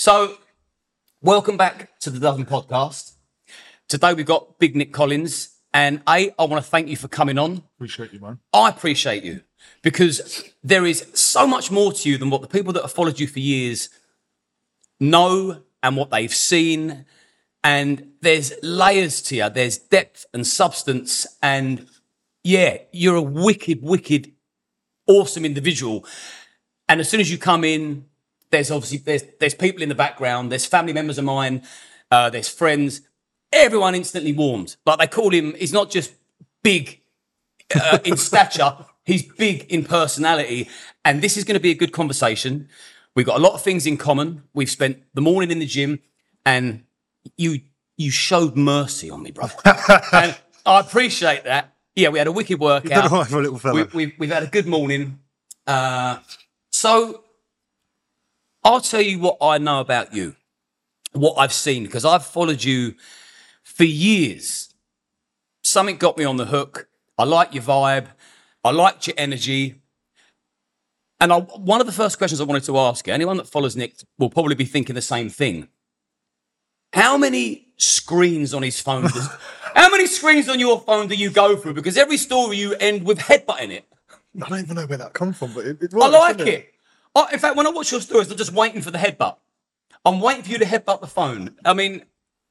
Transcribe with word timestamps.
So, 0.00 0.38
welcome 1.20 1.56
back 1.56 1.98
to 2.02 2.10
the 2.10 2.20
Dozen 2.20 2.46
Podcast. 2.46 3.14
Today 3.88 4.14
we've 4.14 4.24
got 4.24 4.60
Big 4.60 4.76
Nick 4.76 4.92
Collins, 4.92 5.56
and 5.74 6.02
A, 6.08 6.32
I 6.38 6.44
want 6.44 6.64
to 6.64 6.70
thank 6.70 6.86
you 6.86 6.96
for 6.96 7.08
coming 7.08 7.36
on. 7.36 7.64
Appreciate 7.74 8.12
you, 8.12 8.20
man. 8.20 8.38
I 8.52 8.68
appreciate 8.68 9.24
you 9.24 9.40
because 9.82 10.44
there 10.62 10.86
is 10.86 11.04
so 11.14 11.48
much 11.48 11.72
more 11.72 11.92
to 11.92 12.08
you 12.08 12.16
than 12.16 12.30
what 12.30 12.42
the 12.42 12.46
people 12.46 12.72
that 12.74 12.82
have 12.82 12.92
followed 12.92 13.18
you 13.18 13.26
for 13.26 13.40
years 13.40 13.88
know 15.00 15.64
and 15.82 15.96
what 15.96 16.10
they've 16.10 16.32
seen. 16.32 17.04
And 17.64 18.12
there's 18.20 18.52
layers 18.62 19.20
to 19.22 19.34
you, 19.34 19.50
there's 19.50 19.78
depth 19.78 20.26
and 20.32 20.46
substance. 20.46 21.26
And 21.42 21.88
yeah, 22.44 22.78
you're 22.92 23.16
a 23.16 23.20
wicked, 23.20 23.82
wicked, 23.82 24.30
awesome 25.08 25.44
individual. 25.44 26.06
And 26.88 27.00
as 27.00 27.08
soon 27.08 27.18
as 27.18 27.32
you 27.32 27.36
come 27.36 27.64
in, 27.64 28.04
there's 28.50 28.70
obviously 28.70 28.98
there's 28.98 29.24
there's 29.40 29.54
people 29.54 29.82
in 29.82 29.88
the 29.88 29.94
background, 29.94 30.50
there's 30.50 30.66
family 30.66 30.92
members 30.92 31.18
of 31.18 31.24
mine, 31.24 31.62
uh, 32.10 32.30
there's 32.30 32.48
friends. 32.48 33.02
Everyone 33.52 33.94
instantly 33.94 34.32
warms. 34.32 34.76
Like 34.84 34.98
they 34.98 35.06
call 35.06 35.30
him, 35.30 35.54
he's 35.54 35.72
not 35.72 35.90
just 35.90 36.12
big 36.62 37.00
uh, 37.74 37.98
in 38.04 38.16
stature, 38.16 38.76
he's 39.04 39.22
big 39.22 39.64
in 39.70 39.84
personality. 39.84 40.68
And 41.04 41.22
this 41.22 41.36
is 41.36 41.44
going 41.44 41.54
to 41.54 41.60
be 41.60 41.70
a 41.70 41.74
good 41.74 41.92
conversation. 41.92 42.68
We've 43.14 43.26
got 43.26 43.36
a 43.36 43.42
lot 43.42 43.54
of 43.54 43.62
things 43.62 43.86
in 43.86 43.96
common. 43.96 44.42
We've 44.52 44.70
spent 44.70 45.02
the 45.14 45.20
morning 45.20 45.50
in 45.50 45.58
the 45.58 45.66
gym, 45.66 46.00
and 46.44 46.84
you 47.36 47.60
you 47.96 48.10
showed 48.10 48.56
mercy 48.56 49.10
on 49.10 49.22
me, 49.22 49.30
brother. 49.30 49.54
and 50.12 50.36
I 50.64 50.80
appreciate 50.80 51.44
that. 51.44 51.74
Yeah, 51.96 52.10
we 52.10 52.18
had 52.18 52.28
a 52.28 52.32
wicked 52.32 52.60
workout. 52.60 52.90
done 52.90 53.12
all 53.12 53.18
right 53.18 53.26
for 53.26 53.38
a 53.38 53.42
little 53.42 53.58
fella. 53.58 53.74
We, 53.74 53.82
we've, 54.06 54.12
we've 54.18 54.30
had 54.30 54.44
a 54.44 54.46
good 54.46 54.66
morning. 54.66 55.18
Uh, 55.66 56.18
so 56.70 57.24
I'll 58.68 58.82
tell 58.82 59.00
you 59.00 59.18
what 59.18 59.38
I 59.40 59.56
know 59.56 59.80
about 59.80 60.12
you, 60.12 60.36
what 61.12 61.36
I've 61.38 61.54
seen, 61.54 61.84
because 61.84 62.04
I've 62.04 62.26
followed 62.26 62.62
you 62.62 62.96
for 63.64 63.84
years. 63.84 64.74
Something 65.64 65.96
got 65.96 66.18
me 66.18 66.26
on 66.26 66.36
the 66.36 66.44
hook. 66.44 66.86
I 67.16 67.24
like 67.24 67.54
your 67.54 67.62
vibe. 67.62 68.08
I 68.62 68.70
liked 68.72 69.06
your 69.06 69.14
energy. 69.16 69.80
And 71.18 71.32
I, 71.32 71.38
one 71.38 71.80
of 71.80 71.86
the 71.86 71.94
first 71.94 72.18
questions 72.18 72.42
I 72.42 72.44
wanted 72.44 72.64
to 72.64 72.76
ask 72.76 73.06
you, 73.06 73.14
anyone 73.14 73.38
that 73.38 73.48
follows 73.48 73.74
Nick 73.74 73.94
will 74.18 74.28
probably 74.28 74.54
be 74.54 74.66
thinking 74.66 74.94
the 74.94 75.00
same 75.00 75.30
thing. 75.30 75.68
How 76.92 77.16
many 77.16 77.68
screens 77.78 78.52
on 78.52 78.62
his 78.62 78.78
phone 78.78 79.04
does, 79.04 79.30
how 79.74 79.88
many 79.88 80.06
screens 80.06 80.46
on 80.46 80.60
your 80.60 80.78
phone 80.80 81.08
do 81.08 81.14
you 81.14 81.30
go 81.30 81.56
through? 81.56 81.72
Because 81.72 81.96
every 81.96 82.18
story 82.18 82.58
you 82.58 82.74
end 82.74 83.06
with 83.06 83.18
headbutt 83.18 83.62
in 83.62 83.70
it. 83.70 83.86
I 84.42 84.50
don't 84.50 84.60
even 84.60 84.76
know 84.76 84.86
where 84.86 84.98
that 84.98 85.14
come 85.14 85.32
from, 85.32 85.54
but 85.54 85.64
it, 85.64 85.82
it 85.82 85.94
I 85.94 86.08
like 86.08 86.36
doesn't 86.36 86.52
it. 86.52 86.74
I, 87.18 87.32
in 87.32 87.38
fact, 87.38 87.56
when 87.56 87.66
I 87.66 87.70
watch 87.70 87.90
your 87.92 88.00
stories, 88.00 88.30
I'm 88.30 88.36
just 88.36 88.52
waiting 88.52 88.82
for 88.82 88.90
the 88.90 88.98
headbutt. 88.98 89.36
I'm 90.04 90.20
waiting 90.20 90.42
for 90.42 90.50
you 90.50 90.58
to 90.58 90.64
headbutt 90.64 91.00
the 91.00 91.06
phone. 91.06 91.56
I 91.64 91.74
mean, 91.74 92.04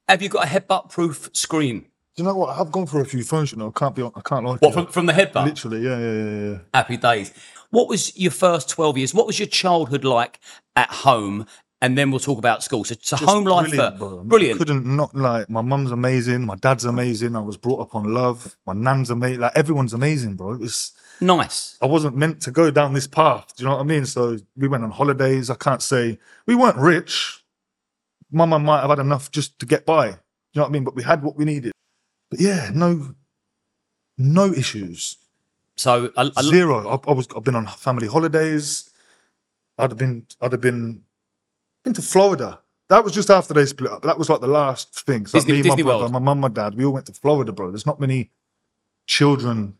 have 0.08 0.22
you 0.22 0.28
got 0.28 0.44
a 0.44 0.48
headbutt 0.48 0.90
proof 0.90 1.30
screen? 1.32 1.80
Do 1.80 2.22
you 2.22 2.24
know 2.24 2.34
what? 2.34 2.58
I've 2.58 2.72
gone 2.72 2.86
through 2.86 3.02
a 3.02 3.04
few 3.04 3.22
phones, 3.22 3.52
you 3.52 3.58
know. 3.58 3.72
I 3.74 3.78
can't 3.78 3.94
be. 3.94 4.02
on- 4.02 4.12
I 4.14 4.20
can't 4.20 4.44
lie. 4.44 4.56
to 4.56 4.58
What, 4.60 4.74
from, 4.74 4.86
from 4.86 5.06
the 5.06 5.12
headbutt? 5.12 5.44
Literally, 5.44 5.82
yeah, 5.82 5.98
yeah, 5.98 6.12
yeah, 6.12 6.50
yeah. 6.52 6.58
Happy 6.74 6.96
days. 6.96 7.32
What 7.70 7.88
was 7.88 8.16
your 8.16 8.32
first 8.32 8.68
12 8.70 8.98
years? 8.98 9.14
What 9.14 9.26
was 9.26 9.38
your 9.38 9.48
childhood 9.48 10.04
like 10.04 10.40
at 10.74 10.90
home? 10.90 11.46
And 11.80 11.96
then 11.96 12.10
we'll 12.10 12.18
talk 12.18 12.38
about 12.38 12.64
school. 12.64 12.82
So, 12.82 12.96
so 13.00 13.16
home 13.16 13.44
life, 13.44 13.68
brilliant, 13.68 13.98
bro. 13.98 14.24
brilliant. 14.24 14.58
Couldn't 14.58 14.84
not 14.84 15.14
like 15.14 15.48
my 15.48 15.60
mum's 15.62 15.92
amazing, 15.92 16.44
my 16.44 16.56
dad's 16.56 16.84
amazing. 16.84 17.36
I 17.36 17.40
was 17.40 17.56
brought 17.56 17.80
up 17.80 17.94
on 17.94 18.12
love. 18.12 18.56
My 18.66 18.72
nan's 18.72 19.10
amazing. 19.10 19.38
Like 19.40 19.52
everyone's 19.54 19.92
amazing, 19.94 20.34
bro. 20.34 20.54
It 20.54 20.60
was. 20.60 20.92
Nice. 21.20 21.76
I 21.82 21.86
wasn't 21.86 22.16
meant 22.16 22.40
to 22.42 22.50
go 22.50 22.70
down 22.70 22.94
this 22.94 23.06
path. 23.06 23.56
Do 23.56 23.62
you 23.62 23.68
know 23.68 23.76
what 23.76 23.82
I 23.82 23.84
mean? 23.84 24.06
So 24.06 24.38
we 24.56 24.68
went 24.68 24.84
on 24.84 24.90
holidays. 24.90 25.50
I 25.50 25.54
can't 25.54 25.82
say 25.82 26.18
we 26.46 26.54
weren't 26.54 26.76
rich. 26.76 27.42
Mama 28.30 28.58
might 28.58 28.80
have 28.80 28.90
had 28.90 28.98
enough 28.98 29.30
just 29.30 29.58
to 29.58 29.66
get 29.66 29.84
by. 29.86 30.10
Do 30.10 30.12
you 30.12 30.16
know 30.56 30.62
what 30.62 30.68
I 30.68 30.72
mean? 30.72 30.84
But 30.84 30.94
we 30.94 31.02
had 31.02 31.22
what 31.22 31.36
we 31.36 31.44
needed. 31.44 31.72
But 32.30 32.40
yeah, 32.40 32.70
no, 32.74 33.14
no 34.16 34.52
issues. 34.52 35.16
So, 35.76 36.12
I, 36.16 36.30
I, 36.36 36.42
Zero. 36.42 36.88
I, 36.88 37.10
I 37.10 37.14
was. 37.14 37.26
I've 37.36 37.44
been 37.44 37.54
on 37.54 37.66
family 37.66 38.06
holidays. 38.08 38.90
I'd 39.78 39.90
have 39.90 39.98
been. 39.98 40.26
I'd 40.40 40.52
have 40.52 40.60
been. 40.60 41.02
Been 41.84 41.94
to 41.94 42.02
Florida. 42.02 42.60
That 42.88 43.04
was 43.04 43.12
just 43.12 43.30
after 43.30 43.54
they 43.54 43.66
split 43.66 43.92
up. 43.92 44.02
That 44.02 44.18
was 44.18 44.28
like 44.28 44.40
the 44.40 44.46
last 44.46 45.04
thing. 45.06 45.26
So 45.26 45.38
Disney- 45.38 45.54
me, 45.54 45.62
Disney 45.62 45.82
my 45.82 45.88
brother, 45.88 45.98
World. 46.04 46.12
my 46.12 46.18
mum, 46.18 46.40
my 46.40 46.48
dad, 46.48 46.74
we 46.74 46.84
all 46.84 46.92
went 46.92 47.06
to 47.06 47.12
Florida, 47.12 47.52
bro. 47.52 47.70
There's 47.70 47.86
not 47.86 48.00
many 48.00 48.30
children 49.06 49.74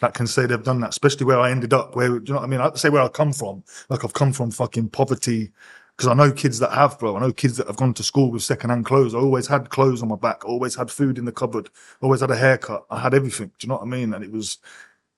that 0.00 0.14
can 0.14 0.26
say 0.26 0.46
they've 0.46 0.62
done 0.62 0.80
that, 0.80 0.90
especially 0.90 1.26
where 1.26 1.40
I 1.40 1.50
ended 1.50 1.72
up. 1.72 1.96
Where 1.96 2.08
do 2.08 2.14
you 2.14 2.34
know 2.34 2.40
what 2.40 2.44
I 2.44 2.46
mean? 2.48 2.60
I 2.60 2.70
say 2.74 2.88
where 2.88 3.02
I 3.02 3.08
come 3.08 3.32
from. 3.32 3.64
Like 3.88 4.04
I've 4.04 4.12
come 4.12 4.32
from 4.32 4.50
fucking 4.50 4.90
poverty. 4.90 5.52
Because 5.96 6.08
I 6.08 6.14
know 6.14 6.32
kids 6.32 6.58
that 6.58 6.72
have, 6.72 6.98
bro. 6.98 7.16
I 7.16 7.20
know 7.20 7.32
kids 7.32 7.56
that 7.58 7.68
have 7.68 7.76
gone 7.76 7.94
to 7.94 8.02
school 8.02 8.32
with 8.32 8.42
secondhand 8.42 8.84
clothes. 8.84 9.14
I 9.14 9.18
always 9.18 9.46
had 9.46 9.70
clothes 9.70 10.02
on 10.02 10.08
my 10.08 10.16
back. 10.16 10.42
I 10.44 10.48
always 10.48 10.74
had 10.74 10.90
food 10.90 11.18
in 11.18 11.24
the 11.24 11.30
cupboard. 11.30 11.70
Always 12.02 12.20
had 12.20 12.32
a 12.32 12.36
haircut. 12.36 12.84
I 12.90 12.98
had 12.98 13.14
everything. 13.14 13.46
Do 13.46 13.54
you 13.60 13.68
know 13.68 13.76
what 13.76 13.84
I 13.84 13.86
mean? 13.86 14.12
And 14.12 14.24
it 14.24 14.32
was 14.32 14.58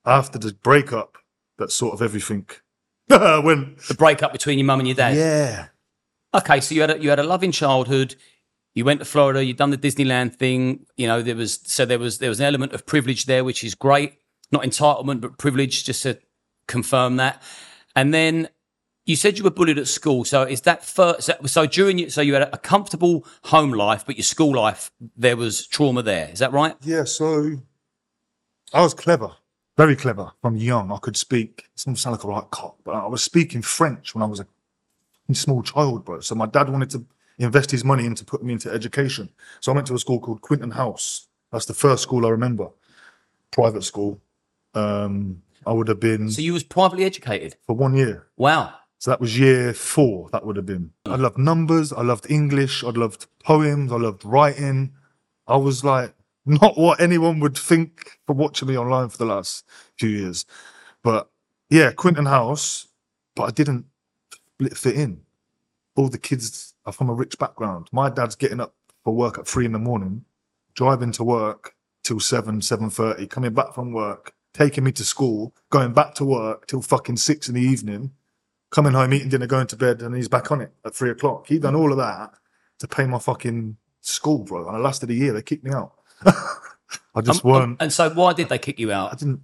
after 0.05 0.39
the 0.39 0.53
breakup 0.53 1.17
that 1.57 1.73
sort 1.73 1.95
of 1.95 2.03
everything 2.03 2.47
went. 3.09 3.79
the 3.79 3.97
breakup 3.97 4.33
between 4.33 4.59
your 4.59 4.67
mum 4.67 4.81
and 4.81 4.89
your 4.89 4.97
dad. 4.97 5.17
Yeah. 5.17 5.69
Okay, 6.35 6.61
so 6.61 6.75
you 6.75 6.83
had 6.83 6.91
a, 6.91 6.99
you 7.01 7.09
had 7.09 7.19
a 7.19 7.25
loving 7.25 7.53
childhood. 7.53 8.15
You 8.75 8.85
went 8.85 9.01
to 9.01 9.07
Florida. 9.07 9.43
You've 9.43 9.57
done 9.57 9.71
the 9.71 9.79
Disneyland 9.79 10.35
thing. 10.35 10.85
You 10.97 11.07
know 11.07 11.23
there 11.23 11.37
was 11.37 11.61
so 11.65 11.87
there 11.87 11.99
was 11.99 12.19
there 12.19 12.29
was 12.29 12.41
an 12.41 12.47
element 12.47 12.75
of 12.75 12.85
privilege 12.85 13.25
there, 13.25 13.43
which 13.43 13.65
is 13.65 13.75
great. 13.75 14.19
Not 14.53 14.63
entitlement, 14.63 15.21
but 15.21 15.39
privilege. 15.39 15.85
Just 15.85 16.03
to 16.05 16.19
confirm 16.69 17.17
that. 17.17 17.43
And 17.95 18.13
then 18.13 18.49
you 19.07 19.17
said 19.17 19.39
you 19.39 19.45
were 19.45 19.51
bullied 19.51 19.79
at 19.79 19.87
school. 19.87 20.25
So 20.25 20.43
is 20.43 20.63
that 20.63 20.85
first? 20.85 21.31
So, 21.47 21.67
during 21.67 21.99
you, 21.99 22.11
so 22.11 22.21
you 22.21 22.35
had 22.35 22.43
a 22.43 22.59
comfortable 22.59 23.25
home 23.45 23.71
life, 23.73 24.05
but 24.05 24.17
your 24.17 24.25
school 24.25 24.55
life 24.55 24.91
there 25.17 25.37
was 25.37 25.67
trauma 25.67 26.03
there. 26.03 26.29
Is 26.31 26.41
that 26.41 26.53
right? 26.53 26.77
Yeah, 26.83 27.05
so 27.05 27.57
I 28.73 28.83
was 28.83 28.95
clever, 28.95 29.31
very 29.77 29.95
clever 29.95 30.33
from 30.43 30.57
young. 30.57 30.91
I 30.91 30.99
could 30.99 31.17
speak, 31.17 31.69
it's 31.73 31.85
going 31.85 31.95
to 31.95 32.01
sound 32.01 32.17
like 32.17 32.25
a 32.25 32.29
right 32.29 32.51
cop, 32.51 32.79
but 32.85 32.95
I 32.95 33.07
was 33.07 33.23
speaking 33.23 33.63
French 33.63 34.15
when 34.15 34.23
I 34.23 34.27
was 34.27 34.41
a 34.41 34.47
small 35.35 35.63
child, 35.63 36.05
bro. 36.05 36.21
So 36.21 36.35
my 36.35 36.47
dad 36.47 36.69
wanted 36.69 36.91
to 36.91 37.07
invest 37.39 37.71
his 37.71 37.85
money 37.85 38.07
into 38.07 38.25
putting 38.25 38.49
me 38.49 38.55
into 38.55 38.73
education. 38.73 39.29
So 39.61 39.71
I 39.71 39.75
went 39.77 39.87
to 39.87 39.95
a 39.95 39.99
school 39.99 40.19
called 40.19 40.41
Quinton 40.41 40.73
House. 40.73 41.29
That's 41.53 41.67
the 41.67 41.75
first 41.75 42.03
school 42.03 42.27
I 42.27 42.31
remember, 42.31 42.71
private 43.53 43.85
school. 43.85 44.21
Um, 44.77 45.43
I 45.67 45.73
would 45.73 45.89
have 45.89 45.99
been 46.01 46.31
So 46.31 46.43
you 46.43 46.53
was 46.53 46.63
privately 46.63 47.05
educated. 47.05 47.57
for 47.67 47.75
one 47.75 47.97
year. 47.97 48.27
Wow. 48.37 48.75
So 48.99 49.11
that 49.11 49.21
was 49.21 49.39
year 49.39 49.75
four, 49.75 50.29
that 50.31 50.47
would 50.47 50.57
have 50.57 50.67
been. 50.67 50.91
I 51.05 51.17
loved 51.17 51.39
numbers, 51.39 51.93
I 51.93 52.03
loved 52.03 52.31
English, 52.31 52.83
I 52.85 52.91
loved 52.91 53.27
poems, 53.45 53.93
I 53.93 53.97
loved 53.97 54.25
writing. 54.25 54.93
I 55.47 55.57
was 55.57 55.85
like, 55.85 56.15
not 56.47 56.79
what 56.79 57.01
anyone 57.01 57.41
would 57.41 57.59
think 57.59 58.19
for 58.27 58.33
watching 58.35 58.69
me 58.69 58.79
online 58.79 59.09
for 59.09 59.19
the 59.19 59.27
last 59.27 59.65
few 59.99 60.09
years. 60.09 60.47
But 61.03 61.29
yeah, 61.69 61.91
Quinton 61.93 62.27
House, 62.27 62.87
but 63.35 63.45
I 63.45 63.51
didn't 63.51 63.87
fit 64.59 64.77
fit 64.77 64.95
in. 64.97 65.23
All 65.97 66.09
the 66.09 66.19
kids 66.19 66.75
are 66.87 66.93
from 66.93 67.09
a 67.11 67.15
rich 67.15 67.39
background. 67.39 67.89
My 67.93 68.09
dad's 68.09 68.37
getting 68.37 68.61
up 68.61 68.75
for 69.05 69.15
work 69.15 69.39
at 69.39 69.47
three 69.47 69.67
in 69.67 69.73
the 69.73 69.79
morning, 69.79 70.25
driving 70.75 71.13
to 71.13 71.25
work 71.25 71.75
till 72.03 72.21
seven, 72.21 72.63
seven 72.63 72.89
thirty, 72.89 73.27
coming 73.27 73.53
back 73.53 73.75
from 73.75 73.93
work, 73.93 74.33
taking 74.57 74.85
me 74.85 74.93
to 74.93 75.05
school, 75.05 75.55
going 75.71 75.93
back 75.93 76.15
to 76.15 76.25
work 76.25 76.67
till 76.67 76.81
fucking 76.83 77.17
six 77.19 77.49
in 77.49 77.55
the 77.55 77.61
evening, 77.61 78.11
coming 78.71 78.95
home, 78.95 79.13
eating 79.13 79.29
dinner, 79.29 79.47
going 79.47 79.67
to 79.69 79.77
bed, 79.77 80.01
and 80.03 80.15
he's 80.17 80.29
back 80.29 80.51
on 80.51 80.61
it 80.61 80.73
at 80.85 80.95
three 80.95 81.11
o'clock. 81.11 81.47
He'd 81.49 81.63
done 81.63 81.75
all 81.75 81.93
of 81.93 81.99
that 81.99 82.33
to 82.79 82.89
pay 82.89 83.07
my 83.07 83.19
fucking 83.19 83.77
school, 84.01 84.45
bro. 84.45 84.67
And 84.69 84.77
I 84.77 84.81
lasted 84.81 85.11
a 85.11 85.15
year. 85.15 85.33
They 85.33 85.43
kicked 85.43 85.65
me 85.65 85.73
out. 85.73 85.93
I 87.15 87.21
just 87.23 87.45
Um, 87.45 87.51
um, 87.53 87.61
weren't. 87.61 87.83
and 87.83 87.93
so 87.93 88.11
why 88.11 88.33
did 88.33 88.49
they 88.49 88.59
kick 88.59 88.79
you 88.79 88.93
out? 88.93 89.13
I 89.13 89.17
didn't. 89.17 89.41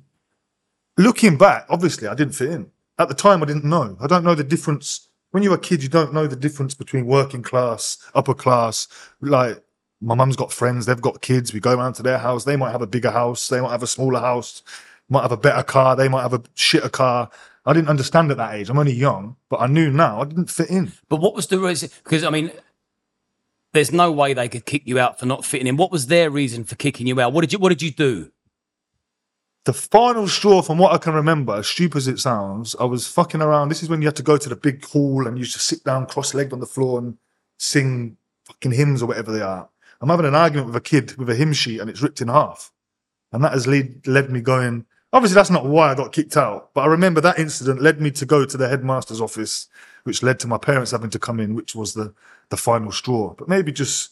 Looking 0.99 1.37
back, 1.39 1.67
obviously, 1.69 2.09
I 2.09 2.15
didn't 2.15 2.35
fit 2.35 2.51
in. 2.51 2.71
At 2.99 3.09
the 3.09 3.15
time, 3.15 3.43
I 3.43 3.47
didn't 3.47 3.65
know. 3.65 3.97
I 4.01 4.07
don't 4.07 4.25
know 4.25 4.35
the 4.35 4.45
difference. 4.45 5.09
When 5.31 5.43
you're 5.43 5.55
a 5.55 5.59
kid, 5.59 5.83
you 5.83 5.89
don't 5.89 6.13
know 6.13 6.27
the 6.27 6.37
difference 6.37 6.75
between 6.75 7.07
working 7.07 7.43
class, 7.43 7.97
upper 8.15 8.35
class. 8.35 8.87
Like, 9.21 9.63
my 10.03 10.15
mum's 10.15 10.37
got 10.37 10.53
friends, 10.53 10.85
they've 10.85 11.01
got 11.01 11.23
kids. 11.23 11.55
We 11.55 11.61
go 11.61 11.75
around 11.75 11.95
to 11.95 12.03
their 12.03 12.19
house. 12.19 12.45
They 12.45 12.57
might 12.57 12.73
have 12.73 12.83
a 12.83 12.87
bigger 12.87 13.11
house. 13.11 13.49
They 13.49 13.61
might 13.61 13.71
have 13.71 13.83
a 13.83 13.87
smaller 13.87 14.21
house. 14.21 14.63
Might 15.13 15.23
have 15.23 15.33
a 15.33 15.37
better 15.37 15.63
car. 15.63 15.95
They 15.95 16.09
might 16.09 16.23
have 16.23 16.33
a 16.33 16.39
shitter 16.57 16.91
car. 16.91 17.29
I 17.67 17.75
didn't 17.75 17.91
understand 17.91 18.31
at 18.31 18.39
that 18.39 18.55
age. 18.55 18.71
I'm 18.71 18.79
only 18.79 18.95
young, 18.95 19.37
but 19.51 19.61
I 19.61 19.67
knew 19.67 19.91
now 19.91 20.23
I 20.23 20.25
didn't 20.25 20.51
fit 20.51 20.71
in. 20.71 20.91
But 21.11 21.21
what 21.21 21.35
was 21.35 21.47
the 21.49 21.59
reason? 21.59 21.91
Because 22.03 22.25
I 22.25 22.31
mean, 22.31 22.51
there's 23.75 23.93
no 23.93 24.11
way 24.11 24.33
they 24.33 24.49
could 24.49 24.65
kick 24.65 24.85
you 24.87 24.99
out 24.99 25.21
for 25.21 25.27
not 25.27 25.45
fitting 25.45 25.67
in. 25.67 25.77
What 25.77 25.93
was 25.93 26.07
their 26.07 26.31
reason 26.31 26.65
for 26.65 26.77
kicking 26.77 27.07
you 27.07 27.21
out? 27.21 27.35
What 27.35 27.43
did 27.43 27.53
you 27.53 27.59
What 27.59 27.69
did 27.69 27.83
you 27.83 27.91
do? 27.91 28.33
the 29.65 29.73
final 29.73 30.27
straw, 30.27 30.61
from 30.61 30.79
what 30.79 30.93
I 30.93 30.99
can 30.99 31.15
remember, 31.15 31.55
as 31.55 31.69
stupid 31.69 31.99
as 31.99 32.09
it 32.09 32.19
sounds, 32.19 32.75
I 32.81 32.85
was 32.85 33.07
fucking 33.07 33.41
around. 33.41 33.69
This 33.69 33.83
is 33.83 33.89
when 33.89 34.03
you 34.03 34.09
had 34.09 34.17
to 34.17 34.23
go 34.23 34.37
to 34.37 34.49
the 34.49 34.57
big 34.57 34.85
hall 34.85 35.27
and 35.27 35.37
you 35.37 35.43
used 35.43 35.53
to 35.53 35.61
sit 35.61 35.85
down 35.85 36.07
cross-legged 36.07 36.53
on 36.53 36.61
the 36.61 36.67
floor 36.67 36.99
and 36.99 37.17
sing 37.59 38.17
fucking 38.45 38.73
hymns 38.73 39.03
or 39.03 39.07
whatever 39.07 39.31
they 39.31 39.43
are. 39.43 39.69
I'm 40.01 40.09
having 40.09 40.27
an 40.27 40.35
argument 40.35 40.67
with 40.67 40.77
a 40.77 40.81
kid 40.81 41.17
with 41.17 41.31
a 41.31 41.37
hymn 41.37 41.53
sheet 41.53 41.81
and 41.81 41.89
it's 41.89 42.03
ripped 42.03 42.21
in 42.21 42.27
half. 42.29 42.73
And 43.31 43.45
that 43.45 43.53
has 43.53 43.69
lead, 43.69 44.05
led 44.07 44.31
me 44.31 44.41
going, 44.41 44.85
Obviously, 45.13 45.35
that's 45.35 45.51
not 45.51 45.67
why 45.67 45.91
I 45.91 45.95
got 45.95 46.13
kicked 46.13 46.37
out, 46.37 46.71
but 46.73 46.83
I 46.83 46.87
remember 46.87 47.21
that 47.21 47.39
incident 47.39 47.83
led 47.83 48.01
me 48.01 48.11
to 48.13 48.25
go 48.25 48.47
to 48.47 48.57
the 48.57 48.69
headmaster's 48.69 49.21
office, 49.21 49.69
which 50.05 50.23
led 50.23 50.41
to 50.41 50.47
my 50.47 50.57
parents 50.57 50.93
having 50.93 51.11
to 51.11 51.19
come 51.19 51.39
in, 51.39 51.55
which 51.55 51.75
was 51.75 51.93
the 51.93 52.15
the 52.49 52.57
final 52.57 52.91
straw. 52.91 53.35
But 53.35 53.49
maybe 53.49 53.73
just 53.73 54.11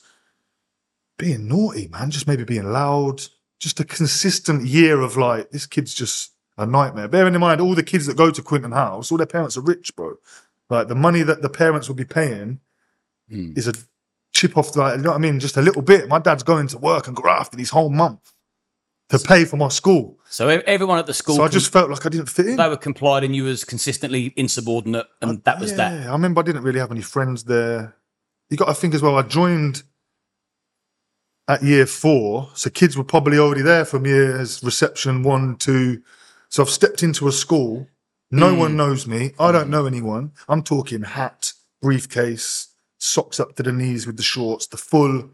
being 1.16 1.48
naughty, 1.48 1.88
man, 1.88 2.10
just 2.10 2.26
maybe 2.26 2.44
being 2.44 2.70
loud, 2.70 3.22
just 3.58 3.80
a 3.80 3.84
consistent 3.84 4.66
year 4.66 5.00
of 5.00 5.16
like 5.16 5.50
this 5.50 5.66
kid's 5.66 5.94
just 5.94 6.32
a 6.58 6.66
nightmare. 6.66 7.08
Bearing 7.08 7.34
in 7.34 7.40
mind 7.40 7.60
all 7.60 7.74
the 7.74 7.82
kids 7.82 8.06
that 8.06 8.16
go 8.16 8.30
to 8.30 8.42
Quinton 8.42 8.72
House, 8.72 9.10
all 9.10 9.18
their 9.18 9.26
parents 9.26 9.56
are 9.56 9.62
rich, 9.62 9.96
bro. 9.96 10.16
Like 10.68 10.88
the 10.88 10.94
money 10.94 11.22
that 11.22 11.40
the 11.40 11.48
parents 11.48 11.88
will 11.88 11.96
be 11.96 12.04
paying 12.04 12.60
hmm. 13.28 13.52
is 13.56 13.66
a 13.66 13.74
chip 14.32 14.56
off, 14.58 14.72
the, 14.72 14.80
like 14.80 14.96
you 14.98 15.02
know 15.02 15.10
what 15.10 15.16
I 15.16 15.20
mean, 15.20 15.40
just 15.40 15.56
a 15.56 15.62
little 15.62 15.82
bit. 15.82 16.08
My 16.08 16.18
dad's 16.18 16.42
going 16.42 16.68
to 16.68 16.78
work 16.78 17.06
and 17.06 17.16
grafting 17.16 17.58
his 17.58 17.70
whole 17.70 17.90
month 17.90 18.32
to 19.10 19.18
pay 19.18 19.44
for 19.44 19.56
my 19.56 19.68
school. 19.68 20.18
So 20.28 20.48
everyone 20.48 20.98
at 20.98 21.06
the 21.06 21.14
school, 21.14 21.36
So 21.36 21.42
I 21.44 21.48
just 21.48 21.72
felt 21.72 21.90
like 21.90 22.06
I 22.06 22.08
didn't 22.08 22.28
fit 22.28 22.46
in. 22.46 22.56
they 22.56 22.68
were 22.68 22.76
complied, 22.76 23.24
and 23.24 23.34
you 23.36 23.44
was 23.44 23.64
consistently 23.64 24.32
insubordinate, 24.36 25.06
and 25.20 25.42
that 25.44 25.60
was 25.60 25.74
that. 25.76 25.92
Yeah, 25.92 26.08
I 26.08 26.12
remember 26.12 26.40
I 26.40 26.44
didn't 26.44 26.62
really 26.62 26.78
have 26.80 26.90
any 26.92 27.02
friends 27.02 27.44
there. 27.44 27.96
You 28.48 28.56
got 28.56 28.66
to 28.66 28.74
think 28.74 28.94
as 28.94 29.02
well. 29.02 29.16
I 29.16 29.22
joined 29.22 29.82
at 31.48 31.62
year 31.62 31.86
four, 31.86 32.48
so 32.54 32.70
kids 32.70 32.96
were 32.96 33.04
probably 33.04 33.38
already 33.38 33.62
there 33.62 33.84
from 33.84 34.06
years 34.06 34.62
reception 34.62 35.22
one, 35.22 35.56
two. 35.56 36.02
So 36.48 36.62
I've 36.62 36.70
stepped 36.70 37.02
into 37.02 37.26
a 37.28 37.32
school. 37.32 37.88
No 38.30 38.52
Hmm. 38.52 38.58
one 38.60 38.76
knows 38.76 39.06
me. 39.08 39.32
I 39.40 39.50
don't 39.50 39.70
know 39.70 39.86
anyone. 39.86 40.32
I'm 40.48 40.62
talking 40.62 41.02
hat, 41.02 41.52
briefcase, 41.82 42.68
socks 42.98 43.40
up 43.40 43.56
to 43.56 43.62
the 43.64 43.72
knees 43.72 44.06
with 44.06 44.16
the 44.16 44.22
shorts, 44.22 44.66
the 44.68 44.76
full 44.76 45.30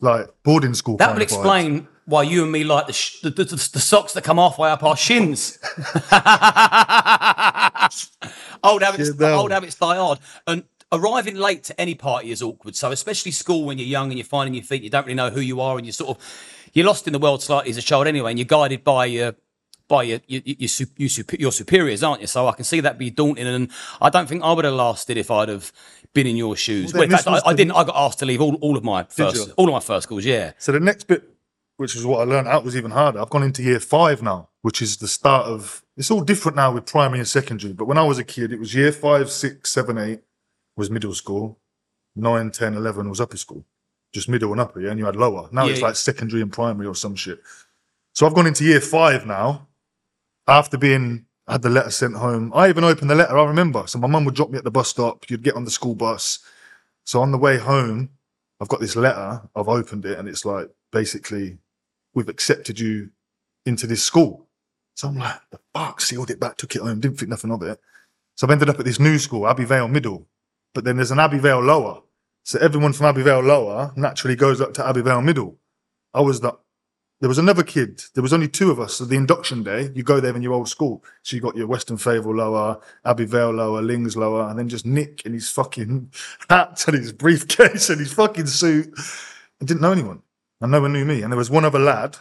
like 0.00 0.28
boarding 0.42 0.74
school. 0.74 0.98
That 0.98 1.14
would 1.14 1.22
explain 1.22 1.88
why 2.06 2.22
you 2.22 2.42
and 2.42 2.52
me 2.52 2.64
like 2.64 2.86
the, 2.86 2.92
sh- 2.92 3.20
the, 3.20 3.30
the, 3.30 3.44
the, 3.44 3.80
socks 3.80 4.12
that 4.12 4.24
come 4.24 4.36
halfway 4.36 4.70
up 4.70 4.82
our 4.82 4.96
shins. 4.96 5.58
old 8.62 8.82
habits, 8.82 9.10
old 9.20 9.50
habits 9.50 9.74
die 9.76 9.96
hard. 9.96 10.18
And 10.46 10.64
arriving 10.92 11.36
late 11.36 11.64
to 11.64 11.80
any 11.80 11.94
party 11.94 12.30
is 12.30 12.42
awkward. 12.42 12.76
So 12.76 12.90
especially 12.90 13.32
school 13.32 13.64
when 13.64 13.78
you're 13.78 13.86
young 13.86 14.10
and 14.10 14.18
you're 14.18 14.24
finding 14.24 14.54
your 14.54 14.64
feet, 14.64 14.82
you 14.82 14.90
don't 14.90 15.04
really 15.04 15.14
know 15.14 15.30
who 15.30 15.40
you 15.40 15.60
are, 15.60 15.76
and 15.76 15.86
you're 15.86 15.92
sort 15.92 16.16
of 16.16 16.70
you're 16.72 16.86
lost 16.86 17.06
in 17.06 17.12
the 17.12 17.18
world 17.18 17.42
slightly 17.42 17.70
as 17.70 17.76
a 17.76 17.82
child 17.82 18.06
anyway, 18.06 18.30
and 18.30 18.38
you're 18.38 18.46
guided 18.46 18.84
by 18.84 19.06
your 19.06 19.34
by 19.88 20.02
your 20.02 20.20
your, 20.26 20.42
your, 20.44 20.70
your, 20.96 21.24
your 21.38 21.52
superiors, 21.52 22.02
aren't 22.02 22.20
you? 22.20 22.26
So 22.26 22.48
I 22.48 22.52
can 22.52 22.64
see 22.64 22.80
that 22.80 22.98
be 22.98 23.10
daunting, 23.10 23.46
and 23.46 23.70
I 24.00 24.10
don't 24.10 24.28
think 24.28 24.42
I 24.42 24.52
would 24.52 24.64
have 24.64 24.74
lasted 24.74 25.16
if 25.16 25.30
I'd 25.30 25.48
have 25.48 25.72
been 26.12 26.26
in 26.26 26.36
your 26.36 26.56
shoes. 26.56 26.92
Well, 26.92 27.00
Well, 27.00 27.04
in 27.04 27.10
fact, 27.10 27.26
I, 27.26 27.50
I 27.50 27.54
didn't. 27.54 27.72
I 27.72 27.84
got 27.84 27.96
asked 27.96 28.18
to 28.20 28.26
leave 28.26 28.40
all, 28.40 28.54
all 28.56 28.76
of 28.76 28.84
my 28.84 29.04
first 29.04 29.50
all 29.56 29.68
of 29.68 29.72
my 29.72 29.80
first 29.80 30.04
schools. 30.04 30.24
Yeah. 30.24 30.52
So 30.58 30.72
the 30.72 30.80
next 30.80 31.06
bit, 31.06 31.33
which 31.76 31.96
is 31.96 32.04
what 32.06 32.20
I 32.20 32.24
learned 32.24 32.48
out, 32.48 32.64
was 32.64 32.76
even 32.76 32.90
harder. 32.92 33.20
I've 33.20 33.30
gone 33.30 33.42
into 33.42 33.62
year 33.62 33.80
five 33.80 34.22
now, 34.22 34.48
which 34.62 34.80
is 34.82 34.96
the 34.98 35.08
start 35.08 35.46
of. 35.46 35.82
It's 35.96 36.10
all 36.10 36.22
different 36.22 36.56
now 36.56 36.72
with 36.72 36.86
primary 36.86 37.20
and 37.20 37.28
secondary. 37.28 37.72
But 37.72 37.86
when 37.86 37.98
I 37.98 38.02
was 38.04 38.18
a 38.18 38.24
kid, 38.24 38.52
it 38.52 38.58
was 38.58 38.74
year 38.74 38.90
five, 38.92 39.30
six, 39.30 39.70
seven, 39.70 39.96
eight 39.98 40.20
was 40.76 40.90
middle 40.90 41.14
school. 41.14 41.60
Nine, 42.16 42.50
10, 42.50 42.74
11 42.74 43.08
was 43.08 43.20
upper 43.20 43.36
school. 43.36 43.64
Just 44.12 44.28
middle 44.28 44.52
and 44.52 44.60
upper, 44.60 44.80
yeah. 44.80 44.90
And 44.90 44.98
you 44.98 45.06
had 45.06 45.16
lower. 45.16 45.48
Now 45.52 45.64
Yeah, 45.64 45.72
it's 45.72 45.80
yeah. 45.80 45.86
like 45.86 45.96
secondary 45.96 46.42
and 46.42 46.52
primary 46.52 46.86
or 46.86 46.94
some 46.94 47.16
shit. 47.16 47.40
So 48.12 48.26
I've 48.26 48.34
gone 48.34 48.46
into 48.46 48.64
year 48.64 48.80
five 48.80 49.26
now. 49.26 49.68
After 50.46 50.76
being 50.78 51.26
I 51.46 51.52
had 51.52 51.62
the 51.62 51.70
letter 51.70 51.90
sent 51.90 52.14
home, 52.16 52.52
I 52.54 52.68
even 52.68 52.84
opened 52.84 53.10
the 53.10 53.14
letter. 53.14 53.36
I 53.36 53.44
remember. 53.44 53.84
So 53.86 53.98
my 53.98 54.06
mum 54.08 54.24
would 54.24 54.34
drop 54.34 54.50
me 54.50 54.58
at 54.58 54.64
the 54.64 54.70
bus 54.70 54.88
stop. 54.88 55.28
You'd 55.28 55.42
get 55.42 55.56
on 55.56 55.64
the 55.64 55.70
school 55.70 55.94
bus. 55.94 56.38
So 57.04 57.20
on 57.20 57.32
the 57.32 57.38
way 57.38 57.58
home, 57.58 58.10
I've 58.60 58.68
got 58.68 58.80
this 58.80 58.96
letter. 58.96 59.42
I've 59.54 59.68
opened 59.68 60.06
it, 60.06 60.18
and 60.18 60.28
it's 60.28 60.44
like 60.44 60.70
basically, 60.92 61.58
we've 62.14 62.28
accepted 62.28 62.78
you 62.78 63.10
into 63.66 63.86
this 63.86 64.02
school. 64.02 64.46
So 64.94 65.08
I'm 65.08 65.18
like, 65.18 65.40
the 65.50 65.58
fuck, 65.74 66.00
sealed 66.00 66.30
it 66.30 66.40
back, 66.40 66.56
took 66.56 66.74
it 66.76 66.82
home, 66.82 67.00
didn't 67.00 67.18
think 67.18 67.30
nothing 67.30 67.50
of 67.50 67.62
it. 67.62 67.80
So 68.36 68.46
I've 68.46 68.52
ended 68.52 68.68
up 68.68 68.78
at 68.78 68.84
this 68.84 69.00
new 69.00 69.18
school, 69.18 69.48
Abbey 69.48 69.64
Vale 69.64 69.88
Middle, 69.88 70.26
but 70.72 70.84
then 70.84 70.96
there's 70.96 71.10
an 71.10 71.20
Abbey 71.20 71.38
Vale 71.38 71.60
Lower. 71.60 72.02
So 72.44 72.58
everyone 72.58 72.92
from 72.92 73.06
Abbey 73.06 73.22
Vale 73.22 73.40
Lower 73.40 73.92
naturally 73.96 74.36
goes 74.36 74.60
up 74.60 74.74
to 74.74 74.86
Abbey 74.86 75.02
Vale 75.02 75.22
Middle. 75.22 75.56
I 76.12 76.20
was 76.20 76.40
the, 76.40 76.56
there 77.20 77.28
was 77.28 77.38
another 77.38 77.62
kid. 77.62 78.02
There 78.14 78.22
was 78.22 78.32
only 78.32 78.48
two 78.48 78.70
of 78.70 78.78
us. 78.78 78.94
So 78.94 79.04
the 79.04 79.16
induction 79.16 79.62
day, 79.62 79.90
you 79.94 80.02
go 80.02 80.20
there 80.20 80.36
in 80.36 80.42
your 80.42 80.52
old 80.52 80.68
school. 80.68 81.02
So 81.22 81.36
you 81.36 81.42
got 81.42 81.56
your 81.56 81.66
Weston 81.66 81.96
Favell 81.96 82.36
Lower, 82.36 82.80
Abbey 83.04 83.24
Vale 83.24 83.52
Lower, 83.52 83.80
Lings 83.82 84.16
Lower, 84.16 84.48
and 84.48 84.58
then 84.58 84.68
just 84.68 84.84
Nick 84.84 85.24
in 85.24 85.32
his 85.32 85.48
fucking 85.48 86.12
hat 86.50 86.84
and 86.86 86.96
his 86.96 87.12
briefcase 87.12 87.88
and 87.88 87.98
his 87.98 88.12
fucking 88.12 88.46
suit. 88.46 88.92
I 89.60 89.64
didn't 89.64 89.80
know 89.80 89.92
anyone. 89.92 90.22
And 90.64 90.70
no 90.70 90.80
one 90.80 90.94
knew 90.94 91.04
me. 91.04 91.20
And 91.20 91.30
there 91.30 91.36
was 91.36 91.50
one 91.50 91.66
other 91.66 91.78
lad. 91.78 92.16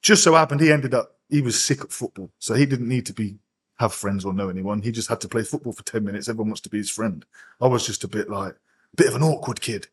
Just 0.00 0.22
so 0.22 0.34
happened 0.36 0.60
he 0.60 0.70
ended 0.70 0.94
up, 0.94 1.16
he 1.28 1.40
was 1.40 1.60
sick 1.60 1.80
at 1.80 1.90
football. 1.90 2.30
So 2.38 2.54
he 2.54 2.64
didn't 2.64 2.88
need 2.88 3.04
to 3.06 3.12
be 3.12 3.40
have 3.80 3.92
friends 3.92 4.24
or 4.24 4.32
know 4.32 4.48
anyone. 4.48 4.80
He 4.80 4.92
just 4.92 5.08
had 5.08 5.20
to 5.22 5.28
play 5.28 5.42
football 5.42 5.72
for 5.72 5.82
10 5.82 6.04
minutes. 6.04 6.28
Everyone 6.28 6.50
wants 6.50 6.60
to 6.60 6.68
be 6.68 6.78
his 6.78 6.88
friend. 6.88 7.26
I 7.60 7.66
was 7.66 7.84
just 7.84 8.04
a 8.04 8.08
bit 8.08 8.30
like, 8.30 8.52
a 8.52 8.96
bit 8.96 9.08
of 9.08 9.16
an 9.16 9.24
awkward 9.24 9.60
kid. 9.60 9.88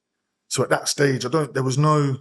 So 0.48 0.62
at 0.62 0.70
that 0.70 0.88
stage, 0.88 1.26
I 1.26 1.30
don't, 1.30 1.56
there 1.56 1.64
was 1.64 1.80
no, 1.80 2.18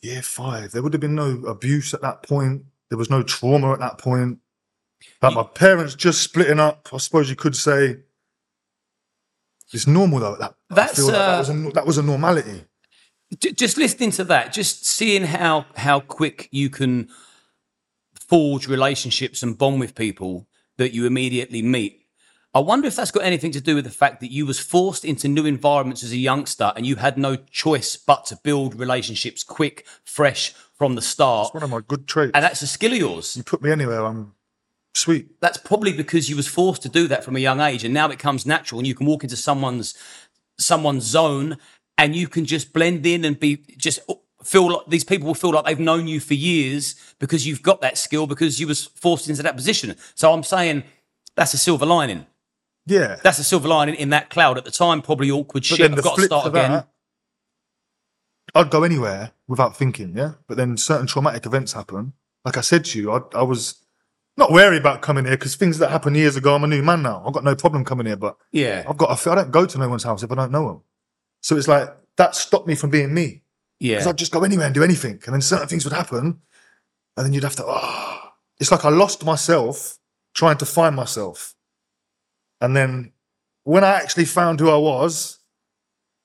year 0.00 0.22
five, 0.22 0.72
there 0.72 0.82
would 0.82 0.94
have 0.94 1.00
been 1.02 1.14
no 1.14 1.32
abuse 1.46 1.92
at 1.92 2.00
that 2.00 2.22
point. 2.22 2.64
There 2.88 2.96
was 2.96 3.10
no 3.10 3.22
trauma 3.22 3.74
at 3.74 3.80
that 3.80 3.98
point. 3.98 4.38
Like 5.20 5.34
my 5.34 5.42
parents 5.42 5.94
just 5.94 6.22
splitting 6.22 6.58
up, 6.58 6.88
I 6.90 6.96
suppose 6.96 7.28
you 7.28 7.36
could 7.36 7.54
say. 7.54 7.98
It's 9.74 9.86
normal 9.86 10.20
though. 10.20 10.36
That, 10.36 10.54
That's, 10.70 10.98
like 10.98 11.14
uh, 11.14 11.18
that, 11.18 11.38
was 11.38 11.50
a, 11.50 11.70
that 11.74 11.86
was 11.86 11.98
a 11.98 12.02
normality. 12.02 12.64
Just 13.38 13.78
listening 13.78 14.10
to 14.12 14.24
that, 14.24 14.52
just 14.52 14.84
seeing 14.84 15.22
how 15.22 15.66
how 15.76 16.00
quick 16.00 16.48
you 16.50 16.68
can 16.68 17.08
forge 18.14 18.66
relationships 18.66 19.42
and 19.42 19.56
bond 19.56 19.80
with 19.80 19.94
people 19.94 20.48
that 20.78 20.92
you 20.92 21.06
immediately 21.06 21.62
meet. 21.62 22.00
I 22.52 22.58
wonder 22.58 22.88
if 22.88 22.96
that's 22.96 23.12
got 23.12 23.22
anything 23.22 23.52
to 23.52 23.60
do 23.60 23.76
with 23.76 23.84
the 23.84 23.90
fact 23.90 24.20
that 24.20 24.32
you 24.32 24.44
was 24.44 24.58
forced 24.58 25.04
into 25.04 25.28
new 25.28 25.46
environments 25.46 26.02
as 26.02 26.10
a 26.10 26.16
youngster 26.16 26.72
and 26.74 26.84
you 26.84 26.96
had 26.96 27.16
no 27.16 27.36
choice 27.36 27.96
but 27.96 28.24
to 28.26 28.36
build 28.42 28.74
relationships 28.74 29.44
quick, 29.44 29.86
fresh 30.04 30.52
from 30.74 30.96
the 30.96 31.02
start. 31.02 31.46
It's 31.46 31.54
one 31.54 31.62
of 31.62 31.70
my 31.70 31.80
good 31.86 32.08
traits. 32.08 32.32
And 32.34 32.42
that's 32.42 32.62
a 32.62 32.66
skill 32.66 32.92
of 32.92 32.98
yours. 32.98 33.36
you 33.36 33.44
put 33.44 33.62
me 33.62 33.70
anywhere, 33.70 34.04
I'm 34.04 34.34
sweet. 34.94 35.40
That's 35.40 35.58
probably 35.58 35.92
because 35.92 36.28
you 36.28 36.34
was 36.34 36.48
forced 36.48 36.82
to 36.82 36.88
do 36.88 37.06
that 37.06 37.22
from 37.22 37.36
a 37.36 37.40
young 37.40 37.60
age 37.60 37.84
and 37.84 37.94
now 37.94 38.10
it 38.10 38.18
comes 38.18 38.44
natural 38.44 38.80
and 38.80 38.86
you 38.86 38.96
can 38.96 39.06
walk 39.06 39.22
into 39.22 39.36
someone's 39.36 39.94
someone's 40.58 41.04
zone 41.04 41.56
and 42.00 42.16
you 42.16 42.28
can 42.28 42.46
just 42.46 42.72
blend 42.72 43.04
in 43.04 43.26
and 43.26 43.38
be 43.38 43.58
just 43.76 44.00
feel 44.42 44.72
like 44.72 44.86
these 44.88 45.04
people 45.04 45.26
will 45.26 45.34
feel 45.34 45.50
like 45.50 45.66
they've 45.66 45.78
known 45.78 46.08
you 46.08 46.18
for 46.18 46.32
years 46.32 46.94
because 47.18 47.46
you've 47.46 47.62
got 47.62 47.82
that 47.82 47.98
skill 47.98 48.26
because 48.26 48.58
you 48.58 48.66
was 48.66 48.86
forced 48.86 49.28
into 49.28 49.42
that 49.42 49.54
position. 49.54 49.94
So 50.14 50.32
I'm 50.32 50.42
saying 50.42 50.84
that's 51.36 51.52
a 51.52 51.58
silver 51.58 51.84
lining. 51.84 52.24
Yeah. 52.86 53.16
That's 53.22 53.38
a 53.38 53.44
silver 53.44 53.68
lining 53.68 53.96
in 53.96 54.08
that 54.10 54.30
cloud 54.30 54.56
at 54.56 54.64
the 54.64 54.70
time. 54.70 55.02
Probably 55.02 55.30
awkward 55.30 55.60
But 55.68 55.76
shit. 55.76 55.92
I've 55.92 56.02
got 56.02 56.16
to 56.16 56.22
start 56.22 56.46
again. 56.46 56.72
that, 56.72 56.88
I'd 58.54 58.70
go 58.70 58.82
anywhere 58.82 59.32
without 59.46 59.76
thinking, 59.76 60.16
yeah. 60.16 60.32
But 60.48 60.56
then 60.56 60.78
certain 60.78 61.06
traumatic 61.06 61.44
events 61.44 61.74
happen. 61.74 62.14
Like 62.46 62.56
I 62.56 62.62
said 62.62 62.86
to 62.86 62.98
you, 62.98 63.12
I, 63.12 63.20
I 63.34 63.42
was 63.42 63.84
not 64.38 64.52
wary 64.52 64.78
about 64.78 65.02
coming 65.02 65.26
here 65.26 65.36
because 65.36 65.54
things 65.54 65.78
that 65.78 65.90
happened 65.90 66.16
years 66.16 66.36
ago, 66.36 66.54
I'm 66.54 66.64
a 66.64 66.66
new 66.66 66.82
man 66.82 67.02
now. 67.02 67.22
I've 67.26 67.34
got 67.34 67.44
no 67.44 67.54
problem 67.54 67.84
coming 67.84 68.06
here, 68.06 68.16
but 68.16 68.38
Yeah, 68.52 68.84
I've 68.88 68.96
got. 68.96 69.10
I 69.10 69.16
feel 69.16 69.34
I 69.34 69.36
don't 69.36 69.50
go 69.50 69.66
to 69.66 69.78
no 69.78 69.88
one's 69.90 70.04
house 70.04 70.22
if 70.22 70.32
I 70.32 70.34
don't 70.34 70.50
know 70.50 70.66
them. 70.66 70.82
So 71.40 71.56
it's 71.56 71.68
like 71.68 71.88
that 72.16 72.34
stopped 72.34 72.66
me 72.66 72.74
from 72.74 72.90
being 72.90 73.12
me 73.14 73.42
Yeah. 73.78 73.96
because. 73.98 74.06
I'd 74.08 74.18
just 74.18 74.32
go 74.32 74.44
anywhere 74.44 74.66
and 74.66 74.74
do 74.74 74.84
anything, 74.84 75.20
and 75.24 75.34
then 75.34 75.40
certain 75.42 75.68
things 75.68 75.84
would 75.84 75.94
happen, 75.94 76.40
and 77.16 77.26
then 77.26 77.32
you'd 77.32 77.44
have 77.44 77.56
to. 77.56 77.64
Oh, 77.66 78.18
it's 78.58 78.70
like 78.70 78.84
I 78.84 78.90
lost 78.90 79.24
myself 79.24 79.98
trying 80.34 80.58
to 80.58 80.66
find 80.66 80.94
myself, 80.96 81.54
and 82.60 82.76
then 82.76 83.12
when 83.64 83.84
I 83.84 83.88
actually 83.94 84.24
found 84.26 84.60
who 84.60 84.70
I 84.70 84.76
was, 84.76 85.38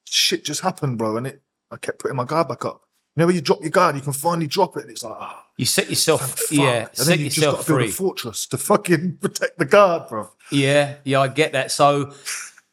shit 0.07 0.45
just 0.45 0.61
happened, 0.61 0.97
bro, 0.97 1.17
and 1.17 1.27
it. 1.27 1.41
I 1.71 1.77
kept 1.77 1.99
putting 1.99 2.15
my 2.17 2.25
guard 2.25 2.47
back 2.47 2.63
up. 2.65 2.81
You 3.15 3.21
know, 3.21 3.25
when 3.27 3.35
you 3.35 3.41
drop 3.41 3.61
your 3.61 3.71
guard, 3.71 3.95
you 3.95 4.01
can 4.01 4.13
finally 4.13 4.45
drop 4.47 4.77
it. 4.77 4.83
And 4.83 4.91
it's 4.91 5.03
like, 5.03 5.15
ah, 5.17 5.45
You 5.57 5.65
set 5.65 5.89
yourself, 5.89 6.51
yeah, 6.51 6.87
and 6.87 6.95
set 6.97 7.05
then 7.07 7.19
you 7.19 7.29
just 7.29 7.41
got 7.41 7.51
to 7.61 7.65
build 7.67 7.79
free. 7.79 7.85
a 7.89 7.91
fortress 7.91 8.45
to 8.47 8.57
fucking 8.57 9.17
protect 9.21 9.57
the 9.57 9.65
guard, 9.65 10.07
bro. 10.09 10.29
Yeah, 10.51 10.95
yeah, 11.05 11.21
I 11.21 11.27
get 11.29 11.53
that. 11.53 11.71
So, 11.71 12.13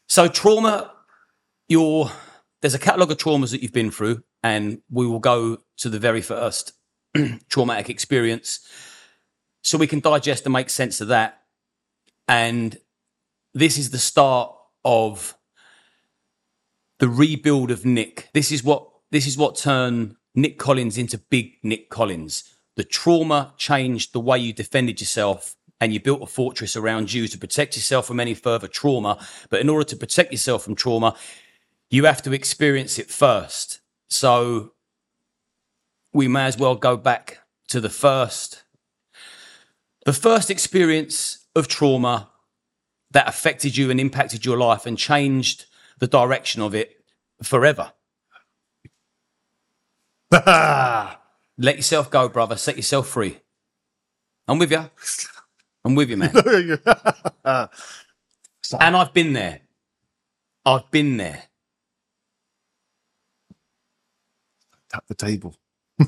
so 0.09 0.29
trauma, 0.29 0.93
your 1.69 2.11
there's 2.63 2.75
a 2.75 2.79
catalogue 2.79 3.11
of 3.11 3.19
traumas 3.19 3.51
that 3.51 3.61
you've 3.61 3.73
been 3.73 3.91
through, 3.91 4.23
and 4.43 4.81
we 4.89 5.07
will 5.07 5.19
go 5.19 5.59
to 5.79 5.89
the 5.91 5.99
very 5.99 6.23
first 6.23 6.73
traumatic 7.51 7.91
experience, 7.91 8.61
so 9.63 9.77
we 9.77 9.87
can 9.87 10.01
digest 10.01 10.47
and 10.47 10.53
make 10.53 10.71
sense 10.71 11.01
of 11.01 11.09
that. 11.09 11.43
And 12.27 12.79
this 13.53 13.77
is 13.77 13.91
the 13.91 13.99
start 13.99 14.55
of 14.85 15.37
the 17.01 17.09
rebuild 17.09 17.71
of 17.71 17.85
Nick. 17.85 18.31
This 18.33 18.53
is 18.53 18.65
what 18.65 18.89
this 19.11 19.27
is 19.27 19.37
what 19.37 19.57
turned 19.57 20.17
Nick 20.35 20.59
Collins 20.59 20.97
into 20.97 21.19
big 21.19 21.55
Nick 21.63 21.91
Collins. 21.91 22.45
The 22.77 22.85
trauma 22.85 23.53
changed 23.59 24.13
the 24.13 24.21
way 24.21 24.39
you 24.39 24.53
defended 24.53 25.01
yourself 25.01 25.57
and 25.81 25.93
you 25.93 26.01
built 26.01 26.23
a 26.23 26.27
fortress 26.27 26.77
around 26.77 27.13
you 27.13 27.27
to 27.27 27.37
protect 27.37 27.77
yourself 27.77 28.07
from 28.07 28.21
any 28.21 28.35
further 28.35 28.69
trauma. 28.69 29.19
But 29.51 29.61
in 29.61 29.69
order 29.69 29.85
to 29.85 29.97
protect 29.97 30.31
yourself 30.31 30.63
from 30.63 30.77
trauma, 30.77 31.17
you 31.93 32.07
have 32.07 32.23
to 32.23 32.33
experience 32.33 32.99
it 32.99 33.11
first. 33.11 33.81
So 34.09 34.73
we 36.13 36.27
may 36.27 36.47
as 36.47 36.59
well 36.59 36.75
go 36.75 36.97
back 36.97 37.41
to 37.69 37.81
the 37.81 37.91
first 37.91 38.65
the 40.05 40.13
first 40.13 40.51
experience 40.51 41.47
of 41.55 41.69
trauma 41.69 42.29
that 43.13 43.29
affected 43.29 43.77
you 43.77 43.89
and 43.89 44.01
impacted 44.01 44.45
your 44.45 44.59
life 44.59 44.85
and 44.85 44.99
changed 44.99 45.67
the 46.01 46.09
direction 46.09 46.61
of 46.61 46.75
it 46.75 47.05
forever. 47.41 47.93
Let 50.33 51.17
yourself 51.77 52.11
go, 52.11 52.29
brother. 52.29 52.57
Set 52.57 52.77
yourself 52.77 53.07
free. 53.07 53.39
I'm 54.49 54.59
with 54.59 54.73
you. 54.73 54.91
I'm 55.85 55.95
with 55.95 56.11
you, 56.11 56.17
man. 56.17 56.33
and 57.45 57.69
I've 58.97 59.13
been 59.13 59.35
there. 59.35 59.61
I've 60.65 60.91
been 60.91 61.17
there. 61.17 61.45
Tap 64.93 65.05
the 65.09 65.15
table. 65.15 65.57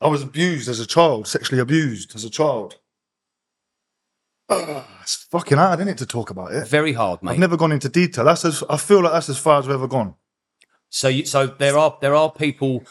I 0.00 0.08
was 0.08 0.22
abused 0.22 0.68
as 0.68 0.80
a 0.80 0.86
child, 0.86 1.26
sexually 1.26 1.60
abused 1.60 2.14
as 2.14 2.24
a 2.24 2.30
child. 2.30 2.78
Ugh, 4.48 4.84
it's 5.02 5.16
fucking 5.30 5.58
hard, 5.58 5.80
isn't 5.80 5.88
it, 5.88 5.98
to 5.98 6.06
talk 6.06 6.30
about 6.30 6.52
it? 6.52 6.68
Very 6.68 6.92
hard, 6.92 7.22
mate. 7.22 7.32
I've 7.32 7.38
never 7.38 7.56
gone 7.56 7.72
into 7.72 7.88
detail. 7.88 8.24
That's 8.24 8.44
as 8.44 8.62
I 8.68 8.76
feel 8.76 9.02
like 9.02 9.12
that's 9.12 9.28
as 9.28 9.38
far 9.38 9.58
as 9.58 9.66
we've 9.66 9.74
ever 9.74 9.88
gone. 9.88 10.14
So, 10.90 11.08
you, 11.08 11.24
so 11.24 11.46
there 11.46 11.76
are 11.76 11.98
there 12.00 12.14
are 12.14 12.30
people 12.30 12.84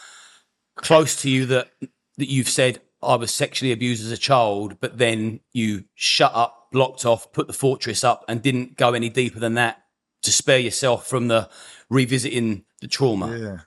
close 0.76 1.20
to 1.22 1.30
you 1.30 1.46
that 1.46 1.70
that 2.18 2.28
you've 2.28 2.48
said 2.48 2.80
I 3.02 3.16
was 3.16 3.34
sexually 3.34 3.72
abused 3.72 4.04
as 4.04 4.10
a 4.10 4.16
child, 4.16 4.78
but 4.80 4.98
then 4.98 5.40
you 5.52 5.84
shut 5.94 6.32
up, 6.34 6.68
blocked 6.72 7.04
off, 7.04 7.32
put 7.32 7.46
the 7.46 7.52
fortress 7.52 8.02
up, 8.02 8.24
and 8.28 8.42
didn't 8.42 8.76
go 8.76 8.94
any 8.94 9.08
deeper 9.08 9.38
than 9.38 9.54
that 9.54 9.82
to 10.22 10.32
spare 10.32 10.58
yourself 10.58 11.06
from 11.06 11.28
the 11.28 11.48
revisiting 11.90 12.64
the 12.80 12.88
trauma. 12.88 13.36
Yeah. 13.36 13.58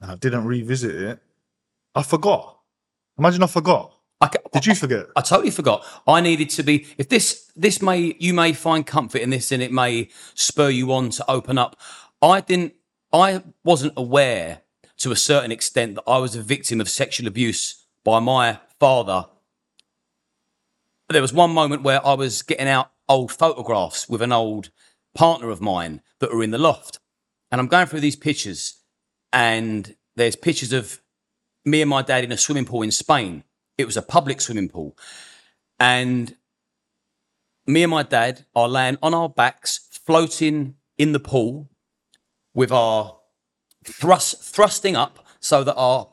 And 0.00 0.10
I 0.10 0.14
didn't 0.16 0.44
revisit 0.44 0.94
it. 0.94 1.22
I 1.94 2.02
forgot. 2.02 2.58
Imagine 3.18 3.42
I 3.42 3.46
forgot. 3.46 3.92
I, 4.20 4.30
Did 4.52 4.66
you 4.66 4.74
forget? 4.74 5.06
I 5.16 5.22
totally 5.22 5.50
forgot. 5.50 5.84
I 6.06 6.20
needed 6.20 6.50
to 6.50 6.62
be. 6.62 6.86
If 6.98 7.08
this 7.08 7.50
this 7.56 7.80
may 7.80 8.14
you 8.18 8.34
may 8.34 8.52
find 8.52 8.86
comfort 8.86 9.22
in 9.22 9.30
this, 9.30 9.50
and 9.50 9.62
it 9.62 9.72
may 9.72 10.08
spur 10.34 10.68
you 10.68 10.92
on 10.92 11.10
to 11.10 11.30
open 11.30 11.56
up. 11.56 11.80
I 12.20 12.40
didn't. 12.40 12.74
I 13.12 13.42
wasn't 13.64 13.94
aware 13.96 14.62
to 14.98 15.10
a 15.10 15.16
certain 15.16 15.50
extent 15.50 15.94
that 15.94 16.04
I 16.06 16.18
was 16.18 16.36
a 16.36 16.42
victim 16.42 16.80
of 16.80 16.88
sexual 16.88 17.26
abuse 17.26 17.86
by 18.04 18.20
my 18.20 18.60
father. 18.78 19.26
There 21.08 21.22
was 21.22 21.32
one 21.32 21.50
moment 21.50 21.82
where 21.82 22.06
I 22.06 22.12
was 22.14 22.42
getting 22.42 22.68
out 22.68 22.92
old 23.08 23.32
photographs 23.32 24.08
with 24.08 24.22
an 24.22 24.32
old 24.32 24.70
partner 25.14 25.50
of 25.50 25.60
mine 25.60 26.02
that 26.20 26.32
were 26.32 26.42
in 26.42 26.50
the 26.50 26.58
loft, 26.58 27.00
and 27.50 27.60
I'm 27.60 27.66
going 27.66 27.86
through 27.86 28.00
these 28.00 28.16
pictures, 28.16 28.79
and 29.32 29.94
there's 30.16 30.36
pictures 30.36 30.72
of 30.72 31.00
me 31.64 31.80
and 31.80 31.90
my 31.90 32.02
dad 32.02 32.24
in 32.24 32.32
a 32.32 32.36
swimming 32.36 32.64
pool 32.64 32.82
in 32.82 32.90
Spain. 32.90 33.44
It 33.78 33.86
was 33.86 33.96
a 33.96 34.02
public 34.02 34.40
swimming 34.40 34.68
pool. 34.68 34.96
And 35.78 36.36
me 37.66 37.82
and 37.82 37.90
my 37.90 38.02
dad 38.02 38.44
are 38.54 38.68
laying 38.68 38.98
on 39.02 39.14
our 39.14 39.28
backs, 39.28 39.88
floating 39.90 40.74
in 40.98 41.12
the 41.12 41.20
pool 41.20 41.70
with 42.54 42.72
our 42.72 43.16
thrust, 43.84 44.42
thrusting 44.42 44.96
up 44.96 45.24
so 45.38 45.64
that 45.64 45.74
our 45.74 46.08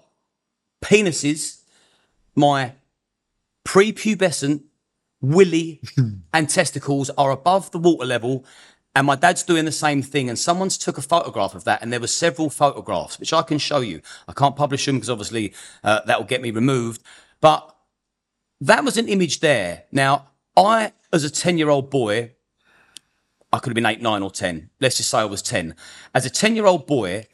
penises, 0.82 1.62
my 2.36 2.74
prepubescent 3.66 4.64
willy 5.20 5.82
and 6.34 6.50
testicles 6.50 7.10
are 7.18 7.32
above 7.32 7.72
the 7.72 7.80
water 7.80 8.06
level 8.06 8.46
and 8.98 9.06
my 9.06 9.16
dad's 9.16 9.44
doing 9.44 9.66
the 9.66 9.72
same 9.72 10.02
thing 10.02 10.28
and 10.28 10.40
someone's 10.40 10.76
took 10.76 10.98
a 10.98 11.04
photograph 11.04 11.54
of 11.54 11.66
that 11.66 11.84
and 11.84 11.94
there 11.94 12.00
were 12.00 12.08
several 12.08 12.50
photographs 12.50 13.20
which 13.20 13.32
i 13.32 13.44
can 13.44 13.60
show 13.60 13.80
you. 13.80 14.02
I 14.28 14.34
can't 14.34 14.56
publish 14.56 14.88
them 14.88 14.96
because 14.96 15.12
obviously 15.12 15.54
uh, 15.84 16.02
that 16.08 16.18
will 16.18 16.26
get 16.26 16.42
me 16.42 16.50
removed. 16.50 17.04
But 17.40 17.76
that 18.60 18.84
was 18.84 18.98
an 18.98 19.08
image 19.08 19.40
there. 19.40 19.84
Now 19.92 20.30
i 20.58 20.94
as 21.14 21.24
a 21.24 21.30
10 21.30 21.60
year 21.60 21.70
old 21.70 21.92
boy 21.92 22.32
i 23.54 23.60
could 23.60 23.70
have 23.70 23.76
been 23.76 23.86
8 23.86 24.02
9 24.02 24.24
or 24.24 24.32
10 24.32 24.72
let's 24.82 24.98
just 24.98 25.12
say 25.12 25.20
i 25.20 25.26
was 25.26 25.44
10 25.44 25.76
as 26.16 26.26
a 26.26 26.32
10 26.32 26.56
year 26.56 26.66
old 26.66 26.88
boy 26.88 27.28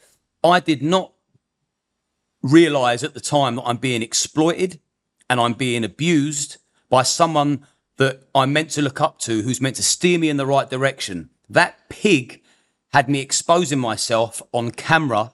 i 0.44 0.60
did 0.60 0.82
not 0.82 1.14
realize 2.42 3.02
at 3.02 3.14
the 3.14 3.20
time 3.20 3.56
that 3.56 3.62
i'm 3.62 3.78
being 3.78 4.02
exploited 4.02 4.80
and 5.30 5.40
i'm 5.40 5.54
being 5.54 5.82
abused 5.82 6.58
by 6.90 7.02
someone 7.02 7.66
that 7.96 8.22
I'm 8.34 8.52
meant 8.52 8.70
to 8.70 8.82
look 8.82 9.00
up 9.00 9.18
to, 9.20 9.42
who's 9.42 9.60
meant 9.60 9.76
to 9.76 9.82
steer 9.82 10.18
me 10.18 10.28
in 10.28 10.36
the 10.36 10.46
right 10.46 10.68
direction. 10.68 11.30
That 11.48 11.88
pig 11.88 12.42
had 12.92 13.08
me 13.08 13.20
exposing 13.20 13.78
myself 13.78 14.40
on 14.52 14.70
camera 14.70 15.32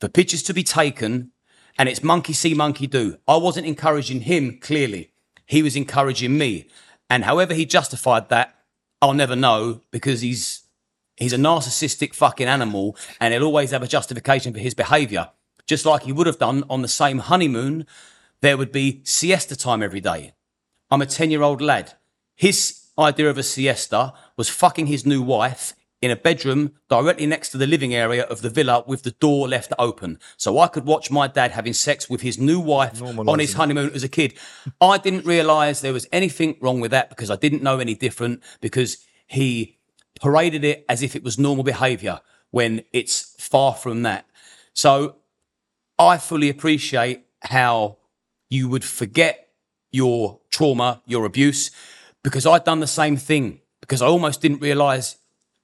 for 0.00 0.08
pictures 0.08 0.42
to 0.44 0.54
be 0.54 0.62
taken, 0.62 1.32
and 1.76 1.88
it's 1.88 2.02
monkey 2.02 2.32
see, 2.32 2.54
monkey 2.54 2.86
do. 2.86 3.18
I 3.26 3.36
wasn't 3.36 3.66
encouraging 3.66 4.22
him, 4.22 4.58
clearly. 4.60 5.12
He 5.46 5.62
was 5.62 5.76
encouraging 5.76 6.38
me. 6.38 6.68
And 7.10 7.24
however 7.24 7.54
he 7.54 7.64
justified 7.64 8.28
that, 8.28 8.54
I'll 9.00 9.14
never 9.14 9.36
know 9.36 9.80
because 9.90 10.20
he's 10.20 10.64
he's 11.16 11.32
a 11.32 11.36
narcissistic 11.36 12.14
fucking 12.14 12.46
animal 12.46 12.96
and 13.20 13.34
he'll 13.34 13.44
always 13.44 13.72
have 13.72 13.82
a 13.82 13.88
justification 13.88 14.52
for 14.52 14.60
his 14.60 14.74
behavior. 14.74 15.30
Just 15.66 15.84
like 15.84 16.02
he 16.02 16.12
would 16.12 16.26
have 16.26 16.38
done 16.38 16.64
on 16.70 16.82
the 16.82 16.88
same 16.88 17.18
honeymoon, 17.18 17.86
there 18.40 18.56
would 18.56 18.72
be 18.72 19.00
siesta 19.04 19.56
time 19.56 19.82
every 19.82 20.00
day. 20.00 20.32
I'm 20.90 21.02
a 21.02 21.06
10 21.06 21.30
year 21.30 21.42
old 21.42 21.60
lad. 21.60 21.94
His 22.34 22.87
idea 22.98 23.30
of 23.30 23.38
a 23.38 23.42
siesta 23.42 24.12
was 24.36 24.48
fucking 24.48 24.86
his 24.86 25.06
new 25.06 25.22
wife 25.22 25.74
in 26.00 26.10
a 26.10 26.16
bedroom 26.16 26.72
directly 26.88 27.26
next 27.26 27.50
to 27.50 27.58
the 27.58 27.66
living 27.66 27.94
area 27.94 28.24
of 28.24 28.40
the 28.40 28.50
villa 28.50 28.84
with 28.86 29.02
the 29.02 29.10
door 29.12 29.48
left 29.48 29.72
open. 29.78 30.18
So 30.36 30.58
I 30.58 30.68
could 30.68 30.84
watch 30.84 31.10
my 31.10 31.26
dad 31.26 31.52
having 31.52 31.72
sex 31.72 32.08
with 32.08 32.20
his 32.20 32.38
new 32.38 32.60
wife 32.60 33.02
on 33.02 33.38
his 33.38 33.54
honeymoon 33.54 33.90
as 33.94 34.04
a 34.04 34.08
kid. 34.08 34.34
I 34.80 34.98
didn't 34.98 35.26
realize 35.26 35.80
there 35.80 35.92
was 35.92 36.06
anything 36.12 36.56
wrong 36.60 36.80
with 36.80 36.92
that 36.92 37.08
because 37.08 37.30
I 37.30 37.36
didn't 37.36 37.62
know 37.62 37.80
any 37.80 37.94
different 37.94 38.42
because 38.60 38.98
he 39.26 39.78
paraded 40.20 40.64
it 40.64 40.84
as 40.88 41.02
if 41.02 41.16
it 41.16 41.24
was 41.24 41.38
normal 41.38 41.64
behavior 41.64 42.20
when 42.50 42.82
it's 42.92 43.34
far 43.38 43.74
from 43.74 44.02
that. 44.02 44.26
So 44.72 45.16
I 45.98 46.18
fully 46.18 46.48
appreciate 46.48 47.24
how 47.40 47.98
you 48.48 48.68
would 48.68 48.84
forget 48.84 49.48
your 49.90 50.40
trauma, 50.50 51.02
your 51.06 51.24
abuse, 51.24 51.70
because 52.22 52.46
I'd 52.46 52.64
done 52.64 52.80
the 52.80 52.86
same 52.86 53.16
thing 53.16 53.60
because 53.80 54.02
I 54.02 54.06
almost 54.06 54.40
didn't 54.40 54.60
realize 54.60 55.16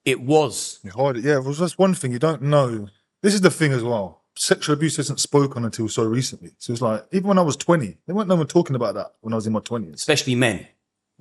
it 0.04 0.20
was. 0.20 0.80
Hide 0.94 1.16
it. 1.16 1.25
Yeah, 1.25 1.38
well, 1.38 1.54
that's 1.54 1.78
one 1.78 1.94
thing 1.94 2.12
you 2.12 2.18
don't 2.18 2.42
know. 2.42 2.88
This 3.23 3.34
is 3.34 3.40
the 3.40 3.50
thing 3.50 3.73
as 3.73 3.82
well. 3.82 4.23
Sexual 4.37 4.75
abuse 4.75 4.99
isn't 4.99 5.20
spoken 5.20 5.64
until 5.64 5.88
so 5.88 6.04
recently. 6.04 6.52
So 6.58 6.73
it's 6.73 6.82
like, 6.82 7.06
even 7.12 7.28
when 7.28 7.38
I 7.38 7.42
was 7.42 7.56
20, 7.56 7.96
there 8.06 8.14
weren't 8.14 8.28
no 8.28 8.37
one 8.37 8.46
talking 8.46 8.76
about 8.76 8.94
that 8.94 9.14
when 9.20 9.32
I 9.32 9.37
was 9.37 9.46
in 9.46 9.52
my 9.52 9.61
20s. 9.61 9.94
Especially 9.94 10.34
men. 10.34 10.66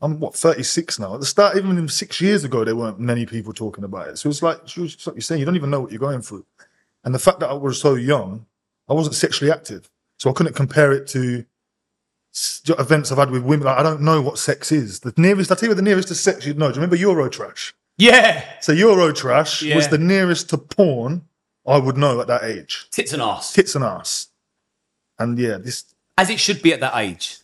I'm 0.02 0.20
what 0.20 0.34
36 0.34 1.00
now. 1.00 1.13
At 1.13 1.20
the 1.20 1.25
start, 1.25 1.56
even 1.56 1.88
six 1.88 2.20
years 2.20 2.44
ago, 2.44 2.66
there 2.66 2.75
weren't 2.75 3.00
many 3.00 3.25
people 3.25 3.54
talking 3.54 3.84
about 3.84 4.10
it. 4.10 4.18
So 4.18 4.30
it's 4.30 4.42
like, 4.42 4.60
it's 4.63 5.08
like 5.08 5.16
you're 5.16 5.22
saying, 5.22 5.40
you 5.40 5.46
don't 5.46 5.56
even 5.56 5.70
know 5.70 5.82
what 5.82 5.92
you're 5.92 6.00
going 6.00 6.22
through. 6.22 6.46
And 7.04 7.13
the 7.13 7.20
fact 7.20 7.40
that 7.42 7.50
I 7.50 7.54
was 7.54 7.80
so 7.80 7.96
young, 7.96 8.46
I 8.90 8.94
wasn't 8.94 9.16
sexually 9.16 9.52
active, 9.52 9.90
so 10.18 10.30
I 10.30 10.34
couldn't 10.34 10.56
compare 10.56 10.92
it 10.92 11.08
to 11.10 11.46
events 12.68 13.12
I've 13.12 13.18
had 13.18 13.32
with 13.32 13.44
women. 13.44 13.66
Like, 13.66 13.78
I 13.78 13.84
don't 13.84 14.02
know 14.02 14.22
what 14.22 14.38
sex 14.40 14.72
is. 14.72 15.02
The 15.02 15.13
nearest, 15.18 15.52
I 15.52 15.56
tell 15.56 15.68
you, 15.68 15.70
what 15.72 15.78
the 15.78 15.84
nearest 15.84 16.08
to 16.10 16.16
sex 16.16 16.46
you'd 16.46 16.58
know. 16.58 16.72
Do 16.72 16.80
you 16.80 16.86
remember 16.86 16.98
Eurotrash? 16.98 17.74
Yeah. 17.98 18.44
So 18.60 18.74
Eurotrash 18.74 19.62
Yeah. 19.62 19.75
was 19.75 19.88
the 19.90 19.98
nearest 20.00 20.50
to 20.50 20.58
porn 20.58 21.24
I 21.66 21.78
would 21.78 21.96
know 21.98 22.20
at 22.20 22.28
that 22.28 22.44
age. 22.44 22.88
Tits 22.92 23.13
and 23.13 23.22
ass. 23.22 23.54
Tits 23.54 23.75
and 23.75 23.86
ass. 23.86 24.28
And 25.20 25.38
yeah, 25.38 25.58
this 25.58 25.86
As 26.18 26.30
it 26.30 26.40
should 26.40 26.62
be 26.62 26.74
at 26.74 26.80
that 26.82 26.96
age. 26.98 27.38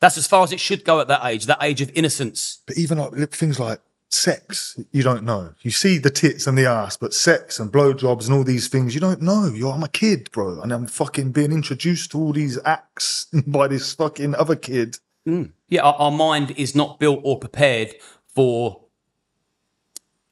That's 0.00 0.16
as 0.16 0.26
far 0.26 0.44
as 0.44 0.52
it 0.52 0.60
should 0.60 0.84
go 0.84 1.00
at 1.00 1.08
that 1.08 1.24
age, 1.24 1.46
that 1.46 1.62
age 1.62 1.80
of 1.80 1.90
innocence. 1.94 2.58
but 2.66 2.78
even 2.78 2.98
like 2.98 3.30
things 3.30 3.58
like 3.58 3.80
sex, 4.10 4.78
you 4.92 5.02
don't 5.02 5.22
know. 5.22 5.54
You 5.62 5.70
see 5.70 5.98
the 5.98 6.10
tits 6.10 6.46
and 6.46 6.58
the 6.58 6.66
ass, 6.66 6.96
but 6.96 7.14
sex 7.14 7.58
and 7.58 7.72
blowjobs 7.72 8.26
and 8.26 8.34
all 8.34 8.44
these 8.44 8.68
things, 8.68 8.94
you 8.94 9.00
don't 9.00 9.22
know. 9.22 9.46
You're 9.46 9.72
I'm 9.72 9.82
a 9.82 9.88
kid, 9.88 10.30
bro, 10.32 10.60
and 10.60 10.72
I'm 10.72 10.86
fucking 10.86 11.32
being 11.32 11.52
introduced 11.52 12.12
to 12.12 12.18
all 12.18 12.32
these 12.32 12.58
acts 12.64 13.26
by 13.46 13.68
this 13.68 13.94
fucking 13.94 14.34
other 14.34 14.56
kid. 14.56 14.98
Mm. 15.26 15.52
Yeah, 15.68 15.82
our, 15.82 15.94
our 15.94 16.10
mind 16.10 16.52
is 16.52 16.74
not 16.74 16.98
built 16.98 17.20
or 17.22 17.38
prepared 17.38 17.94
for 18.26 18.84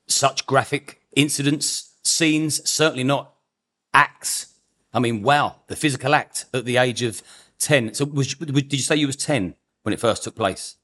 such 0.06 0.46
graphic 0.46 1.02
incidents, 1.14 1.94
scenes, 2.02 2.68
certainly 2.68 3.04
not 3.04 3.34
acts. 3.94 4.54
I 4.92 5.00
mean, 5.00 5.22
wow, 5.22 5.56
the 5.66 5.76
physical 5.76 6.14
act 6.14 6.46
at 6.54 6.64
the 6.64 6.78
age 6.78 7.02
of 7.02 7.22
10. 7.58 7.94
So, 7.94 8.04
was, 8.06 8.34
did 8.34 8.72
you 8.72 8.78
say 8.78 8.96
you 8.96 9.06
was 9.06 9.16
10 9.16 9.54
when 9.82 9.92
it 9.92 10.00
first 10.00 10.24
took 10.24 10.34
place? 10.34 10.76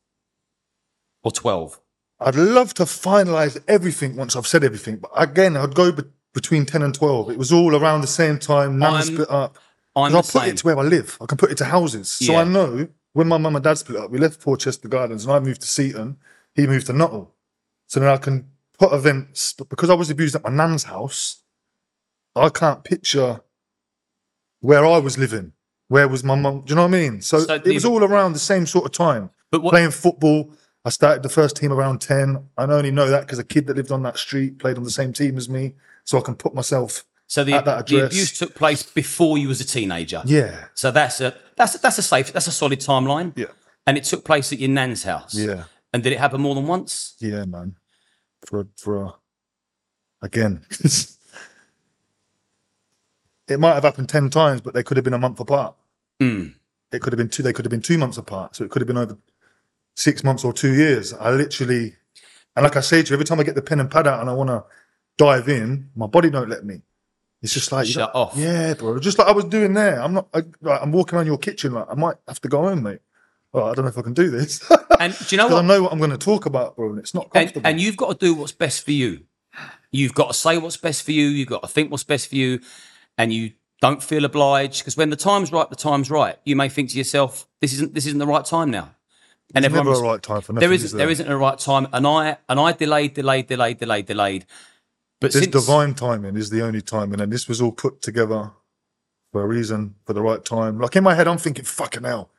Or 1.22 1.30
12? 1.30 1.80
I'd 2.24 2.34
love 2.36 2.72
to 2.74 2.84
finalize 2.84 3.62
everything 3.68 4.16
once 4.16 4.34
I've 4.34 4.46
said 4.46 4.64
everything, 4.64 4.96
but 4.96 5.10
again, 5.16 5.56
I'd 5.56 5.74
go 5.74 5.92
be- 5.92 6.02
between 6.32 6.64
ten 6.66 6.82
and 6.82 6.94
twelve. 6.94 7.30
It 7.30 7.38
was 7.38 7.52
all 7.52 7.76
around 7.76 8.00
the 8.00 8.06
same 8.08 8.38
time. 8.38 8.78
Nana 8.78 8.96
I'm- 8.96 9.04
split 9.04 9.30
up. 9.30 9.58
I'm 9.96 10.04
I'll 10.04 10.10
the 10.10 10.16
put 10.32 10.42
same. 10.42 10.48
it 10.50 10.56
to 10.58 10.66
where 10.66 10.78
I 10.78 10.82
live. 10.82 11.16
I 11.20 11.26
can 11.26 11.38
put 11.38 11.52
it 11.52 11.58
to 11.58 11.66
houses. 11.66 12.10
So 12.10 12.32
Yeah. 12.32 12.40
I 12.40 12.44
know 12.44 12.88
when 13.12 13.28
my 13.28 13.38
mum 13.38 13.54
and 13.54 13.62
dad 13.62 13.78
split 13.78 14.00
up, 14.00 14.10
we 14.10 14.18
left 14.18 14.40
Portchester 14.40 14.88
Gardens 14.88 15.24
and 15.24 15.32
I 15.32 15.38
moved 15.38 15.60
to 15.60 15.68
Seaton. 15.68 16.16
He 16.56 16.66
moved 16.66 16.86
to 16.86 16.92
Nuttall. 16.92 17.32
So 17.86 18.00
then 18.00 18.08
I 18.08 18.16
can 18.16 18.48
put 18.78 18.92
events, 18.92 19.52
but 19.56 19.68
because 19.68 19.90
I 19.90 19.94
was 19.94 20.10
abused 20.10 20.34
at 20.34 20.42
my 20.42 20.50
nan's 20.50 20.84
house, 20.84 21.42
I 22.34 22.48
can't 22.48 22.82
picture 22.82 23.42
where 24.60 24.84
I 24.84 24.98
was 24.98 25.18
living. 25.18 25.52
Where 25.88 26.08
was 26.08 26.24
my 26.24 26.34
mum? 26.34 26.62
Do 26.64 26.70
you 26.70 26.74
know 26.76 26.82
what 26.88 26.94
I 26.94 27.00
mean? 27.00 27.20
So, 27.22 27.40
So 27.40 27.54
it 27.54 27.64
the- 27.64 27.74
was 27.74 27.84
all 27.84 28.02
around 28.02 28.32
the 28.32 28.38
same 28.40 28.66
sort 28.66 28.86
of 28.86 28.92
time. 28.92 29.30
But 29.52 29.62
what- 29.62 29.70
Playing 29.70 29.90
football, 29.92 30.50
I 30.84 30.90
started 30.90 31.22
the 31.22 31.28
first 31.30 31.56
team 31.56 31.72
around 31.72 32.00
10. 32.00 32.46
I 32.58 32.64
only 32.64 32.90
know 32.90 33.08
that 33.08 33.22
because 33.22 33.38
a 33.38 33.44
kid 33.44 33.66
that 33.68 33.76
lived 33.76 33.90
on 33.90 34.02
that 34.02 34.18
street 34.18 34.58
played 34.58 34.76
on 34.76 34.84
the 34.84 34.90
same 34.90 35.12
team 35.12 35.36
as 35.38 35.48
me. 35.48 35.74
So 36.04 36.18
I 36.18 36.20
can 36.20 36.34
put 36.34 36.54
myself, 36.54 37.04
So 37.26 37.42
the, 37.44 37.52
the 37.62 38.04
abuse 38.06 38.38
took 38.38 38.54
place 38.54 38.82
before 38.82 39.38
you 39.38 39.48
was 39.48 39.60
a 39.62 39.64
teenager. 39.64 40.22
yeah, 40.26 40.66
So 40.74 40.90
that's 40.90 41.20
a 41.22 41.34
that's 41.56 41.74
a, 41.76 41.78
that's 41.78 41.96
a 41.98 42.02
safe 42.02 42.32
that's 42.32 42.46
a 42.48 42.52
solid 42.52 42.80
timeline. 42.80 43.32
yeah, 43.36 43.46
And 43.86 43.96
it 43.96 44.04
took 44.04 44.24
place 44.24 44.52
at 44.52 44.58
your 44.58 44.68
nan's 44.68 45.04
house. 45.04 45.34
yeah, 45.34 45.64
And 45.94 46.02
did 46.02 46.12
it 46.12 46.18
happen 46.18 46.40
more 46.42 46.54
than 46.54 46.66
once? 46.66 47.14
yeah, 47.20 47.44
man. 47.46 47.76
For, 48.46 48.66
for, 48.76 49.14
again, 50.20 50.66
it 53.48 53.58
might 53.58 53.72
have 53.74 53.84
happened 53.84 54.10
10 54.10 54.28
times, 54.28 54.60
but 54.60 54.74
they 54.74 54.82
could 54.82 54.98
have 54.98 55.04
been 55.04 55.14
a 55.14 55.18
month 55.18 55.40
apart. 55.40 55.74
Mm. 56.20 56.54
It 56.92 57.00
could 57.00 57.14
have 57.14 57.18
been 57.18 57.30
two, 57.30 57.42
they 57.42 57.54
could 57.54 57.64
have 57.64 57.70
been 57.70 57.80
two 57.80 57.96
months 57.96 58.18
apart. 58.18 58.54
So 58.56 58.64
it 58.64 58.70
could 58.70 58.82
have 58.82 58.86
been 58.86 58.98
over 58.98 59.16
six 59.94 60.24
months 60.24 60.44
or 60.44 60.52
two 60.52 60.74
years. 60.74 61.12
I 61.12 61.30
literally, 61.30 61.94
and 62.56 62.64
like 62.64 62.76
I 62.76 62.80
say 62.80 63.02
to 63.02 63.10
you, 63.10 63.14
every 63.14 63.24
time 63.24 63.40
I 63.40 63.42
get 63.44 63.54
the 63.54 63.62
pen 63.62 63.80
and 63.80 63.90
pad 63.90 64.06
out 64.06 64.20
and 64.20 64.28
I 64.28 64.32
want 64.32 64.50
to 64.50 64.64
dive 65.16 65.48
in, 65.48 65.90
my 65.94 66.06
body 66.06 66.30
don't 66.30 66.48
let 66.48 66.64
me. 66.64 66.82
It's 67.42 67.52
just 67.52 67.70
like, 67.72 67.86
Shut 67.86 68.14
off. 68.14 68.34
Yeah, 68.36 68.72
bro. 68.74 68.98
Just 68.98 69.18
like 69.18 69.28
I 69.28 69.32
was 69.32 69.44
doing 69.44 69.74
there. 69.74 70.00
I'm 70.02 70.14
not, 70.14 70.28
I, 70.32 70.42
like, 70.62 70.80
I'm 70.80 70.92
walking 70.92 71.16
around 71.16 71.26
your 71.26 71.36
kitchen. 71.38 71.72
Like, 71.74 71.86
I 71.90 71.94
might 71.94 72.16
have 72.26 72.40
to 72.40 72.48
go 72.48 72.62
home, 72.62 72.82
mate. 72.82 73.00
Well, 73.52 73.66
I 73.70 73.74
don't 73.74 73.84
know 73.84 73.90
if 73.90 73.98
I 73.98 74.02
can 74.02 74.14
do 74.14 74.30
this. 74.30 74.62
And 75.00 75.12
do 75.12 75.24
you 75.30 75.36
know 75.38 75.48
Because 75.48 75.58
I 75.64 75.66
know 75.66 75.82
what 75.82 75.92
I'm 75.92 75.98
going 75.98 76.12
to 76.12 76.16
talk 76.16 76.46
about, 76.46 76.76
bro. 76.76 76.90
And 76.90 77.00
it's 77.00 77.14
not 77.14 77.24
And, 77.34 77.46
comfortable. 77.48 77.66
and 77.66 77.80
you've 77.80 77.96
got 77.96 78.18
to 78.18 78.26
do 78.26 78.32
what's 78.32 78.52
best 78.52 78.84
for 78.84 78.92
you. 78.92 79.24
You've 79.90 80.14
got 80.14 80.28
to 80.28 80.34
say 80.34 80.56
what's 80.56 80.76
best 80.76 81.02
for 81.02 81.10
you. 81.10 81.26
You've 81.26 81.48
got 81.48 81.62
to 81.62 81.68
think 81.68 81.90
what's 81.90 82.04
best 82.04 82.28
for 82.28 82.36
you. 82.36 82.60
And 83.18 83.32
you 83.32 83.52
don't 83.80 84.00
feel 84.02 84.24
obliged 84.24 84.78
because 84.80 84.96
when 84.96 85.10
the 85.10 85.16
time's 85.16 85.50
right, 85.52 85.68
the 85.68 85.74
time's 85.76 86.10
right. 86.12 86.38
You 86.44 86.54
may 86.54 86.68
think 86.68 86.90
to 86.90 86.96
yourself, 86.96 87.46
this 87.60 87.72
isn't 87.74 87.92
this 87.92 88.06
isn't 88.06 88.18
the 88.20 88.26
right 88.26 88.44
time 88.44 88.70
now. 88.70 88.94
And 89.54 89.64
There's 89.64 89.72
never 89.72 89.92
a 89.92 90.00
right 90.00 90.22
time 90.22 90.40
for 90.40 90.52
nothing. 90.52 90.68
there 90.68 90.74
is 90.74 90.84
isn't 90.84 90.98
there 90.98 91.10
isn't 91.10 91.30
a 91.30 91.36
right 91.36 91.58
time. 91.58 91.86
And 91.92 92.06
I 92.06 92.38
and 92.48 92.58
I 92.60 92.72
delayed, 92.72 93.14
delayed, 93.14 93.46
delayed, 93.46 93.78
delayed, 93.78 94.06
delayed. 94.06 94.46
But 95.20 95.32
This 95.32 95.42
since 95.42 95.52
divine 95.52 95.94
timing 95.94 96.36
is 96.36 96.50
the 96.50 96.62
only 96.62 96.82
timing, 96.82 97.20
and 97.20 97.32
this 97.32 97.48
was 97.48 97.62
all 97.62 97.72
put 97.72 98.02
together 98.02 98.50
for 99.32 99.42
a 99.42 99.46
reason, 99.46 99.94
for 100.04 100.12
the 100.12 100.22
right 100.22 100.44
time. 100.44 100.78
Like 100.78 100.96
in 100.96 101.04
my 101.04 101.14
head, 101.14 101.28
I'm 101.28 101.38
thinking, 101.38 101.64
fucking 101.64 102.04
hell. 102.04 102.30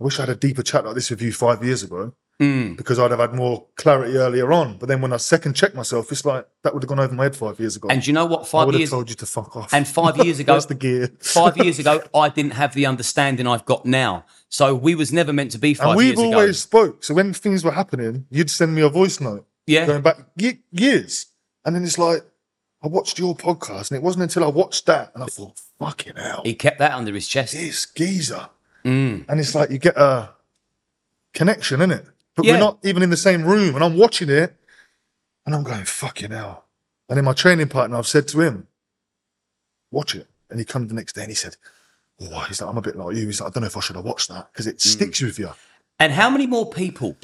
I 0.00 0.04
wish 0.04 0.18
I 0.18 0.22
had 0.22 0.28
a 0.28 0.36
deeper 0.36 0.62
chat 0.62 0.84
like 0.84 0.94
this 0.94 1.10
with 1.10 1.20
you 1.22 1.32
five 1.32 1.64
years 1.64 1.82
ago 1.82 2.14
Mm. 2.40 2.76
because 2.76 3.00
I'd 3.00 3.10
have 3.10 3.18
had 3.18 3.34
more 3.34 3.66
clarity 3.74 4.16
earlier 4.16 4.52
on. 4.52 4.78
But 4.78 4.88
then 4.88 5.00
when 5.00 5.12
I 5.12 5.16
second 5.16 5.54
check 5.54 5.74
myself, 5.74 6.12
it's 6.12 6.24
like 6.24 6.46
that 6.62 6.72
would 6.72 6.84
have 6.84 6.88
gone 6.88 7.00
over 7.00 7.12
my 7.12 7.24
head 7.24 7.34
five 7.34 7.58
years 7.58 7.74
ago. 7.74 7.88
and 7.90 8.06
you 8.06 8.12
know 8.12 8.26
what? 8.26 8.46
Five 8.46 8.62
I 8.62 8.64
would 8.66 8.80
have 8.80 8.90
told 8.90 9.08
you 9.10 9.16
to 9.16 9.26
fuck 9.26 9.56
off. 9.56 9.74
and 9.74 9.88
five 9.88 10.16
years 10.24 10.38
ago, 10.38 10.60
the 10.60 10.74
gear? 10.76 11.10
five 11.20 11.56
years 11.64 11.80
ago, 11.80 12.00
I 12.14 12.28
didn't 12.28 12.52
have 12.52 12.74
the 12.74 12.86
understanding 12.86 13.48
I've 13.48 13.64
got 13.64 13.84
now. 13.84 14.24
So 14.48 14.74
we 14.74 14.94
was 14.94 15.12
never 15.12 15.32
meant 15.32 15.50
to 15.50 15.58
be 15.58 15.74
five 15.74 15.88
and 15.88 15.96
we've 15.96 16.06
years 16.16 16.18
always 16.20 16.48
ago. 16.48 16.52
spoke. 16.52 17.02
So 17.04 17.12
when 17.14 17.32
things 17.34 17.64
were 17.64 17.72
happening, 17.72 18.26
you'd 18.30 18.50
send 18.50 18.72
me 18.74 18.82
a 18.82 18.88
voice 18.88 19.20
note 19.20 19.44
Yeah. 19.66 19.86
going 19.86 20.02
back 20.02 20.18
ye- 20.36 20.60
years. 20.70 21.26
And 21.64 21.74
then 21.74 21.82
it's 21.82 21.98
like, 21.98 22.22
I 22.82 22.86
watched 22.86 23.18
your 23.18 23.34
podcast, 23.36 23.90
and 23.90 23.96
it 23.98 24.02
wasn't 24.04 24.22
until 24.22 24.44
I 24.44 24.48
watched 24.48 24.86
that 24.86 25.10
and 25.12 25.24
I 25.24 25.26
thought, 25.26 25.60
fucking 25.80 26.14
hell. 26.14 26.42
He 26.44 26.54
kept 26.54 26.78
that 26.78 26.92
under 26.92 27.12
his 27.12 27.26
chest. 27.26 27.52
this 27.54 27.84
geezer. 27.86 28.48
Mm. 28.84 29.24
And 29.28 29.40
it's 29.40 29.56
like 29.56 29.70
you 29.70 29.78
get 29.78 29.96
a 29.96 30.30
connection, 31.34 31.82
in 31.82 31.90
it? 31.90 32.06
But 32.38 32.46
Yeah. 32.46 32.52
we're 32.52 32.58
not 32.60 32.78
even 32.84 33.02
in 33.02 33.10
the 33.10 33.16
same 33.16 33.44
room. 33.44 33.74
And 33.74 33.82
I'm 33.82 33.96
watching 33.96 34.30
it 34.30 34.54
and 35.44 35.56
I'm 35.56 35.64
going, 35.64 35.84
fucking 35.84 36.30
hell. 36.30 36.66
And 37.08 37.16
then 37.16 37.24
my 37.24 37.32
training 37.32 37.66
partner, 37.68 37.96
I've 37.96 38.06
said 38.06 38.28
to 38.28 38.40
him, 38.40 38.68
watch 39.90 40.14
it. 40.14 40.28
And 40.48 40.60
he 40.60 40.64
comes 40.64 40.86
the 40.88 40.94
next 40.94 41.14
day 41.14 41.22
and 41.22 41.30
he 41.30 41.34
said, 41.34 41.56
Oh, 42.20 42.40
he's 42.48 42.60
like, 42.60 42.70
I'm 42.70 42.78
a 42.78 42.80
bit 42.80 42.94
like 42.94 43.16
you. 43.16 43.26
He's 43.26 43.40
like, 43.40 43.50
I 43.50 43.52
don't 43.52 43.62
know 43.62 43.66
if 43.66 43.76
I 43.76 43.80
should 43.80 43.96
have 43.96 44.04
watched 44.04 44.28
that 44.28 44.52
because 44.52 44.66
Mm. 44.66 44.70
it 44.70 44.80
sticks 44.80 45.20
with 45.20 45.38
you. 45.40 45.50
And 45.98 46.12
how 46.12 46.30
many 46.30 46.46
more 46.46 46.70
people, 46.70 47.16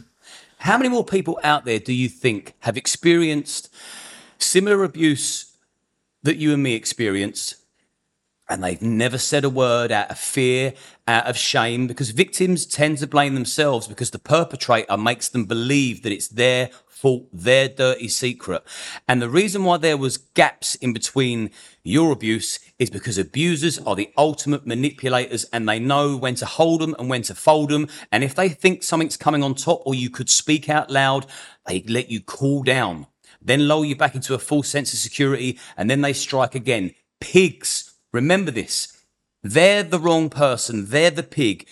how 0.58 0.76
many 0.78 0.88
more 0.88 1.04
people 1.04 1.38
out 1.44 1.64
there 1.64 1.78
do 1.78 1.92
you 1.92 2.08
think 2.08 2.54
have 2.60 2.76
experienced 2.76 3.72
similar 4.38 4.82
abuse 4.82 5.52
that 6.24 6.38
you 6.38 6.52
and 6.52 6.62
me 6.62 6.74
experienced? 6.74 7.54
And 8.48 8.62
they've 8.64 8.82
never 8.82 9.16
said 9.18 9.44
a 9.44 9.50
word 9.50 9.90
out 9.92 10.10
of 10.10 10.18
fear, 10.18 10.74
out 11.06 11.26
of 11.26 11.36
shame, 11.36 11.86
because 11.86 12.10
victims 12.10 12.64
tend 12.64 12.98
to 12.98 13.06
blame 13.06 13.34
themselves 13.34 13.86
because 13.86 14.10
the 14.10 14.18
perpetrator 14.18 14.96
makes 14.96 15.28
them 15.28 15.44
believe 15.44 16.02
that 16.02 16.12
it's 16.12 16.28
their 16.28 16.70
fault, 16.86 17.28
their 17.30 17.68
dirty 17.68 18.08
secret. 18.08 18.62
And 19.06 19.20
the 19.20 19.28
reason 19.28 19.64
why 19.64 19.76
there 19.76 19.98
was 19.98 20.16
gaps 20.16 20.74
in 20.76 20.94
between 20.94 21.50
your 21.82 22.12
abuse 22.12 22.58
is 22.78 22.88
because 22.88 23.18
abusers 23.18 23.78
are 23.80 23.94
the 23.94 24.10
ultimate 24.16 24.66
manipulators 24.66 25.44
and 25.52 25.68
they 25.68 25.78
know 25.78 26.16
when 26.16 26.34
to 26.36 26.46
hold 26.46 26.80
them 26.80 26.96
and 26.98 27.10
when 27.10 27.20
to 27.22 27.34
fold 27.34 27.68
them. 27.68 27.88
And 28.10 28.24
if 28.24 28.34
they 28.34 28.48
think 28.48 28.82
something's 28.82 29.18
coming 29.18 29.42
on 29.42 29.54
top 29.54 29.82
or 29.84 29.94
you 29.94 30.08
could 30.08 30.30
speak 30.30 30.70
out 30.70 30.90
loud, 30.90 31.26
they 31.66 31.82
let 31.82 32.10
you 32.10 32.20
cool 32.22 32.62
down, 32.62 33.06
then 33.42 33.68
lull 33.68 33.84
you 33.84 33.96
back 33.96 34.14
into 34.14 34.32
a 34.32 34.38
false 34.38 34.68
sense 34.68 34.94
of 34.94 34.98
security, 34.98 35.58
and 35.76 35.90
then 35.90 36.00
they 36.00 36.14
strike 36.14 36.54
again. 36.54 36.94
Pigs, 37.20 37.92
remember 38.12 38.50
this. 38.50 38.93
They're 39.44 39.82
the 39.82 39.98
wrong 39.98 40.30
person. 40.30 40.86
They're 40.86 41.10
the 41.10 41.22
pig. 41.22 41.68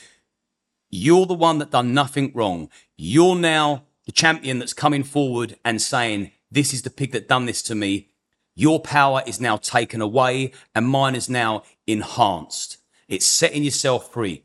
You're 0.90 1.24
the 1.24 1.32
one 1.32 1.58
that 1.58 1.70
done 1.70 1.94
nothing 1.94 2.30
wrong. 2.34 2.68
You're 2.98 3.34
now 3.34 3.84
the 4.04 4.12
champion 4.12 4.58
that's 4.58 4.74
coming 4.74 5.02
forward 5.02 5.56
and 5.64 5.80
saying, 5.80 6.32
this 6.50 6.74
is 6.74 6.82
the 6.82 6.90
pig 6.90 7.12
that 7.12 7.28
done 7.28 7.46
this 7.46 7.62
to 7.62 7.74
me. 7.74 8.10
Your 8.54 8.78
power 8.78 9.22
is 9.26 9.40
now 9.40 9.56
taken 9.56 10.02
away 10.02 10.52
and 10.74 10.86
mine 10.86 11.14
is 11.14 11.30
now 11.30 11.62
enhanced. 11.86 12.76
It's 13.08 13.24
setting 13.24 13.64
yourself 13.64 14.12
free. 14.12 14.44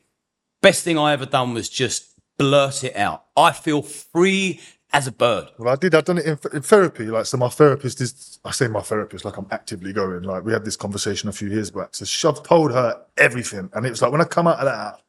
Best 0.61 0.85
thing 0.85 0.97
I 0.97 1.11
ever 1.11 1.25
done 1.25 1.53
was 1.53 1.67
just 1.67 2.13
blurt 2.37 2.85
it 2.85 2.95
out. 2.95 3.25
I 3.35 3.51
feel 3.51 3.81
free 3.81 4.61
as 4.93 5.07
a 5.07 5.11
bird. 5.11 5.49
Well, 5.57 5.73
I 5.73 5.75
did. 5.75 5.93
I've 5.93 6.05
done 6.05 6.17
it 6.17 6.25
in, 6.25 6.39
in 6.53 6.61
therapy. 6.61 7.05
Like, 7.05 7.25
so 7.25 7.37
my 7.37 7.49
therapist 7.49 8.01
is, 8.01 8.39
I 8.45 8.51
say 8.51 8.67
my 8.67 8.81
therapist, 8.81 9.25
like 9.25 9.37
I'm 9.37 9.47
actively 9.51 9.93
going. 9.93 10.23
Like, 10.23 10.43
we 10.45 10.53
had 10.53 10.65
this 10.65 10.77
conversation 10.77 11.29
a 11.29 11.33
few 11.33 11.49
years 11.49 11.71
back. 11.71 11.89
So 11.93 12.29
I've 12.29 12.43
told 12.43 12.71
her 12.71 13.01
everything. 13.17 13.69
And 13.73 13.85
it 13.85 13.89
was 13.89 14.01
like, 14.01 14.11
when 14.11 14.21
I 14.21 14.25
come 14.25 14.47
out 14.47 14.59
of 14.59 14.65
that, 14.65 15.01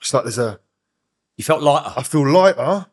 it's 0.00 0.12
like 0.12 0.24
there's 0.24 0.38
a, 0.38 0.60
You 1.36 1.44
felt 1.44 1.62
lighter. 1.62 1.92
I 1.96 2.02
feel 2.02 2.28
lighter, 2.28 2.86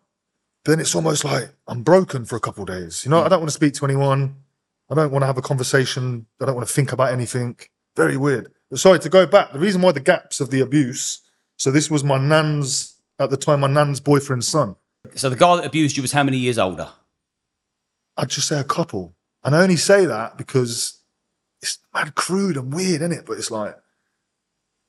then 0.65 0.80
it's 0.80 0.96
almost 0.96 1.26
like 1.26 1.50
I'm 1.67 1.84
broken 1.84 2.26
for 2.26 2.36
a 2.36 2.39
couple 2.39 2.63
of 2.63 2.70
days. 2.70 3.04
You 3.06 3.12
know, 3.12 3.20
I 3.20 3.24
hmm. 3.24 3.30
don't 3.30 3.39
want 3.39 3.50
to 3.50 3.56
speak 3.56 3.74
to 3.76 3.86
anyone. 3.86 4.36
I 4.89 4.96
don't 4.96 5.12
want 5.12 5.24
to 5.24 5.28
have 5.28 5.38
a 5.38 5.41
conversation. 5.41 6.26
I 6.41 6.46
don't 6.46 6.56
want 6.56 6.67
to 6.67 6.74
think 6.74 6.91
about 6.91 7.13
anything. 7.13 7.58
Very 7.96 8.17
weird. 8.17 8.52
But 8.70 8.80
sorry 8.80 9.00
to 9.00 9.10
go 9.10 9.26
back. 9.26 9.54
The 9.54 9.60
reason 9.60 9.82
why 9.82 9.91
the 9.94 10.02
gaps 10.02 10.41
of 10.41 10.50
the 10.52 10.60
abuse. 10.62 11.22
So 11.58 11.72
this 11.72 11.89
was 11.89 12.04
my 12.04 12.17
nan's 12.17 12.98
at 13.20 13.30
the 13.30 13.38
time, 13.38 13.60
my 13.62 13.67
nan's 13.67 14.00
boyfriend's 14.00 14.48
son. 14.48 14.76
So 15.16 15.30
the 15.30 15.36
guy 15.36 15.56
that 15.58 15.66
abused 15.66 15.98
you 15.98 16.02
was 16.04 16.12
how 16.12 16.24
many 16.24 16.38
years 16.38 16.58
older? 16.58 16.90
I'd 18.18 18.30
just 18.30 18.48
say 18.48 18.60
a 18.60 18.64
couple, 18.64 19.16
and 19.44 19.56
I 19.56 19.62
only 19.62 19.76
say 19.78 20.06
that 20.06 20.38
because 20.38 21.00
it's 21.62 21.80
mad 21.94 22.16
crude 22.16 22.58
and 22.58 22.74
weird, 22.74 23.02
isn't 23.02 23.12
it? 23.12 23.26
But 23.26 23.38
it's 23.38 23.52
like 23.52 23.76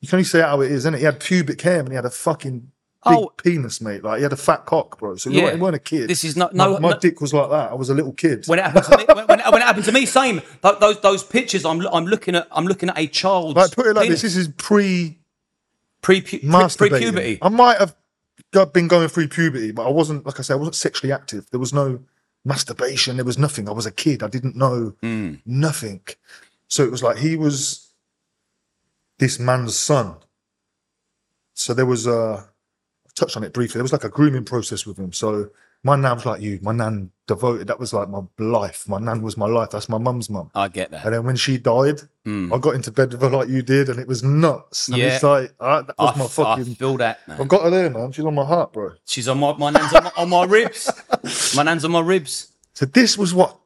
you 0.01 0.09
can 0.09 0.17
only 0.17 0.25
say 0.25 0.41
how 0.41 0.61
it 0.61 0.67
is, 0.71 0.79
isn't 0.79 0.95
it? 0.95 0.99
He 0.99 1.05
had 1.05 1.21
pubic 1.21 1.61
hair 1.63 1.81
and 1.81 1.89
he 1.89 1.95
had 1.95 2.05
a 2.05 2.11
fucking 2.11 2.61
big 2.61 2.69
Oh. 3.19 3.33
penis, 3.37 3.81
mate. 3.81 4.05
Like 4.05 4.19
he 4.19 4.23
had 4.25 4.33
a 4.33 4.37
fat 4.37 4.67
cock, 4.67 4.99
bro. 4.99 5.17
So 5.17 5.31
he 5.31 5.39
Yeah. 5.39 5.45
weren't- 5.45 5.61
weren't 5.61 5.77
a 5.77 5.81
kid. 5.81 6.09
This 6.11 6.25
is 6.25 6.37
not- 6.37 6.55
My- 6.55 6.67
no- 6.67 6.79
My, 6.79 6.91
no- 6.91 6.99
dick 6.99 7.21
was 7.21 7.33
like 7.33 7.51
that. 7.51 7.71
I 7.71 7.75
was 7.75 7.89
a 7.89 7.95
little 7.95 8.13
kid. 8.13 8.45
When 8.47 8.59
it 8.59 8.63
happened 8.65 8.85
to 8.87 8.99
me, 8.99 9.05
when, 9.09 9.27
when, 9.27 9.39
when 9.41 9.63
it 9.63 9.65
happened 9.65 9.85
to 9.87 9.93
me, 9.93 10.05
same. 10.07 10.41
Th- 10.63 10.79
Those 10.81 11.01
those 11.01 11.25
pictures, 11.25 11.65
I'm 11.65 11.81
I'm 11.89 12.05
looking 12.07 12.35
at 12.35 12.49
I'm 12.53 12.67
looking 12.67 12.91
at 12.91 12.99
a 12.99 13.07
child's 13.07 13.57
like 13.57 13.73
put 13.73 13.87
it 13.87 13.95
like 13.95 14.05
penis. 14.07 14.23
this: 14.23 14.35
this 14.35 14.47
is 14.47 14.53
pre 14.57 15.19
pre 16.03 16.21
pre 16.21 16.91
puberty. 16.91 17.39
I 17.41 17.49
might 17.49 17.79
have 17.79 17.95
been 18.73 18.89
going 18.89 19.09
through 19.09 19.29
puberty, 19.29 19.73
but 19.73 19.87
I 19.87 19.91
wasn't. 19.91 20.27
Like 20.27 20.39
I 20.39 20.43
said, 20.43 20.55
I 20.55 20.57
wasn't 20.57 20.75
sexually 20.77 21.13
active. 21.13 21.47
There 21.51 21.61
was 21.61 21.73
no 21.73 22.01
masturbation. 22.45 23.17
There 23.17 23.25
was 23.25 23.39
nothing. 23.39 23.69
I 23.69 23.73
was 23.73 23.87
a 23.87 23.93
kid. 23.93 24.23
I 24.23 24.29
didn't 24.29 24.57
know 24.57 24.95
Hmm. 25.01 25.35
nothing. 25.47 26.03
So 26.69 26.85
it 26.85 26.91
was 26.91 27.03
like 27.03 27.19
he 27.19 27.37
was 27.37 27.89
this 29.19 29.39
man's 29.39 29.77
son. 29.79 30.17
So 31.55 31.75
there 31.75 31.87
was 31.87 32.07
a 32.07 32.47
I 33.07 33.11
touched 33.15 33.37
on 33.37 33.45
it 33.45 33.53
briefly. 33.53 33.79
There 33.79 33.85
was 33.85 33.93
like 33.93 34.05
a 34.05 34.09
grooming 34.09 34.45
process 34.45 34.87
with 34.87 34.99
him. 34.99 35.13
So 35.13 35.51
my 35.85 35.97
nan 35.97 36.15
was 36.17 36.27
like 36.27 36.41
you. 36.41 36.59
My 36.63 36.73
nan 36.73 37.11
devoted. 37.27 37.67
That 37.67 37.81
was 37.81 37.93
like 37.93 38.09
my 38.09 38.21
life. 38.39 38.89
My 38.89 38.99
nan 38.99 39.21
was 39.23 39.37
my 39.37 39.47
life. 39.47 39.71
That's 39.71 39.89
my 39.89 39.99
mum's 39.99 40.31
mum. 40.31 40.51
I 40.55 40.69
get 40.69 40.91
that. 40.93 41.05
And 41.05 41.15
then 41.15 41.25
when 41.25 41.35
she 41.37 41.59
died, 41.59 42.01
I 42.27 42.59
got 42.61 42.75
into 42.77 42.93
bed 42.93 43.11
with 43.13 43.21
her 43.21 43.31
like 43.31 43.49
you 43.49 43.63
did, 43.63 43.89
and 43.89 43.99
it 43.99 44.07
was 44.07 44.23
nuts. 44.23 44.89
And. 44.89 44.99
Yeah. 44.99 45.15
it's 45.15 45.23
like 45.25 45.53
ah, 45.59 45.83
that 45.83 45.99
was 45.99 46.15
I, 46.15 46.19
my 46.19 46.25
f- 46.25 46.39
I 46.39 46.57
fucking. 46.57 46.75
feel 46.77 46.97
that, 46.99 47.27
man. 47.27 47.41
I've 47.41 47.49
got 47.49 47.63
her 47.65 47.71
there, 47.71 47.91
man. 47.91 48.13
She's 48.13 48.25
on 48.25 48.35
my 48.35 48.45
heart, 48.45 48.73
bro. 48.73 48.93
She's 49.07 49.27
on 49.29 49.39
my 49.39 49.57
my 49.57 49.71
nan's 49.71 49.93
on 49.93 50.05
my, 50.05 50.13
on 50.17 50.29
my 50.29 50.45
ribs. 50.45 50.91
My 51.57 51.63
nan's 51.65 51.85
on 51.85 51.91
my 51.91 52.01
ribs. 52.01 52.53
So 52.75 52.87
this 52.87 53.19
was 53.19 53.35
what 53.35 53.59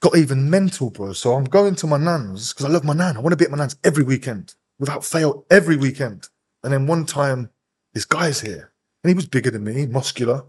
got 0.00 0.16
even 0.16 0.50
mental, 0.50 0.90
bro. 0.90 1.12
So 1.14 1.32
I'm 1.34 1.44
going 1.44 1.74
to 1.76 1.86
my 1.86 1.96
nan's 1.96 2.52
because 2.52 2.66
I 2.66 2.68
love 2.68 2.84
my 2.84 2.92
nan. 2.92 3.16
I 3.16 3.20
want 3.20 3.32
to 3.32 3.36
be 3.36 3.44
at 3.46 3.50
my 3.50 3.56
nan's 3.58 3.76
every 3.82 4.04
weekend 4.04 4.54
without 4.78 5.04
fail, 5.04 5.46
every 5.50 5.76
weekend. 5.76 6.28
And 6.62 6.72
then 6.72 6.86
one 6.86 7.06
time, 7.06 7.50
this 7.94 8.04
guy's 8.04 8.40
here, 8.40 8.72
and 9.02 9.08
he 9.08 9.14
was 9.14 9.26
bigger 9.26 9.50
than 9.50 9.64
me, 9.64 9.86
muscular. 9.86 10.44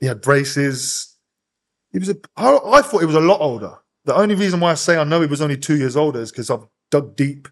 He 0.00 0.06
had 0.06 0.20
braces. 0.20 1.16
He 1.92 1.98
was 1.98 2.08
a. 2.08 2.16
I, 2.36 2.58
I 2.66 2.82
thought 2.82 3.00
he 3.00 3.06
was 3.06 3.14
a 3.14 3.20
lot 3.20 3.40
older. 3.40 3.78
The 4.04 4.14
only 4.14 4.34
reason 4.34 4.60
why 4.60 4.70
I 4.70 4.74
say 4.74 4.96
I 4.96 5.04
know 5.04 5.20
he 5.20 5.26
was 5.26 5.42
only 5.42 5.56
two 5.56 5.76
years 5.76 5.96
older 5.96 6.20
is 6.20 6.30
because 6.30 6.50
I've 6.50 6.66
dug 6.90 7.16
deep 7.16 7.48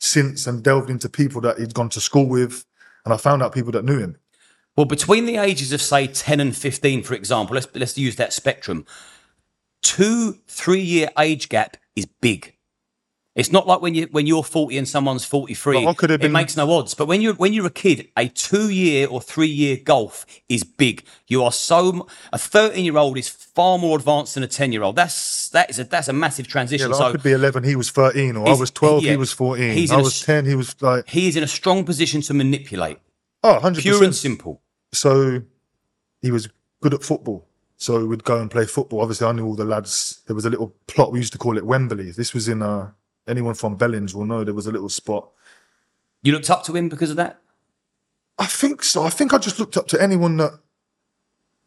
since 0.00 0.46
and 0.46 0.62
delved 0.62 0.90
into 0.90 1.08
people 1.08 1.40
that 1.42 1.58
he'd 1.58 1.74
gone 1.74 1.88
to 1.90 2.00
school 2.00 2.28
with, 2.28 2.64
and 3.04 3.14
I 3.14 3.16
found 3.16 3.42
out 3.42 3.54
people 3.54 3.72
that 3.72 3.84
knew 3.84 3.98
him. 3.98 4.16
Well, 4.76 4.86
between 4.86 5.26
the 5.26 5.36
ages 5.36 5.72
of 5.72 5.80
say 5.80 6.08
10 6.08 6.40
and 6.40 6.56
15, 6.56 7.04
for 7.04 7.14
example, 7.14 7.54
let's 7.54 7.68
let's 7.74 7.96
use 7.96 8.16
that 8.16 8.32
spectrum. 8.32 8.84
Two, 9.82 10.38
three 10.48 10.80
year 10.80 11.10
age 11.18 11.48
gap 11.48 11.76
is 11.94 12.06
big. 12.06 12.56
It's 13.34 13.50
not 13.50 13.66
like 13.66 13.80
when 13.82 13.94
you 13.96 14.06
when 14.12 14.26
you're 14.28 14.44
40 14.44 14.78
and 14.78 14.88
someone's 14.88 15.24
43. 15.24 15.84
But 15.84 15.90
I 15.90 15.94
could 15.94 16.10
have 16.10 16.22
it 16.22 16.28
makes 16.30 16.56
no 16.56 16.70
odds. 16.70 16.94
But 16.94 17.06
when 17.06 17.20
you're 17.20 17.34
when 17.34 17.52
you're 17.52 17.66
a 17.66 17.70
kid, 17.70 18.08
a 18.16 18.28
two 18.28 18.70
year 18.70 19.08
or 19.08 19.20
three 19.20 19.48
year 19.48 19.76
golf 19.76 20.24
is 20.48 20.62
big. 20.62 21.04
You 21.26 21.42
are 21.42 21.50
so 21.50 22.06
a 22.32 22.38
13 22.38 22.84
year 22.84 22.96
old 22.96 23.18
is 23.18 23.28
far 23.28 23.76
more 23.78 23.98
advanced 23.98 24.34
than 24.34 24.44
a 24.44 24.46
10 24.46 24.70
year 24.70 24.82
old. 24.84 24.94
That's 24.94 25.48
that 25.48 25.68
is 25.68 25.80
a 25.80 25.84
that's 25.84 26.06
a 26.06 26.12
massive 26.12 26.46
Yeah, 26.46 26.52
transition. 26.52 26.90
like 26.90 26.98
so 26.98 27.04
I 27.06 27.10
could 27.10 27.24
be 27.24 27.32
11, 27.32 27.64
he 27.64 27.74
was 27.74 27.90
13, 27.90 28.36
or 28.36 28.48
I 28.48 28.54
was 28.54 28.70
12, 28.70 29.02
yeah, 29.02 29.10
he 29.12 29.16
was 29.16 29.32
14. 29.32 29.72
he's 29.72 29.90
I 29.90 29.94
in 29.94 30.00
a 30.00 30.04
was 30.04 30.20
10, 30.20 30.46
he 30.46 30.54
was 30.54 30.80
like, 30.80 31.08
he 31.08 31.26
is 31.26 31.36
in 31.36 31.42
a 31.42 31.48
strong 31.48 31.84
position 31.84 32.20
to 32.22 32.34
manipulate. 32.34 32.98
oh, 33.42 33.58
100%. 33.60 33.78
Pure 33.80 34.04
and 34.04 34.14
simple. 34.14 34.62
so 34.92 35.42
he 36.22 36.30
was 36.30 36.48
good 36.80 36.94
at 36.94 37.02
football. 37.02 37.46
So 37.78 38.06
we'd 38.06 38.22
go 38.24 38.40
and 38.40 38.48
play 38.50 38.64
football. 38.66 39.00
Obviously, 39.00 39.26
I 39.26 39.32
knew 39.32 39.44
all 39.44 39.56
the 39.56 39.64
lads. 39.64 40.22
There 40.26 40.36
was 40.36 40.44
a 40.44 40.50
little 40.50 40.72
plot. 40.86 41.10
We 41.12 41.18
used 41.18 41.32
to 41.32 41.38
call 41.38 41.58
it 41.58 41.66
Wembley. 41.66 42.12
This 42.12 42.32
was 42.32 42.48
in 42.48 42.62
uh, 42.62 42.92
anyone 43.26 43.54
from 43.54 43.78
Bellins 43.78 44.14
will 44.14 44.24
know 44.24 44.44
there 44.44 44.54
was 44.54 44.66
a 44.66 44.72
little 44.72 44.88
spot. 44.88 45.30
You 46.22 46.32
looked 46.32 46.50
up 46.50 46.64
to 46.64 46.72
him 46.74 46.88
because 46.88 47.10
of 47.10 47.16
that? 47.16 47.40
I 48.38 48.46
think 48.46 48.82
so. 48.82 49.04
I 49.04 49.10
think 49.10 49.32
I 49.32 49.38
just 49.38 49.58
looked 49.58 49.76
up 49.76 49.86
to 49.88 50.02
anyone 50.02 50.36
that. 50.38 50.58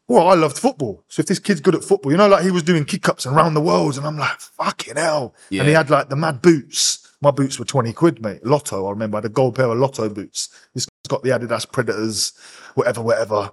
Well, 0.08 0.30
I 0.30 0.36
loved 0.36 0.58
football. 0.58 1.04
So 1.10 1.20
if 1.20 1.28
this 1.28 1.40
kid's 1.40 1.60
good 1.60 1.76
at 1.76 1.84
football, 1.84 2.12
you 2.12 2.18
know, 2.18 2.30
like 2.30 2.44
he 2.44 2.52
was 2.52 2.64
doing 2.64 2.86
kick 2.86 3.10
ups 3.10 3.26
and 3.26 3.36
round 3.36 3.56
the 3.56 3.62
world, 3.62 3.98
and 3.98 4.08
I'm 4.08 4.18
like, 4.18 4.40
fucking 4.40 4.96
hell. 4.96 5.36
And 5.52 5.68
he 5.68 5.74
had 5.74 5.90
like 5.90 6.10
the 6.10 6.16
mad 6.16 6.42
boots. 6.42 7.04
My 7.20 7.32
boots 7.32 7.60
were 7.60 7.66
20 7.66 7.92
quid, 7.94 8.22
mate. 8.22 8.46
Lotto, 8.46 8.88
I 8.88 8.92
remember. 8.92 9.18
I 9.18 9.20
had 9.20 9.26
a 9.26 9.30
gold 9.30 9.56
pair 9.56 9.66
of 9.66 9.78
Lotto 9.78 10.08
boots. 10.08 10.50
This 10.74 10.86
guy's 10.86 11.10
got 11.10 11.24
the 11.24 11.32
Adidas 11.32 11.70
Predators, 11.70 12.34
whatever, 12.76 13.02
whatever. 13.02 13.52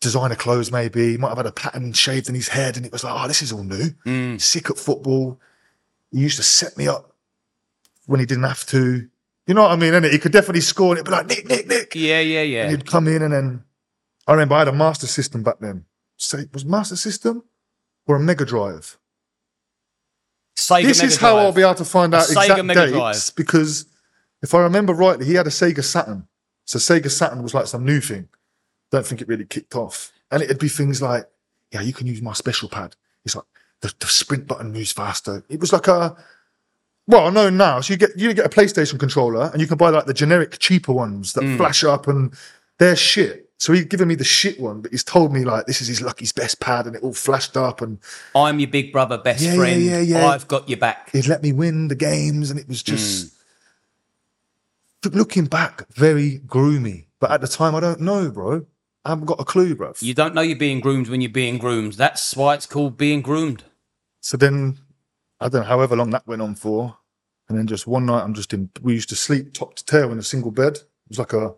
Designer 0.00 0.36
clothes, 0.36 0.70
maybe. 0.70 1.12
He 1.12 1.16
might 1.16 1.30
have 1.30 1.38
had 1.38 1.46
a 1.46 1.52
pattern 1.52 1.92
shaved 1.92 2.28
in 2.28 2.36
his 2.36 2.48
head, 2.48 2.76
and 2.76 2.86
it 2.86 2.92
was 2.92 3.02
like, 3.02 3.14
oh, 3.16 3.26
this 3.26 3.42
is 3.42 3.50
all 3.50 3.64
new. 3.64 3.90
Mm. 4.06 4.40
Sick 4.40 4.70
at 4.70 4.78
football. 4.78 5.40
He 6.10 6.20
used 6.20 6.36
to 6.36 6.42
set 6.42 6.76
me 6.76 6.88
up 6.88 7.14
when 8.06 8.20
he 8.20 8.26
didn't 8.26 8.44
have 8.44 8.64
to. 8.66 9.08
You 9.46 9.54
know 9.54 9.62
what 9.62 9.72
I 9.72 9.76
mean? 9.76 9.94
And 9.94 10.04
he 10.04 10.18
could 10.18 10.32
definitely 10.32 10.60
score, 10.60 10.90
and 10.90 10.98
it'd 10.98 11.06
be 11.06 11.10
like, 11.10 11.26
Nick, 11.26 11.48
Nick, 11.48 11.66
Nick. 11.68 11.94
Yeah, 11.94 12.20
yeah, 12.20 12.42
yeah. 12.42 12.62
And 12.62 12.70
he'd 12.70 12.86
come 12.86 13.08
in 13.08 13.22
and 13.22 13.32
then 13.32 13.64
I 14.26 14.32
remember 14.32 14.56
I 14.56 14.58
had 14.60 14.68
a 14.68 14.72
master 14.72 15.06
system 15.06 15.42
back 15.42 15.58
then. 15.58 15.86
Say 16.18 16.46
was 16.52 16.64
master 16.64 16.96
system 16.96 17.44
or 18.06 18.16
a 18.16 18.20
Mega 18.20 18.44
Drive? 18.44 18.98
Sega 20.56 20.82
this 20.82 20.98
Mega 20.98 21.06
is 21.06 21.16
how 21.16 21.38
I'll 21.38 21.52
be 21.52 21.62
able 21.62 21.76
to 21.76 21.84
find 21.84 22.14
out 22.14 22.24
Sega 22.24 22.42
exact 22.42 22.64
Mega 22.64 22.86
dates 22.86 22.92
Drive. 22.92 23.36
because 23.36 23.86
if 24.42 24.54
I 24.54 24.60
remember 24.60 24.92
rightly, 24.92 25.24
he 25.24 25.34
had 25.34 25.46
a 25.46 25.50
Sega 25.50 25.82
Saturn. 25.82 26.28
So 26.66 26.78
Sega 26.78 27.10
Saturn 27.10 27.42
was 27.42 27.54
like 27.54 27.66
some 27.66 27.86
new 27.86 28.00
thing. 28.00 28.28
Don't 28.90 29.06
think 29.06 29.22
it 29.22 29.28
really 29.28 29.46
kicked 29.46 29.74
off. 29.74 30.12
And 30.30 30.42
it'd 30.42 30.58
be 30.58 30.68
things 30.68 31.00
like, 31.00 31.24
yeah, 31.72 31.80
you 31.80 31.94
can 31.94 32.06
use 32.06 32.20
my 32.20 32.34
special 32.34 32.68
pad. 32.68 32.96
It's 33.24 33.34
like 33.34 33.46
the, 33.80 33.92
the 33.98 34.06
sprint 34.06 34.46
button 34.46 34.72
moves 34.72 34.92
faster. 34.92 35.44
It 35.48 35.60
was 35.60 35.72
like 35.72 35.88
a 35.88 36.16
well, 37.08 37.26
I 37.26 37.30
know 37.30 37.48
now. 37.48 37.80
So 37.80 37.94
you 37.94 37.98
get 37.98 38.10
you 38.16 38.32
get 38.34 38.44
a 38.44 38.50
PlayStation 38.50 39.00
controller 39.00 39.50
and 39.52 39.60
you 39.60 39.66
can 39.66 39.78
buy 39.78 39.88
like 39.88 40.04
the 40.04 40.14
generic 40.14 40.58
cheaper 40.58 40.92
ones 40.92 41.32
that 41.32 41.42
hmm. 41.42 41.56
flash 41.56 41.82
up 41.82 42.06
and 42.06 42.34
they're 42.78 42.96
shit. 42.96 43.50
So 43.58 43.72
he's 43.72 43.86
given 43.86 44.06
me 44.06 44.14
the 44.14 44.24
shit 44.24 44.60
one, 44.60 44.82
but 44.82 44.92
he's 44.92 45.02
told 45.02 45.32
me 45.32 45.42
like 45.42 45.66
this 45.66 45.80
is 45.80 45.88
his 45.88 46.00
lucky's 46.00 46.32
best 46.32 46.60
pad 46.60 46.86
and 46.86 46.94
it 46.94 47.02
all 47.02 47.14
flashed 47.14 47.56
up 47.56 47.80
and 47.80 47.98
I'm 48.34 48.60
your 48.60 48.68
big 48.68 48.92
brother, 48.92 49.18
best 49.18 49.42
Yeah, 49.42 49.52
yeah, 49.52 49.56
friend. 49.56 49.82
yeah, 49.82 50.00
yeah. 50.00 50.26
I've 50.28 50.46
got 50.46 50.68
your 50.68 50.78
back. 50.78 51.10
he'd 51.10 51.26
let 51.26 51.42
me 51.42 51.52
win 51.52 51.88
the 51.88 51.96
games 51.96 52.50
and 52.50 52.60
it 52.60 52.68
was 52.68 52.82
just 52.82 53.34
But 55.02 55.14
looking 55.14 55.46
back, 55.46 55.88
very 55.94 56.40
groomy. 56.46 57.06
But 57.20 57.32
at 57.32 57.40
the 57.40 57.48
time 57.48 57.74
I 57.74 57.80
don't 57.80 58.00
know, 58.00 58.30
bro. 58.30 58.66
I 59.04 59.10
haven't 59.10 59.26
got 59.26 59.40
a 59.40 59.44
clue, 59.44 59.74
bro. 59.74 59.94
You 60.00 60.12
don't 60.12 60.34
know 60.34 60.42
you're 60.42 60.58
being 60.58 60.80
groomed 60.80 61.08
when 61.08 61.22
you're 61.22 61.30
being 61.30 61.56
groomed. 61.56 61.94
That's 61.94 62.36
why 62.36 62.54
it's 62.54 62.66
called 62.66 62.98
being 62.98 63.22
groomed. 63.22 63.64
So 64.28 64.36
then, 64.36 64.76
I 65.40 65.48
don't 65.48 65.62
know, 65.62 65.66
however 65.66 65.96
long 65.96 66.10
that 66.10 66.26
went 66.26 66.42
on 66.42 66.54
for. 66.54 66.94
And 67.48 67.56
then 67.56 67.66
just 67.66 67.86
one 67.86 68.04
night, 68.04 68.22
I'm 68.24 68.34
just 68.34 68.52
in. 68.52 68.68
We 68.82 68.92
used 68.92 69.08
to 69.08 69.16
sleep 69.16 69.54
top 69.54 69.74
to 69.76 69.84
tail 69.86 70.12
in 70.12 70.18
a 70.18 70.22
single 70.22 70.50
bed. 70.50 70.74
It 70.76 70.84
was 71.08 71.18
like 71.18 71.32
a, 71.32 71.54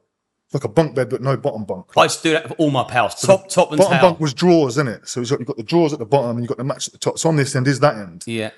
like 0.52 0.62
a 0.62 0.68
bunk 0.68 0.94
bed, 0.94 1.08
but 1.10 1.20
no 1.20 1.36
bottom 1.36 1.64
bunk. 1.64 1.86
I 1.96 2.04
used 2.04 2.18
to 2.18 2.28
do 2.28 2.32
that 2.34 2.46
for 2.46 2.54
all 2.54 2.70
my 2.70 2.84
pals. 2.84 3.16
Top, 3.20 3.48
top, 3.48 3.70
and 3.72 3.78
Bottom 3.78 3.94
tail. 3.94 4.02
bunk 4.02 4.20
was 4.20 4.32
drawers, 4.32 4.74
isn't 4.74 4.86
it? 4.86 5.08
So 5.08 5.20
it's 5.20 5.30
got, 5.30 5.40
you've 5.40 5.48
got 5.48 5.56
the 5.56 5.64
drawers 5.64 5.92
at 5.92 5.98
the 5.98 6.06
bottom 6.06 6.30
and 6.30 6.40
you've 6.42 6.48
got 6.48 6.58
the 6.58 6.62
match 6.64 6.86
at 6.86 6.92
the 6.92 6.98
top. 7.00 7.18
So 7.18 7.28
on 7.28 7.34
this 7.34 7.56
end 7.56 7.66
is 7.66 7.80
that 7.80 7.96
end. 7.96 8.22
yeah. 8.28 8.50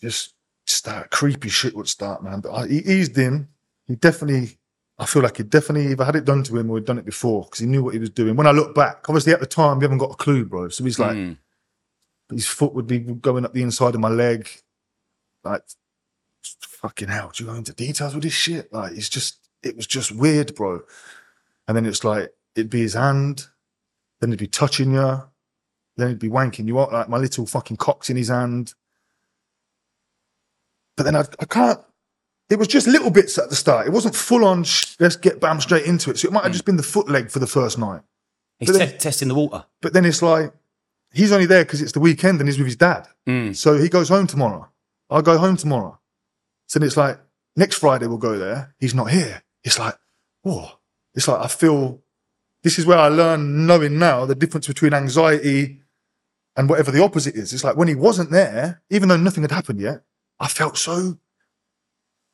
Just 0.00 0.34
start 0.66 1.10
creepy 1.10 1.48
shit 1.48 1.74
would 1.74 1.88
start, 1.88 2.22
man. 2.22 2.38
But 2.38 2.52
I, 2.52 2.68
he 2.68 2.78
eased 2.78 3.18
in. 3.18 3.48
He 3.88 3.96
definitely, 3.96 4.58
I 4.96 5.06
feel 5.06 5.22
like 5.22 5.38
he 5.38 5.42
definitely 5.42 5.90
either 5.90 6.04
had 6.04 6.14
it 6.14 6.24
done 6.24 6.44
to 6.44 6.56
him 6.56 6.70
or 6.70 6.76
he'd 6.78 6.86
done 6.86 6.98
it 6.98 7.04
before 7.04 7.42
because 7.44 7.58
he 7.58 7.66
knew 7.66 7.82
what 7.82 7.94
he 7.94 7.98
was 8.00 8.10
doing. 8.10 8.36
When 8.36 8.46
I 8.46 8.52
look 8.52 8.76
back, 8.76 9.08
obviously 9.08 9.32
at 9.32 9.40
the 9.40 9.46
time 9.46 9.78
we 9.80 9.84
haven't 9.84 9.98
got 9.98 10.12
a 10.12 10.16
clue, 10.16 10.44
bro. 10.44 10.68
So 10.68 10.84
he's 10.84 11.00
like, 11.00 11.16
Mm. 11.16 11.38
His 12.30 12.46
foot 12.46 12.74
would 12.74 12.86
be 12.86 12.98
going 12.98 13.44
up 13.44 13.52
the 13.52 13.62
inside 13.62 13.94
of 13.94 14.00
my 14.00 14.08
leg. 14.08 14.48
Like, 15.42 15.62
fucking 16.60 17.08
hell, 17.08 17.32
do 17.34 17.44
you 17.44 17.50
go 17.50 17.56
into 17.56 17.72
details 17.72 18.14
with 18.14 18.24
this 18.24 18.32
shit? 18.32 18.72
Like, 18.72 18.92
it's 18.92 19.08
just, 19.08 19.38
it 19.62 19.76
was 19.76 19.86
just 19.86 20.12
weird, 20.12 20.54
bro. 20.54 20.82
And 21.68 21.76
then 21.76 21.86
it's 21.86 22.04
like, 22.04 22.32
it'd 22.54 22.70
be 22.70 22.80
his 22.80 22.94
hand, 22.94 23.46
then 24.20 24.30
he'd 24.30 24.38
be 24.38 24.46
touching 24.46 24.94
you, 24.94 25.22
then 25.96 26.08
he'd 26.08 26.18
be 26.18 26.28
wanking 26.28 26.66
you 26.66 26.78
up, 26.78 26.92
like 26.92 27.08
my 27.08 27.18
little 27.18 27.46
fucking 27.46 27.76
cock's 27.76 28.10
in 28.10 28.16
his 28.16 28.28
hand. 28.28 28.74
But 30.96 31.04
then 31.04 31.16
I, 31.16 31.24
I 31.40 31.44
can't, 31.46 31.80
it 32.50 32.58
was 32.58 32.68
just 32.68 32.86
little 32.86 33.10
bits 33.10 33.38
at 33.38 33.50
the 33.50 33.56
start. 33.56 33.86
It 33.86 33.92
wasn't 33.92 34.14
full 34.14 34.44
on, 34.44 34.64
sh- 34.64 34.96
let's 35.00 35.16
get 35.16 35.40
bam 35.40 35.60
straight 35.60 35.86
into 35.86 36.10
it. 36.10 36.18
So 36.18 36.28
it 36.28 36.32
might 36.32 36.42
have 36.42 36.52
hmm. 36.52 36.54
just 36.54 36.64
been 36.64 36.76
the 36.76 36.82
foot 36.82 37.08
leg 37.08 37.30
for 37.30 37.38
the 37.38 37.46
first 37.46 37.78
night. 37.78 38.02
He's 38.58 38.76
then- 38.76 38.92
te- 38.92 38.98
testing 38.98 39.28
the 39.28 39.34
water. 39.34 39.64
But 39.80 39.92
then 39.92 40.04
it's 40.04 40.22
like, 40.22 40.52
he's 41.14 41.32
only 41.32 41.46
there 41.46 41.64
because 41.64 41.80
it's 41.80 41.92
the 41.92 42.00
weekend 42.00 42.40
and 42.40 42.48
he's 42.48 42.58
with 42.58 42.66
his 42.66 42.76
dad. 42.76 43.06
Mm. 43.26 43.54
So 43.56 43.76
he 43.78 43.88
goes 43.88 44.08
home 44.08 44.26
tomorrow. 44.26 44.68
I'll 45.10 45.22
go 45.22 45.38
home 45.38 45.56
tomorrow. 45.56 45.98
So 46.66 46.78
then 46.78 46.86
it's 46.86 46.96
like, 46.96 47.18
next 47.56 47.76
Friday 47.76 48.06
we'll 48.06 48.18
go 48.18 48.38
there. 48.38 48.74
He's 48.78 48.94
not 48.94 49.10
here. 49.10 49.42
It's 49.62 49.78
like, 49.78 49.94
oh, 50.44 50.78
it's 51.14 51.28
like 51.28 51.40
I 51.40 51.46
feel, 51.48 52.02
this 52.62 52.78
is 52.78 52.86
where 52.86 52.98
I 52.98 53.08
learn 53.08 53.66
knowing 53.66 53.98
now 53.98 54.24
the 54.26 54.34
difference 54.34 54.66
between 54.66 54.92
anxiety 54.94 55.80
and 56.56 56.68
whatever 56.68 56.90
the 56.90 57.02
opposite 57.02 57.34
is. 57.34 57.52
It's 57.52 57.64
like 57.64 57.76
when 57.76 57.88
he 57.88 57.94
wasn't 57.94 58.30
there, 58.30 58.82
even 58.90 59.08
though 59.08 59.16
nothing 59.16 59.42
had 59.42 59.52
happened 59.52 59.80
yet, 59.80 60.02
I 60.40 60.48
felt 60.48 60.76
so 60.78 61.18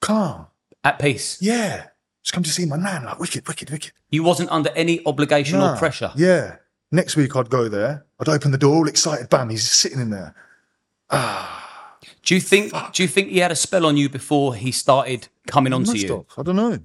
calm. 0.01 0.47
At 0.83 0.99
peace. 0.99 1.39
Yeah. 1.41 1.87
Just 2.23 2.33
come 2.35 2.43
to 2.43 2.51
see 2.51 2.67
my 2.67 2.77
nan, 2.77 3.05
like 3.05 3.19
wicked, 3.19 3.47
wicked, 3.49 3.71
wicked. 3.71 3.93
You 4.11 4.23
wasn't 4.23 4.51
under 4.51 4.71
any 4.71 5.05
obligation 5.07 5.59
Nah. 5.59 5.75
or 5.75 5.77
pressure. 5.77 6.13
Yeah. 6.17 6.57
Next 6.93 7.17
week 7.17 7.37
I'd 7.37 7.51
go 7.51 7.69
there. 7.69 8.05
I'd 8.19 8.29
open 8.29 8.51
the 8.51 8.59
door, 8.59 8.75
all 8.75 8.89
excited. 8.89 9.29
Bam, 9.29 9.51
he's 9.51 9.69
sitting 9.71 10.01
in 10.01 10.11
there. 10.11 10.35
Ah. 11.11 11.97
Do 12.25 12.35
you 12.35 12.41
think? 12.41 12.73
Do 12.93 13.03
you 13.03 13.09
think 13.09 13.29
he 13.29 13.39
had 13.39 13.51
a 13.53 13.57
spell 13.57 13.87
on 13.87 13.97
you 13.97 14.09
before 14.09 14.55
he 14.55 14.73
started 14.73 15.29
coming 15.47 15.73
onto 15.73 15.93
Must 15.93 16.03
you? 16.03 16.17
have. 16.17 16.25
I 16.39 16.43
don't 16.43 16.57
know. 16.57 16.79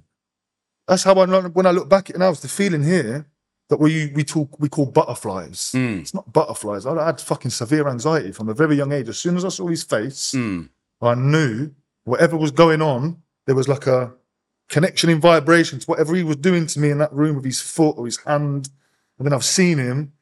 That's 0.87 1.03
how 1.03 1.13
I 1.15 1.25
when 1.47 1.65
I 1.65 1.71
look 1.71 1.89
back 1.89 2.09
at 2.09 2.15
it 2.15 2.19
now. 2.19 2.29
It's 2.29 2.41
the 2.41 2.47
feeling 2.47 2.83
here 2.83 3.27
that 3.69 3.77
we 3.77 4.11
we 4.15 4.23
talk 4.23 4.59
we 4.59 4.69
call 4.69 4.85
butterflies. 4.87 5.71
Hmm. 5.71 5.99
It's 5.99 6.13
not 6.13 6.31
butterflies. 6.31 6.85
I 6.85 7.05
had 7.05 7.19
fucking 7.19 7.51
severe 7.51 7.87
anxiety 7.87 8.31
from 8.31 8.49
a 8.49 8.53
very 8.53 8.75
young 8.75 8.91
age. 8.91 9.09
As 9.09 9.17
soon 9.17 9.35
as 9.35 9.45
I 9.45 9.49
saw 9.49 9.67
his 9.67 9.83
face, 9.83 10.31
Mm. 10.35 10.69
I 11.01 11.15
knew 11.15 11.71
whatever 12.03 12.37
was 12.37 12.51
going 12.51 12.81
on. 12.81 13.21
There 13.45 13.55
was 13.55 13.67
like 13.67 13.87
a 13.87 14.13
connection 14.69 15.09
in 15.09 15.19
vibrations. 15.19 15.87
Whatever 15.87 16.15
he 16.15 16.23
was 16.23 16.37
doing 16.37 16.67
to 16.67 16.79
me 16.79 16.89
in 16.89 16.97
that 16.99 17.13
room 17.13 17.35
with 17.35 17.45
his 17.45 17.61
foot 17.61 17.95
or 17.97 18.05
his 18.05 18.17
hand, 18.17 18.69
and 19.17 19.25
then 19.25 19.34
I've 19.34 19.45
seen 19.45 19.78
him, 19.78 20.13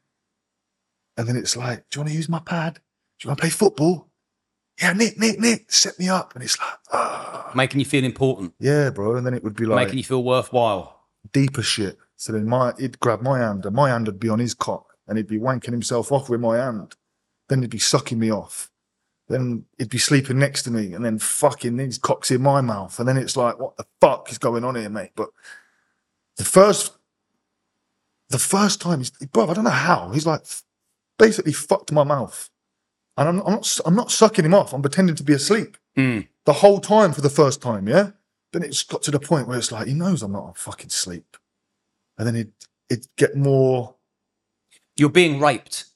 and 1.16 1.28
then 1.28 1.36
it's 1.36 1.56
like, 1.56 1.84
do 1.90 1.98
you 1.98 2.00
want 2.02 2.10
to 2.10 2.16
use 2.16 2.28
my 2.28 2.40
pad? 2.40 2.74
Do 2.74 2.80
you 3.24 3.28
want 3.28 3.38
to 3.38 3.42
play 3.42 3.50
football? 3.50 4.08
Yeah, 4.80 4.92
Nick, 4.92 5.18
Nick, 5.18 5.38
Nick, 5.38 5.70
set 5.70 5.98
me 5.98 6.08
up, 6.08 6.34
and 6.34 6.42
it's 6.42 6.58
like, 6.58 6.78
ah. 6.92 7.52
Making 7.54 7.80
you 7.80 7.86
feel 7.86 8.04
important, 8.04 8.54
Yeah, 8.58 8.90
bro. 8.90 9.14
And 9.16 9.24
then 9.26 9.34
it 9.34 9.44
would 9.44 9.54
be 9.54 9.64
like 9.66 9.86
making 9.86 9.98
you 9.98 10.04
feel 10.04 10.24
worthwhile. 10.24 11.04
deeper 11.32 11.62
shit. 11.62 11.98
So 12.16 12.32
then 12.32 12.48
my 12.48 12.72
he'd 12.78 12.98
grab 12.98 13.22
my 13.22 13.38
hand 13.38 13.64
and 13.66 13.76
my 13.76 13.90
hand 13.90 14.06
would 14.06 14.18
be 14.18 14.28
on 14.28 14.40
his 14.40 14.54
cock 14.54 14.94
and 15.06 15.16
he'd 15.16 15.28
be 15.28 15.38
wanking 15.38 15.70
himself 15.70 16.10
off 16.10 16.28
with 16.28 16.40
my 16.40 16.56
hand. 16.56 16.96
Then 17.48 17.60
he'd 17.60 17.70
be 17.70 17.78
sucking 17.78 18.18
me 18.18 18.32
off. 18.32 18.70
Then 19.28 19.66
he'd 19.78 19.88
be 19.90 19.98
sleeping 19.98 20.38
next 20.38 20.64
to 20.64 20.70
me 20.70 20.92
and 20.94 21.04
then 21.04 21.18
fucking 21.20 21.78
his 21.78 21.98
cock's 21.98 22.30
in 22.32 22.42
my 22.42 22.60
mouth. 22.60 22.98
And 22.98 23.06
then 23.08 23.16
it's 23.16 23.36
like, 23.36 23.58
what 23.60 23.76
the 23.76 23.86
fuck 24.00 24.30
is 24.32 24.38
going 24.38 24.64
on 24.64 24.74
here, 24.74 24.90
mate? 24.90 25.10
But 25.14 25.28
the 26.36 26.44
first 26.44 26.92
the 28.30 28.38
first 28.38 28.80
time 28.80 28.98
he's 28.98 29.10
bro, 29.10 29.48
I 29.48 29.54
don't 29.54 29.64
know 29.64 29.70
how. 29.70 30.10
He's 30.10 30.26
like 30.26 30.42
basically 31.18 31.52
fucked 31.52 31.92
my 31.92 32.04
mouth. 32.04 32.50
And 33.16 33.28
I'm, 33.28 33.40
I'm 33.46 33.52
not 33.54 33.78
I'm 33.86 33.94
not 33.94 34.10
sucking 34.10 34.44
him 34.44 34.54
off. 34.54 34.72
I'm 34.72 34.82
pretending 34.82 35.16
to 35.16 35.22
be 35.24 35.32
asleep 35.34 35.76
Mm. 35.96 36.26
the 36.44 36.54
whole 36.54 36.80
time 36.80 37.12
for 37.12 37.20
the 37.20 37.30
first 37.30 37.62
time, 37.62 37.86
yeah? 37.88 38.10
Then 38.52 38.64
it's 38.64 38.82
got 38.82 39.02
to 39.04 39.12
the 39.12 39.20
point 39.20 39.46
where 39.46 39.56
it's 39.58 39.70
like, 39.70 39.86
he 39.86 39.94
knows 39.94 40.22
I'm 40.22 40.32
not 40.32 40.42
on 40.44 40.54
fucking 40.54 40.90
sleep. 40.90 41.36
And 42.18 42.26
then 42.26 42.34
it 42.36 42.48
it 42.90 43.06
get 43.16 43.36
more 43.36 43.94
You're 44.96 45.10
being 45.10 45.38
raped. 45.40 45.86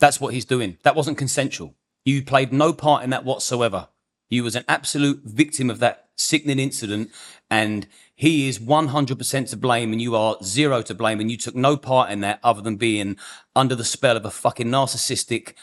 That's 0.00 0.20
what 0.20 0.34
he's 0.34 0.44
doing. 0.44 0.78
That 0.82 0.96
wasn't 0.96 1.18
consensual. 1.18 1.74
You 2.04 2.22
played 2.24 2.52
no 2.52 2.72
part 2.72 3.04
in 3.04 3.10
that 3.10 3.24
whatsoever. 3.24 3.88
You 4.30 4.42
was 4.42 4.56
an 4.56 4.64
absolute 4.66 5.22
victim 5.24 5.70
of 5.70 5.78
that 5.78 6.08
sickening 6.16 6.58
incident, 6.58 7.10
and 7.50 7.86
he 8.14 8.48
is 8.48 8.58
100% 8.58 9.50
to 9.50 9.56
blame, 9.56 9.92
and 9.92 10.00
you 10.00 10.14
are 10.14 10.36
zero 10.42 10.82
to 10.82 10.94
blame, 10.94 11.20
and 11.20 11.30
you 11.30 11.36
took 11.36 11.54
no 11.54 11.76
part 11.76 12.10
in 12.10 12.20
that 12.20 12.40
other 12.42 12.60
than 12.60 12.76
being 12.76 13.16
under 13.56 13.74
the 13.74 13.84
spell 13.84 14.16
of 14.16 14.24
a 14.24 14.30
fucking 14.30 14.68
narcissistic, 14.68 15.54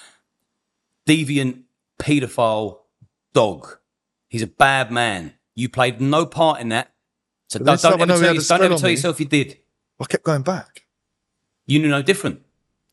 deviant, 1.08 1.64
paedophile 2.00 2.80
dog. 3.34 3.78
He's 4.28 4.42
a 4.42 4.48
bad 4.48 4.92
man. 4.92 5.34
You 5.56 5.70
played 5.70 6.02
no 6.02 6.26
part 6.26 6.62
in 6.62 6.70
that. 6.70 6.94
So 7.48 7.60
But 7.60 7.82
don't, 7.82 7.82
don't 7.82 8.10
ever, 8.10 8.24
tell, 8.24 8.36
you, 8.36 8.42
don't 8.42 8.64
ever 8.64 8.76
tell 8.76 8.90
yourself 8.90 9.20
you 9.20 9.26
did. 9.26 9.58
I 10.00 10.06
kept 10.06 10.24
going 10.24 10.44
back. 10.44 10.86
You 11.66 11.80
knew 11.80 11.90
no 11.90 12.02
different. 12.02 12.42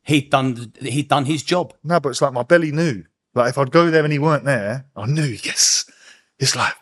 He'd 0.02 0.30
done 0.30 0.72
he'd 0.80 1.08
done 1.08 1.24
his 1.24 1.42
job. 1.42 1.74
No, 1.82 1.98
but 2.00 2.10
it's 2.10 2.22
like 2.22 2.32
my 2.32 2.42
belly 2.42 2.72
knew. 2.72 3.04
Like 3.34 3.50
if 3.50 3.58
I'd 3.58 3.70
go 3.70 3.90
there 3.90 4.04
and 4.04 4.12
he 4.12 4.18
weren't 4.18 4.44
there, 4.44 4.86
I 4.96 5.06
knew, 5.06 5.36
yes. 5.44 5.90
It's 6.38 6.56
like, 6.56 6.74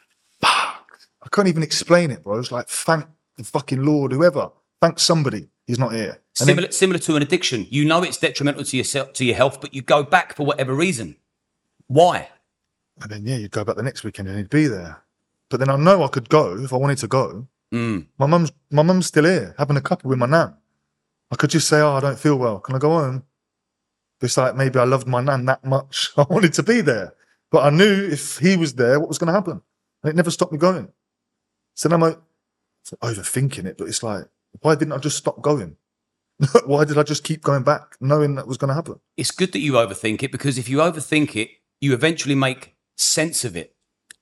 can't 1.35 1.49
even 1.49 1.63
explain 1.63 2.11
it, 2.11 2.23
bro. 2.23 2.39
It's 2.39 2.53
like, 2.53 2.69
thank 2.69 3.07
the 3.37 3.45
fucking 3.45 3.83
Lord, 3.85 4.13
whoever. 4.13 4.51
Thank 4.81 4.99
somebody. 4.99 5.49
He's 5.67 5.79
not 5.79 5.93
here. 5.93 6.21
And 6.41 6.49
then- 6.49 6.57
Similar, 6.57 6.73
similar 6.73 6.99
to 7.01 7.17
an 7.17 7.23
addiction. 7.23 7.67
You 7.71 7.85
know 7.85 8.03
it's 8.03 8.19
detrimental 8.19 8.65
to 8.65 8.77
yourself, 8.77 9.13
to 9.15 9.25
your 9.25 9.35
health, 9.37 9.61
but 9.61 9.75
you 9.75 9.83
go 9.83 10.03
back 10.03 10.37
for 10.37 10.45
whatever 10.47 10.75
reason. 10.75 11.17
Why? 11.87 12.29
And 13.03 13.11
then 13.11 13.27
yeah, 13.27 13.37
you'd 13.37 13.51
go 13.51 13.65
back 13.65 13.77
the 13.77 13.83
next 13.83 14.05
weekend 14.05 14.29
and 14.29 14.37
he'd 14.37 14.51
be 14.51 14.67
there. 14.67 15.03
But 15.49 15.59
then 15.61 15.69
I 15.71 15.77
know 15.77 16.03
I 16.05 16.09
could 16.09 16.29
go 16.29 16.57
if 16.59 16.73
I 16.73 16.77
wanted 16.77 16.99
to 16.99 17.09
go. 17.09 17.47
Mm. 17.73 18.07
My 18.19 18.27
mum's 18.27 18.53
my 18.71 18.83
mum's 18.83 19.07
still 19.07 19.25
here, 19.25 19.55
having 19.59 19.77
a 19.77 19.81
couple 19.81 20.09
with 20.11 20.19
my 20.19 20.27
nan. 20.27 20.55
I 21.31 21.37
could 21.37 21.51
just 21.51 21.67
say, 21.69 21.81
Oh, 21.81 21.95
I 21.95 22.01
don't 22.01 22.19
feel 22.19 22.37
well. 22.37 22.61
Can 22.61 22.77
I 22.77 22.79
go 22.79 22.91
home? 22.91 23.25
But 24.21 24.27
it's 24.27 24.37
like 24.37 24.55
maybe 24.55 24.79
I 24.79 24.85
loved 24.85 25.09
my 25.09 25.21
nan 25.21 25.45
that 25.47 25.65
much. 25.65 26.11
I 26.17 26.25
wanted 26.31 26.53
to 26.55 26.63
be 26.63 26.81
there. 26.81 27.15
But 27.51 27.65
I 27.65 27.71
knew 27.71 28.09
if 28.11 28.39
he 28.39 28.57
was 28.57 28.75
there, 28.75 29.01
what 29.01 29.09
was 29.09 29.19
gonna 29.19 29.33
happen. 29.33 29.61
And 30.03 30.11
it 30.11 30.17
never 30.17 30.31
stopped 30.31 30.53
me 30.53 30.59
going. 30.59 30.89
So 31.75 31.89
then 31.89 32.03
I'm 32.03 32.09
like 32.09 32.19
overthinking 33.03 33.65
it, 33.65 33.79
but 33.79 33.89
it's 33.89 34.03
like, 34.03 34.25
why 34.61 34.75
didn't 34.75 34.93
I 34.93 34.99
just 34.99 35.19
stop 35.19 35.43
going? 35.43 35.77
why 36.67 36.85
did 36.85 36.99
I 36.99 37.03
just 37.03 37.25
keep 37.25 37.43
going 37.43 37.63
back, 37.63 37.97
knowing 38.01 38.35
that 38.37 38.47
was 38.47 38.57
gonna 38.57 38.75
happen? 38.75 39.01
It's 39.17 39.31
good 39.31 39.53
that 39.53 39.61
you 39.61 39.73
overthink 39.73 40.23
it 40.23 40.33
because 40.33 40.59
if 40.59 40.69
you 40.69 40.79
overthink 40.79 41.37
it, 41.37 41.51
you 41.81 41.93
eventually 41.93 42.35
make 42.35 42.75
sense 42.97 43.45
of 43.45 43.57
it. 43.57 43.75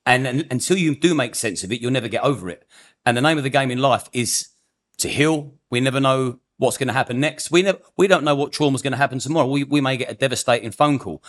And, 0.05 0.27
and 0.27 0.45
until 0.51 0.77
you 0.77 0.95
do 0.95 1.15
make 1.15 1.35
sense 1.35 1.63
of 1.63 1.71
it, 1.71 1.81
you'll 1.81 1.91
never 1.91 2.09
get 2.09 2.23
over 2.23 2.49
it. 2.49 2.67
And 3.05 3.15
the 3.15 3.21
name 3.21 3.37
of 3.37 3.43
the 3.43 3.49
game 3.49 3.71
in 3.71 3.79
life 3.79 4.09
is 4.11 4.49
to 4.97 5.07
heal. 5.07 5.53
We 5.69 5.79
never 5.79 5.99
know 5.99 6.39
what's 6.57 6.77
going 6.77 6.87
to 6.87 6.93
happen 6.93 7.19
next. 7.19 7.51
We 7.51 7.61
never, 7.61 7.79
we 7.97 8.07
don't 8.07 8.23
know 8.23 8.35
what 8.35 8.51
trauma 8.51 8.75
is 8.75 8.81
going 8.81 8.91
to 8.91 8.97
happen 8.97 9.19
tomorrow. 9.19 9.47
We, 9.47 9.63
we 9.63 9.81
may 9.81 9.97
get 9.97 10.11
a 10.11 10.13
devastating 10.13 10.71
phone 10.71 10.99
call. 10.99 11.23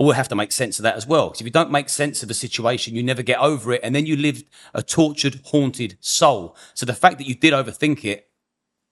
And 0.00 0.06
we'll 0.06 0.16
have 0.16 0.28
to 0.28 0.34
make 0.34 0.50
sense 0.50 0.78
of 0.78 0.84
that 0.84 0.96
as 0.96 1.06
well. 1.06 1.28
Because 1.28 1.42
if 1.42 1.44
you 1.44 1.50
don't 1.52 1.70
make 1.70 1.90
sense 1.90 2.22
of 2.22 2.30
a 2.30 2.34
situation, 2.34 2.94
you 2.94 3.02
never 3.02 3.22
get 3.22 3.38
over 3.38 3.74
it. 3.74 3.82
And 3.84 3.94
then 3.94 4.06
you 4.06 4.16
live 4.16 4.42
a 4.72 4.82
tortured, 4.82 5.42
haunted 5.44 5.98
soul. 6.00 6.56
So 6.72 6.86
the 6.86 6.94
fact 6.94 7.18
that 7.18 7.26
you 7.26 7.34
did 7.34 7.52
overthink 7.52 8.02
it, 8.06 8.30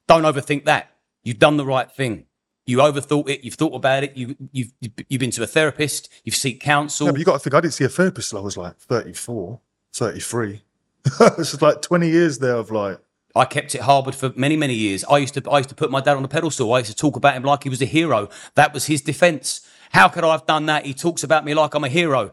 don't 0.07 0.25
overthink 0.25 0.67
that. 0.67 0.93
You've 1.25 1.39
done 1.39 1.57
the 1.57 1.65
right 1.65 1.91
thing. 1.91 2.27
You 2.67 2.79
overthought 2.79 3.31
it. 3.31 3.43
You've 3.43 3.55
thought 3.55 3.75
about 3.75 4.05
it. 4.05 4.19
You, 4.19 4.37
you've 4.53 4.73
you've 5.09 5.19
been 5.19 5.31
to 5.31 5.43
a 5.43 5.47
therapist. 5.47 6.11
You've 6.25 6.37
seek 6.37 6.61
counsel. 6.61 7.07
Yeah, 7.07 7.13
but 7.13 7.21
you 7.21 7.25
got 7.25 7.33
to 7.33 7.39
think, 7.39 7.55
I 7.55 7.63
didn't 7.63 7.73
see 7.73 7.85
a 7.85 7.89
therapist 7.89 8.29
till 8.29 8.41
I 8.41 8.43
was 8.43 8.59
like 8.59 8.77
34, 8.77 9.59
33. 9.95 10.61
it's 11.07 11.37
just 11.37 11.63
like 11.63 11.81
20 11.81 12.07
years 12.07 12.39
there 12.39 12.57
of 12.57 12.71
like, 12.71 13.01
I 13.35 13.47
kept 13.47 13.75
it 13.75 13.81
harboured 13.81 14.15
for 14.15 14.31
many, 14.37 14.57
many 14.57 14.75
years. 14.75 15.07
I 15.07 15.17
used 15.17 15.33
to 15.35 15.51
I 15.51 15.57
used 15.57 15.71
to 15.71 15.75
put 15.75 15.91
my 15.91 16.03
dad 16.03 16.19
on 16.19 16.25
a 16.25 16.29
pedestal. 16.29 16.71
I 16.75 16.81
used 16.81 16.91
to 16.91 16.97
talk 16.97 17.17
about 17.17 17.35
him 17.35 17.45
like 17.45 17.63
he 17.63 17.71
was 17.71 17.81
a 17.81 17.87
hero. 17.87 18.29
That 18.57 18.75
was 18.75 18.85
his 18.85 19.01
defence. 19.01 19.67
How 19.91 20.09
could 20.09 20.25
I 20.25 20.33
have 20.33 20.47
done 20.47 20.67
that? 20.67 20.85
He 20.87 20.95
talks 20.95 21.25
about 21.25 21.45
me 21.45 21.55
like 21.55 21.75
I'm 21.75 21.85
a 21.85 21.89
hero. 21.89 22.33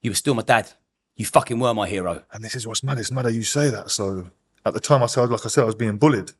You 0.00 0.10
were 0.10 0.14
still 0.16 0.34
my 0.34 0.42
dad. 0.42 0.70
You 1.16 1.24
fucking 1.26 1.58
were 1.58 1.74
my 1.74 1.88
hero. 1.88 2.22
and 2.32 2.44
this 2.44 2.54
is 2.54 2.66
what's 2.66 2.82
mad. 2.82 2.98
It's 2.98 3.10
mad 3.10 3.24
how 3.24 3.30
you 3.30 3.42
say 3.42 3.70
that. 3.70 3.90
So 3.90 4.30
at 4.64 4.72
the 4.74 4.80
time 4.80 5.02
I 5.02 5.06
said, 5.06 5.28
like 5.30 5.44
I 5.44 5.48
said, 5.48 5.62
I 5.62 5.66
was 5.66 5.74
being 5.74 5.98
bullied. 5.98 6.32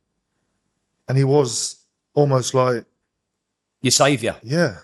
And 1.09 1.19
he 1.19 1.25
was 1.25 1.85
almost 2.15 2.55
like, 2.55 2.85
Your 3.83 3.91
saviour. 3.91 4.37
yeah. 4.43 4.79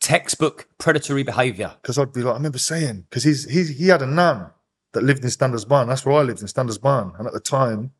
Textbook 0.00 0.68
predatory 0.78 1.22
behaviour. 1.22 1.72
Because 1.80 1.96
I'd 1.98 2.12
be 2.12 2.22
like, 2.22 2.34
I 2.34 2.36
remember 2.36 2.58
saying, 2.58 3.06
because 3.08 3.24
he's, 3.24 3.48
he's, 3.50 3.70
he 3.78 3.88
had 3.88 4.02
a 4.02 4.06
nan 4.06 4.50
that 4.92 5.02
lived 5.02 5.24
in 5.24 5.30
Standens 5.30 5.64
Barn. 5.64 5.88
That's 5.88 6.04
where 6.04 6.16
I 6.16 6.22
lived 6.22 6.42
in 6.42 6.48
Standens 6.48 6.76
Barn. 6.78 7.12
And 7.18 7.26
at 7.26 7.32
the 7.32 7.40
time, 7.40 7.92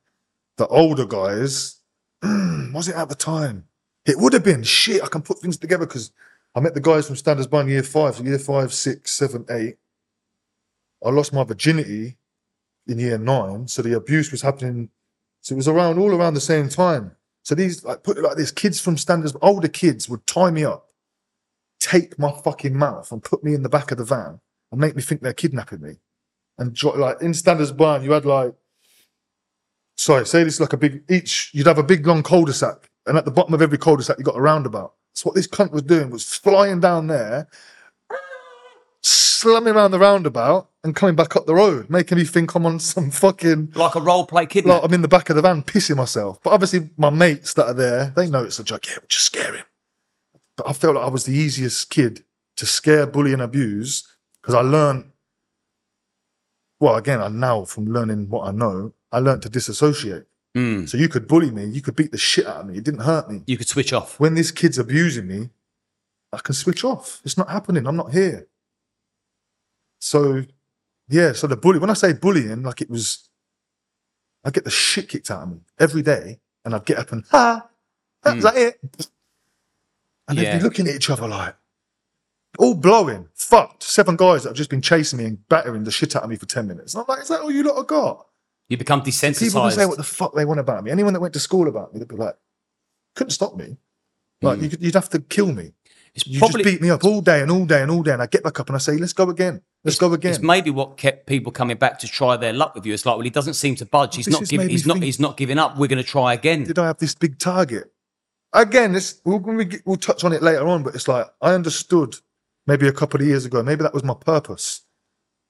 the 0.57 0.67
older 0.67 1.07
guys, 1.07 1.81
was 2.23 2.89
it 2.89 2.95
at 2.95 3.09
the 3.09 3.15
time? 3.15 3.65
It 4.05 4.19
would 4.19 4.35
have 4.35 4.45
been 4.45 4.63
shit. 4.65 5.03
I 5.03 5.07
can 5.07 5.23
put 5.23 5.39
things 5.39 5.57
together 5.57 5.87
because 5.87 6.13
I 6.55 6.61
met 6.61 6.75
the 6.75 6.81
guys 6.81 7.07
from 7.07 7.17
Standens 7.17 7.49
Barn 7.49 7.69
year 7.69 7.83
five, 7.83 8.19
year 8.21 8.39
five, 8.39 8.73
six, 8.73 9.11
seven, 9.13 9.45
eight. 9.51 9.77
I 11.05 11.11
lost 11.11 11.33
my 11.33 11.45
virginity 11.45 12.17
in 12.87 12.99
year 12.99 13.19
nine, 13.19 13.67
so 13.67 13.83
the 13.83 13.97
abuse 13.97 14.31
was 14.31 14.43
happening. 14.43 14.91
So 15.41 15.55
it 15.55 15.57
was 15.57 15.69
around 15.69 15.99
all 15.99 16.15
around 16.15 16.35
the 16.35 16.41
same 16.41 16.69
time. 16.69 17.17
So 17.43 17.55
these, 17.55 17.85
like, 17.85 18.03
put 18.03 18.17
it 18.17 18.23
like 18.23 18.37
this: 18.37 18.53
kids 18.53 18.81
from 18.81 18.97
Standens, 18.97 19.37
older 19.43 19.69
kids 19.69 20.09
would 20.09 20.27
tie 20.27 20.51
me 20.51 20.65
up, 20.65 20.91
take 21.81 22.19
my 22.19 22.31
fucking 22.31 22.77
mouth, 22.77 23.11
and 23.11 23.23
put 23.23 23.43
me 23.43 23.55
in 23.55 23.63
the 23.63 23.69
back 23.69 23.91
of 23.91 23.99
the 23.99 24.05
van 24.05 24.41
and 24.71 24.81
make 24.81 24.97
me 24.97 25.03
think 25.03 25.21
they're 25.21 25.33
kidnapping 25.33 25.83
me. 25.83 25.97
And 26.57 26.81
like 26.85 27.21
in 27.21 27.35
Standens 27.35 27.73
Barn, 27.73 28.05
you 28.05 28.13
had 28.13 28.25
like, 28.25 28.55
sorry, 29.97 30.25
say 30.25 30.45
this 30.45 30.61
like 30.61 30.73
a 30.73 30.77
big 30.77 31.03
each. 31.11 31.51
You'd 31.53 31.67
have 31.67 31.79
a 31.79 31.83
big 31.83 32.07
long 32.07 32.23
cul-de-sac, 32.23 32.89
and 33.07 33.19
at 33.19 33.25
the 33.25 33.33
bottom 33.33 33.55
of 33.55 33.61
every 33.61 33.77
cul-de-sac, 33.77 34.19
you 34.19 34.25
got 34.25 34.39
a 34.39 34.41
roundabout. 34.41 34.95
So 35.15 35.29
what 35.29 35.37
this 35.37 35.47
cunt 35.47 35.71
was 35.71 35.83
doing 35.83 36.11
was 36.11 36.35
flying 36.35 36.81
down 36.81 37.07
there, 37.07 37.49
slamming 39.03 39.75
around 39.75 39.93
the 39.93 39.99
roundabout, 39.99 40.69
and 40.83 40.95
coming 40.95 41.15
back 41.15 41.37
up 41.37 41.47
the 41.47 41.55
road, 41.55 41.89
making 41.89 42.19
me 42.19 42.25
think 42.25 42.55
I'm 42.55 42.67
on 42.67 42.81
some 42.81 43.11
fucking 43.11 43.73
Like 43.75 43.95
a 43.95 44.01
role 44.01 44.27
play 44.27 44.45
kidnap. 44.47 44.75
like 44.75 44.85
I'm 44.85 44.95
in 44.95 45.03
the 45.03 45.09
back 45.09 45.31
of 45.31 45.37
the 45.37 45.43
van 45.43 45.63
pissing 45.63 45.97
myself. 45.97 46.41
But 46.43 46.51
obviously, 46.53 46.91
my 46.97 47.11
mates 47.11 47.55
that 47.55 47.67
are 47.67 47.75
there, 47.75 48.13
they 48.17 48.29
know 48.29 48.43
it's 48.45 48.59
a 48.59 48.65
joke. 48.65 48.87
Yeah, 48.87 48.95
we'll 49.01 49.07
just 49.09 49.27
scare 49.27 49.55
him. 49.55 49.65
But 50.57 50.69
I 50.69 50.73
felt 50.73 50.97
like 50.97 51.05
I 51.05 51.11
was 51.11 51.25
the 51.25 51.35
easiest 51.35 51.91
kid 51.91 52.25
to 52.57 52.67
scare, 52.67 53.07
bully, 53.07 53.33
and 53.33 53.43
abuse 53.43 54.07
because 54.43 54.55
I 54.55 54.61
learned. 54.61 55.11
Well, 56.81 56.97
again, 56.97 57.21
I 57.21 57.29
now 57.29 57.65
from 57.65 57.87
learning 57.87 58.29
what 58.29 58.47
I 58.49 58.51
know, 58.51 58.93
I 59.13 59.21
learned 59.21 59.43
to 59.43 59.49
disassociate. 59.49 60.27
Mm. 60.57 60.89
So 60.89 60.97
you 60.97 61.09
could 61.09 61.27
bully 61.27 61.51
me, 61.51 61.65
you 61.67 61.83
could 61.83 61.97
beat 61.97 62.13
the 62.13 62.19
shit 62.19 62.47
out 62.47 62.61
of 62.61 62.67
me. 62.67 62.79
It 62.79 62.85
didn't 62.85 63.01
hurt 63.01 63.29
me. 63.31 63.43
You 63.47 63.57
could 63.57 63.69
switch 63.69 63.93
off. 63.93 64.21
When 64.21 64.35
this 64.35 64.53
kid's 64.53 64.79
abusing 64.79 65.27
me, 65.27 65.51
I 66.33 66.39
can 66.39 66.55
switch 66.55 66.85
off. 66.85 67.21
It's 67.25 67.37
not 67.37 67.51
happening. 67.51 67.87
I'm 67.87 67.97
not 67.97 68.13
here. 68.13 68.47
So, 69.99 70.45
yeah. 71.09 71.33
So 71.33 71.47
the 71.47 71.57
bully. 71.57 71.79
When 71.79 71.91
I 71.91 71.95
say 71.95 72.13
bullying, 72.13 72.63
like 72.63 72.81
it 72.81 72.91
was, 72.91 73.29
I 74.45 74.51
get 74.51 74.65
the 74.65 74.71
shit 74.71 75.09
kicked 75.09 75.31
out 75.31 75.43
of 75.43 75.51
me 75.51 75.61
every 75.79 76.03
day, 76.03 76.39
and 76.65 76.75
I'd 76.75 76.85
get 76.85 76.99
up 76.99 77.11
and 77.11 77.25
ha, 77.31 77.69
that 78.23 78.35
was 78.37 78.45
that 78.45 78.57
it. 78.57 78.81
And 80.29 80.39
they'd 80.39 80.59
be 80.59 80.63
looking 80.63 80.87
at 80.89 80.95
each 80.95 81.11
other 81.11 81.27
like, 81.27 81.57
all 82.59 82.75
blowing, 82.75 83.29
fucked. 83.35 83.83
Seven 83.83 84.15
guys 84.17 84.45
that 84.45 84.51
have 84.51 84.57
just 84.57 84.71
been 84.71 84.81
chasing 84.81 85.19
me 85.19 85.25
and 85.25 85.49
battering 85.49 85.83
the 85.83 85.91
shit 85.91 86.15
out 86.15 86.23
of 86.23 86.31
me 86.31 86.37
for 86.37 86.47
ten 86.47 86.69
minutes. 86.69 86.95
And 86.95 87.01
I'm 87.01 87.07
like, 87.09 87.23
is 87.23 87.29
that 87.29 87.41
all 87.41 87.51
you 87.51 87.65
lot 87.65 87.77
have 87.77 87.87
got? 87.89 88.27
You 88.69 88.77
become 88.77 89.03
desensitized. 89.03 89.41
People 89.41 89.63
can 89.63 89.71
say 89.73 89.87
what 89.87 89.99
the 89.99 90.05
fuck 90.05 90.35
they 90.35 90.45
want 90.45 90.61
about 90.61 90.85
me. 90.85 90.91
Anyone 90.91 91.13
that 91.13 91.21
went 91.21 91.35
to 91.35 91.41
school 91.41 91.69
about 91.69 91.93
me, 91.93 91.99
they'd 91.99 92.09
be 92.09 92.17
like, 92.17 92.37
couldn't 93.15 93.31
stop 93.31 93.57
me. 93.57 93.77
Like 94.43 94.59
hmm. 94.59 94.65
you 94.65 94.71
could, 94.71 94.83
you'd 94.83 94.95
have 94.95 95.11
to 95.11 95.21
kill 95.21 95.53
me. 95.53 95.73
It's 96.15 96.27
You 96.27 96.39
probably 96.39 96.63
just 96.63 96.75
beat 96.75 96.83
me 96.83 96.91
up 96.91 97.05
all 97.05 97.21
day 97.21 97.43
and 97.43 97.51
all 97.51 97.67
day 97.67 97.83
and 97.83 97.91
all 97.91 98.03
day, 98.03 98.13
and 98.13 98.23
I 98.23 98.27
get 98.27 98.45
back 98.45 98.61
up 98.61 98.69
and 98.69 98.77
I 98.77 98.79
say, 98.79 98.97
"Let's 98.97 99.13
go 99.13 99.29
again. 99.31 99.63
Let's 99.83 99.99
go 99.99 100.13
again." 100.13 100.33
It's 100.33 100.43
maybe 100.43 100.71
what 100.71 100.97
kept 100.97 101.27
people 101.27 101.51
coming 101.51 101.77
back 101.77 101.99
to 102.01 102.07
try 102.07 102.37
their 102.37 102.53
luck 102.53 102.75
with 102.75 102.87
you. 102.87 102.95
It's 102.95 103.05
like, 103.05 103.17
well, 103.17 103.25
he 103.25 103.31
doesn't 103.31 103.55
seem 103.55 103.75
to 103.77 103.87
budge. 103.87 104.17
He's 104.17 104.27
This 104.27 104.33
not 104.33 104.49
giving. 104.49 104.69
He's 104.69 104.87
not. 104.87 104.95
think- 104.95 105.05
He's 105.05 105.19
not 105.19 105.37
giving 105.37 105.59
up. 105.59 105.77
We're 105.77 105.89
going 105.89 106.03
to 106.03 106.09
try 106.09 106.33
again. 106.33 106.65
Did 106.65 106.79
I 106.79 106.87
have 106.87 106.99
this 106.99 107.15
big 107.15 107.39
target? 107.39 107.93
Again, 108.53 108.93
this 108.93 109.21
we'll, 109.25 109.41
we'll 109.85 109.97
touch 109.97 110.23
on 110.23 110.33
it 110.33 110.41
later 110.41 110.69
on, 110.69 110.85
but 110.85 110.95
it's 110.95 111.09
like 111.09 111.27
I 111.41 111.53
understood 111.53 112.17
maybe 112.69 112.87
a 112.87 112.93
couple 112.93 113.21
of 113.21 113.27
years 113.27 113.45
ago. 113.45 113.63
Maybe 113.65 113.83
that 113.83 113.95
was 113.95 114.05
my 114.05 114.15
purpose, 114.15 114.83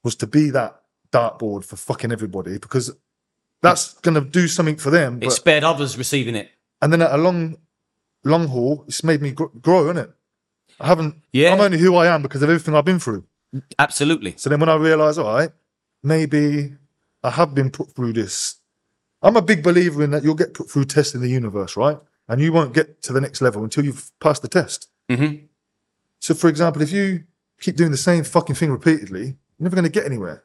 was 0.02 0.16
to 0.16 0.26
be 0.26 0.48
that 0.50 0.80
dartboard 1.12 1.64
for 1.64 1.76
fucking 1.76 2.10
everybody 2.10 2.56
because 2.56 2.90
that's 3.64 3.94
gonna 4.00 4.20
do 4.20 4.46
something 4.48 4.76
for 4.76 4.90
them. 4.90 5.18
It 5.22 5.30
spared 5.32 5.64
others 5.64 5.96
receiving 5.98 6.34
it. 6.36 6.50
and 6.82 6.92
then 6.92 7.02
at 7.02 7.12
a 7.12 7.16
long, 7.18 7.56
long 8.24 8.46
haul, 8.48 8.84
it's 8.86 9.02
made 9.02 9.20
me 9.22 9.30
gr- 9.32 9.44
grow, 9.60 9.84
isn't 9.90 9.98
it? 9.98 10.10
I 10.80 10.86
haven't. 10.86 11.14
Yeah. 11.32 11.52
I'm 11.52 11.60
only 11.60 11.78
who 11.78 11.94
I 11.96 12.06
am 12.14 12.22
because 12.22 12.42
of 12.42 12.50
everything 12.50 12.74
I've 12.74 12.84
been 12.84 12.98
through. 13.00 13.24
Absolutely. 13.78 14.34
So 14.36 14.50
then 14.50 14.60
when 14.60 14.68
I 14.68 14.74
realise, 14.76 15.16
all 15.18 15.32
right, 15.34 15.50
maybe 16.02 16.74
I 17.22 17.30
have 17.30 17.54
been 17.54 17.70
put 17.70 17.94
through 17.94 18.12
this. 18.14 18.56
I'm 19.22 19.36
a 19.36 19.42
big 19.42 19.62
believer 19.62 20.02
in 20.02 20.10
that 20.10 20.22
you'll 20.24 20.34
get 20.34 20.52
put 20.54 20.68
through 20.70 20.84
tests 20.86 21.14
in 21.14 21.20
the 21.22 21.28
universe, 21.28 21.76
right? 21.76 21.98
And 22.28 22.40
you 22.40 22.52
won't 22.52 22.74
get 22.74 23.02
to 23.02 23.12
the 23.12 23.20
next 23.20 23.40
level 23.40 23.62
until 23.64 23.84
you've 23.84 24.10
passed 24.20 24.42
the 24.42 24.48
test. 24.48 24.88
hmm 25.10 25.46
So, 26.20 26.34
for 26.34 26.48
example, 26.48 26.82
if 26.82 26.90
you 26.92 27.24
keep 27.60 27.76
doing 27.76 27.90
the 27.92 27.96
same 27.96 28.24
fucking 28.24 28.56
thing 28.56 28.70
repeatedly, 28.72 29.24
you're 29.24 29.64
never 29.66 29.76
going 29.76 29.84
to 29.90 29.90
get 30.00 30.04
anywhere. 30.06 30.44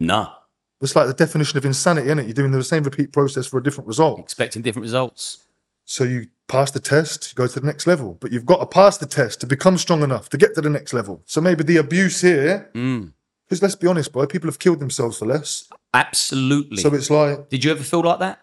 No. 0.00 0.32
It's 0.80 0.94
like 0.94 1.06
the 1.08 1.14
definition 1.14 1.58
of 1.58 1.64
insanity, 1.64 2.06
isn't 2.06 2.18
it? 2.20 2.26
You're 2.26 2.34
doing 2.34 2.52
the 2.52 2.62
same 2.62 2.84
repeat 2.84 3.12
process 3.12 3.46
for 3.46 3.58
a 3.58 3.62
different 3.62 3.88
result. 3.88 4.20
Expecting 4.20 4.62
different 4.62 4.84
results. 4.84 5.44
So 5.84 6.04
you 6.04 6.26
pass 6.46 6.70
the 6.70 6.80
test, 6.80 7.32
you 7.32 7.34
go 7.34 7.46
to 7.46 7.60
the 7.60 7.66
next 7.66 7.86
level, 7.86 8.16
but 8.20 8.30
you've 8.30 8.46
got 8.46 8.58
to 8.58 8.66
pass 8.66 8.98
the 8.98 9.06
test 9.06 9.40
to 9.40 9.46
become 9.46 9.76
strong 9.78 10.02
enough 10.02 10.28
to 10.28 10.36
get 10.36 10.54
to 10.54 10.60
the 10.60 10.70
next 10.70 10.92
level. 10.92 11.22
So 11.26 11.40
maybe 11.40 11.64
the 11.64 11.76
abuse 11.78 12.20
here 12.20 12.70
Mm. 12.74 13.12
Because 13.48 13.62
let's 13.62 13.76
be 13.76 13.86
honest, 13.86 14.12
bro, 14.12 14.26
people 14.26 14.46
have 14.48 14.58
killed 14.58 14.78
themselves 14.78 15.18
for 15.18 15.24
less. 15.26 15.68
Absolutely. 15.94 16.76
So 16.82 16.92
it's 16.92 17.08
like 17.10 17.48
Did 17.48 17.64
you 17.64 17.70
ever 17.70 17.82
feel 17.82 18.00
like 18.02 18.18
that 18.18 18.40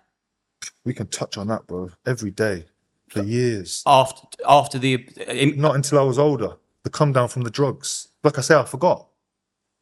we 0.83 0.93
can 0.95 1.07
touch 1.07 1.37
on 1.37 1.47
that, 1.47 1.67
bro, 1.67 1.91
every 2.07 2.31
day 2.31 2.65
for 3.09 3.21
years. 3.21 3.83
after 3.85 4.27
after 4.47 4.79
the? 4.79 4.95
in- 5.27 5.59
Not 5.61 5.75
until 5.75 5.99
I 5.99 6.03
was 6.03 6.17
older. 6.17 6.55
The 6.83 6.89
come 6.89 7.11
down 7.13 7.27
from 7.27 7.43
the 7.43 7.51
drugs. 7.51 8.07
Like 8.23 8.37
I 8.39 8.41
say, 8.41 8.55
I 8.55 8.63
forgot. 8.63 9.07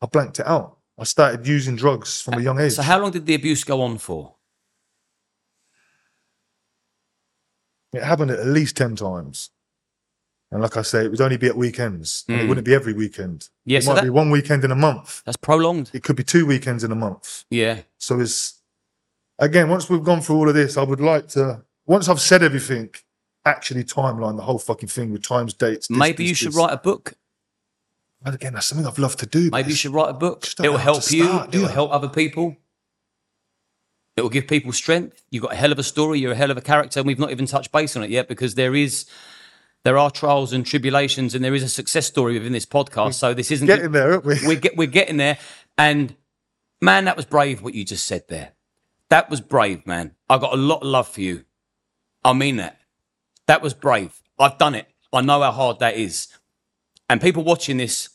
I 0.02 0.06
blanked 0.08 0.40
it 0.40 0.48
out. 0.48 0.78
I 1.04 1.06
started 1.06 1.46
using 1.46 1.76
drugs 1.76 2.22
from 2.22 2.36
a 2.36 2.42
young 2.42 2.58
age. 2.62 2.72
So 2.72 2.82
how 2.82 2.98
long 2.98 3.12
did 3.12 3.26
the 3.26 3.36
abuse 3.36 3.66
go 3.66 3.82
on 3.82 3.98
for? 3.98 4.36
It 7.92 8.02
happened 8.04 8.32
at 8.32 8.46
least 8.46 8.78
10 8.78 8.96
times. 8.96 9.50
And 10.50 10.62
like 10.62 10.78
I 10.78 10.82
say, 10.82 11.04
it 11.04 11.12
would 11.12 11.20
only 11.20 11.36
be 11.36 11.48
at 11.48 11.58
weekends. 11.58 12.24
And 12.30 12.40
it 12.40 12.48
wouldn't 12.48 12.64
be 12.66 12.74
every 12.74 12.94
weekend. 12.94 13.40
Mm. 13.40 13.50
Yeah, 13.66 13.78
it 13.80 13.82
so 13.82 13.90
might 13.90 13.96
that- 13.96 14.04
be 14.06 14.12
one 14.12 14.30
weekend 14.30 14.64
in 14.64 14.72
a 14.72 14.78
month. 14.78 15.24
That's 15.26 15.36
prolonged. 15.36 15.92
It 15.94 16.04
could 16.04 16.16
be 16.16 16.24
two 16.24 16.46
weekends 16.46 16.86
in 16.86 16.92
a 16.94 16.96
month. 16.96 17.44
Yeah. 17.50 17.82
So 17.98 18.22
it's, 18.22 18.62
again, 19.40 19.68
once 19.70 19.90
we've 19.90 20.06
gone 20.06 20.22
through 20.22 20.38
all 20.38 20.48
of 20.48 20.56
this, 20.56 20.78
I 20.78 20.84
would 20.84 21.02
like 21.02 21.28
to, 21.30 21.64
once 21.86 22.08
I've 22.08 22.22
said 22.22 22.44
everything, 22.44 22.92
actually 23.44 23.84
timeline 23.84 24.38
the 24.38 24.44
whole 24.44 24.58
fucking 24.58 24.88
thing 24.88 25.12
with 25.12 25.24
times, 25.24 25.54
dates. 25.54 25.90
this, 25.90 25.98
Maybe 25.98 26.24
this, 26.24 26.30
you 26.30 26.36
should 26.36 26.48
this. 26.54 26.56
write 26.56 26.72
a 26.72 26.78
book. 26.78 27.16
And 28.26 28.36
again, 28.36 28.54
that's 28.54 28.68
something 28.68 28.88
I've 28.88 29.00
loved 29.00 29.20
to 29.20 29.26
do. 29.26 29.50
Maybe 29.52 29.70
you 29.72 29.76
should 29.76 29.94
write 29.94 30.10
a 30.10 30.14
book. 30.14 30.46
It 30.64 30.70
will 30.70 30.78
help 30.78 31.12
you. 31.12 31.26
start, 31.26 31.54
It 31.54 31.58
will 31.58 31.64
you? 31.64 31.74
help 31.74 31.92
other 31.92 32.08
people. 32.10 32.56
It 34.16 34.22
will 34.22 34.30
give 34.30 34.48
people 34.48 34.72
strength. 34.72 35.24
You've 35.32 35.44
got 35.44 35.54
a 35.54 35.56
hell 35.56 35.72
of 35.72 35.80
a 35.80 35.84
story. 35.84 36.20
You're 36.20 36.34
a 36.34 36.36
hell 36.36 36.52
of 36.52 36.58
a 36.58 36.62
character, 36.62 37.00
and 37.00 37.08
we've 37.08 37.20
not 37.20 37.32
even 37.32 37.46
touched 37.48 37.72
base 37.72 37.96
on 37.96 38.04
it 38.04 38.10
yet 38.12 38.28
because 38.28 38.56
there 38.56 38.76
is, 38.76 39.06
there 39.84 39.98
are 39.98 40.12
trials 40.12 40.54
and 40.54 40.66
tribulations, 40.66 41.34
and 41.36 41.44
there 41.44 41.56
is 41.56 41.64
a 41.64 41.70
success 41.70 42.06
story 42.06 42.34
within 42.34 42.54
this 42.54 42.66
podcast. 42.66 43.16
So 43.16 43.34
this 43.34 43.52
isn't 43.52 43.68
Getting 43.68 43.92
there, 43.92 44.14
aren't 44.14 44.26
we? 44.26 44.36
we're 44.46 44.60
get, 44.60 44.78
we're 44.78 44.88
getting 44.88 45.18
there. 45.18 45.38
And 45.78 46.16
man, 46.82 47.06
that 47.06 47.18
was 47.18 47.26
brave 47.26 47.62
what 47.62 47.74
you 47.74 47.84
just 47.84 48.06
said 48.06 48.24
there. 48.30 48.52
That 49.10 49.30
was 49.30 49.42
brave, 49.42 49.86
man. 49.88 50.16
I 50.30 50.38
got 50.38 50.54
a 50.54 50.58
lot 50.58 50.82
of 50.82 50.88
love 50.88 51.08
for 51.08 51.22
you. 51.22 51.44
I 52.24 52.34
mean 52.34 52.58
that. 52.58 52.80
That 53.48 53.62
was 53.62 53.74
brave. 53.74 54.22
I've 54.40 54.58
done 54.58 54.76
it. 54.76 54.88
I 55.12 55.22
know 55.22 55.42
how 55.42 55.52
hard 55.52 55.80
that 55.80 55.96
is. 55.98 56.28
And 57.10 57.20
people 57.20 57.44
watching 57.44 57.78
this, 57.78 58.10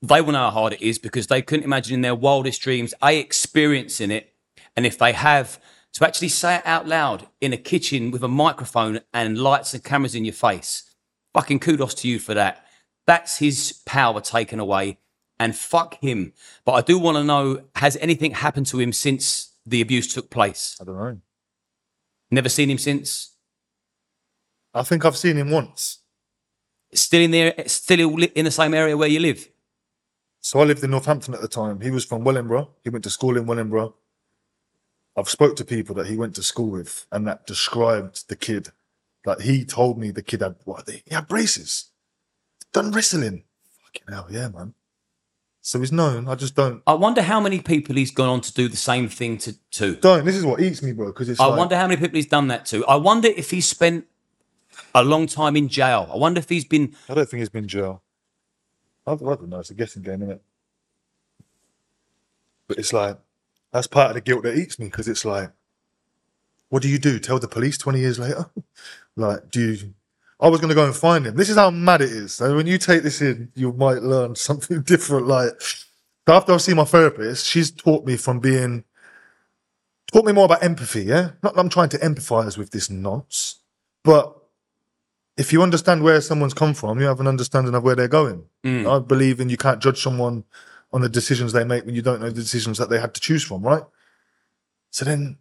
they 0.00 0.20
will 0.20 0.32
know 0.32 0.38
how 0.38 0.50
hard 0.50 0.72
it 0.72 0.82
is 0.82 0.98
because 0.98 1.26
they 1.26 1.42
couldn't 1.42 1.64
imagine 1.64 1.94
in 1.94 2.00
their 2.02 2.14
wildest 2.14 2.60
dreams 2.62 2.94
a 3.02 3.18
experiencing 3.18 4.10
it. 4.10 4.32
And 4.76 4.86
if 4.86 4.98
they 4.98 5.12
have, 5.12 5.60
to 5.94 6.06
actually 6.06 6.28
say 6.28 6.56
it 6.56 6.66
out 6.66 6.86
loud 6.86 7.26
in 7.40 7.52
a 7.52 7.56
kitchen 7.56 8.10
with 8.10 8.22
a 8.22 8.28
microphone 8.28 9.00
and 9.12 9.38
lights 9.38 9.74
and 9.74 9.82
cameras 9.82 10.14
in 10.14 10.24
your 10.24 10.34
face, 10.34 10.94
fucking 11.34 11.58
kudos 11.58 11.94
to 11.94 12.08
you 12.08 12.18
for 12.18 12.34
that. 12.34 12.64
That's 13.06 13.38
his 13.38 13.72
power 13.86 14.20
taken 14.20 14.60
away. 14.60 14.98
And 15.40 15.56
fuck 15.56 16.00
him. 16.00 16.32
But 16.64 16.72
I 16.72 16.80
do 16.80 16.98
want 16.98 17.16
to 17.16 17.24
know 17.24 17.62
has 17.76 17.96
anything 18.00 18.32
happened 18.32 18.66
to 18.66 18.80
him 18.80 18.92
since 18.92 19.52
the 19.64 19.80
abuse 19.80 20.12
took 20.12 20.30
place? 20.30 20.76
I 20.80 20.84
don't 20.84 20.96
know. 20.96 21.20
Never 22.30 22.48
seen 22.48 22.70
him 22.70 22.78
since? 22.78 23.36
I 24.74 24.82
think 24.82 25.04
I've 25.04 25.16
seen 25.16 25.36
him 25.36 25.50
once. 25.50 25.98
Still 26.92 27.22
in 27.22 27.30
there, 27.30 27.54
still 27.66 28.18
in 28.22 28.44
the 28.44 28.50
same 28.50 28.74
area 28.74 28.96
where 28.96 29.08
you 29.08 29.20
live? 29.20 29.48
So 30.40 30.60
I 30.60 30.64
lived 30.64 30.82
in 30.84 30.90
Northampton 30.90 31.34
at 31.34 31.40
the 31.40 31.48
time. 31.48 31.80
He 31.80 31.90
was 31.90 32.04
from 32.04 32.24
Wellingborough. 32.24 32.70
He 32.84 32.90
went 32.90 33.04
to 33.04 33.10
school 33.10 33.36
in 33.36 33.46
Wellingborough. 33.46 33.94
I've 35.16 35.28
spoke 35.28 35.56
to 35.56 35.64
people 35.64 35.94
that 35.96 36.06
he 36.06 36.16
went 36.16 36.36
to 36.36 36.42
school 36.42 36.70
with 36.70 37.06
and 37.10 37.26
that 37.26 37.46
described 37.46 38.28
the 38.28 38.36
kid. 38.36 38.68
Like 39.26 39.40
he 39.40 39.64
told 39.64 39.98
me 39.98 40.10
the 40.10 40.22
kid 40.22 40.42
had 40.42 40.56
what 40.64 40.88
he 40.88 41.02
had 41.10 41.26
braces. 41.26 41.90
Done 42.72 42.92
wrestling. 42.92 43.44
Fucking 43.84 44.14
hell, 44.14 44.28
yeah, 44.30 44.48
man. 44.48 44.74
So 45.60 45.80
he's 45.80 45.92
known. 45.92 46.28
I 46.28 46.34
just 46.34 46.54
don't 46.54 46.82
I 46.86 46.94
wonder 46.94 47.20
how 47.20 47.40
many 47.40 47.60
people 47.60 47.96
he's 47.96 48.12
gone 48.12 48.28
on 48.28 48.40
to 48.42 48.54
do 48.54 48.68
the 48.68 48.76
same 48.76 49.08
thing 49.08 49.38
to. 49.38 49.52
to. 49.72 49.96
don't. 49.96 50.24
This 50.24 50.36
is 50.36 50.44
what 50.44 50.60
eats 50.60 50.82
me, 50.82 50.92
bro. 50.92 51.06
Because 51.08 51.28
it's 51.28 51.40
I 51.40 51.46
like, 51.46 51.58
wonder 51.58 51.76
how 51.76 51.86
many 51.86 52.00
people 52.00 52.16
he's 52.16 52.26
done 52.26 52.48
that 52.48 52.64
to. 52.66 52.86
I 52.86 52.94
wonder 52.94 53.28
if 53.28 53.50
he's 53.50 53.68
spent 53.68 54.06
a 54.94 55.02
long 55.02 55.26
time 55.26 55.56
in 55.56 55.68
jail. 55.68 56.08
I 56.12 56.16
wonder 56.16 56.38
if 56.38 56.48
he's 56.48 56.64
been. 56.64 56.94
I 57.08 57.14
don't 57.14 57.28
think 57.28 57.40
he's 57.40 57.48
been 57.48 57.68
jail. 57.68 58.02
I, 59.12 59.16
don't 59.16 59.48
know. 59.48 59.60
It's 59.60 59.70
a 59.70 59.74
guessing 59.74 60.02
game, 60.02 60.22
isn't 60.22 60.32
it? 60.32 60.42
But 62.66 62.78
it's 62.78 62.92
like 62.92 63.18
that's 63.72 63.86
part 63.86 64.10
of 64.10 64.14
the 64.14 64.20
guilt 64.20 64.42
that 64.44 64.56
eats 64.56 64.78
me 64.78 64.86
because 64.86 65.08
it's 65.08 65.24
like, 65.24 65.50
what 66.68 66.82
do 66.82 66.88
you 66.88 66.98
do? 66.98 67.18
Tell 67.18 67.38
the 67.38 67.48
police 67.48 67.78
twenty 67.78 68.00
years 68.00 68.18
later? 68.18 68.50
like, 69.16 69.50
do 69.50 69.72
you? 69.72 69.94
I 70.40 70.48
was 70.48 70.60
going 70.60 70.68
to 70.68 70.74
go 70.74 70.84
and 70.84 70.94
find 70.94 71.26
him. 71.26 71.34
This 71.34 71.50
is 71.50 71.56
how 71.56 71.70
mad 71.70 72.00
it 72.00 72.10
is. 72.10 72.34
So 72.34 72.54
when 72.54 72.68
you 72.68 72.78
take 72.78 73.02
this 73.02 73.20
in, 73.20 73.50
you 73.56 73.72
might 73.72 74.02
learn 74.02 74.34
something 74.36 74.82
different. 74.82 75.26
Like, 75.26 75.50
after 76.28 76.52
I've 76.52 76.62
seen 76.62 76.76
my 76.76 76.84
therapist, 76.84 77.46
she's 77.46 77.70
taught 77.70 78.06
me 78.06 78.16
from 78.16 78.38
being 78.38 78.84
taught 80.12 80.24
me 80.24 80.32
more 80.32 80.44
about 80.44 80.62
empathy. 80.62 81.04
Yeah, 81.04 81.30
not 81.42 81.54
that 81.54 81.60
I'm 81.60 81.68
trying 81.68 81.88
to 81.90 81.98
empathise 81.98 82.56
with 82.56 82.70
this 82.70 82.90
nonce, 82.90 83.56
but 84.04 84.37
if 85.38 85.52
you 85.52 85.62
understand 85.62 86.02
where 86.02 86.20
someone's 86.20 86.52
come 86.52 86.74
from, 86.74 86.98
you 86.98 87.06
have 87.06 87.20
an 87.20 87.28
understanding 87.28 87.74
of 87.74 87.84
where 87.84 87.94
they're 87.94 88.08
going. 88.08 88.44
I 88.86 88.98
believe 88.98 89.38
in 89.38 89.48
you 89.48 89.56
can't 89.56 89.80
judge 89.80 90.02
someone 90.02 90.44
on 90.92 91.00
the 91.00 91.08
decisions 91.08 91.52
they 91.52 91.64
make 91.64 91.86
when 91.86 91.94
you 91.94 92.02
don't 92.02 92.20
know 92.20 92.28
the 92.28 92.42
decisions 92.42 92.76
that 92.78 92.90
they 92.90 92.98
had 92.98 93.14
to 93.14 93.20
choose 93.20 93.44
from, 93.44 93.62
right? 93.62 93.84
So 94.90 95.04
then, 95.04 95.38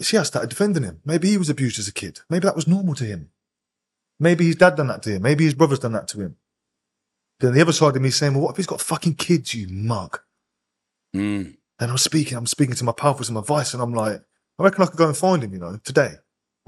see, 0.00 0.16
I 0.16 0.22
started 0.22 0.50
defending 0.50 0.84
him. 0.84 1.00
Maybe 1.04 1.28
he 1.28 1.38
was 1.38 1.50
abused 1.50 1.80
as 1.80 1.88
a 1.88 1.92
kid. 1.92 2.20
Maybe 2.30 2.44
that 2.44 2.54
was 2.54 2.68
normal 2.68 2.94
to 2.94 3.04
him. 3.04 3.30
Maybe 4.20 4.46
his 4.46 4.56
dad 4.56 4.76
done 4.76 4.88
that 4.88 5.02
to 5.02 5.10
him. 5.10 5.22
Maybe 5.22 5.44
his 5.44 5.54
brother's 5.54 5.80
done 5.80 5.92
that 5.92 6.06
to 6.08 6.20
him. 6.20 6.36
Then 7.40 7.54
the 7.54 7.60
other 7.60 7.72
side 7.72 7.96
of 7.96 8.02
me 8.02 8.10
saying, 8.10 8.34
well, 8.34 8.44
what 8.44 8.50
if 8.50 8.58
he's 8.58 8.66
got 8.66 8.80
fucking 8.80 9.14
kids, 9.14 9.54
you 9.54 9.66
mug? 9.68 10.20
Mm. 11.16 11.56
Then 11.80 11.90
I'm 11.90 11.98
speaking, 11.98 12.36
I'm 12.36 12.46
speaking 12.46 12.74
to 12.76 12.84
my 12.84 12.92
pal 12.92 13.14
for 13.14 13.24
some 13.24 13.36
advice, 13.36 13.74
and 13.74 13.82
I'm 13.82 13.94
like, 13.94 14.20
I 14.58 14.62
reckon 14.62 14.82
I 14.82 14.86
could 14.86 14.98
go 14.98 15.06
and 15.06 15.16
find 15.16 15.42
him, 15.42 15.52
you 15.52 15.58
know, 15.58 15.78
today. 15.84 16.14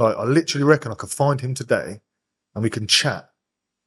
Like, 0.01 0.17
I 0.17 0.25
literally 0.25 0.65
reckon 0.65 0.91
I 0.91 0.95
could 0.97 1.11
find 1.11 1.41
him 1.41 1.55
today 1.55 2.01
and 2.55 2.63
we 2.65 2.71
can 2.71 2.87
chat. 2.87 3.31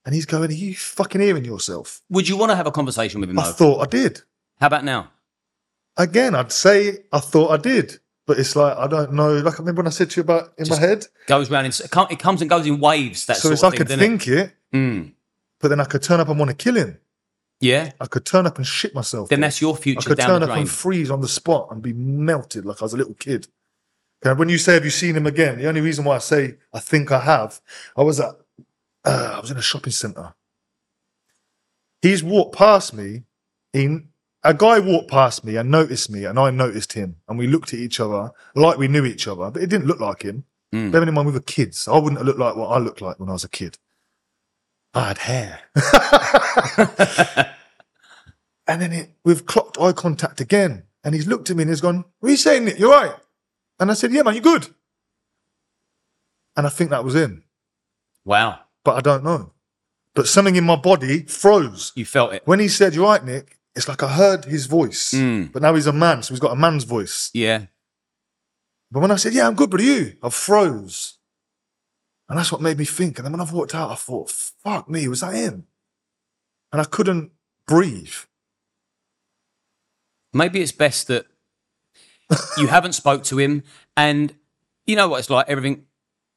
And 0.05 0.13
he's 0.13 0.25
going, 0.25 0.49
Are 0.49 0.53
you 0.53 0.75
fucking 0.75 1.21
hearing 1.21 1.45
yourself? 1.45 2.01
Would 2.09 2.27
you 2.29 2.37
want 2.37 2.51
to 2.51 2.55
have 2.55 2.67
a 2.67 2.71
conversation 2.71 3.19
with 3.21 3.29
him 3.29 3.39
I 3.39 3.43
though? 3.45 3.51
thought 3.51 3.79
I 3.81 3.85
did. 3.87 4.21
How 4.59 4.67
about 4.67 4.83
now? 4.83 5.11
Again, 5.97 6.35
I'd 6.35 6.51
say 6.51 6.99
I 7.11 7.19
thought 7.19 7.49
I 7.51 7.57
did. 7.57 7.99
But 8.25 8.39
it's 8.39 8.55
like, 8.55 8.77
I 8.77 8.87
don't 8.87 9.13
know. 9.13 9.33
Like, 9.39 9.55
I 9.55 9.57
remember 9.57 9.81
when 9.81 9.87
I 9.87 9.91
said 9.91 10.09
to 10.11 10.17
you 10.17 10.23
about 10.23 10.53
in 10.57 10.63
Just 10.65 10.79
my 10.79 10.87
head. 10.87 11.05
Goes 11.27 11.49
round 11.51 11.65
in. 11.65 11.71
It 11.71 11.91
com- 11.91 12.07
it 12.09 12.19
comes 12.19 12.39
and 12.41 12.49
goes 12.49 12.65
in 12.65 12.79
waves. 12.79 13.25
That 13.25 13.35
So 13.37 13.41
sort 13.49 13.53
it's 13.53 13.63
of 13.63 13.67
I 13.67 13.69
thing, 13.71 13.77
could 13.79 13.87
doesn't 13.89 13.99
it? 14.03 14.07
think 14.07 14.27
it, 14.27 14.53
Mm. 14.73 15.11
but 15.59 15.67
then 15.67 15.79
I 15.81 15.85
could 15.85 16.01
turn 16.03 16.19
up 16.21 16.29
and 16.29 16.39
want 16.39 16.49
to 16.49 16.55
kill 16.55 16.75
him. 16.75 16.99
Yeah. 17.59 17.91
I 17.99 18.05
could 18.07 18.25
turn 18.25 18.45
up 18.47 18.57
and 18.57 18.65
shit 18.65 18.95
myself. 18.95 19.27
Then 19.29 19.41
that's 19.41 19.61
your 19.61 19.75
future. 19.75 19.99
I 19.99 20.01
future 20.03 20.09
could 20.09 20.17
down 20.19 20.27
turn 20.29 20.39
the 20.41 20.45
up 20.47 20.51
drain. 20.51 20.61
and 20.61 20.69
freeze 20.69 21.11
on 21.11 21.19
the 21.21 21.27
spot 21.27 21.67
and 21.71 21.81
be 21.81 21.91
melted 21.93 22.65
like 22.65 22.81
I 22.81 22.85
was 22.85 22.93
a 22.93 22.97
little 22.97 23.13
kid. 23.13 23.47
When 24.23 24.49
you 24.49 24.57
say 24.57 24.73
have 24.75 24.85
you 24.85 24.91
seen 24.91 25.15
him 25.15 25.27
again, 25.27 25.57
the 25.57 25.67
only 25.67 25.81
reason 25.81 26.05
why 26.05 26.15
I 26.15 26.19
say 26.19 26.55
I 26.73 26.79
think 26.79 27.11
I 27.11 27.19
have, 27.19 27.61
I 27.97 28.03
was 28.03 28.19
at 28.19 28.35
uh, 29.05 29.33
I 29.35 29.39
was 29.39 29.51
in 29.51 29.57
a 29.57 29.61
shopping 29.61 29.91
centre. 29.91 30.33
He's 32.01 32.23
walked 32.23 32.55
past 32.55 32.93
me. 32.93 33.23
In 33.73 34.09
a 34.43 34.53
guy 34.53 34.79
walked 34.79 35.09
past 35.09 35.43
me 35.43 35.55
and 35.55 35.71
noticed 35.71 36.09
me, 36.11 36.25
and 36.25 36.37
I 36.37 36.51
noticed 36.51 36.93
him, 36.93 37.15
and 37.27 37.39
we 37.39 37.47
looked 37.47 37.73
at 37.73 37.79
each 37.79 37.99
other 37.99 38.31
like 38.55 38.77
we 38.77 38.87
knew 38.87 39.03
each 39.03 39.27
other, 39.27 39.49
but 39.49 39.63
it 39.63 39.69
didn't 39.69 39.87
look 39.87 39.99
like 39.99 40.21
him. 40.21 40.45
Mm. 40.73 40.91
Bearing 40.91 41.07
in 41.07 41.13
mind 41.13 41.27
we 41.27 41.33
were 41.33 41.39
kids, 41.39 41.87
I 41.87 41.97
wouldn't 41.97 42.17
have 42.17 42.27
looked 42.27 42.39
like 42.39 42.55
what 42.55 42.67
I 42.67 42.77
looked 42.77 43.01
like 43.01 43.19
when 43.19 43.29
I 43.29 43.33
was 43.33 43.43
a 43.43 43.49
kid. 43.49 43.77
I 44.93 45.07
had 45.07 45.17
hair. 45.17 45.59
And 48.67 48.81
then 48.81 48.93
it, 48.93 49.11
we've 49.25 49.45
clocked 49.45 49.77
eye 49.79 49.91
contact 49.91 50.39
again. 50.39 50.83
And 51.03 51.13
he's 51.13 51.27
looked 51.27 51.49
at 51.49 51.57
me 51.57 51.63
and 51.63 51.69
he's 51.69 51.81
gone, 51.81 52.05
What 52.19 52.29
are 52.29 52.31
you 52.31 52.37
saying? 52.37 52.69
You're 52.77 52.91
right. 52.91 53.13
And 53.83 53.91
I 53.91 53.95
said, 53.95 54.13
Yeah, 54.13 54.21
man, 54.21 54.33
you're 54.35 54.41
good. 54.43 54.67
And 56.55 56.65
I 56.65 56.69
think 56.69 56.89
that 56.91 57.03
was 57.03 57.15
him, 57.15 57.43
Wow. 58.23 58.59
but 58.85 58.95
I 58.95 59.01
don't 59.01 59.23
know. 59.23 59.51
But 60.15 60.27
something 60.27 60.55
in 60.55 60.63
my 60.63 60.75
body 60.77 61.23
froze. 61.23 61.91
You 61.95 62.05
felt 62.05 62.33
it. 62.33 62.43
When 62.45 62.59
he 62.59 62.69
said, 62.69 62.95
You're 62.95 63.05
right, 63.07 63.23
Nick, 63.23 63.57
it's 63.75 63.87
like 63.89 64.01
I 64.03 64.07
heard 64.13 64.45
his 64.45 64.67
voice. 64.67 65.11
Mm. 65.13 65.51
But 65.51 65.61
now 65.61 65.75
he's 65.75 65.87
a 65.87 65.91
man, 65.93 66.23
so 66.23 66.33
he's 66.33 66.39
got 66.39 66.53
a 66.53 66.55
man's 66.55 66.85
voice. 66.85 67.29
Yeah. 67.33 67.65
But 68.89 69.01
when 69.01 69.11
I 69.11 69.17
said, 69.17 69.33
Yeah, 69.33 69.47
I'm 69.47 69.55
good, 69.55 69.69
but 69.69 69.81
are 69.81 69.83
you? 69.83 70.13
I 70.23 70.29
froze. 70.29 71.17
And 72.29 72.39
that's 72.39 72.51
what 72.53 72.61
made 72.61 72.77
me 72.77 72.85
think. 72.85 73.17
And 73.19 73.25
then 73.25 73.33
when 73.33 73.41
I've 73.41 73.51
walked 73.51 73.75
out, 73.75 73.91
I 73.91 73.95
thought, 73.95 74.29
Fuck 74.31 74.89
me, 74.89 75.07
was 75.09 75.19
that 75.21 75.33
him? 75.35 75.65
And 76.71 76.79
I 76.81 76.85
couldn't 76.85 77.31
breathe. 77.67 78.13
maybe 80.33 80.61
it's 80.61 80.71
best 80.71 81.07
that 81.07 81.25
you 82.57 82.67
haven't 82.67 82.93
spoke 82.93 83.23
to 83.23 83.37
him 83.37 83.63
and 83.95 84.35
you 84.85 84.95
know 84.95 85.07
what 85.07 85.19
it's 85.19 85.29
like 85.29 85.47
everything 85.49 85.85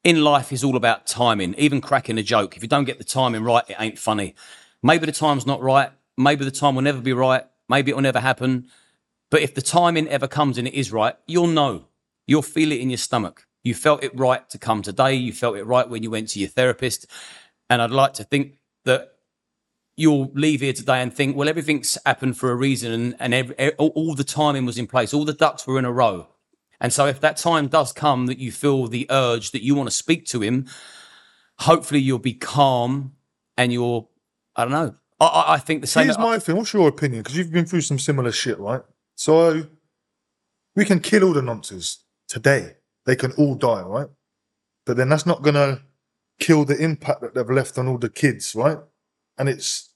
in 0.03 0.23
life 0.23 0.51
is 0.51 0.63
all 0.63 0.75
about 0.75 1.07
timing 1.07 1.53
even 1.57 1.81
cracking 1.81 2.17
a 2.17 2.23
joke. 2.23 2.55
If 2.55 2.63
you 2.63 2.69
don't 2.69 2.85
get 2.85 2.97
the 2.97 3.03
timing 3.03 3.43
right 3.43 3.63
it 3.67 3.75
ain't 3.79 3.99
funny. 3.99 4.35
Maybe 4.83 5.05
the 5.05 5.11
time's 5.11 5.45
not 5.45 5.61
right. 5.61 5.91
Maybe 6.17 6.45
the 6.45 6.51
time 6.51 6.75
will 6.75 6.83
never 6.83 7.01
be 7.01 7.13
right. 7.13 7.43
Maybe 7.67 7.91
it 7.91 7.95
will 7.95 8.03
never 8.03 8.19
happen. 8.19 8.67
But 9.29 9.41
if 9.41 9.53
the 9.53 9.61
timing 9.61 10.07
ever 10.07 10.27
comes 10.27 10.57
and 10.57 10.67
it 10.67 10.73
is 10.73 10.91
right 10.91 11.15
you'll 11.27 11.47
know. 11.47 11.85
You'll 12.25 12.41
feel 12.41 12.71
it 12.71 12.79
in 12.79 12.89
your 12.89 12.97
stomach. 12.97 13.47
You 13.63 13.73
felt 13.73 14.03
it 14.03 14.17
right 14.17 14.47
to 14.49 14.57
come 14.57 14.81
today. 14.81 15.13
You 15.15 15.33
felt 15.33 15.57
it 15.57 15.65
right 15.65 15.89
when 15.89 16.03
you 16.03 16.11
went 16.11 16.29
to 16.29 16.39
your 16.39 16.49
therapist. 16.49 17.05
And 17.69 17.81
i'd 17.81 17.91
like 17.91 18.13
to 18.13 18.23
think 18.23 18.59
that 18.85 19.17
you'll 19.97 20.31
leave 20.35 20.61
here 20.61 20.71
today 20.71 21.01
and 21.01 21.13
think, 21.13 21.35
well, 21.35 21.49
everything's 21.49 21.97
happened 22.05 22.37
for 22.37 22.51
a 22.51 22.55
reason, 22.55 22.91
and 22.93 23.15
and 23.19 23.33
ev 23.33 23.51
e- 23.59 23.71
all, 23.77 23.89
all 23.89 24.15
the 24.15 24.23
timing 24.23 24.65
was 24.65 24.77
in 24.77 24.87
place, 24.87 25.13
all 25.13 25.25
the 25.25 25.33
ducks 25.33 25.67
were 25.67 25.79
in 25.79 25.85
a 25.85 25.91
row. 25.91 26.27
And 26.79 26.93
so, 26.93 27.07
if 27.07 27.19
that 27.21 27.37
time 27.37 27.67
does 27.67 27.91
come 27.91 28.27
that 28.27 28.37
you 28.37 28.51
feel 28.51 28.87
the 28.87 29.07
urge 29.09 29.51
that 29.51 29.63
you 29.63 29.75
want 29.75 29.89
to 29.89 29.95
speak 29.95 30.25
to 30.27 30.41
him, 30.41 30.67
hopefully 31.59 31.99
you'll 31.99 32.19
be 32.19 32.33
calm 32.33 33.13
and 33.57 33.73
you'll, 33.73 34.11
I 34.55 34.63
don't 34.63 34.71
know. 34.71 34.95
I, 35.19 35.25
I, 35.25 35.53
I 35.55 35.57
think 35.57 35.81
the 35.81 35.87
same. 35.87 36.05
Here's 36.05 36.17
my 36.17 36.37
thing. 36.39 36.55
What's 36.55 36.73
your 36.73 36.87
opinion? 36.87 37.23
Because 37.23 37.37
you've 37.37 37.51
been 37.51 37.65
through 37.65 37.81
some 37.81 37.97
similar 37.97 38.31
shit, 38.31 38.59
right? 38.59 38.81
So 39.15 39.65
we 40.75 40.85
can 40.85 40.99
kill 40.99 41.23
all 41.23 41.33
the 41.33 41.41
nonces 41.41 41.97
today. 42.27 42.75
They 43.05 43.15
can 43.15 43.31
all 43.33 43.55
die, 43.55 43.81
right? 43.81 44.07
But 44.85 44.97
then 44.97 45.09
that's 45.09 45.25
not 45.25 45.41
gonna 45.41 45.81
kill 46.39 46.65
the 46.65 46.77
impact 46.77 47.21
that 47.21 47.33
they've 47.33 47.49
left 47.49 47.77
on 47.77 47.87
all 47.87 47.97
the 47.97 48.09
kids, 48.09 48.53
right? 48.55 48.77
And 49.37 49.49
it's 49.49 49.89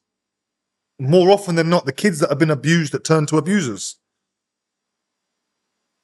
more 0.99 1.29
often 1.29 1.55
than 1.55 1.69
not 1.69 1.86
the 1.86 1.93
kids 1.93 2.19
that 2.19 2.29
have 2.29 2.39
been 2.39 2.51
abused 2.51 2.93
that 2.93 3.03
turn 3.03 3.25
to 3.27 3.38
abusers. 3.38 3.97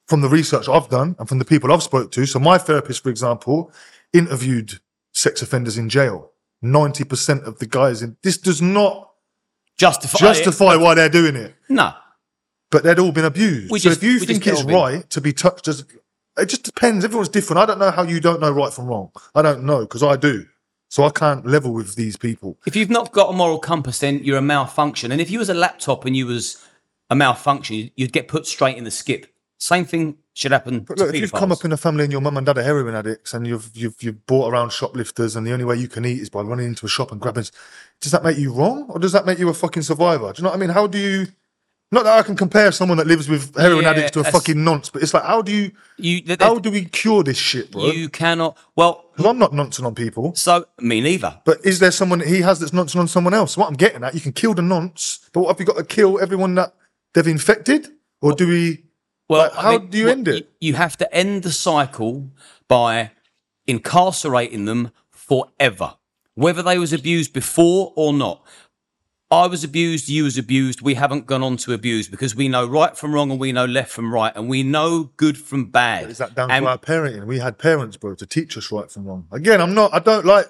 From 0.08 0.22
the 0.22 0.28
research 0.28 0.68
I've 0.68 0.88
done 0.88 1.16
and 1.18 1.28
from 1.28 1.38
the 1.38 1.44
people 1.44 1.72
I've 1.72 1.82
spoke 1.82 2.10
to. 2.12 2.24
So 2.26 2.38
my 2.38 2.56
therapist, 2.58 3.02
for 3.02 3.10
example, 3.10 3.70
interviewed 4.12 4.80
sex 5.12 5.42
offenders 5.42 5.76
in 5.76 5.88
jail. 5.88 6.32
90% 6.64 7.46
of 7.46 7.58
the 7.58 7.66
guys 7.66 8.02
in 8.02 8.16
this 8.22 8.38
does 8.38 8.60
not 8.60 9.10
justify. 9.76 10.18
justify 10.18 10.76
why 10.76 10.94
they're 10.94 11.08
doing 11.08 11.36
it. 11.36 11.54
No. 11.68 11.92
But 12.70 12.82
they'd 12.82 12.98
all 12.98 13.12
been 13.12 13.24
abused. 13.24 13.70
We 13.70 13.78
so 13.78 13.90
just- 13.90 14.02
if 14.02 14.08
you 14.08 14.18
think 14.18 14.46
it's 14.46 14.62
in. 14.62 14.66
right 14.66 15.08
to 15.10 15.20
be 15.20 15.32
touched 15.32 15.68
as 15.68 15.84
it 16.38 16.46
just 16.46 16.62
depends. 16.62 17.04
Everyone's 17.04 17.28
different. 17.28 17.58
I 17.58 17.66
don't 17.66 17.78
know 17.78 17.90
how 17.90 18.04
you 18.04 18.20
don't 18.20 18.40
know 18.40 18.50
right 18.50 18.72
from 18.72 18.86
wrong. 18.86 19.10
I 19.34 19.42
don't 19.42 19.64
know 19.64 19.80
because 19.80 20.02
I 20.02 20.16
do. 20.16 20.46
So 20.88 21.04
I 21.04 21.10
can't 21.10 21.44
level 21.44 21.74
with 21.74 21.96
these 21.96 22.16
people. 22.16 22.56
If 22.66 22.74
you've 22.74 22.88
not 22.90 23.12
got 23.12 23.28
a 23.28 23.32
moral 23.32 23.58
compass, 23.58 23.98
then 23.98 24.20
you're 24.24 24.38
a 24.38 24.42
malfunction. 24.42 25.12
And 25.12 25.20
if 25.20 25.30
you 25.30 25.38
was 25.38 25.50
a 25.50 25.54
laptop 25.54 26.04
and 26.06 26.16
you 26.16 26.26
was 26.26 26.64
a 27.10 27.14
malfunction, 27.16 27.90
you'd 27.94 28.12
get 28.12 28.28
put 28.28 28.46
straight 28.46 28.78
in 28.78 28.84
the 28.84 28.90
skip. 28.90 29.26
Same 29.58 29.84
thing 29.84 30.16
should 30.34 30.52
happen 30.52 30.80
But 30.80 30.98
to 30.98 31.04
look, 31.06 31.14
if 31.14 31.20
you've 31.20 31.32
come 31.32 31.50
up 31.50 31.64
in 31.64 31.72
a 31.72 31.76
family 31.76 32.04
and 32.04 32.12
your 32.12 32.20
mum 32.20 32.36
and 32.36 32.46
dad 32.46 32.58
are 32.58 32.62
heroin 32.62 32.94
addicts 32.94 33.34
and 33.34 33.44
you've 33.44 33.70
you've 33.74 34.00
you've 34.00 34.24
bought 34.26 34.52
around 34.52 34.70
shoplifters 34.70 35.34
and 35.34 35.44
the 35.44 35.52
only 35.52 35.64
way 35.64 35.76
you 35.76 35.88
can 35.88 36.04
eat 36.04 36.20
is 36.20 36.30
by 36.30 36.42
running 36.42 36.66
into 36.66 36.86
a 36.86 36.88
shop 36.88 37.10
and 37.10 37.20
grabbing, 37.20 37.44
does 38.00 38.12
that 38.12 38.22
make 38.22 38.38
you 38.38 38.52
wrong 38.52 38.86
or 38.88 39.00
does 39.00 39.10
that 39.12 39.26
make 39.26 39.38
you 39.40 39.48
a 39.48 39.54
fucking 39.54 39.82
survivor? 39.82 40.32
Do 40.32 40.38
you 40.40 40.44
know 40.44 40.50
what 40.50 40.56
I 40.56 40.60
mean? 40.60 40.70
How 40.70 40.86
do 40.86 40.96
you? 40.98 41.26
Not 41.90 42.04
that 42.04 42.18
I 42.18 42.22
can 42.22 42.36
compare 42.36 42.70
someone 42.70 42.98
that 42.98 43.06
lives 43.06 43.28
with 43.30 43.56
heroin 43.56 43.82
Yeah, 43.82 43.90
addicts 43.90 44.10
to 44.12 44.20
a 44.20 44.24
fucking 44.24 44.62
nonce, 44.62 44.90
but 44.90 45.02
it's 45.02 45.12
like 45.14 45.24
how 45.24 45.40
do 45.42 45.50
you? 45.50 45.72
you, 45.96 46.20
th- 46.20 46.38
How 46.40 46.58
do 46.58 46.70
we 46.70 46.84
cure 46.84 47.24
this 47.24 47.38
shit, 47.38 47.72
bro? 47.72 47.86
you 47.90 48.08
cannot. 48.10 48.58
Well, 48.76 49.06
I'm 49.18 49.38
not 49.38 49.52
noncing 49.54 49.86
on 49.86 49.94
people. 49.94 50.34
so 50.36 50.66
me 50.80 51.00
neither. 51.00 51.40
But 51.44 51.64
is 51.64 51.78
there 51.80 51.90
someone 51.90 52.18
that 52.20 52.28
he 52.28 52.42
has 52.42 52.60
that's 52.60 52.74
noncing 52.74 53.00
on 53.00 53.08
someone 53.08 53.34
else? 53.34 53.56
What 53.56 53.68
I'm 53.68 53.74
getting 53.74 54.04
at, 54.04 54.14
you 54.14 54.20
can 54.20 54.32
kill 54.32 54.54
the 54.54 54.62
nonce, 54.62 55.28
but 55.32 55.40
what 55.40 55.48
have 55.48 55.58
you 55.60 55.66
got 55.66 55.78
to 55.78 55.84
kill 55.84 56.20
everyone 56.20 56.54
that 56.56 56.74
they've 57.14 57.26
infected? 57.26 57.88
Or 58.20 58.34
do 58.34 58.46
we? 58.46 58.84
Well, 59.28 59.50
how 59.54 59.78
do 59.78 59.98
you 59.98 60.08
end 60.08 60.26
it? 60.28 60.50
You 60.60 60.74
have 60.74 60.96
to 60.98 61.14
end 61.14 61.42
the 61.42 61.52
cycle 61.52 62.30
by 62.66 63.10
incarcerating 63.66 64.64
them 64.64 64.90
forever, 65.10 65.94
whether 66.34 66.62
they 66.62 66.78
was 66.78 66.92
abused 66.92 67.32
before 67.32 67.92
or 67.96 68.12
not. 68.12 68.42
I 69.30 69.46
was 69.46 69.62
abused, 69.62 70.08
you 70.08 70.24
was 70.24 70.38
abused. 70.38 70.80
We 70.80 70.94
haven't 70.94 71.26
gone 71.26 71.42
on 71.42 71.58
to 71.58 71.74
abuse 71.74 72.08
because 72.08 72.34
we 72.34 72.48
know 72.48 72.66
right 72.66 72.96
from 72.96 73.12
wrong 73.14 73.30
and 73.30 73.38
we 73.38 73.52
know 73.52 73.66
left 73.66 73.90
from 73.92 74.12
right 74.14 74.32
and 74.34 74.48
we 74.48 74.62
know 74.62 75.10
good 75.18 75.36
from 75.36 75.66
bad. 75.66 76.08
Is 76.08 76.16
that 76.16 76.34
down 76.34 76.50
And- 76.50 76.64
to 76.64 76.70
our 76.70 76.78
parenting? 76.78 77.26
We 77.26 77.38
had 77.38 77.58
parents, 77.58 77.98
bro, 77.98 78.14
to 78.14 78.24
teach 78.26 78.56
us 78.56 78.72
right 78.72 78.90
from 78.90 79.04
wrong. 79.04 79.26
Again, 79.30 79.60
I'm 79.60 79.74
not. 79.74 79.92
I 79.92 79.98
don't 79.98 80.24
like. 80.24 80.46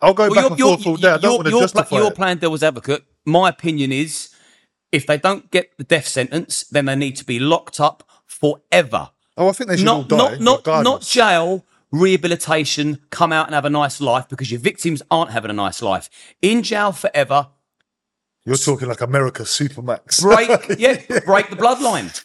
I'll 0.00 0.12
go 0.12 0.28
back 0.34 0.50
and 0.50 0.58
forth 0.60 0.86
all 0.86 0.96
day. 0.96 1.10
I 1.10 1.18
don't 1.18 1.36
want 1.36 1.46
to 1.46 1.60
justify 1.60 1.96
you're 1.96 2.08
it. 2.08 2.16
playing 2.16 2.38
devil's 2.38 2.64
advocate. 2.64 3.04
My 3.24 3.48
opinion 3.48 3.92
is, 3.92 4.34
if 4.90 5.06
they 5.06 5.16
don't 5.18 5.48
get 5.52 5.76
the 5.78 5.84
death 5.84 6.06
sentence, 6.08 6.64
then 6.64 6.86
they 6.86 6.96
need 6.96 7.14
to 7.16 7.24
be 7.24 7.38
locked 7.38 7.78
up 7.80 8.02
forever. 8.40 9.10
oh, 9.36 9.48
I 9.48 9.52
think 9.52 9.70
they 9.70 9.76
should 9.76 9.88
all 9.88 9.98
Not 10.02 10.08
die. 10.08 10.36
not 10.38 10.66
not 10.66 10.82
not 10.84 11.00
jail. 11.02 11.64
Rehabilitation, 11.92 13.00
come 13.10 13.32
out 13.32 13.46
and 13.46 13.54
have 13.54 13.64
a 13.64 13.70
nice 13.70 14.00
life 14.00 14.28
because 14.28 14.50
your 14.50 14.60
victims 14.60 15.02
aren't 15.10 15.30
having 15.30 15.50
a 15.50 15.54
nice 15.54 15.80
life. 15.82 16.10
In 16.42 16.62
jail 16.62 16.92
forever, 16.92 17.48
You're 18.44 18.56
talking 18.56 18.88
like 18.88 19.00
America 19.00 19.42
Supermax. 19.44 20.20
break 20.28 20.78
yeah, 20.78 20.96
break 21.24 21.48
the 21.50 21.56
bloodline. 21.56 22.24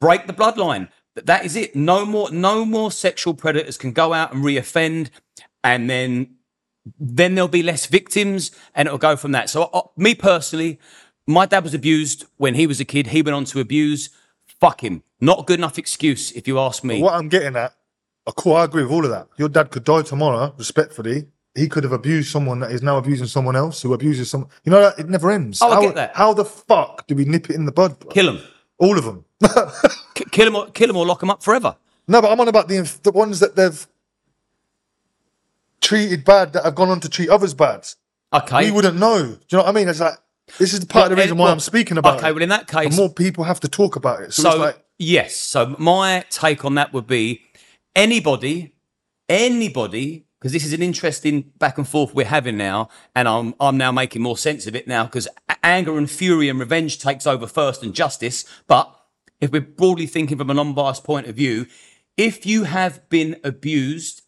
Break 0.00 0.26
the 0.26 0.32
bloodline. 0.32 0.88
Th- 1.14 1.26
That 1.26 1.44
is 1.44 1.56
it. 1.56 1.74
No 1.74 2.04
more 2.06 2.30
no 2.30 2.64
more 2.64 2.90
sexual 2.92 3.34
predators 3.34 3.76
can 3.78 3.92
go 3.92 4.12
out 4.12 4.32
and 4.32 4.44
reoffend 4.44 5.10
and 5.64 5.88
then 5.90 6.34
then 6.98 7.34
there'll 7.34 7.48
be 7.48 7.62
less 7.62 7.86
victims 7.86 8.50
and 8.74 8.86
it'll 8.86 8.98
go 8.98 9.16
from 9.16 9.32
that. 9.32 9.50
So 9.50 9.64
uh, 9.64 9.82
me 9.96 10.14
personally, 10.14 10.78
my 11.26 11.44
dad 11.46 11.64
was 11.64 11.74
abused 11.74 12.24
when 12.36 12.54
he 12.54 12.66
was 12.66 12.78
a 12.80 12.84
kid. 12.84 13.08
He 13.08 13.20
went 13.22 13.34
on 13.34 13.44
to 13.46 13.60
abuse. 13.60 14.10
Fuck 14.60 14.82
him. 14.82 15.02
Not 15.20 15.40
a 15.40 15.42
good 15.42 15.58
enough 15.58 15.78
excuse 15.78 16.32
if 16.32 16.46
you 16.48 16.58
ask 16.58 16.84
me. 16.84 17.02
What 17.02 17.14
I'm 17.14 17.28
getting 17.28 17.56
at, 17.56 17.74
of 18.26 18.34
course, 18.36 18.60
I 18.60 18.64
agree 18.64 18.82
with 18.82 18.92
all 18.92 19.04
of 19.04 19.10
that. 19.10 19.28
Your 19.36 19.48
dad 19.48 19.70
could 19.70 19.84
die 19.84 20.02
tomorrow, 20.02 20.54
respectfully. 20.56 21.28
He 21.54 21.68
could 21.68 21.82
have 21.82 21.92
abused 21.92 22.30
someone 22.30 22.60
that 22.60 22.70
is 22.70 22.82
now 22.82 22.98
abusing 22.98 23.26
someone 23.26 23.56
else 23.56 23.82
who 23.82 23.92
abuses 23.94 24.30
someone. 24.30 24.50
You 24.64 24.70
know 24.70 24.80
that 24.80 24.98
it 24.98 25.08
never 25.08 25.30
ends. 25.30 25.60
Oh, 25.60 25.70
I 25.70 25.74
how, 25.74 25.80
get 25.80 25.94
that. 25.96 26.16
How 26.16 26.32
the 26.32 26.44
fuck 26.44 27.06
do 27.06 27.14
we 27.14 27.24
nip 27.24 27.50
it 27.50 27.56
in 27.56 27.64
the 27.64 27.72
bud? 27.72 27.98
bro? 27.98 28.10
Kill 28.10 28.28
him. 28.28 28.42
All 28.78 28.96
of 28.96 29.04
them. 29.04 29.24
Kill 30.30 30.46
him 30.46 30.56
or 30.56 30.66
kill 30.70 30.90
him 30.90 30.96
or 30.96 31.06
lock 31.06 31.22
him 31.22 31.30
up 31.30 31.42
forever. 31.42 31.76
No, 32.06 32.20
but 32.20 32.30
I'm 32.30 32.40
on 32.40 32.48
about 32.48 32.68
the 32.68 32.76
inf- 32.76 33.02
the 33.02 33.12
ones 33.12 33.40
that 33.40 33.56
they've 33.56 33.86
treated 35.80 36.24
bad 36.24 36.52
that 36.52 36.64
have 36.64 36.74
gone 36.74 36.88
on 36.88 37.00
to 37.00 37.08
treat 37.08 37.28
others 37.28 37.54
bad. 37.54 37.88
Okay. 38.32 38.66
We 38.66 38.70
wouldn't 38.70 38.96
know. 38.96 39.22
Do 39.22 39.30
you 39.30 39.58
know 39.58 39.64
what 39.64 39.68
I 39.68 39.72
mean? 39.72 39.88
It's 39.88 40.00
like 40.00 40.14
this 40.58 40.72
is 40.72 40.84
part 40.84 41.10
of 41.10 41.16
the 41.16 41.22
reason 41.22 41.36
eh, 41.36 41.40
why 41.40 41.44
well, 41.44 41.52
I'm 41.52 41.60
speaking 41.60 41.98
about 41.98 42.18
okay, 42.18 42.30
it. 42.30 42.32
well, 42.32 42.42
in 42.42 42.48
that 42.48 42.66
case- 42.66 42.86
And 42.86 42.96
more 42.96 43.12
people 43.12 43.44
have 43.44 43.60
to 43.60 43.68
talk 43.68 43.96
about 43.96 44.22
it. 44.22 44.32
So, 44.32 44.42
So 44.42 44.48
it's 44.50 44.58
like 44.58 44.84
yes. 44.98 45.36
So 45.36 45.76
my 45.78 46.24
take 46.30 46.64
on 46.64 46.74
that 46.76 46.92
would 46.92 47.06
be 47.06 47.42
anybody, 47.94 48.74
anybody, 49.28 50.26
because 50.40 50.52
this 50.52 50.64
is 50.64 50.72
an 50.72 50.82
interesting 50.82 51.52
back 51.58 51.78
and 51.78 51.86
forth 51.88 52.14
we're 52.14 52.26
having 52.26 52.56
now, 52.56 52.88
and 53.14 53.28
I'm 53.28 53.54
I'm 53.60 53.76
now 53.76 53.92
making 53.92 54.22
more 54.22 54.36
sense 54.36 54.66
of 54.66 54.74
it 54.76 54.86
now 54.86 55.04
because 55.04 55.28
anger 55.62 55.98
and 55.98 56.10
fury 56.10 56.48
and 56.48 56.58
revenge 56.58 56.98
takes 56.98 57.26
over 57.26 57.46
first 57.46 57.82
and 57.82 57.94
justice. 57.94 58.44
But 58.66 58.94
if 59.40 59.50
we're 59.52 59.60
broadly 59.60 60.06
thinking 60.06 60.38
from 60.38 60.50
a 60.50 60.54
non-biased 60.54 61.04
point 61.04 61.26
of 61.26 61.36
view, 61.36 61.66
if 62.16 62.44
you 62.46 62.64
have 62.64 63.08
been 63.08 63.36
abused 63.44 64.22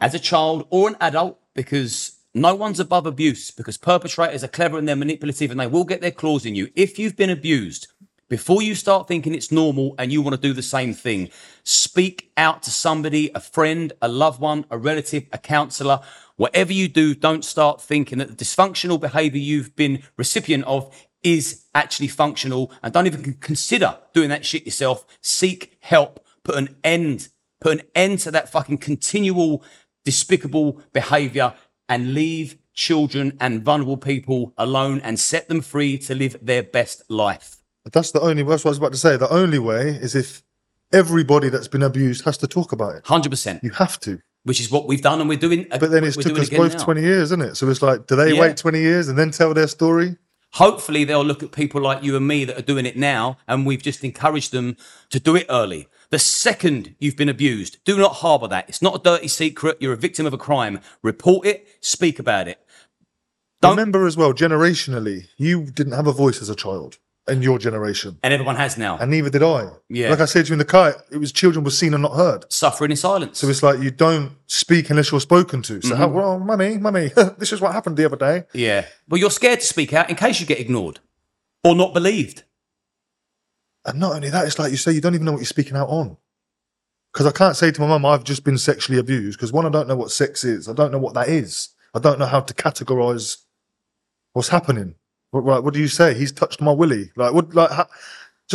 as 0.00 0.14
a 0.14 0.18
child 0.18 0.66
or 0.70 0.88
an 0.88 0.96
adult, 1.00 1.38
because 1.54 2.17
no 2.42 2.54
one's 2.54 2.80
above 2.80 3.06
abuse, 3.06 3.50
because 3.50 3.76
perpetrators 3.76 4.44
are 4.44 4.48
clever 4.48 4.78
and 4.78 4.88
they're 4.88 4.96
manipulative 4.96 5.50
and 5.50 5.58
they 5.58 5.66
will 5.66 5.84
get 5.84 6.00
their 6.00 6.10
claws 6.10 6.44
in 6.46 6.54
you. 6.54 6.70
If 6.74 6.98
you've 6.98 7.16
been 7.16 7.30
abused, 7.30 7.88
before 8.28 8.60
you 8.60 8.74
start 8.74 9.08
thinking 9.08 9.34
it's 9.34 9.50
normal 9.50 9.94
and 9.98 10.12
you 10.12 10.20
want 10.20 10.36
to 10.36 10.40
do 10.40 10.52
the 10.52 10.62
same 10.62 10.92
thing, 10.92 11.30
speak 11.62 12.30
out 12.36 12.62
to 12.64 12.70
somebody, 12.70 13.30
a 13.34 13.40
friend, 13.40 13.92
a 14.02 14.08
loved 14.08 14.40
one, 14.40 14.66
a 14.70 14.76
relative, 14.76 15.26
a 15.32 15.38
counselor. 15.38 16.00
Whatever 16.36 16.72
you 16.72 16.88
do, 16.88 17.14
don't 17.14 17.44
start 17.44 17.80
thinking 17.80 18.18
that 18.18 18.28
the 18.28 18.44
dysfunctional 18.44 19.00
behavior 19.00 19.40
you've 19.40 19.74
been 19.76 20.02
recipient 20.18 20.64
of 20.64 20.94
is 21.22 21.64
actually 21.74 22.08
functional 22.08 22.70
and 22.82 22.92
don't 22.92 23.06
even 23.06 23.34
consider 23.34 23.98
doing 24.12 24.28
that 24.28 24.44
shit 24.44 24.66
yourself. 24.66 25.06
Seek 25.22 25.78
help. 25.80 26.24
Put 26.44 26.56
an 26.56 26.76
end, 26.84 27.28
put 27.60 27.80
an 27.80 27.86
end 27.94 28.20
to 28.20 28.30
that 28.30 28.50
fucking 28.50 28.78
continual 28.78 29.64
despicable 30.04 30.80
behavior 30.92 31.54
and 31.88 32.14
leave 32.14 32.56
children 32.74 33.36
and 33.40 33.62
vulnerable 33.62 33.96
people 33.96 34.52
alone 34.56 35.00
and 35.00 35.18
set 35.18 35.48
them 35.48 35.60
free 35.60 35.98
to 35.98 36.14
live 36.14 36.36
their 36.40 36.62
best 36.62 37.02
life. 37.10 37.56
that's 37.92 38.10
the 38.12 38.20
only. 38.20 38.42
That's 38.42 38.64
what 38.64 38.70
I 38.70 38.72
was 38.72 38.78
about 38.78 38.92
to 38.92 38.98
say. 38.98 39.16
The 39.16 39.32
only 39.32 39.58
way 39.58 39.88
is 39.90 40.14
if 40.14 40.42
everybody 40.92 41.48
that's 41.48 41.68
been 41.68 41.82
abused 41.82 42.24
has 42.24 42.36
to 42.38 42.46
talk 42.46 42.72
about 42.72 42.94
it. 42.96 43.04
100%, 43.04 43.62
You 43.62 43.70
have 43.70 43.98
to. 44.00 44.20
which 44.44 44.60
is 44.60 44.70
what 44.70 44.86
we've 44.86 45.02
done 45.02 45.20
and 45.20 45.28
we're 45.28 45.38
doing. 45.38 45.66
But 45.70 45.90
then 45.90 46.04
it's 46.04 46.16
took 46.16 46.38
us 46.38 46.48
both 46.50 46.74
now. 46.74 46.84
20 46.84 47.00
years, 47.02 47.22
isn't 47.24 47.42
it? 47.42 47.56
So 47.56 47.68
it's 47.68 47.82
like, 47.82 48.06
do 48.06 48.16
they 48.16 48.34
Yeah. 48.34 48.40
wait 48.40 48.56
20 48.56 48.80
years 48.80 49.08
and 49.08 49.18
then 49.18 49.30
tell 49.30 49.52
their 49.54 49.68
story? 49.68 50.16
Hopefully, 50.52 51.04
they'll 51.04 51.24
look 51.24 51.42
at 51.42 51.52
people 51.52 51.80
like 51.82 52.02
you 52.02 52.16
and 52.16 52.26
me 52.26 52.46
that 52.46 52.58
are 52.58 52.62
doing 52.62 52.86
it 52.86 52.96
now, 52.96 53.36
and 53.46 53.66
we've 53.66 53.82
just 53.82 54.02
encouraged 54.02 54.50
them 54.50 54.76
to 55.10 55.20
do 55.20 55.36
it 55.36 55.44
early. 55.50 55.88
The 56.10 56.18
second 56.18 56.94
you've 56.98 57.16
been 57.16 57.28
abused, 57.28 57.78
do 57.84 57.98
not 57.98 58.14
harbour 58.16 58.48
that. 58.48 58.68
It's 58.68 58.80
not 58.80 58.94
a 58.96 59.02
dirty 59.02 59.28
secret. 59.28 59.76
You're 59.80 59.92
a 59.92 59.96
victim 59.96 60.24
of 60.26 60.32
a 60.32 60.38
crime. 60.38 60.80
Report 61.02 61.46
it, 61.46 61.68
speak 61.80 62.18
about 62.18 62.48
it. 62.48 62.58
Don't- 63.60 63.72
Remember 63.76 64.06
as 64.06 64.16
well, 64.16 64.32
generationally, 64.32 65.26
you 65.36 65.64
didn't 65.70 65.92
have 65.92 66.06
a 66.06 66.12
voice 66.12 66.40
as 66.40 66.48
a 66.48 66.54
child 66.54 66.98
in 67.26 67.42
your 67.42 67.58
generation, 67.58 68.16
And 68.22 68.32
everyone 68.32 68.56
has 68.56 68.78
now. 68.78 68.96
and 68.96 69.10
neither 69.10 69.28
did 69.28 69.42
I. 69.42 69.66
Yeah. 69.90 70.08
Like 70.08 70.20
I 70.20 70.24
said 70.24 70.46
to 70.46 70.48
you 70.48 70.54
in 70.54 70.58
the 70.58 70.64
car, 70.64 70.94
it 71.10 71.18
was 71.18 71.30
children 71.30 71.62
were 71.62 71.70
seen 71.70 71.92
and 71.92 72.02
not 72.02 72.14
heard. 72.14 72.50
Suffering 72.50 72.90
in 72.90 72.96
silence. 72.96 73.38
So 73.38 73.48
it's 73.50 73.62
like 73.62 73.80
you 73.80 73.90
don't 73.90 74.32
speak 74.46 74.88
unless 74.88 75.10
you're 75.10 75.20
spoken 75.20 75.60
to. 75.62 75.82
So, 75.82 75.88
Mm-hmm. 75.90 75.96
how, 75.98 76.08
well, 76.08 76.38
mummy, 76.38 76.78
mummy, 76.78 77.08
this 77.36 77.52
is 77.52 77.60
what 77.60 77.72
happened 77.74 77.98
the 77.98 78.06
other 78.06 78.16
day. 78.16 78.44
yeah. 78.54 78.86
Well, 79.10 79.18
you're 79.20 79.30
scared 79.30 79.60
to 79.60 79.66
speak 79.66 79.92
out 79.92 80.08
in 80.08 80.16
case 80.16 80.40
you 80.40 80.46
get 80.46 80.58
ignored 80.58 81.00
or 81.62 81.74
not 81.74 81.92
believed. 81.92 82.44
And 83.88 84.00
not 84.00 84.14
only 84.14 84.30
that, 84.30 84.46
it's 84.46 84.58
like 84.58 84.70
you 84.70 84.76
say, 84.76 84.92
you 84.92 85.00
don't 85.00 85.14
even 85.14 85.24
know 85.24 85.32
what 85.32 85.38
you're 85.38 85.46
speaking 85.46 85.76
out 85.76 85.88
on. 85.88 86.16
Because 87.12 87.26
I 87.26 87.32
can't 87.32 87.56
say 87.56 87.70
to 87.70 87.80
my 87.80 87.86
mum, 87.86 88.04
I've 88.04 88.24
just 88.24 88.44
been 88.44 88.58
sexually 88.58 88.98
abused. 88.98 89.38
Because 89.38 89.52
one, 89.52 89.66
I 89.66 89.70
don't 89.70 89.88
know 89.88 89.96
what 89.96 90.10
sex 90.10 90.44
is. 90.44 90.68
I 90.68 90.72
don't 90.72 90.92
know 90.92 90.98
what 90.98 91.14
that 91.14 91.28
is. 91.28 91.70
I 91.94 91.98
don't 91.98 92.18
know 92.18 92.26
how 92.26 92.40
to 92.40 92.54
categorize 92.54 93.38
what's 94.34 94.48
happening. 94.48 94.94
What, 95.30 95.44
what, 95.44 95.64
what 95.64 95.74
do 95.74 95.80
you 95.80 95.88
say? 95.88 96.14
He's 96.14 96.32
touched 96.32 96.60
my 96.60 96.72
willy. 96.72 97.10
Like, 97.16 97.32
what? 97.32 97.54
Like, 97.54 97.70
do 97.70 97.76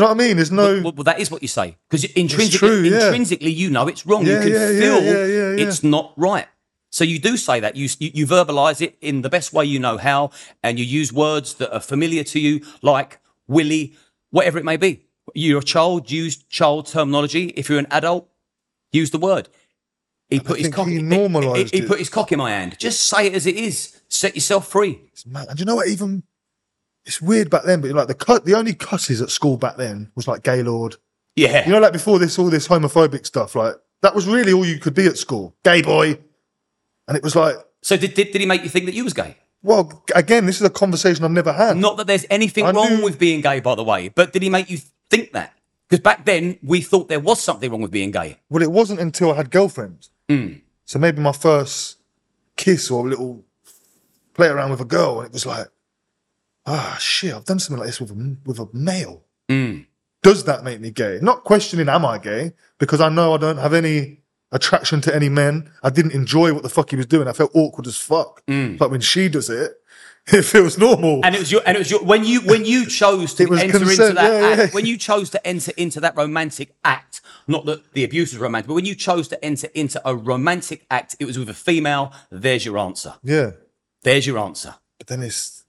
you 0.01 0.07
know 0.07 0.13
what 0.13 0.21
I 0.21 0.27
mean? 0.27 0.38
There's 0.38 0.51
no. 0.51 0.81
Well, 0.81 0.93
well, 0.93 1.03
that 1.03 1.19
is 1.19 1.29
what 1.29 1.41
you 1.41 1.47
say 1.47 1.77
because 1.88 2.03
intrinsically, 2.05 2.57
true, 2.67 2.81
yeah. 2.81 3.05
intrinsically, 3.07 3.51
you 3.51 3.69
know 3.69 3.88
it's 3.88 4.05
wrong. 4.07 4.25
Yeah, 4.25 4.43
you 4.43 4.51
can 4.51 4.51
yeah, 4.51 4.79
feel 4.79 5.59
it's 5.59 5.84
not 5.84 6.13
right. 6.17 6.47
So 6.89 7.03
you 7.03 7.19
do 7.19 7.38
say 7.38 7.59
that 7.59 7.75
you, 7.75 7.88
you 7.99 8.11
you 8.13 8.27
verbalize 8.27 8.81
it 8.81 8.97
in 9.01 9.21
the 9.21 9.29
best 9.29 9.53
way 9.53 9.65
you 9.65 9.79
know 9.79 9.97
how, 9.97 10.31
and 10.63 10.79
you 10.79 10.86
use 10.86 11.13
words 11.13 11.55
that 11.55 11.71
are 11.73 11.79
familiar 11.79 12.23
to 12.23 12.39
you, 12.39 12.65
like 12.81 13.19
willy, 13.47 13.93
whatever 14.31 14.57
it 14.57 14.65
may 14.65 14.77
be. 14.77 15.05
You're 15.34 15.59
a 15.59 15.63
child, 15.63 16.11
use 16.11 16.38
child 16.43 16.88
terminology. 16.88 17.45
If 17.55 17.69
you're 17.69 17.80
an 17.80 17.88
adult, 17.91 18.30
use 18.91 19.11
the 19.11 19.17
word. 19.19 19.49
He 20.30 20.39
put 20.39 20.59
his 20.59 20.69
cock. 20.69 20.88
he 20.88 20.95
he- 20.95 21.01
normalised 21.01 21.71
he, 21.74 21.80
he 21.80 21.84
it. 21.86 21.88
put 21.88 21.99
his 21.99 22.09
cock 22.09 22.32
in 22.32 22.39
my 22.39 22.51
hand. 22.51 22.78
Just 22.80 23.07
say 23.07 23.28
it 23.28 23.34
as 23.36 23.45
it 23.45 23.55
is. 23.55 24.01
Set 24.09 24.36
yourself 24.36 24.67
free. 24.67 25.01
It's 25.11 25.26
mad. 25.26 25.47
And 25.49 25.59
you 25.59 25.65
know 25.65 25.76
what? 25.76 25.88
Even 25.88 26.24
it's 27.05 27.21
weird 27.21 27.49
back 27.49 27.63
then, 27.63 27.82
but 27.82 27.91
like 27.91 28.07
the 28.07 28.13
cut, 28.15 28.45
the 28.45 28.53
only 28.55 28.74
cusses 28.74 29.21
at 29.21 29.30
school 29.30 29.57
back 29.57 29.78
then 29.78 30.11
was 30.15 30.28
like 30.28 30.43
Gaylord. 30.43 30.95
Yeah. 31.36 31.65
You 31.65 31.71
know, 31.74 31.80
like 31.80 31.93
before 31.93 32.19
this, 32.19 32.38
all 32.39 32.49
this 32.49 32.67
homophobic 32.67 33.26
stuff. 33.26 33.55
Like 33.55 33.76
that 34.01 34.13
was 34.15 34.28
really 34.28 34.53
all 34.53 34.65
you 34.65 34.80
could 34.80 34.93
be 34.93 35.05
at 35.07 35.17
school. 35.17 35.55
Gay 35.63 35.82
boy, 35.82 36.17
and 37.07 37.17
it 37.17 37.24
was 37.24 37.36
like, 37.36 37.55
so 37.82 37.97
did, 37.97 38.13
did 38.13 38.32
did 38.32 38.41
he 38.41 38.47
make 38.47 38.63
you 38.63 38.69
think 38.69 38.86
that 38.86 38.93
you 38.95 39.03
was 39.03 39.13
gay? 39.13 39.38
well, 39.65 40.03
again, 40.13 40.45
this 40.45 40.57
is 40.57 40.67
a 40.67 40.69
conversation 40.69 41.24
I've 41.24 41.32
never 41.32 41.53
had. 41.53 41.78
Not 41.78 41.95
that 41.97 42.05
there's 42.07 42.26
anything 42.30 42.65
I 42.65 42.71
wrong 42.71 42.97
knew- 42.97 43.03
with 43.05 43.17
being 43.17 43.39
gay, 43.41 43.61
by 43.61 43.76
the 43.76 43.84
way, 43.84 44.09
but 44.09 44.34
did 44.34 44.41
he 44.41 44.49
make 44.49 44.69
you 44.69 44.78
think 45.09 45.31
that? 45.33 45.53
Because 45.87 46.01
back 46.01 46.25
then 46.25 46.57
we 46.63 46.81
thought 46.81 47.09
there 47.09 47.19
was 47.19 47.41
something 47.41 47.69
wrong 47.69 47.81
with 47.81 47.91
being 47.91 48.11
gay. 48.11 48.39
Well, 48.49 48.63
it 48.63 48.71
wasn't 48.71 48.99
until 48.99 49.31
I 49.31 49.35
had 49.35 49.51
girlfriends. 49.51 50.09
Hmm. 50.29 50.53
So 50.85 50.99
maybe 50.99 51.21
my 51.21 51.31
first 51.31 51.97
kiss 52.55 52.89
or 52.89 53.05
a 53.05 53.09
little 53.09 53.45
play 54.33 54.47
around 54.47 54.71
with 54.71 54.81
a 54.81 54.85
girl, 54.85 55.19
and 55.19 55.27
it 55.27 55.33
was 55.33 55.45
like, 55.45 55.67
ah, 56.65 56.97
shit, 56.99 57.33
I've 57.33 57.45
done 57.45 57.59
something 57.59 57.79
like 57.79 57.87
this 57.87 58.01
with 58.01 58.11
a, 58.11 58.37
with 58.45 58.59
a 58.59 58.67
male. 58.73 59.23
Hmm. 59.49 59.81
Does 60.23 60.45
that 60.45 60.63
make 60.63 60.79
me 60.79 60.89
gay? 60.89 61.19
Not 61.21 61.43
questioning, 61.43 61.89
am 61.89 62.05
I 62.05 62.17
gay? 62.17 62.53
Because 62.79 63.01
I 63.01 63.09
know 63.09 63.33
I 63.33 63.37
don't 63.37 63.57
have 63.57 63.73
any 63.73 64.21
attraction 64.53 65.01
to 65.01 65.13
any 65.13 65.27
men. 65.29 65.69
I 65.83 65.89
didn't 65.89 66.13
enjoy 66.13 66.53
what 66.53 66.63
the 66.63 66.69
fuck 66.69 66.91
he 66.91 66.95
was 66.95 67.07
doing. 67.07 67.27
I 67.27 67.33
felt 67.33 67.51
awkward 67.53 67.87
as 67.87 67.97
fuck. 67.97 68.41
But 68.77 68.89
when 68.89 69.01
she 69.01 69.27
does 69.27 69.49
it, 69.49 69.73
it 70.34 70.43
feels 70.43 70.78
normal. 70.78 71.21
And 71.24 71.36
it 71.36 71.39
was 71.39 71.51
your 71.51 71.61
and 71.65 71.76
it 71.76 71.80
was 71.80 71.91
your 71.91 72.03
when 72.03 72.24
you 72.24 72.41
when 72.41 72.65
you 72.65 72.86
chose 73.01 73.34
to 73.36 73.43
enter 73.43 73.76
into 73.78 74.13
that 74.13 74.15
yeah, 74.15 74.47
act, 74.47 74.57
yeah. 74.57 74.67
when 74.71 74.86
you 74.86 74.97
chose 74.97 75.30
to 75.32 75.45
enter 75.47 75.74
into 75.76 75.99
that 75.99 76.15
romantic 76.15 76.76
act, 76.86 77.21
not 77.47 77.65
that 77.65 77.93
the 77.93 78.03
abuse 78.03 78.32
was 78.32 78.39
romantic, 78.39 78.67
but 78.67 78.76
when 78.76 78.86
you 78.86 78.95
chose 78.95 79.28
to 79.30 79.43
enter 79.43 79.67
into 79.74 80.01
a 80.07 80.15
romantic 80.15 80.86
act, 80.89 81.15
it 81.19 81.26
was 81.26 81.38
with 81.38 81.49
a 81.49 81.53
female. 81.53 82.13
There's 82.30 82.65
your 82.65 82.78
answer. 82.78 83.15
yeah. 83.24 83.51
There's 84.03 84.28
your 84.28 84.38
answer. 84.38 84.76
But 84.97 85.07
then 85.07 85.24
it's, 85.24 85.63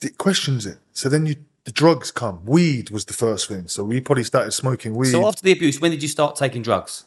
it 0.00 0.18
questions 0.18 0.66
it. 0.66 0.78
So 0.92 1.08
then 1.08 1.26
you, 1.26 1.36
the 1.64 1.72
drugs 1.72 2.10
come. 2.10 2.44
Weed 2.44 2.90
was 2.90 3.04
the 3.04 3.12
first 3.12 3.48
thing. 3.48 3.68
So 3.68 3.84
we 3.84 4.00
probably 4.00 4.24
started 4.24 4.52
smoking 4.52 4.94
weed. 4.94 5.10
So 5.10 5.26
after 5.26 5.42
the 5.42 5.52
abuse, 5.52 5.80
when 5.80 5.90
did 5.90 6.02
you 6.02 6.08
start 6.08 6.36
taking 6.36 6.62
drugs? 6.62 7.04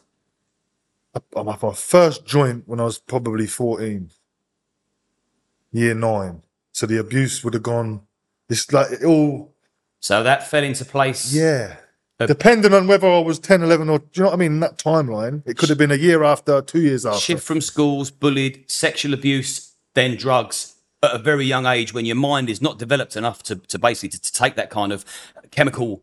I'm 1.36 1.48
off 1.48 1.62
my 1.62 1.72
first 1.74 2.24
joint 2.24 2.64
when 2.66 2.80
I 2.80 2.84
was 2.84 2.98
probably 2.98 3.46
14, 3.46 4.10
year 5.72 5.94
nine. 5.94 6.42
So 6.72 6.86
the 6.86 6.98
abuse 6.98 7.42
would 7.44 7.54
have 7.54 7.62
gone, 7.62 8.02
it's 8.48 8.72
like 8.72 8.92
it 8.92 9.04
all, 9.04 9.54
So 10.00 10.22
that 10.22 10.46
fell 10.48 10.64
into 10.64 10.84
place. 10.84 11.34
yeah. 11.34 11.76
Uh, 12.20 12.26
Depending 12.26 12.72
on 12.72 12.86
whether 12.86 13.08
I 13.08 13.18
was 13.18 13.38
10, 13.40 13.62
11, 13.62 13.88
or 13.88 13.98
do 13.98 14.04
you 14.14 14.22
know 14.22 14.28
what 14.28 14.34
I 14.34 14.38
mean? 14.38 14.52
In 14.52 14.60
that 14.60 14.78
timeline, 14.78 15.42
it 15.46 15.56
could 15.56 15.70
have 15.70 15.78
been 15.78 15.90
a 15.90 15.96
year 15.96 16.22
after, 16.22 16.62
two 16.62 16.80
years 16.80 17.04
after. 17.04 17.18
shift 17.18 17.42
from 17.42 17.60
schools, 17.60 18.10
bullied, 18.10 18.70
sexual 18.70 19.12
abuse, 19.12 19.72
then 19.94 20.16
drugs 20.16 20.74
at 21.02 21.14
a 21.14 21.18
very 21.18 21.44
young 21.44 21.66
age 21.66 21.92
when 21.92 22.04
your 22.04 22.14
mind 22.16 22.48
is 22.48 22.62
not 22.62 22.78
developed 22.78 23.16
enough 23.16 23.42
to, 23.42 23.56
to 23.56 23.78
basically 23.78 24.10
to, 24.10 24.20
to 24.20 24.32
take 24.32 24.54
that 24.54 24.70
kind 24.70 24.92
of 24.92 25.04
chemical 25.50 26.02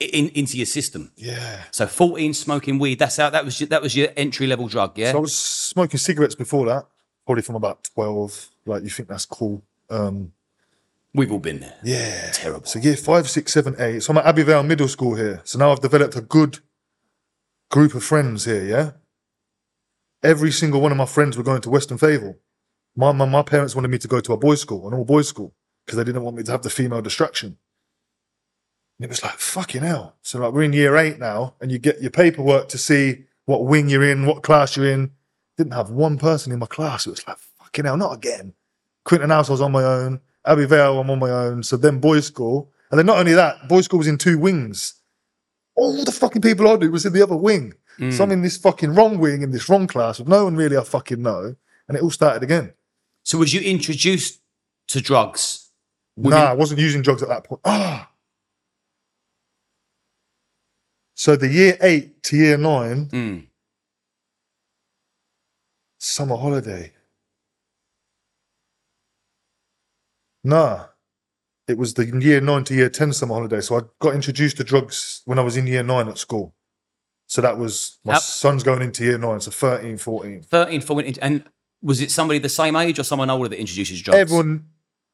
in, 0.00 0.28
into 0.30 0.56
your 0.56 0.66
system. 0.66 1.12
Yeah. 1.16 1.62
So 1.70 1.86
14 1.86 2.34
smoking 2.34 2.78
weed, 2.80 2.98
that's 2.98 3.16
how 3.18 3.30
that 3.30 3.44
was 3.44 3.60
your, 3.60 3.68
that 3.68 3.80
was 3.82 3.94
your 3.94 4.08
entry 4.16 4.46
level 4.48 4.66
drug, 4.66 4.98
yeah? 4.98 5.12
So 5.12 5.18
I 5.18 5.20
was 5.20 5.36
smoking 5.36 5.98
cigarettes 5.98 6.34
before 6.34 6.66
that, 6.66 6.86
probably 7.26 7.42
from 7.42 7.54
about 7.54 7.84
12. 7.94 8.49
Like, 8.66 8.82
you 8.82 8.90
think 8.90 9.08
that's 9.08 9.26
cool. 9.26 9.62
Um, 9.88 10.32
We've 11.12 11.32
all 11.32 11.40
been 11.40 11.60
there. 11.60 11.74
Yeah. 11.82 12.30
Terrible. 12.32 12.66
So 12.66 12.78
year 12.78 12.96
five, 12.96 13.28
six, 13.28 13.52
seven, 13.52 13.74
eight. 13.80 14.02
So 14.04 14.12
I'm 14.12 14.18
at 14.18 14.26
Abbey 14.26 14.44
Vale 14.44 14.62
Middle 14.62 14.86
School 14.86 15.16
here. 15.16 15.40
So 15.42 15.58
now 15.58 15.72
I've 15.72 15.80
developed 15.80 16.14
a 16.14 16.20
good 16.20 16.60
group 17.68 17.94
of 17.94 18.04
friends 18.04 18.44
here, 18.44 18.64
yeah? 18.64 18.90
Every 20.22 20.52
single 20.52 20.80
one 20.80 20.92
of 20.92 20.98
my 20.98 21.06
friends 21.06 21.36
were 21.36 21.42
going 21.42 21.62
to 21.62 21.70
Weston 21.70 21.98
Favell. 21.98 22.36
My, 22.94 23.10
my, 23.10 23.24
my 23.24 23.42
parents 23.42 23.74
wanted 23.74 23.88
me 23.88 23.98
to 23.98 24.08
go 24.08 24.20
to 24.20 24.32
a 24.32 24.36
boys' 24.36 24.60
school, 24.60 24.86
an 24.86 24.94
all 24.94 25.04
boys 25.04 25.28
school, 25.28 25.54
because 25.84 25.96
they 25.96 26.04
didn't 26.04 26.22
want 26.22 26.36
me 26.36 26.42
to 26.42 26.52
have 26.52 26.62
the 26.62 26.70
female 26.70 27.02
distraction. 27.02 27.56
And 28.98 29.04
it 29.04 29.08
was 29.08 29.22
like, 29.22 29.38
fucking 29.38 29.82
hell. 29.82 30.16
So 30.22 30.38
like 30.38 30.52
we're 30.52 30.62
in 30.62 30.72
year 30.72 30.96
eight 30.96 31.18
now, 31.18 31.54
and 31.60 31.72
you 31.72 31.78
get 31.78 32.02
your 32.02 32.10
paperwork 32.10 32.68
to 32.68 32.78
see 32.78 33.24
what 33.46 33.64
wing 33.64 33.88
you're 33.88 34.08
in, 34.08 34.26
what 34.26 34.42
class 34.42 34.76
you're 34.76 34.90
in. 34.90 35.12
Didn't 35.56 35.72
have 35.72 35.90
one 35.90 36.18
person 36.18 36.52
in 36.52 36.58
my 36.58 36.66
class. 36.66 37.06
It 37.06 37.10
was 37.10 37.26
like, 37.26 37.38
fucking 37.70 37.84
hell, 37.84 37.96
not 37.96 38.16
again. 38.16 38.54
Quinton 39.04 39.30
House, 39.30 39.48
I 39.48 39.52
was 39.52 39.60
on 39.60 39.72
my 39.72 39.82
own. 39.84 40.20
Abbey 40.46 40.66
Vale, 40.66 41.00
I'm 41.00 41.10
on 41.10 41.18
my 41.18 41.30
own. 41.30 41.62
So 41.62 41.76
then 41.76 42.00
boys' 42.00 42.26
school. 42.26 42.70
And 42.90 42.98
then 42.98 43.06
not 43.06 43.18
only 43.18 43.32
that, 43.34 43.68
boys' 43.68 43.84
school 43.84 43.98
was 43.98 44.08
in 44.08 44.18
two 44.18 44.38
wings. 44.38 44.94
All 45.76 46.04
the 46.04 46.12
fucking 46.12 46.42
people 46.42 46.68
I 46.68 46.76
knew 46.76 46.90
was 46.90 47.06
in 47.06 47.12
the 47.12 47.22
other 47.22 47.36
wing. 47.36 47.74
So 48.12 48.24
I'm 48.24 48.30
in 48.30 48.40
this 48.40 48.56
fucking 48.56 48.94
wrong 48.94 49.18
wing 49.18 49.42
in 49.42 49.50
this 49.50 49.68
wrong 49.68 49.86
class 49.86 50.18
with 50.18 50.26
no 50.28 50.44
one 50.44 50.56
really 50.56 50.74
I 50.74 50.82
fucking 50.84 51.20
know. 51.20 51.54
And 51.86 51.98
it 51.98 52.02
all 52.02 52.08
started 52.10 52.42
again. 52.42 52.72
So 53.24 53.36
was 53.36 53.52
you 53.52 53.60
introduced 53.60 54.40
to 54.88 55.02
drugs? 55.02 55.68
nah, 56.16 56.36
I 56.50 56.52
wasn't 56.54 56.80
using 56.80 57.02
drugs 57.02 57.22
at 57.22 57.28
that 57.28 57.44
point. 57.44 57.60
Ah. 57.66 58.10
So 61.14 61.36
the 61.36 61.48
year 61.48 61.76
eight 61.82 62.22
to 62.24 62.36
year 62.38 62.56
nine, 62.56 63.06
Mm. 63.10 63.46
summer 65.98 66.36
holiday. 66.36 66.94
Nah. 70.44 70.86
It 71.68 71.78
was 71.78 71.94
the 71.94 72.04
year 72.06 72.40
nine 72.40 72.64
to 72.64 72.74
year 72.74 72.90
10 72.90 73.12
summer 73.12 73.34
holiday. 73.34 73.60
So 73.60 73.76
I 73.78 73.80
got 74.00 74.14
introduced 74.14 74.56
to 74.56 74.64
drugs 74.64 75.22
when 75.24 75.38
I 75.38 75.42
was 75.42 75.56
in 75.56 75.66
year 75.66 75.82
nine 75.82 76.08
at 76.08 76.18
school. 76.18 76.54
So 77.26 77.40
that 77.42 77.58
was 77.58 77.98
my 78.04 78.14
How- 78.14 78.18
son's 78.18 78.64
going 78.64 78.82
into 78.82 79.04
year 79.04 79.18
nine, 79.18 79.40
so 79.40 79.52
13, 79.52 79.98
14. 79.98 80.42
13, 80.42 80.80
14, 80.80 81.14
and 81.22 81.44
was 81.80 82.00
it 82.00 82.10
somebody 82.10 82.40
the 82.40 82.48
same 82.48 82.74
age 82.74 82.98
or 82.98 83.04
someone 83.04 83.30
older 83.30 83.48
that 83.48 83.56
to 83.64 84.02
drugs? 84.02 84.18
Everyone, 84.18 84.64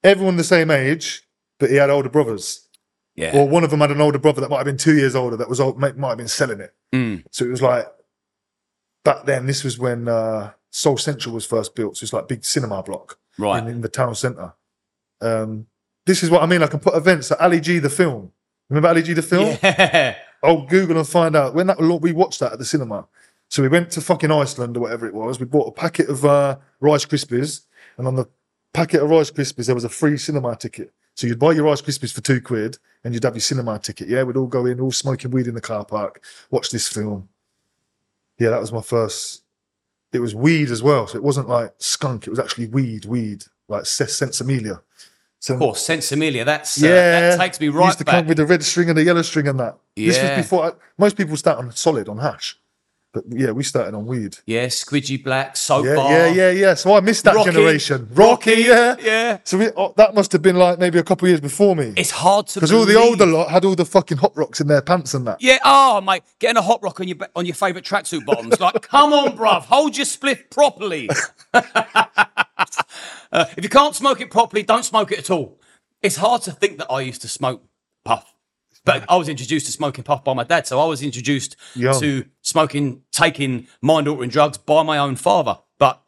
everyone 0.03 0.37
the 0.37 0.45
same 0.45 0.71
age, 0.71 1.23
but 1.61 1.69
he 1.69 1.77
had 1.77 1.91
older 1.91 2.09
brothers. 2.09 2.67
Yeah. 3.15 3.37
Or 3.37 3.47
one 3.47 3.65
of 3.65 3.71
them 3.71 3.81
had 3.81 3.91
an 3.91 4.01
older 4.01 4.19
brother 4.19 4.41
that 4.41 4.49
might 4.51 4.57
have 4.59 4.65
been 4.67 4.79
two 4.79 4.97
years 4.97 5.15
older 5.15 5.37
that 5.37 5.49
was 5.49 5.61
old, 5.61 5.79
might, 5.79 5.97
might 5.99 6.09
have 6.11 6.19
been 6.19 6.29
selling 6.29 6.61
it. 6.61 6.75
Mm. 6.95 7.25
So 7.31 7.45
it 7.45 7.49
was 7.51 7.61
like 7.63 7.87
back 9.05 9.25
then. 9.27 9.47
This 9.47 9.63
was 9.65 9.79
when 9.79 10.09
uh, 10.09 10.53
Sol 10.71 10.97
Central 10.97 11.35
was 11.35 11.45
first 11.47 11.75
built. 11.75 11.99
So 11.99 12.05
it's 12.05 12.13
like 12.15 12.29
big 12.29 12.45
cinema 12.45 12.83
block 12.83 13.19
Right. 13.39 13.63
in, 13.63 13.69
in 13.69 13.81
the 13.83 13.89
town 13.89 14.15
centre. 14.15 14.55
Um, 15.21 15.67
this 16.05 16.23
is 16.23 16.31
what 16.31 16.43
I 16.43 16.47
mean. 16.47 16.63
I 16.63 16.67
can 16.67 16.81
put 16.81 16.95
events 16.95 17.31
at 17.33 17.41
Ali 17.41 17.61
G 17.61 17.79
the 17.79 17.91
film. 17.91 18.33
Remember 18.69 18.89
Ali 18.89 19.03
G 19.03 19.13
the 19.13 19.23
film? 19.23 19.59
Yeah. 19.63 20.17
I'll 20.43 20.67
Google 20.67 20.99
and 20.99 21.09
find 21.09 21.35
out 21.35 21.55
when 21.55 21.67
that 21.67 21.81
we 21.81 22.13
watched 22.13 22.41
that 22.41 22.53
at 22.53 22.59
the 22.59 22.65
cinema. 22.65 23.07
So 23.49 23.63
we 23.63 23.69
went 23.69 23.91
to 23.93 24.01
fucking 24.01 24.31
Iceland 24.31 24.77
or 24.77 24.81
whatever 24.81 25.07
it 25.07 25.15
was. 25.15 25.41
We 25.41 25.47
bought 25.47 25.69
a 25.69 25.73
packet 25.73 26.09
of 26.09 26.25
uh, 26.25 26.59
Rice 26.81 27.05
Krispies, 27.05 27.63
and 27.97 28.07
on 28.07 28.17
the 28.17 28.27
packet 28.73 29.03
of 29.03 29.11
Rice 29.11 29.31
Krispies 29.31 29.67
there 29.67 29.75
was 29.75 29.85
a 29.85 29.89
free 29.89 30.17
cinema 30.17 30.57
ticket. 30.57 30.93
So 31.15 31.27
you'd 31.27 31.39
buy 31.39 31.53
your 31.53 31.65
Rice 31.65 31.81
Krispies 31.81 32.13
for 32.13 32.21
two 32.21 32.41
quid, 32.41 32.79
and 33.03 33.15
you'd 33.15 33.25
have 33.25 33.35
your 33.35 33.41
cinema 33.41 33.79
ticket. 33.79 34.09
Yeah, 34.09 34.25
we'd 34.25 34.37
all 34.37 34.47
go 34.47 34.67
in, 34.67 34.81
all 34.81 34.93
smoking 34.93 35.31
weed 35.31 35.47
in 35.47 35.55
the 35.55 35.61
car 35.61 35.85
park, 35.85 36.23
watch 36.51 36.71
this 36.71 36.89
film. 36.89 37.29
Yeah, 38.39 38.51
that 38.51 38.61
was 38.61 38.73
my 38.73 38.83
first. 38.83 39.43
It 40.13 40.21
was 40.21 40.35
weed 40.35 40.71
as 40.71 40.83
well, 40.83 41.07
so 41.07 41.17
it 41.17 41.25
wasn't 41.25 41.49
like 41.49 41.75
skunk. 41.79 42.27
It 42.27 42.31
was 42.31 42.39
actually 42.39 42.67
weed, 42.67 43.07
weed, 43.07 43.45
like 43.69 43.85
Sinsemilla. 43.85 44.83
So 45.47 45.55
Of 45.55 45.61
course, 45.61 45.87
Sinsemilla. 45.87 46.45
That's 46.45 46.83
uh, 46.83 46.87
yeah, 46.89 47.21
that 47.21 47.39
takes 47.39 47.61
me 47.61 47.69
right 47.69 47.87
Used 47.87 47.99
to 47.99 48.05
back. 48.05 48.15
come 48.17 48.27
with 48.27 48.37
the 48.39 48.47
red 48.47 48.65
string 48.65 48.89
and 48.89 48.99
the 48.99 49.05
yellow 49.05 49.23
string 49.23 49.47
and 49.47 49.61
that. 49.61 49.79
Yeah. 49.95 50.09
This 50.09 50.21
was 50.21 50.31
before. 50.43 50.77
most 50.99 51.17
people 51.17 51.37
start 51.37 51.59
on 51.59 51.71
solid 51.71 52.09
on 52.09 52.19
hash, 52.19 52.59
but 53.15 53.23
yeah, 53.29 53.53
we 53.53 53.63
started 53.63 53.95
on 53.95 54.07
weed. 54.07 54.39
yeah, 54.45 54.67
Squidgy 54.67 55.23
Black, 55.23 55.57
Soap 55.57 55.87
Yeah, 55.87 55.95
Bar. 55.95 56.11
yeah, 56.11 56.27
yeah, 56.33 56.51
yeah. 56.51 56.75
So 56.75 56.95
I 56.97 57.01
missed 57.01 57.23
that 57.27 57.37
Rocky. 57.37 57.53
generation. 57.53 58.09
Rocky, 58.13 58.55
yeah, 58.73 58.97
yeah. 59.01 59.39
So 59.45 59.57
we, 59.59 59.69
oh, 59.77 59.95
that 59.97 60.17
must 60.17 60.33
have 60.33 60.43
been 60.43 60.57
like 60.57 60.81
maybe 60.81 60.99
a 60.99 61.05
couple 61.05 61.27
of 61.27 61.31
years 61.31 61.41
before 61.41 61.77
me, 61.77 61.93
It's 61.97 62.11
hard 62.11 62.49
to 62.49 62.55
because 62.59 62.73
all 62.73 62.85
the 62.85 62.97
older 62.99 63.25
lot 63.27 63.49
had 63.49 63.65
all 63.65 63.77
the 63.77 63.85
fucking 63.87 64.19
hot 64.19 64.37
rocks 64.37 64.61
in 64.61 64.67
their 64.67 64.83
pants 64.83 65.15
and 65.15 65.25
that. 65.29 65.41
Yeah, 65.41 65.59
oh 65.65 66.01
mate, 66.01 66.25
getting 66.41 66.57
a 66.57 66.63
hot 66.63 66.83
rock 66.83 66.99
on 66.99 67.07
your 67.07 67.19
on 67.37 67.47
your 67.47 67.55
favourite 67.55 67.85
tracksuit 67.85 68.25
bottoms. 68.27 68.59
Like, 68.59 68.83
come 68.83 69.13
on, 69.13 69.37
bruv, 69.39 69.63
hold 69.63 69.97
your 69.97 70.07
spliff 70.07 70.51
properly. 70.51 71.09
Uh, 73.33 73.45
if 73.57 73.65
you 73.65 73.69
can't 73.71 73.95
smoke 73.95 74.21
it 74.21 74.31
properly, 74.31 74.63
don't 74.63 74.85
smoke 74.85 75.11
it 75.13 75.19
at 75.19 75.31
all. 75.31 75.61
It's 76.01 76.17
hard 76.17 76.43
to 76.43 76.53
think 76.53 76.79
that 76.79 76.91
I 76.91 77.01
used 77.01 77.23
to 77.23 77.29
smoke 77.29 77.63
puff, 78.05 78.35
but 78.85 79.05
I 79.09 79.17
was 79.17 79.29
introduced 79.29 79.67
to 79.67 79.73
smoking 79.73 80.05
puff 80.05 80.23
by 80.23 80.33
my 80.33 80.45
dad. 80.45 80.67
So 80.67 80.81
I 80.81 80.85
was 80.87 81.03
introduced 81.03 81.57
Young. 81.75 81.99
to 82.01 82.27
smoking, 82.43 83.03
taking 83.11 83.67
mind 83.83 84.07
altering 84.07 84.31
drugs 84.31 84.59
by 84.59 84.83
my 84.85 84.99
own 84.99 85.17
father. 85.17 85.59
But 85.79 86.03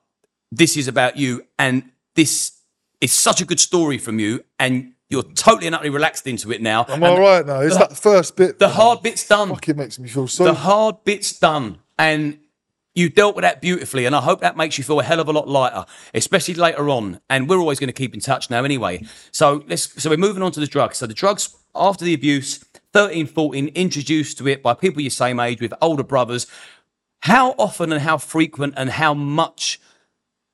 this 0.52 0.76
is 0.76 0.86
about 0.88 1.16
you, 1.16 1.44
and 1.58 1.90
this 2.14 2.52
is 3.00 3.12
such 3.12 3.40
a 3.40 3.44
good 3.44 3.60
story 3.60 3.98
from 3.98 4.18
you, 4.18 4.44
and 4.58 4.94
You're 5.10 5.22
totally 5.22 5.66
and 5.66 5.74
utterly 5.74 5.90
relaxed 5.90 6.26
into 6.26 6.52
it 6.52 6.60
now. 6.60 6.84
I'm 6.86 7.02
all 7.02 7.18
right 7.18 7.44
now. 7.46 7.60
It's 7.60 7.78
that 7.78 7.96
first 7.96 8.36
bit. 8.36 8.58
The 8.58 8.68
hard 8.68 9.02
bit's 9.02 9.26
done. 9.26 9.48
Fuck, 9.48 9.68
it 9.70 9.76
makes 9.76 9.98
me 9.98 10.06
feel 10.06 10.28
so. 10.28 10.44
The 10.44 10.52
hard 10.54 11.02
bit's 11.04 11.38
done. 11.38 11.78
And 11.98 12.38
you 12.98 13.08
dealt 13.08 13.36
with 13.36 13.44
that 13.44 13.60
beautifully. 13.60 14.04
And 14.04 14.14
I 14.14 14.20
hope 14.20 14.40
that 14.40 14.56
makes 14.56 14.76
you 14.76 14.84
feel 14.84 15.00
a 15.00 15.04
hell 15.04 15.20
of 15.20 15.28
a 15.28 15.32
lot 15.32 15.48
lighter, 15.48 15.86
especially 16.14 16.54
later 16.54 16.90
on. 16.90 17.20
And 17.30 17.48
we're 17.48 17.58
always 17.58 17.78
going 17.78 17.88
to 17.88 17.92
keep 17.94 18.12
in 18.12 18.20
touch 18.20 18.50
now 18.50 18.64
anyway. 18.64 19.04
So 19.30 19.64
let's 19.68 20.02
so 20.02 20.10
we're 20.10 20.16
moving 20.16 20.42
on 20.42 20.52
to 20.52 20.60
the 20.60 20.66
drugs. 20.66 20.98
So 20.98 21.06
the 21.06 21.14
drugs 21.14 21.56
after 21.74 22.04
the 22.04 22.14
abuse, 22.14 22.58
13, 22.92 23.26
14, 23.26 23.68
introduced 23.68 24.38
to 24.38 24.48
it 24.48 24.62
by 24.62 24.74
people 24.74 25.00
your 25.00 25.10
same 25.10 25.38
age 25.40 25.60
with 25.60 25.72
older 25.80 26.02
brothers. 26.02 26.46
How 27.20 27.52
often 27.52 27.92
and 27.92 28.02
how 28.02 28.18
frequent 28.18 28.74
and 28.76 28.90
how 28.90 29.14
much 29.14 29.80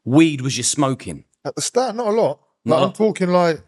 weed 0.05 0.41
was 0.41 0.57
you 0.57 0.63
smoking? 0.63 1.25
At 1.45 1.55
the 1.57 1.63
start, 1.63 1.95
not 1.97 2.09
a 2.09 2.11
lot. 2.11 2.41
Like, 2.65 2.81
a- 2.81 2.85
I'm 2.87 2.93
talking 2.93 3.29
like 3.29 3.61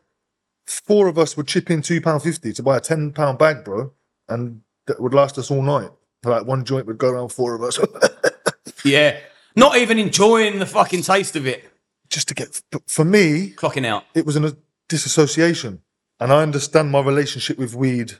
four 0.66 1.06
of 1.06 1.18
us 1.18 1.36
would 1.36 1.46
chip 1.46 1.70
in 1.70 1.82
two 1.82 2.00
pound 2.00 2.22
fifty 2.22 2.52
to 2.54 2.62
buy 2.62 2.76
a 2.78 2.80
ten 2.80 3.12
pound 3.12 3.38
bag, 3.38 3.64
bro, 3.64 3.92
and 4.28 4.62
that 4.86 5.00
would 5.00 5.14
last 5.14 5.38
us 5.38 5.50
all 5.50 5.62
night. 5.62 5.90
Like 6.24 6.46
one 6.46 6.64
joint 6.64 6.86
would 6.86 6.98
go 6.98 7.10
around 7.10 7.28
four 7.28 7.54
of 7.54 7.62
us 7.62 7.78
Yeah. 8.84 9.18
Not 9.54 9.76
even 9.78 9.98
enjoying 9.98 10.58
the 10.58 10.66
fucking 10.66 11.02
taste 11.02 11.36
of 11.36 11.46
it. 11.46 11.64
just 12.08 12.28
to 12.28 12.34
get. 12.34 12.60
but 12.70 12.82
For 12.88 13.04
me, 13.04 13.50
Clocking 13.56 13.86
out. 13.86 14.04
it 14.14 14.26
was 14.26 14.36
a 14.36 14.56
disassociation, 14.88 15.80
and 16.20 16.32
I 16.32 16.42
understand 16.42 16.90
my 16.90 17.00
relationship 17.00 17.58
with 17.58 17.74
weed 17.74 18.12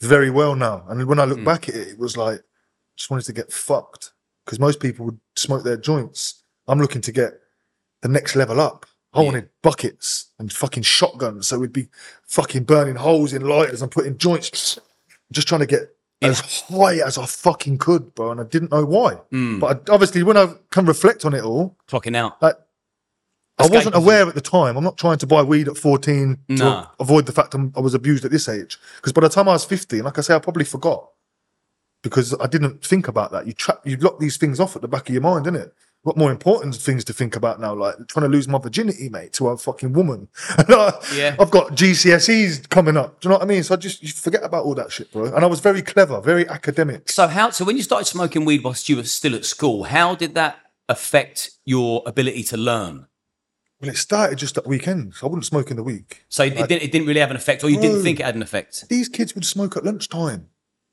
very 0.00 0.30
well 0.30 0.54
now. 0.54 0.84
And 0.88 1.06
when 1.06 1.18
I 1.18 1.24
look 1.24 1.38
hmm. 1.38 1.44
back 1.44 1.68
at 1.68 1.74
it, 1.74 1.88
it 1.88 1.98
was 1.98 2.16
like 2.16 2.42
just 2.96 3.10
wanted 3.10 3.24
to 3.26 3.32
get 3.32 3.52
fucked 3.52 4.12
because 4.44 4.60
most 4.60 4.80
people 4.80 5.06
would 5.06 5.20
smoke 5.36 5.64
their 5.64 5.76
joints. 5.76 6.42
I'm 6.68 6.80
looking 6.80 7.00
to 7.02 7.12
get 7.12 7.32
the 8.02 8.08
next 8.08 8.36
level 8.36 8.60
up. 8.60 8.86
I 9.14 9.20
wanted 9.20 9.50
buckets 9.62 10.30
and 10.38 10.50
fucking 10.50 10.84
shotguns, 10.84 11.46
so 11.46 11.58
we'd 11.58 11.72
be 11.72 11.88
fucking 12.24 12.64
burning 12.64 12.96
holes 12.96 13.34
in 13.34 13.42
lighters 13.42 13.82
and 13.82 13.90
putting 13.90 14.16
joints, 14.16 14.78
just 15.30 15.46
trying 15.46 15.60
to 15.60 15.66
get 15.66 15.94
as 16.22 16.40
high 16.40 16.96
as 17.06 17.18
I 17.18 17.26
fucking 17.26 17.78
could, 17.78 18.14
bro. 18.14 18.30
And 18.30 18.40
I 18.40 18.44
didn't 18.44 18.70
know 18.70 18.84
why. 18.84 19.14
Hmm. 19.30 19.58
But 19.58 19.88
I, 19.88 19.92
obviously, 19.92 20.22
when 20.22 20.36
I 20.36 20.54
can 20.70 20.86
reflect 20.86 21.24
on 21.24 21.34
it 21.34 21.42
all, 21.42 21.76
Clocking 21.88 22.16
out. 22.16 22.40
like 22.42 22.56
I 23.58 23.66
wasn't 23.66 23.94
aware 23.94 24.26
at 24.26 24.34
the 24.34 24.40
time. 24.40 24.76
I'm 24.76 24.84
not 24.84 24.96
trying 24.96 25.18
to 25.18 25.26
buy 25.26 25.42
weed 25.42 25.68
at 25.68 25.76
14 25.76 26.38
to 26.56 26.90
avoid 26.98 27.26
the 27.26 27.32
fact 27.32 27.54
I'm, 27.54 27.72
I 27.76 27.80
was 27.80 27.94
abused 27.94 28.24
at 28.24 28.30
this 28.30 28.48
age. 28.48 28.78
Because 28.96 29.12
by 29.12 29.20
the 29.20 29.28
time 29.28 29.48
I 29.48 29.52
was 29.52 29.64
15, 29.64 30.02
like 30.02 30.18
I 30.18 30.20
say, 30.22 30.34
I 30.34 30.38
probably 30.38 30.64
forgot 30.64 31.08
because 32.02 32.34
I 32.40 32.46
didn't 32.46 32.84
think 32.84 33.08
about 33.08 33.30
that. 33.32 33.46
You 33.46 33.52
trap, 33.52 33.80
you 33.84 33.96
lock 33.98 34.18
these 34.18 34.36
things 34.36 34.58
off 34.58 34.74
at 34.74 34.82
the 34.82 34.88
back 34.88 35.08
of 35.08 35.14
your 35.14 35.22
mind, 35.22 35.46
innit? 35.46 35.70
What 36.04 36.16
more 36.16 36.32
important 36.32 36.74
things 36.74 37.04
to 37.04 37.12
think 37.12 37.36
about 37.36 37.60
now? 37.60 37.74
Like 37.74 37.94
trying 38.08 38.24
to 38.24 38.28
lose 38.28 38.48
my 38.48 38.58
virginity, 38.58 39.08
mate, 39.08 39.32
to 39.34 39.48
a 39.48 39.56
fucking 39.56 39.92
woman. 39.92 40.28
I, 40.58 40.92
Yeah. 41.14 41.36
I've 41.38 41.50
got 41.52 41.72
GCSEs 41.76 42.68
coming 42.68 42.96
up. 42.96 43.20
Do 43.20 43.28
you 43.28 43.30
know 43.30 43.36
what 43.36 43.44
I 43.44 43.46
mean? 43.46 43.62
So 43.62 43.74
I 43.74 43.76
just 43.76 44.02
you 44.02 44.08
forget 44.08 44.42
about 44.42 44.64
all 44.64 44.74
that 44.74 44.90
shit, 44.90 45.12
bro. 45.12 45.26
And 45.26 45.44
I 45.44 45.46
was 45.46 45.60
very 45.60 45.80
clever, 45.80 46.20
very 46.20 46.48
academic. 46.48 47.08
So 47.08 47.28
how 47.28 47.50
so 47.50 47.64
when 47.64 47.76
you 47.76 47.82
started 47.84 48.06
smoking 48.06 48.44
weed 48.44 48.64
whilst 48.64 48.88
you 48.88 48.96
were 48.96 49.04
still 49.04 49.34
at 49.36 49.44
school, 49.44 49.84
how 49.84 50.14
did 50.16 50.34
that 50.34 50.56
affect 50.88 51.52
your 51.64 52.02
ability 52.04 52.42
to 52.44 52.56
learn? 52.56 53.06
Well, 53.80 53.90
it 53.90 53.96
started 53.96 54.38
just 54.38 54.58
at 54.58 54.66
weekends. 54.66 55.22
I 55.22 55.26
wouldn't 55.26 55.44
smoke 55.44 55.70
in 55.70 55.76
the 55.76 55.82
week. 55.82 56.24
So 56.28 56.42
it, 56.44 56.50
didn't, 56.56 56.82
it 56.82 56.92
didn't 56.92 57.06
really 57.06 57.20
have 57.20 57.30
an 57.30 57.36
effect, 57.36 57.64
or 57.64 57.70
you 57.70 57.80
didn't 57.80 58.02
think 58.02 58.20
it 58.20 58.26
had 58.26 58.34
an 58.36 58.42
effect. 58.42 58.88
these 58.88 59.08
kids 59.08 59.34
would 59.34 59.44
smoke 59.44 59.76
at 59.76 59.84
lunchtime. 59.84 60.48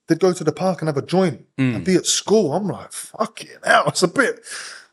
They'd 0.08 0.20
go 0.20 0.34
to 0.34 0.44
the 0.44 0.52
park 0.52 0.82
and 0.82 0.88
have 0.88 0.98
a 0.98 1.04
joint 1.06 1.46
Mm. 1.58 1.76
and 1.76 1.86
be 1.86 1.94
at 1.96 2.08
school. 2.08 2.54
I'm 2.54 2.68
like, 2.68 2.92
fucking 2.92 3.50
hell, 3.64 3.84
it's 3.88 4.02
a 4.02 4.08
bit. 4.08 4.40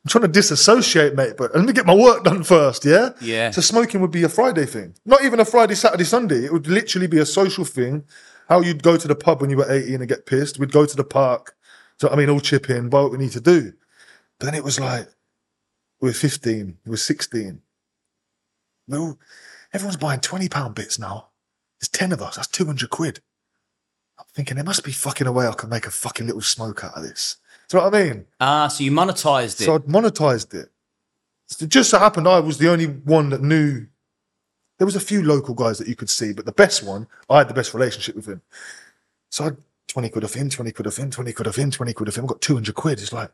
I'm 0.06 0.08
trying 0.08 0.22
to 0.22 0.28
disassociate, 0.28 1.16
mate, 1.16 1.34
but 1.36 1.52
let 1.52 1.64
me 1.64 1.72
get 1.72 1.84
my 1.84 1.92
work 1.92 2.22
done 2.22 2.44
first, 2.44 2.84
yeah? 2.84 3.10
Yeah. 3.20 3.50
So 3.50 3.60
smoking 3.60 4.00
would 4.02 4.12
be 4.12 4.22
a 4.22 4.28
Friday 4.28 4.64
thing. 4.64 4.94
Not 5.04 5.24
even 5.24 5.40
a 5.40 5.44
Friday, 5.44 5.74
Saturday, 5.74 6.04
Sunday. 6.04 6.44
It 6.44 6.52
would 6.52 6.68
literally 6.68 7.08
be 7.08 7.18
a 7.18 7.26
social 7.26 7.64
thing. 7.64 8.04
How 8.48 8.60
you'd 8.60 8.84
go 8.84 8.96
to 8.96 9.08
the 9.08 9.16
pub 9.16 9.40
when 9.40 9.50
you 9.50 9.56
were 9.56 9.68
18 9.68 9.96
and 9.96 10.08
get 10.08 10.24
pissed. 10.24 10.60
We'd 10.60 10.70
go 10.70 10.86
to 10.86 10.96
the 10.96 11.02
park. 11.02 11.56
So, 11.98 12.08
I 12.08 12.14
mean, 12.14 12.30
all 12.30 12.38
chip 12.38 12.70
in, 12.70 12.88
buy 12.88 13.00
what 13.00 13.10
we 13.10 13.18
need 13.18 13.32
to 13.32 13.40
do. 13.40 13.72
But 14.38 14.46
then 14.46 14.54
it 14.54 14.62
was 14.62 14.78
like, 14.78 15.08
we 16.00 16.10
were 16.10 16.14
15, 16.14 16.78
we 16.84 16.90
were 16.90 16.96
16. 16.96 17.60
We 18.86 18.98
all, 18.98 19.18
everyone's 19.72 19.96
buying 19.96 20.20
20 20.20 20.48
pound 20.48 20.76
bits 20.76 21.00
now. 21.00 21.30
There's 21.80 21.88
10 21.88 22.12
of 22.12 22.22
us. 22.22 22.36
That's 22.36 22.46
200 22.46 22.90
quid. 22.90 23.22
I'm 24.20 24.26
thinking 24.32 24.54
there 24.54 24.62
must 24.62 24.84
be 24.84 24.92
fucking 24.92 25.26
a 25.26 25.32
way 25.32 25.48
I 25.48 25.52
can 25.52 25.68
make 25.68 25.86
a 25.88 25.90
fucking 25.90 26.26
little 26.26 26.42
smoke 26.42 26.84
out 26.84 26.96
of 26.96 27.02
this. 27.02 27.38
Do 27.68 27.76
you 27.76 27.80
know 27.82 27.90
what 27.90 27.94
I 27.94 28.04
mean? 28.04 28.26
Ah, 28.40 28.68
so 28.68 28.84
you 28.84 28.92
monetized 28.92 29.60
it. 29.60 29.64
So 29.64 29.74
I'd 29.74 29.84
monetized 29.84 30.54
it. 30.54 30.70
It 31.60 31.68
just 31.68 31.90
so 31.90 31.98
happened 31.98 32.28
I 32.28 32.40
was 32.40 32.58
the 32.58 32.70
only 32.70 32.86
one 32.86 33.30
that 33.30 33.42
knew. 33.42 33.86
There 34.78 34.86
was 34.86 34.96
a 34.96 35.00
few 35.00 35.22
local 35.22 35.54
guys 35.54 35.78
that 35.78 35.88
you 35.88 35.96
could 35.96 36.10
see, 36.10 36.32
but 36.32 36.44
the 36.44 36.52
best 36.52 36.82
one, 36.82 37.06
I 37.30 37.38
had 37.38 37.48
the 37.48 37.54
best 37.54 37.72
relationship 37.72 38.14
with 38.14 38.26
him. 38.26 38.42
So 39.30 39.44
I 39.44 39.46
had 39.46 39.56
20 39.88 40.08
quid 40.10 40.24
off 40.24 40.34
him, 40.34 40.50
20 40.50 40.72
quid 40.72 40.86
off 40.86 40.96
him, 40.96 41.10
20 41.10 41.32
quid 41.32 41.48
off 41.48 41.56
him, 41.56 41.70
20 41.70 41.92
quid 41.92 42.08
off 42.08 42.18
him. 42.18 42.24
I 42.24 42.28
got 42.28 42.40
200 42.40 42.74
quid. 42.74 43.00
It's 43.00 43.12
like 43.12 43.30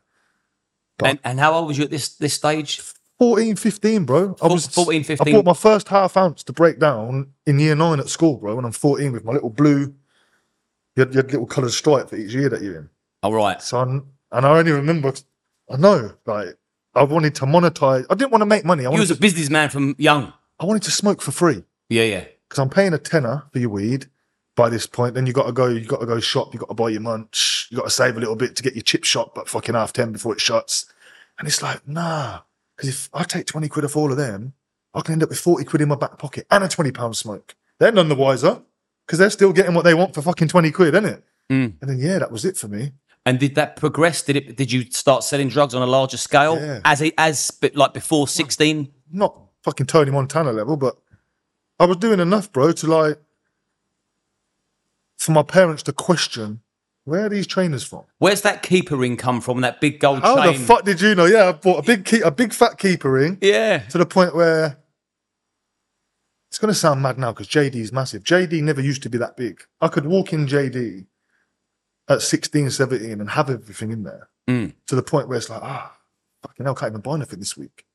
and, 1.03 1.19
and 1.23 1.39
how 1.39 1.53
old 1.53 1.67
was 1.67 1.77
you 1.77 1.85
at 1.85 1.89
this 1.89 2.09
this 2.09 2.33
stage? 2.33 2.81
14, 3.19 3.55
15, 3.55 4.05
bro. 4.05 4.35
I 4.41 4.47
was 4.47 4.67
14, 4.67 5.03
15. 5.03 5.27
I 5.27 5.37
bought 5.37 5.45
my 5.45 5.53
first 5.53 5.87
half 5.87 6.17
ounce 6.17 6.43
to 6.43 6.53
break 6.53 6.79
down 6.79 7.31
in 7.45 7.59
year 7.59 7.75
nine 7.75 7.99
at 7.99 8.09
school, 8.09 8.37
bro. 8.37 8.55
When 8.55 8.65
I'm 8.65 8.71
14 8.71 9.11
with 9.11 9.23
my 9.23 9.33
little 9.33 9.49
blue, 9.49 9.93
you 10.95 10.99
had, 10.99 11.13
you 11.13 11.17
had 11.17 11.31
little 11.31 11.45
coloured 11.45 11.71
stripe 11.71 12.09
for 12.09 12.15
each 12.15 12.33
year 12.33 12.49
that 12.49 12.61
you're 12.61 12.77
in. 12.77 12.89
All 13.21 13.33
right. 13.33 13.61
So 13.61 13.79
I'm, 13.79 14.07
and 14.33 14.45
I 14.45 14.57
only 14.57 14.71
remember, 14.73 15.13
I 15.71 15.77
know, 15.77 16.11
like 16.25 16.57
I 16.93 17.03
wanted 17.03 17.35
to 17.35 17.45
monetize. 17.45 18.05
I 18.09 18.15
didn't 18.15 18.31
want 18.31 18.41
to 18.41 18.45
make 18.45 18.65
money. 18.65 18.81
I 18.81 18.83
You 18.85 18.89
wanted 18.91 18.99
was 19.01 19.11
a 19.11 19.15
to, 19.15 19.21
businessman 19.21 19.69
from 19.69 19.95
young. 19.97 20.33
I 20.59 20.65
wanted 20.65 20.83
to 20.83 20.91
smoke 20.91 21.21
for 21.21 21.31
free 21.31 21.63
Yeah, 21.89 22.03
yeah. 22.03 22.25
because 22.49 22.59
I'm 22.61 22.69
paying 22.69 22.93
a 22.93 22.97
tenner 22.97 23.43
for 23.53 23.59
your 23.59 23.69
weed. 23.69 24.07
By 24.55 24.69
this 24.69 24.85
point, 24.85 25.15
then 25.15 25.25
you 25.25 25.33
got 25.33 25.47
to 25.47 25.51
go. 25.51 25.65
You 25.65 25.83
got 25.83 25.99
to 26.01 26.05
go 26.05 26.19
shop. 26.19 26.53
You 26.53 26.59
got 26.59 26.67
to 26.69 26.75
buy 26.75 26.89
your 26.89 27.01
munch. 27.01 27.67
You 27.71 27.77
got 27.77 27.85
to 27.85 27.89
save 27.89 28.17
a 28.17 28.19
little 28.19 28.35
bit 28.35 28.55
to 28.57 28.61
get 28.61 28.75
your 28.75 28.83
chip 28.83 29.03
shop 29.03 29.33
but 29.33 29.49
fucking 29.49 29.73
half 29.73 29.93
ten 29.93 30.11
before 30.11 30.33
it 30.33 30.39
shuts. 30.41 30.85
And 31.39 31.47
it's 31.47 31.63
like, 31.63 31.87
nah, 31.87 32.41
because 32.77 32.89
if 32.89 33.09
I 33.15 33.23
take 33.23 33.47
twenty 33.47 33.67
quid 33.67 33.83
off 33.85 33.97
all 33.97 34.11
of 34.11 34.17
them, 34.17 34.53
I 34.93 35.01
can 35.01 35.13
end 35.13 35.23
up 35.23 35.29
with 35.29 35.39
forty 35.39 35.65
quid 35.65 35.81
in 35.81 35.87
my 35.89 35.95
back 35.95 36.19
pocket 36.19 36.45
and 36.51 36.63
a 36.63 36.67
twenty 36.67 36.91
pound 36.91 37.17
smoke. 37.17 37.55
They're 37.79 37.91
none 37.91 38.09
the 38.09 38.15
wiser 38.15 38.61
because 39.07 39.17
they're 39.17 39.31
still 39.31 39.53
getting 39.53 39.73
what 39.73 39.85
they 39.85 39.95
want 39.95 40.13
for 40.13 40.21
fucking 40.21 40.49
twenty 40.49 40.69
quid, 40.69 40.93
isn't 40.93 41.05
it? 41.09 41.23
Mm. 41.51 41.73
And 41.81 41.89
then 41.89 41.97
yeah, 41.97 42.19
that 42.19 42.31
was 42.31 42.45
it 42.45 42.55
for 42.55 42.67
me. 42.67 42.91
And 43.25 43.39
did 43.39 43.55
that 43.55 43.77
progress? 43.77 44.21
Did 44.21 44.35
it? 44.35 44.57
Did 44.57 44.71
you 44.71 44.83
start 44.91 45.23
selling 45.23 45.47
drugs 45.47 45.73
on 45.73 45.81
a 45.81 45.85
larger 45.87 46.17
scale 46.17 46.57
Yeah. 46.59 46.81
as 46.83 47.01
a, 47.01 47.13
as 47.17 47.51
like 47.73 47.93
before 47.93 48.27
sixteen? 48.27 48.91
not 49.11 49.39
fucking 49.63 49.85
Tony 49.85 50.11
Montana 50.11 50.51
level, 50.51 50.75
but 50.75 50.95
I 51.79 51.85
was 51.85 51.97
doing 51.97 52.19
enough, 52.19 52.51
bro, 52.51 52.71
to 52.73 52.87
like 52.87 53.17
for 55.17 55.31
my 55.31 55.43
parents 55.43 55.83
to 55.83 55.93
question 55.93 56.61
where 57.05 57.25
are 57.25 57.29
these 57.29 57.47
trainers 57.47 57.83
from? 57.83 58.03
Where's 58.19 58.41
that 58.41 58.63
keeper 58.63 58.95
ring 58.95 59.17
come 59.17 59.41
from? 59.41 59.59
That 59.61 59.81
big 59.81 59.99
gold 59.99 60.21
How 60.21 60.41
chain. 60.43 60.53
the 60.53 60.65
fuck 60.65 60.85
did 60.85 61.01
you 61.01 61.15
know? 61.15 61.25
Yeah, 61.25 61.49
I 61.49 61.51
bought 61.51 61.79
a 61.79 61.81
big 61.85 62.05
key, 62.05 62.21
a 62.21 62.31
big 62.31 62.53
fat 62.53 62.77
keeper 62.77 63.11
ring 63.11 63.37
Yeah. 63.41 63.79
to 63.89 63.97
the 63.97 64.05
point 64.05 64.33
where 64.35 64.77
it's 66.49 66.59
gonna 66.59 66.73
sound 66.73 67.01
mad 67.01 67.17
now 67.17 67.31
because 67.33 67.47
JD's 67.47 67.91
massive. 67.91 68.23
JD 68.23 68.61
never 68.63 68.79
used 68.81 69.03
to 69.03 69.09
be 69.09 69.17
that 69.17 69.35
big. 69.35 69.61
I 69.81 69.89
could 69.89 70.05
walk 70.05 70.31
in 70.33 70.47
JD 70.47 71.05
at 72.09 72.21
16, 72.21 72.69
17 72.69 73.19
and 73.21 73.29
have 73.29 73.49
everything 73.49 73.91
in 73.91 74.03
there 74.03 74.29
Mm. 74.49 74.73
to 74.87 74.95
the 74.95 75.03
point 75.03 75.29
where 75.29 75.37
it's 75.37 75.49
like, 75.49 75.61
ah, 75.63 75.95
fucking 76.41 76.65
hell, 76.65 76.75
can't 76.75 76.91
even 76.91 77.01
buy 77.01 77.15
anything 77.15 77.39
this 77.39 77.55
week. 77.55 77.85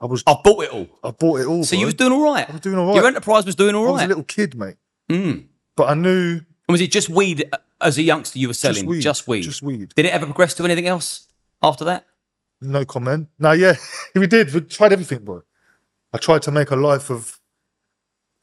I 0.00 0.06
was, 0.06 0.22
I 0.26 0.34
bought 0.42 0.64
it 0.64 0.70
all. 0.70 0.88
I 1.04 1.10
bought 1.12 1.40
it 1.40 1.46
all. 1.46 1.62
So 1.64 1.76
you 1.76 1.86
was 1.86 1.94
doing 1.94 2.12
all 2.12 2.22
right. 2.32 2.48
I 2.48 2.52
was 2.52 2.60
doing 2.60 2.76
all 2.78 2.86
right. 2.86 2.96
Your 2.96 3.06
enterprise 3.06 3.46
was 3.46 3.54
doing 3.54 3.74
all 3.76 3.84
right. 3.84 3.90
I 3.90 3.92
was 3.94 4.02
a 4.02 4.08
little 4.08 4.24
kid, 4.24 4.56
mate. 4.56 4.76
Mm. 5.08 5.46
But 5.76 5.88
I 5.90 5.94
knew 5.94 6.34
And 6.36 6.44
was 6.68 6.80
it 6.80 6.90
just 6.90 7.08
weed 7.08 7.48
as 7.80 7.96
a 7.98 8.02
youngster 8.02 8.38
you 8.40 8.48
were 8.48 8.54
selling? 8.54 8.76
Just 8.76 8.86
weed. 8.88 9.00
Just 9.02 9.28
weed. 9.28 9.42
Just 9.42 9.62
weed. 9.62 9.92
Did 9.94 10.06
it 10.06 10.12
ever 10.12 10.26
progress 10.26 10.54
to 10.54 10.64
anything 10.64 10.86
else 10.88 11.28
after 11.62 11.84
that? 11.84 12.06
no 12.60 12.84
comment. 12.84 13.28
No, 13.38 13.52
yeah, 13.52 13.74
we 14.16 14.26
did. 14.26 14.52
We 14.52 14.60
tried 14.62 14.92
everything, 14.92 15.20
bro. 15.24 15.42
I 16.12 16.18
tried 16.18 16.42
to 16.42 16.50
make 16.50 16.72
a 16.72 16.76
life 16.76 17.08
of 17.10 17.38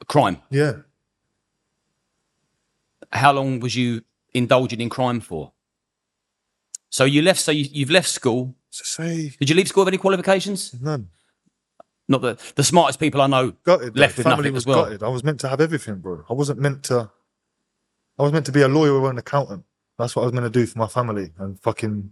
Crime. 0.08 0.38
yeah. 0.50 0.72
How 3.12 3.32
long 3.32 3.60
was 3.60 3.76
you 3.76 4.02
indulging 4.36 4.80
in 4.80 4.88
crime 4.88 5.20
for? 5.20 5.52
So 6.90 7.04
you 7.04 7.22
left. 7.22 7.40
So 7.40 7.52
you, 7.52 7.66
you've 7.70 7.90
left 7.90 8.08
school. 8.08 8.54
So 8.70 8.84
say 8.84 9.32
Did 9.38 9.48
you 9.50 9.56
leave 9.56 9.68
school 9.68 9.84
with 9.84 9.88
any 9.92 9.98
qualifications? 9.98 10.74
none. 10.80 11.08
Not 12.08 12.20
the 12.22 12.38
the 12.54 12.62
smartest 12.62 13.00
people 13.00 13.20
I 13.20 13.26
know 13.26 13.52
Gutted. 13.64 13.94
though. 13.94 14.00
left 14.00 14.16
with 14.16 14.24
Family 14.24 14.36
nothing 14.38 14.52
was 14.54 14.62
as 14.62 14.66
well. 14.66 14.84
gutted. 14.84 15.02
I 15.02 15.08
was 15.08 15.24
meant 15.24 15.40
to 15.40 15.48
have 15.48 15.60
everything, 15.60 15.96
bro. 15.96 16.24
I 16.30 16.34
wasn't 16.34 16.60
meant 16.60 16.84
to. 16.84 17.10
I 18.18 18.22
was 18.22 18.32
meant 18.32 18.46
to 18.46 18.52
be 18.52 18.62
a 18.62 18.68
lawyer 18.68 18.92
or 18.92 19.10
an 19.10 19.18
accountant. 19.18 19.64
That's 19.98 20.14
what 20.14 20.22
I 20.22 20.26
was 20.26 20.32
meant 20.32 20.44
to 20.44 20.50
do 20.50 20.66
for 20.66 20.78
my 20.78 20.86
family 20.86 21.32
and 21.38 21.58
fucking. 21.60 22.10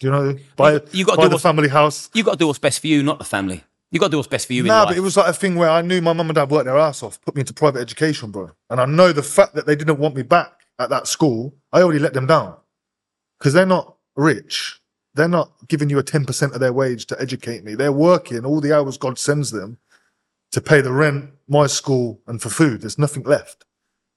Do 0.00 0.06
you 0.06 0.10
know? 0.10 0.36
Buy, 0.56 0.80
you 0.92 1.04
gotta 1.04 1.16
buy 1.18 1.22
do 1.24 1.28
the 1.28 1.34
what's- 1.34 1.42
family 1.42 1.68
house. 1.68 2.10
You 2.14 2.22
got 2.24 2.32
to 2.32 2.38
do 2.38 2.46
what's 2.46 2.58
best 2.58 2.80
for 2.80 2.86
you, 2.86 3.02
not 3.02 3.18
the 3.18 3.24
family. 3.24 3.62
You 3.90 4.00
got 4.00 4.06
to 4.06 4.10
do 4.12 4.16
what's 4.18 4.28
best 4.28 4.46
for 4.46 4.52
you 4.52 4.62
in 4.62 4.68
Nah, 4.68 4.80
life. 4.80 4.88
but 4.88 4.96
it 4.96 5.00
was 5.00 5.16
like 5.16 5.28
a 5.28 5.32
thing 5.32 5.54
where 5.54 5.70
I 5.70 5.80
knew 5.80 6.00
my 6.02 6.12
mum 6.12 6.28
and 6.28 6.34
dad 6.34 6.50
worked 6.50 6.66
their 6.66 6.76
ass 6.78 7.02
off, 7.02 7.20
put 7.22 7.34
me 7.34 7.40
into 7.40 7.54
private 7.54 7.80
education, 7.80 8.30
bro. 8.30 8.50
And 8.68 8.80
I 8.80 8.84
know 8.84 9.12
the 9.12 9.22
fact 9.22 9.54
that 9.54 9.64
they 9.66 9.76
didn't 9.76 9.98
want 9.98 10.14
me 10.16 10.22
back 10.22 10.52
at 10.78 10.90
that 10.90 11.06
school, 11.06 11.54
I 11.72 11.82
already 11.82 11.98
let 11.98 12.14
them 12.14 12.26
down. 12.26 12.56
Because 13.38 13.52
they're 13.52 13.66
not 13.66 13.96
rich. 14.14 14.80
They're 15.14 15.28
not 15.28 15.52
giving 15.68 15.88
you 15.88 15.98
a 15.98 16.04
10% 16.04 16.54
of 16.54 16.60
their 16.60 16.72
wage 16.72 17.06
to 17.06 17.20
educate 17.20 17.64
me. 17.64 17.74
They're 17.74 17.92
working 17.92 18.44
all 18.44 18.60
the 18.60 18.74
hours 18.74 18.98
God 18.98 19.18
sends 19.18 19.50
them 19.50 19.78
to 20.52 20.60
pay 20.60 20.80
the 20.80 20.92
rent, 20.92 21.30
my 21.48 21.66
school, 21.66 22.20
and 22.26 22.40
for 22.40 22.50
food. 22.50 22.82
There's 22.82 22.98
nothing 22.98 23.22
left. 23.22 23.64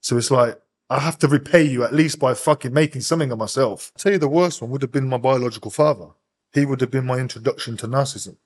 So 0.00 0.16
it's 0.16 0.30
like, 0.30 0.60
I 0.88 0.98
have 0.98 1.18
to 1.20 1.28
repay 1.28 1.62
you 1.62 1.84
at 1.84 1.94
least 1.94 2.18
by 2.18 2.34
fucking 2.34 2.72
making 2.72 3.02
something 3.02 3.30
of 3.30 3.38
myself. 3.38 3.92
I'll 3.94 4.00
tell 4.00 4.12
you 4.12 4.18
the 4.18 4.28
worst 4.28 4.60
one 4.60 4.70
would 4.70 4.82
have 4.82 4.92
been 4.92 5.08
my 5.08 5.18
biological 5.18 5.70
father. 5.70 6.08
He 6.52 6.66
would 6.66 6.80
have 6.80 6.90
been 6.90 7.06
my 7.06 7.18
introduction 7.18 7.76
to 7.78 7.88
narcissism. 7.88 8.36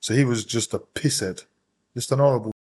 So 0.00 0.12
he 0.12 0.24
was 0.24 0.44
just 0.44 0.74
a 0.74 0.80
pisshead, 0.80 1.44
just 1.94 2.12
an 2.12 2.18
horrible. 2.18 2.52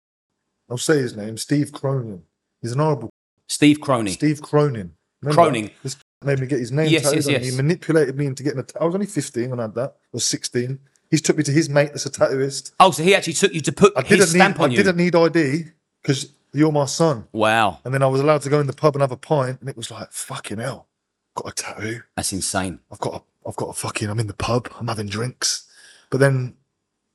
I'll 0.71 0.79
say 0.79 0.99
his 0.99 1.17
name, 1.17 1.39
Steve 1.39 1.73
Cronin. 1.73 2.25
He's 2.61 2.73
an 2.73 2.79
horrible 2.79 3.11
Steve 3.53 3.81
Cronin. 3.81 4.13
Steve 4.15 4.41
Cronin. 4.41 4.95
Remember? 5.21 5.43
Cronin. 5.43 5.71
This 5.83 5.97
made 6.25 6.41
me 6.41 6.47
get 6.47 6.59
his 6.59 6.73
name 6.73 6.89
Yes, 6.89 7.03
tattooed 7.03 7.17
yes, 7.17 7.27
on 7.27 7.33
yes. 7.35 7.45
He 7.51 7.57
manipulated 7.57 8.17
me 8.17 8.27
into 8.27 8.43
getting 8.43 8.61
a. 8.61 8.63
T- 8.63 8.75
I 8.81 8.85
was 8.85 8.95
only 8.95 9.07
15 9.07 9.51
when 9.51 9.61
I 9.61 9.65
had 9.65 9.75
that. 9.75 9.91
I 9.91 10.09
was 10.13 10.25
16. 10.25 10.79
He 11.11 11.19
took 11.19 11.37
me 11.37 11.43
to 11.45 11.53
his 11.53 11.69
mate 11.69 11.89
that's 11.89 12.07
a 12.07 12.11
tattooist. 12.11 12.73
Oh, 12.81 12.91
so 12.91 13.03
he 13.03 13.15
actually 13.15 13.35
took 13.35 13.53
you 13.53 13.61
to 13.61 13.73
put 13.73 13.93
I 13.97 14.03
his 14.03 14.31
stamp 14.31 14.57
need. 14.57 14.65
on 14.65 14.71
I 14.71 14.73
you. 14.73 14.77
didn't 14.79 14.97
need 14.97 15.15
ID 15.15 15.65
because 16.03 16.33
you're 16.55 16.73
my 16.73 16.87
son. 16.87 17.27
Wow, 17.33 17.81
And 17.85 17.93
then 17.93 18.03
I 18.03 18.07
was 18.07 18.21
allowed 18.23 18.41
to 18.43 18.49
go 18.51 18.61
in 18.61 18.67
the 18.67 18.73
pub 18.73 18.95
and 18.95 19.03
have 19.03 19.13
a 19.13 19.17
pint, 19.19 19.61
and 19.61 19.69
it 19.69 19.77
was 19.77 19.91
like 19.91 20.11
fucking 20.13 20.59
hell. 20.59 20.89
Got 21.35 21.49
a 21.49 21.53
tattoo. 21.55 22.01
that's 22.17 22.33
insane. 22.33 22.81
I've 22.91 22.99
got. 23.01 23.15
A, 23.15 23.49
I've 23.49 23.57
got 23.57 23.67
a 23.71 23.73
fucking. 23.75 24.09
I'm 24.09 24.21
in 24.21 24.27
the 24.29 24.35
pub. 24.35 24.69
I'm 24.79 24.89
having 24.89 25.09
drinks. 25.09 25.69
But 26.11 26.21
then, 26.21 26.55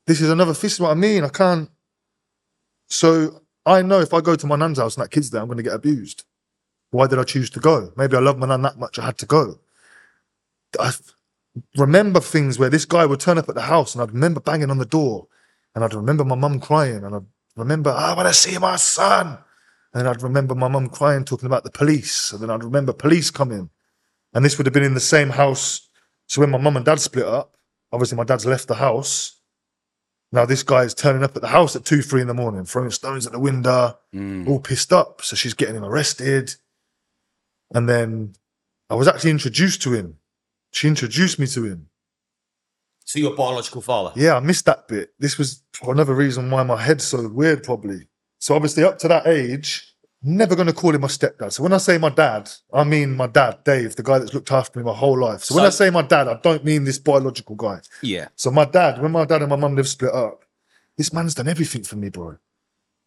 this 0.06 0.22
is 0.22 0.30
another. 0.30 0.54
This 0.54 0.74
is 0.74 0.80
what 0.80 0.92
I 0.92 0.96
mean. 0.96 1.24
I 1.24 1.30
can't. 1.30 1.70
So 2.90 3.42
I 3.68 3.82
know 3.82 4.00
if 4.00 4.14
I 4.14 4.22
go 4.22 4.36
to 4.36 4.48
my 4.48 4.56
nan's 4.56 4.80
house 4.80 4.96
and 4.96 5.04
that 5.04 5.12
kid's 5.12 5.30
there, 5.30 5.42
I'm 5.42 5.48
going 5.48 5.58
to 5.58 5.64
get 5.64 5.74
abused. 5.74 6.24
Why 6.92 7.06
did 7.06 7.20
I 7.20 7.24
choose 7.24 7.50
to 7.52 7.60
go? 7.60 7.92
Maybe 7.98 8.16
I 8.16 8.22
love 8.22 8.38
my 8.38 8.48
nan 8.48 8.62
that 8.62 8.80
much. 8.80 8.98
I 8.98 9.06
had 9.06 9.18
to 9.20 9.26
go. 9.26 9.60
I 10.80 10.92
remember 11.76 12.22
things 12.22 12.58
where 12.58 12.70
this 12.70 12.86
guy 12.86 13.06
would 13.06 13.20
turn 13.20 13.38
up 13.38 13.50
at 13.50 13.56
the 13.56 13.62
house, 13.62 13.94
and 13.94 14.02
I'd 14.02 14.14
remember 14.14 14.40
banging 14.40 14.72
on 14.72 14.78
the 14.78 14.86
door, 14.86 15.28
and 15.76 15.84
I'd 15.84 15.94
remember 15.94 16.24
my 16.24 16.36
mum 16.36 16.60
crying, 16.60 17.04
and 17.04 17.14
I'd 17.14 17.26
remember 17.58 17.90
ah, 17.90 18.14
I 18.14 18.16
want 18.16 18.28
to 18.30 18.34
see 18.34 18.58
my 18.58 18.78
son, 18.78 19.38
and 19.94 20.08
I'd 20.08 20.24
remember 20.24 20.56
my 20.56 20.70
mum 20.70 20.88
crying, 20.88 21.26
talking 21.26 21.48
about 21.48 21.64
the 21.64 21.72
police, 21.72 22.32
and 22.32 22.42
then 22.42 22.50
I'd 22.50 22.64
remember 22.64 22.94
police 22.94 23.32
coming. 23.32 23.70
And 24.34 24.46
this 24.46 24.58
would 24.58 24.68
have 24.68 24.74
been 24.74 24.84
in 24.84 24.94
the 24.94 25.00
same 25.00 25.30
house. 25.30 25.90
So 26.28 26.42
when 26.42 26.52
my 26.52 26.58
mum 26.58 26.78
and 26.78 26.86
dad 26.86 27.00
split 27.00 27.26
up, 27.26 27.58
obviously 27.92 28.18
my 28.18 28.24
dad's 28.24 28.46
left 28.46 28.68
the 28.68 28.76
house. 28.76 29.37
Now 30.32 30.46
this 30.46 30.64
guy 30.64 30.84
is 30.84 30.94
turning 30.94 31.24
up 31.24 31.36
at 31.36 31.42
the 31.42 31.48
house 31.48 31.76
at 31.76 31.86
two, 31.86 32.02
three 32.02 32.22
in 32.22 32.28
the 32.28 32.34
morning, 32.34 32.66
throwing 32.66 32.92
stones 32.92 33.26
at 33.26 33.32
the 33.32 33.40
window, 33.40 33.98
mm. 34.14 34.48
all 34.48 34.60
pissed 34.60 34.92
up. 34.92 35.22
So 35.22 35.36
she's 35.36 35.54
getting 35.54 35.76
him 35.76 35.86
arrested. 35.86 36.56
And 37.74 37.88
then 37.88 38.34
I 38.90 38.96
was 38.96 39.08
actually 39.08 39.32
introduced 39.32 39.82
to 39.84 39.94
him. 39.94 40.18
She 40.72 40.88
introduced 40.88 41.40
me 41.40 41.48
to 41.48 41.66
him. 41.66 41.90
So 43.06 43.20
your 43.20 43.36
biological 43.36 43.82
father. 43.82 44.12
Yeah, 44.16 44.36
I 44.36 44.42
missed 44.42 44.66
that 44.66 44.88
bit. 44.90 45.14
This 45.18 45.38
was 45.38 45.64
another 45.82 46.14
reason 46.14 46.52
why 46.52 46.64
my 46.64 46.82
head's 46.82 47.06
so 47.06 47.30
weird, 47.30 47.64
probably. 47.64 48.08
So 48.40 48.54
obviously, 48.54 48.84
up 48.84 49.00
to 49.00 49.08
that 49.08 49.26
age, 49.26 49.96
never 50.24 50.56
going 50.56 50.68
to 50.68 50.74
call 50.74 50.96
him 50.96 51.02
my 51.02 51.08
stepdad. 51.08 51.52
So 51.52 51.64
when 51.64 51.74
I 51.74 51.78
say 51.78 51.98
my 51.98 52.10
dad, 52.10 52.50
I 52.74 52.84
mean 52.84 53.16
my 53.16 53.28
dad, 53.28 53.64
Dave, 53.64 53.96
the 53.96 54.04
guy 54.04 54.20
that's 54.20 54.34
looked 54.34 54.52
after 54.52 54.80
me 54.80 54.86
my 54.86 54.94
whole 54.94 55.20
life. 55.20 55.44
So, 55.44 55.56
when 55.56 55.66
I 55.66 55.70
say 55.70 55.90
my 55.90 56.02
dad, 56.02 56.28
I 56.28 56.40
don't 56.42 56.64
mean 56.64 56.84
this 56.84 57.00
biological 57.00 57.56
guy. 57.56 57.82
Yeah. 58.02 58.30
So 58.36 58.52
my 58.52 58.66
dad, 58.66 59.02
when 59.02 59.12
my 59.12 59.26
dad 59.26 59.42
and 59.42 59.50
my 59.50 59.56
mum 59.56 59.76
lived 59.76 59.90
split 59.90 60.14
up, 60.14 60.44
this 60.98 61.14
man's 61.14 61.36
done 61.36 61.48
everything 61.48 61.84
for 61.84 61.96
me, 61.96 62.10
bro. 62.10 62.38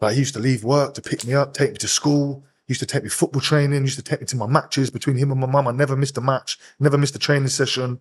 Like 0.00 0.14
he 0.14 0.20
used 0.20 0.34
to 0.34 0.40
leave 0.40 0.64
work 0.64 0.94
to 0.94 1.02
pick 1.02 1.26
me 1.26 1.34
up, 1.34 1.52
take 1.52 1.72
me 1.72 1.78
to 1.78 1.88
school. 1.88 2.44
He 2.66 2.72
used 2.72 2.80
to 2.80 2.86
take 2.86 3.02
me 3.02 3.08
football 3.08 3.42
training. 3.42 3.82
Used 3.82 3.98
to 3.98 4.02
take 4.02 4.20
me 4.20 4.26
to 4.26 4.36
my 4.36 4.46
matches 4.46 4.90
between 4.90 5.16
him 5.16 5.32
and 5.32 5.40
my 5.40 5.46
mum. 5.46 5.66
I 5.66 5.72
never 5.72 5.96
missed 5.96 6.16
a 6.18 6.20
match. 6.20 6.58
Never 6.78 6.96
missed 6.96 7.16
a 7.16 7.18
training 7.18 7.48
session. 7.48 8.00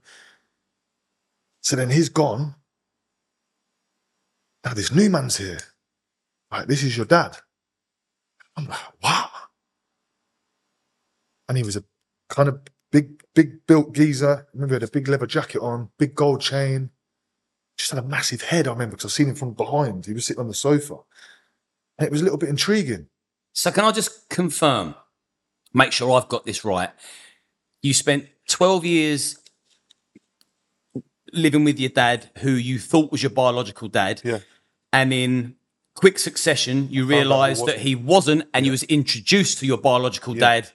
So 1.61 1.75
then 1.75 1.89
he's 1.89 2.09
gone. 2.09 2.55
Now 4.63 4.73
this 4.73 4.93
new 4.93 5.09
man's 5.09 5.37
here. 5.37 5.59
Like 6.51 6.67
this 6.67 6.83
is 6.83 6.95
your 6.95 7.05
dad. 7.05 7.37
I'm 8.59 8.69
like, 8.69 8.79
what? 9.01 9.31
And 11.47 11.57
he 11.57 11.63
was 11.63 11.75
a 11.75 11.83
kind 12.29 12.49
of 12.49 12.61
big, 12.91 13.23
big 13.33 13.65
built 13.65 13.93
geezer. 13.93 14.47
I 14.47 14.51
remember 14.53 14.73
he 14.73 14.81
had 14.81 14.89
a 14.89 14.91
big 14.91 15.07
leather 15.07 15.27
jacket 15.27 15.59
on, 15.61 15.89
big 15.97 16.15
gold 16.15 16.41
chain 16.41 16.91
just 17.79 17.91
had 17.91 17.99
a 17.99 18.07
massive 18.07 18.41
head. 18.41 18.67
I 18.67 18.71
remember 18.71 18.95
because 18.95 19.05
I've 19.05 19.13
seen 19.13 19.29
him 19.29 19.35
from 19.35 19.53
behind. 19.53 20.05
He 20.05 20.13
was 20.13 20.25
sitting 20.25 20.41
on 20.41 20.49
the 20.49 20.53
sofa, 20.53 20.97
and 21.97 22.05
it 22.05 22.11
was 22.11 22.21
a 22.21 22.23
little 22.25 22.37
bit 22.37 22.49
intriguing. 22.49 23.07
So 23.53 23.71
can 23.71 23.85
I 23.85 23.91
just 23.91 24.29
confirm, 24.29 24.95
make 25.73 25.91
sure 25.91 26.11
I've 26.11 26.27
got 26.27 26.45
this 26.45 26.63
right? 26.63 26.89
You 27.81 27.93
spent 27.93 28.27
12 28.49 28.85
years 28.85 29.39
living 31.31 31.63
with 31.63 31.79
your 31.79 31.89
dad, 31.89 32.29
who 32.39 32.51
you 32.51 32.79
thought 32.79 33.11
was 33.11 33.23
your 33.23 33.29
biological 33.31 33.87
dad, 33.87 34.21
Yeah, 34.23 34.39
and 34.91 35.13
in 35.13 35.55
quick 35.99 36.17
succession, 36.19 36.75
you 36.89 37.03
out 37.03 37.07
that 37.09 37.13
he 37.13 37.19
realised 37.19 37.59
that 37.61 37.65
wasn't. 37.77 37.81
he 37.87 37.95
wasn't, 37.95 38.41
and 38.53 38.65
you 38.65 38.71
was 38.71 38.83
introduced 38.83 39.59
to 39.59 39.65
your 39.65 39.77
biological 39.77 40.33
dad. 40.33 40.69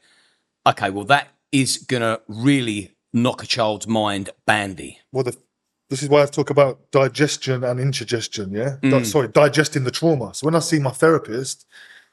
Okay, 0.67 0.91
well 0.91 1.05
that 1.07 1.29
is 1.53 1.79
gonna 1.79 2.21
really 2.29 2.81
knock 3.13 3.43
a 3.43 3.47
child's 3.47 3.87
mind 3.87 4.31
bandy. 4.47 4.99
well, 5.13 5.25
the, 5.25 5.37
this 5.91 6.03
is 6.03 6.09
why 6.09 6.23
I 6.23 6.27
talk 6.27 6.51
about 6.51 6.91
digestion 6.91 7.63
and 7.65 7.79
indigestion. 7.79 8.47
Yeah, 8.53 8.77
Di- 8.83 8.89
mm. 8.91 9.07
sorry, 9.07 9.29
digesting 9.29 9.85
the 9.85 9.91
trauma. 9.91 10.35
So 10.35 10.47
when 10.47 10.55
I 10.55 10.61
see 10.61 10.79
my 10.79 10.91
therapist, 10.91 11.67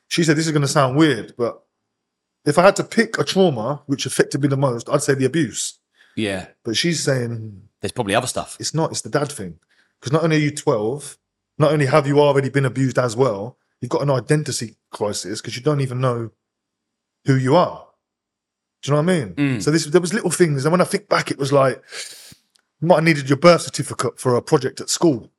she 0.09 0.24
said 0.24 0.36
this 0.38 0.45
is 0.45 0.51
going 0.51 0.62
to 0.62 0.68
sound 0.80 0.97
weird, 0.97 1.34
but 1.38 1.64
if 2.45 2.57
I 2.57 2.64
had 2.64 2.76
to 2.78 2.84
pick 2.84 3.18
a 3.18 3.24
trauma 3.24 3.82
which 3.88 4.05
affected 4.05 4.41
me 4.41 4.47
the 4.49 4.57
most, 4.57 4.89
I'd 4.89 5.01
say 5.01 5.14
the 5.16 5.26
abuse. 5.26 5.80
Yeah, 6.16 6.47
But 6.66 6.76
she's 6.76 7.01
saying 7.01 7.62
there's 7.80 7.93
probably 7.93 8.16
other 8.16 8.28
stuff. 8.28 8.57
it's 8.59 8.74
not. 8.74 8.91
It's 8.91 9.01
the 9.01 9.09
dad 9.20 9.32
thing. 9.32 9.59
Because 9.99 10.12
not 10.12 10.24
only 10.24 10.36
are 10.36 10.39
you 10.47 10.51
12, 10.51 11.18
not 11.62 11.72
only 11.72 11.86
have 11.86 12.07
you 12.07 12.20
already 12.20 12.49
been 12.49 12.66
abused 12.66 12.97
as 12.97 13.16
well, 13.16 13.57
you've 13.80 13.91
got 13.91 14.01
an 14.01 14.09
identity 14.09 14.78
crisis 14.91 15.41
because 15.41 15.55
you 15.55 15.64
don't 15.64 15.82
even 15.82 16.01
know 16.01 16.32
who 17.26 17.36
you 17.36 17.55
are. 17.55 17.88
Do 18.82 18.91
you 18.91 18.95
know 18.95 19.03
what 19.03 19.14
I 19.14 19.20
mean? 19.20 19.36
Mm. 19.36 19.64
So 19.64 19.70
this, 19.70 19.86
there 19.86 20.01
was 20.01 20.14
little 20.14 20.32
things, 20.32 20.66
and 20.66 20.72
when 20.72 20.82
I 20.82 20.86
think 20.86 21.07
back, 21.07 21.30
it 21.30 21.38
was 21.38 21.51
like 21.53 21.82
you 22.82 22.88
might 22.88 22.95
have 22.95 23.03
needed 23.03 23.30
your 23.30 23.38
birth 23.38 23.62
certificate 23.62 24.20
for 24.20 24.36
a 24.36 24.41
project 24.41 24.82
at 24.82 24.89
school. 24.89 25.32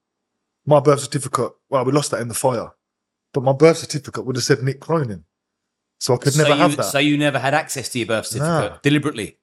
My 0.65 0.79
birth 0.79 1.01
certificate, 1.01 1.53
well, 1.69 1.85
we 1.85 1.91
lost 1.91 2.13
that 2.13 2.21
in 2.21 2.29
the 2.29 2.35
fire, 2.35 2.71
but 3.35 3.43
my 3.43 3.53
birth 3.53 3.79
certificate 3.79 4.25
would 4.25 4.37
have 4.37 4.45
said 4.45 4.63
Nick 4.63 4.81
Cronin, 4.81 5.25
so 5.99 6.15
I 6.15 6.19
could 6.19 6.35
so 6.35 6.43
never 6.43 6.55
you, 6.55 6.61
have 6.61 6.77
that. 6.77 6.85
So 6.85 7.01
you 7.01 7.19
never 7.19 7.41
had 7.41 7.53
access 7.53 7.89
to 7.91 7.99
your 7.99 8.07
birth 8.07 8.27
certificate 8.27 8.83
deliberately. 8.83 9.39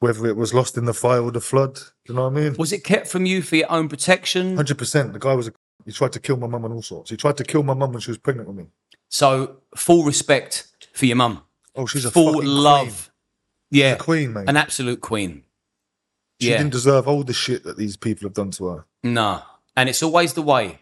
Whether 0.00 0.26
it 0.26 0.36
was 0.36 0.54
lost 0.54 0.76
in 0.76 0.84
the 0.84 0.94
fire 0.94 1.20
or 1.22 1.32
the 1.32 1.40
flood, 1.40 1.74
do 1.74 1.82
you 2.08 2.14
know 2.14 2.28
what 2.28 2.38
I 2.38 2.40
mean? 2.40 2.54
Was 2.56 2.72
it 2.72 2.84
kept 2.84 3.08
from 3.08 3.26
you 3.26 3.42
for 3.42 3.56
your 3.56 3.70
own 3.70 3.88
protection? 3.88 4.54
Hundred 4.56 4.78
percent. 4.78 5.12
The 5.12 5.18
guy 5.18 5.34
was 5.34 5.48
a. 5.48 5.52
He 5.84 5.92
tried 5.92 6.12
to 6.12 6.20
kill 6.20 6.36
my 6.36 6.46
mum 6.46 6.64
and 6.64 6.74
all 6.74 6.82
sorts. 6.82 7.10
He 7.10 7.16
tried 7.16 7.36
to 7.38 7.44
kill 7.44 7.62
my 7.62 7.74
mum 7.74 7.92
when 7.92 8.00
she 8.00 8.10
was 8.10 8.18
pregnant 8.18 8.48
with 8.48 8.56
me. 8.58 8.66
So 9.08 9.56
full 9.74 10.04
respect 10.04 10.68
for 10.92 11.06
your 11.06 11.16
mum. 11.16 11.42
Oh, 11.74 11.86
she's 11.86 12.04
a 12.04 12.10
Full 12.10 12.34
fucking 12.34 12.48
love. 12.48 13.10
Yeah. 13.70 13.94
queen, 13.96 14.26
queen 14.26 14.32
mate. 14.34 14.48
An 14.48 14.56
absolute 14.56 15.00
queen. 15.00 15.44
she 16.40 16.50
yeah. 16.50 16.58
didn't 16.58 16.72
deserve 16.72 17.08
all 17.08 17.22
the 17.22 17.32
shit 17.32 17.64
that 17.64 17.76
these 17.76 17.96
people 17.96 18.26
have 18.26 18.34
done 18.34 18.50
to 18.52 18.66
her. 18.66 18.84
No. 19.02 19.42
And 19.76 19.88
it's 19.88 20.02
always 20.02 20.34
the 20.34 20.42
way. 20.42 20.80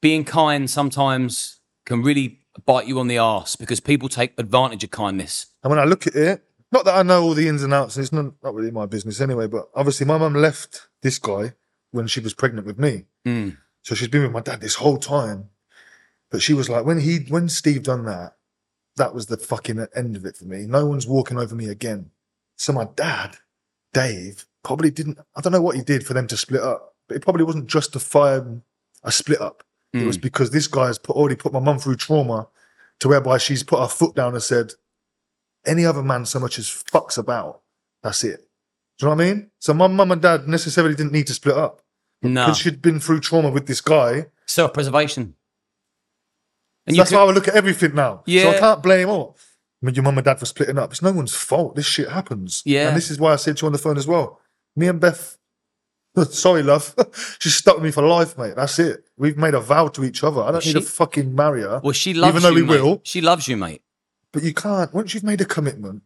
Being 0.00 0.24
kind 0.24 0.70
sometimes 0.70 1.60
can 1.84 2.02
really 2.02 2.40
bite 2.64 2.86
you 2.86 2.98
on 2.98 3.08
the 3.08 3.18
ass 3.18 3.56
because 3.56 3.80
people 3.80 4.08
take 4.08 4.32
advantage 4.38 4.84
of 4.84 4.90
kindness. 4.90 5.46
And 5.62 5.70
when 5.70 5.78
I 5.78 5.84
look 5.84 6.06
at 6.06 6.14
it, 6.14 6.44
not 6.72 6.84
that 6.84 6.96
I 6.96 7.02
know 7.02 7.22
all 7.22 7.34
the 7.34 7.48
ins 7.48 7.62
and 7.62 7.74
outs, 7.74 7.96
and 7.96 8.04
it's 8.04 8.12
not, 8.12 8.32
not 8.42 8.54
really 8.54 8.70
my 8.70 8.86
business 8.86 9.20
anyway, 9.20 9.46
but 9.46 9.68
obviously 9.74 10.06
my 10.06 10.18
mum 10.18 10.34
left 10.34 10.88
this 11.02 11.18
guy 11.18 11.54
when 11.90 12.06
she 12.06 12.20
was 12.20 12.34
pregnant 12.34 12.66
with 12.66 12.78
me. 12.78 13.06
Mm. 13.26 13.56
So 13.82 13.94
she's 13.94 14.08
been 14.08 14.22
with 14.22 14.32
my 14.32 14.40
dad 14.40 14.60
this 14.60 14.76
whole 14.76 14.98
time. 14.98 15.50
But 16.30 16.42
she 16.42 16.54
was 16.54 16.68
like, 16.68 16.84
when 16.84 17.00
he 17.00 17.18
when 17.28 17.48
Steve 17.48 17.82
done 17.82 18.04
that, 18.04 18.36
that 18.96 19.14
was 19.14 19.26
the 19.26 19.36
fucking 19.36 19.84
end 19.96 20.16
of 20.16 20.24
it 20.24 20.36
for 20.36 20.44
me. 20.44 20.66
No 20.66 20.86
one's 20.86 21.06
walking 21.06 21.38
over 21.38 21.54
me 21.54 21.68
again. 21.68 22.10
So 22.56 22.72
my 22.72 22.86
dad, 22.94 23.38
Dave, 23.92 24.46
probably 24.62 24.90
didn't 24.90 25.18
I 25.34 25.40
don't 25.40 25.52
know 25.52 25.62
what 25.62 25.76
he 25.76 25.82
did 25.82 26.06
for 26.06 26.14
them 26.14 26.28
to 26.28 26.36
split 26.36 26.62
up, 26.62 26.94
but 27.08 27.16
it 27.16 27.22
probably 27.22 27.44
wasn't 27.44 27.66
justifying 27.66 28.40
a 28.40 28.44
fire 28.44 28.62
a 29.02 29.12
split 29.12 29.40
up. 29.40 29.64
It 29.92 30.06
was 30.06 30.18
because 30.18 30.50
this 30.50 30.68
guy 30.68 30.86
has 30.86 31.00
put, 31.00 31.16
already 31.16 31.34
put 31.34 31.52
my 31.52 31.58
mum 31.58 31.80
through 31.80 31.96
trauma 31.96 32.46
to 33.00 33.08
whereby 33.08 33.38
she's 33.38 33.64
put 33.64 33.80
her 33.80 33.88
foot 33.88 34.14
down 34.14 34.34
and 34.34 34.42
said, 34.42 34.74
any 35.66 35.84
other 35.84 36.02
man 36.02 36.24
so 36.26 36.38
much 36.40 36.58
as 36.58 36.66
fucks 36.66 37.18
about, 37.18 37.60
that's 38.02 38.24
it. 38.24 38.46
Do 38.98 39.06
you 39.06 39.10
know 39.12 39.16
what 39.16 39.24
I 39.24 39.32
mean? 39.34 39.50
So 39.58 39.74
my 39.74 39.86
mum 39.86 40.12
and 40.12 40.20
dad 40.22 40.46
necessarily 40.48 40.94
didn't 40.94 41.12
need 41.12 41.26
to 41.28 41.34
split 41.34 41.56
up 41.56 41.82
No. 42.22 42.44
because 42.46 42.58
she'd 42.58 42.82
been 42.82 43.00
through 43.00 43.20
trauma 43.20 43.50
with 43.50 43.66
this 43.66 43.80
guy. 43.80 44.26
Self 44.46 44.72
preservation. 44.74 45.34
And 46.86 46.96
That's 46.96 47.10
could- 47.10 47.16
how 47.16 47.28
I 47.28 47.32
look 47.32 47.48
at 47.48 47.54
everything 47.54 47.94
now. 47.94 48.22
Yeah. 48.26 48.42
So. 48.44 48.50
I 48.50 48.58
can't 48.58 48.82
blame 48.82 49.08
all. 49.08 49.36
I 49.82 49.86
mean, 49.86 49.94
your 49.94 50.04
mum 50.04 50.18
and 50.18 50.24
dad 50.24 50.38
for 50.38 50.46
splitting 50.46 50.78
up. 50.78 50.90
It's 50.90 51.02
no 51.02 51.12
one's 51.12 51.34
fault. 51.34 51.74
This 51.76 51.86
shit 51.86 52.08
happens. 52.10 52.62
Yeah. 52.66 52.88
And 52.88 52.96
this 52.96 53.10
is 53.10 53.18
why 53.18 53.32
I 53.32 53.36
said 53.36 53.56
to 53.58 53.62
you 53.62 53.66
on 53.66 53.72
the 53.72 53.78
phone 53.78 53.96
as 53.96 54.06
well. 54.06 54.40
Me 54.76 54.88
and 54.88 55.00
Beth, 55.00 55.38
sorry, 56.30 56.62
love. 56.62 56.94
She's 57.38 57.54
stuck 57.54 57.76
with 57.76 57.84
me 57.84 57.90
for 57.90 58.02
life, 58.02 58.36
mate. 58.36 58.56
That's 58.56 58.78
it. 58.78 59.04
We've 59.16 59.38
made 59.38 59.54
a 59.54 59.60
vow 59.60 59.88
to 59.88 60.04
each 60.04 60.22
other. 60.22 60.42
I 60.42 60.52
don't 60.52 60.64
need 60.66 60.72
to 60.74 60.80
She- 60.80 60.86
fucking 60.86 61.34
marry 61.34 61.62
her. 61.62 61.80
well, 61.82 61.92
she 61.92 62.12
loves 62.12 62.32
Even 62.36 62.42
though 62.42 62.48
you. 62.58 62.66
we 62.66 62.70
mate. 62.74 62.82
will. 62.82 63.00
She 63.04 63.20
loves 63.22 63.48
you, 63.48 63.56
mate. 63.56 63.82
But 64.32 64.42
you 64.42 64.54
can't. 64.54 64.92
Once 64.94 65.14
you've 65.14 65.24
made 65.24 65.40
a 65.40 65.44
commitment, 65.44 66.02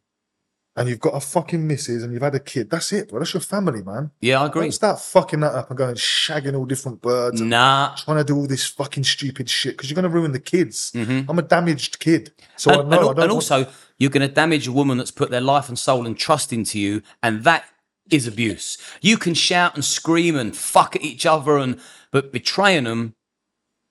and 0.76 0.88
you've 0.88 0.98
got 0.98 1.14
a 1.14 1.20
fucking 1.20 1.64
missus 1.68 2.02
and 2.02 2.12
you've 2.12 2.22
had 2.22 2.34
a 2.34 2.40
kid, 2.40 2.68
that's 2.68 2.92
it, 2.92 3.08
bro. 3.08 3.20
That's 3.20 3.32
your 3.32 3.40
family, 3.40 3.80
man. 3.82 4.10
Yeah, 4.20 4.42
I 4.42 4.46
agree. 4.46 4.62
Don't 4.62 4.72
start 4.72 5.00
fucking 5.00 5.38
that 5.40 5.52
up 5.54 5.70
and 5.70 5.78
going 5.78 5.94
shagging 5.94 6.58
all 6.58 6.64
different 6.64 7.00
birds 7.00 7.40
and 7.40 7.50
Nah. 7.50 7.94
trying 7.96 8.16
to 8.16 8.24
do 8.24 8.34
all 8.34 8.48
this 8.48 8.66
fucking 8.66 9.04
stupid 9.04 9.48
shit 9.48 9.76
because 9.76 9.88
you're 9.88 9.94
going 9.94 10.02
to 10.02 10.08
ruin 10.08 10.32
the 10.32 10.40
kids. 10.40 10.90
I'm 10.96 11.38
a 11.38 11.42
damaged 11.42 12.00
kid. 12.00 12.32
So 12.56 12.72
Mm-hmm. 12.72 12.80
and, 12.80 12.94
I 12.94 12.96
know 12.96 13.10
and, 13.10 13.20
I 13.20 13.22
and 13.22 13.30
want- 13.30 13.30
also, 13.30 13.66
you're 13.98 14.10
going 14.10 14.26
to 14.28 14.34
damage 14.34 14.66
a 14.66 14.72
woman 14.72 14.98
that's 14.98 15.12
put 15.12 15.30
their 15.30 15.40
life 15.40 15.68
and 15.68 15.78
soul 15.78 16.06
and 16.08 16.18
trust 16.18 16.52
into 16.52 16.80
you, 16.80 17.02
and 17.22 17.44
that 17.44 17.66
is 18.10 18.26
abuse. 18.26 18.76
You 19.00 19.16
can 19.16 19.34
shout 19.34 19.76
and 19.76 19.84
scream 19.84 20.34
and 20.34 20.56
fuck 20.56 20.96
at 20.96 21.02
each 21.02 21.24
other, 21.24 21.56
and 21.56 21.78
but 22.10 22.32
betraying 22.32 22.82
them, 22.84 23.14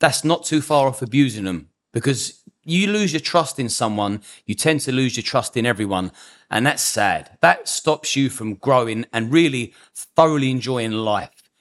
that's 0.02 0.26
not 0.26 0.44
too 0.44 0.62
far 0.62 0.88
off 0.90 1.02
abusing 1.02 1.46
them 1.46 1.70
because 1.94 2.43
you 2.64 2.88
lose 2.88 3.14
your 3.14 3.20
trust 3.20 3.59
in 3.59 3.70
someone, 3.70 4.22
you 4.45 4.55
tend 4.55 4.82
to 4.82 4.91
lose 4.91 5.16
your 5.18 5.24
trust 5.24 5.57
in 5.57 5.66
everyone, 5.66 6.11
and 6.49 6.66
that's 6.66 6.84
sad. 6.84 7.38
That 7.41 7.68
stops 7.68 8.16
you 8.16 8.30
from 8.30 8.55
growing 8.55 9.05
and 9.14 9.32
really 9.32 9.74
thoroughly 9.95 10.51
enjoying 10.51 10.91
life. 10.91 11.51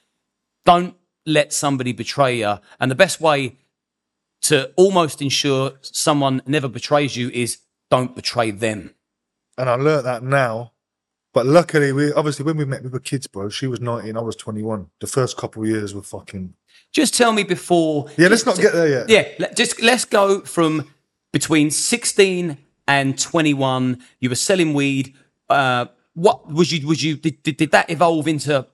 Don't 0.65 0.95
let 1.25 1.53
somebody 1.53 1.93
betray 1.93 2.39
you, 2.39 2.59
and 2.79 2.89
the 2.91 2.95
best 2.95 3.21
way 3.21 3.57
to 4.43 4.71
almost 4.75 5.21
ensure 5.21 5.73
someone 5.81 6.41
never 6.45 6.67
betrays 6.67 7.15
you 7.15 7.29
is 7.29 7.59
don't 7.89 8.15
betray 8.15 8.51
them. 8.51 8.93
and 9.57 9.69
I 9.69 9.75
learnt 9.75 10.03
that 10.03 10.23
now. 10.23 10.71
But 11.33 11.47
luckily, 11.47 11.91
we 11.91 12.13
obviously 12.13 12.45
when 12.45 12.57
we 12.57 12.65
met, 12.65 12.83
we 12.83 12.89
were 12.89 12.99
kids, 12.99 13.25
bro. 13.25 13.49
She 13.49 13.65
was 13.65 13.81
19, 13.81 14.15
I 14.15 14.21
was 14.21 14.35
21. 14.35 14.87
The 14.99 15.07
first 15.07 15.35
couple 15.35 15.63
of 15.63 15.69
years 15.69 15.95
were 15.95 16.03
fucking. 16.03 16.53
Just 16.91 17.15
tell 17.15 17.31
me 17.31 17.43
before. 17.43 18.07
Yeah, 18.17 18.27
let's 18.27 18.45
not 18.45 18.57
get 18.57 18.73
there 18.73 18.87
yet. 18.87 19.09
Yeah, 19.09 19.51
just 19.53 19.81
let's 19.81 20.05
go 20.05 20.41
from 20.41 20.92
between 21.33 21.69
16 21.69 22.57
and 22.87 23.19
21. 23.19 24.01
You 24.21 24.29
were 24.29 24.35
selling 24.35 24.73
weed. 24.73 25.13
Uh, 25.49 25.87
what 26.13 26.49
was 26.49 26.71
you? 26.71 26.87
Was 26.87 27.03
you? 27.03 27.17
Did, 27.17 27.43
did, 27.43 27.57
did 27.57 27.71
that 27.71 27.89
evolve 27.89 28.29
into 28.29 28.65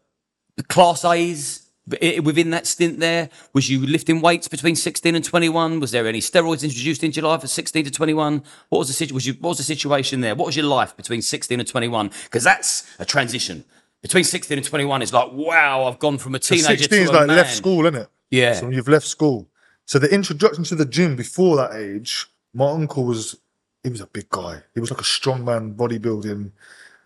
the 0.57 0.63
class 0.63 1.03
A's 1.03 1.69
within 1.87 2.51
that 2.51 2.67
stint? 2.67 2.99
There 2.99 3.29
was 3.53 3.69
you 3.69 3.85
lifting 3.85 4.21
weights 4.21 4.47
between 4.47 4.75
16 4.75 5.15
and 5.15 5.23
21. 5.23 5.79
Was 5.79 5.91
there 5.91 6.05
any 6.05 6.19
steroids 6.19 6.63
introduced 6.63 7.03
into 7.03 7.21
your 7.21 7.29
life 7.29 7.43
at 7.43 7.49
16 7.49 7.85
to 7.85 7.91
21? 7.91 8.43
What 8.67 8.79
was 8.79 8.87
the 8.89 8.93
situation? 8.93 9.15
Was 9.15 9.27
you? 9.27 9.33
What 9.33 9.49
was 9.49 9.57
the 9.57 9.63
situation 9.63 10.21
there? 10.21 10.35
What 10.35 10.45
was 10.45 10.57
your 10.57 10.65
life 10.65 10.95
between 10.95 11.21
16 11.21 11.59
and 11.59 11.67
21? 11.67 12.11
Because 12.25 12.43
that's 12.43 12.85
a 12.99 13.05
transition. 13.05 13.63
Between 14.01 14.23
16 14.23 14.57
and 14.57 14.65
21 14.65 15.01
is 15.01 15.13
like, 15.13 15.31
wow, 15.33 15.83
I've 15.83 15.99
gone 15.99 16.17
from 16.17 16.35
a 16.35 16.39
teenager 16.39 16.77
16 16.77 16.89
to 16.89 17.03
is 17.03 17.11
like 17.11 17.27
man. 17.27 17.35
left 17.35 17.53
school, 17.53 17.85
isn't 17.85 18.01
it? 18.01 18.09
Yeah. 18.31 18.53
So 18.53 18.69
you've 18.69 18.87
left 18.87 19.05
school. 19.05 19.49
So 19.85 19.99
the 19.99 20.13
introduction 20.13 20.63
to 20.65 20.75
the 20.75 20.85
gym 20.85 21.15
before 21.15 21.57
that 21.57 21.73
age, 21.73 22.27
my 22.53 22.69
uncle 22.69 23.05
was, 23.05 23.37
he 23.83 23.89
was 23.89 24.01
a 24.01 24.07
big 24.07 24.29
guy. 24.29 24.61
He 24.73 24.79
was 24.79 24.91
like 24.91 24.99
a 25.01 25.03
strongman, 25.03 25.75
bodybuilding. 25.75 26.51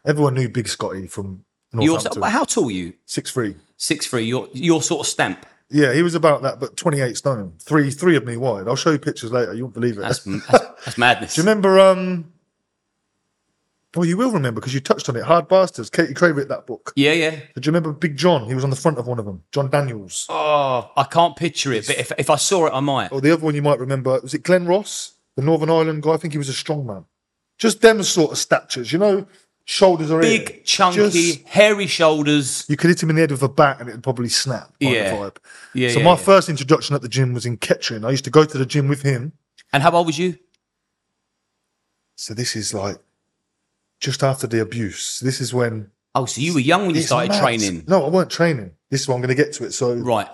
Everyone 0.05 0.33
knew 0.33 0.49
Big 0.49 0.67
Scotty 0.67 1.07
from 1.07 1.45
You're, 1.71 1.85
Northampton. 1.93 2.23
how 2.23 2.43
tall 2.43 2.67
are 2.67 2.71
you? 2.71 2.93
Six 3.05 3.31
three. 3.31 3.55
Six 3.77 4.07
three. 4.07 4.23
Your 4.23 4.49
your 4.53 4.81
sort 4.81 5.01
of 5.01 5.07
stamp. 5.07 5.45
Yeah, 5.69 5.93
he 5.93 6.03
was 6.03 6.13
about 6.13 6.41
that, 6.43 6.59
but 6.59 6.77
28 6.77 7.17
stone. 7.17 7.53
Three 7.59 7.89
three 7.89 8.15
of 8.15 8.25
me 8.25 8.37
wide. 8.37 8.67
I'll 8.67 8.75
show 8.75 8.91
you 8.91 8.99
pictures 8.99 9.31
later. 9.31 9.53
You 9.53 9.63
won't 9.63 9.73
believe 9.73 9.97
it. 9.97 10.01
That's 10.01 10.19
that's, 10.23 10.45
that's 10.85 10.97
madness. 10.97 11.35
Do 11.35 11.41
you 11.41 11.47
remember? 11.47 11.79
Um, 11.79 12.33
well, 13.95 14.05
you 14.05 14.17
will 14.17 14.31
remember 14.31 14.59
because 14.59 14.73
you 14.73 14.79
touched 14.79 15.07
on 15.07 15.15
it. 15.15 15.23
Hard 15.23 15.47
Bastards. 15.47 15.89
Katie 15.89 16.13
wrote 16.13 16.47
that 16.47 16.65
book. 16.65 16.93
Yeah, 16.95 17.13
yeah. 17.13 17.29
Do 17.31 17.37
you 17.57 17.67
remember 17.67 17.91
Big 17.91 18.17
John? 18.17 18.47
He 18.47 18.55
was 18.55 18.63
on 18.63 18.71
the 18.71 18.75
front 18.75 18.97
of 18.97 19.05
one 19.07 19.19
of 19.19 19.25
them. 19.25 19.43
John 19.51 19.69
Daniels. 19.69 20.25
Oh, 20.29 20.91
I 20.97 21.03
can't 21.03 21.35
picture 21.35 21.71
it, 21.71 21.85
but 21.87 21.97
if 21.97 22.11
if 22.17 22.29
I 22.29 22.35
saw 22.35 22.65
it, 22.67 22.73
I 22.73 22.79
might. 22.79 23.11
Or 23.11 23.21
the 23.21 23.31
other 23.31 23.45
one 23.45 23.55
you 23.55 23.61
might 23.61 23.79
remember 23.79 24.19
was 24.21 24.33
it 24.33 24.43
Glenn 24.43 24.65
Ross, 24.65 25.12
the 25.35 25.41
Northern 25.43 25.69
Ireland 25.69 26.03
guy. 26.03 26.11
I 26.13 26.17
think 26.17 26.33
he 26.33 26.37
was 26.37 26.49
a 26.49 26.53
strong 26.53 26.85
man. 26.85 27.05
Just 27.57 27.81
them 27.81 28.01
sort 28.03 28.31
of 28.31 28.37
statures, 28.37 28.91
you 28.91 28.99
know. 28.99 29.27
Shoulders 29.65 30.11
are. 30.11 30.19
Big, 30.19 30.65
chunky, 30.65 30.97
Just- 30.97 31.43
hairy 31.47 31.87
shoulders. 31.87 32.65
you 32.67 32.75
could 32.75 32.89
hit 32.89 33.01
him 33.01 33.09
in 33.09 33.15
the 33.15 33.21
head 33.21 33.31
with 33.31 33.43
a 33.43 33.47
bat 33.49 33.79
and 33.79 33.87
it'd 33.87 34.03
probably 34.03 34.27
snap. 34.27 34.73
kind 34.81 34.95
of 34.97 35.01
Yeah. 35.03 35.11
vibe. 35.15 35.37
Yeah, 35.73 35.89
So 35.91 35.99
yeah, 35.99 36.05
my 36.05 36.11
yeah. 36.11 36.15
first 36.17 36.49
introduction 36.49 36.95
at 36.95 37.01
the 37.01 37.07
gym 37.07 37.33
was 37.33 37.45
in 37.45 37.55
Kettering. 37.57 38.03
I 38.03 38.09
used 38.11 38.25
to 38.25 38.29
go 38.29 38.43
to 38.43 38.57
the 38.57 38.65
gym 38.65 38.89
with 38.89 39.03
him. 39.03 39.31
And 39.71 39.81
how 39.81 39.91
old 39.91 40.07
was 40.07 40.19
you? 40.19 40.37
So 42.15 42.33
this 42.33 42.55
is 42.55 42.73
like 42.73 42.97
just 43.99 44.23
after 44.23 44.47
the 44.47 44.61
abuse. 44.61 45.19
This 45.19 45.39
is 45.41 45.53
when 45.53 45.91
Oh, 46.15 46.25
so 46.25 46.41
you 46.41 46.53
were 46.53 46.59
young 46.59 46.81
when 46.85 46.91
you 46.93 46.99
It's 46.99 47.07
started 47.07 47.31
mad. 47.31 47.41
training, 47.41 47.85
No, 47.87 48.05
I 48.05 48.09
weren't 48.09 48.29
training. 48.29 48.71
This 48.91 49.01
is 49.01 49.07
what 49.07 49.15
I'm 49.15 49.21
going 49.21 49.35
to 49.35 49.41
get 49.43 49.51
to 49.53 49.63
it. 49.65 49.71
So 49.73 49.95
right? 49.95 50.27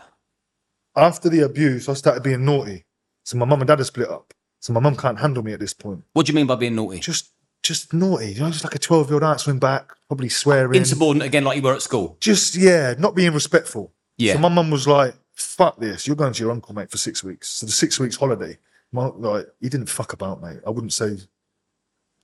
after 0.95 1.29
the 1.29 1.41
abuse, 1.41 1.87
I 1.87 1.93
started 1.93 2.21
being 2.23 2.43
naughty. 2.43 2.85
So 3.23 3.37
my 3.37 3.45
mum 3.45 3.61
and 3.61 3.67
dad 3.67 3.79
are 3.79 3.83
split 3.85 4.09
up. 4.09 4.33
So 4.59 4.73
my 4.73 4.79
mum 4.79 4.95
can't 4.95 5.19
handle 5.19 5.43
me 5.43 5.53
at 5.53 5.59
this 5.59 5.73
point. 5.73 6.03
What 6.13 6.25
do 6.25 6.31
you 6.31 6.35
mean 6.35 6.47
by 6.47 6.55
being 6.55 6.75
naughty? 6.75 6.99
Just, 6.99 7.29
just 7.63 7.93
naughty. 7.93 8.33
You 8.33 8.41
know, 8.41 8.49
just 8.51 8.63
like 8.63 8.75
a 8.75 8.79
12 8.79 9.07
year 9.09 9.15
old 9.15 9.23
answering 9.23 9.59
back, 9.59 9.91
probably 10.07 10.29
swearing. 10.29 10.75
Insubordinate 10.75 11.27
again, 11.27 11.43
like 11.43 11.55
you 11.57 11.61
were 11.61 11.73
at 11.73 11.81
school. 11.81 12.17
just 12.19 12.55
yeah, 12.55 12.93
not 12.97 13.15
being 13.15 13.33
respectful. 13.33 13.93
Yeah. 14.17 14.33
So 14.33 14.39
my 14.39 14.49
mum 14.49 14.69
was 14.69 14.85
like, 14.87 15.15
"Fuck 15.33 15.79
this! 15.79 16.05
You're 16.05 16.17
going 16.17 16.33
to 16.33 16.43
your 16.43 16.51
uncle, 16.51 16.75
mate, 16.75 16.91
for 16.91 16.97
six 16.97 17.23
weeks." 17.23 17.47
So 17.47 17.65
the 17.65 17.71
six 17.71 17.99
weeks 17.99 18.17
holiday, 18.17 18.57
my, 18.91 19.05
like 19.05 19.47
he 19.61 19.69
didn't 19.69 19.87
fuck 19.87 20.11
about, 20.13 20.41
mate. 20.41 20.59
I 20.67 20.71
wouldn't 20.71 20.93
say 20.93 21.17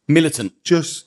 Militant. 0.07 0.53
just 0.63 1.05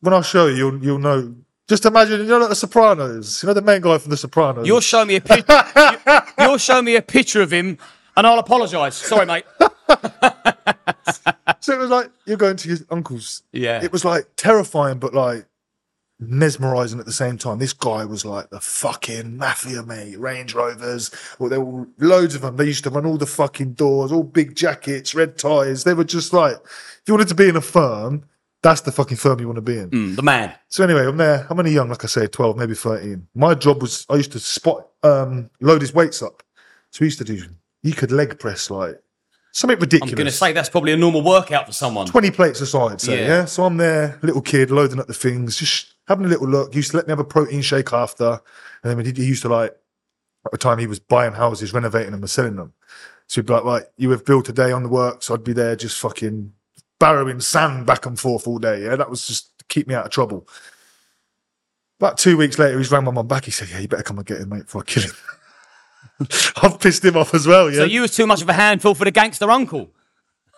when 0.00 0.14
I 0.14 0.22
show 0.22 0.46
you, 0.46 0.56
you'll 0.56 0.84
you'll 0.84 0.98
know. 0.98 1.34
Just 1.68 1.84
imagine, 1.84 2.20
you 2.20 2.26
know, 2.26 2.38
like 2.38 2.48
the 2.48 2.54
Sopranos. 2.54 3.42
You 3.42 3.48
know 3.48 3.52
the 3.52 3.60
main 3.60 3.80
guy 3.80 3.98
from 3.98 4.10
the 4.10 4.16
Sopranos. 4.16 4.66
You'll 4.66 4.80
show 4.80 5.04
me 5.04 5.16
a 5.16 5.20
picture. 5.20 5.64
you're 6.38 6.58
showing 6.58 6.84
me 6.84 6.94
a 6.96 7.02
picture 7.02 7.42
of 7.42 7.52
him, 7.52 7.76
and 8.16 8.26
I'll 8.26 8.38
apologise. 8.38 8.94
Sorry, 8.94 9.26
mate. 9.26 9.44
so 11.66 11.72
it 11.72 11.80
was 11.80 11.90
like 11.90 12.12
you're 12.26 12.36
going 12.36 12.56
to 12.56 12.68
your 12.68 12.78
uncle's. 12.90 13.42
Yeah. 13.52 13.82
It 13.82 13.90
was 13.90 14.04
like 14.04 14.28
terrifying, 14.36 15.00
but 15.00 15.12
like 15.12 15.46
mesmerizing 16.20 17.00
at 17.00 17.06
the 17.06 17.12
same 17.12 17.36
time. 17.36 17.58
This 17.58 17.72
guy 17.72 18.04
was 18.04 18.24
like 18.24 18.50
the 18.50 18.60
fucking 18.60 19.36
mafia, 19.36 19.82
mate. 19.82 20.16
Range 20.16 20.54
Rovers. 20.54 21.10
Well, 21.40 21.50
there 21.50 21.60
were 21.60 21.88
loads 21.98 22.36
of 22.36 22.42
them. 22.42 22.56
They 22.56 22.66
used 22.66 22.84
to 22.84 22.90
run 22.90 23.04
all 23.04 23.18
the 23.18 23.26
fucking 23.26 23.72
doors, 23.72 24.12
all 24.12 24.22
big 24.22 24.54
jackets, 24.54 25.12
red 25.12 25.38
ties. 25.38 25.82
They 25.82 25.92
were 25.92 26.04
just 26.04 26.32
like, 26.32 26.54
if 26.54 27.02
you 27.08 27.14
wanted 27.14 27.28
to 27.28 27.34
be 27.34 27.48
in 27.48 27.56
a 27.56 27.60
firm, 27.60 28.22
that's 28.62 28.82
the 28.82 28.92
fucking 28.92 29.16
firm 29.16 29.40
you 29.40 29.46
want 29.46 29.56
to 29.56 29.62
be 29.62 29.78
in. 29.78 29.90
Mm, 29.90 30.14
the 30.14 30.22
man. 30.22 30.54
So 30.68 30.84
anyway, 30.84 31.04
I'm 31.04 31.16
there. 31.16 31.48
I'm 31.50 31.58
only 31.58 31.72
young, 31.72 31.88
like 31.88 32.04
I 32.04 32.06
say, 32.06 32.28
12, 32.28 32.56
maybe 32.56 32.76
13. 32.76 33.26
My 33.34 33.54
job 33.54 33.82
was 33.82 34.06
I 34.08 34.14
used 34.14 34.30
to 34.32 34.38
spot, 34.38 34.86
um, 35.02 35.50
load 35.60 35.80
his 35.80 35.92
weights 35.92 36.22
up. 36.22 36.44
So 36.92 36.98
we 37.00 37.08
used 37.08 37.18
to 37.18 37.24
do, 37.24 37.42
you 37.82 37.92
could 37.92 38.12
leg 38.12 38.38
press 38.38 38.70
like 38.70 39.00
something 39.56 39.78
ridiculous. 39.78 40.12
I'm 40.12 40.16
going 40.16 40.26
to 40.26 40.32
say 40.32 40.52
that's 40.52 40.68
probably 40.68 40.92
a 40.92 40.96
normal 40.96 41.22
workout 41.22 41.66
for 41.66 41.72
someone. 41.72 42.06
20 42.06 42.30
plates 42.30 42.60
aside, 42.60 43.00
say, 43.00 43.20
Yeah. 43.20 43.26
yeah. 43.26 43.44
So 43.46 43.64
I'm 43.64 43.76
there, 43.76 44.18
little 44.22 44.42
kid, 44.42 44.70
loading 44.70 45.00
up 45.00 45.06
the 45.06 45.14
things, 45.14 45.56
just 45.56 45.94
having 46.06 46.26
a 46.26 46.28
little 46.28 46.46
look. 46.48 46.72
He 46.72 46.78
used 46.80 46.90
to 46.90 46.96
let 46.98 47.06
me 47.06 47.12
have 47.12 47.18
a 47.18 47.24
protein 47.24 47.62
shake 47.62 47.92
after. 47.92 48.40
And 48.82 48.98
then 48.98 49.14
he 49.14 49.24
used 49.24 49.42
to 49.42 49.48
like, 49.48 49.74
at 50.44 50.52
the 50.52 50.58
time 50.58 50.78
he 50.78 50.86
was 50.86 51.00
buying 51.00 51.32
houses, 51.32 51.72
renovating 51.72 52.12
them 52.12 52.20
and 52.20 52.30
selling 52.30 52.56
them. 52.56 52.72
So 53.26 53.40
he'd 53.40 53.46
be 53.46 53.52
like, 53.54 53.64
right, 53.64 53.82
you 53.96 54.10
have 54.10 54.24
Bill 54.24 54.42
today 54.42 54.70
on 54.72 54.82
the 54.82 54.88
work. 54.88 55.22
So 55.22 55.34
I'd 55.34 55.42
be 55.42 55.52
there 55.52 55.74
just 55.74 55.98
fucking 55.98 56.52
barrowing 57.00 57.42
sand 57.42 57.86
back 57.86 58.06
and 58.06 58.18
forth 58.18 58.46
all 58.46 58.58
day. 58.58 58.84
Yeah, 58.84 58.96
that 58.96 59.10
was 59.10 59.26
just 59.26 59.58
to 59.58 59.64
keep 59.64 59.88
me 59.88 59.94
out 59.94 60.04
of 60.04 60.12
trouble. 60.12 60.48
About 61.98 62.18
two 62.18 62.36
weeks 62.36 62.58
later, 62.58 62.76
he's 62.78 62.90
rang 62.92 63.04
my 63.04 63.10
mum 63.10 63.26
back. 63.26 63.46
He 63.46 63.50
said, 63.50 63.68
yeah, 63.70 63.78
you 63.78 63.88
better 63.88 64.02
come 64.02 64.18
and 64.18 64.26
get 64.26 64.40
him, 64.40 64.50
mate, 64.50 64.64
before 64.64 64.82
I 64.82 64.84
kill 64.84 65.02
him. 65.04 65.12
I've 66.62 66.80
pissed 66.80 67.04
him 67.04 67.16
off 67.16 67.34
as 67.34 67.46
well, 67.46 67.70
yeah. 67.70 67.78
So 67.78 67.84
you 67.84 68.00
was 68.00 68.14
too 68.14 68.26
much 68.26 68.42
of 68.42 68.48
a 68.48 68.54
handful 68.54 68.94
for 68.94 69.04
the 69.04 69.10
gangster 69.10 69.50
uncle. 69.50 69.90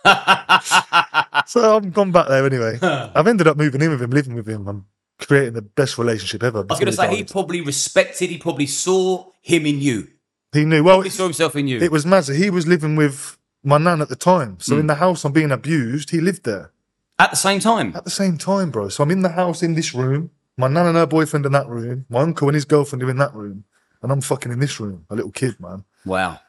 So 1.49 1.77
I've 1.77 1.95
gone 1.95 2.13
back 2.13 2.29
there 2.29 2.45
anyway. 2.45 2.79
I've 2.83 3.27
ended 3.27 3.47
up 3.47 3.57
moving 3.57 3.81
in 3.81 3.91
with 3.91 4.03
him, 4.03 4.11
living 4.11 4.35
with 4.35 4.47
him. 4.47 4.69
I'm 4.69 4.87
creating 5.19 5.55
the 5.55 5.63
best 5.63 5.97
relationship 5.97 6.43
ever. 6.43 6.59
I 6.59 6.63
was 6.63 6.79
going 6.79 6.87
to 6.87 6.93
say 6.93 7.17
he 7.17 7.25
probably 7.25 7.63
respected. 7.63 8.29
He 8.29 8.37
probably 8.37 8.67
saw 8.67 9.31
him 9.41 9.65
in 9.65 9.81
you. 9.81 10.09
he 10.53 10.67
knew 10.67 10.85
well. 10.85 11.01
He 11.01 11.09
saw 11.09 11.25
himself 11.25 11.57
in 11.57 11.67
you. 11.67 11.81
It 11.81 11.91
was 11.91 12.05
mad. 12.05 12.27
He 12.27 12.51
was 12.51 12.67
living 12.67 12.97
with 12.97 13.39
my 13.65 13.79
nan 13.79 14.03
at 14.03 14.11
the 14.11 14.17
time. 14.17 14.59
So 14.61 14.77
in 14.77 14.85
mm. 14.85 14.89
the 14.89 14.97
house 14.97 15.25
I'm 15.25 15.33
being 15.33 15.51
abused, 15.51 16.11
he 16.11 16.21
lived 16.21 16.45
there 16.45 16.73
At 17.19 17.31
the 17.31 17.37
same 17.37 17.61
time. 17.61 17.97
at 17.97 18.05
the 18.05 18.11
same 18.11 18.37
time, 18.37 18.71
bro. 18.71 18.91
So 18.91 19.03
I'm 19.03 19.11
in 19.11 19.23
the 19.23 19.31
house 19.31 19.63
in 19.63 19.75
this 19.75 19.95
room. 19.95 20.31
My 20.59 20.69
nan 20.69 20.87
and 20.87 20.97
her 20.97 21.07
boyfriend 21.07 21.47
in 21.47 21.53
that 21.53 21.69
room. 21.69 22.05
My 22.11 22.21
uncle 22.21 22.49
and 22.49 22.55
his 22.55 22.67
girlfriend 22.67 23.03
are 23.03 23.11
in 23.11 23.17
that 23.19 23.35
room, 23.35 23.65
and 24.03 24.13
I'm 24.13 24.21
fucking 24.21 24.53
in 24.53 24.59
this 24.59 24.79
room, 24.81 25.05
a 25.11 25.15
little 25.15 25.31
kid, 25.31 25.59
man. 25.61 25.85
Wow. 26.05 26.41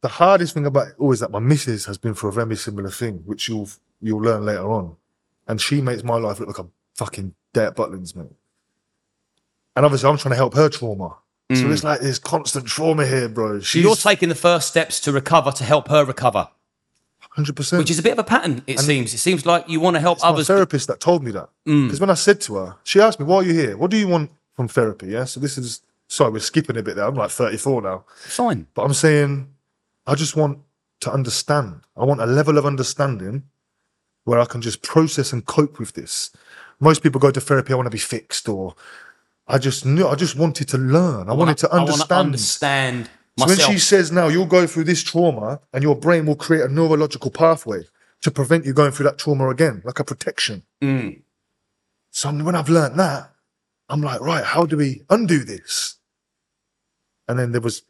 The 0.00 0.08
hardest 0.08 0.54
thing 0.54 0.66
about 0.66 0.88
it 0.88 0.94
all 0.98 1.12
is 1.12 1.20
that 1.20 1.30
my 1.30 1.38
missus 1.38 1.86
has 1.86 1.98
been 1.98 2.14
through 2.14 2.30
a 2.30 2.32
very 2.32 2.56
similar 2.56 2.90
thing, 2.90 3.22
which 3.24 3.48
you'll 3.48 3.68
you'll 4.00 4.20
learn 4.20 4.44
later 4.44 4.70
on, 4.70 4.96
and 5.48 5.60
she 5.60 5.80
makes 5.80 6.04
my 6.04 6.16
life 6.16 6.38
look 6.38 6.48
like 6.48 6.58
a 6.58 6.68
fucking 6.94 7.34
dead 7.52 7.74
Butlins, 7.74 8.14
mate. 8.14 8.26
And 9.74 9.84
obviously, 9.84 10.08
I'm 10.08 10.16
trying 10.16 10.32
to 10.32 10.36
help 10.36 10.54
her 10.54 10.68
trauma. 10.68 11.16
So 11.52 11.64
mm. 11.64 11.72
it's 11.72 11.84
like 11.84 12.00
there's 12.00 12.18
constant 12.18 12.66
trauma 12.66 13.06
here, 13.06 13.28
bro. 13.28 13.60
She's 13.60 13.84
You're 13.84 13.94
taking 13.94 14.28
the 14.28 14.34
first 14.34 14.66
steps 14.66 14.98
to 15.00 15.12
recover 15.12 15.52
to 15.52 15.64
help 15.64 15.86
her 15.88 16.04
recover, 16.04 16.48
hundred 17.30 17.54
percent. 17.54 17.78
which 17.78 17.90
is 17.90 18.00
a 18.00 18.02
bit 18.02 18.12
of 18.12 18.18
a 18.18 18.24
pattern. 18.24 18.62
It 18.66 18.80
seems. 18.80 19.14
It 19.14 19.18
seems 19.18 19.46
like 19.46 19.68
you 19.68 19.78
want 19.78 19.94
to 19.94 20.00
help 20.00 20.18
others. 20.24 20.48
my 20.48 20.54
therapist 20.54 20.88
that 20.88 20.98
told 20.98 21.22
me 21.22 21.30
that. 21.32 21.48
Mm. 21.64 21.86
Because 21.86 22.00
when 22.00 22.10
I 22.10 22.14
said 22.14 22.40
to 22.42 22.56
her, 22.56 22.76
she 22.82 23.00
asked 23.00 23.20
me, 23.20 23.26
"Why 23.26 23.36
are 23.36 23.42
you 23.44 23.54
here? 23.54 23.76
What 23.76 23.92
do 23.92 23.96
you 23.96 24.08
want 24.08 24.32
from 24.54 24.66
therapy?" 24.66 25.08
Yeah. 25.08 25.24
So 25.24 25.38
this 25.38 25.56
is 25.56 25.82
sorry, 26.08 26.32
we're 26.32 26.38
skipping 26.40 26.76
a 26.76 26.82
bit 26.82 26.96
there. 26.96 27.06
I'm 27.06 27.14
like 27.14 27.30
34 27.30 27.82
now, 27.82 28.04
Fine. 28.16 28.66
but 28.74 28.82
I'm 28.82 28.94
saying 28.94 29.48
I 30.06 30.14
just 30.14 30.36
want 30.36 30.58
to 31.00 31.12
understand. 31.12 31.80
I 31.96 32.04
want 32.04 32.20
a 32.20 32.26
level 32.26 32.58
of 32.58 32.66
understanding 32.66 33.44
where 34.24 34.40
I 34.40 34.44
can 34.44 34.60
just 34.60 34.82
process 34.82 35.32
and 35.32 35.44
cope 35.44 35.78
with 35.78 35.92
this. 35.92 36.30
Most 36.80 37.02
people 37.02 37.20
go 37.20 37.30
to 37.30 37.40
therapy, 37.40 37.72
I 37.72 37.76
want 37.76 37.86
to 37.86 37.90
be 37.90 37.98
fixed, 37.98 38.48
or 38.48 38.74
I 39.46 39.58
just 39.58 39.86
knew, 39.86 40.06
I 40.06 40.14
just 40.14 40.36
wanted 40.36 40.68
to 40.68 40.78
learn. 40.78 41.28
I, 41.28 41.32
wanted 41.32 41.58
to 41.58 41.70
I 41.70 41.80
understand. 41.80 42.26
understand 42.26 43.10
So 43.38 43.46
when 43.46 43.58
she 43.58 43.78
says 43.78 44.10
now 44.10 44.28
you'll 44.28 44.46
go 44.46 44.66
through 44.66 44.84
this 44.84 45.02
trauma 45.02 45.60
and 45.72 45.82
your 45.82 45.94
brain 45.94 46.26
will 46.26 46.36
create 46.36 46.64
a 46.64 46.68
neurological 46.68 47.30
pathway 47.30 47.82
to 48.22 48.30
prevent 48.30 48.64
you 48.64 48.72
going 48.72 48.92
through 48.92 49.04
that 49.04 49.18
trauma 49.18 49.48
again, 49.50 49.82
like 49.84 49.98
a 50.00 50.04
protection. 50.04 50.62
Mm. 50.82 51.20
So 52.10 52.32
when 52.32 52.54
I've 52.54 52.70
learned 52.70 52.98
that, 52.98 53.30
I'm 53.88 54.00
like, 54.00 54.20
right, 54.20 54.42
how 54.44 54.64
do 54.64 54.76
we 54.78 55.02
undo 55.10 55.44
this? 55.44 55.95
And 57.28 57.38
then 57.38 57.52
there 57.52 57.60
was, 57.60 57.82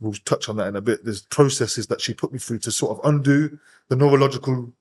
we'll 0.00 0.14
touch 0.24 0.48
on 0.48 0.56
that 0.56 0.68
in 0.68 0.76
a 0.76 0.80
bit. 0.80 1.04
There's 1.04 1.22
processes 1.22 1.86
that 1.88 2.00
she 2.00 2.14
put 2.14 2.32
me 2.32 2.38
through 2.38 2.60
to 2.60 2.70
sort 2.72 2.98
of 2.98 3.04
undo 3.04 3.58
the 3.88 3.96
neurological 3.96 4.72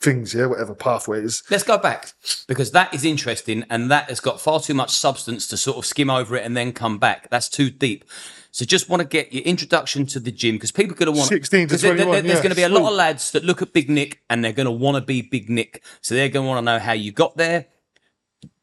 things, 0.00 0.32
yeah, 0.32 0.46
whatever 0.46 0.74
pathways. 0.76 1.42
Let's 1.50 1.64
go 1.64 1.76
back 1.76 2.12
because 2.46 2.70
that 2.70 2.94
is 2.94 3.04
interesting 3.04 3.64
and 3.68 3.90
that 3.90 4.08
has 4.08 4.20
got 4.20 4.40
far 4.40 4.60
too 4.60 4.72
much 4.74 4.90
substance 4.90 5.48
to 5.48 5.56
sort 5.56 5.76
of 5.76 5.84
skim 5.84 6.08
over 6.08 6.36
it 6.36 6.44
and 6.46 6.56
then 6.56 6.72
come 6.72 6.98
back. 6.98 7.28
That's 7.30 7.48
too 7.48 7.68
deep. 7.68 8.04
So 8.52 8.64
just 8.64 8.88
want 8.88 9.02
to 9.02 9.08
get 9.08 9.32
your 9.32 9.42
introduction 9.42 10.06
to 10.06 10.20
the 10.20 10.30
gym 10.30 10.54
because 10.54 10.70
people 10.70 10.92
are 10.92 10.96
going 10.98 11.12
to 11.12 11.18
want 11.18 11.28
16 11.28 11.66
to 11.68 11.74
'cause 11.74 11.82
there- 11.82 11.94
there- 11.94 12.04
21, 12.04 12.26
There's 12.26 12.36
yeah, 12.38 12.42
going 12.42 12.50
to 12.50 12.56
be 12.56 12.62
a 12.62 12.68
lot 12.68 12.88
of 12.88 12.94
lads 12.96 13.32
that 13.32 13.44
look 13.44 13.60
at 13.60 13.72
Big 13.72 13.90
Nick 13.90 14.22
and 14.30 14.44
they're 14.44 14.52
going 14.52 14.66
to 14.66 14.70
want 14.70 14.94
to 14.96 15.00
be 15.00 15.20
Big 15.20 15.50
Nick. 15.50 15.82
So 16.00 16.14
they're 16.14 16.28
going 16.28 16.44
to 16.44 16.48
want 16.48 16.58
to 16.58 16.72
know 16.72 16.78
how 16.78 16.92
you 16.92 17.10
got 17.10 17.36
there. 17.36 17.66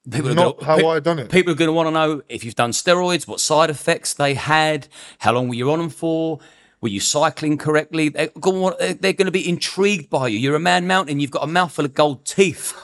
People 0.09 0.31
are 0.31 0.35
Not 0.35 0.59
gonna, 0.59 0.65
how 0.67 0.77
pe- 0.77 0.85
I 0.85 0.99
done 0.99 1.19
it. 1.19 1.31
People 1.31 1.53
are 1.53 1.55
going 1.55 1.67
to 1.67 1.73
want 1.73 1.87
to 1.87 1.91
know 1.91 2.21
if 2.29 2.43
you've 2.43 2.55
done 2.55 2.71
steroids, 2.71 3.27
what 3.27 3.39
side 3.39 3.69
effects 3.69 4.13
they 4.13 4.35
had, 4.35 4.87
how 5.19 5.33
long 5.33 5.47
were 5.47 5.55
you 5.55 5.71
on 5.71 5.79
them 5.79 5.89
for, 5.89 6.39
were 6.81 6.89
you 6.89 6.99
cycling 6.99 7.57
correctly? 7.57 8.09
They're 8.09 8.29
going 8.39 8.73
to, 8.77 8.93
they're 8.93 9.13
going 9.13 9.25
to 9.25 9.31
be 9.31 9.47
intrigued 9.47 10.09
by 10.09 10.27
you. 10.27 10.37
You're 10.37 10.55
a 10.55 10.59
man 10.59 10.85
mountain. 10.85 11.19
You've 11.19 11.31
got 11.31 11.43
a 11.43 11.47
mouthful 11.47 11.85
of 11.85 11.95
gold 11.95 12.25
teeth. 12.25 12.79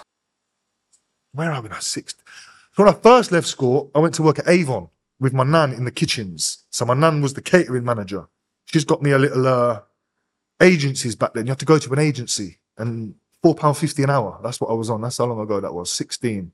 Where 1.33 1.51
are 1.51 1.61
we 1.61 1.69
now? 1.69 1.79
Sixth. 1.79 2.21
So 2.75 2.83
when 2.83 2.93
I 2.93 2.97
first 2.97 3.31
left 3.31 3.47
school, 3.47 3.91
I 3.93 3.99
went 3.99 4.15
to 4.15 4.23
work 4.23 4.39
at 4.39 4.47
Avon 4.47 4.89
with 5.19 5.33
my 5.33 5.43
nan 5.43 5.73
in 5.73 5.85
the 5.85 5.91
kitchens. 5.91 6.65
So 6.71 6.85
my 6.85 6.95
nan 6.95 7.21
was 7.21 7.35
the 7.35 7.41
catering 7.41 7.85
manager. 7.85 8.27
She's 8.65 8.85
got 8.85 9.03
me 9.03 9.11
a 9.11 9.19
little 9.19 9.45
uh, 9.47 9.81
agencies 10.59 11.15
back 11.15 11.33
then. 11.33 11.45
You 11.45 11.51
have 11.51 11.59
to 11.59 11.65
go 11.65 11.77
to 11.77 11.93
an 11.93 11.99
agency 11.99 12.57
and 12.77 13.13
four 13.43 13.53
pound 13.53 13.77
fifty 13.77 14.01
an 14.01 14.09
hour. 14.09 14.39
That's 14.41 14.59
what 14.59 14.71
I 14.71 14.73
was 14.73 14.89
on. 14.89 15.01
That's 15.01 15.17
how 15.17 15.25
long 15.25 15.39
ago 15.39 15.59
that 15.59 15.73
was. 15.73 15.91
Sixteen. 15.91 16.53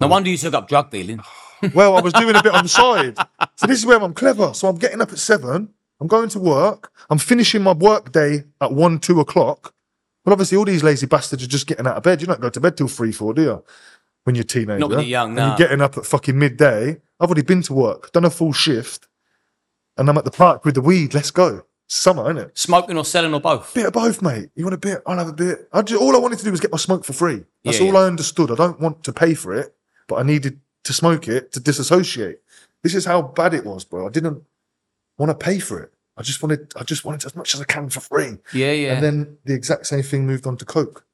No 0.00 0.06
wonder 0.08 0.30
you 0.30 0.36
took 0.36 0.54
up 0.54 0.68
drug 0.68 0.90
dealing. 0.90 1.20
Well, 1.74 1.96
I 1.96 2.00
was 2.00 2.12
doing 2.12 2.36
a 2.36 2.42
bit 2.42 2.54
on 2.54 2.62
the 2.62 2.68
side. 2.68 3.16
So 3.56 3.66
this 3.66 3.80
is 3.80 3.84
where 3.84 4.00
I'm 4.00 4.14
clever. 4.14 4.54
So 4.54 4.68
I'm 4.68 4.76
getting 4.78 5.00
up 5.00 5.10
at 5.10 5.18
seven. 5.18 5.70
I'm 6.00 6.06
going 6.06 6.28
to 6.28 6.38
work. 6.38 6.92
I'm 7.10 7.18
finishing 7.18 7.62
my 7.64 7.72
work 7.72 8.12
day 8.12 8.44
at 8.60 8.70
one, 8.72 9.00
two 9.00 9.18
o'clock. 9.18 9.74
But 10.24 10.30
obviously, 10.30 10.56
all 10.56 10.64
these 10.64 10.84
lazy 10.84 11.06
bastards 11.06 11.42
are 11.42 11.48
just 11.48 11.66
getting 11.66 11.88
out 11.88 11.96
of 11.96 12.04
bed. 12.04 12.20
You 12.20 12.28
don't 12.28 12.40
go 12.40 12.48
to 12.48 12.60
bed 12.60 12.76
till 12.76 12.86
three, 12.86 13.10
four, 13.10 13.34
do 13.34 13.42
you? 13.42 13.64
When 14.22 14.36
you're 14.36 14.42
a 14.42 14.46
teenager. 14.46 14.78
Not 14.78 14.90
when 14.90 14.98
you're 15.00 15.08
young, 15.08 15.36
And 15.36 15.48
you're 15.48 15.56
getting 15.68 15.80
up 15.80 15.98
at 15.98 16.06
fucking 16.06 16.38
midday. 16.38 17.00
I've 17.18 17.28
already 17.28 17.42
been 17.42 17.62
to 17.62 17.74
work, 17.74 18.12
done 18.12 18.24
a 18.24 18.30
full 18.30 18.52
shift, 18.52 19.08
and 19.96 20.08
I'm 20.08 20.16
at 20.16 20.24
the 20.24 20.30
park 20.30 20.64
with 20.64 20.76
the 20.76 20.80
weed. 20.80 21.12
Let's 21.12 21.32
go. 21.32 21.64
Summer, 21.88 22.30
isn't 22.30 22.38
it? 22.38 22.56
Smoking 22.56 22.96
or 22.98 23.04
selling 23.04 23.34
or 23.34 23.40
both. 23.40 23.74
Bit 23.74 23.86
of 23.86 23.94
both, 23.94 24.22
mate. 24.22 24.50
You 24.54 24.62
want 24.62 24.74
a 24.74 24.78
bit? 24.78 25.02
I'll 25.06 25.18
have 25.18 25.26
a 25.28 25.32
bit. 25.32 25.68
I 25.72 25.82
just, 25.82 26.00
all 26.00 26.14
I 26.14 26.20
wanted 26.20 26.38
to 26.38 26.44
do 26.44 26.52
was 26.52 26.60
get 26.60 26.70
my 26.70 26.78
smoke 26.78 27.04
for 27.04 27.14
free. 27.14 27.42
That's 27.64 27.80
Yeah, 27.80 27.86
all 27.88 27.94
yeah. 27.94 28.00
I 28.00 28.04
understood. 28.04 28.52
I 28.52 28.54
don't 28.54 28.78
want 28.78 29.02
to 29.02 29.12
pay 29.12 29.34
for 29.34 29.54
it, 29.54 29.74
but 30.08 30.16
I 30.16 30.22
needed 30.24 30.60
to 30.84 30.92
smoke 30.92 31.28
it 31.28 31.52
to 31.52 31.60
disassociate. 31.60 32.40
This 32.82 32.94
is 32.94 33.04
how 33.04 33.22
bad 33.22 33.54
it 33.54 33.64
was, 33.64 33.84
bro. 33.84 34.06
I 34.06 34.10
didn't 34.10 34.42
want 35.18 35.30
to 35.30 35.34
pay 35.36 35.58
for 35.60 35.80
it. 35.80 35.92
I 36.16 36.22
just 36.22 36.42
wanted, 36.42 36.72
I 36.74 36.82
just 36.82 37.04
wanted 37.04 37.24
as 37.24 37.36
much 37.36 37.54
as 37.54 37.60
I 37.60 37.64
can 37.64 37.88
for 37.90 38.00
free. 38.00 38.38
Yeah, 38.52 38.72
yeah. 38.72 38.94
And 38.94 39.02
then 39.04 39.38
the 39.44 39.54
exact 39.54 39.86
same 39.86 40.02
thing 40.02 40.26
moved 40.26 40.46
on 40.48 40.56
to 40.56 40.64
coke. 40.64 41.04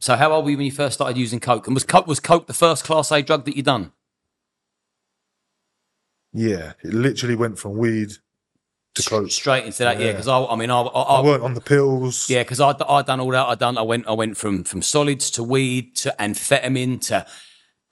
so 0.00 0.16
how 0.16 0.32
old 0.32 0.44
were 0.44 0.50
you 0.50 0.56
when 0.58 0.66
you 0.66 0.72
first 0.72 0.94
started 0.94 1.16
using 1.16 1.40
coke? 1.40 1.66
And 1.66 1.74
was 1.74 1.84
coke 1.84 2.06
was 2.06 2.20
coke 2.20 2.46
the 2.46 2.52
first 2.52 2.84
class 2.84 3.10
A 3.10 3.22
drug 3.22 3.44
that 3.46 3.56
you 3.56 3.62
done? 3.62 3.92
Yeah, 6.32 6.72
it 6.82 6.92
literally 6.92 7.36
went 7.36 7.58
from 7.58 7.76
weed 7.78 8.12
to 8.94 9.02
coke. 9.02 9.30
Straight 9.30 9.64
into 9.64 9.78
that, 9.84 9.98
yeah. 9.98 10.06
Yeah. 10.06 10.12
Because 10.12 10.28
I, 10.28 10.44
I 10.44 10.56
mean, 10.56 10.70
I, 10.70 10.80
I, 10.80 11.00
I 11.00 11.20
I 11.20 11.22
weren't 11.22 11.42
on 11.42 11.54
the 11.54 11.60
pills. 11.60 12.28
yeah, 12.28 12.42
because 12.42 12.60
I 12.60 12.74
I 12.88 13.02
done 13.02 13.20
all 13.20 13.30
that. 13.30 13.46
I 13.46 13.54
done. 13.54 13.78
I 13.78 13.82
went. 13.82 14.06
I 14.08 14.12
went 14.12 14.36
from 14.36 14.64
from 14.64 14.82
solids 14.82 15.30
to 15.32 15.42
weed 15.44 15.94
to 15.96 16.14
amphetamine 16.18 17.00
to 17.08 17.24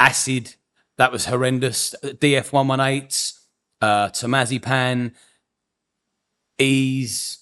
acid. 0.03 0.57
That 0.98 1.12
was 1.12 1.26
horrendous. 1.26 1.94
DF 2.03 2.53
one 2.53 2.68
one 2.68 2.80
eight, 2.80 3.32
uh, 3.80 4.09
Temazepam, 4.09 5.12
ease. 6.59 7.38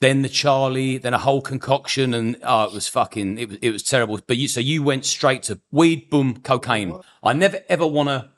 Then 0.00 0.22
the 0.22 0.30
Charlie, 0.30 0.96
then 0.96 1.12
a 1.12 1.18
whole 1.18 1.42
concoction, 1.42 2.14
and 2.14 2.36
oh, 2.42 2.64
it 2.64 2.72
was 2.72 2.88
fucking, 2.88 3.36
it 3.36 3.48
was, 3.50 3.58
it 3.60 3.70
was 3.70 3.82
terrible. 3.82 4.18
But 4.26 4.38
you, 4.38 4.48
so 4.48 4.58
you 4.58 4.82
went 4.82 5.04
straight 5.04 5.42
to 5.44 5.60
weed, 5.70 6.08
boom, 6.08 6.40
cocaine. 6.40 6.98
I 7.22 7.34
never 7.34 7.58
ever 7.68 7.86
want 7.86 8.08
to 8.08 8.30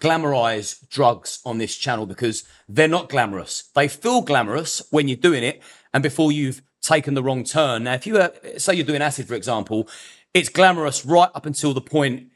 glamorize 0.00 0.88
drugs 0.88 1.38
on 1.44 1.58
this 1.58 1.76
channel 1.76 2.06
because 2.06 2.42
they're 2.68 2.88
not 2.88 3.08
glamorous. 3.08 3.70
They 3.76 3.86
feel 3.86 4.20
glamorous 4.20 4.82
when 4.90 5.06
you're 5.06 5.16
doing 5.16 5.44
it 5.44 5.62
and 5.94 6.02
before 6.02 6.32
you've 6.32 6.60
taken 6.82 7.14
the 7.14 7.22
wrong 7.22 7.44
turn. 7.44 7.84
Now, 7.84 7.94
if 7.94 8.04
you 8.04 8.18
uh, 8.18 8.30
say 8.58 8.74
you're 8.74 8.84
doing 8.84 9.00
acid, 9.00 9.28
for 9.28 9.34
example, 9.34 9.88
it's 10.34 10.48
glamorous 10.48 11.06
right 11.06 11.30
up 11.36 11.46
until 11.46 11.72
the 11.72 11.80
point 11.80 12.30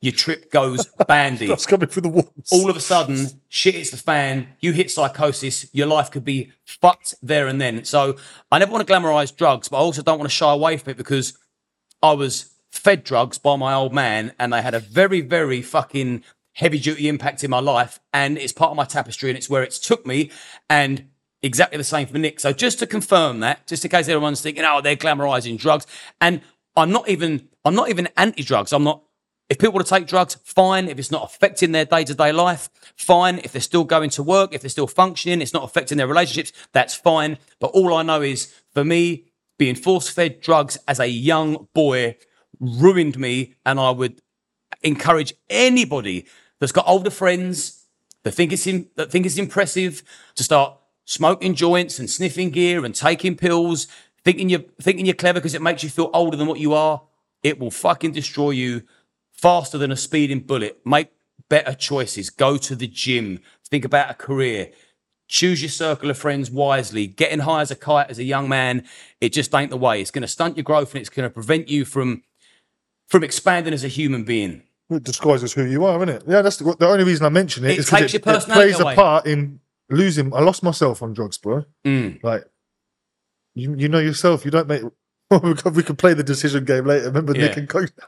your 0.00 0.12
trip 0.12 0.50
goes 0.50 0.86
bandy. 1.08 1.46
That's 1.46 1.66
coming 1.66 1.88
through 1.88 2.02
the 2.02 2.08
walls. 2.08 2.48
All 2.52 2.70
of 2.70 2.76
a 2.76 2.80
sudden, 2.80 3.28
shit 3.48 3.74
hits 3.74 3.90
the 3.90 3.96
fan. 3.96 4.48
You 4.60 4.72
hit 4.72 4.90
psychosis. 4.90 5.68
Your 5.72 5.86
life 5.86 6.10
could 6.10 6.24
be 6.24 6.52
fucked 6.64 7.14
there 7.22 7.46
and 7.46 7.60
then. 7.60 7.84
So 7.84 8.16
I 8.50 8.58
never 8.58 8.72
want 8.72 8.86
to 8.86 8.92
glamorize 8.92 9.34
drugs, 9.34 9.68
but 9.68 9.78
I 9.78 9.80
also 9.80 10.02
don't 10.02 10.18
want 10.18 10.30
to 10.30 10.34
shy 10.34 10.52
away 10.52 10.76
from 10.76 10.92
it 10.92 10.96
because 10.96 11.38
I 12.02 12.12
was 12.12 12.54
fed 12.70 13.04
drugs 13.04 13.38
by 13.38 13.56
my 13.56 13.74
old 13.74 13.94
man 13.94 14.32
and 14.38 14.52
they 14.52 14.62
had 14.62 14.74
a 14.74 14.80
very, 14.80 15.22
very 15.22 15.62
fucking 15.62 16.22
heavy 16.52 16.78
duty 16.78 17.08
impact 17.08 17.42
in 17.44 17.50
my 17.50 17.60
life. 17.60 18.00
And 18.12 18.38
it's 18.38 18.52
part 18.52 18.70
of 18.70 18.76
my 18.76 18.84
tapestry 18.84 19.30
and 19.30 19.36
it's 19.36 19.50
where 19.50 19.62
it's 19.62 19.78
took 19.78 20.06
me. 20.06 20.30
And 20.68 21.08
exactly 21.42 21.78
the 21.78 21.84
same 21.84 22.06
for 22.06 22.18
Nick. 22.18 22.40
So 22.40 22.52
just 22.52 22.78
to 22.80 22.86
confirm 22.86 23.40
that, 23.40 23.66
just 23.66 23.84
in 23.84 23.90
case 23.90 24.08
everyone's 24.08 24.40
thinking, 24.40 24.64
oh, 24.64 24.80
they're 24.80 24.96
glamorizing 24.96 25.58
drugs. 25.58 25.86
And 26.20 26.40
I'm 26.76 26.90
not 26.90 27.08
even, 27.08 27.48
I'm 27.64 27.74
not 27.74 27.88
even 27.88 28.08
anti 28.16 28.42
drugs. 28.42 28.72
I'm 28.72 28.84
not, 28.84 29.02
if 29.48 29.58
people 29.58 29.74
want 29.74 29.86
to 29.86 29.94
take 29.94 30.08
drugs, 30.08 30.36
fine. 30.44 30.88
If 30.88 30.98
it's 30.98 31.10
not 31.10 31.24
affecting 31.24 31.72
their 31.72 31.84
day 31.84 32.04
to 32.04 32.14
day 32.14 32.32
life, 32.32 32.68
fine. 32.96 33.38
If 33.38 33.52
they're 33.52 33.60
still 33.60 33.84
going 33.84 34.10
to 34.10 34.22
work, 34.22 34.52
if 34.52 34.60
they're 34.60 34.70
still 34.70 34.88
functioning, 34.88 35.40
it's 35.40 35.52
not 35.52 35.62
affecting 35.62 35.98
their 35.98 36.08
relationships, 36.08 36.52
that's 36.72 36.94
fine. 36.94 37.38
But 37.60 37.68
all 37.68 37.94
I 37.94 38.02
know 38.02 38.22
is 38.22 38.52
for 38.74 38.84
me, 38.84 39.26
being 39.58 39.76
force 39.76 40.08
fed 40.08 40.40
drugs 40.40 40.78
as 40.88 41.00
a 41.00 41.06
young 41.06 41.68
boy 41.74 42.16
ruined 42.60 43.18
me. 43.18 43.54
And 43.64 43.78
I 43.78 43.90
would 43.90 44.20
encourage 44.82 45.34
anybody 45.48 46.26
that's 46.58 46.72
got 46.72 46.88
older 46.88 47.10
friends 47.10 47.86
that 48.24 48.32
think 48.32 48.52
it's 48.52 48.66
in, 48.66 48.88
that 48.96 49.10
think 49.10 49.26
it's 49.26 49.38
impressive 49.38 50.02
to 50.34 50.42
start 50.42 50.76
smoking 51.04 51.54
joints 51.54 51.98
and 52.00 52.10
sniffing 52.10 52.50
gear 52.50 52.84
and 52.84 52.94
taking 52.94 53.36
pills, 53.36 53.86
thinking 54.24 54.48
you're 54.48 54.64
thinking 54.80 55.06
you're 55.06 55.14
clever 55.14 55.38
because 55.38 55.54
it 55.54 55.62
makes 55.62 55.84
you 55.84 55.88
feel 55.88 56.10
older 56.12 56.36
than 56.36 56.48
what 56.48 56.58
you 56.58 56.74
are. 56.74 57.02
It 57.44 57.60
will 57.60 57.70
fucking 57.70 58.10
destroy 58.10 58.50
you 58.50 58.82
faster 59.36 59.78
than 59.78 59.92
a 59.92 59.96
speeding 59.96 60.40
bullet. 60.40 60.80
Make 60.84 61.10
better 61.48 61.74
choices. 61.74 62.30
Go 62.30 62.56
to 62.58 62.74
the 62.74 62.86
gym. 62.86 63.40
Think 63.68 63.84
about 63.84 64.10
a 64.10 64.14
career. 64.14 64.70
Choose 65.28 65.60
your 65.60 65.70
circle 65.70 66.08
of 66.10 66.18
friends 66.18 66.50
wisely. 66.50 67.06
Getting 67.06 67.40
high 67.40 67.60
as 67.60 67.70
a 67.70 67.76
kite 67.76 68.10
as 68.10 68.18
a 68.18 68.24
young 68.24 68.48
man, 68.48 68.84
it 69.20 69.32
just 69.32 69.54
ain't 69.54 69.70
the 69.70 69.76
way. 69.76 70.00
It's 70.00 70.10
going 70.10 70.22
to 70.22 70.28
stunt 70.28 70.56
your 70.56 70.64
growth 70.64 70.94
and 70.94 71.00
it's 71.00 71.10
going 71.10 71.28
to 71.28 71.32
prevent 71.32 71.68
you 71.68 71.84
from 71.84 72.22
from 73.08 73.22
expanding 73.22 73.72
as 73.72 73.84
a 73.84 73.88
human 73.88 74.24
being. 74.24 74.62
It 74.90 75.02
disguises 75.02 75.52
who 75.52 75.64
you 75.64 75.84
are, 75.84 75.96
isn't 75.96 76.08
it? 76.08 76.22
Yeah, 76.26 76.42
that's 76.42 76.58
the, 76.58 76.76
the 76.78 76.86
only 76.86 77.04
reason 77.04 77.26
I 77.26 77.28
mention 77.28 77.64
it. 77.64 77.72
It 77.72 77.78
is 77.78 77.88
takes 77.88 78.12
your 78.12 78.20
personality 78.20 78.70
it 78.70 78.74
plays 78.74 78.80
away. 78.80 78.92
a 78.92 78.96
part 78.96 79.26
in 79.26 79.60
losing. 79.90 80.32
I 80.32 80.40
lost 80.40 80.62
myself 80.62 81.02
on 81.02 81.12
drugs, 81.12 81.38
bro. 81.38 81.64
Mm. 81.84 82.22
Like, 82.22 82.44
you 83.54 83.74
you 83.74 83.88
know 83.88 83.98
yourself. 83.98 84.44
You 84.44 84.52
don't 84.52 84.68
make. 84.68 84.82
we 85.74 85.82
could 85.82 85.98
play 85.98 86.14
the 86.14 86.22
decision 86.22 86.64
game 86.64 86.84
later. 86.84 87.06
Remember 87.06 87.32
Nick 87.32 87.56
and 87.56 87.68
Coach. 87.68 87.90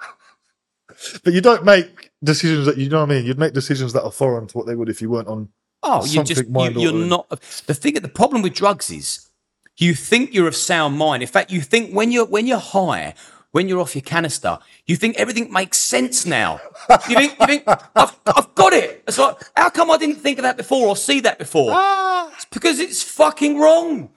but 1.24 1.32
you 1.32 1.40
don't 1.40 1.64
make 1.64 2.10
decisions 2.22 2.66
that 2.66 2.76
you 2.76 2.88
know 2.88 3.00
what 3.00 3.10
I 3.10 3.14
mean. 3.14 3.26
You'd 3.26 3.38
make 3.38 3.52
decisions 3.52 3.92
that 3.92 4.02
are 4.02 4.10
foreign 4.10 4.46
to 4.48 4.58
what 4.58 4.66
they 4.66 4.74
would 4.74 4.88
if 4.88 5.00
you 5.00 5.10
weren't 5.10 5.28
on. 5.28 5.48
Oh, 5.82 6.04
you 6.04 6.22
just 6.24 6.46
you, 6.46 6.54
altering. 6.54 7.08
not. 7.08 7.28
The 7.30 7.74
thing, 7.74 7.94
the 7.94 8.08
problem 8.08 8.42
with 8.42 8.54
drugs 8.54 8.90
is, 8.90 9.28
you 9.76 9.94
think 9.94 10.34
you're 10.34 10.48
of 10.48 10.56
sound 10.56 10.98
mind. 10.98 11.22
In 11.22 11.28
fact, 11.28 11.52
you 11.52 11.60
think 11.60 11.92
when 11.92 12.10
you're 12.10 12.26
when 12.26 12.46
you're 12.46 12.58
high, 12.58 13.14
when 13.52 13.68
you're 13.68 13.80
off 13.80 13.94
your 13.94 14.02
canister, 14.02 14.58
you 14.86 14.96
think 14.96 15.16
everything 15.16 15.52
makes 15.52 15.78
sense 15.78 16.26
now. 16.26 16.60
You 17.08 17.14
think 17.16 17.38
you 17.40 17.46
think 17.46 17.62
I've, 17.66 18.18
I've 18.26 18.54
got 18.56 18.72
it. 18.72 19.04
It's 19.06 19.18
like 19.18 19.36
how 19.56 19.70
come 19.70 19.90
I 19.90 19.96
didn't 19.98 20.16
think 20.16 20.38
of 20.38 20.42
that 20.42 20.56
before 20.56 20.88
or 20.88 20.96
see 20.96 21.20
that 21.20 21.38
before? 21.38 21.70
Ah. 21.72 22.30
It's 22.34 22.44
because 22.46 22.80
it's 22.80 23.02
fucking 23.02 23.58
wrong. 23.58 24.10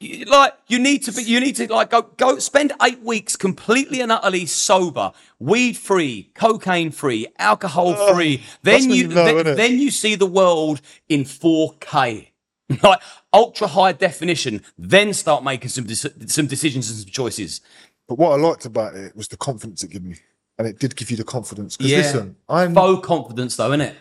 Like 0.00 0.54
you 0.66 0.78
need 0.78 1.04
to 1.04 1.12
be, 1.12 1.22
you 1.22 1.40
need 1.40 1.56
to 1.56 1.72
like 1.72 1.90
go 1.90 2.02
go 2.02 2.38
spend 2.38 2.72
eight 2.82 3.00
weeks 3.00 3.36
completely 3.36 4.00
and 4.00 4.12
utterly 4.12 4.44
sober, 4.46 5.12
weed 5.38 5.76
free, 5.76 6.30
cocaine 6.34 6.90
free, 6.90 7.26
alcohol 7.38 7.94
free. 8.12 8.42
that's 8.62 8.84
Then 8.84 8.90
you, 8.90 9.08
you 9.08 9.08
know, 9.08 9.42
then, 9.42 9.56
then 9.56 9.78
you 9.78 9.90
see 9.90 10.14
the 10.14 10.26
world 10.26 10.80
in 11.08 11.24
4K. 11.24 12.28
like 12.82 13.00
ultra 13.32 13.66
high 13.66 13.92
definition, 13.92 14.62
then 14.78 15.12
start 15.12 15.44
making 15.44 15.68
some 15.68 15.84
dec- 15.84 16.30
some 16.30 16.46
decisions 16.46 16.90
and 16.90 16.98
some 17.00 17.10
choices. 17.10 17.60
But 18.08 18.18
what 18.18 18.32
I 18.32 18.36
liked 18.42 18.64
about 18.64 18.94
it 18.94 19.14
was 19.16 19.28
the 19.28 19.36
confidence 19.36 19.82
it 19.82 19.90
gave 19.90 20.02
me. 20.02 20.16
And 20.58 20.68
it 20.68 20.78
did 20.78 20.94
give 20.96 21.10
you 21.10 21.16
the 21.16 21.24
confidence. 21.24 21.76
Because 21.76 21.92
listen, 21.92 22.36
I'm 22.48 22.74
faux 22.74 23.06
confidence 23.06 23.56
though, 23.56 23.68
isn't 23.68 23.80
it? 23.80 23.96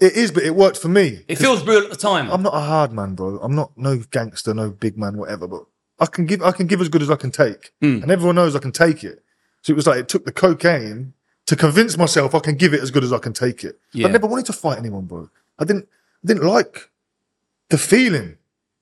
It 0.00 0.12
is, 0.14 0.30
but 0.30 0.42
it 0.44 0.54
worked 0.54 0.78
for 0.78 0.88
me. 0.88 1.24
It 1.28 1.36
feels 1.38 1.64
real 1.66 1.82
at 1.82 1.90
the 1.90 1.96
time. 1.96 2.30
I'm 2.30 2.42
not 2.42 2.54
a 2.54 2.60
hard 2.60 2.92
man, 2.92 3.14
bro. 3.14 3.38
I'm 3.42 3.54
not 3.54 3.76
no 3.76 3.98
gangster, 4.10 4.54
no 4.54 4.70
big 4.70 4.96
man, 4.96 5.16
whatever. 5.16 5.46
But 5.48 5.64
I 5.98 6.06
can 6.06 6.26
give, 6.26 6.42
I 6.42 6.52
can 6.52 6.66
give 6.66 6.80
as 6.80 6.88
good 6.88 7.02
as 7.02 7.10
I 7.10 7.16
can 7.16 7.30
take, 7.30 7.72
Hmm. 7.80 8.02
and 8.02 8.10
everyone 8.10 8.36
knows 8.36 8.54
I 8.54 8.60
can 8.60 8.72
take 8.72 9.02
it. 9.04 9.22
So 9.62 9.72
it 9.72 9.76
was 9.76 9.86
like 9.86 9.98
it 9.98 10.08
took 10.08 10.24
the 10.24 10.32
cocaine 10.32 11.14
to 11.46 11.56
convince 11.56 11.96
myself 11.98 12.34
I 12.34 12.38
can 12.40 12.54
give 12.56 12.72
it 12.74 12.80
as 12.82 12.90
good 12.90 13.02
as 13.02 13.12
I 13.12 13.18
can 13.18 13.32
take 13.32 13.64
it. 13.64 13.78
Yeah. 13.92 14.06
I 14.06 14.10
never 14.10 14.26
wanted 14.26 14.46
to 14.46 14.52
fight 14.52 14.78
anyone, 14.78 15.06
bro. 15.06 15.30
I 15.58 15.64
didn't, 15.64 15.88
I 16.22 16.26
didn't 16.28 16.44
like 16.46 16.90
the 17.70 17.78
feeling. 17.78 18.36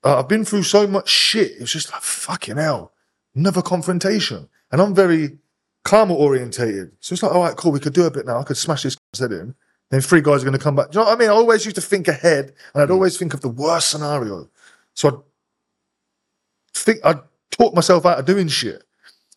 Uh, 0.05 0.19
I've 0.19 0.29
been 0.29 0.45
through 0.45 0.65
so 0.65 0.87
much 0.87 1.09
shit. 1.09 1.53
It 1.53 1.61
was 1.61 1.73
just 1.73 1.91
like 1.93 2.03
fucking 2.03 2.57
hell, 2.59 2.93
another 3.35 3.63
confrontation, 3.63 4.49
and 4.71 4.81
I'm 4.83 4.95
very 4.95 5.39
karma 5.85 6.15
orientated. 6.15 6.93
So 7.01 7.15
it's 7.15 7.23
like, 7.23 7.33
all 7.33 7.43
right, 7.43 7.57
cool, 7.57 7.73
we 7.73 7.81
could 7.81 7.95
do 7.95 8.05
a 8.05 8.11
bit 8.11 8.27
now. 8.27 8.39
I 8.39 8.43
could 8.45 8.57
smash 8.57 8.83
this 8.83 8.97
head 9.19 9.33
in. 9.33 9.55
Then 9.91 10.01
three 10.01 10.21
guys 10.21 10.43
are 10.43 10.47
going 10.47 10.59
to 10.59 10.63
come 10.63 10.75
back. 10.75 10.91
Do 10.91 10.99
you 10.99 11.05
know 11.05 11.11
what 11.11 11.17
I 11.17 11.21
mean? 11.21 11.31
I 11.31 11.35
always 11.35 11.65
used 11.65 11.77
to 11.77 11.83
think 11.83 12.09
ahead, 12.09 12.53
and 12.75 12.83
I'd 12.83 12.89
hmm. 12.89 12.95
always 12.95 13.17
think 13.17 13.35
of 13.35 13.41
the 13.41 13.49
worst 13.49 13.91
scenario. 13.91 14.49
So 14.95 15.09
I'd 15.09 15.23
think 16.75 17.01
I 17.05 17.17
taught 17.51 17.75
myself 17.75 18.05
out 18.05 18.19
of 18.19 18.25
doing 18.25 18.49
shit. 18.49 18.83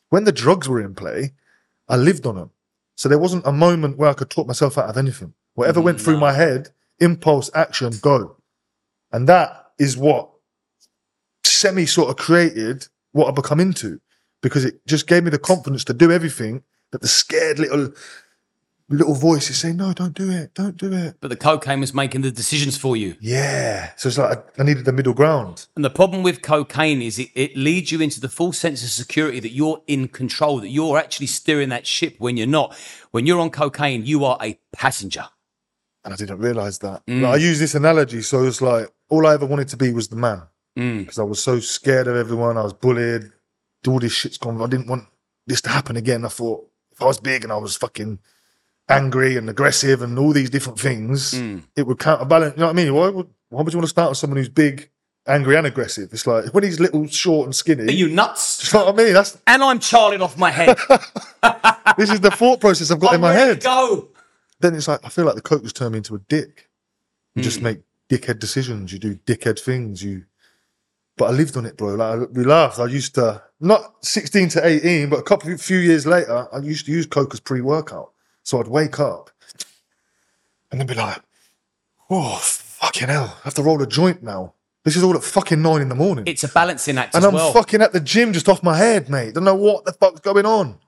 When 0.10 0.24
the 0.24 0.32
drugs 0.32 0.68
were 0.68 0.82
in 0.82 0.96
play, 0.96 1.34
I 1.88 1.96
lived 1.98 2.26
on 2.26 2.36
them. 2.36 2.52
So 2.96 3.08
there 3.08 3.20
wasn't 3.20 3.46
a 3.46 3.52
moment 3.52 3.98
where 3.98 4.10
I 4.10 4.14
could 4.14 4.30
talk 4.30 4.48
myself 4.48 4.78
out 4.78 4.90
of 4.90 4.98
anything. 4.98 5.34
Whatever 5.54 5.82
went 5.82 6.02
through 6.02 6.20
my 6.20 6.34
head, 6.34 6.70
impulse, 7.00 7.50
action, 7.54 7.94
go. 8.02 8.36
And 9.12 9.28
that 9.28 9.72
is 9.78 9.98
what 9.98 10.30
semi 11.44 11.86
sort 11.86 12.10
of 12.10 12.18
created 12.18 12.88
what 13.12 13.28
I 13.28 13.32
become 13.32 13.60
into 13.60 14.00
because 14.42 14.66
it 14.66 14.86
just 14.86 15.08
gave 15.08 15.24
me 15.24 15.30
the 15.30 15.40
confidence 15.40 15.84
to 15.86 15.94
do 15.94 16.12
everything 16.12 16.64
that 16.92 17.02
the 17.02 17.08
scared 17.08 17.60
little 17.60 17.92
little 18.90 19.14
voice 19.14 19.50
is 19.50 19.58
saying, 19.58 19.78
no, 19.78 19.94
don't 19.94 20.14
do 20.14 20.32
it, 20.32 20.54
don't 20.54 20.76
do 20.76 20.92
it. 20.92 21.18
but 21.22 21.30
the 21.30 21.36
cocaine 21.36 21.80
was 21.80 21.94
making 21.94 22.22
the 22.22 22.32
decisions 22.32 22.78
for 22.78 22.98
you. 22.98 23.16
Yeah. 23.20 23.92
So 23.96 24.10
it's 24.10 24.18
like 24.18 24.38
I, 24.38 24.62
I 24.62 24.66
needed 24.66 24.86
the 24.86 24.92
middle 24.92 25.14
ground. 25.14 25.68
And 25.76 25.86
the 25.86 25.90
problem 25.90 26.24
with 26.24 26.42
cocaine 26.42 27.02
is 27.02 27.20
it, 27.20 27.30
it 27.36 27.56
leads 27.56 27.92
you 27.92 28.02
into 28.02 28.20
the 28.20 28.30
full 28.30 28.52
sense 28.52 28.84
of 28.84 28.90
security 28.90 29.40
that 29.40 29.52
you're 29.52 29.82
in 29.88 30.08
control, 30.08 30.60
that 30.60 30.70
you're 30.70 30.98
actually 30.98 31.28
steering 31.28 31.70
that 31.70 31.86
ship 31.86 32.16
when 32.18 32.38
you're 32.38 32.48
not. 32.48 32.76
When 33.12 33.26
you're 33.26 33.40
on 33.40 33.52
cocaine, 33.52 34.06
you 34.06 34.26
are 34.26 34.38
a 34.42 34.60
passenger. 34.74 35.26
And 36.04 36.14
I 36.14 36.18
didn't 36.18 36.40
realize 36.40 36.80
that. 36.80 37.06
Mm. 37.06 37.22
Like, 37.22 37.34
I 37.34 37.38
use 37.38 37.60
this 37.60 37.76
analogy. 37.76 38.22
So 38.22 38.44
it's 38.44 38.62
like 38.62 38.90
all 39.10 39.28
I 39.28 39.34
ever 39.34 39.46
wanted 39.46 39.68
to 39.70 39.78
be 39.78 39.92
was 39.92 40.08
the 40.08 40.16
man 40.16 40.44
mm. 40.78 41.00
because 41.00 41.20
I 41.20 41.24
was 41.24 41.42
so 41.42 41.60
scared 41.60 42.08
of 42.08 42.16
everyone. 42.16 42.58
I 42.58 42.64
was 42.64 42.74
bullied. 42.74 43.32
All 43.88 44.00
this 44.00 44.14
shit's 44.14 44.38
gone. 44.38 44.62
I 44.62 44.68
didn't 44.68 44.88
want 44.88 45.06
this 45.46 45.62
to 45.62 45.70
happen 45.70 45.96
again. 45.96 46.26
I 46.26 46.30
thought 46.30 46.68
if 46.92 47.02
I 47.02 47.06
was 47.06 47.20
big 47.20 47.44
and 47.44 47.52
I 47.52 47.58
was 47.58 47.76
fucking 47.76 48.20
angry 48.90 49.38
and 49.38 49.50
aggressive 49.50 50.02
and 50.02 50.18
all 50.20 50.32
these 50.34 50.50
different 50.50 50.80
things, 50.80 51.34
it 51.76 51.86
would 51.88 52.00
counterbalance. 52.00 52.56
You 52.56 52.62
know 52.62 52.66
what 52.68 52.72
I 52.80 52.84
mean? 52.84 52.94
Why 52.94 53.10
would, 53.10 53.28
why 53.50 53.62
would 53.62 53.74
you 53.74 53.78
want 53.80 53.86
to 53.86 53.90
start 53.90 54.10
with 54.10 54.18
someone 54.18 54.38
who's 54.38 54.50
big, 54.50 54.90
angry, 55.28 55.56
and 55.56 55.68
aggressive? 55.68 56.10
It's 56.12 56.26
like 56.28 56.54
when 56.54 56.64
he's 56.64 56.80
little, 56.80 57.06
short, 57.08 57.46
and 57.46 57.56
skinny. 57.56 57.84
Are 57.88 57.92
you 57.92 58.10
nuts? 58.10 58.72
you 58.74 58.80
know 58.80 58.86
what 58.86 58.96
I 59.00 59.04
mean? 59.04 59.14
That's 59.14 59.38
And 59.48 59.64
I'm 59.64 59.80
charling 59.80 60.22
off 60.22 60.38
my 60.38 60.52
head. 60.52 60.78
this 61.98 62.10
is 62.12 62.20
the 62.22 62.32
thought 62.32 62.60
process 62.62 62.92
I've 62.92 63.00
got 63.00 63.10
in 63.14 63.16
I'm 63.16 63.22
my 63.22 63.36
ready 63.36 63.50
head. 63.54 63.64
go. 63.64 64.10
then 64.60 64.76
it's 64.76 64.88
like 64.88 65.00
I 65.04 65.10
feel 65.10 65.26
like 65.26 65.36
the 65.36 65.42
coke 65.42 65.64
has 65.64 65.74
turned 65.74 65.94
me 65.94 65.98
into 65.98 66.16
a 66.16 66.20
dick. 66.20 66.70
You 67.36 67.42
Hmm. 67.42 67.44
just 67.44 67.62
make 67.62 67.80
dickhead 68.10 68.40
decisions. 68.40 68.92
You 68.92 69.00
do 69.00 69.16
dickhead 69.16 69.60
things. 69.60 70.04
You, 70.04 70.26
but 71.16 71.26
I 71.26 71.32
lived 71.32 71.56
on 71.58 71.66
it, 71.66 71.78
bro. 71.78 71.96
Like 71.96 72.30
we 72.32 72.44
laughed. 72.44 72.80
I 72.80 72.86
used 72.88 73.16
to 73.16 73.44
not 73.60 74.04
sixteen 74.04 74.50
to 74.50 74.66
eighteen, 74.66 75.10
but 75.10 75.20
a 75.20 75.24
couple 75.24 75.56
few 75.58 75.78
years 75.78 76.06
later, 76.08 76.48
I 76.52 76.58
used 76.60 76.86
to 76.88 76.92
use 76.92 77.06
coke 77.06 77.34
as 77.34 77.40
pre-workout. 77.40 78.12
So 78.44 78.60
I'd 78.60 78.68
wake 78.68 79.00
up 79.00 79.30
and 80.72 80.80
then 80.80 80.88
be 80.88 80.94
like, 80.96 81.22
"Oh 82.10 82.38
fucking 82.42 83.08
hell! 83.08 83.38
I 83.40 83.44
have 83.44 83.54
to 83.56 83.64
roll 83.64 83.82
a 83.82 83.88
joint 83.88 84.24
now. 84.24 84.54
This 84.86 84.96
is 84.96 85.04
all 85.04 85.16
at 85.16 85.24
fucking 85.24 85.62
nine 85.62 85.82
in 85.82 85.90
the 85.90 85.96
morning." 85.96 86.26
It's 86.28 86.44
a 86.44 86.48
balancing 86.48 86.98
act 86.98 87.16
and 87.16 87.24
as 87.24 87.28
I'm 87.28 87.36
well. 87.36 87.54
fucking 87.54 87.82
at 87.82 87.94
the 87.94 88.00
gym 88.00 88.34
just 88.34 88.50
off 88.50 88.64
my 88.64 88.78
head, 88.78 89.10
mate. 89.10 89.34
Don't 89.36 89.44
know 89.44 89.56
what 89.56 89.86
the 89.86 89.94
fuck's 89.94 90.22
going 90.22 90.46
on. 90.46 90.80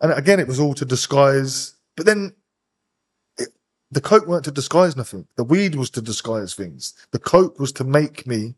And 0.00 0.12
again, 0.12 0.38
it 0.40 0.46
was 0.46 0.60
all 0.60 0.74
to 0.74 0.84
disguise. 0.84 1.74
But 1.96 2.06
then 2.06 2.34
it, 3.38 3.48
the 3.90 4.00
coke 4.02 4.26
weren't 4.26 4.44
to 4.44 4.50
disguise 4.52 4.96
nothing. 4.96 5.26
The 5.36 5.44
weed 5.44 5.74
was 5.74 5.90
to 5.90 6.02
disguise 6.02 6.54
things. 6.54 6.94
The 7.12 7.18
coke 7.18 7.58
was 7.58 7.72
to 7.72 7.84
make 7.84 8.26
me 8.26 8.54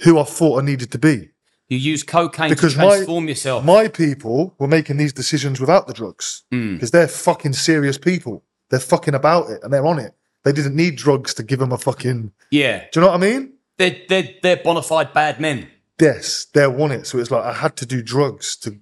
who 0.00 0.18
I 0.18 0.24
thought 0.24 0.60
I 0.60 0.64
needed 0.64 0.92
to 0.92 0.98
be. 0.98 1.30
You 1.72 1.78
use 1.78 2.02
cocaine 2.02 2.50
Because 2.50 2.74
to 2.74 2.78
my- 2.80 2.86
transform 2.88 3.28
yourself. 3.28 3.64
My 3.64 3.88
people 3.88 4.54
were 4.58 4.68
making 4.68 4.98
these 4.98 5.12
decisions 5.12 5.60
without 5.60 5.86
the 5.86 5.92
drugs 5.94 6.42
Hmm. 6.50 6.74
because 6.74 6.90
they're 6.90 7.08
fucking 7.08 7.54
serious 7.54 7.96
people. 7.98 8.44
They're 8.70 8.80
fucking 8.80 9.14
about 9.14 9.50
it 9.50 9.60
and 9.62 9.72
they're 9.72 9.86
on 9.86 9.98
it. 9.98 10.14
They 10.44 10.52
didn't 10.52 10.74
need 10.76 10.96
drugs 10.96 11.34
to 11.34 11.42
give 11.42 11.58
them 11.60 11.72
a 11.72 11.78
fucking. 11.78 12.32
yeah. 12.50 12.84
Do 12.92 13.00
you 13.00 13.06
know 13.06 13.12
what 13.12 13.22
I 13.22 13.30
mean? 13.30 13.52
They're, 13.78 13.96
they're, 14.08 14.28
they're 14.42 14.56
bona 14.58 14.82
fide 14.82 15.12
bad 15.12 15.40
men. 15.40 15.68
Yes, 16.00 16.46
they're 16.52 16.74
on 16.80 16.90
it. 16.92 17.06
So 17.06 17.18
it's 17.18 17.30
like 17.30 17.44
I 17.44 17.52
had 17.52 17.76
to 17.76 17.86
do 17.86 18.02
drugs 18.02 18.56
to. 18.56 18.76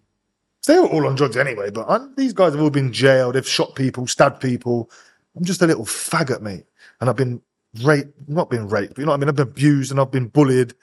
They 0.67 0.79
were 0.79 0.87
all 0.89 1.07
on 1.07 1.15
drugs 1.17 1.37
anyway, 1.37 1.71
but 1.71 1.89
i 1.89 1.99
these 2.17 2.33
guys 2.33 2.53
have 2.53 2.63
all 2.63 2.71
been 2.71 2.93
jailed. 2.93 3.35
They've 3.35 3.47
shot 3.47 3.75
people, 3.75 4.07
stabbed 4.07 4.41
people. 4.41 4.91
I'm 5.37 5.45
just 5.45 5.63
a 5.63 5.67
little 5.67 5.85
faggot, 5.87 6.41
mate. 6.41 6.65
And 7.01 7.09
I've 7.11 7.17
been 7.17 7.41
raped, 7.83 8.29
not 8.29 8.51
been 8.51 8.69
raped, 8.69 8.95
but 8.95 8.99
you 9.01 9.07
know 9.07 9.13
what 9.13 9.17
I 9.17 9.21
mean? 9.21 9.29
I've 9.29 9.37
been 9.37 9.49
abused 9.49 9.91
and 9.91 10.01
I've 10.01 10.11
been 10.11 10.29
bullied. 10.29 10.75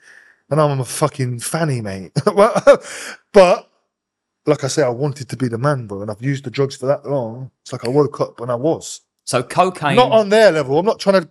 And 0.50 0.62
I'm 0.62 0.80
a 0.80 0.86
fucking 0.86 1.40
fanny, 1.40 1.82
mate. 1.82 2.12
But 3.34 3.70
like 4.48 4.64
I 4.64 4.68
say, 4.68 4.82
I 4.82 4.90
wanted 4.90 5.30
to 5.30 5.38
be 5.38 5.48
the 5.48 5.58
man, 5.58 5.86
bro. 5.88 6.02
And 6.02 6.10
I've 6.10 6.24
used 6.24 6.46
the 6.46 6.50
drugs 6.50 6.76
for 6.76 6.86
that 6.88 7.06
long. 7.06 7.52
It's 7.62 7.74
like 7.74 7.86
I 7.86 7.90
woke 7.90 8.20
up 8.22 8.40
and 8.40 8.50
I 8.50 8.56
was. 8.56 9.02
So 9.26 9.44
cocaine. 9.44 9.98
Not 9.98 10.12
on 10.12 10.30
their 10.30 10.52
level. 10.52 10.80
I'm 10.80 10.86
not 10.86 11.00
trying 11.00 11.22
to 11.22 11.30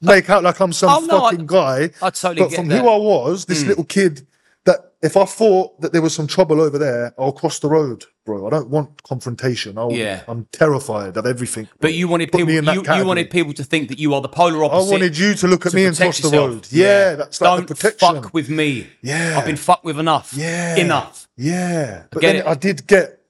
make 0.00 0.30
out 0.30 0.42
like 0.42 0.60
I'm 0.60 0.72
some 0.72 0.90
Oh, 0.90 1.06
no, 1.06 1.24
I- 1.24 1.30
fucking 1.30 1.46
guy. 1.46 1.90
I 2.02 2.10
totally 2.10 2.40
But 2.40 2.50
get 2.50 2.56
from 2.56 2.68
that. 2.68 2.80
who 2.80 2.88
I 2.88 2.96
was, 2.96 3.44
this 3.44 3.62
hmm. 3.62 3.68
little 3.68 3.84
kid, 3.84 4.26
that 4.64 4.94
if 5.02 5.16
I 5.16 5.26
thought 5.26 5.80
that 5.82 5.92
there 5.92 6.02
was 6.02 6.14
some 6.14 6.26
trouble 6.26 6.60
over 6.60 6.78
there, 6.78 7.14
I'll 7.18 7.32
cross 7.32 7.58
the 7.58 7.68
road, 7.68 8.04
bro. 8.24 8.46
I 8.46 8.50
don't 8.50 8.68
want 8.70 9.02
confrontation. 9.02 9.76
I'll, 9.78 9.92
Yeah. 9.92 10.22
I'm 10.26 10.46
terrified 10.52 11.16
of 11.16 11.26
everything. 11.26 11.68
but 11.80 11.94
you 11.94 12.08
wanted 12.08 12.32
Put 12.32 12.38
people. 12.38 12.52
me 12.52 12.56
in 12.58 12.64
that 12.64 12.74
You, 12.74 12.94
you 12.96 13.04
wanted 13.04 13.30
people 13.30 13.52
to 13.54 13.64
think 13.64 13.88
that 13.88 13.98
you 13.98 14.14
are 14.14 14.20
the 14.20 14.28
polar 14.28 14.64
opposite. 14.64 14.88
I 14.88 14.90
wanted 14.92 15.18
you 15.18 15.34
to 15.34 15.46
look 15.46 15.66
at 15.66 15.70
to 15.70 15.76
me 15.76 15.84
and 15.86 15.96
cross 15.96 16.18
the 16.18 16.28
yourself. 16.28 16.50
road. 16.50 16.68
Yeah, 16.70 17.14
that's 17.14 17.40
like 17.40 17.66
Don't 17.66 17.78
fuck 17.78 18.32
with 18.34 18.48
me. 18.48 18.88
Yeah. 19.02 19.36
I've 19.38 19.46
been 19.46 19.56
fucked 19.56 19.84
with 19.84 19.98
enough. 19.98 20.32
Yeah. 20.34 20.76
Enough. 20.76 21.28
Yeah. 21.36 22.04
But 22.10 22.20
get 22.22 22.32
then 22.32 22.36
it. 22.42 22.46
I 22.46 22.54
did 22.54 22.86
get 22.86 23.20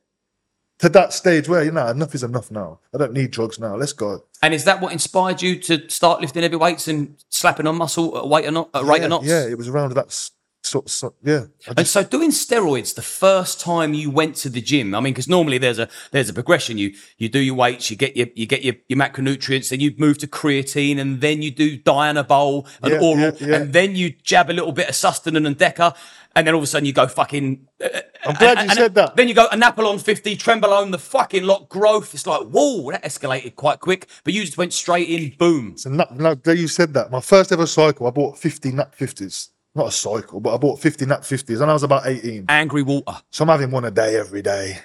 to 0.78 0.88
that 0.90 1.12
stage 1.12 1.48
where, 1.48 1.64
you 1.64 1.70
know, 1.70 1.86
enough 1.88 2.14
is 2.14 2.22
enough 2.22 2.50
now. 2.50 2.80
I 2.94 2.98
don't 2.98 3.12
need 3.12 3.30
drugs 3.30 3.58
now. 3.58 3.76
Let's 3.76 3.92
go. 3.92 4.24
And 4.42 4.52
is 4.52 4.64
that 4.64 4.80
what 4.80 4.92
inspired 4.92 5.40
you 5.40 5.58
to 5.60 5.88
start 5.88 6.20
lifting 6.20 6.42
heavy 6.42 6.56
weights 6.56 6.88
and 6.88 7.16
slapping 7.30 7.66
on 7.66 7.76
muscle 7.76 8.16
at 8.18 8.24
a 8.24 8.26
weight 8.26 8.44
or 8.46 8.50
not, 8.50 8.70
at 8.74 8.82
a 8.82 8.84
rate 8.84 9.02
or 9.02 9.08
not? 9.08 9.24
yeah, 9.24 9.46
it 9.46 9.56
was 9.56 9.68
around 9.68 9.94
that 9.94 10.30
s- 10.64 10.70
sort 10.70 10.86
of, 10.86 10.90
sort- 10.90 11.14
yeah. 11.22 11.44
I 11.68 11.74
And 11.78 11.86
so 11.86 12.02
doing 12.02 12.30
steroids 12.30 12.94
the 12.94 13.02
first 13.02 13.60
time 13.60 13.94
you 13.94 14.10
went 14.10 14.36
to 14.36 14.48
the 14.48 14.60
gym, 14.60 14.94
I 14.94 15.00
mean, 15.00 15.12
because 15.12 15.28
normally 15.28 15.58
there's 15.58 15.78
a 15.78 15.88
there's 16.10 16.28
a 16.28 16.34
progression. 16.34 16.78
You 16.78 16.92
you 17.18 17.28
do 17.28 17.38
your 17.38 17.54
weights, 17.54 17.90
you 17.90 17.96
get 17.96 18.16
your 18.16 18.28
you 18.34 18.46
get 18.46 18.64
your, 18.64 18.74
your 18.88 18.98
macronutrients, 18.98 19.68
then 19.70 19.80
you 19.80 19.94
move 19.98 20.18
to 20.18 20.26
creatine, 20.26 20.98
and 20.98 21.20
then 21.20 21.42
you 21.42 21.50
do 21.50 21.78
Dianabol 21.78 22.66
and 22.82 22.92
Yeah, 22.92 23.00
oral, 23.00 23.18
yeah, 23.20 23.30
yeah. 23.40 23.56
and 23.56 23.72
then 23.72 23.94
you 23.96 24.10
jab 24.22 24.50
a 24.50 24.52
little 24.52 24.72
bit 24.72 24.88
of 24.88 24.94
Sustanon 24.94 25.46
and 25.46 25.56
Deca, 25.58 25.94
and 26.34 26.46
then 26.46 26.54
all 26.54 26.60
of 26.60 26.64
a 26.64 26.66
sudden 26.66 26.86
you 26.86 26.92
go 26.92 27.06
fucking. 27.06 27.66
uh, 27.84 27.88
I'm 28.26 28.34
glad 28.36 28.58
and- 28.58 28.66
you 28.66 28.70
and 28.70 28.78
said 28.78 28.94
that. 28.94 29.16
Then 29.16 29.28
you 29.28 29.34
go 29.34 29.46
Anapolon 29.48 30.00
50, 30.00 30.36
Trenbolone, 30.36 30.90
the 30.90 30.98
fucking 30.98 31.44
lot 31.44 31.68
growth. 31.68 32.14
It's 32.14 32.26
like 32.26 32.42
whoa, 32.48 32.90
that 32.90 33.04
escalated 33.04 33.54
quite 33.56 33.80
quick, 33.80 34.08
but 34.24 34.32
you 34.34 34.44
just 34.44 34.56
went 34.58 34.72
straight 34.72 35.08
in, 35.08 35.32
boom. 35.38 35.76
So 35.76 35.90
no, 35.90 36.34
there 36.34 36.54
you 36.54 36.68
said 36.68 36.94
that. 36.94 37.10
My 37.10 37.20
first 37.20 37.52
ever 37.52 37.66
cycle, 37.66 38.06
I 38.06 38.10
bought 38.10 38.38
50 38.38 38.72
nut 38.72 38.94
50s. 38.98 39.50
Not 39.74 39.88
a 39.88 39.92
cycle, 39.92 40.38
but 40.40 40.54
I 40.54 40.56
bought 40.56 40.78
50 40.78 41.06
nut 41.06 41.22
50s 41.22 41.60
and 41.60 41.68
I 41.70 41.72
was 41.74 41.82
about 41.82 42.06
18. 42.06 42.46
Angry 42.48 42.82
water, 42.82 43.12
So 43.30 43.42
I'm 43.42 43.48
having 43.48 43.70
one 43.72 43.84
a 43.84 43.90
day 43.90 44.16
every 44.16 44.40
day. 44.42 44.78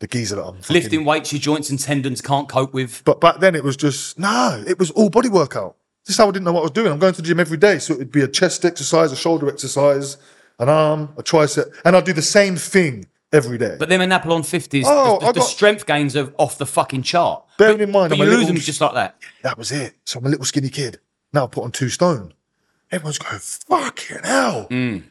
The 0.00 0.08
geezer 0.08 0.34
that 0.36 0.44
I'm 0.44 0.56
fucking- 0.56 0.74
lifting 0.74 1.04
weights 1.04 1.32
your 1.32 1.40
joints 1.40 1.70
and 1.70 1.78
tendons 1.78 2.20
can't 2.20 2.48
cope 2.48 2.74
with. 2.74 3.02
But 3.04 3.20
back 3.20 3.38
then 3.38 3.54
it 3.54 3.62
was 3.62 3.76
just, 3.76 4.18
no, 4.18 4.62
it 4.66 4.76
was 4.78 4.90
all 4.90 5.08
body 5.08 5.28
workout. 5.28 5.76
This 6.04 6.14
is 6.14 6.18
how 6.18 6.26
I 6.28 6.32
didn't 6.32 6.44
know 6.44 6.52
what 6.52 6.60
I 6.60 6.64
was 6.64 6.70
doing. 6.72 6.90
I'm 6.90 6.98
going 6.98 7.14
to 7.14 7.22
the 7.22 7.28
gym 7.28 7.38
every 7.38 7.56
day. 7.58 7.78
So 7.78 7.94
it'd 7.94 8.10
be 8.10 8.22
a 8.22 8.28
chest 8.28 8.64
exercise, 8.64 9.12
a 9.12 9.16
shoulder 9.16 9.48
exercise, 9.48 10.16
an 10.58 10.68
arm, 10.68 11.10
a 11.16 11.22
tricep. 11.22 11.72
And 11.84 11.94
I'd 11.94 12.04
do 12.04 12.12
the 12.12 12.20
same 12.22 12.56
thing 12.56 13.06
every 13.32 13.56
day. 13.58 13.76
But 13.78 13.88
them 13.88 14.00
Anapolon 14.00 14.40
50s, 14.40 14.82
Oh, 14.84 15.20
the, 15.20 15.26
the 15.26 15.32
got- 15.34 15.46
strength 15.46 15.86
gains 15.86 16.16
are 16.16 16.32
off 16.38 16.58
the 16.58 16.66
fucking 16.66 17.02
chart. 17.04 17.44
Bearing 17.56 17.76
but, 17.76 17.82
in 17.84 17.92
mind, 17.92 18.10
but 18.10 18.16
I'm 18.18 18.24
you 18.24 18.30
lose 18.30 18.38
little- 18.40 18.54
them 18.54 18.56
just 18.62 18.80
like 18.80 18.94
that. 18.94 19.14
that 19.42 19.56
was 19.56 19.70
it. 19.70 19.94
So 20.04 20.18
I'm 20.18 20.26
a 20.26 20.28
little 20.30 20.44
skinny 20.44 20.68
kid. 20.70 20.98
Now 21.32 21.44
I 21.44 21.46
put 21.46 21.62
on 21.62 21.70
two 21.70 21.88
stone. 21.88 22.34
Everyone's 22.92 23.18
going, 23.18 23.38
fucking 23.38 24.22
hell. 24.22 24.68
Mm. 24.68 25.04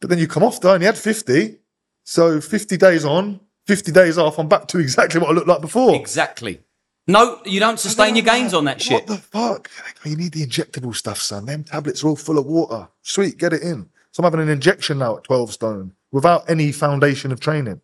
But 0.00 0.08
then 0.08 0.18
you 0.18 0.26
come 0.26 0.42
off, 0.42 0.60
though, 0.60 0.72
and 0.72 0.82
you 0.82 0.86
had 0.86 0.98
50. 0.98 1.58
So 2.02 2.40
50 2.40 2.76
days 2.78 3.04
on, 3.04 3.40
50 3.66 3.92
days 3.92 4.18
off, 4.18 4.38
I'm 4.38 4.48
back 4.48 4.66
to 4.68 4.78
exactly 4.78 5.20
what 5.20 5.30
I 5.30 5.32
looked 5.34 5.46
like 5.46 5.60
before. 5.60 5.94
Exactly. 5.94 6.60
No, 7.06 7.40
you 7.44 7.60
don't 7.60 7.78
sustain 7.78 8.16
your 8.16 8.24
gains 8.24 8.54
on 8.54 8.64
that 8.64 8.80
shit. 8.80 8.92
What 8.92 9.06
the 9.06 9.18
fuck? 9.18 9.70
You 10.04 10.16
need 10.16 10.32
the 10.32 10.46
injectable 10.46 10.94
stuff, 10.94 11.18
son. 11.18 11.44
Them 11.44 11.62
tablets 11.62 12.02
are 12.02 12.08
all 12.08 12.16
full 12.16 12.38
of 12.38 12.46
water. 12.46 12.88
Sweet, 13.02 13.36
get 13.36 13.52
it 13.52 13.62
in. 13.62 13.88
So 14.12 14.22
I'm 14.22 14.24
having 14.24 14.40
an 14.40 14.48
injection 14.48 14.98
now 14.98 15.18
at 15.18 15.24
12 15.24 15.52
stone 15.52 15.92
without 16.10 16.48
any 16.48 16.72
foundation 16.72 17.32
of 17.32 17.40
training. 17.40 17.80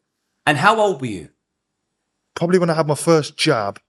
And 0.47 0.59
how 0.59 0.81
old 0.81 1.01
were 1.01 1.09
you? 1.09 1.29
Probably 2.35 2.59
when 2.59 2.71
I 2.71 2.75
had 2.75 2.87
my 2.87 2.95
first 2.95 3.37
jab, 3.37 3.81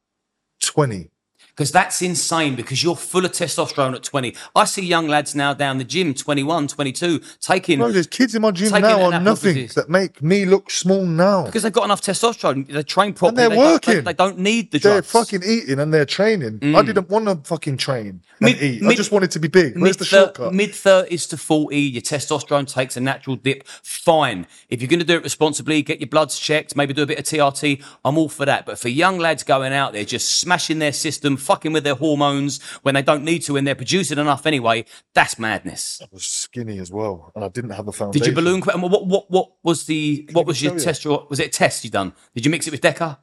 20. 0.62 1.10
Because 1.58 1.72
that's 1.72 2.04
insane 2.04 2.54
because 2.56 2.84
you're 2.84 2.96
full 2.96 3.26
of 3.26 3.32
testosterone 3.32 3.96
at 3.96 4.04
20. 4.04 4.36
I 4.56 4.66
see 4.66 4.86
young 4.86 5.08
lads 5.08 5.34
now 5.34 5.56
down 5.56 5.80
the 5.80 5.84
gym, 5.84 6.14
21, 6.14 6.68
22, 6.68 7.20
taking 7.42 7.80
Bro, 7.80 7.94
there's 7.94 8.06
kids 8.06 8.36
in 8.36 8.44
my 8.44 8.52
gym 8.52 8.72
now 8.80 9.02
on 9.02 9.24
nothing 9.24 9.64
of 9.66 9.74
that 9.74 9.90
make 9.90 10.22
me 10.22 10.46
look 10.46 10.70
small 10.70 11.04
now. 11.04 11.46
because 11.46 11.64
they've 11.64 11.74
got 11.74 11.86
enough 11.86 12.02
testosterone. 12.04 12.68
They 12.68 12.84
train 12.84 13.14
properly. 13.14 13.30
And 13.30 13.38
they're 13.40 13.50
they 13.50 13.56
don't- 13.56 13.86
they- 13.86 13.92
working. 13.96 14.04
They, 14.04 14.14
don't 14.14 14.38
need 14.38 14.72
the 14.72 14.78
They're 14.78 15.02
fucking 15.02 15.42
eating 15.44 15.80
and 15.80 15.92
they're 15.92 16.06
training. 16.06 16.60
I 16.76 16.84
didn't 16.84 17.10
want 17.10 17.26
to 17.26 17.38
fucking 17.44 17.78
train 17.78 18.08
and 18.08 18.22
Mm. 18.40 18.42
Mid- 18.42 18.62
eat. 18.62 18.84
I 18.86 18.94
just 18.94 19.12
wanted 19.12 19.32
to 19.32 19.40
be 19.40 19.48
big. 19.48 19.80
Where's 19.80 19.98
the 19.98 20.06
shortcut? 20.06 20.54
Mid 20.54 20.76
thirties 20.76 21.26
to 21.28 21.38
forty, 21.38 21.80
your 21.80 22.04
testosterone 22.04 22.72
takes 22.72 22.96
a 22.96 23.00
natural 23.00 23.36
dip. 23.36 23.68
Fine, 23.82 24.46
if 24.70 24.80
you're 24.80 24.88
going 24.90 25.00
to 25.00 25.06
do 25.06 25.16
it 25.16 25.24
responsibly, 25.24 25.82
get 25.82 26.00
your 26.00 26.08
bloods 26.08 26.38
checked, 26.38 26.76
maybe 26.76 26.94
do 26.94 27.02
a 27.02 27.08
bit 27.08 27.18
of 27.18 27.26
TRT. 27.26 27.82
I'm 28.06 28.16
all 28.16 28.30
for 28.30 28.46
that. 28.46 28.68
But 28.68 28.78
for 28.78 28.90
young 28.90 29.18
lads 29.18 29.42
going 29.42 29.74
out 29.74 29.94
there 29.94 30.06
just 30.06 30.36
smashing 30.40 30.78
their 30.78 30.94
system, 30.94 31.36
fucking 31.48 31.74
with 31.74 31.84
their 31.84 31.96
hormones 31.96 32.62
when 32.84 32.94
they 32.96 33.02
don't 33.02 33.24
need 33.24 33.40
to, 33.44 33.58
and 33.58 33.66
they're 33.66 33.76
producing 33.84 34.20
enough 34.20 34.46
anyway, 34.46 34.86
that's 35.14 35.40
madness. 35.40 36.00
I 36.04 36.08
was 36.12 36.26
skinny 36.26 36.78
as 36.80 36.92
well, 36.92 37.32
and 37.36 37.44
I 37.44 37.48
didn't 37.48 37.72
have 37.72 37.88
a 37.88 37.92
foundation. 37.92 38.24
Did 38.24 38.30
you 38.30 38.36
balloon? 38.36 38.62
qu- 38.62 38.72
and 38.72 38.82
What 38.84 39.08
what 39.08 39.32
what 39.32 39.52
was 39.64 39.86
the 39.86 40.30
what 40.34 40.46
was 40.46 40.62
your 40.62 40.74
you. 40.74 40.80
test? 40.80 41.04
your- 41.06 41.26
Was 41.30 41.40
it 41.40 41.48
a 41.48 41.50
test 41.50 41.84
you 41.84 41.90
done? 41.90 42.14
Did 42.36 42.46
you 42.46 42.52
mix 42.52 42.68
it 42.68 42.72
with 42.72 42.82
Deca? 42.82 43.18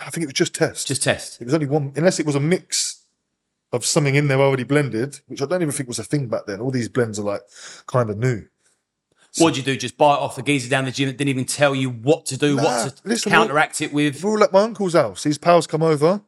I 0.00 0.10
think 0.10 0.22
it 0.24 0.28
was 0.28 0.34
just 0.34 0.54
test. 0.54 0.86
Just 0.86 1.02
test. 1.02 1.40
It 1.40 1.44
was 1.44 1.52
only 1.54 1.66
one, 1.66 1.92
unless 1.96 2.18
it 2.18 2.24
was 2.26 2.34
a 2.34 2.40
mix 2.40 3.04
of 3.72 3.84
something 3.84 4.14
in 4.14 4.28
there 4.28 4.38
already 4.40 4.64
blended, 4.64 5.20
which 5.26 5.42
I 5.42 5.46
don't 5.46 5.62
even 5.62 5.72
think 5.72 5.88
was 5.88 5.98
a 5.98 6.04
thing 6.04 6.28
back 6.28 6.42
then. 6.46 6.60
All 6.60 6.70
these 6.70 6.88
blends 6.88 7.18
are 7.18 7.22
like 7.24 7.42
kind 7.86 8.08
of 8.10 8.16
new. 8.18 8.46
What'd 9.38 9.56
you 9.56 9.62
do? 9.62 9.76
Just 9.78 9.96
buy 9.96 10.12
it 10.14 10.18
off 10.20 10.36
the 10.36 10.42
geezer 10.42 10.68
down 10.68 10.84
the 10.84 10.90
gym 10.90 11.06
that 11.08 11.16
didn't 11.16 11.30
even 11.30 11.46
tell 11.46 11.74
you 11.74 11.88
what 11.88 12.26
to 12.26 12.36
do, 12.36 12.56
Nah, 12.56 12.62
what 12.64 12.96
to 12.96 13.02
listen, 13.08 13.32
counteract 13.32 13.80
it 13.80 13.90
with? 13.90 14.22
We're 14.22 14.30
all 14.32 14.44
at 14.44 14.52
my 14.52 14.60
uncle's 14.60 14.92
house. 14.92 15.24
His 15.24 15.38
pals 15.38 15.66
come 15.66 15.82
over. 15.82 16.20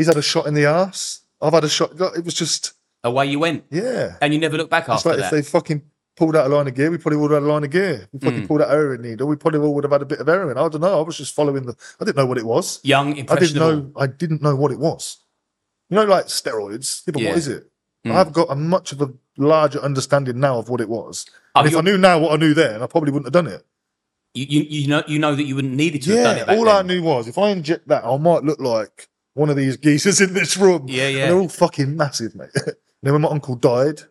He's 0.00 0.06
had 0.06 0.16
a 0.16 0.22
shot 0.22 0.46
in 0.46 0.54
the 0.54 0.64
ass. 0.64 1.20
I've 1.42 1.52
had 1.52 1.62
a 1.64 1.68
shot. 1.68 1.92
It 2.16 2.24
was 2.24 2.32
just, 2.32 2.72
Away 3.04 3.26
you 3.26 3.38
went, 3.38 3.64
yeah. 3.70 4.16
and 4.22 4.32
you 4.32 4.40
never 4.40 4.56
looked 4.56 4.70
back 4.70 4.84
It's 4.84 4.90
after 4.90 5.10
like 5.10 5.18
that. 5.18 5.24
if 5.26 5.30
they 5.30 5.42
fucking 5.42 5.82
pulled 6.16 6.36
out 6.36 6.46
a 6.50 6.54
line 6.54 6.66
of 6.68 6.74
gear, 6.74 6.90
we 6.90 6.96
probably 6.96 7.18
would 7.18 7.30
have 7.30 7.42
had 7.42 7.48
a 7.48 7.52
line 7.52 7.64
of 7.64 7.70
gear. 7.70 8.08
We 8.12 8.18
Mm. 8.30 8.48
pulled 8.48 8.62
out 8.62 8.68
a 8.68 8.72
heroin 8.72 9.02
needle. 9.02 9.26
We 9.26 9.36
probably 9.36 9.60
all 9.60 9.74
would 9.74 9.84
have 9.84 9.92
had 9.92 10.00
a 10.02 10.06
bit 10.06 10.20
of 10.20 10.26
heroin. 10.26 10.56
I 10.56 10.68
don't 10.68 10.80
know. 10.80 10.98
I 10.98 11.02
was 11.02 11.16
just 11.18 11.34
following 11.34 11.64
the. 11.66 11.74
I 12.00 12.04
didn't 12.04 12.16
know 12.16 12.26
what 12.26 12.38
it 12.38 12.44
was. 12.46 12.80
Young, 12.82 13.16
impressionable. 13.16 13.66
I 13.66 13.70
didn't 13.70 13.92
know. 13.94 14.00
I 14.02 14.06
didn't 14.06 14.42
know 14.42 14.56
what 14.56 14.72
it 14.72 14.78
was. 14.78 15.18
You 15.90 15.96
know, 15.96 16.04
like 16.04 16.26
steroids. 16.26 17.02
Yeah, 17.06 17.12
but 17.12 17.22
Yeah. 17.22 17.28
what 17.30 17.38
is 17.38 17.48
it? 17.48 17.70
Mm. 18.06 18.12
I've 18.12 18.32
got 18.32 18.50
a 18.50 18.54
much 18.54 18.92
of 18.92 19.02
a 19.02 19.10
larger 19.36 19.80
understanding 19.80 20.40
now 20.40 20.58
of 20.58 20.68
what 20.70 20.80
it 20.80 20.88
was. 20.88 21.26
Oh, 21.54 21.60
and 21.60 21.68
if 21.68 21.76
I 21.76 21.80
knew 21.82 21.98
now 21.98 22.18
what 22.18 22.32
I 22.32 22.36
knew 22.36 22.54
then, 22.54 22.82
I 22.82 22.86
probably 22.86 23.12
wouldn't 23.12 23.26
have 23.34 23.44
done 23.44 23.52
it. 23.52 23.64
You, 24.34 24.46
you, 24.46 24.62
you 24.82 24.86
know 24.88 25.02
you 25.08 25.18
know 25.18 25.34
that 25.34 25.42
you 25.44 25.56
wouldn't 25.56 25.74
needed 25.74 26.02
to 26.02 26.10
have 26.14 26.22
done 26.24 26.36
Yeah, 26.36 26.42
it 26.54 26.58
all 26.58 26.64
then. 26.66 26.76
I 26.76 26.82
knew 26.82 27.02
was 27.02 27.26
if 27.26 27.36
I 27.36 27.50
inject 27.50 27.88
that, 27.88 28.04
I 28.04 28.16
might 28.16 28.44
look 28.44 28.60
like 28.60 29.08
one 29.34 29.50
of 29.50 29.56
these 29.56 29.76
geezers 29.76 30.20
in 30.20 30.34
this 30.34 30.56
room. 30.56 30.86
Yeah, 30.88 31.04
And 31.06 31.16
yeah. 31.16 31.26
they're 31.26 31.38
all 31.38 31.48
fucking 31.48 31.96
massive, 31.96 32.34
mate. 32.34 32.50
and 32.54 32.74
then 33.02 33.12
when 33.12 33.22
my 33.22 33.28
uncle 33.28 33.54
died, 33.56 34.02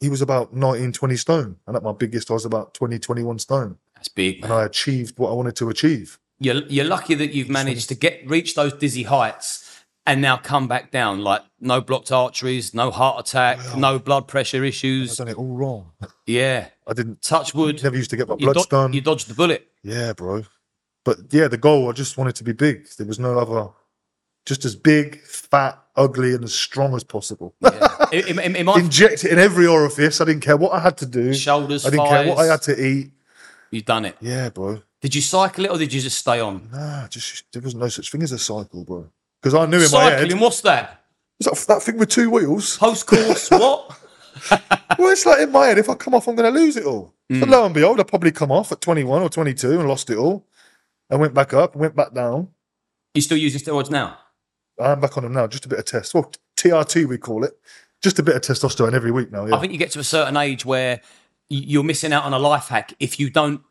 he 0.00 0.08
was 0.08 0.20
about 0.20 0.52
19, 0.54 0.92
20 0.92 1.16
stone. 1.16 1.56
And 1.66 1.76
at 1.76 1.82
my 1.82 1.92
biggest, 1.92 2.30
I 2.30 2.34
was 2.34 2.44
about 2.44 2.74
20, 2.74 2.98
21 2.98 3.38
stone. 3.38 3.78
That's 3.94 4.08
big. 4.08 4.42
And 4.44 4.52
I 4.52 4.64
achieved 4.64 5.18
what 5.18 5.30
I 5.30 5.34
wanted 5.34 5.56
to 5.56 5.68
achieve. 5.70 6.18
You're, 6.40 6.56
you're 6.66 6.84
lucky 6.84 7.14
that 7.14 7.32
you've 7.32 7.48
managed 7.48 7.88
to 7.90 7.94
get 7.94 8.28
reach 8.28 8.54
those 8.54 8.72
dizzy 8.74 9.04
heights 9.04 9.84
and 10.04 10.20
now 10.20 10.36
come 10.36 10.66
back 10.68 10.90
down. 10.90 11.20
Like 11.22 11.42
no 11.60 11.80
blocked 11.80 12.10
arteries, 12.12 12.74
no 12.74 12.90
heart 12.90 13.20
attack, 13.26 13.58
no 13.78 13.98
blood 13.98 14.26
pressure 14.28 14.64
issues. 14.64 15.12
I've 15.12 15.26
done 15.28 15.28
it 15.28 15.38
all 15.38 15.54
wrong. 15.56 15.92
Yeah, 16.26 16.66
I 16.86 16.92
didn't, 16.92 17.22
touch 17.22 17.54
wood. 17.54 17.82
never 17.82 17.96
used 17.96 18.10
to 18.10 18.16
get 18.16 18.28
my 18.28 18.34
do- 18.36 18.52
done. 18.68 18.92
you 18.92 19.00
dodged 19.00 19.28
the 19.28 19.34
bullet. 19.34 19.68
Yeah, 19.82 20.12
bro. 20.12 20.42
But 21.04 21.18
yeah, 21.30 21.48
the 21.48 21.56
goal, 21.56 21.88
I 21.88 21.92
just 21.92 22.18
wanted 22.18 22.34
to 22.36 22.44
be 22.44 22.52
big. 22.52 22.88
There 22.98 23.06
was 23.06 23.18
no 23.20 23.38
other, 23.38 23.70
just 24.46 24.64
as 24.64 24.76
big, 24.76 25.20
fat, 25.22 25.78
ugly, 25.96 26.34
and 26.34 26.44
as 26.44 26.54
strong 26.54 26.94
as 26.94 27.04
possible. 27.04 27.54
Yeah. 27.60 27.88
Inject 28.12 29.24
it 29.24 29.32
in 29.32 29.38
every 29.38 29.66
orifice. 29.66 30.20
I 30.20 30.24
didn't 30.24 30.42
care 30.42 30.56
what 30.56 30.72
I 30.72 30.80
had 30.80 30.96
to 30.98 31.06
do. 31.06 31.34
shoulders, 31.34 31.86
I 31.86 31.90
didn't 31.90 32.08
care 32.08 32.28
what 32.28 32.38
I 32.38 32.46
had 32.46 32.62
to 32.62 32.86
eat. 32.86 33.12
you've 33.70 33.84
done 33.84 34.04
it. 34.04 34.16
Yeah, 34.20 34.50
bro. 34.50 34.82
Did 35.00 35.14
you 35.14 35.20
cycle 35.20 35.64
it 35.66 35.70
or 35.70 35.78
did 35.78 35.92
you 35.92 36.00
just 36.00 36.18
stay 36.18 36.40
on? 36.40 36.68
Nah, 36.72 37.08
just 37.08 37.44
there 37.52 37.62
was 37.62 37.74
no 37.74 37.88
such 37.88 38.10
thing 38.10 38.22
as 38.22 38.32
a 38.32 38.38
cycle, 38.38 38.84
bro. 38.84 39.10
Because 39.42 39.54
I 39.54 39.66
knew 39.66 39.82
in 39.82 39.90
my 39.90 40.04
head, 40.04 40.20
Cycling, 40.20 40.40
what's 40.40 40.60
that? 40.62 41.04
is 41.38 41.46
that, 41.46 41.74
that 41.74 41.82
thing 41.82 41.98
with 41.98 42.08
two 42.08 42.30
wheels? 42.30 42.78
Post 42.78 43.06
course, 43.06 43.50
what? 43.50 43.98
Well, 44.98 45.10
it's 45.10 45.26
like 45.26 45.40
in 45.40 45.52
my 45.52 45.66
head, 45.66 45.78
if 45.78 45.88
I 45.90 45.94
come 45.94 46.14
off, 46.14 46.26
I'm 46.28 46.34
going 46.34 46.52
to 46.52 46.58
lose 46.58 46.76
it 46.76 46.84
all. 46.84 47.12
Mm. 47.30 47.40
So 47.40 47.46
lo 47.46 47.64
and 47.64 47.74
behold, 47.74 48.00
I 48.00 48.04
probably 48.04 48.32
come 48.32 48.50
off 48.50 48.72
at 48.72 48.80
21 48.80 49.22
or 49.22 49.28
22 49.28 49.80
and 49.80 49.88
lost 49.88 50.10
it 50.10 50.16
all. 50.16 50.46
I 51.10 51.16
went 51.16 51.34
back 51.34 51.52
up, 51.52 51.76
went 51.76 51.94
back 51.94 52.14
down. 52.14 52.48
You 53.14 53.22
still 53.22 53.36
using 53.36 53.60
steroids 53.60 53.90
now? 53.90 54.18
I'm 54.78 55.00
back 55.00 55.16
on 55.16 55.24
them 55.24 55.32
now, 55.32 55.46
just 55.46 55.64
a 55.66 55.68
bit 55.68 55.78
of 55.78 55.84
test. 55.84 56.14
Well, 56.14 56.32
TRT 56.56 57.06
we 57.06 57.18
call 57.18 57.44
it. 57.44 57.58
Just 58.02 58.18
a 58.18 58.22
bit 58.22 58.36
of 58.36 58.42
testosterone 58.42 58.92
every 58.92 59.10
week 59.10 59.32
now. 59.32 59.46
Yeah. 59.46 59.56
I 59.56 59.60
think 59.60 59.72
you 59.72 59.78
get 59.78 59.90
to 59.92 59.98
a 59.98 60.04
certain 60.04 60.36
age 60.36 60.64
where 60.64 61.00
you're 61.48 61.84
missing 61.84 62.12
out 62.12 62.24
on 62.24 62.32
a 62.32 62.38
life 62.38 62.68
hack 62.68 62.92
if 63.00 63.18
you 63.18 63.30
don't 63.30 63.62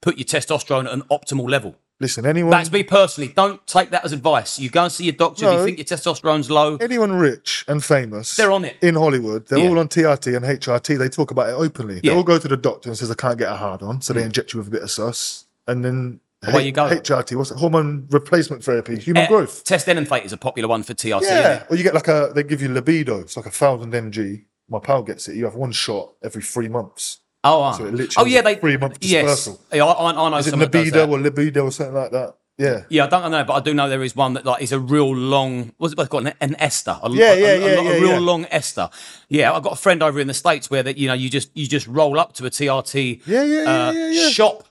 put 0.00 0.16
your 0.16 0.24
testosterone 0.24 0.86
at 0.86 0.92
an 0.92 1.02
optimal 1.10 1.48
level. 1.48 1.76
Listen, 2.00 2.26
anyone, 2.26 2.50
That's 2.50 2.72
me 2.72 2.82
personally. 2.82 3.32
Don't 3.32 3.64
take 3.66 3.90
that 3.90 4.04
as 4.04 4.12
advice. 4.12 4.58
You 4.58 4.70
go 4.70 4.84
and 4.84 4.92
see 4.92 5.04
your 5.04 5.12
doctor 5.12 5.46
if 5.46 5.52
you 5.52 5.64
think 5.64 5.78
your 5.78 5.84
testosterone's 5.84 6.50
low. 6.50 6.76
anyone 6.76 7.12
rich 7.12 7.64
and 7.68 7.82
famous, 7.84 8.34
They're 8.34 8.50
on 8.50 8.64
it. 8.64 8.76
in 8.82 8.96
Hollywood. 8.96 9.46
They're 9.46 9.60
Yeah. 9.60 9.68
all 9.68 9.78
on 9.78 9.88
TRT 9.88 10.34
and 10.34 10.44
HRT. 10.44 10.96
They 10.96 11.08
talk 11.08 11.30
about 11.30 11.50
it 11.50 11.52
openly. 11.52 12.00
Yeah. 12.02 12.10
They 12.10 12.16
all 12.16 12.24
go 12.24 12.38
to 12.38 12.48
the 12.48 12.56
doctor 12.56 12.88
and 12.88 12.98
says, 12.98 13.08
"I 13.08 13.14
can't 13.14 13.38
get 13.38 13.52
a 13.52 13.56
hard 13.56 13.82
on," 13.82 14.00
so 14.00 14.12
they 14.12 14.22
mm. 14.22 14.26
inject 14.26 14.52
you 14.52 14.58
with 14.58 14.66
a 14.66 14.70
bit 14.72 14.82
of 14.82 14.90
sus, 14.90 15.44
and 15.68 15.84
then 15.84 16.18
Away 16.44 16.66
you 16.66 16.72
go. 16.72 16.88
HRT, 16.88 17.36
what's 17.36 17.50
it? 17.50 17.58
Hormone 17.58 18.06
replacement 18.10 18.64
therapy, 18.64 18.98
human 18.98 19.24
Eh, 19.24 19.28
growth. 19.28 19.64
Test 19.64 19.86
enanthate 19.88 20.24
is 20.24 20.32
a 20.32 20.36
popular 20.36 20.68
one 20.68 20.82
for 20.82 20.94
TRT. 20.94 21.22
Yeah, 21.22 21.64
or 21.70 21.76
you 21.76 21.82
get 21.82 21.94
like 21.94 22.08
a. 22.08 22.32
They 22.34 22.42
give 22.42 22.60
you 22.60 22.68
Nebido. 22.68 23.20
It's 23.20 23.36
like 23.36 23.46
a 23.46 23.50
thousand 23.50 23.92
mg. 23.92 24.44
My 24.68 24.78
pal 24.80 25.02
gets 25.02 25.28
it. 25.28 25.36
You 25.36 25.44
have 25.44 25.54
one 25.54 25.72
shot 25.72 26.14
every 26.22 26.42
three 26.42 26.68
months. 26.68 27.18
Oh, 27.44 27.60
ah. 27.62 27.72
So 27.72 27.86
it 27.86 27.94
literally 27.94 28.30
oh 28.30 28.32
yeah, 28.32 28.42
they 28.42 28.54
three-month 28.54 28.98
Yes, 29.00 29.48
yeah, 29.72 29.84
I, 29.84 30.10
I 30.10 30.30
know 30.30 30.36
Is 30.36 30.46
it 30.46 30.50
someone 30.50 30.70
that 30.70 30.72
does 30.72 30.86
libido 30.92 31.10
or 31.10 31.18
libido 31.20 31.64
or 31.64 31.72
something 31.72 31.94
like 31.94 32.12
that? 32.12 32.36
Yeah. 32.58 32.84
Yeah, 32.88 33.04
I 33.04 33.08
don't 33.08 33.30
know, 33.30 33.42
but 33.44 33.54
I 33.54 33.60
do 33.60 33.74
know 33.74 33.88
there 33.88 34.02
is 34.02 34.14
one 34.14 34.34
that 34.34 34.44
like 34.44 34.62
is 34.62 34.70
a 34.72 34.78
real 34.78 35.14
long. 35.14 35.72
What's 35.78 35.94
it 35.94 36.08
called? 36.08 36.26
An, 36.28 36.34
an 36.40 36.54
ester. 36.60 36.96
A, 37.02 37.10
Yeah, 37.10 37.32
yeah, 37.32 37.46
a, 37.46 37.58
yeah, 37.58 37.66
a, 37.66 37.82
yeah, 37.82 37.90
a 37.90 38.00
real 38.00 38.10
yeah. 38.12 38.18
long 38.20 38.44
ester. 38.46 38.90
Yeah, 39.28 39.52
I've 39.52 39.62
got 39.62 39.72
a 39.72 39.76
friend 39.76 40.02
over 40.02 40.20
in 40.20 40.28
the 40.28 40.34
states 40.34 40.70
where 40.70 40.82
that 40.82 40.96
you 40.98 41.08
know 41.08 41.14
you 41.14 41.28
just 41.30 41.50
you 41.56 41.66
just 41.66 41.86
roll 41.88 42.20
up 42.20 42.34
to 42.34 42.46
a 42.46 42.50
TRT 42.50 43.22
Yeah, 43.26 43.42
yeah, 43.42 43.62
yeah, 43.62 43.70
uh, 43.88 43.92
yeah, 43.92 44.10
yeah. 44.10 44.28
shop. 44.28 44.68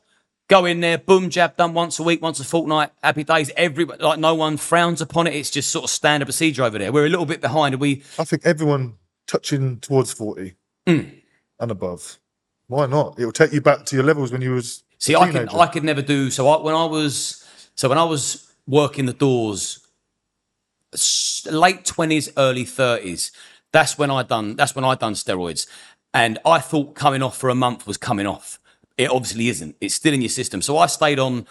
Go 0.51 0.65
in 0.65 0.81
there, 0.81 0.97
boom, 0.97 1.29
jab 1.29 1.55
done 1.55 1.73
once 1.73 1.97
a 1.97 2.03
week, 2.03 2.21
once 2.21 2.37
a 2.41 2.43
fortnight, 2.43 2.89
happy 3.01 3.23
days. 3.23 3.49
Every 3.55 3.85
like 3.85 4.19
no 4.19 4.35
one 4.35 4.57
frowns 4.57 4.99
upon 4.99 5.27
it. 5.27 5.33
It's 5.33 5.49
just 5.49 5.69
sort 5.69 5.85
of 5.85 5.89
standard 5.89 6.25
procedure 6.25 6.65
over 6.65 6.77
there. 6.77 6.91
We're 6.91 7.05
a 7.05 7.09
little 7.09 7.25
bit 7.25 7.39
behind. 7.39 7.75
We 7.75 8.03
I 8.19 8.25
think 8.25 8.45
everyone 8.45 8.95
touching 9.27 9.79
towards 9.79 10.11
forty 10.11 10.55
Hmm. 10.85 11.03
and 11.57 11.71
above. 11.71 12.19
Why 12.67 12.85
not? 12.85 13.17
It 13.17 13.23
will 13.23 13.31
take 13.31 13.53
you 13.53 13.61
back 13.61 13.85
to 13.85 13.95
your 13.95 14.03
levels 14.03 14.33
when 14.33 14.41
you 14.41 14.51
was. 14.51 14.83
See, 14.97 15.15
I 15.15 15.31
could. 15.31 15.53
I 15.53 15.67
could 15.67 15.85
never 15.85 16.01
do 16.01 16.29
so. 16.29 16.49
I, 16.49 16.61
when 16.61 16.75
I 16.75 16.83
was 16.83 17.47
so 17.75 17.87
when 17.87 17.97
I 17.97 18.03
was 18.03 18.51
working 18.67 19.05
the 19.05 19.13
doors, 19.13 19.87
late 21.49 21.85
twenties, 21.85 22.29
early 22.35 22.65
thirties. 22.65 23.31
That's 23.71 23.97
when 23.97 24.11
I 24.11 24.23
done. 24.23 24.57
That's 24.57 24.75
when 24.75 24.83
I 24.83 24.95
done 24.95 25.13
steroids, 25.13 25.65
and 26.13 26.39
I 26.45 26.59
thought 26.59 26.93
coming 26.93 27.23
off 27.23 27.37
for 27.37 27.49
a 27.49 27.55
month 27.55 27.87
was 27.87 27.95
coming 27.95 28.27
off. 28.27 28.59
It 29.01 29.09
obviously 29.09 29.49
isn't. 29.49 29.75
It's 29.81 29.95
still 29.95 30.13
in 30.13 30.21
your 30.21 30.29
system. 30.29 30.61
So 30.61 30.77
I 30.77 30.85
stayed 30.85 31.17
on 31.17 31.47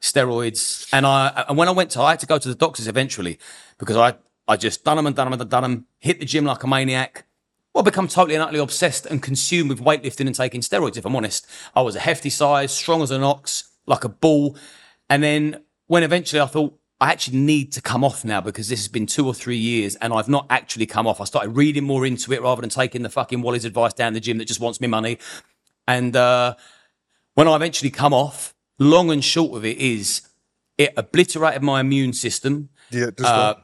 steroids, 0.00 0.88
and 0.90 1.04
I 1.06 1.44
and 1.48 1.58
when 1.58 1.68
I 1.68 1.72
went 1.72 1.90
to, 1.90 2.00
I 2.00 2.10
had 2.10 2.20
to 2.20 2.26
go 2.26 2.38
to 2.38 2.48
the 2.48 2.54
doctors 2.54 2.88
eventually 2.88 3.38
because 3.78 3.96
I 3.96 4.14
I 4.48 4.56
just 4.56 4.84
done 4.84 4.96
them 4.96 5.06
and 5.06 5.14
done 5.14 5.30
them 5.30 5.38
and 5.38 5.50
done 5.50 5.62
them. 5.62 5.86
Hit 5.98 6.18
the 6.18 6.24
gym 6.24 6.46
like 6.46 6.62
a 6.62 6.66
maniac. 6.66 7.26
Well, 7.74 7.84
become 7.84 8.08
totally 8.08 8.36
and 8.36 8.42
utterly 8.42 8.60
obsessed 8.60 9.04
and 9.04 9.22
consumed 9.22 9.68
with 9.68 9.80
weightlifting 9.80 10.26
and 10.26 10.34
taking 10.34 10.62
steroids. 10.62 10.96
If 10.96 11.04
I'm 11.04 11.16
honest, 11.16 11.46
I 11.74 11.82
was 11.82 11.94
a 11.94 12.00
hefty 12.00 12.30
size, 12.30 12.72
strong 12.72 13.02
as 13.02 13.10
an 13.10 13.22
ox, 13.22 13.64
like 13.86 14.04
a 14.04 14.08
bull. 14.08 14.56
And 15.10 15.22
then 15.22 15.62
when 15.88 16.04
eventually 16.04 16.40
I 16.40 16.46
thought 16.46 16.78
I 17.00 17.10
actually 17.10 17.38
need 17.38 17.72
to 17.72 17.82
come 17.82 18.04
off 18.04 18.24
now 18.24 18.40
because 18.40 18.68
this 18.68 18.78
has 18.78 18.88
been 18.88 19.06
two 19.06 19.26
or 19.26 19.34
three 19.34 19.58
years 19.58 19.96
and 19.96 20.12
I've 20.12 20.28
not 20.28 20.46
actually 20.48 20.86
come 20.86 21.06
off. 21.06 21.20
I 21.20 21.24
started 21.24 21.50
reading 21.50 21.84
more 21.84 22.06
into 22.06 22.32
it 22.32 22.40
rather 22.40 22.62
than 22.62 22.70
taking 22.70 23.02
the 23.02 23.10
fucking 23.10 23.42
Wally's 23.42 23.64
advice 23.66 23.92
down 23.92 24.14
the 24.14 24.20
gym 24.20 24.38
that 24.38 24.46
just 24.46 24.60
wants 24.60 24.80
me 24.80 24.86
money. 24.86 25.18
And 25.88 26.14
uh, 26.14 26.54
when 27.34 27.48
I 27.48 27.56
eventually 27.56 27.90
come 27.90 28.12
off, 28.14 28.54
long 28.78 29.10
and 29.10 29.22
short 29.24 29.56
of 29.56 29.64
it 29.64 29.78
is 29.78 30.22
it 30.78 30.92
obliterated 30.96 31.62
my 31.62 31.80
immune 31.80 32.12
system 32.12 32.68
Yeah, 32.90 33.10
uh, 33.22 33.54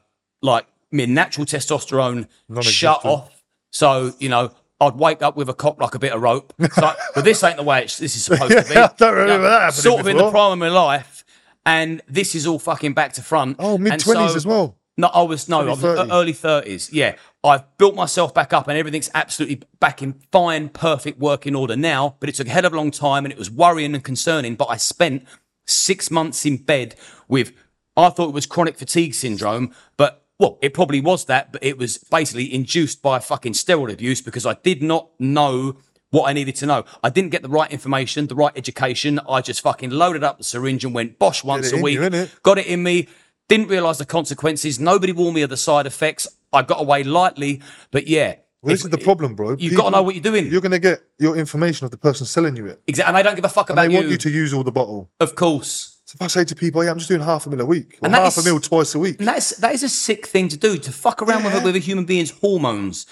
like- 0.42 0.66
my 0.92 1.04
natural 1.04 1.46
testosterone 1.46 2.26
shut 2.62 3.04
off. 3.04 3.42
So 3.70 4.12
you 4.18 4.28
know, 4.28 4.52
I'd 4.80 4.94
wake 4.96 5.22
up 5.22 5.36
with 5.36 5.48
a 5.48 5.54
cock 5.54 5.80
like 5.80 5.94
a 5.94 5.98
bit 5.98 6.12
of 6.12 6.20
rope. 6.20 6.52
Like, 6.58 6.96
well, 7.14 7.24
this 7.24 7.42
ain't 7.44 7.56
the 7.58 7.62
way 7.62 7.82
it's, 7.82 7.98
this 7.98 8.16
is 8.16 8.24
supposed 8.24 8.50
to 8.50 8.64
be. 8.72 8.76
I 8.80 8.90
don't 8.96 9.14
remember 9.14 9.48
that 9.48 9.60
happening 9.62 9.82
Sort 9.82 10.00
of 10.00 10.06
in 10.08 10.16
the 10.16 10.30
prime 10.30 10.52
of 10.52 10.58
my 10.58 10.68
life, 10.68 11.24
and 11.66 12.02
this 12.08 12.34
is 12.34 12.46
all 12.46 12.58
fucking 12.58 12.94
back 12.94 13.12
to 13.14 13.22
front. 13.22 13.56
Oh, 13.60 13.78
mid 13.78 13.92
20s 13.94 14.04
so- 14.30 14.34
as 14.36 14.46
well. 14.46 14.76
Oh, 14.98 15.02
no, 15.02 15.08
I 15.08 15.22
was 15.22 15.48
no, 15.48 15.60
I 15.60 15.64
was 15.64 15.82
uh, 15.84 15.96
30. 15.96 16.12
early 16.12 16.32
thirties. 16.32 16.92
Yeah, 16.92 17.16
I've 17.42 17.64
built 17.78 17.94
myself 17.94 18.34
back 18.34 18.52
up, 18.52 18.68
and 18.68 18.76
everything's 18.76 19.10
absolutely 19.14 19.62
back 19.78 20.02
in 20.02 20.14
fine, 20.30 20.68
perfect 20.68 21.18
working 21.18 21.54
order 21.54 21.76
now. 21.76 22.16
But 22.20 22.28
it 22.28 22.34
took 22.34 22.46
a 22.46 22.50
hell 22.50 22.66
of 22.66 22.72
a 22.72 22.76
long 22.76 22.90
time, 22.90 23.24
and 23.24 23.32
it 23.32 23.38
was 23.38 23.50
worrying 23.50 23.94
and 23.94 24.04
concerning. 24.04 24.56
But 24.56 24.66
I 24.66 24.76
spent 24.76 25.24
six 25.66 26.10
months 26.10 26.44
in 26.44 26.58
bed 26.58 26.94
with. 27.28 27.52
I 27.96 28.08
thought 28.10 28.28
it 28.28 28.34
was 28.34 28.46
chronic 28.46 28.78
fatigue 28.78 29.14
syndrome, 29.14 29.74
but 29.96 30.24
well, 30.38 30.58
it 30.62 30.72
probably 30.72 31.00
was 31.00 31.26
that, 31.26 31.52
but 31.52 31.62
it 31.62 31.76
was 31.76 31.98
basically 31.98 32.52
induced 32.52 33.02
by 33.02 33.18
fucking 33.18 33.52
steroid 33.52 33.92
abuse 33.92 34.22
because 34.22 34.46
I 34.46 34.54
did 34.54 34.82
not 34.82 35.10
know 35.18 35.76
what 36.10 36.28
I 36.28 36.32
needed 36.32 36.56
to 36.56 36.66
know. 36.66 36.84
I 37.04 37.10
didn't 37.10 37.30
get 37.30 37.42
the 37.42 37.48
right 37.48 37.70
information, 37.70 38.26
the 38.26 38.34
right 38.34 38.52
education. 38.56 39.20
I 39.28 39.42
just 39.42 39.60
fucking 39.60 39.90
loaded 39.90 40.24
up 40.24 40.38
the 40.38 40.44
syringe 40.44 40.84
and 40.84 40.94
went 40.94 41.18
bosh 41.18 41.44
once 41.44 41.72
a 41.72 41.76
week. 41.76 41.98
you, 42.00 42.28
got 42.42 42.58
it 42.58 42.66
in 42.66 42.82
me. 42.82 43.08
Didn't 43.50 43.68
realise 43.68 43.98
the 43.98 44.06
consequences. 44.06 44.80
Nobody 44.80 45.12
warned 45.12 45.34
me 45.34 45.42
of 45.42 45.50
the 45.50 45.56
side 45.58 45.84
effects. 45.86 46.26
I 46.52 46.62
got 46.62 46.80
away 46.80 47.04
lightly, 47.04 47.60
but 47.90 48.06
yeah. 48.06 48.36
Well, 48.62 48.72
this 48.72 48.84
is 48.84 48.90
the 48.90 48.98
problem, 48.98 49.34
bro. 49.34 49.56
You've 49.58 49.76
got 49.76 49.84
to 49.84 49.90
know 49.90 50.02
what 50.02 50.14
you're 50.14 50.22
doing. 50.22 50.46
You're 50.46 50.60
going 50.60 50.72
to 50.72 50.78
get 50.78 51.00
your 51.18 51.36
information 51.36 51.84
of 51.84 51.90
the 51.90 51.96
person 51.98 52.26
selling 52.26 52.56
you 52.56 52.66
it. 52.66 52.80
Exactly. 52.86 53.08
And 53.08 53.16
they 53.16 53.22
don't 53.22 53.34
give 53.36 53.44
a 53.44 53.48
fuck 53.48 53.70
And 53.70 53.78
about 53.78 53.88
they 53.88 53.92
you. 53.94 53.98
want 53.98 54.08
you 54.10 54.16
to 54.18 54.30
use 54.30 54.52
all 54.54 54.62
the 54.62 54.72
bottle. 54.72 55.10
of 55.20 55.34
course. 55.34 55.98
So 56.04 56.16
if 56.16 56.22
I 56.22 56.26
say 56.26 56.44
to 56.44 56.54
people, 56.56 56.82
yeah, 56.84 56.90
I'm 56.90 56.98
just 56.98 57.08
doing 57.08 57.20
half 57.22 57.46
a 57.46 57.50
mil 57.50 57.60
a 57.60 57.64
week, 57.64 57.98
or 58.02 58.06
And 58.06 58.14
half 58.14 58.36
is- 58.38 58.46
a 58.46 58.48
mil 58.48 58.58
twice 58.60 58.94
a 58.94 58.98
week. 58.98 59.18
And 59.20 59.28
that's 59.28 59.56
that 59.58 59.72
is 59.74 59.82
a 59.84 59.88
sick 59.88 60.26
thing 60.26 60.48
to 60.48 60.56
do 60.56 60.76
to 60.76 60.92
fuck 60.92 61.22
around 61.22 61.44
with, 61.44 61.54
Yeah. 61.54 61.60
a, 61.60 61.64
with 61.64 61.76
a 61.76 61.78
human 61.78 62.04
being's 62.04 62.30
hormones 62.30 63.06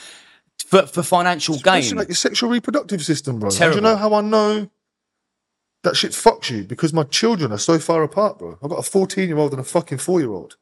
for, 0.67 0.83
for 0.87 1.03
financial 1.03 1.55
Especially 1.55 1.89
gain. 1.91 1.99
like 1.99 2.09
your 2.09 2.17
sexual 2.17 2.51
reproductive 2.51 3.03
system, 3.05 3.39
bro. 3.39 3.49
And 3.51 3.59
do 3.59 3.75
you 3.77 3.81
know 3.81 3.97
how 3.97 4.15
I 4.15 4.21
know 4.21 4.69
that 5.85 5.97
shit 5.97 6.13
fucks 6.13 6.51
you? 6.51 6.65
Because 6.65 6.93
my 6.93 7.05
children 7.05 7.53
are 7.53 7.59
so 7.59 7.79
far 7.79 8.03
apart, 8.03 8.39
bro. 8.39 8.59
I've 8.63 8.71
got 8.71 8.79
a 8.79 8.83
14 8.83 9.29
year 9.29 9.39
old 9.39 9.53
and 9.53 9.61
a 9.61 9.65
fucking 9.65 9.99
four 9.99 10.21
year 10.21 10.31
old. 10.33 10.57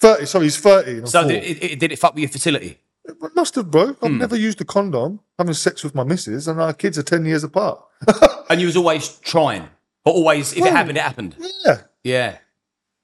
30, 0.00 0.26
sorry, 0.26 0.44
he's 0.46 0.58
30. 0.58 0.90
And 0.98 1.08
so 1.08 1.26
did 1.26 1.42
it, 1.42 1.62
it, 1.62 1.78
did 1.80 1.92
it 1.92 1.98
fuck 1.98 2.14
with 2.14 2.22
your 2.22 2.28
fertility? 2.30 2.78
It 3.04 3.16
must 3.36 3.54
have, 3.54 3.70
bro. 3.70 3.96
I've 4.02 4.10
Hmm. 4.10 4.18
never 4.18 4.36
used 4.36 4.60
a 4.60 4.64
condom, 4.64 5.20
having 5.38 5.54
sex 5.54 5.84
with 5.84 5.94
my 5.94 6.02
missus, 6.04 6.48
and 6.48 6.60
our 6.60 6.72
kids 6.72 6.98
are 6.98 7.02
10 7.04 7.24
years 7.24 7.44
apart. 7.44 7.80
And 8.50 8.60
you 8.60 8.66
was 8.66 8.76
always 8.76 9.08
trying, 9.20 9.68
but 10.04 10.12
always 10.12 10.52
if 10.52 10.58
it 10.64 10.72
happened, 10.72 10.98
it 10.98 11.02
happened. 11.02 11.34
yeah. 11.64 11.80
Yeah, 12.04 12.38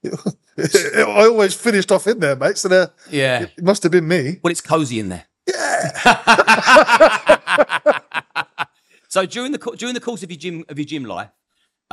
I 0.58 1.26
always 1.26 1.54
finished 1.54 1.90
off 1.90 2.06
in 2.06 2.20
there, 2.20 2.36
mate. 2.36 2.58
So 2.58 2.68
there, 2.68 2.90
yeah. 3.10 3.46
it 3.56 3.64
must 3.64 3.82
have 3.82 3.90
been 3.90 4.06
me. 4.06 4.38
Well, 4.42 4.52
it's 4.52 4.60
cozy 4.60 5.00
in 5.00 5.08
there. 5.08 5.24
Yeah. 5.48 5.90
so 9.08 9.26
during 9.26 9.50
the 9.52 9.58
during 9.76 9.94
the 9.94 10.00
course 10.00 10.22
of 10.22 10.30
your 10.30 10.38
gym 10.38 10.64
of 10.68 10.78
your 10.78 10.86
gym 10.86 11.04
life, 11.04 11.30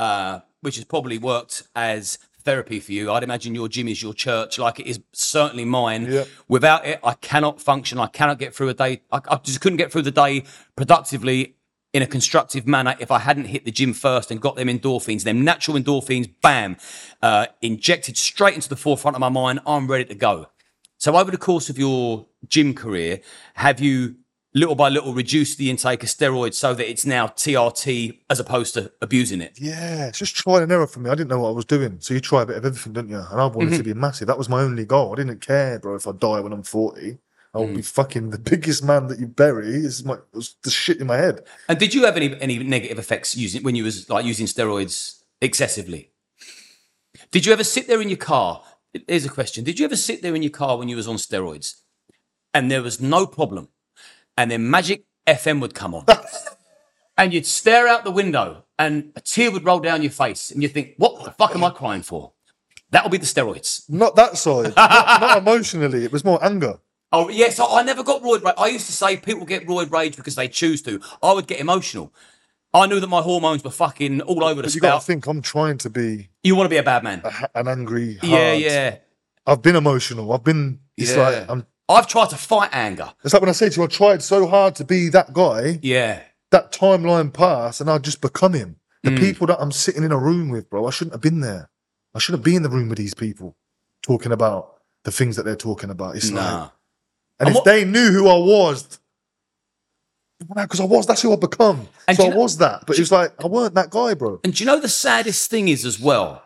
uh, 0.00 0.40
which 0.62 0.76
has 0.76 0.84
probably 0.86 1.18
worked 1.18 1.62
as 1.76 2.18
therapy 2.42 2.80
for 2.80 2.92
you, 2.92 3.12
I'd 3.12 3.22
imagine 3.22 3.54
your 3.54 3.68
gym 3.68 3.86
is 3.86 4.02
your 4.02 4.14
church, 4.14 4.58
like 4.58 4.80
it 4.80 4.86
is 4.86 4.98
certainly 5.12 5.66
mine. 5.66 6.06
Yeah. 6.10 6.24
Without 6.48 6.86
it, 6.86 7.00
I 7.04 7.12
cannot 7.14 7.60
function. 7.60 7.98
I 7.98 8.06
cannot 8.06 8.38
get 8.38 8.54
through 8.54 8.70
a 8.70 8.74
day. 8.74 9.02
I, 9.12 9.20
I 9.28 9.36
just 9.36 9.60
couldn't 9.60 9.76
get 9.76 9.92
through 9.92 10.02
the 10.02 10.10
day 10.10 10.44
productively 10.74 11.56
in 11.92 12.00
a 12.00 12.06
constructive 12.06 12.66
manner 12.66 12.96
if 12.98 13.10
I 13.10 13.18
hadn't 13.18 13.46
hit 13.46 13.66
the 13.66 13.70
gym 13.70 13.92
first 13.92 14.30
and 14.30 14.40
got 14.40 14.56
them 14.56 14.68
endorphins, 14.68 15.24
them 15.24 15.44
natural 15.44 15.76
endorphins, 15.76 16.32
bam, 16.40 16.78
uh, 17.20 17.46
injected 17.60 18.16
straight 18.16 18.54
into 18.54 18.70
the 18.70 18.76
forefront 18.76 19.16
of 19.16 19.20
my 19.20 19.28
mind. 19.28 19.60
I'm 19.66 19.86
ready 19.86 20.06
to 20.06 20.14
go. 20.14 20.46
So 20.96 21.14
over 21.16 21.30
the 21.30 21.36
course 21.36 21.68
of 21.68 21.78
your 21.78 22.26
gym 22.48 22.72
career, 22.72 23.20
have 23.54 23.80
you 23.80 24.16
little 24.54 24.74
by 24.74 24.88
little 24.88 25.14
reduce 25.14 25.54
the 25.56 25.70
intake 25.70 26.02
of 26.02 26.08
steroids 26.08 26.54
so 26.54 26.74
that 26.74 26.88
it's 26.90 27.06
now 27.06 27.28
TRT 27.28 28.18
as 28.28 28.40
opposed 28.40 28.74
to 28.74 28.90
abusing 29.00 29.40
it? 29.40 29.58
Yeah, 29.60 30.08
it's 30.08 30.18
just 30.18 30.34
trial 30.34 30.56
and 30.56 30.72
error 30.72 30.86
for 30.86 31.00
me. 31.00 31.10
I 31.10 31.14
didn't 31.14 31.28
know 31.30 31.40
what 31.40 31.50
I 31.50 31.52
was 31.52 31.64
doing. 31.64 31.98
So 32.00 32.14
you 32.14 32.20
try 32.20 32.42
a 32.42 32.46
bit 32.46 32.56
of 32.56 32.64
everything, 32.64 32.92
don't 32.92 33.08
you? 33.08 33.16
And 33.18 33.40
I 33.40 33.46
wanted 33.46 33.68
Mm-hmm. 33.70 33.76
to 33.78 33.82
be 33.84 33.94
massive. 33.94 34.26
That 34.26 34.38
was 34.38 34.48
my 34.48 34.60
only 34.62 34.84
goal. 34.84 35.12
I 35.12 35.16
didn't 35.16 35.40
care, 35.40 35.78
bro, 35.78 35.94
if 35.94 36.06
I 36.06 36.12
die 36.12 36.40
when 36.40 36.52
I'm 36.52 36.62
40. 36.62 37.18
I 37.52 37.58
will 37.58 37.66
Mm. 37.68 37.76
be 37.76 37.82
fucking 37.82 38.30
the 38.30 38.38
biggest 38.38 38.84
man 38.84 39.08
that 39.08 39.18
you 39.18 39.26
bury. 39.26 39.68
Is 39.68 40.04
my 40.04 40.18
was 40.32 40.54
the 40.62 40.70
shit 40.70 41.00
in 41.00 41.08
my 41.08 41.16
head. 41.16 41.42
And 41.68 41.78
did 41.80 41.92
you 41.94 42.04
have 42.04 42.16
any 42.16 42.40
any 42.40 42.58
negative 42.60 42.98
effects 42.98 43.36
using 43.36 43.62
when 43.64 43.74
you 43.74 43.82
was 43.84 44.08
like 44.08 44.24
using 44.24 44.46
steroids 44.46 45.22
excessively? 45.40 46.10
Did 47.32 47.46
you 47.46 47.52
ever 47.52 47.64
sit 47.64 47.88
there 47.88 48.00
in 48.00 48.08
your 48.08 48.18
car? 48.18 48.62
Here's 49.08 49.24
a 49.24 49.28
question: 49.28 49.64
Did 49.64 49.78
you 49.80 49.84
ever 49.84 49.96
sit 49.96 50.22
there 50.22 50.34
in 50.36 50.42
your 50.44 50.50
car 50.52 50.78
when 50.78 50.88
you 50.88 50.94
was 50.96 51.08
on 51.08 51.16
steroids, 51.16 51.80
and 52.54 52.70
there 52.70 52.82
was 52.82 53.00
no 53.00 53.26
problem, 53.26 53.68
and 54.36 54.50
then 54.50 54.70
Magic 54.70 55.04
FM 55.26 55.60
would 55.60 55.74
come 55.74 55.94
on, 55.94 56.06
and 57.18 57.32
you'd 57.32 57.46
stare 57.46 57.88
out 57.88 58.04
the 58.04 58.10
window, 58.10 58.64
and 58.78 59.12
a 59.16 59.20
tear 59.20 59.50
would 59.50 59.64
roll 59.64 59.80
down 59.80 60.02
your 60.02 60.10
face, 60.10 60.50
and 60.50 60.62
you'd 60.62 60.72
think, 60.72 60.94
"What 60.96 61.24
the 61.24 61.30
fuck 61.32 61.54
am 61.54 61.64
I 61.64 61.70
crying 61.70 62.02
for?" 62.02 62.32
That 62.90 63.04
will 63.04 63.10
be 63.10 63.18
the 63.18 63.26
steroids. 63.26 63.88
Not 63.88 64.16
that 64.16 64.36
side. 64.36 64.74
not, 64.76 65.20
not 65.20 65.38
emotionally. 65.38 66.04
It 66.04 66.12
was 66.12 66.24
more 66.24 66.44
anger. 66.44 66.80
Oh 67.12 67.28
yes, 67.28 67.58
I, 67.58 67.64
I 67.64 67.82
never 67.82 68.02
got 68.02 68.22
roid 68.22 68.42
rage. 68.42 68.54
I 68.56 68.68
used 68.68 68.86
to 68.86 68.92
say 68.92 69.16
people 69.16 69.44
get 69.44 69.66
roid 69.66 69.90
rage 69.90 70.16
because 70.16 70.34
they 70.34 70.48
choose 70.48 70.82
to. 70.82 71.00
I 71.22 71.32
would 71.32 71.46
get 71.46 71.60
emotional. 71.60 72.12
I 72.72 72.86
knew 72.86 73.00
that 73.00 73.08
my 73.08 73.20
hormones 73.20 73.64
were 73.64 73.70
fucking 73.70 74.20
all 74.22 74.44
over 74.44 74.62
the 74.62 74.68
But 74.68 74.74
you 74.74 74.80
gotta 74.80 75.04
think 75.04 75.26
I'm 75.26 75.42
trying 75.42 75.78
to 75.78 75.90
be 75.90 76.30
You 76.44 76.54
want 76.54 76.66
to 76.66 76.70
be 76.70 76.76
a 76.76 76.84
bad 76.84 77.02
man. 77.02 77.22
a 77.24 77.58
an 77.58 77.66
angry. 77.68 78.14
Hard. 78.16 78.30
Yeah, 78.30 78.52
yeah, 78.52 78.96
I've 79.46 79.62
been 79.62 79.76
emotional. 79.76 80.32
I've 80.32 80.44
been. 80.44 80.80
It's 80.96 81.16
yeah. 81.16 81.22
like 81.22 81.50
I'm. 81.50 81.66
I've 81.90 82.06
tried 82.06 82.30
to 82.30 82.36
fight 82.36 82.70
anger. 82.72 83.12
It's 83.24 83.34
like 83.34 83.42
when 83.42 83.48
I 83.48 83.52
say 83.52 83.68
to 83.68 83.76
you, 83.76 83.84
I 83.84 83.86
tried 83.88 84.22
so 84.22 84.46
hard 84.46 84.74
to 84.76 84.84
be 84.84 85.08
that 85.10 85.32
guy. 85.32 85.78
Yeah, 85.82 86.20
That 86.50 86.72
timeline 86.72 87.32
passed, 87.32 87.80
and 87.80 87.90
I 87.90 87.98
just 87.98 88.20
become 88.20 88.52
him. 88.54 88.76
Mm. 89.04 89.14
The 89.16 89.20
people 89.20 89.46
that 89.48 89.60
I'm 89.60 89.72
sitting 89.72 90.04
in 90.04 90.12
a 90.12 90.18
room 90.18 90.48
with, 90.50 90.70
bro, 90.70 90.86
I 90.86 90.90
shouldn't 90.90 91.14
have 91.14 91.20
been 91.20 91.40
there. 91.40 91.70
I 92.14 92.18
shouldn't 92.18 92.44
be 92.44 92.54
in 92.56 92.62
the 92.62 92.70
room 92.70 92.88
with 92.88 92.98
these 92.98 93.14
people 93.14 93.56
talking 94.02 94.32
about 94.32 94.80
the 95.04 95.10
things 95.12 95.36
that 95.36 95.44
they're 95.44 95.56
talking 95.56 95.90
about. 95.90 96.16
It's 96.16 96.30
like, 96.30 96.42
nah. 96.44 96.62
and 96.62 96.70
And 97.40 97.48
if 97.50 97.54
what- 97.56 97.64
they 97.64 97.84
knew 97.84 98.10
who 98.12 98.28
I 98.28 98.36
was, 98.38 98.98
because 100.54 100.80
I 100.80 100.84
was, 100.84 101.06
that's 101.06 101.22
who 101.22 101.32
I 101.32 101.36
become. 101.36 101.88
And 102.08 102.16
so 102.16 102.26
I 102.26 102.28
know- 102.30 102.36
was 102.36 102.56
that, 102.58 102.84
but 102.86 102.96
it 102.96 103.00
was 103.00 103.12
like 103.12 103.32
I 103.42 103.46
weren't 103.46 103.74
that 103.74 103.90
guy, 103.90 104.14
bro. 104.14 104.40
And 104.44 104.54
do 104.54 104.62
you 104.64 104.66
know 104.66 104.80
the 104.80 104.88
saddest 104.88 105.50
thing 105.50 105.68
is 105.68 105.84
as 105.84 105.98
well? 106.00 106.42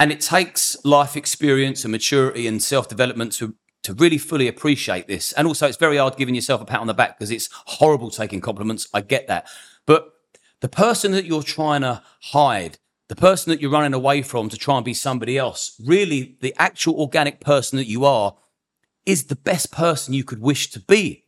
And 0.00 0.12
it 0.12 0.20
takes 0.20 0.76
life 0.84 1.16
experience 1.16 1.84
and 1.84 1.90
maturity 1.92 2.46
and 2.46 2.62
self 2.62 2.88
development 2.88 3.32
to 3.34 3.54
to 3.84 3.94
really 3.94 4.18
fully 4.18 4.48
appreciate 4.48 5.06
this. 5.06 5.32
And 5.32 5.46
also, 5.46 5.66
it's 5.66 5.76
very 5.76 5.96
hard 5.96 6.16
giving 6.16 6.34
yourself 6.34 6.60
a 6.60 6.64
pat 6.64 6.80
on 6.80 6.86
the 6.86 6.94
back 6.94 7.18
because 7.18 7.30
it's 7.30 7.48
horrible 7.52 8.10
taking 8.10 8.40
compliments. 8.40 8.88
I 8.92 9.00
get 9.00 9.26
that, 9.28 9.46
but 9.86 10.12
the 10.60 10.68
person 10.68 11.12
that 11.12 11.24
you're 11.24 11.42
trying 11.42 11.82
to 11.82 12.02
hide, 12.20 12.78
the 13.08 13.16
person 13.16 13.50
that 13.50 13.60
you're 13.60 13.70
running 13.70 13.94
away 13.94 14.22
from 14.22 14.48
to 14.48 14.56
try 14.56 14.76
and 14.76 14.84
be 14.84 14.94
somebody 14.94 15.38
else, 15.38 15.80
really, 15.84 16.36
the 16.40 16.54
actual 16.58 17.00
organic 17.00 17.40
person 17.40 17.76
that 17.78 17.86
you 17.86 18.04
are, 18.04 18.36
is 19.06 19.24
the 19.24 19.36
best 19.36 19.70
person 19.72 20.12
you 20.14 20.24
could 20.24 20.40
wish 20.40 20.70
to 20.70 20.80
be 20.80 21.24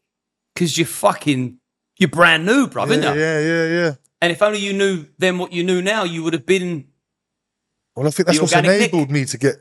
because 0.55 0.77
you're 0.77 0.87
fucking 0.87 1.59
you're 1.99 2.09
brand 2.09 2.45
new, 2.45 2.67
bro, 2.67 2.85
Yeah, 2.87 3.15
you? 3.15 3.21
yeah, 3.21 3.41
yeah, 3.41 3.67
yeah. 3.67 3.95
And 4.21 4.33
if 4.33 4.43
only 4.43 4.59
you 4.59 4.73
knew 4.73 5.07
then 5.19 5.39
what 5.39 5.53
you 5.53 5.63
knew 5.63 5.81
now, 5.81 6.05
you 6.05 6.23
would 6.23 6.33
have 6.33 6.45
been 6.47 6.89
Well, 7.97 8.07
I 8.07 8.11
think 8.11 8.27
that's 8.27 8.41
what's 8.41 8.53
organic 8.53 8.81
Nick. 8.81 8.93
enabled 8.93 9.11
me 9.11 9.25
to 9.27 9.39
get 9.39 9.57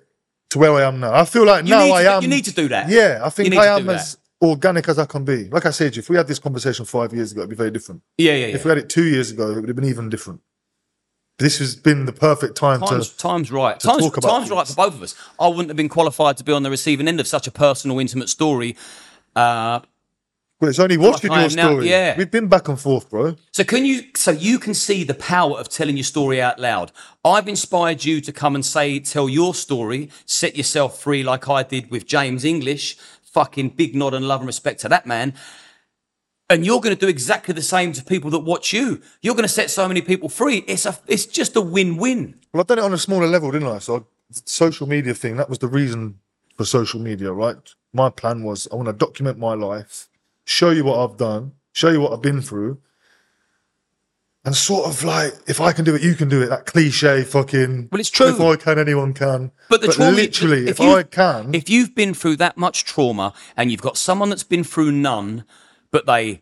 to 0.51 0.59
where 0.59 0.73
I 0.73 0.83
am 0.83 0.99
now. 0.99 1.13
I 1.13 1.25
feel 1.25 1.45
like 1.45 1.65
You 1.65 1.71
now 1.71 1.93
I 1.93 2.03
to, 2.03 2.11
am. 2.13 2.23
You 2.23 2.29
need 2.29 2.45
to 2.45 2.53
do 2.53 2.67
that. 2.69 2.89
Yeah, 2.89 3.21
I 3.23 3.29
think 3.29 3.53
I 3.55 3.67
am 3.77 3.89
as 3.89 4.17
organic 4.41 4.87
as 4.87 4.97
I 4.97 5.05
can 5.05 5.25
be. 5.25 5.49
Like 5.49 5.65
I 5.65 5.71
said, 5.71 5.97
if 5.97 6.09
we 6.09 6.15
had 6.15 6.27
this 6.27 6.39
conversation 6.39 6.85
five 6.85 7.13
years 7.13 7.31
ago, 7.31 7.41
it'd 7.41 7.49
be 7.49 7.55
very 7.55 7.71
different. 7.71 8.01
yeah, 8.17 8.33
yeah. 8.33 8.47
yeah. 8.47 8.55
If 8.55 8.65
we 8.65 8.69
had 8.69 8.77
it 8.77 8.89
two 8.89 9.05
years 9.05 9.31
ago, 9.31 9.51
it 9.51 9.59
would 9.59 9.69
have 9.69 9.75
been 9.75 9.85
even 9.85 10.09
different. 10.09 10.41
This 11.37 11.59
has 11.59 11.75
been 11.75 12.05
the 12.05 12.11
perfect 12.11 12.57
time 12.57 12.81
Time's, 12.81 13.09
to. 13.11 13.17
time's 13.17 13.49
right. 13.49 13.79
Time's, 13.79 14.01
talk 14.03 14.17
about 14.17 14.39
time's 14.39 14.49
right 14.51 14.67
for 14.67 14.75
both 14.75 14.93
of 14.93 15.01
us. 15.01 15.15
I 15.39 15.47
wouldn't 15.47 15.69
have 15.69 15.77
been 15.77 15.87
qualified 15.87 16.35
to 16.37 16.43
be 16.43 16.51
on 16.51 16.63
the 16.63 16.69
receiving 16.69 17.07
end 17.07 17.21
of 17.21 17.27
such 17.27 17.47
a 17.47 17.51
personal, 17.51 17.97
intimate 17.99 18.27
story. 18.27 18.75
Uh, 19.37 19.79
Well, 20.59 20.69
it's 20.69 20.79
only 20.79 20.97
watching 20.97 21.31
your 21.31 21.41
now, 21.51 21.69
story. 21.69 21.89
yeah. 21.89 22.17
We've 22.17 22.29
been 22.29 22.47
back 22.47 22.67
and 22.67 22.77
forth, 22.77 23.09
bro. 23.09 23.35
so 23.53 23.63
can 23.63 23.85
you? 23.85 24.03
So 24.15 24.31
you 24.31 24.59
can 24.59 24.73
see 24.73 25.05
the 25.05 25.13
power 25.13 25.57
of 25.57 25.69
telling 25.69 25.95
your 25.95 26.03
story 26.03 26.41
out 26.41 26.59
loud. 26.59 26.91
I've 27.23 27.47
inspired 27.47 28.03
you 28.03 28.19
to 28.21 28.33
come 28.33 28.55
and 28.55 28.65
say, 28.65 28.99
tell 28.99 29.29
your 29.29 29.53
story, 29.53 30.09
set 30.25 30.57
yourself 30.57 30.99
free, 31.01 31.23
like 31.23 31.47
I 31.47 31.63
did 31.63 31.89
with 31.89 32.05
James 32.05 32.43
English. 32.43 32.97
Fucking 33.23 33.69
big 33.69 33.95
nod 33.95 34.13
and 34.13 34.27
love 34.27 34.41
and 34.41 34.47
respect 34.47 34.81
to 34.81 34.89
that 34.89 35.05
man. 35.05 35.33
And 36.49 36.65
you're 36.65 36.81
going 36.81 36.95
to 36.95 36.99
do 36.99 37.07
exactly 37.07 37.53
the 37.53 37.61
same 37.61 37.93
to 37.93 38.03
people 38.03 38.31
that 38.31 38.39
watch 38.39 38.73
you. 38.73 39.01
You're 39.21 39.35
going 39.35 39.43
to 39.43 39.47
set 39.47 39.69
so 39.69 39.87
many 39.87 40.01
people 40.01 40.29
free. 40.29 40.57
It's 40.67 40.85
a, 40.87 40.97
it's 41.07 41.27
just 41.27 41.55
a 41.55 41.61
win-win. 41.61 42.39
Well, 42.51 42.61
I've 42.61 42.67
done 42.67 42.79
it 42.79 42.83
on 42.83 42.91
a 42.91 42.97
smaller 42.97 43.27
level, 43.27 43.51
didn't 43.51 43.67
I? 43.67 43.77
So, 43.77 43.97
I- 43.97 44.03
social 44.45 44.87
media 44.87 45.13
thing, 45.13 45.37
that 45.37 45.47
was 45.47 45.59
the 45.59 45.67
reason 45.67 46.19
for 46.57 46.65
social 46.65 46.99
media, 46.99 47.31
right? 47.31 47.55
My 47.93 48.09
plan 48.09 48.43
was 48.43 48.67
I 48.71 48.75
want 48.75 48.87
to 48.87 48.93
document 48.93 49.37
my 49.37 49.53
life, 49.53 50.08
show 50.49 50.71
you 50.71 50.83
what 50.83 50.97
I've 50.99 51.17
done, 51.17 51.51
show 51.73 51.89
you 51.89 52.01
what 52.01 52.11
I've 52.11 52.21
been 52.23 52.41
through, 52.41 52.79
and 54.43 54.55
sort 54.55 54.87
of 54.87 55.03
like, 55.03 55.33
if 55.47 55.61
I 55.61 55.71
can 55.73 55.85
do 55.85 55.93
it, 55.95 56.01
you 56.01 56.15
can 56.15 56.27
do 56.27 56.41
it. 56.41 56.47
That 56.47 56.65
cliche 56.65 57.23
fucking. 57.23 57.89
Well, 57.91 57.99
it's 58.01 58.09
true. 58.09 58.29
If 58.33 58.41
I 58.41 58.55
can, 58.55 58.79
anyone 58.79 59.13
can. 59.13 59.51
But 59.69 59.81
the 59.81 59.89
trauma, 59.89 60.11
literally, 60.11 60.67
if, 60.67 60.79
you- 60.79 60.95
I 60.95 61.03
can, 61.03 61.53
if 61.53 61.69
you've 61.69 61.93
been 61.93 62.13
through 62.15 62.37
that 62.37 62.57
much 62.57 62.83
trauma, 62.83 63.33
and 63.55 63.69
you've 63.71 63.81
got 63.81 63.97
someone 63.97 64.29
that's 64.29 64.43
been 64.43 64.63
through 64.63 64.91
none, 64.91 65.43
but 65.91 66.05
they 66.07 66.41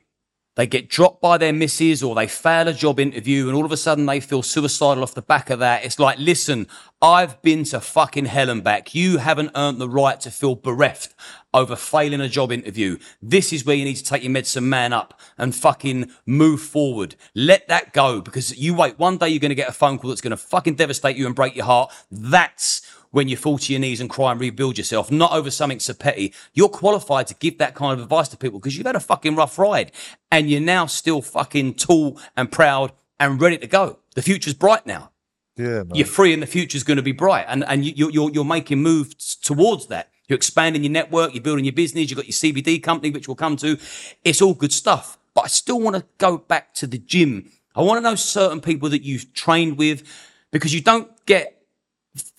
they 0.56 0.66
get 0.66 0.90
dropped 0.90 1.22
by 1.22 1.38
their 1.38 1.54
missus 1.54 2.02
or 2.02 2.16
they 2.16 2.26
fail 2.28 2.68
a 2.68 2.74
job 2.74 3.00
interview, 3.00 3.48
and 3.48 3.56
all 3.56 3.66
of 3.66 3.72
a 3.72 3.78
sudden 3.78 4.06
they 4.06 4.20
feel 4.20 4.42
suicidal 4.42 5.04
off 5.04 5.14
the 5.14 5.22
back 5.22 5.50
of 5.50 5.60
that. 5.60 5.84
It's 5.84 6.00
like, 6.00 6.18
listen, 6.18 6.66
I've 7.00 7.40
been 7.44 7.64
to 7.66 7.80
fucking 7.80 8.26
hell 8.26 8.50
and 8.50 8.64
back. 8.64 8.96
You 8.96 9.20
haven't 9.20 9.52
earned 9.54 9.80
the 9.80 9.88
right 9.88 10.20
to 10.20 10.32
feel 10.32 10.56
bereft 10.56 11.14
over 11.54 11.76
failing 11.76 12.22
a 12.22 12.28
job 12.28 12.52
interview. 12.52 12.98
This 13.22 13.54
is 13.54 13.64
where 13.64 13.76
you 13.76 13.86
need 13.86 13.98
to 13.98 14.04
take 14.04 14.24
your 14.24 14.32
medicine 14.32 14.68
man 14.68 14.94
up 14.94 15.20
and 15.38 15.56
fucking 15.56 16.10
move 16.26 16.60
forward. 16.60 17.16
Let 17.36 17.68
that 17.68 17.94
go 17.94 18.20
because 18.20 18.58
you 18.58 18.74
wait. 18.74 18.98
One 18.98 19.18
day 19.18 19.30
you're 19.30 19.40
going 19.40 19.50
to 19.50 19.56
get 19.56 19.70
a 19.70 19.74
phone 19.74 20.00
call 20.00 20.10
that's 20.10 20.22
going 20.22 20.32
to 20.32 20.38
fucking 20.38 20.74
devastate 20.74 21.16
you 21.16 21.28
and 21.28 21.36
break 21.36 21.56
your 21.56 21.66
heart. 21.66 21.94
That's 22.10 22.82
when 23.12 23.28
you 23.28 23.38
fall 23.38 23.60
to 23.60 23.74
your 23.74 23.80
knees 23.80 24.02
and 24.02 24.10
cry 24.10 24.32
and 24.32 24.42
rebuild 24.42 24.80
yourself, 24.80 25.12
not 25.12 25.34
over 25.34 25.52
something 25.52 25.80
so 25.80 25.94
petty. 25.94 26.34
You're 26.56 26.68
qualified 26.68 27.28
to 27.28 27.36
give 27.36 27.60
that 27.60 27.76
kind 27.76 27.94
of 27.94 28.02
advice 28.04 28.30
to 28.30 28.38
people 28.38 28.58
because 28.60 28.76
you've 28.76 28.88
had 28.88 28.96
a 28.96 29.00
fucking 29.00 29.36
rough 29.36 29.60
ride 29.60 29.92
and 30.32 30.50
you're 30.50 30.62
now 30.62 30.88
still 30.88 31.22
fucking 31.22 31.76
tall 31.76 32.20
and 32.36 32.52
proud 32.52 32.92
and 33.20 33.40
ready 33.40 33.60
to 33.60 33.68
go. 33.68 34.00
The 34.16 34.24
future's 34.24 34.56
bright 34.56 34.88
now 34.88 35.12
Yeah, 35.58 35.84
man. 35.84 35.92
you're 35.94 36.06
free 36.06 36.34
and 36.34 36.42
the 36.42 36.48
future 36.48 36.76
is 36.76 36.84
going 36.84 36.98
to 36.98 37.04
be 37.04 37.12
bright 37.12 37.46
and 37.48 37.64
and 37.66 37.86
you, 37.86 37.94
you're, 37.96 38.12
you're 38.12 38.32
you're 38.32 38.46
making 38.46 38.82
moves 38.82 39.36
towards 39.36 39.88
that 39.88 40.12
you're 40.28 40.38
expanding 40.38 40.84
your 40.84 40.92
network 40.92 41.34
you're 41.34 41.44
building 41.44 41.66
your 41.66 41.74
business 41.74 42.10
you've 42.10 42.18
got 42.18 42.26
your 42.26 42.34
cbd 42.34 42.82
company 42.82 43.12
which 43.12 43.28
we'll 43.28 43.36
come 43.36 43.56
to 43.58 43.78
it's 44.24 44.42
all 44.42 44.54
good 44.54 44.72
stuff 44.72 45.18
but 45.34 45.46
i 45.46 45.48
still 45.48 45.80
want 45.80 45.96
to 45.96 46.06
go 46.18 46.38
back 46.38 46.74
to 46.74 46.86
the 46.86 46.98
gym 46.98 47.52
i 47.76 47.82
want 47.82 47.98
to 47.98 48.02
know 48.02 48.16
certain 48.16 48.62
people 48.62 48.90
that 48.90 49.04
you've 49.04 49.34
trained 49.34 49.78
with 49.78 50.04
because 50.52 50.74
you 50.74 50.82
don't 50.82 51.10
get 51.26 51.62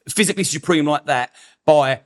physically 0.09 0.45
supreme 0.45 0.87
like 0.87 1.07
that 1.07 1.35
by 1.67 2.01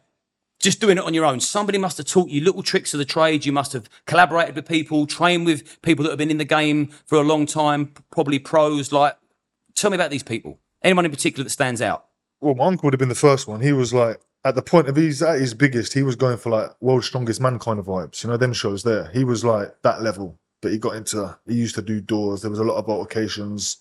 just 0.63 0.81
doing 0.81 0.97
it 0.97 1.05
on 1.05 1.13
your 1.13 1.27
own. 1.27 1.41
Somebody 1.41 1.77
must 1.77 1.99
have 1.99 2.07
taught 2.07 2.29
you 2.29 2.41
little 2.41 2.63
tricks 2.63 2.95
of 2.95 2.99
the 2.99 3.05
trade. 3.05 3.45
You 3.45 3.53
must 3.53 3.73
have 3.73 3.91
collaborated 4.07 4.55
with 4.55 4.67
people, 4.67 5.07
trained 5.07 5.45
with 5.45 5.83
people 5.83 6.05
that 6.05 6.11
have 6.11 6.19
been 6.19 6.31
in 6.31 6.39
the 6.39 6.45
game 6.45 6.87
for 7.05 7.19
a 7.19 7.23
long 7.23 7.47
time, 7.47 7.93
probably 8.13 8.39
pros. 8.39 8.93
Like, 8.93 9.17
tell 9.75 9.91
me 9.91 9.97
about 9.97 10.11
these 10.11 10.23
people. 10.23 10.61
Anyone 10.83 11.05
in 11.05 11.11
particular 11.11 11.45
that 11.45 11.51
stands 11.51 11.81
out? 11.81 12.07
well, 12.43 12.57
my 12.57 12.67
uncle 12.67 12.87
would 12.87 12.93
have 12.93 12.99
been 12.99 13.09
the 13.09 13.15
first 13.15 13.47
one. 13.47 13.61
He 13.61 13.73
was 13.73 13.95
like, 13.95 14.21
at 14.45 14.57
the 14.57 14.63
point 14.63 14.89
of 14.89 14.97
he's 14.97 15.23
at 15.23 15.41
his 15.41 15.55
biggest, 15.55 15.95
he 15.95 16.03
was 16.03 16.17
going 16.17 16.37
for 16.37 16.51
like 16.51 16.71
world's 16.81 17.07
strongest 17.07 17.41
man 17.41 17.59
kind 17.61 17.79
of 17.79 17.87
vibes. 17.87 18.23
You 18.23 18.31
know, 18.31 18.37
them 18.37 18.53
shows 18.53 18.83
there. 18.83 19.09
He 19.15 19.25
was 19.25 19.45
like 19.45 19.81
that 19.83 20.03
level, 20.03 20.37
but 20.61 20.73
he 20.73 20.79
got 20.79 20.97
into, 20.97 21.39
he 21.47 21.55
used 21.55 21.77
to 21.77 21.83
do 21.83 22.01
doors. 22.01 22.43
There 22.43 22.51
was 22.51 22.59
a 22.59 22.65
lot 22.65 22.77
of 22.77 22.89
altercations. 22.89 23.79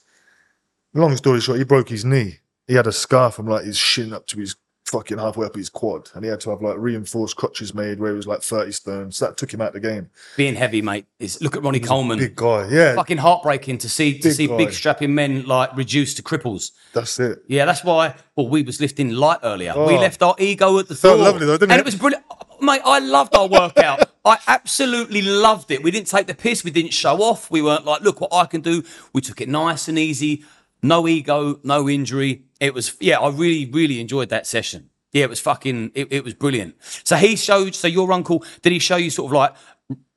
Long 0.93 1.17
story 1.17 1.41
short, 1.41 1.57
he 1.57 1.63
broke 1.63 1.89
his 1.89 2.05
knee. 2.05 2.37
He 2.67 2.75
had 2.75 2.85
a 2.85 2.91
scar 2.91 3.31
from 3.31 3.47
like 3.47 3.65
his 3.65 3.77
shin 3.77 4.13
up 4.13 4.27
to 4.27 4.39
his 4.39 4.55
fucking 4.91 5.17
halfway 5.17 5.45
up 5.45 5.55
his 5.55 5.69
quad, 5.69 6.09
and 6.13 6.23
he 6.23 6.29
had 6.29 6.39
to 6.41 6.49
have 6.49 6.61
like 6.61 6.75
reinforced 6.77 7.35
crutches 7.37 7.73
made 7.73 7.99
where 7.99 8.11
he 8.11 8.15
was 8.17 8.27
like 8.27 8.41
30 8.41 8.71
stone. 8.73 9.11
So 9.11 9.25
that 9.27 9.37
took 9.37 9.53
him 9.53 9.61
out 9.61 9.69
of 9.69 9.73
the 9.73 9.79
game. 9.79 10.09
Being 10.37 10.55
heavy, 10.55 10.81
mate, 10.81 11.05
is 11.19 11.41
look 11.41 11.55
at 11.55 11.63
Ronnie 11.63 11.79
Coleman. 11.79 12.19
Big 12.19 12.35
guy. 12.35 12.67
Yeah, 12.69 12.95
Fucking 12.95 13.17
heartbreaking 13.17 13.77
to 13.79 13.89
see 13.89 14.17
to 14.19 14.23
Big 14.29 14.33
see 14.35 14.47
guy. 14.47 14.57
big 14.57 14.73
strapping 14.73 15.15
men 15.15 15.45
like 15.45 15.75
reduced 15.75 16.17
to 16.17 16.23
cripples. 16.23 16.71
that's 16.93 17.19
it. 17.19 17.39
Yeah, 17.47 17.65
that's 17.65 17.83
why. 17.83 18.15
Well, 18.35 18.47
we 18.49 18.61
was 18.63 18.79
lifting 18.81 19.11
light 19.11 19.39
earlier. 19.43 19.73
We 19.75 19.95
Oh. 19.95 19.99
left 19.99 20.21
our 20.21 20.35
ego 20.39 20.77
at 20.79 20.87
the 20.87 20.95
Felt 20.95 21.17
door, 21.17 21.25
lovely 21.25 21.45
though, 21.45 21.57
didn't 21.57 21.71
and 21.71 21.79
it? 21.79 21.81
it 21.81 21.85
was 21.85 21.95
brilliant, 21.95 22.23
mate. 22.61 22.81
I 22.85 22.99
loved 22.99 23.35
our 23.35 23.47
workout. 23.47 24.09
I 24.25 24.37
absolutely 24.47 25.21
loved 25.23 25.71
it. 25.71 25.81
We 25.83 25.89
didn't 25.89 26.07
take 26.07 26.27
the 26.27 26.35
piss. 26.35 26.63
We 26.63 26.69
didn't 26.71 26.93
show 26.93 27.21
off. 27.23 27.49
We 27.49 27.61
weren't 27.61 27.85
like, 27.85 28.01
look 28.01 28.21
what 28.21 28.31
I 28.33 28.45
can 28.45 28.61
do. 28.61 28.83
We 29.13 29.21
took 29.21 29.41
it 29.41 29.49
nice 29.49 29.87
and 29.87 29.97
easy. 29.97 30.43
No 30.83 31.07
ego, 31.07 31.59
no 31.63 31.87
injury. 31.89 32.43
It 32.59 32.73
was, 32.73 32.95
yeah, 32.99 33.19
I 33.19 33.29
really, 33.29 33.69
really 33.71 33.99
enjoyed 34.01 34.29
that 34.29 34.47
session. 34.47 34.89
Yeah, 35.13 35.23
it 35.25 35.29
was 35.29 35.39
fucking, 35.39 35.91
it, 35.93 36.07
it 36.11 36.23
was 36.23 36.33
brilliant. 36.33 36.75
So 37.03 37.15
he 37.17 37.35
showed, 37.35 37.75
so 37.75 37.87
your 37.87 38.11
uncle, 38.11 38.43
did 38.61 38.71
he 38.71 38.79
show 38.79 38.95
you 38.95 39.09
sort 39.09 39.29
of 39.31 39.33
like, 39.35 39.53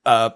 uh, 0.07 0.31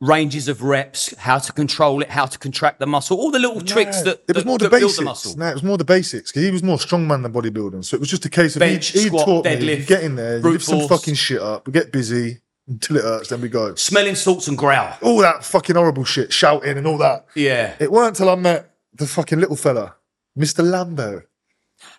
ranges 0.00 0.46
of 0.46 0.62
reps, 0.62 1.12
how 1.16 1.38
to 1.38 1.52
control 1.52 2.02
it, 2.02 2.08
how 2.10 2.24
to 2.26 2.38
contract 2.38 2.78
the 2.78 2.86
muscle, 2.86 3.18
all 3.18 3.32
the 3.32 3.38
little 3.40 3.60
tricks 3.60 3.96
Yeah, 3.98 4.02
that, 4.04 4.22
it 4.28 4.34
was 4.36 4.44
that- 4.44 4.46
more 4.46 4.58
the 4.58 4.68
that 4.68 4.70
build 4.78 4.82
basics. 4.82 4.96
the 4.98 5.04
muscle. 5.04 5.36
No, 5.38 5.46
it 5.48 5.54
was 5.54 5.62
more 5.64 5.76
the 5.78 5.84
basics 5.84 6.30
because 6.30 6.44
he 6.44 6.50
was 6.52 6.62
more 6.62 6.76
strongman 6.76 7.22
than 7.22 7.32
bodybuilding. 7.32 7.84
So 7.84 7.96
it 7.96 8.00
was 8.00 8.08
just 8.08 8.24
a 8.24 8.30
case 8.30 8.54
of 8.54 8.60
Bench, 8.60 8.88
he, 8.90 9.00
he 9.00 9.06
squat, 9.06 9.24
taught 9.26 9.44
me 9.44 9.50
deadlift, 9.56 9.86
get 9.88 10.04
in 10.04 10.14
there, 10.14 10.38
lift 10.38 10.64
some 10.64 10.78
force. 10.80 10.88
fucking 11.00 11.14
shit 11.14 11.40
up, 11.40 11.66
we 11.66 11.72
get 11.72 11.90
busy 11.90 12.38
until 12.68 12.98
it 12.98 13.02
hurts, 13.02 13.30
then 13.30 13.40
we 13.40 13.48
go. 13.48 13.74
Smelling 13.74 14.14
salts 14.14 14.46
and 14.46 14.56
growl. 14.56 14.96
All 15.02 15.18
that 15.18 15.42
fucking 15.42 15.74
horrible 15.74 16.04
shit, 16.04 16.32
shouting 16.32 16.76
and 16.78 16.86
all 16.86 16.98
that. 16.98 17.26
Yeah. 17.34 17.74
It 17.80 17.90
weren't 17.90 18.10
until 18.10 18.28
I 18.30 18.34
met 18.36 18.70
the 18.98 19.06
fucking 19.06 19.40
little 19.40 19.56
fella, 19.56 19.94
Mr. 20.38 20.62
Lambo, 20.64 21.22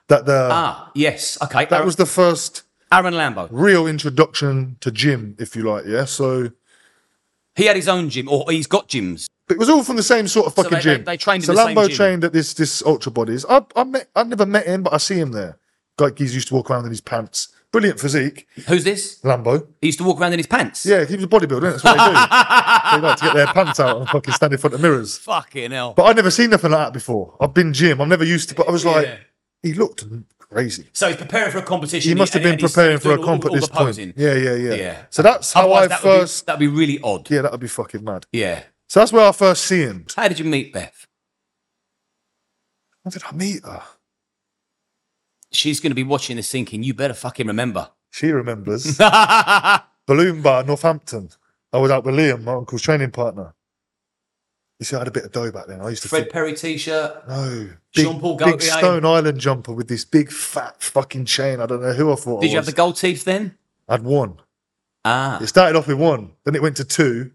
that 0.07 0.25
the 0.25 0.49
Ah, 0.51 0.91
yes. 0.95 1.37
Okay. 1.41 1.65
that 1.65 1.83
was 1.85 1.95
the 1.95 2.05
first 2.05 2.63
Aaron 2.91 3.13
Lambo. 3.13 3.47
real 3.51 3.87
introduction 3.87 4.77
to 4.81 4.91
gym, 4.91 5.35
if 5.39 5.55
you 5.55 5.63
like. 5.63 5.85
Yeah, 5.85 6.05
so. 6.05 6.51
He 7.55 7.65
had 7.65 7.75
his 7.75 7.87
own 7.89 8.09
gym, 8.09 8.29
or 8.29 8.45
he's 8.49 8.67
got 8.67 8.87
gyms. 8.87 9.27
But 9.47 9.55
it 9.55 9.59
was 9.59 9.69
all 9.69 9.83
from 9.83 9.95
the 9.95 10.03
same 10.03 10.27
sort 10.27 10.47
of 10.47 10.53
fucking 10.55 10.71
they- 10.71 10.77
they- 10.77 10.81
gym. 10.97 11.03
they 11.03 11.17
trained 11.17 11.43
in 11.43 11.47
so 11.47 11.53
the 11.53 11.65
same 11.65 11.75
Lambo 11.75 11.93
trained 11.93 12.23
at 12.23 12.31
this 12.33 12.53
this 12.53 12.83
ultra 12.85 13.11
bodies. 13.11 13.45
I 13.49 13.65
I 13.75 13.83
met 13.83 14.09
I 14.15 14.23
never 14.23 14.45
met 14.45 14.65
him, 14.67 14.83
but 14.83 14.93
I 14.93 14.97
see 14.97 15.15
him 15.19 15.31
there. 15.31 15.57
Like 15.97 16.17
he's 16.19 16.33
used 16.35 16.47
to 16.49 16.53
walk 16.53 16.69
around 16.69 16.85
in 16.85 16.91
his 16.91 17.01
pants. 17.01 17.49
Brilliant 17.71 17.99
physique, 17.99 18.47
Who's 18.67 18.83
this? 18.83 19.19
Lambo. 19.21 19.67
He 19.79 19.87
used 19.89 19.99
to 19.99 20.03
walk 20.03 20.19
around 20.19 20.33
in 20.33 20.39
his 20.39 20.47
pants. 20.47 20.87
Yeah, 20.87 21.05
he 21.05 21.15
was 21.15 21.25
a 21.25 21.27
bodybuilder. 21.27 21.71
That's 21.73 21.83
what 21.83 21.97
they 21.97 22.05
do. 22.05 22.13
they 23.01 23.07
like 23.07 23.17
to 23.19 23.25
get 23.25 23.33
their 23.35 23.47
pants 23.53 23.79
out 23.79 23.97
and 23.99 24.09
fucking 24.09 24.33
stand 24.33 24.53
in 24.53 24.59
front 24.59 24.73
of 24.73 24.81
mirrors. 24.81 25.19
Fucking 25.19 25.69
hell. 25.69 25.93
But 25.93 26.03
I'd 26.05 26.15
never 26.15 26.31
seen 26.31 26.49
nothing 26.49 26.71
like 26.71 26.87
that 26.87 26.93
before. 26.93 27.37
I've 27.39 27.53
been 27.53 27.71
gym. 27.73 28.01
I'm 28.01 28.09
never 28.09 28.23
used 28.23 28.49
to. 28.49 28.55
But 28.55 28.67
I 28.67 28.71
was 28.71 28.85
like, 28.85 29.05
Yeah. 29.05 29.17
he 29.61 29.73
looked 29.75 30.03
crazy. 30.39 30.87
So 30.93 31.09
he's 31.09 31.17
preparing 31.17 31.51
for 31.51 31.59
a 31.59 31.61
competition. 31.61 32.09
He 32.09 32.15
must 32.15 32.33
have 32.33 32.41
been 32.41 32.57
preparing 32.57 32.97
for 32.97 33.13
a 33.13 33.17
all- 33.19 33.23
comp 33.23 33.45
at 33.45 33.51
this 33.51 33.67
point. 33.67 33.97
Yeah, 34.17 34.33
yeah, 34.33 34.55
yeah, 34.55 34.73
Yeah. 34.73 35.01
So 35.11 35.21
that's 35.21 35.53
how 35.53 35.61
Otherwise, 35.71 35.83
I 35.83 35.87
that 35.89 36.03
would 36.03 36.11
be- 36.15 36.19
first. 36.21 36.45
that'd 36.47 36.59
be 36.59 36.67
really 36.67 36.99
odd. 37.03 37.29
Yeah, 37.29 37.43
that 37.43 37.51
would 37.51 37.61
be 37.61 37.67
fucking 37.67 38.03
mad. 38.03 38.25
Yeah. 38.31 38.63
So 38.87 38.99
that's 39.01 39.13
where 39.13 39.27
I 39.27 39.31
first 39.31 39.63
see 39.65 39.81
him. 39.81 40.07
How 40.15 40.27
did 40.27 40.39
you 40.39 40.45
meet 40.45 40.73
Beth? 40.73 41.05
How 43.03 43.11
did 43.11 43.21
I 43.31 43.35
meet 43.35 43.63
her? 43.63 43.83
She's 45.51 45.79
going 45.79 45.91
to 45.91 45.95
be 45.95 46.03
watching 46.03 46.35
this 46.37 46.51
thinking, 46.51 46.83
you 46.83 46.93
better 46.93 47.13
fucking 47.13 47.47
remember. 47.47 47.89
She 48.11 48.31
remembers. 48.31 48.97
Balloon 50.07 50.41
Bar, 50.41 50.63
Northampton. 50.63 51.29
I 51.71 51.77
was 51.77 51.91
out 51.91 52.03
with 52.03 52.15
Liam, 52.15 52.43
my 52.43 52.53
uncle's 52.53 52.81
training 52.81 53.11
partner. 53.11 53.53
You 54.79 54.85
see, 54.85 54.95
I 54.95 54.99
had 54.99 55.07
a 55.07 55.11
bit 55.11 55.25
of 55.25 55.31
dough 55.31 55.51
back 55.51 55.67
then. 55.67 55.81
I 55.81 55.89
used 55.89 56.03
to 56.03 56.07
Fred 56.07 56.23
think, 56.23 56.31
Perry 56.33 56.53
t-shirt. 56.55 57.27
no, 57.27 57.69
big, 57.93 58.05
Jean-Paul 58.05 58.37
big 58.37 58.61
Stone 58.61 59.05
Island 59.05 59.39
jumper 59.39 59.73
with 59.73 59.87
this 59.89 60.05
big 60.05 60.31
fat 60.31 60.81
fucking 60.81 61.25
chain. 61.25 61.59
I 61.59 61.65
don't 61.65 61.81
know 61.81 61.93
who 61.93 62.11
I 62.11 62.15
thought. 62.15 62.41
Did 62.41 62.47
I 62.47 62.51
you 62.51 62.55
have 62.55 62.65
the 62.65 62.71
gold 62.71 62.95
teeth 62.95 63.25
then? 63.25 63.57
I 63.89 63.93
had 63.93 64.03
one. 64.03 64.39
Ah, 65.03 65.39
It 65.41 65.47
started 65.47 65.77
off 65.77 65.87
with 65.87 65.97
one, 65.97 66.31
then 66.45 66.55
it 66.55 66.61
went 66.61 66.77
to 66.77 66.85
two. 66.85 67.31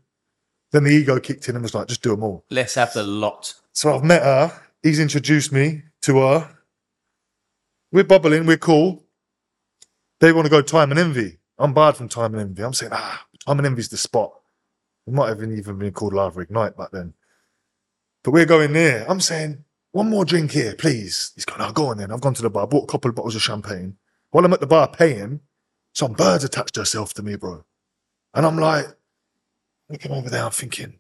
Then 0.73 0.85
the 0.85 0.91
ego 0.91 1.21
kicked 1.21 1.49
in 1.49 1.55
and 1.55 1.63
was 1.63 1.75
like, 1.75 1.87
just 1.87 2.03
do 2.03 2.11
them 2.11 2.23
all. 2.25 2.45
let's 2.51 2.75
have 2.75 2.93
the 2.95 3.03
lot. 3.03 3.55
So 3.73 3.95
I've 3.95 4.03
met 4.05 4.23
her. 4.23 4.53
He's 4.83 4.99
introduced 4.99 5.53
me 5.53 5.83
to 6.03 6.19
her. 6.21 6.54
We're 7.95 8.03
bubbling. 8.03 8.45
We're 8.45 8.57
cool. 8.57 9.05
They 10.19 10.33
want 10.33 10.47
to 10.47 10.51
go 10.51 10.63
time 10.63 10.91
and 10.91 10.99
envy. 10.99 11.39
I'm 11.61 11.73
barred 11.73 11.97
from 11.97 12.09
time 12.09 12.35
and 12.35 12.41
envy. 12.41 12.65
I'm 12.65 12.73
saying, 12.73 12.91
ah, 12.93 13.25
time 13.47 13.59
and 13.59 13.67
envy's 13.67 13.89
the 13.89 13.97
spot. 13.97 14.33
It 15.07 15.15
might 15.15 15.29
have 15.29 15.41
even 15.41 15.79
been 15.79 15.93
called 15.93 16.13
Lava 16.13 16.41
Ignite 16.41 16.77
back 16.77 16.91
then. 16.91 17.15
But 18.25 18.33
we're 18.33 18.47
going 18.47 18.73
there. 18.73 19.09
I'm 19.09 19.21
saying, 19.21 19.63
one 19.93 20.11
more 20.11 20.25
drink 20.25 20.51
here, 20.51 20.75
please. 20.75 21.31
He's 21.37 21.45
going, 21.45 21.61
oh, 21.61 21.71
go 21.71 21.87
on 21.87 21.99
then. 21.99 22.11
I've 22.11 22.21
gone 22.21 22.35
to 22.35 22.43
the 22.43 22.51
bar, 22.51 22.67
bought 22.67 22.83
a 22.83 22.91
couple 22.91 23.11
of 23.11 23.15
bottles 23.15 23.37
of 23.37 23.43
champagne. 23.43 23.97
While 24.31 24.45
I'm 24.45 24.53
at 24.53 24.59
the 24.59 24.67
bar 24.67 24.89
paying, 24.89 25.39
some 25.93 26.15
birds 26.15 26.43
attached 26.43 26.75
herself 26.75 27.15
to 27.15 27.23
me, 27.23 27.37
bro. 27.37 27.65
And 28.35 28.45
I'm 28.45 28.59
like, 28.59 28.87
looking 29.89 30.11
over 30.11 30.29
there, 30.31 30.43
I'm 30.43 30.51
thinking, 30.51 30.99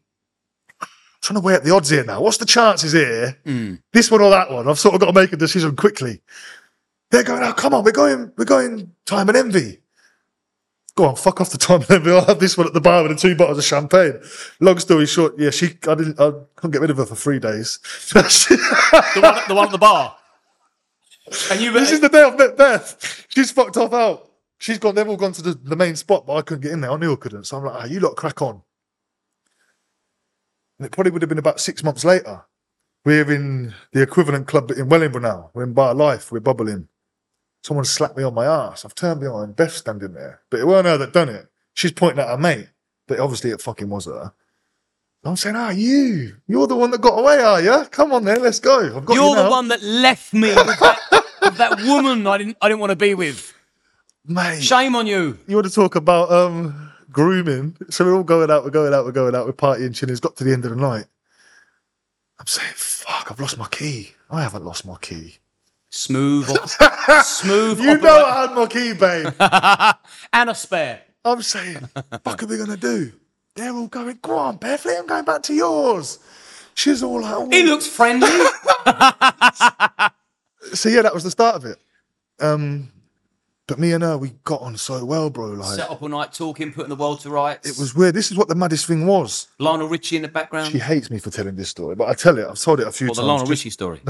trying 1.21 1.41
to 1.41 1.45
weigh 1.45 1.57
up 1.57 1.65
the 1.65 1.75
odds 1.75 1.91
here 1.91 2.05
now. 2.05 2.21
What's 2.21 2.37
the 2.37 2.47
chances 2.47 2.93
here? 2.93 3.37
Mm. 3.45 3.83
This 3.93 4.13
one 4.13 4.21
or 4.21 4.31
that 4.31 4.53
one? 4.53 4.69
I've 4.69 4.79
sort 4.79 4.95
of 4.95 5.01
got 5.01 5.09
to 5.09 5.21
make 5.21 5.33
a 5.33 5.37
decision 5.37 5.75
quickly. 5.75 6.23
They're 7.11 7.23
going, 7.23 7.43
oh, 7.43 7.53
come 7.53 7.75
on, 7.75 7.85
we're 7.85 7.93
going, 7.93 8.33
we're 8.37 8.45
going 8.45 8.93
time 9.07 9.29
and 9.29 9.37
envy. 9.37 9.81
Go 10.97 11.07
on, 11.07 11.17
fuck 11.17 11.41
off 11.41 11.51
the 11.51 11.59
time 11.59 11.83
and 11.83 11.91
envy. 11.91 12.11
I'll 12.13 12.25
have 12.25 12.41
this 12.41 12.57
one 12.57 12.67
at 12.67 12.73
the 12.73 12.81
bar 12.81 13.03
with 13.03 13.13
the 13.13 13.19
two 13.19 13.37
bottles 13.37 13.59
of 13.59 13.65
champagne. 13.65 14.21
Long 14.61 14.79
story 14.79 15.07
short, 15.07 15.35
yeah, 15.39 15.51
she, 15.51 15.67
I 15.89 15.95
didn't, 15.95 16.21
I 16.21 16.33
couldn't 16.57 16.73
get 16.73 16.81
rid 16.81 16.91
of 16.91 16.97
her 16.99 17.07
for 17.07 17.17
three 17.17 17.39
days. 17.39 17.79
The 18.15 19.21
one, 19.21 19.41
the 19.49 19.55
one 19.55 19.67
at 19.67 19.73
the 19.73 19.79
bar. 19.79 20.17
And 21.51 21.61
you, 21.61 21.73
this 21.73 21.91
is 21.91 22.01
the 22.01 22.09
day 22.09 22.23
I've 22.23 22.39
met 22.39 22.57
Beth. 22.57 23.27
She's 23.29 23.51
fucked 23.51 23.77
off 23.77 23.93
out. 23.93 24.31
She's 24.59 24.79
gone, 24.79 24.95
they've 24.95 25.09
all 25.09 25.17
gone 25.17 25.33
to 25.33 25.43
the, 25.43 25.55
the 25.55 25.77
main 25.77 25.97
spot, 25.97 26.27
but 26.27 26.37
I 26.37 26.43
couldn't 26.43 26.63
get 26.63 26.73
in 26.73 26.81
there. 26.81 26.91
I 26.91 26.97
knew 26.97 27.13
I 27.13 27.17
couldn't. 27.17 27.45
So 27.45 27.57
I'm 27.57 27.65
like, 27.65 27.75
ah, 27.75 27.85
you 27.87 28.01
lot 28.01 28.17
crack 28.17 28.41
on. 28.43 28.63
And 30.79 30.87
it 30.87 30.93
probably 30.93 31.13
would 31.13 31.23
have 31.23 31.29
been 31.29 31.39
about 31.39 31.61
six 31.61 31.83
months 31.83 32.05
later. 32.05 32.45
We're 33.05 33.31
in 33.31 33.75
the 33.93 34.03
equivalent 34.03 34.47
club 34.47 34.71
in 34.71 34.89
Wellingborough 34.89 35.23
now. 35.23 35.51
We're 35.53 35.65
in 35.65 35.75
Bar 35.75 35.95
Life. 35.95 36.33
We're 36.33 36.41
bubbling. 36.41 36.89
Someone 37.65 37.87
slapped 37.87 38.17
me 38.19 38.23
on 38.23 38.35
my 38.35 38.45
ass. 38.45 38.85
I've 38.85 38.95
turned 38.95 39.21
behind. 39.21 39.57
Beth's 39.57 39.77
standing 39.77 40.13
there. 40.13 40.43
But 40.51 40.61
it 40.61 40.67
weren't 40.67 40.87
her 40.87 40.99
that 40.99 41.15
done 41.15 41.31
it. 41.31 41.47
She's 41.73 41.93
pointing 41.93 42.21
at 42.21 42.29
her 42.29 42.37
mate. 42.37 42.69
But 43.09 43.19
obviously 43.21 43.51
it 43.53 43.63
fucking 43.63 43.89
was 43.89 44.05
her. 44.05 44.35
I'm 45.25 45.37
saying, 45.37 45.57
ah, 45.57 45.71
you. 45.71 46.37
You're 46.47 46.67
the 46.67 46.77
one 46.77 46.91
that 46.91 47.01
got 47.01 47.19
away, 47.19 47.39
are 47.39 47.63
you? 47.63 47.87
Come 47.91 48.13
on 48.13 48.25
then, 48.25 48.43
let's 48.43 48.61
go. 48.61 48.95
I've 48.95 49.07
got 49.07 49.15
you 49.15 49.23
you're 49.23 49.43
the 49.43 49.49
one 49.49 49.69
that 49.69 49.83
left 49.83 50.35
me 50.35 50.49
with 50.49 50.79
that, 50.79 51.25
with 51.41 51.57
that 51.57 51.81
woman 51.81 52.27
I 52.27 52.37
didn't, 52.37 52.59
I 52.61 52.69
didn't 52.69 52.81
want 52.81 52.91
to 52.91 52.97
be 52.97 53.15
with. 53.15 53.55
Mate. 54.27 54.63
Shame 54.63 54.95
on 54.95 55.07
you. 55.07 55.39
you 55.47 55.57
want 55.57 55.67
to 55.67 55.73
talk 55.73 55.95
about 55.95 56.31
um 56.31 56.93
grooming? 57.11 57.79
So 57.89 58.05
we're 58.05 58.15
all 58.15 58.25
going 58.25 58.51
out, 58.51 58.65
we're 58.65 58.71
going 58.71 58.93
out, 58.93 59.07
we're 59.07 59.13
going 59.13 59.35
out, 59.35 59.47
we're 59.47 59.55
partying, 59.55 59.95
chilling. 59.95 60.13
It's 60.13 60.21
got 60.21 60.37
to 60.37 60.45
the 60.45 60.53
end 60.53 60.67
of 60.67 60.71
the 60.71 60.77
night. 60.77 61.07
I'm 62.39 62.47
saying, 62.47 62.73
fuck, 62.75 63.29
I've 63.31 63.41
lost 63.41 63.57
my 63.57 63.69
key. 63.69 64.13
I 64.31 64.43
haven't 64.43 64.67
lost 64.67 64.85
my 64.85 64.99
key. 65.01 65.39
Smooth, 65.97 66.49
smooth, 67.23 67.81
You 67.81 67.97
know 67.99 68.25
I 68.27 68.41
had 68.43 68.57
my 68.57 68.67
key, 68.67 68.95
babe. 68.95 69.33
and 70.33 70.51
a 70.51 70.55
spare. 70.55 71.03
I'm 71.25 71.41
saying, 71.41 71.89
fuck 72.25 72.43
are 72.43 72.47
we 72.47 72.59
gonna 72.59 72.77
do? 72.77 73.13
They're 73.55 73.73
all 73.73 73.87
going, 73.87 74.19
go 74.21 74.37
on, 74.37 74.57
Beverly, 74.57 74.97
I'm 74.97 75.07
going 75.07 75.25
back 75.25 75.45
to 75.45 75.55
yours. 75.55 76.19
She's 76.75 77.01
all 77.05 77.21
like, 77.23 77.33
oh. 77.33 77.49
He 77.49 77.63
looks 77.63 77.87
friendly. 77.87 78.27
so 80.73 80.89
yeah, 80.89 81.03
that 81.03 81.15
was 81.15 81.23
the 81.23 81.31
start 81.31 81.55
of 81.55 81.65
it. 81.65 81.79
Um, 82.41 82.91
but 83.69 83.79
me 83.79 83.93
and 83.93 84.03
her, 84.03 84.19
we 84.19 84.33
got 84.43 84.63
on 84.63 84.77
so 84.77 85.05
well, 85.05 85.31
bro. 85.31 85.51
Like 85.51 85.77
Set 85.77 85.89
up 85.89 86.03
all 86.03 86.09
night 86.09 86.33
talking, 86.33 86.73
putting 86.73 86.89
the 86.91 86.97
world 86.97 87.21
to 87.21 87.31
rights. 87.31 87.71
it 87.71 87.79
was 87.81 87.95
weird. 87.95 88.17
This 88.17 88.33
is 88.33 88.37
what 88.37 88.49
the 88.49 88.57
maddest 88.57 88.87
thing 88.87 89.07
was. 89.07 89.47
Lionel 89.61 89.87
Richie 89.87 90.17
in 90.17 90.23
the 90.23 90.29
background. 90.29 90.73
She 90.73 90.81
hates 90.81 91.09
me 91.09 91.21
for 91.21 91.31
telling 91.31 91.55
this 91.55 91.69
story, 91.69 91.95
but 91.95 92.09
I 92.09 92.15
tell 92.15 92.37
it. 92.37 92.49
I've 92.49 92.59
told 92.59 92.81
it 92.81 92.89
a 92.89 92.93
few 92.93 93.07
or 93.07 93.15
the 93.15 93.23
times. 93.23 93.29
Lionel 93.29 93.47
Richie 93.47 93.71
story. 93.71 94.01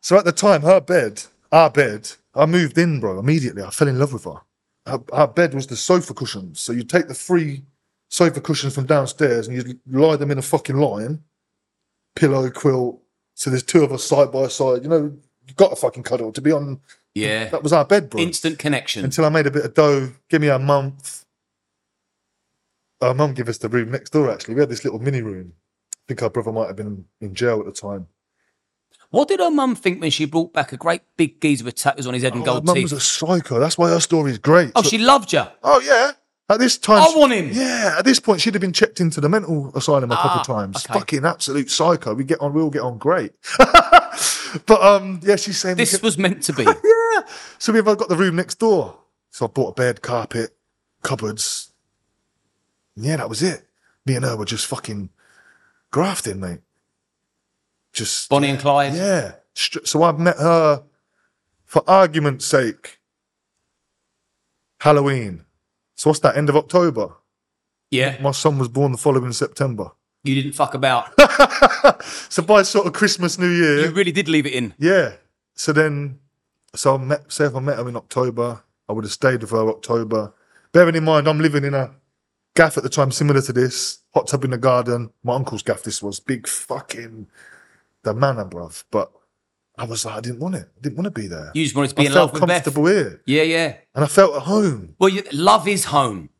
So 0.00 0.16
at 0.16 0.24
the 0.24 0.32
time, 0.32 0.62
her 0.62 0.80
bed, 0.80 1.22
our 1.52 1.70
bed, 1.70 2.10
I 2.34 2.46
moved 2.46 2.78
in, 2.78 3.00
bro, 3.00 3.18
immediately. 3.18 3.62
I 3.62 3.70
fell 3.70 3.88
in 3.88 3.98
love 3.98 4.12
with 4.12 4.24
her. 4.24 4.40
Her, 4.86 5.00
her 5.14 5.26
bed 5.26 5.54
was 5.54 5.66
the 5.66 5.76
sofa 5.76 6.14
cushions. 6.14 6.60
So 6.60 6.72
you 6.72 6.82
take 6.84 7.08
the 7.08 7.14
three 7.14 7.62
sofa 8.08 8.40
cushions 8.40 8.74
from 8.74 8.86
downstairs 8.86 9.46
and 9.46 9.56
you 9.56 9.78
lie 9.86 10.16
them 10.16 10.30
in 10.30 10.38
a 10.38 10.42
fucking 10.42 10.76
line, 10.76 11.22
pillow, 12.16 12.50
quilt. 12.50 13.00
So 13.34 13.50
there's 13.50 13.62
two 13.62 13.84
of 13.84 13.92
us 13.92 14.04
side 14.04 14.32
by 14.32 14.48
side. 14.48 14.82
You 14.82 14.88
know, 14.88 15.16
you 15.46 15.54
got 15.54 15.70
to 15.70 15.76
fucking 15.76 16.02
cuddle 16.02 16.32
to 16.32 16.40
be 16.40 16.52
on. 16.52 16.80
Yeah. 17.14 17.48
That 17.48 17.62
was 17.62 17.72
our 17.72 17.84
bed, 17.84 18.10
bro. 18.10 18.20
Instant 18.20 18.58
connection. 18.58 19.04
Until 19.04 19.24
I 19.24 19.28
made 19.28 19.46
a 19.46 19.50
bit 19.50 19.64
of 19.64 19.74
dough, 19.74 20.12
give 20.28 20.40
me 20.40 20.48
a 20.48 20.58
month. 20.58 21.24
Our 23.00 23.14
mum 23.14 23.34
gave 23.34 23.48
us 23.48 23.58
the 23.58 23.68
room 23.68 23.90
next 23.90 24.10
door, 24.10 24.30
actually. 24.30 24.54
We 24.54 24.60
had 24.60 24.68
this 24.68 24.84
little 24.84 24.98
mini 24.98 25.22
room. 25.22 25.54
I 25.94 25.98
think 26.08 26.22
our 26.22 26.30
brother 26.30 26.52
might 26.52 26.66
have 26.66 26.76
been 26.76 27.06
in 27.20 27.34
jail 27.34 27.60
at 27.60 27.66
the 27.66 27.72
time. 27.72 28.06
What 29.10 29.28
did 29.28 29.40
her 29.40 29.50
mum 29.50 29.74
think 29.74 30.00
when 30.00 30.10
she 30.10 30.24
brought 30.24 30.52
back 30.52 30.72
a 30.72 30.76
great 30.76 31.02
big 31.16 31.40
geezer 31.40 31.64
with 31.64 31.74
tattoos 31.74 32.06
on 32.06 32.14
his 32.14 32.22
head 32.22 32.32
and 32.34 32.42
Oh, 32.42 32.46
gold 32.46 32.64
mum 32.66 32.76
teeth? 32.76 32.84
was 32.84 32.92
a 32.92 33.00
psycho. 33.00 33.58
That's 33.58 33.76
why 33.76 33.90
her 33.90 34.00
story's 34.00 34.38
great. 34.38 34.70
oh, 34.76 34.82
So- 34.82 34.88
she 34.88 34.98
loved 34.98 35.32
you. 35.32 35.42
oh 35.62 35.80
yeah. 35.80 36.12
At 36.48 36.58
this 36.58 36.78
time, 36.78 37.00
I 37.00 37.12
want 37.16 37.32
him. 37.32 37.50
Yeah, 37.52 37.94
at 37.98 38.04
this 38.04 38.18
point, 38.18 38.40
she'd 38.40 38.54
have 38.54 38.60
been 38.60 38.72
checked 38.72 39.00
into 39.00 39.20
the 39.20 39.28
mental 39.28 39.70
asylum 39.76 40.10
a 40.10 40.16
couple 40.16 40.30
Ah, 40.32 40.40
of 40.40 40.46
times. 40.46 40.76
okay. 40.84 40.98
Fucking 40.98 41.24
absolute 41.24 41.70
psycho. 41.70 42.12
We 42.12 42.24
get 42.24 42.40
on, 42.40 42.52
we 42.54 42.60
all 42.60 42.70
get 42.70 42.82
on 42.82 42.98
great. 42.98 43.30
but 44.66 44.82
um, 44.82 45.20
yeah, 45.22 45.36
she's 45.36 45.58
saying 45.58 45.76
This 45.76 45.92
can- 45.96 46.04
was 46.04 46.18
meant 46.18 46.42
to 46.44 46.52
be. 46.52 46.64
yeah. 46.64 47.20
So 47.58 47.72
we've 47.72 47.84
got 47.84 48.08
the 48.08 48.16
room 48.16 48.34
next 48.34 48.58
door. 48.58 48.98
So 49.30 49.44
I 49.46 49.48
bought 49.48 49.68
a 49.70 49.74
bed, 49.74 50.02
carpet, 50.02 50.56
cupboards. 51.02 51.72
Yeah, 52.96 53.16
that 53.18 53.28
was 53.28 53.44
it. 53.44 53.64
Me 54.04 54.16
and 54.16 54.24
her 54.24 54.36
were 54.36 54.44
just 54.44 54.66
fucking 54.66 55.10
grafting, 55.92 56.40
mate. 56.40 56.60
Just 57.92 58.28
Bonnie 58.28 58.50
and 58.50 58.58
Clyde. 58.58 58.94
yeah. 58.94 59.32
So 59.54 60.02
I've 60.02 60.18
met 60.18 60.36
her 60.36 60.82
for 61.64 61.82
argument's 61.88 62.46
sake. 62.46 62.98
Halloween. 64.80 65.44
So 65.96 66.10
what's 66.10 66.20
that? 66.20 66.36
End 66.36 66.48
of 66.48 66.56
October. 66.56 67.10
Yeah. 67.90 68.16
My 68.22 68.30
son 68.30 68.58
was 68.58 68.68
born 68.68 68.92
the 68.92 68.98
following 68.98 69.32
September. 69.32 69.90
You 70.24 70.34
didn't 70.34 70.54
fuck 70.54 70.74
about. 70.74 71.12
So 72.28 72.42
by 72.42 72.62
sort 72.62 72.86
of 72.86 72.92
Christmas, 72.92 73.38
New 73.38 73.48
Year, 73.48 73.80
You 73.86 73.90
really 73.90 74.12
did 74.12 74.28
leave 74.28 74.46
it 74.46 74.52
in. 74.52 74.74
yeah. 74.78 75.14
So 75.54 75.72
then, 75.72 76.20
so 76.74 76.94
I 76.94 76.98
met, 76.98 77.30
say 77.32 77.46
if 77.46 77.54
I 77.54 77.60
met 77.60 77.76
her 77.78 77.88
in 77.88 77.96
October, 77.96 78.62
I 78.88 78.92
would 78.92 79.04
have 79.04 79.12
stayed 79.12 79.40
with 79.42 79.50
her 79.50 79.68
October. 79.68 80.32
Bearing 80.72 80.94
in 80.94 81.04
mind, 81.04 81.26
I'm 81.28 81.40
living 81.40 81.64
in 81.64 81.74
a 81.74 81.90
gaff 82.54 82.76
at 82.76 82.82
the 82.82 82.88
time 82.88 83.10
similar 83.12 83.42
to 83.42 83.52
this, 83.52 83.98
hot 84.14 84.28
tub 84.28 84.44
in 84.44 84.50
the 84.50 84.58
garden. 84.58 85.10
My 85.22 85.34
uncle's 85.34 85.62
gaff, 85.62 85.82
this 85.82 86.02
was 86.02 86.20
big 86.20 86.46
fucking 86.46 87.26
the 88.04 88.14
manor, 88.14 88.44
bruv. 88.44 88.84
But 88.90 89.10
I 89.78 89.84
was 89.84 90.04
like, 90.04 90.16
I 90.16 90.20
didn't 90.20 90.40
want 90.40 90.54
it. 90.56 90.68
I 90.76 90.80
didn't 90.80 90.96
want 90.96 91.06
to 91.06 91.10
be 91.20 91.26
there. 91.26 91.50
You 91.54 91.64
just 91.64 91.74
wanted 91.76 91.88
to 91.88 91.94
be 91.96 92.02
I 92.02 92.06
in 92.06 92.12
felt 92.12 92.32
love 92.32 92.40
with 92.40 92.48
Beth. 92.48 92.64
comfortable 92.64 92.86
here, 92.88 93.22
Yeah, 93.26 93.42
yeah. 93.42 93.76
and 93.94 94.04
I 94.04 94.08
felt 94.08 94.34
at 94.36 94.42
home. 94.42 94.94
Well, 94.98 95.08
you, 95.10 95.22
love 95.32 95.66
is 95.68 95.86
home. 95.86 96.30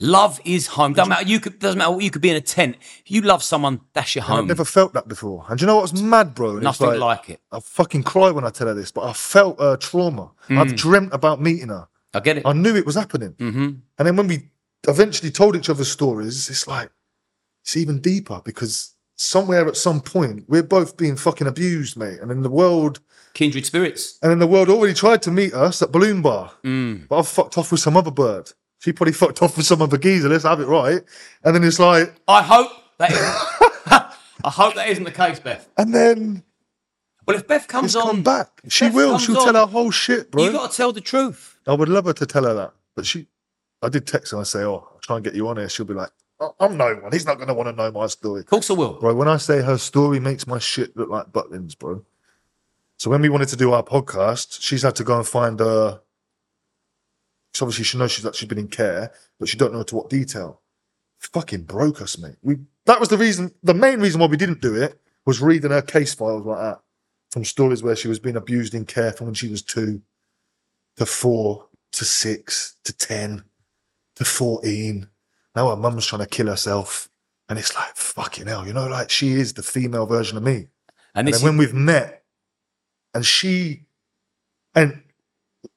Love 0.00 0.40
is 0.44 0.68
home. 0.68 0.92
Doesn't 0.92 1.08
matter. 1.08 1.26
You 1.26 1.40
could 1.40 1.58
doesn't 1.58 1.76
matter. 1.78 1.90
what- 1.90 2.04
You 2.04 2.10
could 2.12 2.22
be 2.22 2.30
in 2.30 2.36
a 2.36 2.40
tent. 2.40 2.76
If 3.04 3.10
you 3.10 3.20
love 3.22 3.42
someone, 3.42 3.80
that's 3.94 4.14
your 4.14 4.22
home. 4.22 4.38
I've 4.40 4.46
never 4.46 4.64
felt 4.64 4.92
that 4.92 5.08
before. 5.08 5.44
And 5.48 5.58
do 5.58 5.64
you 5.64 5.66
know 5.66 5.76
what's 5.78 5.92
mad, 6.00 6.34
bro? 6.36 6.50
And 6.50 6.58
it's 6.58 6.80
Nothing 6.80 7.00
like, 7.00 7.30
it. 7.30 7.40
I 7.50 7.58
fucking 7.58 8.04
cry 8.04 8.30
when 8.30 8.44
I 8.44 8.50
tell 8.50 8.68
her 8.68 8.74
this, 8.74 8.92
but 8.92 9.02
I 9.02 9.12
felt 9.12 9.58
her 9.58 9.76
trauma. 9.76 10.30
Mm. 10.48 10.58
I've 10.58 10.76
dreamt 10.76 11.12
about 11.12 11.40
meeting 11.40 11.70
her. 11.70 11.88
I 12.14 12.20
get 12.20 12.38
it. 12.38 12.46
I 12.46 12.52
knew 12.52 12.76
it 12.76 12.86
was 12.86 12.94
happening. 12.94 13.34
hmm 13.40 13.70
And 13.98 14.06
then 14.06 14.14
when 14.14 14.28
we 14.28 14.50
eventually 14.86 15.32
told 15.32 15.56
each 15.56 15.68
other 15.68 15.84
stories, 15.84 16.48
it's 16.48 16.68
like, 16.68 16.90
it's 17.64 17.76
even 17.76 18.00
deeper 18.00 18.40
because 18.44 18.94
somewhere 19.18 19.66
at 19.68 19.76
some 19.76 20.00
point, 20.00 20.44
we're 20.48 20.62
both 20.62 20.96
being 20.96 21.16
fucking 21.16 21.46
abused, 21.46 21.96
mate. 21.96 22.20
And 22.20 22.30
in 22.30 22.42
the 22.42 22.50
world, 22.50 23.00
Kindred 23.34 23.66
spirits. 23.66 24.18
and 24.22 24.32
in 24.32 24.38
the 24.38 24.46
world 24.46 24.68
already 24.68 24.94
tried 24.94 25.22
to 25.22 25.30
meet 25.30 25.52
us 25.52 25.82
at 25.82 25.92
Balloon 25.92 26.22
Bar. 26.22 26.52
Mm. 26.64 27.06
But 27.08 27.18
I've 27.18 27.28
fucked 27.28 27.58
off 27.58 27.70
with 27.70 27.80
some 27.80 27.96
other 27.96 28.10
bird. 28.10 28.50
She 28.80 28.92
probably 28.92 29.12
fucked 29.12 29.42
off 29.42 29.56
with 29.56 29.66
some 29.66 29.82
other 29.82 29.98
geezer. 29.98 30.28
Let's 30.28 30.44
have 30.44 30.60
it 30.60 30.66
right. 30.66 31.02
And 31.44 31.54
then 31.54 31.64
it's 31.64 31.78
like, 31.80 32.14
I 32.28 32.42
hope 32.42 32.70
that. 32.98 33.10
Isn't, 33.10 33.24
I 34.44 34.50
hope 34.50 34.74
that 34.76 34.88
isn't 34.88 35.02
the 35.04 35.10
case, 35.10 35.40
Beth. 35.40 35.68
and 35.76 35.92
then 35.92 36.44
Well, 37.26 37.36
if 37.36 37.46
Beth 37.48 37.66
comes 37.66 37.96
on, 37.96 38.06
come 38.06 38.22
back. 38.22 38.60
She 38.68 38.84
Beth 38.86 38.94
will. 38.94 39.18
She'll 39.18 39.36
on, 39.36 39.44
tell 39.52 39.54
her 39.66 39.66
whole 39.70 39.90
shit, 39.90 40.30
bro. 40.30 40.44
You've 40.44 40.52
got 40.52 40.70
to 40.70 40.76
tell 40.76 40.92
the 40.92 41.00
truth. 41.00 41.58
I 41.66 41.74
would 41.74 41.88
love 41.88 42.04
her 42.06 42.12
to 42.12 42.24
tell 42.26 42.44
her 42.44 42.54
that, 42.54 42.72
but 42.94 43.04
she, 43.04 43.26
I 43.82 43.88
did 43.88 44.06
text 44.06 44.30
her 44.30 44.38
and 44.38 44.46
say, 44.46 44.60
"Oh, 44.62 44.88
I'll 44.94 45.00
try 45.00 45.16
and 45.16 45.24
get 45.24 45.34
you 45.34 45.48
on 45.48 45.56
here." 45.56 45.68
She'll 45.68 45.86
be 45.86 45.92
like, 45.94 46.08
"Oh, 46.08 46.17
"I'm 46.60 46.76
no 46.76 46.94
one. 46.94 47.12
He's 47.12 47.26
not 47.26 47.36
going 47.36 47.48
to 47.48 47.54
want 47.54 47.68
to 47.68 47.72
know 47.72 47.90
my 47.90 48.06
story." 48.06 48.40
Of 48.40 48.46
course, 48.46 48.70
I 48.70 48.74
will. 48.74 48.94
Bro, 48.94 49.14
when 49.16 49.28
I 49.28 49.36
say 49.36 49.62
her 49.62 49.78
story 49.78 50.20
makes 50.20 50.46
my 50.46 50.58
shit 50.58 50.96
look 50.96 51.08
like 51.08 51.32
Butlins, 51.32 51.78
bro. 51.78 52.04
So 52.98 53.10
when 53.10 53.22
we 53.22 53.28
wanted 53.28 53.48
to 53.50 53.56
do 53.56 53.72
our 53.72 53.82
podcast, 53.82 54.60
she's 54.60 54.82
had 54.82 54.96
to 54.96 55.04
go 55.04 55.16
and 55.16 55.26
find 55.26 55.60
uh, 55.60 55.64
her. 55.64 56.00
So 57.54 57.66
obviously 57.66 57.84
she 57.84 57.98
knows 57.98 58.12
she's 58.12 58.26
she's 58.34 58.48
been 58.48 58.58
in 58.58 58.68
care, 58.68 59.12
but 59.38 59.48
she 59.48 59.56
don't 59.56 59.72
know 59.72 59.82
to 59.84 59.96
what 59.96 60.10
detail. 60.10 60.60
Fucking 61.18 61.62
broke 61.62 62.00
us, 62.00 62.18
mate. 62.18 62.36
We 62.42 62.58
that 62.86 63.00
was 63.00 63.08
the 63.08 63.18
reason. 63.18 63.52
The 63.62 63.74
main 63.74 64.00
reason 64.00 64.20
why 64.20 64.26
we 64.26 64.36
didn't 64.36 64.60
do 64.60 64.74
it 64.74 65.00
was 65.26 65.40
reading 65.40 65.70
her 65.70 65.82
case 65.82 66.14
files 66.14 66.46
like 66.46 66.58
that 66.58 66.80
from 67.30 67.44
stories 67.44 67.82
where 67.82 67.96
she 67.96 68.08
was 68.08 68.18
being 68.18 68.36
abused 68.36 68.74
in 68.74 68.84
care 68.84 69.12
from 69.12 69.26
when 69.26 69.34
she 69.34 69.48
was 69.48 69.62
two 69.62 70.00
to 70.96 71.06
four 71.06 71.66
to 71.92 72.04
six 72.04 72.76
to 72.84 72.92
ten 72.92 73.44
to 74.16 74.24
fourteen. 74.24 75.08
Now 75.58 75.70
her 75.70 75.76
mum's 75.76 76.06
trying 76.06 76.20
to 76.22 76.28
kill 76.28 76.46
herself. 76.46 77.08
And 77.48 77.58
it's 77.58 77.74
like, 77.74 77.96
fucking 77.96 78.46
hell, 78.46 78.64
you 78.64 78.72
know, 78.72 78.86
like 78.86 79.10
she 79.10 79.32
is 79.32 79.54
the 79.54 79.62
female 79.64 80.06
version 80.06 80.36
of 80.36 80.44
me. 80.44 80.68
And 81.16 81.26
And 81.26 81.34
then 81.34 81.42
when 81.42 81.56
we've 81.56 81.74
met, 81.74 82.22
and 83.12 83.26
she 83.26 83.86
and 84.76 85.02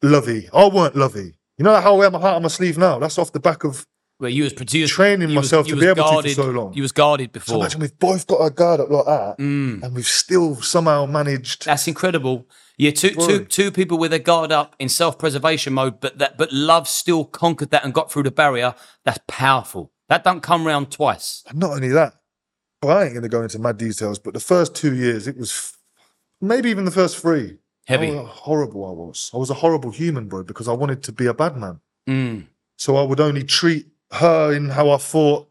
Lovey, 0.03 0.49
I 0.53 0.67
weren't 0.67 0.95
Lovey. 0.95 1.33
You 1.57 1.63
know 1.65 1.73
how 1.81 1.95
I 1.95 1.97
wear 1.97 2.11
my 2.11 2.19
heart 2.19 2.35
on 2.35 2.43
my 2.43 2.47
sleeve 2.49 2.77
now? 2.77 2.99
That's 2.99 3.17
off 3.17 3.31
the 3.31 3.39
back 3.39 3.63
of 3.63 3.87
where 4.19 4.29
you 4.29 4.43
was 4.43 4.53
produced, 4.53 4.93
training 4.93 5.29
you 5.31 5.35
was- 5.37 5.45
myself 5.47 5.67
you 5.67 5.73
to 5.75 5.79
be 5.81 5.87
able 5.87 5.95
to 5.95 6.01
for 6.03 6.11
guarded, 6.11 6.35
so 6.35 6.49
long. 6.51 6.73
You 6.75 6.83
was 6.83 6.91
guarded 6.91 7.29
so 7.29 7.33
before. 7.39 7.55
imagine 7.57 7.79
we've 7.81 7.97
both 7.97 8.27
got 8.27 8.39
our 8.41 8.51
guard 8.51 8.81
up 8.81 8.89
like 8.91 9.05
that, 9.05 9.37
Mm, 9.39 9.81
and 9.81 9.95
we've 9.95 10.05
still 10.05 10.61
somehow 10.61 11.07
managed. 11.07 11.65
that's 11.65 11.87
incredible. 11.87 12.45
Yeah, 12.81 12.89
two, 12.89 13.45
two, 13.45 13.71
people 13.71 13.99
with 13.99 14.09
their 14.09 14.19
guard 14.19 14.51
up 14.51 14.75
in 14.79 14.89
self-preservation 14.89 15.71
mode, 15.71 15.99
but 15.99 16.17
that, 16.17 16.35
but 16.35 16.51
love 16.51 16.87
still 16.87 17.25
conquered 17.25 17.69
that 17.69 17.85
and 17.85 17.93
got 17.93 18.11
through 18.11 18.23
the 18.23 18.31
barrier. 18.31 18.73
That's 19.05 19.19
powerful. 19.27 19.91
That 20.09 20.23
don't 20.23 20.41
come 20.41 20.65
round 20.65 20.89
twice. 20.89 21.43
And 21.47 21.59
not 21.59 21.73
only 21.73 21.89
that, 21.89 22.15
well, 22.81 22.97
I 22.97 23.03
ain't 23.03 23.13
going 23.13 23.21
to 23.21 23.29
go 23.29 23.43
into 23.43 23.59
mad 23.59 23.77
details, 23.77 24.17
but 24.17 24.33
the 24.33 24.39
first 24.39 24.73
two 24.73 24.95
years, 24.95 25.27
it 25.27 25.37
was 25.37 25.51
f- 25.51 25.77
maybe 26.41 26.71
even 26.71 26.85
the 26.85 26.89
first 26.91 27.19
three. 27.19 27.59
Heavy. 27.85 28.15
How 28.15 28.25
horrible 28.25 28.83
I 28.87 28.91
was. 28.91 29.29
I 29.31 29.37
was 29.37 29.51
a 29.51 29.55
horrible 29.55 29.91
human, 29.91 30.27
bro, 30.27 30.41
because 30.41 30.67
I 30.67 30.73
wanted 30.73 31.03
to 31.03 31.11
be 31.11 31.27
a 31.27 31.35
bad 31.35 31.55
man. 31.57 31.81
Mm, 32.09 32.47
So 32.77 32.95
I 32.97 33.03
would 33.03 33.19
only 33.19 33.43
treat 33.43 33.89
her 34.13 34.51
in 34.53 34.69
how 34.69 34.89
I 34.89 34.97
thought 34.97 35.47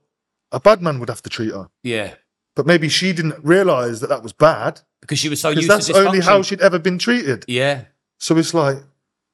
a 0.50 0.58
bad 0.58 0.82
man 0.82 0.98
would 0.98 1.08
have 1.08 1.22
to 1.22 1.30
treat 1.30 1.52
her. 1.52 1.68
yeah, 1.84 2.14
But 2.56 2.66
maybe 2.66 2.88
she 2.88 3.12
didn't 3.12 3.44
realize 3.44 4.00
that 4.00 4.08
that 4.08 4.24
was 4.24 4.32
bad 4.32 4.80
because 5.00 5.18
she 5.18 5.28
was 5.28 5.40
so 5.40 5.50
used 5.50 5.68
that's 5.68 5.86
to 5.86 5.92
dysfunction. 5.92 6.06
only 6.06 6.20
how 6.20 6.42
she'd 6.42 6.60
ever 6.60 6.78
been 6.78 6.98
treated. 6.98 7.44
yeah, 7.48 7.84
So 8.18 8.36
it's 8.36 8.54
like 8.54 8.78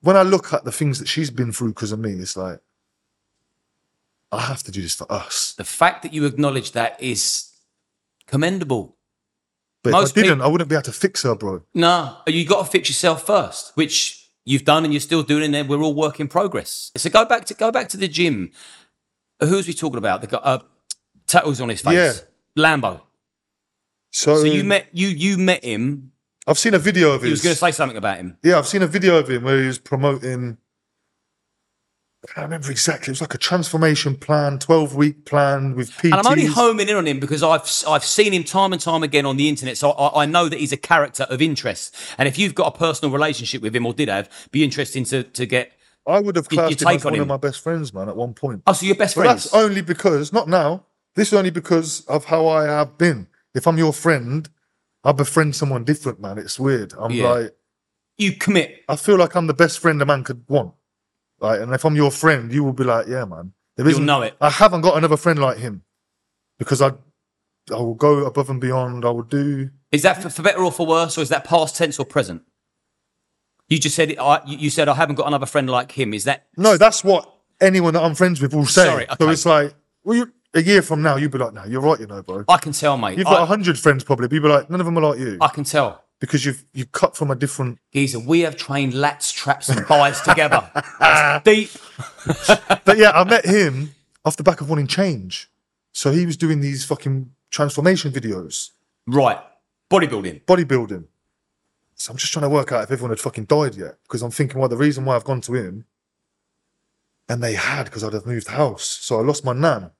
when 0.02 0.16
I 0.16 0.22
look 0.22 0.52
at 0.52 0.64
the 0.64 0.72
things 0.72 0.98
that 0.98 1.08
she's 1.08 1.30
been 1.30 1.52
through 1.52 1.68
because 1.70 1.92
of 1.92 1.98
me, 1.98 2.12
it's 2.12 2.36
like 2.36 2.60
I 4.32 4.40
have 4.42 4.62
to 4.64 4.70
do 4.72 4.82
this 4.82 4.94
for 4.94 5.10
us. 5.10 5.54
the 5.56 5.64
fact 5.64 6.02
that 6.02 6.12
you 6.12 6.24
acknowledge 6.26 6.72
that 6.72 7.00
is 7.02 7.50
commendable. 8.26 8.96
But 9.82 9.92
Most 9.92 10.16
if 10.16 10.22
I 10.22 10.26
didn't, 10.26 10.38
peop- 10.38 10.44
I 10.46 10.48
wouldn't 10.48 10.68
be 10.68 10.74
able 10.74 10.82
to 10.82 10.92
fix 10.92 11.22
her, 11.22 11.34
bro. 11.36 11.62
No, 11.72 12.16
you 12.26 12.44
got 12.44 12.64
to 12.64 12.70
fix 12.70 12.88
yourself 12.88 13.24
first, 13.24 13.72
which 13.76 14.28
you've 14.44 14.64
done 14.64 14.84
and 14.84 14.92
you're 14.92 15.00
still 15.00 15.22
doing, 15.22 15.44
and 15.44 15.54
then 15.54 15.68
we're 15.68 15.80
all 15.80 15.94
work 15.94 16.18
in 16.18 16.26
progress. 16.28 16.90
So 16.96 17.08
go 17.08 17.24
back 17.24 17.44
to 17.46 17.54
go 17.54 17.70
back 17.70 17.88
to 17.90 17.96
the 17.96 18.08
gym. 18.08 18.50
Who's 19.40 19.66
we 19.68 19.74
talking 19.74 19.98
about? 19.98 20.22
The 20.22 20.26
guy, 20.26 20.38
uh, 20.38 20.58
tattoos 21.26 21.60
on 21.60 21.68
his 21.68 21.82
face. 21.82 21.94
Yeah. 21.94 22.12
Lambo. 22.62 23.02
So, 24.16 24.36
So 24.36 24.44
you 24.44 24.64
met 24.64 24.88
you 24.92 25.08
you 25.08 25.36
met 25.36 25.62
him. 25.62 26.12
I've 26.46 26.58
seen 26.58 26.72
a 26.72 26.78
video 26.78 27.10
of 27.12 27.20
him. 27.20 27.26
He 27.26 27.30
was 27.32 27.42
going 27.42 27.54
to 27.54 27.58
say 27.58 27.70
something 27.70 27.98
about 27.98 28.16
him. 28.16 28.38
yeah, 28.42 28.56
I've 28.56 28.66
seen 28.66 28.80
a 28.82 28.86
video 28.86 29.18
of 29.18 29.28
him 29.28 29.42
where 29.42 29.60
he 29.60 29.66
was 29.66 29.78
promoting 29.78 30.56
I 32.24 32.32
can't 32.32 32.46
remember 32.46 32.70
exactly. 32.70 33.10
It 33.10 33.12
was 33.12 33.20
like 33.20 33.34
a 33.34 33.38
transformation 33.38 34.16
plan, 34.16 34.58
12 34.58 34.96
week 34.96 35.26
plan 35.26 35.76
with 35.76 35.90
PTs. 35.90 36.04
And 36.04 36.14
I'm 36.14 36.26
only 36.26 36.46
homing 36.46 36.88
in 36.88 36.96
on 36.96 37.06
him 37.06 37.20
because 37.20 37.42
I've 37.42 37.68
I've 37.86 38.04
seen 38.04 38.32
him 38.32 38.42
time 38.42 38.72
and 38.72 38.80
time 38.80 39.02
again 39.02 39.26
on 39.26 39.36
the 39.36 39.50
internet, 39.50 39.76
so 39.76 39.90
I, 39.90 40.22
I 40.22 40.26
know 40.26 40.48
that 40.48 40.58
he's 40.58 40.72
a 40.72 40.78
character 40.78 41.24
of 41.24 41.42
interest. 41.42 41.94
And 42.16 42.26
if 42.26 42.38
you've 42.38 42.54
got 42.54 42.74
a 42.74 42.78
personal 42.78 43.12
relationship 43.12 43.60
with 43.60 43.76
him 43.76 43.84
or 43.84 43.92
did 43.92 44.08
have, 44.08 44.30
be 44.50 44.64
interesting 44.64 45.04
to 45.04 45.24
to 45.24 45.44
get. 45.44 45.72
I 46.06 46.20
would 46.20 46.36
have 46.36 46.48
classed 46.48 46.80
him 46.80 46.88
as 46.88 47.04
on 47.04 47.10
one 47.10 47.14
him. 47.16 47.22
of 47.22 47.28
my 47.28 47.36
best 47.36 47.60
friends, 47.60 47.92
man, 47.92 48.08
at 48.08 48.16
one 48.16 48.32
point. 48.32 48.62
Oh, 48.66 48.72
so 48.72 48.86
you're 48.86 48.94
best 48.94 49.14
But 49.14 49.24
friends? 49.26 49.44
that's 49.44 49.54
only 49.54 49.82
because, 49.82 50.32
not 50.32 50.48
now, 50.48 50.86
this 51.16 51.28
is 51.28 51.34
only 51.34 51.50
because 51.50 52.00
of 52.06 52.24
how 52.24 52.46
I 52.46 52.64
have 52.64 52.96
been. 52.96 53.26
If 53.56 53.66
I'm 53.66 53.78
your 53.78 53.92
friend, 53.92 54.48
I 55.02 55.12
befriend 55.12 55.56
someone 55.56 55.82
different, 55.84 56.20
man. 56.20 56.36
It's 56.38 56.60
weird. 56.60 56.92
I'm 56.98 57.10
Yeah. 57.10 57.30
like, 57.30 57.56
you 58.18 58.32
commit. 58.36 58.84
I 58.88 58.96
feel 58.96 59.16
like 59.16 59.34
I'm 59.34 59.46
the 59.46 59.54
best 59.54 59.78
friend 59.78 60.00
a 60.02 60.06
man 60.06 60.24
could 60.24 60.44
want. 60.48 60.74
Like, 61.40 61.60
and 61.60 61.72
if 61.72 61.84
I'm 61.84 61.96
your 61.96 62.10
friend, 62.10 62.52
you 62.52 62.62
will 62.64 62.72
be 62.72 62.84
like, 62.84 63.06
yeah, 63.08 63.24
man. 63.24 63.52
There 63.76 63.84
You'll 63.86 63.92
isn't- 63.92 64.06
know 64.06 64.22
it. 64.22 64.36
I 64.40 64.50
haven't 64.50 64.82
got 64.82 64.96
another 64.96 65.16
friend 65.16 65.38
like 65.38 65.58
him 65.58 65.82
because 66.58 66.80
I, 66.82 66.88
I 67.70 67.76
will 67.76 67.94
go 67.94 68.24
above 68.24 68.48
and 68.50 68.60
beyond. 68.60 69.04
I 69.04 69.10
will 69.10 69.22
do. 69.22 69.70
Is 69.92 70.02
that 70.02 70.22
for, 70.22 70.30
for 70.30 70.42
better 70.42 70.62
or 70.62 70.72
for 70.72 70.86
worse, 70.86 71.18
or 71.18 71.22
is 71.22 71.28
that 71.30 71.44
past 71.44 71.76
tense 71.76 71.98
or 71.98 72.04
present? 72.06 72.42
You 73.68 73.78
just 73.78 73.96
said 73.96 74.10
it. 74.12 74.18
I, 74.18 74.40
you 74.46 74.56
you 74.58 74.70
said 74.70 74.88
I 74.88 74.94
haven't 74.94 75.16
got 75.16 75.26
another 75.26 75.46
friend 75.46 75.68
like 75.68 75.92
him. 75.92 76.14
Is 76.14 76.24
that 76.24 76.46
No, 76.56 76.76
that's 76.76 77.02
what 77.04 77.30
anyone 77.60 77.94
that 77.94 78.02
I'm 78.02 78.14
friends 78.14 78.40
with 78.40 78.54
will 78.54 78.64
say. 78.66 78.84
Sorry, 78.84 79.06
So 79.20 79.28
it's 79.28 79.44
like, 79.46 79.74
well, 80.04 80.16
you, 80.16 80.32
a 80.54 80.62
year 80.62 80.82
from 80.82 81.02
now, 81.02 81.16
you'd 81.16 81.30
be 81.32 81.38
like, 81.38 81.52
no, 81.52 81.64
you're 81.64 81.80
right, 81.80 81.98
you 82.00 82.06
know, 82.06 82.22
bro. 82.22 82.44
I 82.48 82.56
can 82.58 82.72
tell, 82.72 82.96
mate. 82.96 83.18
You've 83.18 83.26
got 83.26 83.40
a 83.40 83.42
I, 83.42 83.46
hundred 83.46 83.78
friends 83.78 84.04
probably, 84.04 84.28
be 84.28 84.38
like, 84.40 84.70
none 84.70 84.80
of 84.80 84.86
them 84.86 84.96
are 84.98 85.02
like 85.02 85.18
you 85.18 85.38
I 85.40 85.48
can 85.48 85.64
tell. 85.64 86.02
because 86.20 86.44
you've 86.46 86.64
you 86.72 86.86
cut 86.86 87.16
from 87.16 87.30
a 87.30 87.34
different. 87.34 87.78
Geezer, 87.92 88.18
we 88.20 88.40
have 88.40 88.56
trained 88.56 88.92
lats, 88.94 89.32
traps, 89.34 89.68
and 89.68 89.86
buys 89.86 90.20
together. 90.22 90.68
That's 90.98 91.44
deep. 91.48 91.70
But 92.84 92.96
yeah, 92.98 93.10
I 93.12 93.24
met 93.24 93.44
him 93.44 93.94
off 94.24 94.36
the 94.36 94.42
back 94.42 94.60
of 94.60 94.68
wanting 94.70 94.86
change. 94.86 95.50
So 95.92 96.10
he 96.12 96.26
was 96.26 96.36
doing 96.36 96.60
these 96.60 96.84
fucking 96.84 97.30
transformation 97.50 98.12
videos, 98.12 98.70
Right. 99.06 99.38
Bodybuilding. 99.90 100.44
bodybuilding. 100.44 101.04
So 101.94 102.10
I'm 102.10 102.16
just 102.18 102.32
trying 102.32 102.42
to 102.42 102.48
work 102.50 102.72
out 102.72 102.82
if 102.84 102.90
everyone 102.90 103.10
had 103.10 103.20
fucking 103.20 103.44
died 103.44 103.74
yet. 103.76 103.96
Because 104.02 104.20
I'm 104.22 104.30
thinking, 104.30 104.58
well, 104.60 104.68
the 104.68 104.76
reason 104.76 105.04
why 105.04 105.16
I've 105.16 105.24
gone 105.24 105.40
to 105.42 105.54
him, 105.54 105.86
and 107.28 107.42
they 107.42 107.54
had 107.54 107.84
because 107.84 108.04
I'd 108.04 108.12
have 108.12 108.26
moved 108.26 108.48
house. 108.48 108.84
So 108.84 109.18
I 109.18 109.22
lost 109.22 109.44
my 109.44 109.52
nan, 109.54 109.90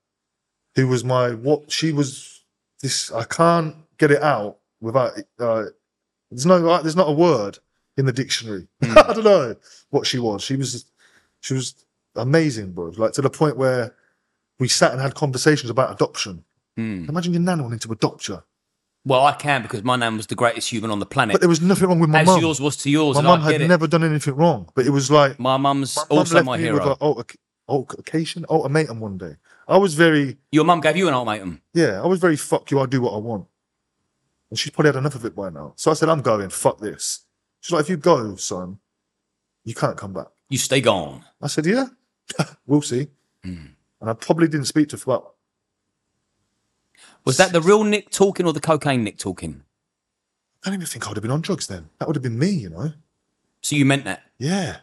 who 0.77 0.86
was 0.86 1.03
my 1.03 1.31
what 1.35 1.70
she 1.73 1.90
was. 1.93 2.44
This 2.82 3.11
I 3.11 3.24
can't 3.24 3.74
get 3.98 4.11
it 4.12 4.23
out 4.23 4.59
without. 4.81 5.12
Uh, 5.40 5.65
there's 6.31 6.47
no. 6.47 6.69
Uh, 6.69 6.81
there's 6.82 6.94
not 6.97 7.09
a 7.09 7.12
word 7.12 7.59
in 7.97 8.07
the 8.07 8.12
dictionary. 8.12 8.69
Hmm. 8.85 8.97
I 8.98 9.12
don't 9.15 9.24
know 9.24 9.57
what 9.90 10.07
she 10.07 10.19
was. 10.19 10.43
She 10.44 10.57
was. 10.57 10.85
She 11.40 11.55
was 11.55 11.74
amazing, 12.15 12.73
bro. 12.73 12.93
Like 12.97 13.12
to 13.15 13.23
the 13.23 13.31
point 13.31 13.57
where 13.57 13.94
we 14.59 14.69
sat 14.69 14.93
and 14.93 15.01
had 15.01 15.15
conversations 15.15 15.70
about 15.70 15.93
adoption. 15.93 16.44
Hmm. 16.77 17.07
Imagine 17.09 17.32
your 17.32 17.43
nan 17.43 17.62
wanting 17.62 17.78
to 17.81 17.93
adopt 17.93 18.28
you, 18.28 18.43
Well, 19.07 19.24
I 19.24 19.32
can 19.32 19.62
because 19.62 19.82
my 19.82 19.97
nan 19.97 20.16
was 20.19 20.27
the 20.27 20.35
greatest 20.35 20.69
human 20.70 20.90
on 20.90 20.98
the 20.98 21.07
planet, 21.07 21.32
but 21.35 21.40
there 21.40 21.48
was 21.48 21.62
nothing 21.62 21.89
wrong 21.89 22.01
with 22.01 22.11
my 22.11 22.20
as 22.20 22.27
mum. 22.27 22.40
yours 22.40 22.61
was 22.61 22.77
to 22.78 22.90
yours. 22.90 23.16
My 23.16 23.23
mum 23.23 23.40
had 23.40 23.61
it. 23.62 23.69
never 23.69 23.86
done 23.86 24.05
anything 24.05 24.35
wrong, 24.36 24.69
but 24.74 24.85
it 24.86 24.90
was 24.90 25.11
like 25.11 25.39
My 25.40 25.57
mum's 25.57 25.97
my 25.97 26.03
mum 26.11 26.19
also 26.19 26.43
my 26.43 26.59
hero. 26.59 26.74
with 26.90 26.98
alter- 27.01 27.36
altercation, 27.69 28.44
ultimatum 28.51 29.01
one 29.01 29.16
day. 29.19 29.36
I 29.68 29.76
was 29.78 29.94
very, 29.94 30.36
Your 30.52 30.64
mum 30.64 30.80
gave 30.80 30.97
you 30.97 31.09
an 31.09 31.14
ultimatum. 31.14 31.60
yeah, 31.74 32.01
I 32.02 32.06
was 32.06 32.20
very 32.20 32.36
fuck 32.36 32.70
you. 32.70 32.78
I 32.80 32.86
do 32.86 33.01
what 33.02 33.14
I 33.14 33.18
want, 33.18 33.47
and 34.51 34.59
she's 34.59 34.70
probably 34.72 34.88
had 34.90 34.97
enough 34.98 35.14
of 35.16 35.24
it 35.24 35.34
by 35.34 35.51
now. 35.51 35.72
So 35.76 35.90
I 35.90 35.94
said, 35.94 36.09
I'm 36.09 36.22
going. 36.22 36.51
Fuck 36.51 36.78
this. 36.78 37.24
She's 37.60 37.72
like, 37.72 37.80
if 37.82 37.88
you 37.90 37.97
go, 37.97 38.36
son, 38.36 38.78
you 39.64 39.74
can't 39.74 39.97
come 39.97 40.12
back. 40.12 40.28
You 40.48 40.59
stay 40.59 40.80
gone. 40.80 41.24
I 41.43 41.48
said, 41.48 41.66
yeah, 41.66 41.86
we'll 42.66 42.82
see. 42.82 43.09
Hmm. 43.43 43.66
And 44.01 44.10
I 44.10 44.12
probably 44.12 44.47
didn't 44.47 44.66
speak 44.66 44.90
to 44.90 44.97
her 44.97 44.98
for 45.01 45.10
about 45.14 45.34
Was 47.24 47.38
that 47.38 47.52
the 47.52 47.60
real 47.60 47.82
Nick 47.82 48.10
talking 48.10 48.47
or 48.47 48.52
the 48.52 48.60
cocaine 48.60 49.02
Nick 49.02 49.18
talking? 49.18 49.62
I 50.64 50.68
don't 50.68 50.74
even 50.74 50.86
think 50.86 51.06
I 51.06 51.10
would 51.10 51.16
have 51.16 51.22
been 51.22 51.30
on 51.32 51.40
drugs 51.40 51.66
then. 51.66 51.88
That 51.98 52.06
would 52.06 52.14
have 52.16 52.22
been 52.22 52.38
me, 52.38 52.51
you 52.51 52.70
know. 52.70 52.93
So 53.62 53.74
you 53.74 53.84
meant 53.84 54.05
that? 54.05 54.22
Yeah. 54.38 54.78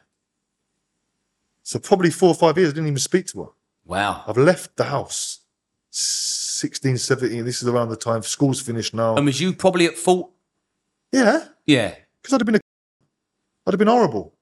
So 1.61 1.79
probably 1.79 2.09
four 2.09 2.29
or 2.29 2.35
five 2.35 2.57
years, 2.57 2.69
I 2.69 2.73
didn't 2.73 2.87
even 2.87 2.99
speak 2.99 3.27
to 3.27 3.43
her. 3.43 3.49
Wow. 3.85 4.23
I've 4.27 4.37
left 4.37 4.77
the 4.77 4.85
house. 4.85 5.39
16, 5.91 6.97
17. 6.97 7.45
This 7.45 7.61
is 7.61 7.67
around 7.67 7.89
the 7.89 7.95
time 7.95 8.21
school's 8.23 8.61
finished 8.61 8.93
now. 8.93 9.15
And 9.15 9.25
was 9.25 9.39
you 9.39 9.53
probably 9.53 9.85
at 9.85 9.97
fault? 9.97 10.31
yeah, 11.11 11.45
Yeah. 11.65 11.95
because 12.21 12.33
I'd 12.33 12.41
have 12.41 12.45
been 12.45 12.55
a, 12.55 12.59
I'd 13.67 13.73
have 13.73 13.79
been 13.79 13.87
horrible. 13.87 14.33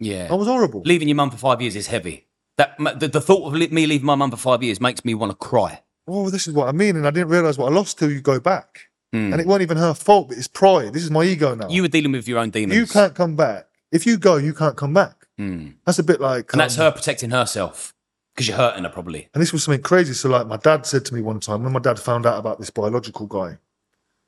Yeah. 0.00 0.28
I 0.30 0.34
was 0.34 0.48
horrible. 0.48 0.82
Leaving 0.84 1.08
your 1.08 1.14
mum 1.14 1.30
for 1.30 1.36
five 1.38 1.62
years 1.62 1.76
is 1.76 1.86
heavy. 1.86 2.26
That 2.56 2.76
the, 2.98 3.08
the 3.08 3.20
thought 3.20 3.46
of 3.54 3.72
me 3.72 3.86
leaving 3.86 4.06
my 4.06 4.14
mum 4.14 4.30
for 4.30 4.36
five 4.36 4.62
years 4.62 4.80
makes 4.80 5.04
me 5.04 5.14
want 5.14 5.30
to 5.30 5.36
cry. 5.36 5.82
Oh, 6.08 6.30
this 6.30 6.46
is 6.46 6.54
what 6.54 6.68
I 6.68 6.72
mean, 6.72 6.96
and 6.96 7.06
I 7.06 7.10
didn't 7.10 7.28
realize 7.28 7.58
what 7.58 7.70
I 7.70 7.74
lost 7.74 7.98
till 7.98 8.10
you 8.10 8.20
go 8.20 8.40
back. 8.40 8.88
Mm. 9.14 9.32
And 9.32 9.40
it 9.40 9.46
wasn't 9.46 9.62
even 9.62 9.76
her 9.76 9.94
fault, 9.94 10.28
but 10.28 10.38
it's 10.38 10.48
pride. 10.48 10.92
This 10.92 11.02
is 11.02 11.10
my 11.10 11.24
ego 11.24 11.54
now. 11.54 11.68
You 11.68 11.82
were 11.82 11.88
dealing 11.88 12.12
with 12.12 12.26
your 12.28 12.38
own 12.38 12.50
demons. 12.50 12.78
you 12.78 12.86
can't 12.86 13.14
come 13.14 13.36
back. 13.36 13.66
If 13.92 14.06
you 14.06 14.16
go, 14.16 14.36
you 14.36 14.54
can't 14.54 14.76
come 14.76 14.94
back. 14.94 15.26
Mm. 15.38 15.74
That's 15.84 15.98
a 15.98 16.02
bit 16.02 16.20
like, 16.20 16.52
And 16.52 16.60
that's 16.60 16.78
um, 16.78 16.84
her 16.84 16.90
protecting 16.92 17.30
herself 17.30 17.94
because 18.36 18.48
you're 18.48 18.56
hurting 18.56 18.84
her 18.84 18.90
probably. 18.90 19.30
And 19.32 19.42
this 19.42 19.52
was 19.52 19.64
something 19.64 19.80
crazy. 19.80 20.12
So, 20.12 20.28
like, 20.28 20.46
my 20.46 20.58
dad 20.58 20.84
said 20.84 21.06
to 21.06 21.14
me 21.14 21.22
one 21.22 21.40
time 21.40 21.64
when 21.64 21.72
my 21.72 21.80
dad 21.80 21.98
found 21.98 22.26
out 22.26 22.38
about 22.38 22.58
this 22.58 22.68
biological 22.68 23.26
guy, 23.26 23.56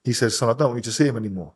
he 0.02 0.14
said, 0.14 0.32
"Son, 0.32 0.48
I 0.48 0.54
don't 0.54 0.68
want 0.68 0.78
you 0.78 0.90
to 0.90 0.92
see 0.92 1.06
him 1.06 1.18
anymore." 1.18 1.52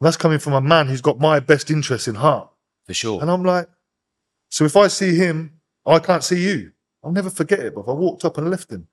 And 0.00 0.06
that's 0.06 0.16
coming 0.16 0.38
from 0.38 0.54
a 0.54 0.62
man 0.62 0.86
who's 0.86 1.02
got 1.02 1.20
my 1.20 1.38
best 1.38 1.70
interest 1.70 2.08
in 2.08 2.14
heart. 2.14 2.50
For 2.86 2.94
sure. 2.94 3.20
And 3.20 3.30
I'm 3.30 3.44
like, 3.44 3.68
so 4.48 4.64
if 4.64 4.76
I 4.76 4.88
see 4.88 5.14
him, 5.14 5.60
I 5.84 5.98
can't 5.98 6.24
see 6.24 6.42
you. 6.42 6.72
I'll 7.04 7.12
never 7.12 7.28
forget 7.28 7.60
it. 7.60 7.74
But 7.74 7.82
if 7.82 7.88
I 7.88 7.92
walked 7.92 8.24
up 8.24 8.38
and 8.38 8.50
left 8.50 8.72
him, 8.72 8.88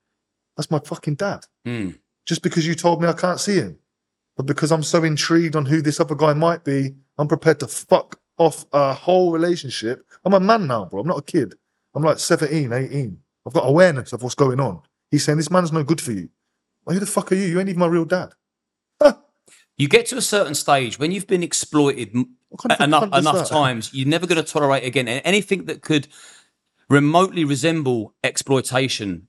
that's 0.57 0.69
my 0.69 0.79
fucking 0.79 1.15
dad. 1.15 1.45
Mm. 1.65 1.97
Just 2.25 2.43
because 2.43 2.67
you 2.67 2.75
told 2.75 3.01
me 3.01 3.07
I 3.07 3.13
can't 3.13 3.39
see 3.39 3.55
him, 3.55 3.79
but 4.35 4.45
because 4.45 4.71
I'm 4.71 4.83
so 4.83 5.03
intrigued 5.03 5.55
on 5.55 5.65
who 5.65 5.81
this 5.81 6.01
other 6.01 6.15
guy 6.15 6.33
might 6.33 6.65
be, 6.65 6.95
I'm 7.17 7.29
prepared 7.29 7.61
to 7.61 7.67
fuck 7.67 8.19
off 8.37 8.65
a 8.73 8.93
whole 8.93 9.31
relationship. 9.31 10.05
I'm 10.25 10.33
a 10.33 10.39
man 10.41 10.67
now, 10.67 10.85
bro. 10.85 10.99
I'm 10.99 11.07
not 11.07 11.19
a 11.19 11.23
kid. 11.23 11.55
I'm 11.97 12.03
like 12.03 12.19
17, 12.19 12.71
18. 12.71 13.17
I've 13.47 13.53
got 13.53 13.67
awareness 13.67 14.13
of 14.13 14.21
what's 14.21 14.35
going 14.35 14.59
on. 14.59 14.81
He's 15.09 15.25
saying 15.25 15.39
this 15.39 15.49
man's 15.49 15.71
no 15.73 15.83
good 15.83 15.99
for 15.99 16.11
you. 16.11 16.29
Well, 16.85 16.93
who 16.93 16.99
the 16.99 17.07
fuck 17.07 17.31
are 17.31 17.35
you? 17.35 17.45
You 17.45 17.59
ain't 17.59 17.69
even 17.69 17.79
my 17.79 17.87
real 17.87 18.05
dad. 18.05 18.33
You 19.79 19.87
get 19.87 20.07
to 20.07 20.17
a 20.17 20.23
certain 20.23 20.55
stage 20.55 20.97
when 20.97 21.11
you've 21.11 21.27
been 21.27 21.43
exploited 21.43 22.11
enough 22.79 23.13
enough 23.13 23.35
that? 23.35 23.47
times, 23.47 23.93
you're 23.93 24.07
never 24.07 24.25
going 24.25 24.43
to 24.43 24.51
tolerate 24.51 24.83
again 24.83 25.07
And 25.07 25.21
anything 25.23 25.65
that 25.65 25.83
could 25.83 26.07
remotely 26.89 27.43
resemble 27.43 28.15
exploitation. 28.23 29.27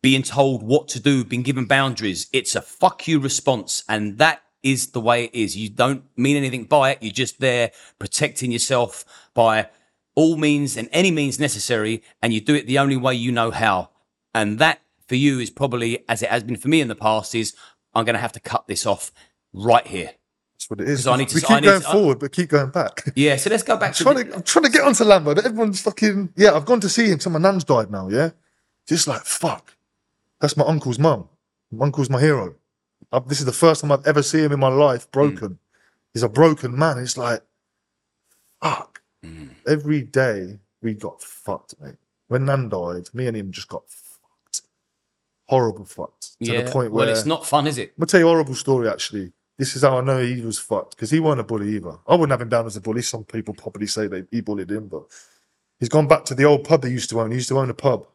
Being 0.00 0.22
told 0.22 0.62
what 0.62 0.86
to 0.88 1.00
do, 1.00 1.24
being 1.24 1.42
given 1.42 1.64
boundaries, 1.64 2.28
it's 2.32 2.54
a 2.54 2.62
fuck 2.62 3.08
you 3.08 3.18
response, 3.18 3.82
and 3.88 4.18
that 4.18 4.42
is 4.62 4.92
the 4.92 5.00
way 5.00 5.24
it 5.24 5.34
is. 5.34 5.56
You 5.56 5.68
don't 5.68 6.04
mean 6.16 6.36
anything 6.36 6.62
by 6.62 6.92
it. 6.92 6.98
You're 7.02 7.10
just 7.10 7.40
there 7.40 7.72
protecting 7.98 8.52
yourself 8.52 9.04
by 9.34 9.68
all 10.20 10.36
means 10.36 10.76
and 10.76 10.88
any 10.92 11.10
means 11.20 11.38
necessary, 11.38 12.02
and 12.22 12.32
you 12.34 12.40
do 12.40 12.54
it 12.54 12.66
the 12.66 12.78
only 12.78 12.96
way 12.96 13.14
you 13.14 13.30
know 13.32 13.50
how. 13.50 13.90
And 14.34 14.58
that 14.58 14.80
for 15.06 15.14
you 15.14 15.38
is 15.38 15.50
probably, 15.50 16.04
as 16.08 16.22
it 16.22 16.28
has 16.30 16.42
been 16.42 16.56
for 16.56 16.68
me 16.68 16.80
in 16.80 16.88
the 16.88 16.94
past, 17.08 17.34
is 17.34 17.54
I'm 17.94 18.04
going 18.04 18.14
to 18.14 18.20
have 18.26 18.32
to 18.32 18.40
cut 18.40 18.66
this 18.66 18.84
off 18.84 19.12
right 19.52 19.86
here. 19.86 20.10
That's 20.54 20.68
what 20.70 20.80
it 20.80 20.88
is. 20.88 21.06
I 21.06 21.16
need 21.16 21.28
to- 21.28 21.36
we 21.36 21.42
I 21.42 21.46
keep 21.46 21.54
need 21.62 21.68
going 21.68 21.80
to- 21.82 21.88
I- 21.88 21.92
forward, 21.92 22.18
but 22.18 22.32
keep 22.32 22.48
going 22.50 22.70
back. 22.70 23.04
Yeah, 23.14 23.36
so 23.36 23.48
let's 23.50 23.62
go 23.62 23.76
back 23.76 23.94
to. 23.94 24.02
trying 24.02 24.16
the- 24.16 24.24
to, 24.24 24.34
I'm 24.34 24.42
trying 24.42 24.64
to 24.64 24.70
get 24.70 24.82
onto 24.82 25.04
Lambo. 25.04 25.34
but 25.36 25.46
Everyone's 25.46 25.80
fucking 25.80 26.32
yeah. 26.36 26.52
I've 26.54 26.64
gone 26.66 26.80
to 26.80 26.88
see 26.88 27.06
him. 27.12 27.20
So 27.20 27.30
my 27.30 27.38
nan's 27.38 27.64
died 27.64 27.90
now. 27.90 28.08
Yeah, 28.08 28.30
just 28.88 29.06
like 29.06 29.22
fuck. 29.22 29.76
That's 30.40 30.56
my 30.56 30.64
uncle's 30.64 30.98
mum. 30.98 31.28
My 31.70 31.84
uncle's 31.86 32.10
my 32.10 32.20
hero. 32.20 32.54
i 33.12 33.18
this 33.20 33.38
is 33.40 33.46
the 33.46 33.52
first 33.64 33.80
time 33.82 33.92
I've 33.92 34.06
ever 34.06 34.22
seen 34.22 34.44
him 34.46 34.52
in 34.52 34.60
my 34.60 34.68
life 34.86 35.08
broken. 35.12 35.48
Hmm. 35.48 35.54
He's 36.12 36.22
a 36.24 36.28
broken 36.28 36.76
man. 36.76 36.98
It's 36.98 37.16
like 37.16 37.42
fuck. 38.62 38.97
Mm. 39.24 39.50
Every 39.66 40.02
day 40.02 40.58
we 40.82 40.94
got 40.94 41.20
fucked, 41.20 41.74
mate. 41.80 41.96
When 42.28 42.44
Nan 42.44 42.68
died, 42.68 43.08
me 43.14 43.26
and 43.26 43.36
him 43.36 43.50
just 43.50 43.68
got 43.68 43.88
fucked. 43.88 44.62
Horrible 45.46 45.84
fucked. 45.84 46.38
To 46.42 46.52
yeah, 46.52 46.62
the 46.62 46.70
point 46.70 46.92
where 46.92 47.06
well, 47.06 47.14
it's 47.14 47.26
not 47.26 47.46
fun, 47.46 47.66
is 47.66 47.78
it? 47.78 47.90
I'm 47.90 48.00
gonna 48.00 48.06
tell 48.06 48.20
you 48.20 48.26
a 48.26 48.30
horrible 48.30 48.54
story 48.54 48.88
actually. 48.88 49.32
This 49.56 49.74
is 49.74 49.82
how 49.82 49.98
I 49.98 50.02
know 50.02 50.22
he 50.22 50.40
was 50.42 50.58
fucked 50.58 50.94
because 50.94 51.10
he 51.10 51.18
wasn't 51.18 51.40
a 51.40 51.44
bully 51.44 51.74
either. 51.74 51.98
I 52.06 52.12
wouldn't 52.12 52.30
have 52.30 52.40
him 52.40 52.48
down 52.48 52.66
as 52.66 52.76
a 52.76 52.80
bully. 52.80 53.02
Some 53.02 53.24
people 53.24 53.54
probably 53.54 53.86
say 53.86 54.06
they 54.06 54.24
he 54.30 54.40
bullied 54.40 54.70
him, 54.70 54.86
but 54.86 55.04
he's 55.80 55.88
gone 55.88 56.06
back 56.06 56.24
to 56.26 56.34
the 56.34 56.44
old 56.44 56.64
pub 56.64 56.84
he 56.84 56.90
used 56.90 57.10
to 57.10 57.20
own. 57.20 57.30
He 57.30 57.38
used 57.38 57.48
to 57.48 57.58
own 57.58 57.70
a 57.70 57.74
pub. 57.74 58.06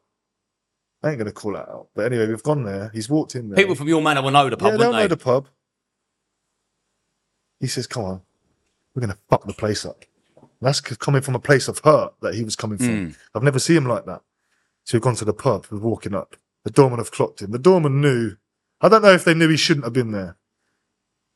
I 1.01 1.09
ain't 1.09 1.17
gonna 1.17 1.33
call 1.33 1.53
that 1.53 1.67
out, 1.67 1.89
but 1.95 2.05
anyway, 2.05 2.27
we've 2.27 2.43
gone 2.43 2.63
there. 2.63 2.89
He's 2.93 3.09
walked 3.09 3.35
in 3.35 3.49
there. 3.49 3.57
People 3.57 3.75
from 3.75 3.89
your 3.89 4.01
manor 4.01 4.21
will 4.21 4.31
know 4.31 4.49
the 4.49 4.55
pub, 4.55 4.71
yeah, 4.71 4.77
they'll 4.77 4.91
won't 4.91 5.03
know 5.03 5.07
the 5.07 5.17
pub. 5.17 5.49
He 7.59 7.67
says, 7.67 7.87
"Come 7.87 8.05
on, 8.05 8.21
we're 8.95 9.01
gonna 9.01 9.17
fuck 9.29 9.45
the 9.45 9.53
place 9.53 9.85
up." 9.85 10.05
That's 10.63 10.81
coming 10.81 11.21
from 11.21 11.35
a 11.35 11.39
place 11.39 11.67
of 11.67 11.79
hurt 11.79 12.13
that 12.21 12.35
he 12.35 12.43
was 12.43 12.55
coming 12.55 12.77
from. 12.77 13.09
Mm. 13.09 13.17
I've 13.35 13.43
never 13.43 13.59
seen 13.59 13.77
him 13.77 13.85
like 13.85 14.05
that. 14.05 14.21
So 14.83 14.97
we've 14.97 15.03
gone 15.03 15.15
to 15.15 15.25
the 15.25 15.33
pub. 15.33 15.67
We're 15.69 15.79
walking 15.79 16.13
up. 16.13 16.35
The 16.63 16.71
doorman 16.71 16.99
have 16.99 17.11
clocked 17.11 17.41
him. 17.41 17.51
The 17.51 17.59
doorman 17.59 18.01
knew. 18.01 18.35
I 18.81 18.89
don't 18.89 19.01
know 19.01 19.13
if 19.13 19.23
they 19.23 19.33
knew 19.33 19.49
he 19.49 19.57
shouldn't 19.57 19.85
have 19.85 19.93
been 19.93 20.11
there. 20.11 20.37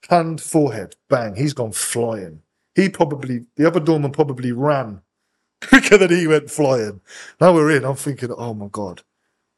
Hand 0.10 0.42
forehead, 0.42 0.96
bang. 1.10 1.36
He's 1.36 1.54
gone 1.54 1.72
flying. 1.72 2.42
He 2.76 2.90
probably, 2.90 3.46
the 3.56 3.68
other 3.68 3.80
doorman 3.80 4.12
probably 4.12 4.52
ran 4.52 5.02
quicker 5.62 5.98
than 5.98 6.12
he 6.12 6.28
went 6.28 6.50
flying. 6.50 7.02
Now 7.42 7.54
we're 7.54 7.76
in. 7.76 7.84
I'm 7.84 7.96
thinking, 7.96 8.32
oh 8.38 8.54
my 8.54 8.68
god. 8.68 9.04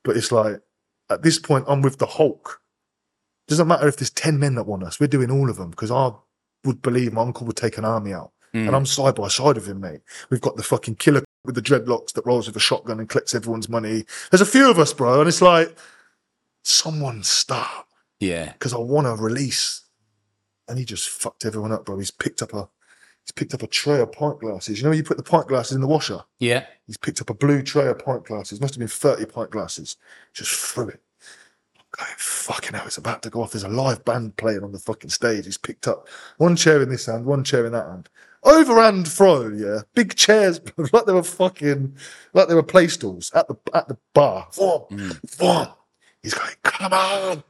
But 0.03 0.17
it's 0.17 0.31
like 0.31 0.61
at 1.09 1.23
this 1.23 1.39
point, 1.39 1.65
I'm 1.67 1.81
with 1.81 1.97
the 1.97 2.05
Hulk. 2.05 2.61
Doesn't 3.47 3.67
matter 3.67 3.87
if 3.87 3.97
there's 3.97 4.11
ten 4.11 4.39
men 4.39 4.55
that 4.55 4.65
want 4.65 4.83
us. 4.83 4.99
We're 4.99 5.07
doing 5.07 5.31
all 5.31 5.49
of 5.49 5.57
them 5.57 5.71
because 5.71 5.91
I 5.91 6.11
would 6.65 6.81
believe 6.81 7.13
my 7.13 7.21
uncle 7.21 7.47
would 7.47 7.57
take 7.57 7.77
an 7.77 7.85
army 7.85 8.13
out, 8.13 8.31
and 8.53 8.69
mm. 8.69 8.76
I'm 8.76 8.85
side 8.85 9.15
by 9.15 9.27
side 9.27 9.55
with 9.55 9.67
him, 9.67 9.80
mate. 9.80 10.01
We've 10.30 10.41
got 10.41 10.55
the 10.55 10.63
fucking 10.63 10.95
killer 10.95 11.23
with 11.45 11.55
the 11.55 11.61
dreadlocks 11.61 12.13
that 12.13 12.26
rolls 12.26 12.47
with 12.47 12.55
a 12.55 12.59
shotgun 12.59 12.99
and 12.99 13.07
collects 13.07 13.35
everyone's 13.35 13.69
money. 13.69 14.05
There's 14.31 14.41
a 14.41 14.45
few 14.45 14.69
of 14.69 14.80
us, 14.80 14.93
bro, 14.93 15.19
and 15.19 15.27
it's 15.27 15.41
like, 15.41 15.76
someone 16.63 17.23
stop 17.23 17.88
Yeah. 18.19 18.53
because 18.53 18.73
I 18.73 18.77
want 18.77 19.07
to 19.07 19.21
release. 19.21 19.84
And 20.67 20.77
he 20.77 20.85
just 20.85 21.09
fucked 21.09 21.45
everyone 21.45 21.71
up, 21.71 21.85
bro. 21.85 21.97
He's 21.97 22.11
picked 22.11 22.41
up 22.41 22.53
a 22.53 22.69
he's 23.26 23.31
picked 23.31 23.55
up 23.55 23.63
a 23.63 23.67
tray 23.67 24.01
of 24.01 24.11
pint 24.11 24.39
glasses. 24.39 24.80
You 24.80 24.85
know, 24.85 24.91
you 24.91 25.03
put 25.03 25.17
the 25.17 25.23
pint 25.23 25.47
glasses 25.47 25.73
in 25.73 25.81
the 25.81 25.88
washer. 25.88 26.23
Yeah. 26.38 26.65
He's 26.85 26.97
picked 26.97 27.21
up 27.21 27.30
a 27.31 27.34
blue 27.34 27.63
tray 27.63 27.88
of 27.88 27.97
pint 27.97 28.26
glasses. 28.26 28.61
Must 28.61 28.76
have 28.76 28.80
been 28.80 28.88
thirty 28.88 29.26
pint 29.26 29.49
glasses. 29.49 29.97
Just 30.34 30.51
threw 30.51 30.89
it. 30.89 31.01
I'm 31.77 31.85
going, 31.97 32.15
fucking 32.17 32.73
hell! 32.73 32.85
It's 32.85 32.97
about 32.97 33.23
to 33.23 33.31
go 33.31 33.41
off. 33.41 33.53
There's 33.53 33.63
a 33.63 33.69
live 33.69 34.05
band 34.05 34.38
playing 34.38 34.63
on 34.63 34.71
the 34.71 34.80
fucking 34.80 35.09
stage. 35.09 35.45
He's 35.45 35.57
picked 35.57 35.88
up 35.88 36.07
one 36.38 36.55
chair 36.55 36.84
in 36.84 36.89
this 36.89 37.07
hand, 37.07 37.26
one 37.26 37.43
chair 37.43 37.65
in 37.65 37.71
that 37.71 37.88
hand. 37.88 38.09
Overhand 38.43 39.07
throw, 39.07 39.49
yeah. 39.49 39.81
Big 39.93 40.15
chairs, 40.15 40.61
like 40.93 41.05
they 41.05 41.13
were 41.13 41.23
fucking, 41.23 41.95
like 42.33 42.47
they 42.47 42.55
were 42.55 42.63
play 42.63 42.87
stools 42.87 43.31
at 43.33 43.47
the 43.47 43.57
at 43.73 43.87
the 43.87 43.97
bar. 44.13 44.47
Vroom, 44.53 44.83
mm. 44.89 45.29
vroom. 45.37 45.67
He's 46.23 46.33
going, 46.33 46.53
come 46.63 46.93
on. 46.93 47.43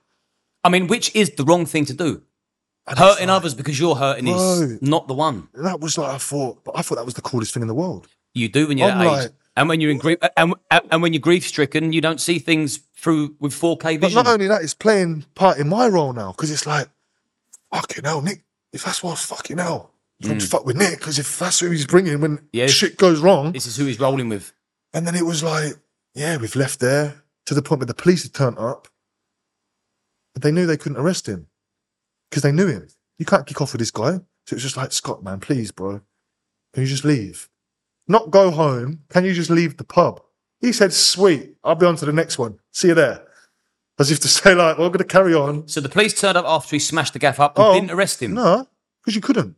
I 0.64 0.70
mean, 0.70 0.88
which 0.88 1.16
is 1.16 1.32
the 1.32 1.44
wrong 1.44 1.66
thing 1.66 1.86
to 1.86 1.94
do? 1.94 2.24
And 2.88 2.98
Hurting 2.98 3.28
like- 3.28 3.38
others 3.38 3.54
because 3.54 3.80
you're 3.80 3.96
hurting 3.96 4.28
is 4.28 4.82
not 4.82 5.08
the 5.08 5.14
one. 5.14 5.48
that 5.54 5.80
was 5.80 5.98
like 5.98 6.10
I 6.10 6.18
thought, 6.18 6.64
but 6.64 6.78
I 6.78 6.82
thought 6.82 6.96
that 6.96 7.06
was 7.06 7.14
the 7.14 7.22
coolest 7.22 7.54
thing 7.54 7.62
in 7.62 7.68
the 7.68 7.76
world. 7.76 8.08
You 8.34 8.50
do 8.50 8.68
when 8.68 8.78
you're 8.78 8.90
I'm 8.90 9.00
that 9.00 9.06
age. 9.06 9.12
like- 9.12 9.34
and 9.56 9.68
when 9.68 9.82
you're 9.82 9.92
in 9.92 9.98
grief, 9.98 10.20
and, 10.38 10.54
and 10.72 11.02
when 11.02 11.12
you're 11.12 11.20
grief 11.20 11.46
stricken, 11.46 11.92
you 11.92 12.00
don't 12.00 12.22
see 12.22 12.40
things 12.40 12.80
through 12.96 13.36
with 13.40 13.52
4K 13.52 13.82
vision. 13.84 14.00
But 14.00 14.08
vision. 14.08 14.24
not 14.24 14.28
only 14.28 14.48
that, 14.48 14.62
it's 14.62 14.74
playing 14.74 15.26
part 15.36 15.58
in 15.58 15.68
my 15.68 15.88
role 15.88 16.14
now 16.14 16.32
because 16.32 16.50
it's 16.50 16.66
like, 16.66 16.88
fucking 17.74 18.06
hell, 18.06 18.22
Nick. 18.22 18.44
If 18.72 18.86
that's 18.86 19.04
what's 19.04 19.26
fucking 19.26 19.58
hell, 19.58 19.92
don't 20.22 20.38
mm. 20.38 20.50
fuck 20.50 20.66
with 20.66 20.76
Nick 20.78 21.00
because 21.00 21.18
if 21.20 21.40
that's 21.40 21.60
who 21.60 21.70
he's 21.70 21.86
bringing 21.88 22.20
when 22.22 22.48
Yeah. 22.52 22.68
shit 22.68 22.98
goes 22.98 23.20
wrong, 23.20 23.52
this 23.54 23.66
is 23.66 23.78
who 23.78 23.86
he's 23.86 24.00
rolling 24.00 24.30
with. 24.30 24.54
and 24.94 25.06
then 25.08 25.16
it 25.16 25.26
was 25.26 25.44
like, 25.44 25.74
yeah, 26.14 26.38
we've 26.38 26.56
left 26.56 26.80
there 26.80 27.24
to 27.46 27.54
the 27.54 27.62
point 27.62 27.80
where 27.80 27.86
the 27.86 27.94
police 27.94 28.24
had 28.24 28.34
turned 28.34 28.58
up, 28.58 28.88
but 30.34 30.44
they 30.44 30.52
knew 30.52 30.66
they 30.66 30.78
couldn't 30.78 30.98
arrest 31.00 31.28
him 31.28 31.48
because 32.30 32.44
they 32.44 32.52
knew 32.52 32.68
him. 32.68 32.88
You 33.18 33.26
can't 33.26 33.46
kick 33.46 33.62
off 33.62 33.74
with 33.74 33.80
this 33.80 33.92
guy. 33.92 34.20
So 34.46 34.54
it 34.54 34.56
was 34.56 34.64
just 34.64 34.78
like, 34.78 34.92
Scott, 34.92 35.24
man, 35.24 35.40
please, 35.40 35.72
bro, 35.72 36.02
can 36.74 36.84
you 36.84 36.90
just 36.90 37.06
leave? 37.06 37.50
Not 38.08 38.32
go 38.32 38.50
home. 38.52 39.02
Can 39.10 39.26
you 39.26 39.34
just 39.34 39.50
leave 39.50 39.78
the 39.78 39.84
pub? 39.84 40.22
He 40.60 40.74
said, 40.74 40.92
sweet, 40.94 41.56
I'll 41.64 41.76
be 41.76 41.86
on 41.86 41.96
to 41.98 42.06
the 42.06 42.14
next 42.14 42.38
one. 42.40 42.60
See 42.72 42.90
you 42.90 42.96
there. 42.96 43.26
As 44.00 44.12
if 44.12 44.20
to 44.22 44.28
say, 44.28 44.56
like, 44.56 44.78
well, 44.78 44.88
I'm 44.88 44.92
going 44.94 45.00
to 45.00 45.04
carry 45.04 45.34
on. 45.34 45.68
So 45.68 45.82
the 45.82 45.90
police 45.90 46.20
turned 46.20 46.38
up 46.38 46.46
after 46.46 46.76
he 46.76 46.80
smashed 46.80 47.14
the 47.14 47.20
gaff 47.20 47.40
up 47.40 47.58
and 47.58 47.68
Oh, 47.68 47.74
didn't 47.74 47.92
arrest 47.92 48.22
him. 48.22 48.34
No, 48.34 48.68
because 49.02 49.16
you 49.16 49.22
couldn't. 49.22 49.56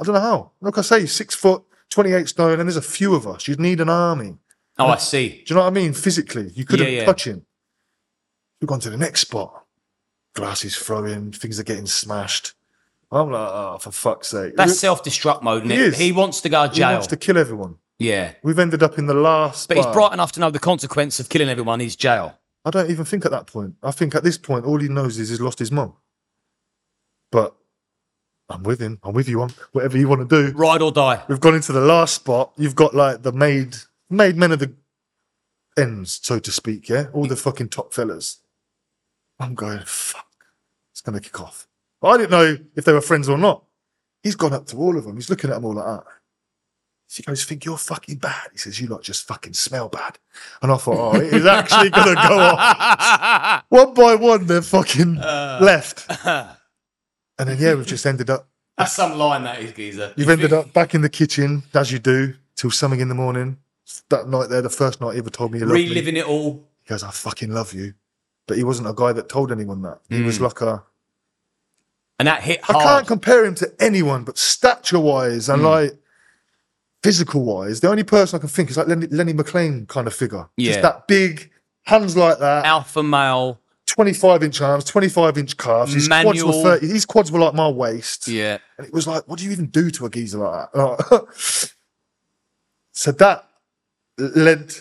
I 0.00 0.04
don't 0.04 0.14
know 0.14 0.20
how. 0.20 0.50
Like 0.60 0.78
I 0.78 0.82
say, 0.82 1.06
six 1.06 1.34
foot, 1.34 1.62
28 1.90 2.28
stone, 2.28 2.58
and 2.58 2.68
there's 2.68 2.76
a 2.76 2.82
few 2.82 3.14
of 3.14 3.26
us. 3.26 3.46
You'd 3.46 3.60
need 3.60 3.80
an 3.80 3.88
army. 3.90 4.36
Oh, 4.78 4.86
I 4.86 4.96
see. 4.96 5.28
Do 5.28 5.44
you 5.48 5.54
know 5.56 5.62
what 5.62 5.66
I 5.68 5.70
mean? 5.70 5.92
Physically, 5.92 6.50
you 6.54 6.64
couldn't 6.64 6.86
Yeah, 6.86 7.00
yeah. 7.00 7.04
touch 7.04 7.26
him. 7.26 7.44
We've 8.60 8.68
gone 8.68 8.80
to 8.80 8.90
the 8.90 8.96
next 8.96 9.20
spot. 9.22 9.64
Glasses 10.34 10.76
throwing, 10.76 11.32
things 11.32 11.60
are 11.60 11.64
getting 11.64 11.86
smashed. 11.86 12.54
I'm 13.12 13.30
like, 13.30 13.50
oh, 13.52 13.78
for 13.80 13.90
fuck's 13.90 14.28
sake. 14.28 14.56
That's 14.56 14.78
self-destruct 14.78 15.42
mode, 15.42 15.64
isn't 15.66 15.76
He 15.76 15.82
it? 15.84 15.88
is. 15.88 15.98
He 15.98 16.12
wants 16.12 16.40
to 16.42 16.48
go 16.48 16.66
to 16.66 16.72
he 16.72 16.78
jail. 16.78 16.92
wants 16.92 17.08
to 17.08 17.16
kill 17.16 17.36
everyone. 17.36 17.76
Yeah. 17.98 18.32
We've 18.42 18.58
ended 18.58 18.82
up 18.82 18.96
in 18.98 19.06
the 19.06 19.14
last. 19.14 19.66
But 19.68 19.76
he's 19.76 19.86
bright 19.86 20.12
enough 20.12 20.32
to 20.32 20.40
know 20.40 20.50
the 20.50 20.58
consequence 20.60 21.18
of 21.20 21.28
killing 21.28 21.48
everyone 21.48 21.80
is 21.80 21.96
jail. 21.96 22.38
I 22.64 22.70
don't 22.70 22.88
even 22.90 23.04
think 23.04 23.24
at 23.24 23.32
that 23.32 23.46
point. 23.48 23.74
I 23.82 23.90
think 23.90 24.14
at 24.14 24.22
this 24.22 24.38
point, 24.38 24.64
all 24.64 24.78
he 24.78 24.88
knows 24.88 25.18
is 25.18 25.28
he's 25.30 25.40
lost 25.40 25.58
his 25.58 25.72
mum. 25.72 25.94
But 27.32 27.54
I'm 28.50 28.64
with 28.64 28.80
him. 28.80 28.98
I'm 29.02 29.14
with 29.14 29.28
you 29.28 29.42
on 29.42 29.50
whatever 29.72 29.96
you 29.96 30.08
want 30.08 30.28
to 30.28 30.50
do. 30.50 30.56
Ride 30.56 30.82
or 30.82 30.90
die. 30.90 31.22
We've 31.28 31.40
gone 31.40 31.54
into 31.54 31.72
the 31.72 31.80
last 31.80 32.14
spot. 32.14 32.52
You've 32.56 32.74
got 32.74 32.94
like 32.94 33.22
the 33.22 33.32
made 33.32 33.76
made 34.10 34.36
men 34.36 34.52
of 34.52 34.58
the 34.58 34.74
ends, 35.78 36.20
so 36.22 36.38
to 36.38 36.50
speak. 36.50 36.88
Yeah, 36.88 37.06
all 37.12 37.26
the 37.26 37.36
fucking 37.36 37.68
top 37.68 37.94
fellas. 37.94 38.38
I'm 39.38 39.54
going 39.54 39.80
fuck. 39.86 40.26
It's 40.92 41.00
gonna 41.00 41.20
kick 41.20 41.40
off. 41.40 41.68
I 42.02 42.16
didn't 42.16 42.30
know 42.30 42.56
if 42.74 42.84
they 42.84 42.92
were 42.92 43.00
friends 43.00 43.28
or 43.28 43.38
not. 43.38 43.64
He's 44.22 44.36
gone 44.36 44.52
up 44.52 44.66
to 44.66 44.76
all 44.76 44.98
of 44.98 45.04
them. 45.04 45.16
He's 45.16 45.30
looking 45.30 45.50
at 45.50 45.54
them 45.54 45.64
all 45.64 45.74
like 45.74 45.86
that. 45.86 46.04
He 47.12 47.22
goes, 47.22 47.44
"Think 47.44 47.64
you're 47.64 47.76
fucking 47.76 48.18
bad." 48.18 48.48
He 48.52 48.58
says, 48.58 48.80
"You 48.80 48.88
lot 48.88 49.02
just 49.02 49.26
fucking 49.26 49.54
smell 49.54 49.88
bad." 49.88 50.18
And 50.62 50.70
I 50.70 50.76
thought, 50.76 51.14
"Oh, 51.14 51.20
it 51.20 51.32
is 51.32 51.46
actually 51.46 51.90
gonna 51.90 52.14
go 52.14 52.38
off." 52.38 53.64
One 53.68 53.94
by 53.94 54.14
one, 54.14 54.46
they're 54.46 54.62
fucking 54.62 55.18
uh. 55.18 55.58
left. 55.62 56.08
And 57.40 57.48
then 57.48 57.58
yeah, 57.58 57.74
we've 57.74 57.86
just 57.86 58.06
ended 58.06 58.30
up 58.30 58.46
That's 58.78 58.92
some 58.92 59.18
line 59.18 59.44
that 59.44 59.60
is, 59.60 59.72
geezer. 59.72 60.12
You've 60.16 60.30
ended 60.30 60.52
up 60.52 60.72
back 60.72 60.94
in 60.94 61.02
the 61.02 61.08
kitchen, 61.08 61.64
as 61.74 61.92
you 61.92 61.98
do, 61.98 62.34
till 62.56 62.70
something 62.70 63.00
in 63.00 63.08
the 63.08 63.14
morning. 63.14 63.58
That 64.08 64.28
night 64.28 64.48
there, 64.48 64.62
the 64.62 64.70
first 64.70 65.00
night 65.00 65.12
he 65.12 65.18
ever 65.18 65.30
told 65.30 65.52
me 65.52 65.58
he 65.58 65.64
loved 65.64 65.74
me. 65.74 65.88
reliving 65.88 66.16
it 66.16 66.26
all. 66.26 66.64
He 66.82 66.88
goes, 66.88 67.02
I 67.02 67.10
fucking 67.10 67.52
love 67.52 67.74
you. 67.74 67.94
But 68.46 68.56
he 68.56 68.64
wasn't 68.64 68.88
a 68.88 68.94
guy 68.94 69.12
that 69.12 69.28
told 69.28 69.52
anyone 69.52 69.82
that. 69.82 70.00
He 70.08 70.22
was 70.22 70.38
hmm. 70.38 70.44
like 70.44 70.60
a. 70.60 70.82
And 72.18 72.28
that 72.28 72.42
hit 72.42 72.60
I 72.68 72.72
can't 72.72 73.06
compare 73.06 73.44
him 73.44 73.54
to 73.56 73.72
anyone, 73.80 74.24
but 74.24 74.38
stature 74.38 75.00
wise 75.00 75.48
and 75.48 75.60
hmm. 75.60 75.66
like 75.66 75.98
physical 77.02 77.44
wise, 77.44 77.80
the 77.80 77.88
only 77.88 78.04
person 78.04 78.38
I 78.38 78.40
can 78.40 78.48
think 78.48 78.70
is 78.70 78.76
like 78.76 78.88
Lenny, 78.88 79.06
Lenny 79.08 79.32
McLean 79.32 79.86
kind 79.86 80.06
of 80.06 80.14
figure. 80.14 80.48
Yeah. 80.56 80.72
Just 80.72 80.82
that 80.82 81.06
big, 81.06 81.50
hands 81.82 82.16
like 82.16 82.38
that, 82.38 82.64
Alpha 82.64 83.02
male. 83.02 83.60
25 83.90 84.42
inch 84.44 84.60
arms, 84.60 84.84
25 84.84 85.36
inch 85.38 85.56
calves. 85.56 85.92
His 85.92 86.06
quads 86.08 86.24
were 86.44 86.50
Manual. 86.50 86.62
30, 86.62 86.86
his 86.86 87.04
quads 87.04 87.32
were 87.32 87.40
like 87.40 87.54
my 87.54 87.68
waist. 87.68 88.28
Yeah. 88.28 88.58
And 88.78 88.86
it 88.86 88.92
was 88.92 89.06
like, 89.06 89.26
what 89.26 89.38
do 89.38 89.44
you 89.44 89.50
even 89.50 89.66
do 89.66 89.90
to 89.90 90.06
a 90.06 90.10
geezer 90.10 90.38
like 90.38 90.70
that? 90.72 91.72
so 92.92 93.12
that 93.12 93.48
led 94.18 94.72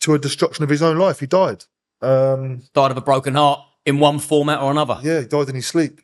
to 0.00 0.14
a 0.14 0.18
destruction 0.18 0.62
of 0.62 0.70
his 0.70 0.82
own 0.82 0.98
life. 0.98 1.20
He 1.20 1.26
died. 1.26 1.64
Um, 2.02 2.62
Died 2.74 2.90
of 2.90 2.96
a 2.96 3.00
broken 3.00 3.34
heart 3.34 3.60
in 3.84 3.98
one 3.98 4.18
format 4.18 4.60
or 4.60 4.70
another. 4.70 4.98
yeah, 5.02 5.20
he 5.20 5.26
died 5.26 5.48
in 5.48 5.54
his 5.56 5.66
sleep. 5.66 6.00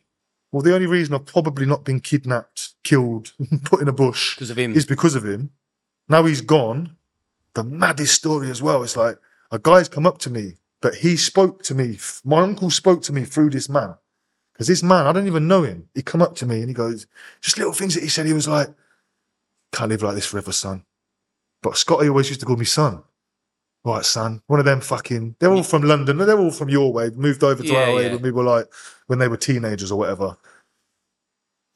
Well, 0.51 0.62
the 0.62 0.74
only 0.74 0.87
reason 0.87 1.15
I've 1.15 1.24
probably 1.27 1.66
not 1.66 1.85
been 1.85 2.01
kidnapped, 2.01 2.70
killed, 2.85 3.33
put 3.65 3.81
in 3.81 3.89
a 3.89 3.93
bush 3.93 4.35
Because 4.35 4.51
of 4.51 4.59
him. 4.59 4.74
is 4.74 4.85
because 4.87 5.15
of 5.15 5.24
him. 5.24 5.51
Now 6.09 6.24
he's 6.24 6.41
gone. 6.41 6.97
The 7.55 7.65
maddest 7.65 8.15
story 8.15 8.51
as 8.51 8.61
well. 8.62 8.83
It's 8.83 8.97
like 8.97 9.19
a 9.51 9.59
guy's 9.59 9.89
come 9.89 10.07
up 10.07 10.19
to 10.19 10.31
me, 10.31 10.55
but 10.83 10.97
he 10.97 11.17
spoke 11.17 11.63
to 11.65 11.75
me. 11.75 11.99
My 12.25 12.41
uncle 12.41 12.71
spoke 12.71 13.03
to 13.05 13.13
me 13.13 13.25
through 13.25 13.51
this 13.51 13.69
man. 13.69 13.95
Because 14.53 14.67
this 14.67 14.83
man, 14.83 15.07
I 15.07 15.13
don't 15.13 15.27
even 15.27 15.49
know 15.49 15.63
him. 15.63 15.89
He 15.95 16.03
come 16.03 16.21
up 16.21 16.35
to 16.37 16.47
me 16.47 16.59
and 16.61 16.69
he 16.69 16.75
goes, 16.75 17.07
just 17.41 17.57
little 17.57 17.73
things 17.73 17.95
that 17.95 18.03
he 18.03 18.09
said. 18.09 18.27
He 18.27 18.35
was 18.35 18.49
like, 18.49 18.69
can't 19.73 19.89
live 19.89 20.03
like 20.03 20.15
this 20.15 20.27
forever, 20.27 20.53
son. 20.53 20.85
But 21.63 21.79
Scotty 21.79 22.09
always 22.09 22.29
used 22.29 22.41
to 22.41 22.47
call 22.47 22.57
me 22.57 22.67
son. 22.67 23.03
Right, 23.85 24.05
son. 24.05 24.43
One 24.47 24.59
of 24.61 24.67
them 24.67 24.81
fucking, 24.81 25.37
they're 25.39 25.53
all 25.53 25.63
from 25.63 25.83
London. 25.83 26.19
They're 26.19 26.39
all 26.39 26.51
from 26.51 26.69
your 26.69 26.93
way. 26.93 27.11
Moved 27.11 27.43
over 27.43 27.63
to 27.63 27.69
Yeah, 27.73 27.85
our 27.85 27.95
way 27.95 28.07
yeah. 28.07 28.13
when 28.13 28.23
we 28.23 28.31
were 28.31 28.45
like, 28.45 28.67
when 29.07 29.19
they 29.19 29.29
were 29.29 29.37
teenagers 29.37 29.91
or 29.91 29.99
whatever. 29.99 30.37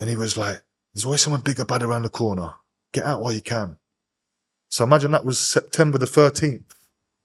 And 0.01 0.11
he 0.11 0.17
was 0.17 0.37
like, 0.37 0.63
there's 0.95 1.05
always 1.05 1.23
someone 1.23 1.41
bigger 1.41 1.65
bad 1.65 1.83
around 1.83 2.03
the 2.03 2.09
corner. 2.11 2.55
Get 2.93 3.05
out 3.05 3.23
while 3.23 3.33
you 3.33 3.41
can. 3.41 3.79
So 4.69 4.85
imagine 4.85 5.13
that 5.13 5.25
was 5.25 5.39
September 5.39 5.97
the 5.99 6.07
13th 6.07 6.65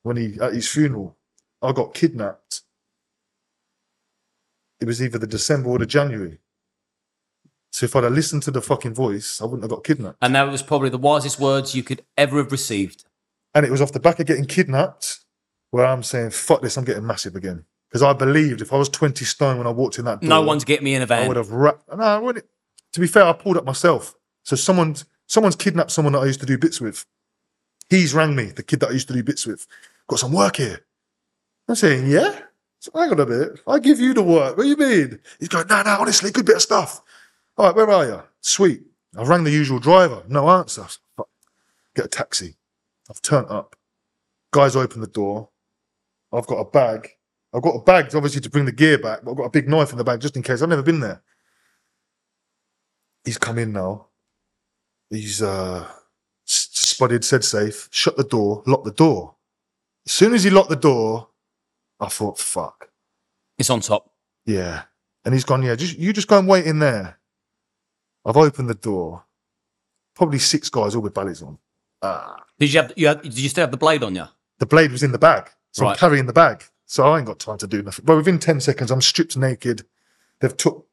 when 0.03 0.17
he, 0.17 0.37
at 0.39 0.53
his 0.53 0.69
funeral, 0.69 1.17
I 1.61 1.71
got 1.71 1.93
kidnapped. 1.93 2.61
It 4.79 4.85
was 4.85 5.01
either 5.01 5.19
the 5.19 5.27
December 5.27 5.69
or 5.69 5.79
the 5.79 5.85
January. 5.85 6.39
So 7.71 7.85
if 7.85 7.95
I'd 7.95 8.03
have 8.03 8.13
listened 8.13 8.43
to 8.43 8.51
the 8.51 8.61
fucking 8.61 8.95
voice, 8.95 9.39
I 9.41 9.45
wouldn't 9.45 9.63
have 9.63 9.69
got 9.69 9.83
kidnapped. 9.83 10.17
And 10.21 10.35
that 10.35 10.51
was 10.51 10.61
probably 10.61 10.89
the 10.89 10.97
wisest 10.97 11.39
words 11.39 11.75
you 11.75 11.83
could 11.83 12.03
ever 12.17 12.37
have 12.37 12.51
received. 12.51 13.05
And 13.53 13.65
it 13.65 13.71
was 13.71 13.81
off 13.81 13.91
the 13.91 13.99
back 13.99 14.19
of 14.19 14.27
getting 14.27 14.45
kidnapped 14.45 15.19
where 15.69 15.85
I'm 15.85 16.03
saying, 16.03 16.31
fuck 16.31 16.61
this, 16.61 16.77
I'm 16.77 16.83
getting 16.83 17.05
massive 17.05 17.35
again. 17.35 17.65
Because 17.89 18.03
I 18.03 18.13
believed 18.13 18.61
if 18.61 18.73
I 18.73 18.77
was 18.77 18.89
20 18.89 19.23
stone 19.25 19.57
when 19.57 19.67
I 19.67 19.71
walked 19.71 19.99
in 19.99 20.05
that 20.05 20.21
door, 20.21 20.29
No 20.29 20.41
one's 20.41 20.63
getting 20.63 20.85
me 20.85 20.95
in 20.95 21.01
a 21.01 21.13
I 21.13 21.27
would 21.27 21.37
have 21.37 21.51
wrapped. 21.51 21.87
No, 21.93 22.03
I 22.03 22.17
wouldn't. 22.17 22.45
To 22.93 22.99
be 22.99 23.07
fair, 23.07 23.23
I 23.23 23.33
pulled 23.33 23.57
up 23.57 23.65
myself. 23.65 24.15
So 24.43 24.55
someone's 24.55 25.05
someone's 25.27 25.55
kidnapped 25.55 25.91
someone 25.91 26.13
that 26.13 26.19
I 26.19 26.25
used 26.25 26.39
to 26.41 26.45
do 26.45 26.57
bits 26.57 26.81
with. 26.81 27.05
He's 27.89 28.13
rang 28.13 28.35
me, 28.35 28.45
the 28.45 28.63
kid 28.63 28.79
that 28.81 28.89
I 28.89 28.93
used 28.93 29.07
to 29.09 29.13
do 29.13 29.23
bits 29.23 29.45
with. 29.45 29.67
Got 30.07 30.19
some 30.19 30.31
work 30.31 30.57
here. 30.57 30.85
I'm 31.71 31.75
saying, 31.75 32.07
yeah. 32.07 32.37
So 32.79 32.91
hang 32.93 33.11
on 33.11 33.19
a 33.21 33.25
bit. 33.25 33.61
I 33.65 33.79
give 33.79 34.01
you 34.01 34.13
the 34.13 34.21
work. 34.21 34.57
What 34.57 34.63
do 34.63 34.69
you 34.69 34.75
mean? 34.75 35.19
He's 35.39 35.47
going, 35.47 35.67
no, 35.67 35.81
no, 35.83 35.97
honestly, 36.01 36.29
good 36.29 36.45
bit 36.45 36.57
of 36.57 36.61
stuff. 36.61 37.01
All 37.57 37.67
right, 37.67 37.75
where 37.75 37.89
are 37.89 38.05
you? 38.05 38.21
Sweet. 38.41 38.81
I 39.17 39.23
rang 39.23 39.45
the 39.45 39.51
usual 39.51 39.79
driver. 39.79 40.21
No 40.27 40.49
answer. 40.49 40.85
Get 41.95 42.05
a 42.05 42.09
taxi. 42.09 42.55
I've 43.09 43.21
turned 43.21 43.49
up. 43.49 43.77
Guys 44.51 44.75
open 44.75 44.99
the 44.99 45.07
door. 45.07 45.47
I've 46.33 46.45
got 46.47 46.57
a 46.57 46.65
bag. 46.65 47.07
I've 47.53 47.61
got 47.61 47.75
a 47.75 47.81
bag, 47.83 48.13
obviously, 48.13 48.41
to 48.41 48.49
bring 48.49 48.65
the 48.65 48.71
gear 48.73 48.97
back, 48.97 49.21
but 49.23 49.31
I've 49.31 49.37
got 49.37 49.45
a 49.45 49.49
big 49.49 49.69
knife 49.69 49.93
in 49.93 49.97
the 49.97 50.03
bag 50.03 50.19
just 50.19 50.35
in 50.35 50.43
case. 50.43 50.61
I've 50.61 50.67
never 50.67 50.83
been 50.83 50.99
there. 50.99 51.21
He's 53.23 53.37
come 53.37 53.57
in 53.59 53.71
now. 53.71 54.07
He's 55.09 55.41
uh, 55.41 55.87
s- 56.45 56.69
Spud 56.73 57.23
said 57.23 57.45
safe, 57.45 57.87
shut 57.91 58.17
the 58.17 58.25
door, 58.25 58.61
locked 58.67 58.83
the 58.85 58.91
door. 58.91 59.35
As 60.05 60.11
soon 60.11 60.33
as 60.33 60.43
he 60.43 60.49
locked 60.49 60.69
the 60.69 60.75
door, 60.75 61.29
I 62.01 62.07
thought, 62.07 62.39
fuck. 62.39 62.89
It's 63.57 63.69
on 63.69 63.79
top. 63.79 64.11
Yeah. 64.45 64.83
And 65.23 65.33
he's 65.33 65.45
gone, 65.45 65.61
yeah, 65.61 65.75
just 65.75 65.97
you 65.97 66.13
just 66.13 66.27
go 66.27 66.39
and 66.39 66.47
wait 66.47 66.65
in 66.65 66.79
there. 66.79 67.19
I've 68.25 68.37
opened 68.37 68.69
the 68.69 68.75
door. 68.75 69.23
Probably 70.15 70.39
six 70.39 70.69
guys 70.69 70.95
all 70.95 71.01
with 71.01 71.13
bellies 71.13 71.41
on. 71.41 71.57
Ah. 72.01 72.37
Did 72.59 72.73
you 72.73 72.81
have? 72.81 72.93
You 72.95 73.07
had, 73.07 73.21
did 73.21 73.39
you 73.39 73.49
still 73.49 73.63
have 73.63 73.71
the 73.71 73.77
blade 73.77 74.03
on 74.03 74.15
you? 74.15 74.25
The 74.59 74.65
blade 74.65 74.91
was 74.91 75.03
in 75.03 75.11
the 75.11 75.19
bag. 75.19 75.49
So 75.71 75.87
I'm 75.87 75.95
carrying 75.95 76.25
the 76.25 76.33
bag. 76.33 76.63
So 76.85 77.03
I 77.05 77.17
ain't 77.17 77.27
got 77.27 77.39
time 77.39 77.57
to 77.59 77.67
do 77.67 77.81
nothing. 77.81 78.03
But 78.03 78.17
within 78.17 78.37
10 78.37 78.59
seconds, 78.59 78.91
I'm 78.91 78.99
stripped 79.01 79.37
naked. 79.37 79.85
They've 80.41 80.55
took, 80.57 80.85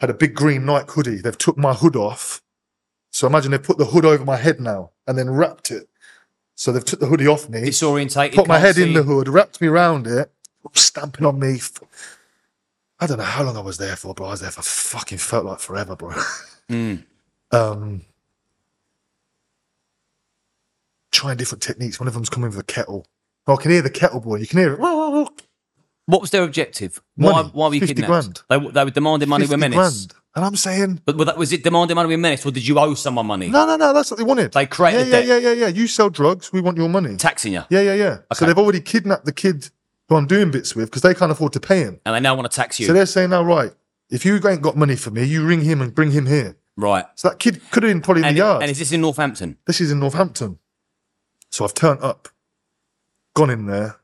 had 0.00 0.10
a 0.10 0.14
big 0.14 0.34
green 0.34 0.66
Nike 0.66 0.92
hoodie. 0.92 1.16
They've 1.16 1.38
took 1.38 1.56
my 1.56 1.72
hood 1.72 1.96
off. 1.96 2.42
So 3.10 3.26
imagine 3.26 3.52
they've 3.52 3.62
put 3.62 3.78
the 3.78 3.86
hood 3.86 4.04
over 4.04 4.24
my 4.24 4.36
head 4.36 4.60
now 4.60 4.90
and 5.06 5.16
then 5.16 5.30
wrapped 5.30 5.70
it. 5.70 5.88
So 6.54 6.72
they've 6.72 6.84
took 6.84 7.00
the 7.00 7.06
hoodie 7.06 7.26
off 7.26 7.48
me, 7.48 7.60
It's 7.60 7.80
Disorientated. 7.80 8.34
put 8.34 8.46
my 8.48 8.58
head 8.58 8.76
in 8.76 8.92
the 8.92 9.02
hood, 9.02 9.28
wrapped 9.28 9.60
me 9.60 9.68
around 9.68 10.06
it, 10.06 10.30
stamping 10.74 11.24
on 11.26 11.38
me. 11.38 11.58
I 12.98 13.06
don't 13.06 13.18
know 13.18 13.24
how 13.24 13.42
long 13.42 13.56
I 13.56 13.60
was 13.60 13.78
there 13.78 13.96
for, 13.96 14.14
but 14.14 14.24
I 14.24 14.30
was 14.30 14.40
there 14.40 14.50
for 14.50 14.62
fucking 14.62 15.18
felt 15.18 15.44
like 15.44 15.60
forever, 15.60 15.96
bro. 15.96 16.14
Mm. 16.70 17.04
um, 17.52 18.02
trying 21.12 21.36
different 21.36 21.62
techniques. 21.62 22.00
One 22.00 22.08
of 22.08 22.14
them's 22.14 22.28
coming 22.30 22.50
with 22.50 22.58
a 22.58 22.64
kettle. 22.64 23.06
Oh, 23.46 23.56
I 23.56 23.62
can 23.62 23.70
hear 23.70 23.82
the 23.82 23.90
kettle 23.90 24.20
boy. 24.20 24.36
You 24.36 24.46
can 24.46 24.58
hear 24.58 24.72
it. 24.74 24.80
What 26.08 26.20
was 26.20 26.30
their 26.30 26.44
objective? 26.44 27.02
Why, 27.16 27.32
Money. 27.32 27.50
why 27.52 27.68
were 27.68 27.74
you 27.74 27.80
50 27.80 27.94
kidnapped? 27.94 28.44
They, 28.48 28.58
they 28.58 28.84
were 28.84 28.90
demanding 28.90 29.28
money 29.28 29.42
with 29.42 29.50
50 29.50 29.60
menace. 29.60 30.06
grand. 30.06 30.14
And 30.36 30.44
I'm 30.44 30.54
saying, 30.56 31.00
But 31.04 31.16
was, 31.16 31.26
that, 31.26 31.36
was 31.38 31.52
it 31.52 31.64
demanding 31.64 31.94
money 31.96 32.08
with 32.08 32.20
menace, 32.20 32.44
or 32.46 32.52
did 32.52 32.66
you 32.66 32.78
owe 32.78 32.94
someone 32.94 33.26
money? 33.26 33.48
no, 33.48 33.66
no, 33.66 33.76
no, 33.76 33.92
that's 33.92 34.10
what 34.10 34.18
they 34.18 34.22
wanted. 34.24 34.52
They 34.52 34.66
created 34.66 35.08
yeah, 35.08 35.12
debt. 35.20 35.26
yeah, 35.26 35.36
yeah, 35.38 35.48
yeah, 35.52 35.52
yeah. 35.62 35.66
You 35.68 35.86
sell 35.88 36.10
drugs, 36.10 36.52
we 36.52 36.60
want 36.60 36.76
your 36.76 36.88
money. 36.88 37.16
Taxing 37.16 37.54
you, 37.54 37.62
Yeah, 37.70 37.80
yeah, 37.80 37.94
yeah. 37.94 38.18
So 38.34 38.44
they've 38.44 38.58
already 38.58 38.80
kidnapped 38.80 39.24
the 39.24 39.32
kid 39.32 39.70
who 40.08 40.16
I'm 40.16 40.26
doing 40.26 40.50
bits 40.50 40.74
with 40.76 40.86
because 40.90 41.02
they 41.02 41.14
can't 41.14 41.32
afford 41.32 41.52
to 41.54 41.60
pay 41.60 41.80
him. 41.80 42.00
and 42.06 42.14
they 42.14 42.20
now 42.20 42.34
want 42.34 42.50
to 42.50 42.54
tax 42.54 42.78
you. 42.78 42.86
So 42.86 42.92
they're 42.92 43.06
saying, 43.06 43.30
now, 43.30 43.42
right, 43.42 43.72
if 44.10 44.24
you 44.24 44.34
ain't 44.48 44.62
got 44.62 44.76
money 44.76 44.96
for 44.96 45.10
me, 45.10 45.24
you 45.24 45.44
ring 45.46 45.62
him 45.62 45.80
and 45.82 45.94
bring 45.94 46.12
him 46.12 46.26
here. 46.26 46.56
right. 46.76 47.04
So 47.16 47.28
that 47.28 47.38
kid 47.38 47.60
could 47.70 47.82
have 47.82 47.90
been 47.90 48.00
probably 48.02 48.22
in 48.22 48.28
And, 48.28 48.36
the 48.36 48.38
yard. 48.38 48.62
and 48.62 48.70
is 48.70 48.78
this 48.78 48.92
in 48.92 49.00
Northampton? 49.00 49.58
This 49.66 49.80
is 49.80 49.90
in 49.90 49.98
Northampton. 50.00 50.58
So 51.50 51.64
I've 51.64 51.74
turned 51.74 52.02
up, 52.02 52.28
gone 53.34 53.50
in 53.50 53.66
there. 53.66 53.96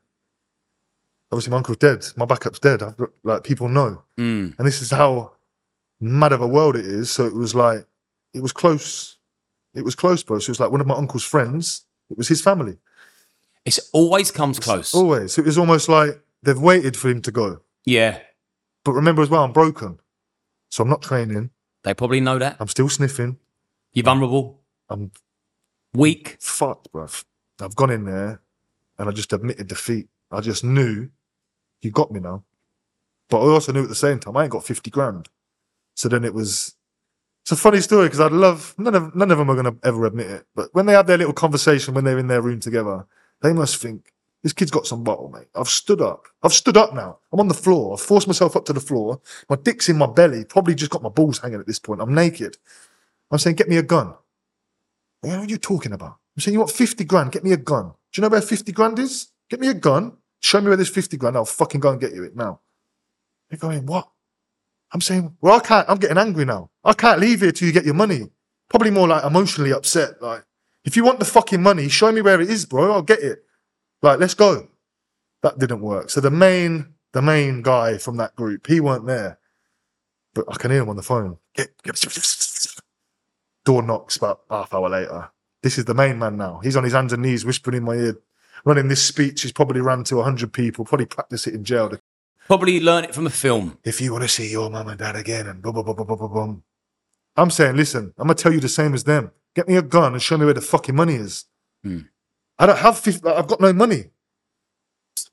Obviously, 1.31 1.51
my 1.51 1.57
uncle's 1.59 1.79
dead. 1.79 2.05
My 2.17 2.25
backup's 2.27 2.59
dead. 2.59 2.83
I've 2.83 2.97
got, 2.97 3.11
like 3.23 3.45
people 3.45 3.69
know, 3.69 4.03
Mm. 4.19 4.55
and 4.59 4.67
this 4.67 4.83
is 4.83 4.91
how 4.91 5.33
mad 6.01 6.33
of 6.33 6.43
a 6.43 6.47
world 6.47 6.77
it 6.77 6.85
is. 6.85 7.11
So 7.11 7.25
it 7.27 7.35
was 7.35 7.55
like 7.55 7.87
it 8.35 8.43
was 8.43 8.53
close. 8.53 9.17
It 9.75 9.83
was 9.85 9.95
close, 9.95 10.23
bro. 10.23 10.39
So 10.41 10.51
it 10.51 10.53
was 10.53 10.61
like 10.61 10.71
one 10.71 10.81
of 10.83 10.87
my 10.87 10.95
uncle's 10.95 11.25
friends. 11.25 11.87
It 12.11 12.19
was 12.19 12.29
his 12.29 12.43
family. 12.43 12.77
It's 13.65 13.79
always 13.93 14.31
comes 14.31 14.59
close. 14.59 14.95
Always. 14.95 15.39
It 15.39 15.45
was 15.45 15.57
almost 15.59 15.89
like 15.89 16.21
they've 16.43 16.59
waited 16.61 16.97
for 16.97 17.09
him 17.09 17.23
to 17.23 17.31
go. 17.31 17.61
Yeah, 17.85 18.19
But 18.85 18.93
remember 18.93 19.23
as 19.23 19.31
well, 19.31 19.43
I'm 19.45 19.53
broken, 19.53 19.99
so 20.69 20.83
I'm 20.83 20.89
not 20.91 21.03
training. 21.03 21.51
they 21.85 21.95
probably 21.95 22.21
know 22.21 22.39
that. 22.39 22.57
I'm 22.61 22.69
still 22.69 22.89
sniffing. 22.89 23.39
You're 23.93 24.05
vulnerable, 24.05 24.61
I'm 24.89 25.11
weak. 25.93 26.37
fucked, 26.41 26.93
bruv. 26.93 27.25
I've 27.61 27.75
gone 27.77 27.91
in 27.91 28.05
there 28.05 28.41
and 28.99 29.09
I 29.09 29.13
just 29.13 29.33
admitted 29.33 29.67
defeat. 29.69 30.09
I 30.31 30.41
just 30.41 30.65
knew 30.65 31.11
you 31.81 31.91
got 31.91 32.11
me 32.13 32.21
now. 32.21 32.45
But 33.29 33.41
I 33.41 33.51
also 33.53 33.73
knew 33.73 33.83
at 33.83 33.89
the 33.89 33.95
same 33.95 34.19
time 34.21 34.37
I 34.37 34.43
ain't 34.45 34.53
got 34.53 34.65
50 34.65 34.91
grand. 34.91 35.29
So 35.95 36.09
then 36.09 36.25
it 36.25 36.35
was, 36.35 36.75
it's 37.43 37.53
a 37.53 37.57
funny 37.57 37.81
story 37.81 38.07
because 38.07 38.21
I'd 38.21 38.33
love, 38.33 38.75
none 38.79 38.95
of, 38.95 39.15
none 39.15 39.31
of 39.31 39.39
them 39.39 39.51
are 39.51 39.55
going 39.61 39.73
to 39.73 39.87
ever 39.87 40.07
admit 40.07 40.27
it. 40.31 40.47
But 40.55 40.69
when 40.73 40.87
they 40.87 40.93
have 40.93 41.07
their 41.07 41.19
little 41.19 41.33
conversation 41.35 41.95
when 41.95 42.05
they're 42.05 42.19
in 42.19 42.29
their 42.29 42.43
room 42.43 42.61
together, 42.61 43.07
they 43.43 43.53
must 43.53 43.77
think, 43.77 44.13
this 44.43 44.53
kid's 44.53 44.71
got 44.71 44.87
some 44.87 45.05
bottle, 45.05 45.29
mate. 45.29 45.47
I've 45.55 45.69
stood 45.69 46.01
up. 46.01 46.27
I've 46.43 46.53
stood 46.53 46.77
up 46.77 46.95
now. 46.95 47.19
I'm 47.33 47.39
on 47.39 47.49
the 47.49 47.55
floor. 47.55 47.93
I've 47.93 48.01
forced 48.01 48.27
myself 48.27 48.57
up 48.57 48.65
to 48.65 48.73
the 48.73 48.81
floor. 48.81 49.21
My 49.49 49.57
dick's 49.57 49.89
in 49.89 49.99
my 49.99 50.07
belly. 50.07 50.45
Probably 50.45 50.75
just 50.75 50.91
got 50.91 51.03
my 51.03 51.09
balls 51.09 51.39
hanging 51.39 51.61
at 51.61 51.67
this 51.67 51.79
point. 51.79 52.01
I'm 52.01 52.15
naked. 52.15 52.57
I'm 53.31 53.39
saying, 53.39 53.57
get 53.57 53.69
me 53.69 53.77
a 53.77 53.83
gun. 53.83 54.15
What 55.21 55.39
are 55.39 55.45
you 55.45 55.59
talking 55.59 55.93
about? 55.93 56.17
I'm 56.37 56.41
saying, 56.41 56.55
you 56.55 56.59
want 56.59 56.73
50 56.73 57.05
grand? 57.05 57.31
Get 57.31 57.45
me 57.45 57.53
a 57.53 57.57
gun. 57.57 57.93
Do 58.13 58.21
you 58.21 58.23
know 58.23 58.29
where 58.29 58.41
50 58.41 58.73
grand 58.73 58.99
is? 58.99 59.31
Get 59.49 59.61
me 59.61 59.69
a 59.69 59.75
gun. 59.75 60.17
Show 60.41 60.61
me 60.61 60.69
where 60.69 60.77
there's 60.77 60.91
50 60.91 61.17
grand. 61.17 61.37
I'll 61.37 61.45
fucking 61.45 61.81
go 61.81 61.91
and 61.91 62.01
get 62.01 62.13
you 62.13 62.25
it 62.25 62.35
now. 62.35 62.61
They're 63.49 63.59
going, 63.59 63.87
what? 63.87 64.09
I'm 64.93 65.01
saying, 65.01 65.37
well, 65.41 65.57
I 65.57 65.61
can't, 65.61 65.89
I'm 65.89 65.99
getting 65.99 66.19
angry 66.19 66.45
now. 66.45 66.71
I 66.85 66.95
can't 66.95 67.21
leave 67.21 67.41
here 67.41 67.53
till 67.53 67.67
you 67.67 67.73
get 67.73 67.85
your 67.85 67.95
money. 67.95 68.31
Probably 68.69 68.91
more 68.91 69.07
like 69.07 69.25
emotionally 69.25 69.73
upset. 69.73 70.21
Like, 70.21 70.45
if 70.85 70.97
you 70.97 71.05
want 71.05 71.19
the 71.19 71.25
fucking 71.25 71.63
money, 71.63 71.89
show 71.89 72.11
me 72.13 72.23
where 72.23 72.41
it 72.41 72.51
is, 72.51 72.67
bro. 72.67 72.93
I'll 72.93 73.03
get 73.03 73.21
it. 73.21 73.45
Like, 74.03 74.19
let's 74.19 74.35
go. 74.35 74.69
That 75.43 75.59
didn't 75.59 75.81
work. 75.81 76.11
So 76.11 76.21
the 76.21 76.31
main, 76.31 76.95
the 77.13 77.23
main 77.23 77.63
guy 77.63 77.99
from 77.99 78.17
that 78.17 78.35
group, 78.37 78.67
he 78.67 78.81
weren't 78.81 79.07
there. 79.07 79.39
But 80.35 80.47
I 80.49 80.57
can 80.57 80.71
hear 80.71 80.83
him 80.83 80.89
on 80.89 80.97
the 80.97 81.03
phone. 81.03 81.39
Get, 81.55 81.71
get, 81.83 82.03
door 83.65 83.83
knocks 83.83 84.17
about 84.17 84.43
half 84.51 84.73
hour 84.73 84.89
later. 84.89 85.31
This 85.63 85.79
is 85.79 85.85
the 85.85 85.95
main 85.95 86.19
man 86.19 86.37
now. 86.37 86.61
He's 86.63 86.77
on 86.77 86.85
his 86.85 86.93
hands 86.93 87.13
and 87.13 87.23
knees 87.23 87.45
whispering 87.45 87.77
in 87.77 87.85
my 87.85 87.95
ear, 87.95 88.19
running 88.65 88.89
this 88.89 89.03
speech. 89.03 89.43
He's 89.43 89.53
probably 89.53 89.81
ran 89.81 90.05
to 90.05 90.17
100 90.17 90.53
people, 90.53 90.85
probably 90.85 91.07
practice 91.07 91.47
it 91.47 91.55
in 91.55 91.65
jail. 91.65 91.93
Probably 92.47 92.81
learn 92.81 93.05
it 93.05 93.15
from 93.15 93.27
a 93.27 93.31
film. 93.31 93.79
If 93.85 94.01
you 94.01 94.13
want 94.13 94.23
to 94.23 94.29
see 94.29 94.51
your 94.51 94.71
mum 94.71 94.89
and 94.89 94.99
dad 94.99 95.15
again 95.15 95.47
and 95.47 95.63
blah, 95.63 95.71
blah, 95.71 95.83
blah, 95.83 95.95
blah, 95.95 96.05
blah, 96.05 96.17
blah, 96.17 96.29
blah. 96.29 96.57
I'm 97.37 97.51
saying, 97.51 97.77
listen, 97.77 98.13
I'm 98.19 98.27
going 98.27 98.37
to 98.37 98.43
tell 98.43 98.53
you 98.53 98.61
the 98.61 98.69
same 98.69 98.95
as 98.95 99.05
them. 99.05 99.31
Get 99.55 99.69
me 99.69 99.77
a 99.77 99.83
gun 99.83 100.13
and 100.13 100.23
show 100.23 100.39
me 100.39 100.45
where 100.45 100.55
the 100.55 100.61
fucking 100.61 100.95
money 100.95 101.15
is. 101.15 101.45
Hmm. 101.83 102.01
I 102.59 102.67
don't 102.67 102.79
have 102.79 102.99
50, 102.99 103.29
I've 103.29 103.47
got 103.47 103.61
no 103.61 103.73
money. 103.73 104.11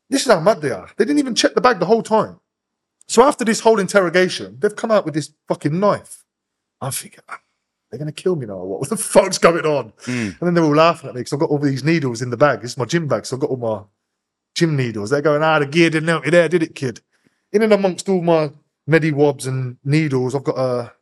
This 0.10 0.26
is 0.26 0.32
how 0.32 0.40
mad 0.40 0.62
they 0.62 0.72
are. 0.72 0.90
They 0.98 1.06
didn't 1.06 1.20
even 1.20 1.36
check 1.36 1.54
the 1.54 1.62
bag 1.62 1.80
the 1.80 1.86
whole 1.86 2.02
time. 2.02 2.40
So 3.08 3.24
after 3.24 3.46
this 3.46 3.60
whole 3.60 3.80
interrogation, 3.80 4.58
they've 4.60 4.76
come 4.76 4.92
out 4.92 5.06
with 5.06 5.14
this 5.14 5.32
fucking 5.48 5.80
knife. 5.80 6.24
I'm 6.82 6.92
thinking, 6.92 7.22
"Ah, 7.30 7.40
they're 7.90 8.00
going 8.00 8.12
to 8.12 8.24
kill 8.24 8.36
me 8.36 8.46
now. 8.46 8.58
What 8.58 8.82
What 8.82 8.90
the 8.90 8.98
fuck's 9.14 9.38
going 9.38 9.66
on? 9.66 9.92
Mm. 10.06 10.40
And 10.40 10.42
then 10.42 10.54
they're 10.54 10.64
all 10.64 10.76
laughing 10.76 11.10
at 11.10 11.16
me 11.16 11.22
because 11.22 11.34
I've 11.34 11.40
got 11.40 11.50
all 11.50 11.60
these 11.60 11.84
needles 11.84 12.22
in 12.22 12.30
the 12.30 12.38
bag. 12.38 12.62
This 12.62 12.72
is 12.72 12.78
my 12.78 12.86
gym 12.86 13.08
bag, 13.08 13.26
so 13.26 13.36
I've 13.36 13.42
got 13.42 13.50
all 13.50 13.58
my 13.58 13.84
gym 14.56 14.76
needles. 14.76 15.10
They're 15.10 15.22
going, 15.22 15.44
ah, 15.44 15.60
the 15.60 15.66
gear 15.66 15.90
didn't 15.90 16.10
help 16.10 16.26
you 16.26 16.32
there, 16.32 16.50
did 16.50 16.64
it, 16.64 16.76
kid? 16.76 17.02
In 17.52 17.64
and 17.64 17.74
amongst 17.74 18.10
all 18.10 18.22
my 18.22 18.52
Mediswabs 18.90 19.48
and 19.48 19.78
needles, 19.84 20.36
I've 20.36 20.44
got 20.44 20.58
a, 20.58 20.94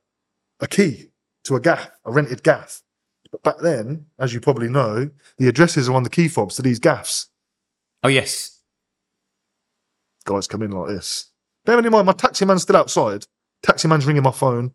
a 0.59 0.67
key 0.67 1.09
to 1.45 1.55
a 1.55 1.59
gaff, 1.59 1.89
a 2.05 2.11
rented 2.11 2.43
gaff. 2.43 2.83
But 3.31 3.43
back 3.43 3.55
then, 3.61 4.05
as 4.19 4.33
you 4.33 4.39
probably 4.39 4.69
know, 4.69 5.09
the 5.37 5.47
addresses 5.47 5.89
are 5.89 5.93
on 5.95 6.03
the 6.03 6.09
key 6.09 6.27
fobs 6.27 6.55
to 6.55 6.61
these 6.61 6.79
gaffs. 6.79 7.27
Oh 8.03 8.09
yes. 8.09 8.61
Guys 10.25 10.47
come 10.47 10.61
in 10.61 10.71
like 10.71 10.89
this. 10.89 11.31
Bearing 11.65 11.85
in 11.85 11.91
mind, 11.91 12.05
my 12.05 12.13
taxi 12.13 12.45
man's 12.45 12.63
still 12.63 12.77
outside. 12.77 13.25
Taxi 13.63 13.87
man's 13.87 14.05
ringing 14.05 14.23
my 14.23 14.31
phone. 14.31 14.73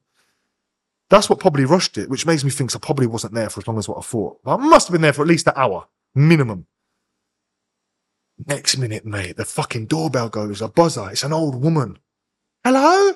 That's 1.09 1.29
what 1.29 1.41
probably 1.41 1.65
rushed 1.65 1.99
it, 1.99 2.09
which 2.09 2.27
makes 2.27 2.43
me 2.43 2.51
think 2.51 2.75
I 2.75 2.79
probably 2.79 3.07
wasn't 3.07 3.35
there 3.35 3.51
for 3.51 3.61
as 3.61 3.69
long 3.69 3.79
as 3.79 3.89
what 3.89 3.99
I 3.99 4.03
thought. 4.03 4.43
But 4.43 4.57
I 4.57 4.57
must 4.57 4.89
have 4.89 4.93
been 4.93 5.03
there 5.03 5.13
for 5.13 5.23
at 5.23 5.29
least 5.29 5.47
an 5.47 5.55
hour, 5.57 5.87
minimum. 6.15 6.67
Next 8.47 8.77
minute, 8.79 9.05
mate, 9.05 9.37
the 9.37 9.45
fucking 9.45 9.87
doorbell 9.87 10.31
goes, 10.31 10.63
a 10.63 10.69
buzzer. 10.69 11.11
It's 11.11 11.23
an 11.23 11.33
old 11.33 11.63
woman. 11.63 11.99
Hello? 12.65 13.13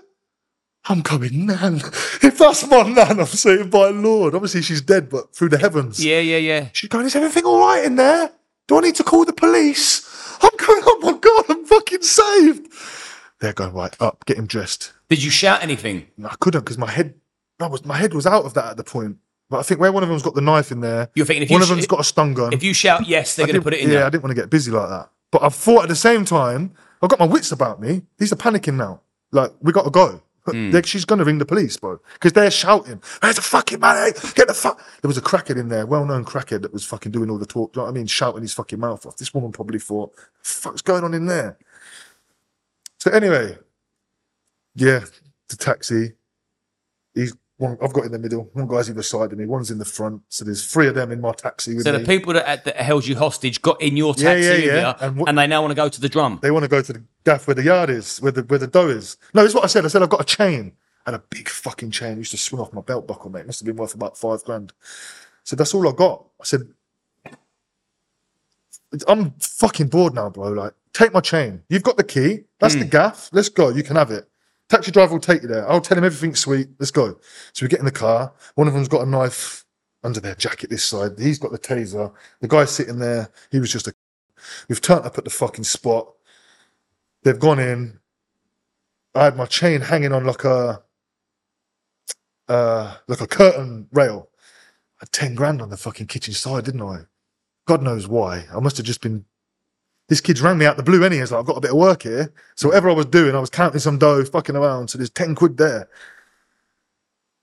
I'm 0.88 1.00
going, 1.02 1.46
Nan. 1.46 1.76
If 2.22 2.38
that's 2.38 2.66
my 2.68 2.82
Nan, 2.82 3.20
I'm 3.20 3.26
saying, 3.26 3.70
by 3.70 3.88
Lord. 3.90 4.34
Obviously, 4.34 4.62
she's 4.62 4.80
dead, 4.80 5.08
but 5.08 5.34
through 5.34 5.50
the 5.50 5.58
heavens. 5.58 6.04
Yeah, 6.04 6.20
yeah, 6.20 6.36
yeah. 6.38 6.68
She's 6.72 6.88
going, 6.88 7.06
is 7.06 7.16
everything 7.16 7.44
all 7.44 7.58
right 7.60 7.84
in 7.84 7.96
there? 7.96 8.30
Do 8.68 8.78
I 8.78 8.80
need 8.80 8.94
to 8.96 9.04
call 9.04 9.24
the 9.24 9.32
police? 9.32 10.06
I'm 10.42 10.50
going, 10.56 10.82
oh 10.84 10.98
my 11.02 11.18
God, 11.18 11.44
I'm 11.48 11.64
fucking 11.64 12.02
saved. 12.02 12.72
They're 13.40 13.52
going, 13.52 13.72
right, 13.74 13.94
up, 14.00 14.24
get 14.26 14.38
him 14.38 14.46
dressed. 14.46 14.92
Did 15.08 15.22
you 15.22 15.30
shout 15.30 15.62
anything? 15.62 16.06
I 16.24 16.34
couldn't 16.40 16.62
because 16.62 16.78
my 16.78 16.90
head, 16.90 17.14
I 17.60 17.66
was, 17.68 17.84
my 17.84 17.96
head 17.96 18.12
was 18.14 18.26
out 18.26 18.44
of 18.44 18.54
that 18.54 18.66
at 18.70 18.76
the 18.76 18.84
point. 18.84 19.18
But 19.48 19.58
I 19.58 19.62
think 19.62 19.78
where 19.80 19.92
one 19.92 20.02
of 20.02 20.08
them's 20.08 20.22
got 20.24 20.34
the 20.34 20.40
knife 20.40 20.72
in 20.72 20.80
there, 20.80 21.08
You're 21.14 21.26
thinking 21.26 21.44
if 21.44 21.50
one 21.50 21.60
you 21.60 21.64
of 21.64 21.68
them's 21.68 21.86
got 21.86 22.00
a 22.00 22.04
stun 22.04 22.34
gun. 22.34 22.52
If 22.52 22.64
you 22.64 22.74
shout 22.74 23.06
yes, 23.06 23.36
they're 23.36 23.44
I 23.44 23.46
going 23.46 23.54
to 23.54 23.58
didn't- 23.60 23.64
put 23.64 23.74
it 23.74 23.80
in 23.80 23.90
yeah, 23.90 24.06
I 24.06 24.10
didn't 24.10 24.24
want 24.24 24.34
to 24.34 24.40
get 24.42 24.50
busy 24.50 24.70
like 24.72 24.88
that. 24.88 25.10
But 25.30 25.42
I 25.42 25.48
thought 25.48 25.84
at 25.84 25.88
the 25.88 25.94
same 25.96 26.24
time, 26.24 26.72
I've 27.02 27.10
got 27.10 27.20
my 27.20 27.26
wits 27.26 27.52
about 27.52 27.80
me. 27.80 28.02
These 28.18 28.32
are 28.32 28.36
panicking 28.36 28.74
now. 28.74 29.00
Like, 29.30 29.52
we 29.60 29.72
got 29.72 29.84
to 29.84 29.90
go. 29.90 30.22
Hmm. 30.54 30.70
They- 30.70 30.82
She's 30.82 31.04
going 31.04 31.18
to 31.18 31.24
ring 31.24 31.38
the 31.38 31.44
police, 31.46 31.76
bro. 31.76 31.98
Because 32.14 32.32
they're 32.32 32.50
shouting, 32.50 33.02
"There's 33.22 33.38
a 33.38 33.42
fucking 33.42 33.80
money? 33.80 34.12
Get 34.34 34.46
the 34.48 34.54
fuck. 34.54 34.78
There 35.02 35.08
was 35.08 35.18
a 35.18 35.22
crackhead 35.22 35.56
in 35.58 35.68
there, 35.68 35.86
well 35.86 36.04
known 36.04 36.24
crackhead 36.24 36.62
that 36.62 36.72
was 36.72 36.84
fucking 36.84 37.12
doing 37.12 37.30
all 37.30 37.38
the 37.38 37.46
talk. 37.46 37.74
You 37.74 37.80
know 37.80 37.84
what 37.86 37.90
I 37.90 37.94
mean? 37.94 38.06
Shouting 38.06 38.42
his 38.42 38.52
fucking 38.54 38.78
mouth 38.78 39.04
off. 39.06 39.16
This 39.16 39.32
woman 39.34 39.52
probably 39.52 39.78
thought, 39.78 40.12
fuck's 40.42 40.82
going 40.82 41.04
on 41.04 41.14
in 41.14 41.26
there? 41.26 41.58
So, 43.00 43.10
anyway, 43.10 43.58
yeah, 44.74 45.00
the 45.48 45.56
taxi. 45.56 46.12
He's 47.14 47.34
one, 47.58 47.78
I've 47.82 47.92
got 47.92 48.04
in 48.04 48.12
the 48.12 48.18
middle. 48.18 48.50
One 48.52 48.66
guy's 48.68 48.90
either 48.90 49.02
side 49.02 49.32
of 49.32 49.38
me, 49.38 49.46
one's 49.46 49.70
in 49.70 49.78
the 49.78 49.84
front. 49.84 50.22
So 50.28 50.44
there's 50.44 50.66
three 50.70 50.88
of 50.88 50.94
them 50.94 51.10
in 51.12 51.20
my 51.20 51.32
taxi 51.32 51.74
with 51.74 51.84
So 51.84 51.92
me. 51.92 51.98
the 51.98 52.04
people 52.04 52.34
that, 52.34 52.64
that 52.64 52.76
held 52.76 53.06
you 53.06 53.16
hostage 53.16 53.62
got 53.62 53.80
in 53.80 53.96
your 53.96 54.14
Yeah, 54.18 54.34
taxi 54.34 54.46
yeah, 54.46 54.54
yeah. 54.54 54.74
you, 54.74 54.86
And 54.86 54.96
and, 55.00 55.16
what- 55.16 55.34
they 55.34 55.46
now 55.46 55.62
want 55.62 55.70
to 55.70 55.74
go 55.76 55.88
to 55.88 56.00
the 56.00 56.08
drum. 56.08 56.38
They 56.42 56.50
want 56.50 56.64
to 56.64 56.68
go 56.68 56.82
to 56.82 56.92
the 56.92 57.02
gaff 57.26 57.46
where 57.46 57.54
the 57.54 57.64
yard 57.64 57.90
is, 57.90 58.18
where 58.18 58.32
the 58.32 58.42
where 58.42 58.58
the 58.58 58.66
dough 58.66 58.88
is. 58.88 59.18
No, 59.34 59.44
it's 59.44 59.54
what 59.54 59.64
I 59.64 59.66
said. 59.66 59.84
I 59.84 59.88
said 59.88 60.02
I've 60.02 60.08
got 60.08 60.20
a 60.20 60.24
chain 60.24 60.72
and 61.06 61.16
a 61.16 61.18
big 61.18 61.48
fucking 61.48 61.90
chain. 61.90 62.16
used 62.18 62.30
to 62.30 62.38
swing 62.38 62.62
off 62.62 62.72
my 62.72 62.80
belt 62.80 63.06
buckle, 63.06 63.30
mate. 63.30 63.40
It 63.40 63.46
Must 63.46 63.60
have 63.60 63.66
been 63.66 63.76
worth 63.76 63.94
about 63.94 64.16
five 64.16 64.42
grand. 64.44 64.72
So 65.44 65.56
that's 65.56 65.74
all 65.74 65.88
I 65.88 65.92
got. 65.92 66.24
I 66.40 66.44
said, 66.44 66.62
I'm 69.06 69.32
fucking 69.40 69.88
bored 69.88 70.14
now, 70.14 70.30
bro. 70.30 70.50
Like, 70.50 70.72
take 70.92 71.12
my 71.12 71.20
chain. 71.20 71.62
You've 71.68 71.82
got 71.82 71.96
the 71.96 72.04
key. 72.04 72.44
That's 72.58 72.74
the 72.74 72.84
hmm. 72.84 72.90
gaff. 72.90 73.28
Let's 73.32 73.48
go. 73.48 73.68
You 73.68 73.82
can 73.82 73.96
have 73.96 74.10
it. 74.10 74.28
Taxi 74.68 74.90
driver 74.90 75.12
will 75.12 75.20
take 75.20 75.42
you 75.42 75.48
there. 75.48 75.68
I'll 75.68 75.80
tell 75.80 75.98
him 75.98 76.04
everything's 76.04 76.40
sweet. 76.40 76.68
Let's 76.78 76.90
go. 76.90 77.18
So 77.52 77.64
we 77.64 77.68
get 77.68 77.78
in 77.78 77.84
the 77.84 77.92
car. 77.92 78.32
One 78.56 78.66
of 78.66 78.74
them's 78.74 78.88
got 78.88 79.06
a 79.06 79.10
knife 79.10 79.64
under 80.02 80.20
their 80.20 80.34
jacket 80.34 80.70
this 80.70 80.84
side. 80.84 81.12
He's 81.18 81.38
got 81.38 81.52
the 81.52 81.58
taser. 81.58 82.12
The 82.40 82.48
guy 82.48 82.64
sitting 82.64 82.98
there, 82.98 83.30
he 83.50 83.60
was 83.60 83.70
just 83.70 83.86
a. 83.86 83.94
We've 84.68 84.80
turned 84.80 85.04
up 85.04 85.18
at 85.18 85.24
the 85.24 85.30
fucking 85.30 85.64
spot. 85.64 86.15
They've 87.26 87.36
gone 87.36 87.58
in. 87.58 87.98
I 89.12 89.24
had 89.24 89.36
my 89.36 89.46
chain 89.46 89.80
hanging 89.80 90.12
on 90.12 90.24
like 90.24 90.44
a, 90.44 90.80
uh, 92.46 92.96
like 93.08 93.20
a 93.20 93.26
curtain 93.26 93.88
rail. 93.90 94.28
I 94.38 95.00
had 95.00 95.10
ten 95.10 95.34
grand 95.34 95.60
on 95.60 95.68
the 95.68 95.76
fucking 95.76 96.06
kitchen 96.06 96.34
side, 96.34 96.66
didn't 96.66 96.82
I? 96.82 97.00
God 97.66 97.82
knows 97.82 98.06
why. 98.06 98.44
I 98.54 98.60
must 98.60 98.76
have 98.76 98.86
just 98.86 99.00
been. 99.00 99.24
This 100.08 100.20
kid's 100.20 100.40
rang 100.40 100.56
me 100.56 100.66
out 100.66 100.76
the 100.76 100.84
blue 100.84 101.02
anyway. 101.02 101.20
It's 101.20 101.32
like, 101.32 101.40
I've 101.40 101.46
got 101.46 101.56
a 101.56 101.62
bit 101.62 101.72
of 101.72 101.78
work 101.78 102.04
here. 102.04 102.32
So 102.54 102.68
whatever 102.68 102.90
I 102.90 102.94
was 102.94 103.06
doing, 103.06 103.34
I 103.34 103.40
was 103.40 103.50
counting 103.50 103.80
some 103.80 103.98
dough, 103.98 104.24
fucking 104.24 104.54
around. 104.54 104.90
So 104.90 104.96
there's 104.96 105.10
10 105.10 105.34
quid 105.34 105.56
there. 105.56 105.88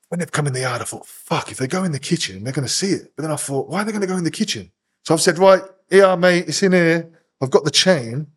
When 0.08 0.20
they've 0.20 0.32
come 0.32 0.48
in 0.48 0.54
the 0.54 0.62
yard, 0.62 0.82
I 0.82 0.86
thought, 0.86 1.06
fuck, 1.06 1.52
if 1.52 1.58
they 1.58 1.68
go 1.68 1.84
in 1.84 1.92
the 1.92 2.00
kitchen, 2.00 2.46
they're 2.46 2.54
going 2.54 2.66
to 2.66 2.74
see 2.74 2.92
it. 2.92 3.12
But 3.18 3.24
then 3.24 3.32
I 3.32 3.36
thought, 3.36 3.68
why 3.68 3.82
are 3.82 3.84
they 3.84 3.92
going 3.92 4.00
to 4.00 4.08
go 4.08 4.16
in 4.16 4.24
the 4.24 4.32
kitchen? 4.32 4.72
So 5.04 5.14
I've 5.14 5.20
said, 5.20 5.40
right, 5.40 5.62
here, 5.90 6.16
mate, 6.16 6.46
it's 6.48 6.64
in 6.64 6.72
here. 6.72 7.12
I've 7.42 7.52
got 7.52 7.66
the 7.66 7.72
chain. 7.72 8.28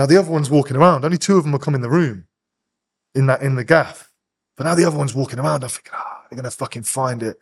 Now 0.00 0.06
the 0.06 0.16
other 0.16 0.30
one's 0.30 0.48
walking 0.48 0.78
around. 0.78 1.04
Only 1.04 1.18
two 1.18 1.36
of 1.36 1.44
them 1.44 1.54
are 1.54 1.58
come 1.58 1.74
in 1.74 1.82
the 1.82 1.90
room 1.90 2.26
in 3.14 3.26
that, 3.26 3.42
in 3.42 3.54
the 3.54 3.64
gaff. 3.64 4.10
But 4.56 4.64
now 4.64 4.74
the 4.74 4.86
other 4.86 4.96
one's 4.96 5.14
walking 5.14 5.38
around. 5.38 5.62
I'm 5.62 5.68
thinking, 5.68 5.92
ah, 5.94 6.22
they're 6.22 6.38
going 6.38 6.50
to 6.50 6.56
fucking 6.56 6.84
find 6.84 7.22
it. 7.22 7.38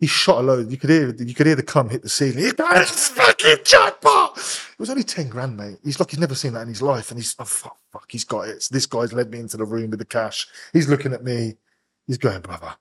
He 0.00 0.06
shot 0.06 0.38
a 0.38 0.40
load. 0.40 0.70
You 0.70 0.78
could 0.78 0.88
hear 0.88 1.14
you 1.14 1.34
could 1.34 1.46
hear 1.46 1.54
the 1.54 1.62
cum 1.62 1.90
hit 1.90 2.00
the 2.00 2.08
ceiling. 2.08 2.44
It's 2.58 3.08
fucking 3.08 3.58
jackpot. 3.62 4.38
It 4.38 4.78
was 4.78 4.88
only 4.88 5.02
ten 5.02 5.28
grand, 5.28 5.54
mate. 5.54 5.80
He's 5.84 6.00
like 6.00 6.12
he's 6.12 6.18
never 6.18 6.34
seen 6.34 6.54
that 6.54 6.62
in 6.62 6.68
his 6.68 6.80
life, 6.80 7.10
and 7.10 7.20
he's 7.20 7.36
oh 7.38 7.44
fuck, 7.44 7.76
fuck 7.92 8.06
he's 8.08 8.24
got 8.24 8.48
it. 8.48 8.66
This 8.70 8.86
guy's 8.86 9.12
led 9.12 9.30
me 9.30 9.40
into 9.40 9.58
the 9.58 9.66
room 9.66 9.90
with 9.90 9.98
the 9.98 10.06
cash. 10.06 10.48
He's 10.72 10.88
looking 10.88 11.12
at 11.12 11.22
me. 11.22 11.56
He's 12.06 12.16
going, 12.16 12.40
brother, 12.40 12.74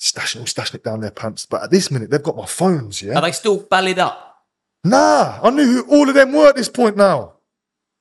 stashing, 0.00 0.42
stashing 0.52 0.74
it 0.74 0.84
down 0.84 1.00
their 1.00 1.12
pants. 1.12 1.46
But 1.46 1.62
at 1.62 1.70
this 1.70 1.92
minute, 1.92 2.10
they've 2.10 2.20
got 2.20 2.36
my 2.36 2.46
phones. 2.46 3.00
Yeah. 3.02 3.14
Are 3.14 3.22
they 3.22 3.30
still 3.30 3.60
ballad 3.60 4.00
up? 4.00 4.42
Nah, 4.82 5.38
I 5.44 5.50
knew 5.50 5.84
who 5.84 5.90
all 5.92 6.08
of 6.08 6.16
them 6.16 6.32
were 6.32 6.48
at 6.48 6.56
this 6.56 6.68
point 6.68 6.96
now. 6.96 7.34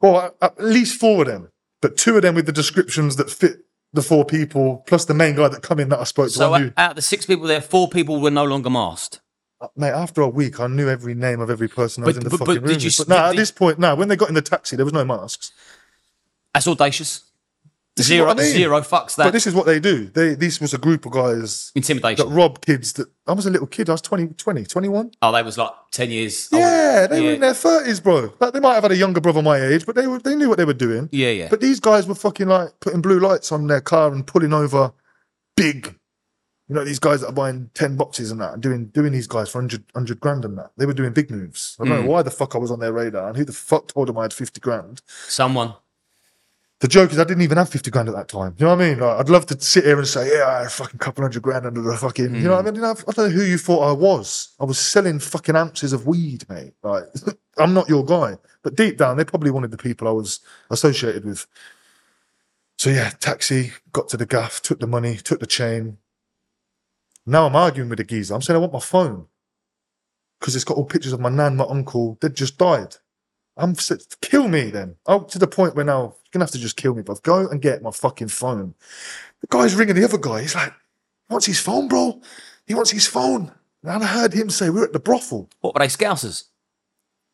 Well, 0.02 0.20
at- 0.22 0.36
uh, 0.42 0.50
at 0.58 0.64
least 0.64 1.00
four 1.00 1.22
of 1.22 1.28
them, 1.28 1.50
but 1.82 1.98
two 1.98 2.16
of 2.16 2.22
them 2.22 2.36
with 2.36 2.46
the 2.46 2.52
descriptions 2.52 3.16
that 3.18 3.30
fit 3.30 3.60
the 3.94 4.02
four 4.02 4.26
people, 4.26 4.84
plus 4.88 5.06
the 5.06 5.14
main 5.14 5.36
guy 5.36 5.48
that 5.48 5.62
come 5.64 5.80
in 5.80 5.90
that 5.90 6.00
I 6.00 6.04
spoke 6.04 6.28
to. 6.28 6.34
So 6.34 6.54
I 6.54 6.60
knew, 6.60 6.72
out 6.78 6.92
of 6.92 6.96
the 6.98 7.02
six 7.02 7.26
people 7.26 7.48
there, 7.48 7.62
four 7.62 7.88
people 7.90 8.20
were 8.20 8.30
no 8.32 8.44
longer 8.44 8.70
masked. 8.70 9.22
Uh, 9.60 9.68
mate, 9.76 9.90
after 9.92 10.22
a 10.22 10.28
week, 10.28 10.60
I 10.60 10.68
knew 10.68 10.88
every 10.88 11.16
name 11.16 11.40
of 11.40 11.50
every 11.50 11.68
person 11.68 12.04
I 12.04 12.08
was 12.08 12.18
in 12.18 12.24
the 12.24 12.30
but- 12.30 12.40
but 12.40 12.46
fucking 12.48 12.62
room. 12.64 12.74
did 12.74 12.84
you 12.84 12.88
with. 12.90 13.08
But 13.08 13.08
nah, 13.08 13.30
at 13.30 13.36
this 13.36 13.50
point, 13.52 13.80
now 13.80 13.96
when 13.96 14.08
they 14.08 14.16
got 14.16 14.30
in 14.30 14.36
the 14.36 14.42
taxi, 14.42 14.76
there 14.76 14.86
was 14.86 14.94
no 14.94 15.04
masks. 15.06 15.52
That's 16.54 16.68
audacious. 16.68 17.24
This 17.98 18.06
Zero, 18.08 18.30
I 18.30 18.36
mean. 18.36 18.46
zero 18.46 18.80
fucks 18.82 19.16
that. 19.16 19.26
But 19.26 19.34
this 19.34 19.48
is 19.48 19.54
what 19.56 19.66
they 19.66 19.80
do. 19.80 20.06
They 20.08 20.36
this 20.36 20.62
was 20.62 20.74
a 20.74 20.78
group 20.78 21.06
of 21.06 21.12
guys 21.12 21.72
that 21.74 21.80
Intimidation. 21.80 22.30
rob 22.30 22.62
kids. 22.62 22.94
That 22.94 23.08
I 23.28 23.34
was 23.34 23.46
a 23.46 23.50
little 23.50 23.68
kid. 23.68 23.90
I 23.90 23.94
was 23.94 24.02
20, 24.02 24.28
20 24.28 24.64
21. 24.66 25.12
Oh, 25.22 25.32
they 25.32 25.42
was 25.44 25.58
like 25.58 25.72
10 25.92 26.12
years 26.12 26.48
older. 26.54 26.64
Yeah, 26.66 27.08
they 27.08 27.22
were 27.22 27.32
in 27.34 27.42
their 27.42 27.54
thirties, 27.56 28.00
bro. 28.00 28.32
Like 28.40 28.54
they 28.54 28.60
might 28.60 28.76
have 28.76 28.84
had 28.84 28.92
a 28.92 28.96
younger 28.96 29.20
brother 29.20 29.42
my 29.42 29.60
age, 29.60 29.86
but 29.86 29.96
they 29.96 30.06
were 30.08 30.20
they 30.20 30.36
knew 30.36 30.48
what 30.48 30.58
they 30.60 30.66
were 30.66 30.74
doing. 30.74 31.10
Yeah, 31.12 31.32
yeah. 31.32 31.48
But 31.50 31.60
these 31.60 31.80
guys 31.80 32.08
were 32.08 32.16
fucking 32.16 32.48
like 32.48 32.70
putting 32.80 33.02
blue 33.02 33.20
lights 33.20 33.52
on 33.52 33.68
their 33.68 33.82
car 33.82 34.14
and 34.14 34.26
pulling 34.26 34.54
over 34.54 34.94
big. 35.56 35.96
You 36.70 36.76
know, 36.76 36.84
these 36.84 37.00
guys 37.00 37.22
that 37.22 37.30
are 37.30 37.34
buying 37.34 37.70
10 37.76 37.96
boxes 37.96 38.30
and 38.30 38.42
that 38.42 38.54
and 38.54 38.62
doing 38.62 38.88
doing 38.88 39.14
these 39.14 39.26
guys 39.28 39.50
for 39.50 39.60
100, 39.60 39.86
100 39.94 40.20
grand 40.20 40.44
and 40.46 40.58
that. 40.58 40.72
They 40.78 40.86
were 40.86 40.94
doing 40.94 41.14
big 41.14 41.32
moves. 41.32 41.78
I 41.80 41.86
don't 41.86 41.98
Hmm. 42.00 42.04
know 42.06 42.12
why 42.12 42.22
the 42.24 42.30
fuck 42.32 42.56
I 42.56 42.58
was 42.58 42.72
on 42.72 42.80
their 42.80 42.92
radar 42.94 43.30
and 43.30 43.38
who 43.38 43.46
the 43.46 43.54
fuck 43.54 43.88
told 43.88 44.10
them 44.10 44.18
I 44.18 44.24
had 44.24 44.34
50 44.34 44.60
grand. 44.60 45.02
Someone. 45.30 45.74
The 46.80 46.88
joke 46.88 47.12
is 47.12 47.18
I 47.18 47.24
didn't 47.24 47.42
even 47.42 47.58
have 47.58 47.70
50 47.70 47.90
grand 47.90 48.08
at 48.08 48.14
that 48.14 48.28
time. 48.28 48.54
You 48.60 48.66
know 48.66 48.76
what 48.76 48.84
I 48.84 48.90
mean? 48.90 49.00
Like, 49.00 49.20
I'd 49.20 49.30
love 49.30 49.48
to 49.48 49.60
sit 49.60 49.86
here 49.86 49.98
and 49.98 50.08
say, 50.08 50.30
yeah, 50.30 50.48
I 50.48 50.58
had 50.60 50.68
a 50.68 50.70
fucking 50.70 51.00
couple 51.00 51.24
hundred 51.24 51.42
grand 51.42 51.66
under 51.66 51.82
the 51.82 51.98
fucking, 51.98 52.36
you 52.36 52.42
know 52.42 52.52
what 52.52 52.58
I 52.58 52.62
hmm. 52.62 52.66
mean? 52.66 52.76
You 52.76 52.82
know, 52.82 52.96
I 53.08 53.12
don't 53.12 53.30
know 53.30 53.36
who 53.36 53.44
you 53.44 53.58
thought 53.58 53.90
I 53.90 53.94
was. 53.94 54.54
I 54.60 54.66
was 54.66 54.78
selling 54.78 55.18
fucking 55.18 55.56
ounces 55.56 55.92
of 55.92 56.06
weed, 56.06 56.48
mate. 56.50 56.74
Like, 56.84 57.06
I'm 57.58 57.74
not 57.74 57.90
your 57.90 58.06
guy. 58.06 58.38
But 58.62 58.76
deep 58.76 58.98
down, 58.98 59.18
they 59.18 59.26
probably 59.26 59.50
wanted 59.50 59.72
the 59.72 59.78
people 59.78 60.08
I 60.08 60.12
was 60.12 60.40
associated 60.70 61.26
with. 61.26 61.48
So 62.78 62.92
yeah, 62.92 63.10
taxi, 63.10 63.72
got 63.92 64.08
to 64.10 64.18
the 64.18 64.28
gaff, 64.28 64.62
took 64.62 64.80
the 64.80 64.86
money, 64.86 65.16
took 65.16 65.40
the 65.40 65.48
chain. 65.48 65.98
Now 67.26 67.48
I'm 67.48 67.56
arguing 67.56 67.90
with 67.90 67.98
the 67.98 68.04
geezer. 68.04 68.36
I'm 68.36 68.42
saying 68.42 68.56
I 68.56 68.60
want 68.60 68.74
my 68.74 68.80
phone. 68.80 69.28
Because 70.40 70.56
it's 70.56 70.64
got 70.64 70.78
all 70.78 70.86
pictures 70.86 71.14
of 71.14 71.20
my 71.20 71.30
nan, 71.30 71.56
my 71.56 71.66
uncle. 71.68 72.20
They'd 72.22 72.36
just 72.36 72.60
died. 72.60 72.98
I'm 73.58 73.76
kill 74.22 74.48
me 74.48 74.70
then. 74.70 74.96
Oh, 75.06 75.22
to 75.24 75.40
the 75.40 75.48
point 75.48 75.76
where 75.76 75.86
now 75.86 76.02
you're 76.02 76.14
gonna 76.32 76.46
have 76.46 76.52
to 76.52 76.60
just 76.60 76.78
kill 76.78 76.94
me, 76.94 77.02
but 77.02 77.24
go 77.24 77.48
and 77.48 77.62
get 77.62 77.82
my 77.82 77.92
fucking 77.92 78.28
phone. 78.28 78.76
The 79.42 79.48
guy's 79.48 79.76
ringing 79.76 79.96
the 79.96 80.04
other 80.04 80.18
guy. 80.18 80.42
He's 80.42 80.56
like, 80.56 80.72
he 80.72 81.34
wants 81.34 81.46
his 81.46 81.60
phone, 81.60 81.88
bro. 81.88 82.22
He 82.66 82.74
wants 82.74 82.92
his 82.92 83.08
phone. 83.08 83.52
And 83.84 84.04
I 84.04 84.08
heard 84.08 84.34
him 84.34 84.50
say, 84.50 84.70
we're 84.70 84.84
at 84.84 84.94
the 84.94 85.00
brothel. 85.00 85.50
What 85.62 85.74
were 85.74 85.80
they, 85.80 85.88
Scousers? 85.88 86.46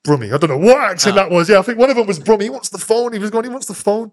Brummy. 0.03 0.31
I 0.31 0.37
don't 0.37 0.49
know 0.49 0.57
what 0.57 0.77
accent 0.77 1.17
ah. 1.17 1.23
that 1.23 1.31
was. 1.31 1.49
Yeah, 1.49 1.59
I 1.59 1.61
think 1.61 1.79
one 1.79 1.89
of 1.89 1.95
them 1.95 2.05
was 2.05 2.19
Brummy. 2.19 2.45
He 2.45 2.49
wants 2.49 2.69
the 2.69 2.77
phone. 2.77 3.13
He 3.13 3.19
was 3.19 3.29
going, 3.29 3.45
he 3.45 3.49
wants 3.49 3.67
the 3.67 3.73
phone. 3.73 4.11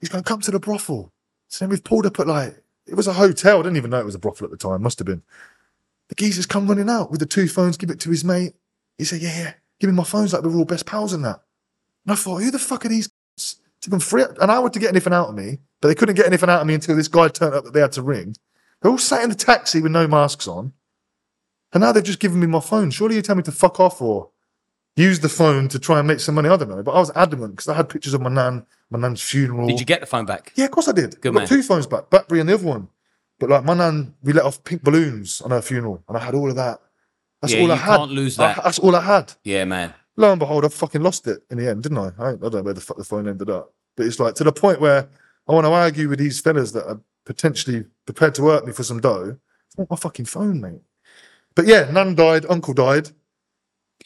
He's 0.00 0.08
going 0.08 0.22
to 0.22 0.28
come 0.28 0.40
to 0.40 0.50
the 0.50 0.60
brothel. 0.60 1.12
So 1.48 1.64
then 1.64 1.70
we've 1.70 1.84
pulled 1.84 2.06
up 2.06 2.18
at 2.20 2.26
like, 2.26 2.62
it 2.86 2.94
was 2.94 3.06
a 3.06 3.12
hotel. 3.12 3.60
I 3.60 3.62
didn't 3.62 3.76
even 3.76 3.90
know 3.90 4.00
it 4.00 4.04
was 4.04 4.14
a 4.14 4.18
brothel 4.20 4.46
at 4.46 4.50
the 4.50 4.56
time. 4.56 4.82
Must 4.82 4.98
have 4.98 5.06
been. 5.06 5.22
The 6.08 6.14
geezer's 6.16 6.46
come 6.46 6.66
running 6.66 6.90
out 6.90 7.10
with 7.10 7.20
the 7.20 7.26
two 7.26 7.48
phones, 7.48 7.76
give 7.76 7.90
it 7.90 8.00
to 8.00 8.10
his 8.10 8.24
mate. 8.24 8.54
He 8.98 9.04
said, 9.04 9.20
yeah, 9.20 9.38
yeah, 9.38 9.54
give 9.80 9.90
me 9.90 9.96
my 9.96 10.04
phones 10.04 10.32
like 10.32 10.42
we're 10.42 10.54
all 10.54 10.64
best 10.64 10.86
pals 10.86 11.12
and 11.12 11.24
that. 11.24 11.40
And 12.04 12.12
I 12.12 12.14
thought, 12.14 12.42
who 12.42 12.50
the 12.50 12.58
fuck 12.58 12.84
are 12.84 12.88
these? 12.88 13.08
cunts? 13.08 13.56
Took 13.80 13.90
them 13.90 14.00
three, 14.00 14.24
an 14.40 14.50
hour 14.50 14.70
to 14.70 14.78
get 14.78 14.90
anything 14.90 15.12
out 15.12 15.28
of 15.28 15.34
me, 15.34 15.58
but 15.80 15.88
they 15.88 15.94
couldn't 15.94 16.14
get 16.14 16.26
anything 16.26 16.48
out 16.48 16.60
of 16.60 16.66
me 16.66 16.74
until 16.74 16.96
this 16.96 17.08
guy 17.08 17.28
turned 17.28 17.54
up 17.54 17.64
that 17.64 17.72
they 17.72 17.80
had 17.80 17.92
to 17.92 18.02
ring. 18.02 18.34
They're 18.80 18.90
all 18.90 18.98
sat 18.98 19.22
in 19.22 19.30
the 19.30 19.36
taxi 19.36 19.80
with 19.80 19.92
no 19.92 20.06
masks 20.06 20.48
on. 20.48 20.72
And 21.72 21.82
now 21.82 21.92
they've 21.92 22.02
just 22.02 22.20
given 22.20 22.40
me 22.40 22.46
my 22.46 22.60
phone. 22.60 22.90
Surely 22.90 23.16
you 23.16 23.22
tell 23.22 23.36
me 23.36 23.42
to 23.42 23.52
fuck 23.52 23.80
off 23.80 24.00
or 24.00 24.30
use 24.96 25.20
the 25.20 25.28
phone 25.28 25.68
to 25.68 25.78
try 25.78 25.98
and 25.98 26.08
make 26.08 26.20
some 26.20 26.34
money. 26.34 26.48
I 26.48 26.56
don't 26.56 26.68
know. 26.68 26.82
But 26.82 26.92
I 26.92 27.00
was 27.00 27.10
adamant 27.14 27.52
because 27.52 27.68
I 27.68 27.74
had 27.74 27.88
pictures 27.88 28.14
of 28.14 28.22
my 28.22 28.30
nan, 28.30 28.64
my 28.90 28.98
nan's 28.98 29.22
funeral. 29.22 29.66
Did 29.66 29.80
you 29.80 29.86
get 29.86 30.00
the 30.00 30.06
phone 30.06 30.24
back? 30.24 30.52
Yeah, 30.54 30.66
of 30.66 30.70
course 30.70 30.88
I 30.88 30.92
did. 30.92 31.20
Good 31.20 31.30
I 31.30 31.32
got 31.32 31.40
man. 31.40 31.48
two 31.48 31.62
phones 31.62 31.86
back, 31.86 32.08
Blackberry 32.08 32.40
and 32.40 32.48
the 32.48 32.54
other 32.54 32.66
one. 32.66 32.88
But 33.38 33.50
like 33.50 33.64
my 33.64 33.74
nan, 33.74 34.14
we 34.22 34.32
let 34.32 34.44
off 34.44 34.64
pink 34.64 34.82
balloons 34.82 35.42
on 35.42 35.50
her 35.50 35.60
funeral, 35.60 36.02
and 36.08 36.16
I 36.16 36.20
had 36.20 36.34
all 36.34 36.48
of 36.48 36.56
that. 36.56 36.80
That's 37.46 37.54
Yeah, 37.54 37.62
all 37.62 37.70
I 37.72 37.74
you 37.74 37.80
had. 37.80 37.96
can't 37.96 38.10
lose 38.12 38.38
I- 38.38 38.52
that's 38.54 38.78
all 38.78 38.94
I 38.96 39.00
had. 39.00 39.32
Yeah, 39.44 39.64
man. 39.64 39.94
Lo 40.16 40.30
and 40.32 40.38
behold, 40.38 40.64
I 40.64 40.68
fucking 40.68 41.02
lost 41.02 41.26
it 41.26 41.42
in 41.50 41.58
the 41.58 41.68
end, 41.70 41.82
didn't 41.82 41.98
I? 41.98 42.10
I, 42.18 42.28
I 42.30 42.34
don't 42.36 42.54
know 42.54 42.62
where 42.62 42.74
the 42.74 42.80
fuck 42.80 42.96
the 42.96 43.04
phone 43.04 43.28
ended 43.28 43.50
up. 43.50 43.72
But 43.96 44.06
it's 44.06 44.18
like 44.18 44.34
to 44.36 44.44
the 44.44 44.52
point 44.52 44.80
where 44.80 45.08
I 45.48 45.52
want 45.52 45.66
to 45.66 45.72
argue 45.72 46.08
with 46.08 46.18
these 46.18 46.40
fellas 46.40 46.72
that 46.72 46.86
are 46.86 47.00
potentially 47.24 47.84
prepared 48.06 48.34
to 48.36 48.42
work 48.42 48.66
me 48.66 48.72
for 48.72 48.82
some 48.82 49.00
dough. 49.00 49.36
It's 49.68 49.78
not 49.78 49.90
my 49.90 49.96
fucking 49.96 50.24
phone, 50.26 50.60
mate. 50.60 50.80
But 51.54 51.66
yeah, 51.66 51.90
nan 51.90 52.14
died, 52.14 52.46
uncle 52.48 52.74
died, 52.74 53.10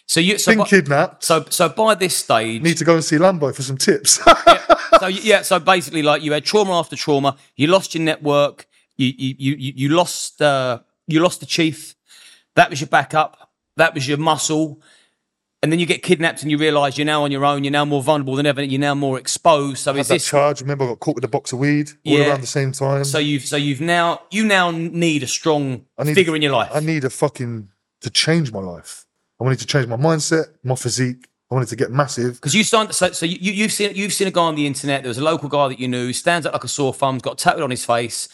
So 0.07 0.21
you 0.21 0.39
so, 0.39 0.53
been 0.53 0.59
by, 0.61 0.67
kidnapped. 0.67 1.25
so 1.25 1.45
so 1.51 1.69
by 1.69 1.95
this 1.95 2.17
stage, 2.17 2.63
Need 2.63 2.77
to 2.79 2.85
go 2.85 2.95
and 2.95 3.05
see 3.05 3.17
Lambo 3.17 3.55
for 3.55 3.63
some 3.63 3.77
tips. 3.77 4.13
so 5.01 5.07
yeah, 5.07 5.43
so 5.43 5.59
basically, 5.61 6.03
like 6.03 6.23
you 6.23 6.33
had 6.33 6.45
trauma 6.45 6.79
after 6.79 6.97
trauma. 6.97 7.37
You 7.57 7.69
lost 7.69 7.95
your 7.95 8.03
network. 8.05 8.67
You 8.97 9.13
you 9.17 9.35
you 9.39 9.73
you 9.77 9.89
lost 9.91 10.43
uh, 10.43 10.81
you 11.07 11.21
lost 11.21 11.41
the 11.41 11.47
chief. 11.47 11.95
That 12.57 12.71
was 12.71 12.81
your 12.81 12.89
backup. 12.89 13.51
That 13.77 13.95
was 13.95 14.07
your 14.09 14.19
muscle. 14.19 14.81
And 15.63 15.71
then 15.71 15.79
you 15.79 15.85
get 15.85 16.03
kidnapped, 16.03 16.41
and 16.43 16.51
you 16.51 16.57
realise 16.57 16.97
you're 16.97 17.05
now 17.05 17.23
on 17.25 17.31
your 17.31 17.45
own. 17.45 17.65
You're 17.65 17.71
now 17.71 17.85
more 17.85 18.03
vulnerable 18.03 18.35
than 18.35 18.47
ever. 18.47 18.63
You're 18.63 18.81
now 18.81 18.95
more 18.95 19.19
exposed. 19.19 19.79
So 19.79 19.93
Had 19.93 20.01
is 20.01 20.09
that 20.09 20.15
this? 20.15 20.27
charge. 20.27 20.63
Remember, 20.63 20.85
I 20.85 20.89
got 20.89 21.01
caught 21.01 21.17
with 21.17 21.25
a 21.25 21.29
box 21.29 21.53
of 21.53 21.59
weed 21.59 21.91
all 22.07 22.13
Yeah. 22.15 22.31
around 22.31 22.41
the 22.41 22.47
same 22.47 22.73
time. 22.73 23.05
So 23.05 23.19
you've 23.19 23.45
so 23.45 23.57
you've 23.57 23.81
now 23.83 24.23
you 24.31 24.45
now 24.47 24.71
need 24.71 25.23
a 25.23 25.27
strong 25.27 25.85
I 25.99 26.05
need- 26.05 26.15
figure 26.15 26.35
in 26.35 26.41
your 26.41 26.53
life. 26.53 26.71
I 26.73 26.81
need 26.81 27.05
a 27.05 27.11
fucking 27.11 27.69
to 28.01 28.11
change 28.11 28.53
my 28.53 28.61
life. 28.61 29.05
I 29.39 29.45
wanted 29.45 29.59
to 29.61 29.67
change 29.67 29.87
my 29.87 29.97
mindset, 29.97 30.47
my 30.65 30.75
physique. 30.77 31.27
I 31.51 31.55
wanted 31.57 31.69
to 31.71 31.77
get 31.77 31.91
massive. 31.91 32.35
Because 32.35 32.55
you 32.55 32.63
signed, 32.65 32.95
so, 32.95 33.11
so 33.13 33.27
you, 33.27 33.53
you've 33.53 33.73
seen 33.73 33.95
you've 33.95 34.13
seen 34.15 34.29
a 34.29 34.31
guy 34.31 34.43
on 34.43 34.55
the 34.55 34.67
internet. 34.67 35.03
There 35.03 35.09
was 35.11 35.19
a 35.19 35.25
local 35.25 35.49
guy 35.51 35.69
that 35.69 35.79
you 35.81 35.89
knew, 35.89 36.13
stands 36.15 36.47
up 36.47 36.55
like 36.55 36.65
a 36.65 36.69
sore 36.69 36.95
thumb, 36.95 37.19
got 37.19 37.37
tattooed 37.39 37.63
on 37.65 37.71
his 37.71 37.85
face, 37.85 38.29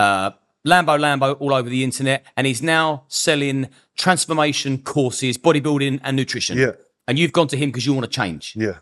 uh, 0.00 0.30
Lambo 0.66 0.98
Lambo 0.98 1.36
all 1.40 1.52
over 1.54 1.68
the 1.68 1.82
internet, 1.82 2.24
and 2.36 2.46
he's 2.46 2.62
now 2.62 3.04
selling 3.08 3.68
transformation 3.96 4.78
courses, 4.78 5.36
bodybuilding 5.38 6.00
and 6.04 6.16
nutrition. 6.16 6.56
Yeah. 6.58 6.72
And 7.08 7.18
you've 7.18 7.32
gone 7.32 7.48
to 7.48 7.56
him 7.56 7.70
because 7.70 7.84
you 7.84 7.92
want 7.94 8.04
to 8.04 8.10
change. 8.10 8.54
Yeah. 8.56 8.78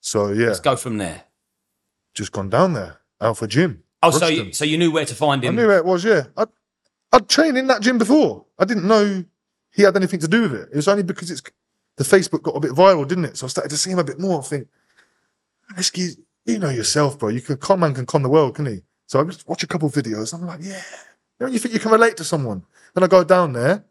So 0.00 0.28
yeah, 0.32 0.48
Let's 0.48 0.60
go 0.60 0.76
from 0.76 0.98
there. 0.98 1.24
just 2.12 2.30
gone 2.32 2.50
down 2.50 2.74
there. 2.74 2.98
Alpha 3.20 3.46
Gym. 3.46 3.82
Oh, 4.02 4.10
so 4.10 4.26
you, 4.26 4.52
so 4.52 4.66
you 4.66 4.76
knew 4.76 4.90
where 4.92 5.06
to 5.06 5.14
find 5.14 5.42
him. 5.42 5.54
I 5.54 5.62
knew 5.62 5.66
where 5.66 5.78
it 5.78 5.84
was. 5.86 6.04
Yeah, 6.04 6.24
I'd, 6.36 6.48
I'd 7.10 7.26
trained 7.26 7.56
in 7.56 7.68
that 7.68 7.80
gym 7.80 7.96
before. 7.96 8.44
I 8.58 8.66
didn't 8.66 8.86
know 8.86 9.24
he 9.72 9.82
had 9.82 9.96
anything 9.96 10.20
to 10.20 10.28
do 10.28 10.42
with 10.42 10.54
it. 10.54 10.68
It 10.72 10.76
was 10.76 10.88
only 10.88 11.02
because 11.04 11.30
it's 11.30 11.40
the 11.96 12.04
Facebook 12.04 12.42
got 12.42 12.54
a 12.54 12.60
bit 12.60 12.72
viral, 12.72 13.08
didn't 13.08 13.24
it? 13.24 13.38
So 13.38 13.46
I 13.46 13.48
started 13.48 13.70
to 13.70 13.78
see 13.78 13.90
him 13.90 13.98
a 13.98 14.04
bit 14.04 14.20
more. 14.20 14.40
I 14.40 14.42
think, 14.42 14.68
excuse, 15.78 16.18
you 16.44 16.58
know 16.58 16.68
yourself, 16.68 17.18
bro. 17.18 17.30
You 17.30 17.40
can 17.40 17.56
con 17.56 17.80
man 17.80 17.94
can 17.94 18.04
con 18.04 18.22
the 18.22 18.28
world, 18.28 18.56
can 18.56 18.66
he? 18.66 18.80
So 19.06 19.20
I 19.20 19.24
just 19.24 19.48
watch 19.48 19.62
a 19.62 19.66
couple 19.66 19.88
of 19.88 19.94
videos. 19.94 20.34
I'm 20.34 20.46
like, 20.46 20.60
yeah. 20.62 20.82
You 21.40 21.58
think 21.58 21.74
you 21.74 21.80
can 21.80 21.90
relate 21.92 22.16
to 22.18 22.24
someone. 22.24 22.62
Then 22.94 23.04
I 23.04 23.06
go 23.06 23.24
down 23.24 23.52
there. 23.52 23.84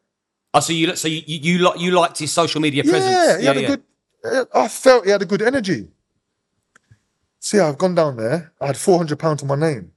Oh, 0.54 0.60
so 0.60 0.74
you 0.74 0.96
so 0.96 1.08
you 1.08 1.22
you, 1.26 1.40
you, 1.60 1.74
you 1.78 1.92
liked 1.92 2.18
his 2.20 2.32
social 2.32 2.62
media 2.62 2.84
presence. 2.84 3.12
Yeah, 3.12 3.40
he 3.40 3.46
had 3.46 3.58
a 3.58 3.68
good. 3.68 3.84
eh, 4.26 4.46
I 4.54 4.68
felt 4.68 5.06
he 5.06 5.12
had 5.12 5.22
a 5.22 5.26
good 5.26 5.42
energy. 5.42 5.88
See, 7.40 7.60
I've 7.60 7.78
gone 7.78 7.96
down 7.96 8.18
there. 8.18 8.54
I 8.62 8.68
had 8.68 8.78
four 8.78 8.98
hundred 8.98 9.20
pounds 9.20 9.42
on 9.42 9.48
my 9.50 9.56
name. 9.56 9.92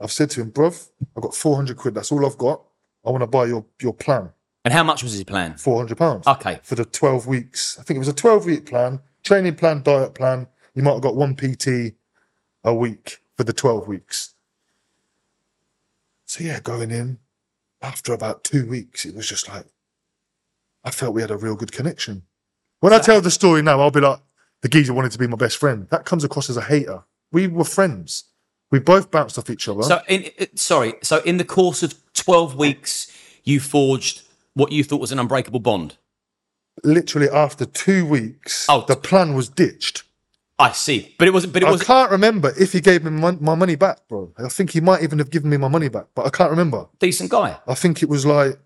I've 0.00 0.12
said 0.12 0.30
to 0.30 0.40
him, 0.40 0.50
bruv, 0.52 0.88
I've 1.16 1.22
got 1.22 1.34
four 1.34 1.56
hundred 1.56 1.76
quid. 1.76 1.94
That's 1.94 2.12
all 2.12 2.24
I've 2.24 2.38
got. 2.38 2.62
I 3.04 3.10
want 3.10 3.22
to 3.22 3.26
buy 3.26 3.46
your 3.46 3.64
your 3.80 3.94
plan. 3.94 4.30
And 4.64 4.72
how 4.72 4.84
much 4.84 5.02
was 5.02 5.12
his 5.12 5.24
plan? 5.24 5.56
Four 5.56 5.78
hundred 5.78 5.98
pounds. 5.98 6.26
Okay. 6.26 6.60
For 6.62 6.76
the 6.76 6.84
twelve 6.84 7.26
weeks, 7.26 7.78
I 7.78 7.82
think 7.82 7.96
it 7.96 7.98
was 7.98 8.08
a 8.08 8.12
twelve 8.12 8.46
week 8.46 8.66
plan, 8.66 9.00
training 9.24 9.56
plan, 9.56 9.82
diet 9.82 10.14
plan. 10.14 10.46
You 10.74 10.82
might 10.82 10.92
have 10.92 11.02
got 11.02 11.16
one 11.16 11.34
PT 11.34 11.94
a 12.64 12.72
week 12.74 13.18
for 13.36 13.44
the 13.44 13.52
twelve 13.52 13.88
weeks. 13.88 14.34
So 16.32 16.42
yeah, 16.42 16.60
going 16.60 16.90
in 16.90 17.18
after 17.82 18.14
about 18.14 18.42
two 18.42 18.66
weeks, 18.66 19.04
it 19.04 19.14
was 19.14 19.28
just 19.28 19.50
like 19.50 19.66
I 20.82 20.90
felt 20.90 21.12
we 21.12 21.20
had 21.20 21.30
a 21.30 21.36
real 21.36 21.54
good 21.54 21.72
connection. 21.72 22.22
When 22.80 22.94
I 22.94 23.00
tell 23.00 23.20
the 23.20 23.30
story 23.30 23.60
now, 23.60 23.80
I'll 23.82 23.90
be 23.90 24.00
like, 24.00 24.18
the 24.62 24.70
geezer 24.70 24.94
wanted 24.94 25.12
to 25.12 25.18
be 25.18 25.26
my 25.26 25.36
best 25.36 25.58
friend. 25.58 25.88
That 25.90 26.06
comes 26.06 26.24
across 26.24 26.48
as 26.48 26.56
a 26.56 26.62
hater. 26.62 27.02
We 27.32 27.48
were 27.48 27.64
friends. 27.66 28.24
We 28.70 28.78
both 28.78 29.10
bounced 29.10 29.36
off 29.38 29.50
each 29.50 29.68
other. 29.68 29.82
So, 29.82 30.00
in, 30.08 30.30
sorry. 30.54 30.94
So, 31.02 31.18
in 31.18 31.36
the 31.36 31.44
course 31.44 31.82
of 31.82 32.02
12 32.14 32.56
weeks, 32.56 33.12
you 33.44 33.60
forged 33.60 34.22
what 34.54 34.72
you 34.72 34.84
thought 34.84 35.02
was 35.02 35.12
an 35.12 35.18
unbreakable 35.18 35.60
bond. 35.60 35.98
Literally 36.82 37.28
after 37.28 37.66
two 37.66 38.06
weeks, 38.06 38.64
Oh. 38.70 38.86
the 38.88 38.96
plan 38.96 39.34
was 39.34 39.50
ditched. 39.50 40.04
I 40.62 40.72
see. 40.72 41.14
But 41.18 41.28
it 41.28 41.32
wasn't, 41.32 41.52
but 41.52 41.62
it 41.62 41.68
I 41.68 41.72
was 41.72 41.82
can't 41.82 42.10
remember 42.10 42.52
if 42.58 42.72
he 42.72 42.80
gave 42.80 43.02
me 43.04 43.10
mon- 43.10 43.38
my 43.40 43.54
money 43.54 43.76
back, 43.76 43.98
bro. 44.08 44.32
I 44.38 44.48
think 44.48 44.70
he 44.70 44.80
might 44.80 45.02
even 45.02 45.18
have 45.18 45.30
given 45.30 45.50
me 45.50 45.56
my 45.56 45.68
money 45.68 45.88
back, 45.88 46.06
but 46.14 46.26
I 46.26 46.30
can't 46.30 46.50
remember. 46.50 46.86
decent 46.98 47.30
guy. 47.30 47.58
I 47.66 47.74
think 47.74 48.02
it 48.02 48.08
was 48.08 48.24
like 48.24 48.58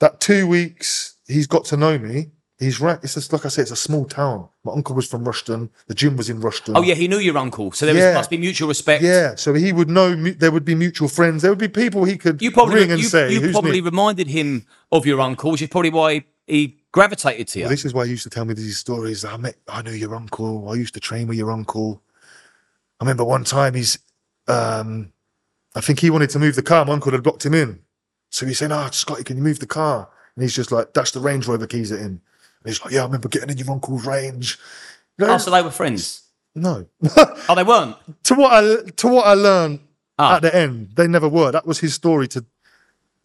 that 0.00 0.20
two 0.20 0.46
weeks 0.46 1.16
he's 1.26 1.46
got 1.46 1.64
to 1.66 1.76
know 1.76 1.98
me. 1.98 2.30
He's 2.58 2.78
right. 2.78 2.98
It's 3.02 3.14
just 3.14 3.32
like 3.32 3.46
I 3.46 3.48
said, 3.48 3.62
it's 3.62 3.70
a 3.70 3.76
small 3.76 4.04
town. 4.04 4.46
My 4.64 4.72
uncle 4.72 4.94
was 4.94 5.08
from 5.08 5.24
Rushden. 5.24 5.70
The 5.86 5.94
gym 5.94 6.16
was 6.18 6.28
in 6.28 6.42
Rushden. 6.42 6.74
Oh, 6.76 6.82
yeah, 6.82 6.92
he 6.94 7.08
knew 7.08 7.16
your 7.16 7.38
uncle. 7.38 7.72
So, 7.72 7.86
there 7.86 7.94
was, 7.94 8.04
Yeah. 8.04 8.12
must 8.12 8.28
be 8.28 8.36
mutual 8.36 8.68
respect. 8.68 9.02
Yeah, 9.02 9.34
so 9.36 9.54
he 9.54 9.72
would 9.72 9.88
know. 9.88 10.14
mu- 10.14 10.34
There 10.34 10.50
would 10.50 10.66
be 10.66 10.74
mutual 10.74 11.08
friends. 11.08 11.40
There 11.40 11.50
would 11.50 11.58
be 11.58 11.68
people 11.68 12.04
he 12.04 12.18
could 12.18 12.42
You 12.42 12.50
probably, 12.50 12.80
ring 12.80 12.90
and 12.92 13.00
you, 13.00 13.06
say, 13.08 13.32
you 13.32 13.40
"Who's 13.40 13.52
probably 13.52 13.80
me?" 13.80 13.80
reminded 13.80 14.26
him 14.26 14.66
of 14.92 15.06
your 15.06 15.22
uncle, 15.22 15.52
which 15.52 15.62
is 15.62 15.68
probably 15.70 15.88
why 15.88 16.26
he 16.46 16.76
gravitated 16.92 17.48
to 17.48 17.58
you. 17.60 17.64
Well, 17.64 17.70
this 17.70 17.84
is 17.84 17.94
why 17.94 18.04
he 18.06 18.10
used 18.12 18.24
to 18.24 18.30
tell 18.30 18.44
me 18.44 18.54
these 18.54 18.78
stories. 18.78 19.24
I 19.24 19.36
met, 19.36 19.56
I 19.68 19.82
knew 19.82 19.92
your 19.92 20.14
uncle. 20.14 20.68
I 20.68 20.74
used 20.74 20.94
to 20.94 21.00
train 21.00 21.26
with 21.28 21.38
your 21.38 21.50
uncle. 21.50 22.02
I 23.00 23.04
remember 23.04 23.24
one 23.24 23.44
time 23.44 23.74
he's, 23.74 23.98
um, 24.48 25.12
I 25.74 25.80
think 25.80 26.00
he 26.00 26.10
wanted 26.10 26.30
to 26.30 26.38
move 26.38 26.56
the 26.56 26.62
car. 26.62 26.84
My 26.84 26.92
uncle 26.92 27.12
had 27.12 27.22
blocked 27.22 27.46
him 27.46 27.54
in, 27.54 27.80
so 28.30 28.44
he 28.46 28.54
said, 28.54 28.72
"Ah, 28.72 28.90
Scotty, 28.90 29.24
can 29.24 29.36
you 29.36 29.42
move 29.42 29.60
the 29.60 29.66
car?" 29.66 30.08
And 30.34 30.42
he's 30.42 30.54
just 30.54 30.72
like, 30.72 30.92
that's 30.94 31.12
the 31.12 31.20
Range 31.20 31.46
Rover 31.46 31.66
keys 31.66 31.90
it 31.92 32.00
in." 32.00 32.06
And 32.06 32.20
he's 32.66 32.82
like, 32.84 32.92
"Yeah, 32.92 33.02
I 33.02 33.04
remember 33.04 33.28
getting 33.28 33.50
in 33.50 33.58
your 33.58 33.70
uncle's 33.70 34.04
range." 34.04 34.58
You 35.16 35.26
know, 35.26 35.34
oh, 35.34 35.38
so 35.38 35.50
they 35.50 35.62
were 35.62 35.70
friends. 35.70 36.22
no, 36.54 36.86
Oh, 37.48 37.54
they 37.54 37.62
weren't. 37.62 37.96
to 38.24 38.34
what 38.34 38.52
I 38.52 38.90
to 38.90 39.08
what 39.08 39.26
I 39.26 39.34
learned 39.34 39.80
Ah. 40.18 40.36
at 40.36 40.42
the 40.42 40.54
end, 40.54 40.90
they 40.96 41.06
never 41.06 41.28
were. 41.28 41.50
That 41.52 41.66
was 41.66 41.78
his 41.78 41.94
story. 41.94 42.26
To 42.28 42.44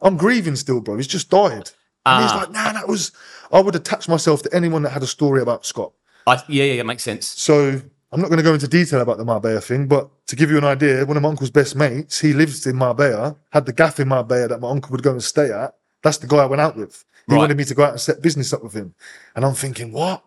I'm 0.02 0.16
grieving 0.18 0.56
still, 0.56 0.80
bro. 0.82 0.96
He's 0.98 1.08
just 1.08 1.30
died, 1.32 1.72
and 2.06 2.24
he's 2.24 2.32
Ah. 2.32 2.38
like, 2.42 2.52
"Nah, 2.52 2.72
that 2.74 2.88
was." 2.88 3.12
I 3.52 3.60
would 3.60 3.76
attach 3.76 4.08
myself 4.08 4.42
to 4.44 4.54
anyone 4.56 4.82
that 4.84 4.90
had 4.92 5.04
a 5.04 5.08
story 5.08 5.42
about 5.42 5.66
Scott. 5.66 5.92
I, 6.28 6.42
yeah, 6.48 6.64
yeah, 6.66 6.82
it 6.82 6.86
makes 6.86 7.04
sense. 7.04 7.28
So 7.28 7.82
I'm 8.12 8.22
not 8.22 8.28
going 8.30 8.38
to 8.38 8.44
go 8.44 8.54
into 8.54 8.68
detail 8.68 9.02
about 9.02 9.18
the 9.18 9.26
Marbella 9.26 9.62
thing, 9.62 9.88
but 9.88 10.10
to 10.28 10.36
give 10.36 10.50
you 10.50 10.58
an 10.58 10.64
idea, 10.64 11.06
one 11.06 11.18
of 11.18 11.24
my 11.24 11.30
uncle's 11.30 11.52
best 11.52 11.76
mates, 11.76 12.20
he 12.20 12.34
lives 12.34 12.66
in 12.66 12.76
Marbella, 12.76 13.36
had 13.52 13.66
the 13.66 13.74
gaff 13.74 14.00
in 14.00 14.08
Marbella 14.08 14.48
that 14.48 14.62
my 14.62 14.70
uncle 14.70 14.92
would 14.92 15.04
go 15.04 15.12
and 15.12 15.24
stay 15.24 15.52
at. 15.52 15.76
That's 16.02 16.18
the 16.18 16.28
guy 16.28 16.38
I 16.38 16.46
went 16.46 16.62
out 16.62 16.76
with. 16.78 17.04
He 17.28 17.34
Right. 17.34 17.40
wanted 17.40 17.58
me 17.58 17.64
to 17.66 17.74
go 17.76 17.84
out 17.84 17.92
and 17.92 18.00
set 18.00 18.22
business 18.22 18.54
up 18.54 18.64
with 18.64 18.74
him. 18.74 18.94
And 19.36 19.44
I'm 19.44 19.56
thinking, 19.56 19.92
what? 19.92 20.24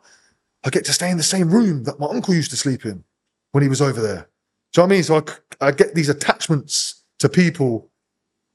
I 0.65 0.71
get 0.71 0.85
to 0.87 0.93
stay 0.93 1.11
in 1.11 1.17
the 1.17 1.23
same 1.23 1.51
room 1.51 1.85
that 1.85 2.01
my 2.01 2.07
uncle 2.09 2.35
used 2.35 2.51
to 2.51 2.57
sleep 2.57 2.85
in 2.85 3.05
when 3.53 3.63
he 3.63 3.69
was 3.69 3.81
over 3.81 4.01
there. 4.01 4.29
Do 4.73 4.81
you 4.81 4.83
know 4.83 4.83
what 4.83 4.93
I 4.93 4.97
mean? 4.97 5.03
So 5.05 5.25
I 5.61 5.71
get 5.71 5.95
these 5.95 6.09
attachments 6.09 7.03
to 7.21 7.29
people 7.29 7.91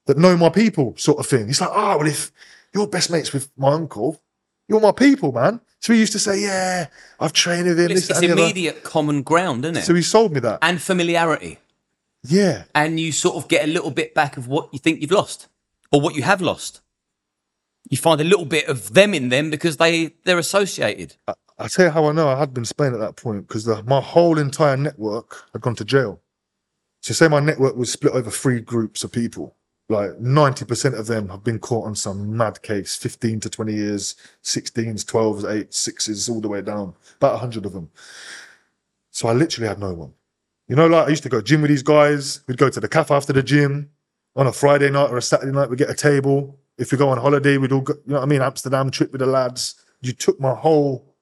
that 0.06 0.18
know 0.18 0.36
my 0.38 0.50
people, 0.50 0.94
sort 0.98 1.20
of 1.20 1.26
thing. 1.26 1.50
It's 1.50 1.62
like, 1.62 1.70
oh, 1.74 1.98
well, 1.98 2.08
if 2.08 2.32
you're 2.74 2.88
best 2.88 3.10
mates 3.10 3.32
with 3.32 3.50
my 3.58 3.72
uncle, 3.72 4.22
you're 4.68 4.80
my 4.80 4.92
people, 4.92 5.32
man. 5.32 5.60
So 5.80 5.94
he 5.94 6.00
used 6.00 6.14
to 6.14 6.20
say, 6.20 6.42
yeah, 6.42 6.88
I've 7.20 7.34
trained 7.34 7.68
with 7.68 7.80
him. 7.80 7.92
It's, 7.92 8.08
this, 8.08 8.12
it's 8.12 8.20
the 8.22 8.32
other. 8.32 8.42
immediate 8.42 8.84
common 8.84 9.22
ground, 9.22 9.66
isn't 9.66 9.78
it? 9.78 9.84
So 9.84 9.94
he 9.94 10.02
sold 10.02 10.32
me 10.34 10.40
that. 10.40 10.60
and 10.62 10.82
familiarity. 10.82 11.60
Yeah. 12.26 12.64
and 12.74 13.00
you 13.00 13.12
sort 13.12 13.36
of 13.36 13.50
get 13.50 13.66
a 13.66 13.68
little 13.68 13.92
bit 13.92 14.14
back 14.14 14.38
of 14.38 14.48
what 14.48 14.70
you 14.72 14.80
think 14.80 15.02
you've 15.02 15.12
lost 15.12 15.50
or 15.92 16.00
what 16.00 16.16
you 16.16 16.24
have 16.24 16.42
lost. 16.42 16.80
You 17.90 17.98
find 17.98 18.22
a 18.22 18.24
little 18.24 18.46
bit 18.46 18.68
of 18.70 18.94
them 18.94 19.14
in 19.14 19.28
them 19.28 19.50
because 19.50 19.76
they 19.76 20.14
they're 20.24 20.40
associated. 20.40 21.18
I'll 21.60 21.70
tell 21.70 21.86
you 21.86 21.92
how 21.92 22.06
I 22.06 22.14
know 22.14 22.30
I 22.30 22.40
had 22.40 22.54
been 22.54 22.66
Spain 22.66 22.94
at 22.94 23.00
that 23.00 23.18
point 23.18 23.48
because 23.48 23.68
my 23.84 24.00
whole 24.00 24.40
entire 24.40 24.78
network 24.78 25.44
had 25.52 25.62
gone 25.62 25.76
to 25.76 25.86
jail. 25.86 26.22
So, 27.02 27.14
say 27.14 27.28
my 27.28 27.42
network 27.42 27.76
was 27.76 27.92
split 27.92 28.14
over 28.14 28.32
three 28.32 28.62
groups 28.62 29.04
of 29.04 29.12
people. 29.12 29.56
Like 29.90 30.12
90% 30.12 30.98
of 30.98 31.08
them 31.08 31.30
have 31.30 31.44
been 31.44 31.60
caught 31.60 31.86
on 31.86 31.96
some 31.96 32.36
mad 32.36 32.62
case 32.62 32.96
15 32.96 33.42
to 33.42 33.50
20 33.50 33.74
years, 33.74 34.16
16s, 34.44 35.04
12s, 35.04 35.44
8s, 35.44 35.70
6s, 35.70 36.30
all 36.30 36.42
the 36.42 36.48
way 36.48 36.62
down. 36.62 36.96
About 37.18 37.34
100 37.34 37.66
of 37.66 37.74
them. 37.74 37.90
So, 39.12 39.28
I 39.28 39.34
literally 39.34 39.68
had 39.68 39.80
no 39.80 39.94
one. 39.94 40.14
You 40.68 40.76
know, 40.76 40.88
like 40.88 41.08
I 41.08 41.10
used 41.10 41.24
to 41.24 41.30
go 41.30 41.42
gym 41.42 41.62
with 41.62 41.70
these 41.70 41.84
guys. 41.84 42.42
We'd 42.48 42.58
go 42.58 42.70
to 42.70 42.80
the 42.80 42.88
cafe 42.88 43.14
after 43.14 43.34
the 43.34 43.44
gym 43.44 43.90
on 44.36 44.48
a 44.48 44.54
Friday 44.54 44.90
night 44.90 45.10
or 45.10 45.18
a 45.18 45.22
Saturday 45.22 45.52
night. 45.52 45.70
We'd 45.70 45.78
get 45.78 45.90
a 45.90 45.96
table. 45.96 46.58
If 46.78 46.92
we 46.92 46.98
go 46.98 47.10
on 47.10 47.18
holiday, 47.18 47.58
we'd 47.58 47.72
all 47.72 47.82
go, 47.82 47.94
you 47.94 48.14
know 48.14 48.16
what 48.16 48.24
I 48.24 48.28
mean? 48.28 48.42
Amsterdam 48.42 48.90
trip 48.90 49.12
with 49.12 49.20
the 49.20 49.28
lads. 49.28 49.76
You 50.02 50.14
took 50.14 50.40
my 50.40 50.56
whole, 50.56 51.16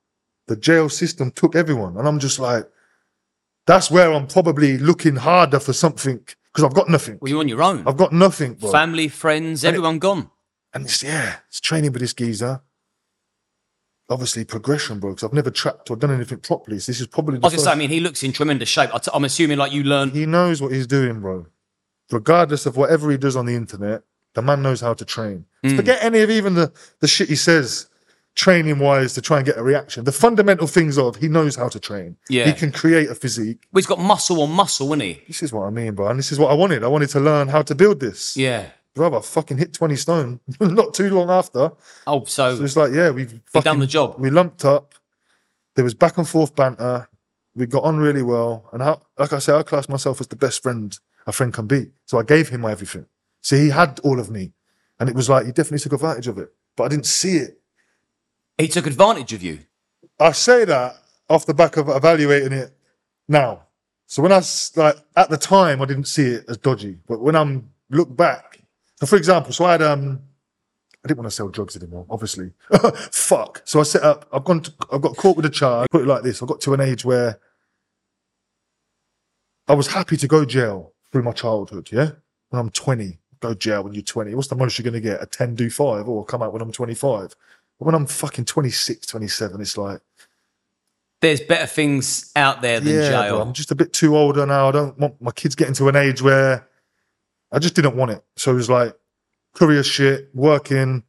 the 0.47 0.55
jail 0.55 0.89
system 0.89 1.31
took 1.31 1.55
everyone. 1.55 1.97
And 1.97 2.07
I'm 2.07 2.19
just 2.19 2.39
like, 2.39 2.65
that's 3.65 3.91
where 3.91 4.13
I'm 4.13 4.27
probably 4.27 4.77
looking 4.77 5.15
harder 5.15 5.59
for 5.59 5.73
something 5.73 6.23
because 6.53 6.65
I've 6.65 6.73
got 6.73 6.89
nothing. 6.89 7.17
Well, 7.21 7.29
you're 7.29 7.39
on 7.39 7.47
your 7.47 7.61
own. 7.63 7.87
I've 7.87 7.97
got 7.97 8.11
nothing, 8.11 8.53
bro. 8.55 8.71
Family, 8.71 9.07
friends, 9.07 9.63
everyone 9.63 9.99
gone. 9.99 10.29
And 10.73 10.85
it's, 10.85 11.03
yeah, 11.03 11.35
it's 11.49 11.59
training 11.59 11.91
with 11.91 12.01
this 12.01 12.13
geezer. 12.13 12.61
Obviously, 14.09 14.43
progression, 14.43 14.99
bro, 14.99 15.11
because 15.11 15.23
I've 15.23 15.33
never 15.33 15.49
tracked 15.51 15.89
or 15.89 15.95
done 15.95 16.11
anything 16.11 16.39
properly. 16.39 16.79
So 16.79 16.91
this 16.91 16.99
is 16.99 17.07
probably 17.07 17.39
the 17.39 17.45
I 17.45 17.47
was 17.47 17.53
first- 17.53 17.65
say, 17.65 17.71
I 17.71 17.75
mean, 17.75 17.89
he 17.89 18.01
looks 18.01 18.23
in 18.23 18.33
tremendous 18.33 18.67
shape. 18.67 18.93
I 18.93 18.97
t- 18.97 19.11
I'm 19.13 19.23
assuming 19.23 19.57
like 19.57 19.71
you 19.71 19.83
learn. 19.83 20.09
he 20.11 20.25
knows 20.25 20.61
what 20.61 20.73
he's 20.73 20.87
doing, 20.87 21.21
bro. 21.21 21.47
Regardless 22.11 22.65
of 22.65 22.75
whatever 22.75 23.09
he 23.09 23.17
does 23.17 23.37
on 23.37 23.45
the 23.45 23.55
internet, 23.55 24.03
the 24.33 24.41
man 24.41 24.61
knows 24.61 24.81
how 24.81 24.93
to 24.93 25.05
train. 25.05 25.45
Hmm. 25.63 25.77
Forget 25.77 26.03
any 26.03 26.19
of 26.19 26.29
even 26.29 26.55
the, 26.55 26.73
the 26.99 27.07
shit 27.07 27.29
he 27.29 27.35
says 27.37 27.87
training 28.35 28.79
wise 28.79 29.13
to 29.13 29.21
try 29.21 29.37
and 29.37 29.45
get 29.45 29.57
a 29.57 29.63
reaction. 29.63 30.03
The 30.05 30.11
fundamental 30.11 30.67
things 30.67 30.97
of 30.97 31.17
he 31.17 31.27
knows 31.27 31.55
how 31.55 31.67
to 31.69 31.79
train. 31.79 32.17
Yeah. 32.29 32.45
He 32.45 32.53
can 32.53 32.71
create 32.71 33.09
a 33.09 33.15
physique. 33.15 33.67
Well, 33.71 33.79
he's 33.79 33.85
got 33.87 33.99
muscle 33.99 34.41
on 34.41 34.51
muscle, 34.51 34.87
isn't 34.87 35.01
he? 35.01 35.21
This 35.27 35.43
is 35.43 35.51
what 35.53 35.63
I 35.65 35.69
mean, 35.69 35.93
bro. 35.95 36.07
And 36.07 36.17
this 36.19 36.31
is 36.31 36.39
what 36.39 36.49
I 36.51 36.53
wanted. 36.53 36.83
I 36.83 36.87
wanted 36.87 37.09
to 37.09 37.19
learn 37.19 37.47
how 37.49 37.61
to 37.63 37.75
build 37.75 37.99
this. 37.99 38.37
Yeah. 38.37 38.67
Brother, 38.93 39.17
I 39.17 39.21
fucking 39.21 39.57
hit 39.57 39.73
20 39.73 39.95
stone 39.95 40.39
not 40.59 40.93
too 40.93 41.09
long 41.09 41.29
after. 41.29 41.71
Oh, 42.07 42.25
so 42.25 42.55
So 42.57 42.63
it's 42.63 42.75
like, 42.75 42.91
yeah, 42.93 43.09
we've 43.09 43.39
done 43.53 43.79
the 43.79 43.87
job. 43.87 44.15
we 44.17 44.29
lumped 44.29 44.65
up. 44.65 44.95
There 45.75 45.83
was 45.85 45.93
back 45.93 46.17
and 46.17 46.27
forth 46.27 46.55
banter. 46.55 47.07
We 47.55 47.65
got 47.65 47.83
on 47.83 47.97
really 47.97 48.21
well. 48.23 48.69
And 48.73 48.81
how, 48.81 49.01
like 49.17 49.31
I 49.33 49.39
said, 49.39 49.55
I 49.55 49.63
class 49.63 49.87
myself 49.87 50.19
as 50.19 50.27
the 50.27 50.35
best 50.35 50.61
friend 50.63 50.97
a 51.27 51.31
friend 51.31 51.53
can 51.53 51.67
be. 51.67 51.91
So 52.05 52.17
I 52.19 52.23
gave 52.23 52.49
him 52.49 52.61
my 52.61 52.71
everything. 52.71 53.05
So 53.41 53.55
he 53.55 53.69
had 53.69 53.99
all 54.03 54.19
of 54.19 54.29
me. 54.29 54.53
And 54.99 55.07
it 55.09 55.15
was 55.15 55.29
like, 55.29 55.45
he 55.45 55.51
definitely 55.51 55.79
took 55.79 55.93
advantage 55.93 56.27
of 56.27 56.37
it. 56.37 56.51
But 56.75 56.85
I 56.85 56.87
didn't 56.89 57.05
see 57.05 57.37
it. 57.37 57.60
He 58.61 58.67
took 58.67 58.87
advantage 58.87 59.33
of 59.33 59.43
you. 59.43 59.59
I 60.19 60.31
say 60.31 60.65
that 60.65 60.95
off 61.29 61.45
the 61.45 61.53
back 61.53 61.77
of 61.77 61.89
evaluating 61.89 62.53
it 62.53 62.71
now. 63.27 63.63
So 64.05 64.21
when 64.21 64.31
I, 64.31 64.41
like, 64.75 64.97
at 65.15 65.29
the 65.29 65.37
time, 65.37 65.81
I 65.81 65.85
didn't 65.85 66.05
see 66.05 66.27
it 66.27 66.45
as 66.49 66.57
dodgy. 66.57 66.97
But 67.07 67.21
when 67.21 67.35
I'm 67.35 67.69
look 67.89 68.15
back, 68.15 68.59
so 68.97 69.05
for 69.05 69.15
example, 69.15 69.53
so 69.53 69.65
I 69.65 69.71
had, 69.73 69.81
um, 69.81 70.21
I 71.03 71.07
didn't 71.07 71.19
want 71.19 71.29
to 71.29 71.35
sell 71.35 71.47
drugs 71.47 71.75
anymore, 71.75 72.05
obviously. 72.09 72.51
Fuck. 73.11 73.61
So 73.65 73.79
I 73.79 73.83
set 73.83 74.03
up, 74.03 74.27
I've 74.31 74.43
gone, 74.43 74.61
to, 74.61 74.73
I've 74.91 75.01
got 75.01 75.15
caught 75.15 75.37
with 75.37 75.45
a 75.45 75.49
charge. 75.49 75.87
Put 75.89 76.01
it 76.01 76.07
like 76.07 76.23
this. 76.23 76.43
I 76.43 76.45
got 76.45 76.61
to 76.61 76.73
an 76.73 76.81
age 76.81 77.05
where 77.05 77.39
I 79.67 79.73
was 79.73 79.87
happy 79.87 80.17
to 80.17 80.27
go 80.27 80.45
jail 80.45 80.93
through 81.11 81.23
my 81.23 81.31
childhood. 81.31 81.89
Yeah. 81.91 82.11
When 82.49 82.59
I'm 82.59 82.69
20, 82.69 83.17
go 83.39 83.53
jail 83.53 83.83
when 83.83 83.93
you're 83.93 84.03
20. 84.03 84.35
What's 84.35 84.49
the 84.49 84.55
most 84.55 84.77
you're 84.77 84.83
going 84.83 85.01
to 85.01 85.09
get? 85.09 85.23
A 85.23 85.25
10 85.25 85.55
do 85.55 85.69
five 85.69 86.07
or 86.07 86.25
come 86.25 86.43
out 86.43 86.53
when 86.53 86.61
I'm 86.61 86.71
25. 86.71 87.33
When 87.81 87.95
I'm 87.95 88.05
fucking 88.05 88.45
26, 88.45 89.07
27, 89.07 89.59
it's 89.59 89.75
like, 89.75 90.01
There's 91.19 91.41
better 91.41 91.65
things 91.65 92.31
out 92.35 92.61
there 92.61 92.79
than 92.79 92.93
yeah, 92.93 93.09
jail. 93.09 93.37
bro, 93.37 93.41
I'm 93.41 93.53
just 93.53 93.71
a 93.71 93.75
bit 93.75 93.91
too 93.91 94.15
older 94.15 94.45
now. 94.45 94.69
I 94.69 94.71
don't 94.71 94.99
want 94.99 95.19
my 95.19 95.31
kids 95.31 95.55
getting 95.55 95.73
to 95.73 95.87
an 95.89 95.95
age 95.95 96.21
where 96.21 96.67
I 97.51 97.57
just 97.57 97.73
didn't 97.73 97.95
want 97.95 98.11
it. 98.11 98.23
So 98.35 98.51
it 98.51 98.55
was 98.55 98.69
like 98.69 98.95
career 99.55 99.81
shit, 99.81 100.29
working, 100.35 101.01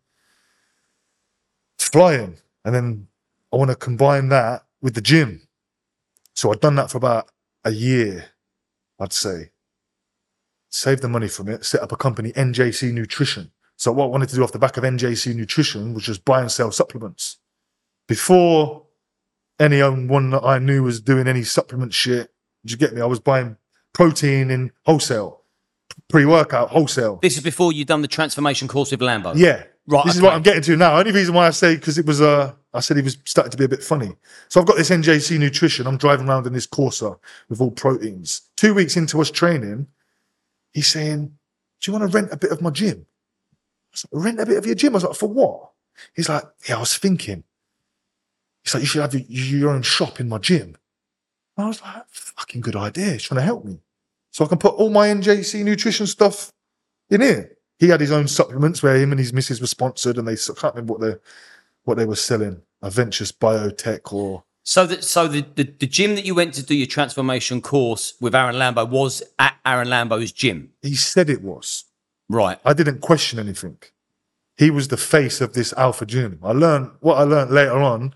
flying. 1.78 2.38
And 2.64 2.74
then 2.74 3.08
I 3.52 3.56
want 3.56 3.68
to 3.68 3.76
combine 3.76 4.30
that 4.30 4.64
with 4.80 4.94
the 4.94 5.02
gym. 5.02 5.42
So 6.34 6.52
I'd 6.52 6.60
done 6.60 6.76
that 6.76 6.90
for 6.90 6.96
about 6.96 7.30
a 7.66 7.70
year, 7.70 8.30
I'd 8.98 9.12
say. 9.12 9.50
Save 10.70 11.02
the 11.02 11.08
money 11.10 11.28
from 11.28 11.50
it, 11.50 11.66
set 11.66 11.82
up 11.82 11.92
a 11.92 11.96
company, 11.96 12.32
NJC 12.32 12.94
Nutrition. 12.94 13.50
So 13.82 13.90
what 13.90 14.04
I 14.04 14.06
wanted 14.06 14.28
to 14.28 14.36
do 14.36 14.44
off 14.44 14.52
the 14.52 14.60
back 14.60 14.76
of 14.76 14.84
NJC 14.84 15.34
Nutrition 15.34 15.92
was 15.92 16.04
just 16.04 16.24
buy 16.24 16.40
and 16.40 16.52
sell 16.52 16.70
supplements. 16.70 17.38
Before 18.06 18.84
anyone 19.58 20.30
that 20.30 20.44
I 20.44 20.60
knew 20.60 20.84
was 20.84 21.00
doing 21.00 21.26
any 21.26 21.42
supplement 21.42 21.92
shit. 21.92 22.32
Did 22.64 22.70
you 22.70 22.76
get 22.76 22.94
me? 22.94 23.00
I 23.00 23.06
was 23.06 23.18
buying 23.18 23.56
protein 23.92 24.52
in 24.52 24.70
wholesale, 24.86 25.42
pre 26.08 26.24
workout 26.26 26.70
wholesale. 26.70 27.18
This 27.22 27.36
is 27.36 27.42
before 27.42 27.72
you'd 27.72 27.88
done 27.88 28.02
the 28.02 28.08
transformation 28.08 28.68
course 28.68 28.92
with 28.92 29.00
Lambo. 29.00 29.34
Yeah. 29.34 29.64
Right, 29.88 30.04
This 30.06 30.14
is 30.14 30.22
what 30.22 30.34
I'm 30.34 30.42
getting 30.42 30.62
to 30.62 30.76
now. 30.76 30.96
Only 30.96 31.10
reason 31.10 31.34
why 31.34 31.48
I 31.48 31.50
say 31.50 31.74
because 31.74 31.98
it 31.98 32.06
was 32.06 32.20
uh 32.20 32.52
I 32.72 32.78
said 32.78 32.98
he 32.98 33.02
was 33.02 33.18
starting 33.24 33.50
to 33.50 33.56
be 33.56 33.64
a 33.64 33.68
bit 33.68 33.82
funny. 33.82 34.12
So 34.48 34.60
I've 34.60 34.66
got 34.68 34.76
this 34.76 34.90
NJC 34.90 35.40
nutrition. 35.40 35.88
I'm 35.88 35.96
driving 35.96 36.28
around 36.28 36.46
in 36.46 36.52
this 36.52 36.68
Corsa 36.68 37.18
with 37.48 37.60
all 37.60 37.72
proteins. 37.72 38.42
Two 38.56 38.74
weeks 38.74 38.96
into 38.96 39.20
us 39.20 39.28
training, 39.28 39.88
he's 40.72 40.86
saying, 40.86 41.36
"Do 41.80 41.90
you 41.90 41.98
want 41.98 42.08
to 42.08 42.16
rent 42.16 42.32
a 42.32 42.36
bit 42.36 42.52
of 42.52 42.62
my 42.62 42.70
gym?" 42.70 43.06
Like, 44.12 44.24
"Rent 44.24 44.40
a 44.40 44.46
bit 44.46 44.58
of 44.58 44.66
your 44.66 44.74
gym?" 44.74 44.92
I 44.92 44.94
was 44.94 45.04
like, 45.04 45.16
"For 45.16 45.28
what?" 45.28 45.70
He's 46.14 46.28
like, 46.28 46.44
"Yeah, 46.68 46.76
I 46.76 46.80
was 46.80 46.96
thinking." 46.96 47.44
He's 48.64 48.74
like, 48.74 48.82
"You 48.82 48.86
should 48.86 49.02
have 49.02 49.14
your, 49.14 49.70
own 49.70 49.82
shop 49.82 50.20
in 50.20 50.28
my 50.28 50.38
gym." 50.38 50.76
I 51.56 51.66
was 51.66 51.82
like, 51.82 52.04
"Fucking 52.08 52.60
good 52.60 52.76
idea." 52.76 53.12
He's 53.12 53.24
trying 53.24 53.40
to 53.40 53.44
help 53.44 53.64
me, 53.64 53.80
so 54.30 54.44
I 54.44 54.48
can 54.48 54.58
put 54.58 54.74
all 54.74 54.90
my 54.90 55.08
NJC 55.08 55.64
nutrition 55.64 56.06
stuff 56.06 56.52
in 57.10 57.20
here. 57.20 57.56
He 57.78 57.88
had 57.88 58.00
his 58.00 58.12
own 58.12 58.28
supplements 58.28 58.82
where 58.82 58.96
him 58.96 59.12
and 59.12 59.18
his 59.18 59.32
missus 59.32 59.60
were 59.60 59.66
sponsored, 59.66 60.16
and 60.16 60.26
they 60.26 60.32
I 60.34 60.54
can't 60.56 60.74
remember 60.74 60.94
what 60.94 61.00
they 61.00 61.16
what 61.84 61.96
they 61.96 62.06
were 62.06 62.16
selling. 62.16 62.62
Aventus 62.82 63.32
Biotech 63.32 64.12
or 64.12 64.42
So 64.64 64.86
that 64.86 65.04
so 65.04 65.28
the, 65.28 65.44
the 65.54 65.64
the 65.64 65.86
gym 65.86 66.14
that 66.14 66.24
you 66.24 66.34
went 66.34 66.54
to 66.54 66.62
do 66.62 66.74
your 66.74 66.86
transformation 66.86 67.60
course 67.60 68.14
with 68.20 68.34
Aaron 68.34 68.56
Lambo 68.56 68.88
was 68.88 69.22
at 69.38 69.56
Aaron 69.64 69.88
Lambo's 69.88 70.32
gym. 70.32 70.70
he 70.82 70.94
said 70.94 71.30
it 71.30 71.42
was. 71.42 71.84
Right. 72.32 72.58
I 72.64 72.72
didn't 72.72 73.00
question 73.00 73.38
anything. 73.38 73.76
He 74.56 74.70
was 74.70 74.88
the 74.88 74.96
face 74.96 75.40
of 75.40 75.52
this 75.52 75.72
Alpha 75.74 76.06
Gym. 76.06 76.38
I 76.42 76.52
learned 76.52 76.92
what 77.00 77.18
I 77.18 77.24
learned 77.24 77.50
later 77.50 77.78
on. 77.78 78.14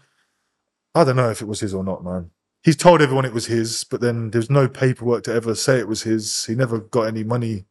I 0.95 1.05
don't 1.05 1.17
know 1.17 1.31
if 1.31 1.43
it 1.43 1.49
was 1.49 1.61
his 1.61 1.75
or 1.75 1.85
not, 1.85 2.03
man. 2.03 2.31
He's 2.63 2.77
told 2.77 3.03
everyone 3.03 3.27
it 3.27 3.35
was 3.35 3.47
his, 3.47 3.85
but 3.85 4.01
then 4.01 4.31
there's 4.31 4.51
no 4.51 4.69
paperwork 4.69 5.25
to 5.25 5.35
ever 5.35 5.55
say 5.55 5.79
it 5.79 5.87
was 5.87 6.03
his. 6.03 6.47
He 6.47 6.55
never 6.55 6.81
got 6.81 7.03
any 7.03 7.25
money 7.25 7.67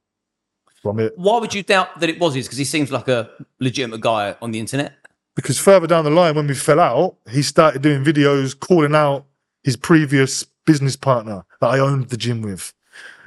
from 0.81 0.99
it. 0.99 1.17
Why 1.17 1.39
would 1.39 1.53
you 1.53 1.63
doubt 1.63 1.99
that 1.99 2.09
it 2.09 2.19
was 2.19 2.35
his? 2.35 2.45
Because 2.45 2.59
he 2.59 2.63
seems 2.63 2.91
like 2.91 3.07
a 3.07 3.29
legitimate 3.59 4.01
guy 4.01 4.35
on 4.41 4.51
the 4.51 4.59
internet. 4.59 4.93
Because 5.35 5.59
further 5.59 5.87
down 5.87 6.05
the 6.05 6.11
line, 6.11 6.35
when 6.35 6.47
we 6.47 6.53
fell 6.53 6.79
out, 6.79 7.17
he 7.29 7.41
started 7.41 7.81
doing 7.81 8.03
videos 8.03 8.57
calling 8.57 8.93
out 8.93 9.25
his 9.63 9.75
previous 9.75 10.45
business 10.65 10.95
partner 10.95 11.43
that 11.59 11.67
I 11.67 11.79
owned 11.79 12.09
the 12.09 12.17
gym 12.17 12.41
with. 12.41 12.71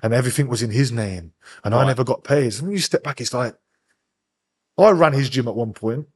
And 0.02 0.14
everything 0.14 0.48
was 0.48 0.62
in 0.62 0.70
his 0.70 0.92
name. 0.92 1.32
And 1.64 1.74
I 1.74 1.86
never 1.86 2.04
got 2.04 2.24
paid. 2.24 2.52
So 2.52 2.64
when 2.64 2.72
you 2.72 2.78
step 2.78 3.02
back, 3.02 3.20
it's 3.20 3.34
like, 3.34 3.54
I 4.78 4.90
ran 4.90 5.12
his 5.12 5.28
gym 5.28 5.48
at 5.48 5.56
one 5.56 5.72
point 5.72 6.06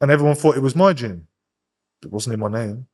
and 0.00 0.10
everyone 0.10 0.36
thought 0.36 0.56
it 0.56 0.62
was 0.62 0.76
my 0.76 0.92
gym. 0.92 1.26
It 2.02 2.10
wasn't 2.10 2.34
in 2.34 2.40
my 2.40 2.48
name. 2.48 2.86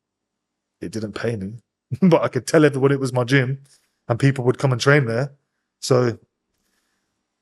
It 0.79 0.91
didn't 0.91 1.13
pay 1.13 1.35
me. 1.35 1.55
but 2.01 2.23
I 2.23 2.27
could 2.29 2.47
tell 2.47 2.65
everyone 2.65 2.91
it 2.91 2.99
was 2.99 3.13
my 3.13 3.23
gym 3.23 3.63
and 4.07 4.19
people 4.19 4.45
would 4.45 4.57
come 4.57 4.71
and 4.71 4.79
train 4.79 5.05
there. 5.05 5.33
So 5.81 6.17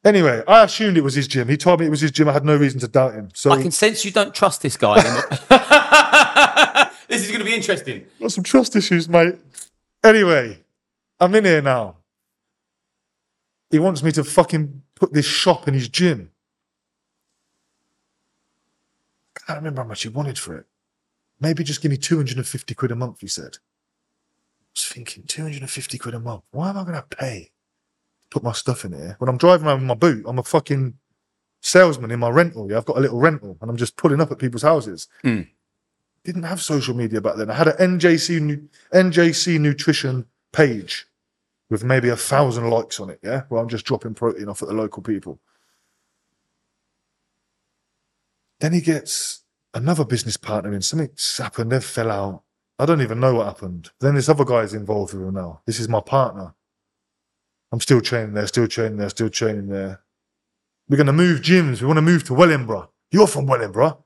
anyway, 0.04 0.44
I 0.48 0.64
assumed 0.64 0.98
it 0.98 1.04
was 1.04 1.14
his 1.14 1.28
gym. 1.28 1.48
He 1.48 1.58
told 1.58 1.80
me 1.80 1.86
it 1.86 1.90
was 1.90 2.02
his 2.02 2.12
gym. 2.12 2.28
I 2.28 2.34
had 2.34 2.46
no 2.46 2.56
reason 2.56 2.80
to 2.80 2.88
doubt 2.88 3.14
him. 3.14 3.30
So 3.34 3.52
I 3.52 3.62
can 3.62 3.72
sense 3.72 4.04
you 4.04 4.12
don't 4.12 4.34
trust 4.34 4.62
this 4.62 4.78
guy 4.78 4.96
this 7.08 7.24
is 7.24 7.30
going 7.30 7.40
to 7.40 7.46
be 7.46 7.54
interesting. 7.54 8.06
Got 8.20 8.32
some 8.32 8.44
trust 8.44 8.76
issues, 8.76 9.08
mate. 9.08 9.36
Anyway, 10.04 10.64
I'm 11.20 11.34
in 11.36 11.46
here 11.46 11.62
now. 11.62 11.98
He 13.72 13.80
wants 13.80 14.04
me 14.04 14.12
to 14.14 14.24
fucking 14.24 14.82
put 14.96 15.14
this 15.14 15.26
shop 15.26 15.68
in 15.68 15.74
his 15.74 15.90
gym. 15.90 16.32
I 19.36 19.40
can't 19.46 19.60
remember 19.60 19.82
how 19.82 19.88
much 19.88 20.04
he 20.04 20.10
wanted 20.10 20.40
for 20.40 20.56
it. 20.58 20.66
Maybe 21.40 21.64
just 21.64 21.82
give 21.82 21.92
me 21.92 21.98
250 21.98 22.74
quid 22.76 22.92
a 22.92 22.96
month, 22.96 23.22
he 23.22 23.28
said. 23.28 23.58
I 23.58 24.74
was 24.74 24.86
thinking, 24.86 25.24
250 25.24 25.98
quid 25.98 26.16
a 26.16 26.20
month. 26.20 26.44
Why 26.52 26.70
am 26.70 26.78
I 26.78 26.84
going 26.84 26.96
to 26.96 27.04
pay 27.04 27.52
to 28.22 28.28
put 28.30 28.44
my 28.44 28.54
stuff 28.54 28.86
in 28.86 28.94
here? 28.94 29.16
When 29.20 29.30
I'm 29.30 29.38
driving 29.38 29.68
around 29.68 29.80
with 29.80 29.88
my 29.88 29.96
boot, 29.96 30.26
I'm 30.28 30.40
a 30.40 30.44
fucking 30.44 30.94
salesman 31.62 32.12
in 32.12 32.20
my 32.20 32.30
rental. 32.30 32.70
Yeah, 32.70 32.78
I've 32.78 32.86
got 32.86 32.98
a 32.98 33.02
little 33.02 33.20
rental 33.20 33.58
and 33.60 33.70
I'm 33.70 33.78
just 33.78 33.98
pulling 33.98 34.22
up 34.22 34.32
at 34.32 34.40
people's 34.40 34.62
houses 34.62 35.08
hmm. 35.24 35.42
didn't 36.24 36.44
have 36.44 36.62
social 36.62 36.96
media 36.96 37.20
back 37.20 37.36
then. 37.36 37.50
I 37.50 37.56
had 37.56 37.68
an 37.68 38.00
NJC 38.00 38.68
NJC 38.94 39.60
nutrition 39.60 40.26
page 40.52 41.08
with 41.70 41.84
maybe 41.84 42.10
a 42.10 42.16
thousand 42.16 42.70
likes 42.70 43.00
on 43.00 43.10
it. 43.10 43.20
Yeah, 43.24 43.44
where 43.50 43.62
I'm 43.62 43.70
just 43.70 43.86
dropping 43.86 44.14
protein 44.14 44.50
off 44.50 44.62
at 44.62 44.68
the 44.68 44.74
local 44.74 45.02
people. 45.02 45.40
Then 48.60 48.74
he 48.74 48.82
gets 48.82 49.44
another 49.74 50.06
business 50.06 50.38
partner 50.38 50.74
in. 50.74 50.82
Something's 50.82 51.38
happened. 51.38 51.72
They 51.72 51.80
fell 51.80 52.12
out. 52.12 52.44
I 52.78 52.86
don't 52.86 53.02
even 53.02 53.20
know 53.20 53.36
what 53.36 53.48
happened. 53.48 53.92
Then 54.00 54.16
this 54.16 54.30
other 54.30 54.46
guy's 54.46 54.74
involved 54.74 55.14
with 55.14 55.24
him 55.24 55.34
now. 55.34 55.62
This 55.66 55.80
is 55.80 55.88
my 55.88 56.02
partner. 56.02 56.54
I'm 57.72 57.80
still 57.80 58.02
training 58.02 58.34
there, 58.34 58.48
still 58.48 58.68
training 58.68 58.98
there, 58.98 59.10
still 59.10 59.30
training 59.30 59.68
there. 59.68 60.02
We're 60.88 60.98
going 60.98 61.08
to 61.08 61.14
move 61.14 61.42
gyms. 61.42 61.82
We 61.82 61.88
want 61.88 61.98
to 61.98 62.02
move 62.02 62.24
to 62.26 62.34
Wellingborough. 62.34 62.90
You're 63.12 63.28
from 63.28 63.48
Wellingborough. 63.48 63.98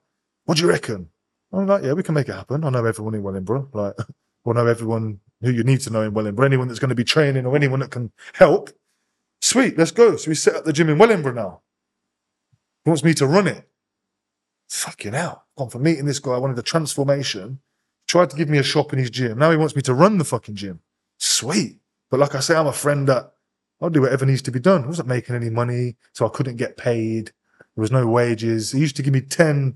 What 0.45 0.57
do 0.57 0.63
you 0.63 0.69
reckon? 0.69 1.09
I'm 1.51 1.67
like, 1.67 1.83
yeah, 1.83 1.93
we 1.93 2.03
can 2.03 2.13
make 2.13 2.29
it 2.29 2.33
happen. 2.33 2.63
I 2.63 2.69
know 2.69 2.85
everyone 2.85 3.15
in 3.15 3.23
Wellingborough. 3.23 3.69
Like, 3.73 3.95
I 4.47 4.51
know 4.53 4.65
everyone 4.65 5.19
who 5.41 5.51
you 5.51 5.63
need 5.63 5.81
to 5.81 5.89
know 5.89 6.01
in 6.01 6.13
Wellingborough. 6.13 6.45
Anyone 6.45 6.67
that's 6.67 6.79
going 6.79 6.89
to 6.89 6.95
be 6.95 7.03
training 7.03 7.45
or 7.45 7.55
anyone 7.55 7.79
that 7.79 7.91
can 7.91 8.11
help. 8.33 8.69
Sweet, 9.41 9.77
let's 9.77 9.91
go. 9.91 10.15
So 10.15 10.29
we 10.29 10.35
set 10.35 10.55
up 10.55 10.65
the 10.65 10.73
gym 10.73 10.89
in 10.89 10.97
Wellingborough 10.97 11.33
now. 11.33 11.61
He 12.83 12.89
wants 12.89 13.03
me 13.03 13.13
to 13.15 13.27
run 13.27 13.47
it. 13.47 13.67
Fucking 14.69 15.13
hell. 15.13 15.45
Gone 15.57 15.69
for 15.69 15.79
meeting 15.79 16.05
this 16.05 16.19
guy. 16.19 16.31
I 16.31 16.37
wanted 16.37 16.59
a 16.59 16.63
transformation. 16.63 17.59
Tried 18.07 18.29
to 18.31 18.35
give 18.35 18.49
me 18.49 18.57
a 18.57 18.63
shop 18.63 18.93
in 18.93 18.99
his 18.99 19.09
gym. 19.09 19.37
Now 19.37 19.51
he 19.51 19.57
wants 19.57 19.75
me 19.75 19.81
to 19.83 19.93
run 19.93 20.17
the 20.17 20.25
fucking 20.25 20.55
gym. 20.55 20.81
Sweet. 21.17 21.77
But 22.09 22.19
like 22.19 22.35
I 22.35 22.39
say, 22.39 22.55
I'm 22.55 22.67
a 22.67 22.73
friend 22.73 23.07
that 23.07 23.33
I'll 23.81 23.89
do 23.89 24.01
whatever 24.01 24.25
needs 24.25 24.41
to 24.43 24.51
be 24.51 24.59
done. 24.59 24.83
I 24.83 24.87
wasn't 24.87 25.07
making 25.07 25.35
any 25.35 25.49
money, 25.49 25.95
so 26.13 26.25
I 26.25 26.29
couldn't 26.29 26.57
get 26.57 26.77
paid. 26.77 27.27
There 27.75 27.81
was 27.81 27.91
no 27.91 28.07
wages. 28.07 28.71
He 28.71 28.79
used 28.79 28.95
to 28.97 29.03
give 29.03 29.13
me 29.13 29.21
10 29.21 29.75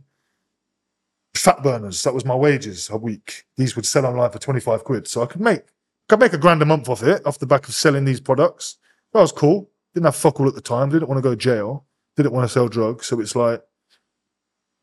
fat 1.35 1.63
burners. 1.63 2.03
That 2.03 2.13
was 2.13 2.25
my 2.25 2.35
wages 2.35 2.89
a 2.89 2.97
week. 2.97 3.43
These 3.57 3.75
would 3.75 3.85
sell 3.85 4.05
online 4.05 4.31
for 4.31 4.39
25 4.39 4.83
quid. 4.83 5.07
So 5.07 5.21
I 5.23 5.25
could 5.25 5.41
make 5.41 5.63
could 6.09 6.19
make 6.19 6.33
a 6.33 6.37
grand 6.37 6.61
a 6.61 6.65
month 6.65 6.89
off 6.89 7.01
it, 7.03 7.25
off 7.25 7.39
the 7.39 7.45
back 7.45 7.67
of 7.67 7.73
selling 7.73 8.05
these 8.05 8.19
products. 8.19 8.77
That 9.13 9.19
was 9.21 9.31
cool. 9.31 9.69
Didn't 9.93 10.05
have 10.05 10.15
fuck 10.15 10.39
all 10.39 10.47
at 10.47 10.55
the 10.55 10.61
time. 10.61 10.89
Didn't 10.89 11.07
want 11.07 11.17
to 11.17 11.21
go 11.21 11.29
to 11.31 11.35
jail. 11.35 11.85
Didn't 12.17 12.33
want 12.33 12.47
to 12.47 12.53
sell 12.53 12.67
drugs. 12.67 13.05
So 13.07 13.19
it's 13.19 13.35
like 13.35 13.61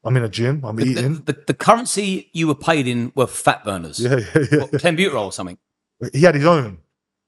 I'm 0.03 0.17
in 0.17 0.25
a 0.25 0.29
gym, 0.29 0.65
I'm 0.65 0.77
The, 0.77 0.85
eating. 0.87 1.15
the, 1.27 1.37
the 1.47 1.55
currency 1.55 2.31
you 2.33 2.47
were 2.47 2.55
paid 2.55 2.87
in 2.87 3.13
were 3.15 3.27
fat 3.27 3.65
burners. 3.65 4.01
Yeah, 4.01 4.17
yeah, 4.35 4.45
yeah. 4.51 4.59
What, 4.61 4.71
Clenbuterol 4.73 5.27
or 5.27 5.33
something. 5.33 5.59
He 6.13 6.23
had 6.23 6.35
his 6.35 6.47
own. 6.47 6.79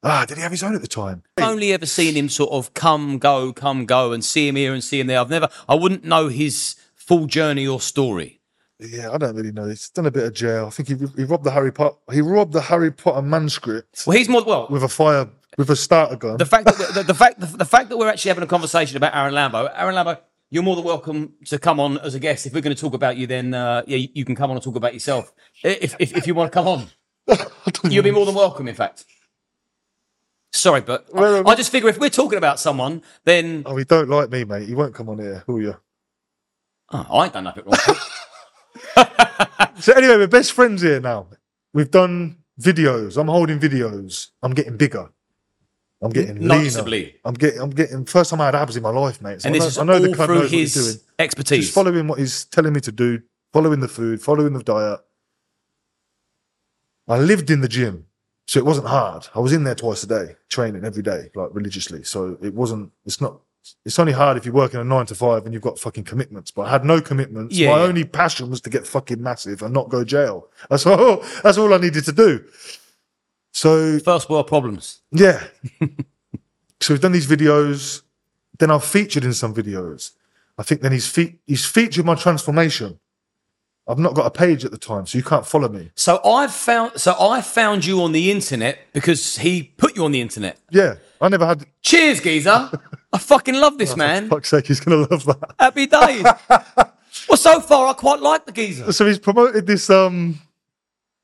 Ah, 0.02 0.24
did 0.26 0.38
he 0.38 0.42
have 0.42 0.50
his 0.50 0.62
own 0.62 0.74
at 0.74 0.80
the 0.80 0.88
time? 0.88 1.22
I've 1.36 1.44
only 1.48 1.72
ever 1.72 1.86
seen 1.86 2.14
him 2.14 2.28
sort 2.28 2.50
of 2.50 2.72
come, 2.74 3.18
go, 3.18 3.52
come, 3.52 3.84
go, 3.84 4.12
and 4.12 4.24
see 4.24 4.48
him 4.48 4.56
here 4.56 4.72
and 4.72 4.82
see 4.82 4.98
him 4.98 5.06
there. 5.06 5.20
I've 5.20 5.30
never, 5.30 5.48
I 5.68 5.74
wouldn't 5.76 6.02
know 6.04 6.28
his 6.28 6.74
full 6.94 7.26
journey 7.26 7.66
or 7.68 7.80
story. 7.80 8.40
Yeah, 8.84 9.10
I 9.12 9.18
don't 9.18 9.36
really 9.36 9.52
know. 9.52 9.68
He's 9.68 9.88
done 9.90 10.06
a 10.06 10.10
bit 10.10 10.24
of 10.24 10.34
jail. 10.34 10.66
I 10.66 10.70
think 10.70 10.88
he, 10.88 11.06
he 11.16 11.24
robbed 11.24 11.44
the 11.44 11.50
Harry 11.50 11.72
Potter. 11.72 11.96
He 12.12 12.20
robbed 12.20 12.52
the 12.52 12.60
Harry 12.60 12.90
Potter 12.90 13.22
manuscript 13.22 14.04
Well, 14.06 14.16
he's 14.16 14.28
more 14.28 14.42
well. 14.44 14.66
with 14.70 14.82
a 14.82 14.88
fire 14.88 15.28
with 15.58 15.70
a 15.70 15.76
starter 15.76 16.16
gun. 16.16 16.38
The 16.38 16.46
fact 16.46 16.64
that 16.64 16.78
we're, 16.78 16.92
the, 16.92 17.02
the 17.04 17.14
fact 17.14 17.40
the, 17.40 17.46
the 17.46 17.64
fact 17.64 17.90
that 17.90 17.96
we're 17.96 18.08
actually 18.08 18.30
having 18.30 18.44
a 18.44 18.46
conversation 18.46 18.96
about 18.96 19.14
Aaron 19.14 19.34
Lambo, 19.34 19.70
Aaron 19.76 19.94
Lambo, 19.94 20.18
you're 20.50 20.62
more 20.62 20.76
than 20.76 20.84
welcome 20.84 21.34
to 21.46 21.58
come 21.58 21.78
on 21.78 21.98
as 21.98 22.14
a 22.14 22.18
guest. 22.18 22.46
If 22.46 22.54
we're 22.54 22.60
going 22.60 22.74
to 22.74 22.80
talk 22.80 22.94
about 22.94 23.16
you, 23.16 23.26
then 23.26 23.54
uh, 23.54 23.82
yeah, 23.86 23.98
you, 23.98 24.08
you 24.14 24.24
can 24.24 24.34
come 24.34 24.50
on 24.50 24.56
and 24.56 24.64
talk 24.64 24.76
about 24.76 24.94
yourself. 24.94 25.32
If 25.62 25.94
if, 26.00 26.16
if 26.16 26.26
you 26.26 26.34
want 26.34 26.50
to 26.50 26.54
come 26.58 26.66
on, 26.66 26.86
you'll 27.90 28.02
be 28.02 28.10
more 28.10 28.26
than 28.26 28.34
welcome. 28.34 28.66
In 28.66 28.74
fact, 28.74 29.04
sorry, 30.52 30.80
but 30.80 31.06
I, 31.14 31.42
I 31.46 31.54
just 31.54 31.70
figure 31.70 31.88
if 31.88 31.98
we're 31.98 32.10
talking 32.10 32.38
about 32.38 32.58
someone, 32.58 33.02
then 33.24 33.62
oh, 33.66 33.76
he 33.76 33.84
don't 33.84 34.08
like 34.08 34.30
me, 34.30 34.44
mate. 34.44 34.66
He 34.66 34.74
won't 34.74 34.94
come 34.94 35.08
on 35.08 35.18
here, 35.18 35.44
will 35.46 35.60
you? 35.60 35.76
oh, 36.92 37.06
I 37.10 37.24
ain't 37.24 37.32
done 37.32 37.44
nothing 37.44 37.64
wrong. 37.64 37.96
So 39.82 39.92
anyway, 39.94 40.16
we're 40.16 40.28
best 40.28 40.52
friends 40.52 40.82
here 40.82 41.00
now. 41.00 41.26
We've 41.74 41.90
done 41.90 42.36
videos. 42.60 43.16
I'm 43.16 43.26
holding 43.26 43.58
videos. 43.58 44.28
I'm 44.40 44.52
getting 44.54 44.76
bigger. 44.76 45.10
I'm 46.00 46.10
getting 46.10 46.46
leaner. 46.46 47.10
I'm 47.24 47.34
getting. 47.34 47.60
I'm 47.60 47.70
getting. 47.70 48.04
First 48.04 48.30
time 48.30 48.40
I 48.40 48.46
had 48.46 48.54
abs 48.54 48.76
in 48.76 48.82
my 48.82 48.90
life, 48.90 49.20
mate. 49.22 49.42
So 49.42 49.48
and 49.48 49.56
I 49.56 49.58
this 49.58 49.64
know, 49.64 49.68
is 49.68 49.78
I 49.78 49.84
know 49.84 49.92
all 49.94 50.00
the 50.00 50.14
through 50.14 50.34
knows 50.34 50.42
what 50.42 50.50
he's 50.50 50.74
doing. 50.74 50.86
his 50.86 51.04
expertise. 51.18 51.60
Just 51.64 51.74
following 51.74 52.06
what 52.06 52.18
he's 52.20 52.44
telling 52.44 52.72
me 52.72 52.80
to 52.80 52.92
do, 52.92 53.22
following 53.52 53.80
the 53.80 53.88
food, 53.88 54.20
following 54.20 54.52
the 54.52 54.62
diet. 54.62 55.00
I 57.08 57.18
lived 57.18 57.50
in 57.50 57.60
the 57.60 57.68
gym, 57.68 58.06
so 58.46 58.58
it 58.58 58.66
wasn't 58.66 58.86
hard. 58.86 59.26
I 59.34 59.40
was 59.40 59.52
in 59.52 59.64
there 59.64 59.74
twice 59.74 60.02
a 60.02 60.06
day, 60.06 60.36
training 60.48 60.84
every 60.84 61.02
day, 61.02 61.30
like 61.34 61.50
religiously. 61.52 62.04
So 62.04 62.36
it 62.42 62.54
wasn't. 62.54 62.92
It's 63.04 63.20
not. 63.20 63.40
It's 63.84 63.98
only 63.98 64.12
hard 64.12 64.36
if 64.36 64.44
you're 64.44 64.54
working 64.54 64.80
a 64.80 64.84
nine 64.84 65.06
to 65.06 65.14
five 65.14 65.44
and 65.44 65.52
you've 65.52 65.62
got 65.62 65.78
fucking 65.78 66.04
commitments. 66.04 66.50
But 66.50 66.62
I 66.62 66.70
had 66.70 66.84
no 66.84 67.00
commitments. 67.00 67.56
Yeah, 67.56 67.70
My 67.70 67.78
yeah. 67.78 67.82
only 67.84 68.04
passion 68.04 68.50
was 68.50 68.60
to 68.62 68.70
get 68.70 68.86
fucking 68.86 69.22
massive 69.22 69.62
and 69.62 69.72
not 69.72 69.88
go 69.88 70.04
jail. 70.04 70.48
That's 70.70 70.86
all. 70.86 71.24
That's 71.42 71.58
all 71.58 71.72
I 71.74 71.78
needed 71.78 72.04
to 72.06 72.12
do. 72.12 72.44
So 73.52 73.98
First 73.98 74.30
world 74.30 74.46
problems. 74.46 75.00
yeah. 75.10 75.44
so 76.80 76.94
we've 76.94 77.00
done 77.00 77.12
these 77.12 77.26
videos. 77.26 78.02
Then 78.58 78.70
I've 78.70 78.84
featured 78.84 79.24
in 79.24 79.32
some 79.32 79.54
videos. 79.54 80.12
I 80.58 80.62
think 80.62 80.80
then 80.80 80.92
he's 80.92 81.08
fe- 81.08 81.38
he's 81.46 81.64
featured 81.64 82.04
my 82.04 82.14
transformation. 82.14 82.98
I've 83.88 83.98
not 83.98 84.14
got 84.14 84.26
a 84.26 84.30
page 84.30 84.64
at 84.64 84.70
the 84.70 84.78
time, 84.78 85.06
so 85.06 85.18
you 85.18 85.24
can't 85.24 85.44
follow 85.46 85.68
me. 85.68 85.90
So 85.96 86.20
I 86.24 86.46
found 86.46 87.00
so 87.00 87.14
I 87.18 87.40
found 87.40 87.84
you 87.84 88.02
on 88.02 88.12
the 88.12 88.30
internet 88.30 88.78
because 88.92 89.38
he 89.38 89.62
put 89.64 89.96
you 89.96 90.04
on 90.04 90.12
the 90.12 90.20
internet. 90.20 90.58
Yeah, 90.70 90.94
I 91.20 91.28
never 91.28 91.44
had. 91.46 91.66
Cheers, 91.82 92.20
geezer. 92.20 92.70
I 93.12 93.18
fucking 93.18 93.54
love 93.54 93.78
this 93.78 93.96
man. 93.96 94.28
Fuck's 94.28 94.48
sake, 94.48 94.66
he's 94.66 94.80
gonna 94.80 95.06
love 95.10 95.24
that. 95.26 95.54
Happy 95.58 95.86
days. 95.86 96.24
well, 97.28 97.36
so 97.36 97.60
far 97.60 97.88
I 97.88 97.92
quite 97.92 98.20
like 98.20 98.46
the 98.46 98.52
geezer. 98.52 98.92
So 98.92 99.06
he's 99.06 99.18
promoted 99.18 99.66
this 99.66 99.90
um 99.90 100.40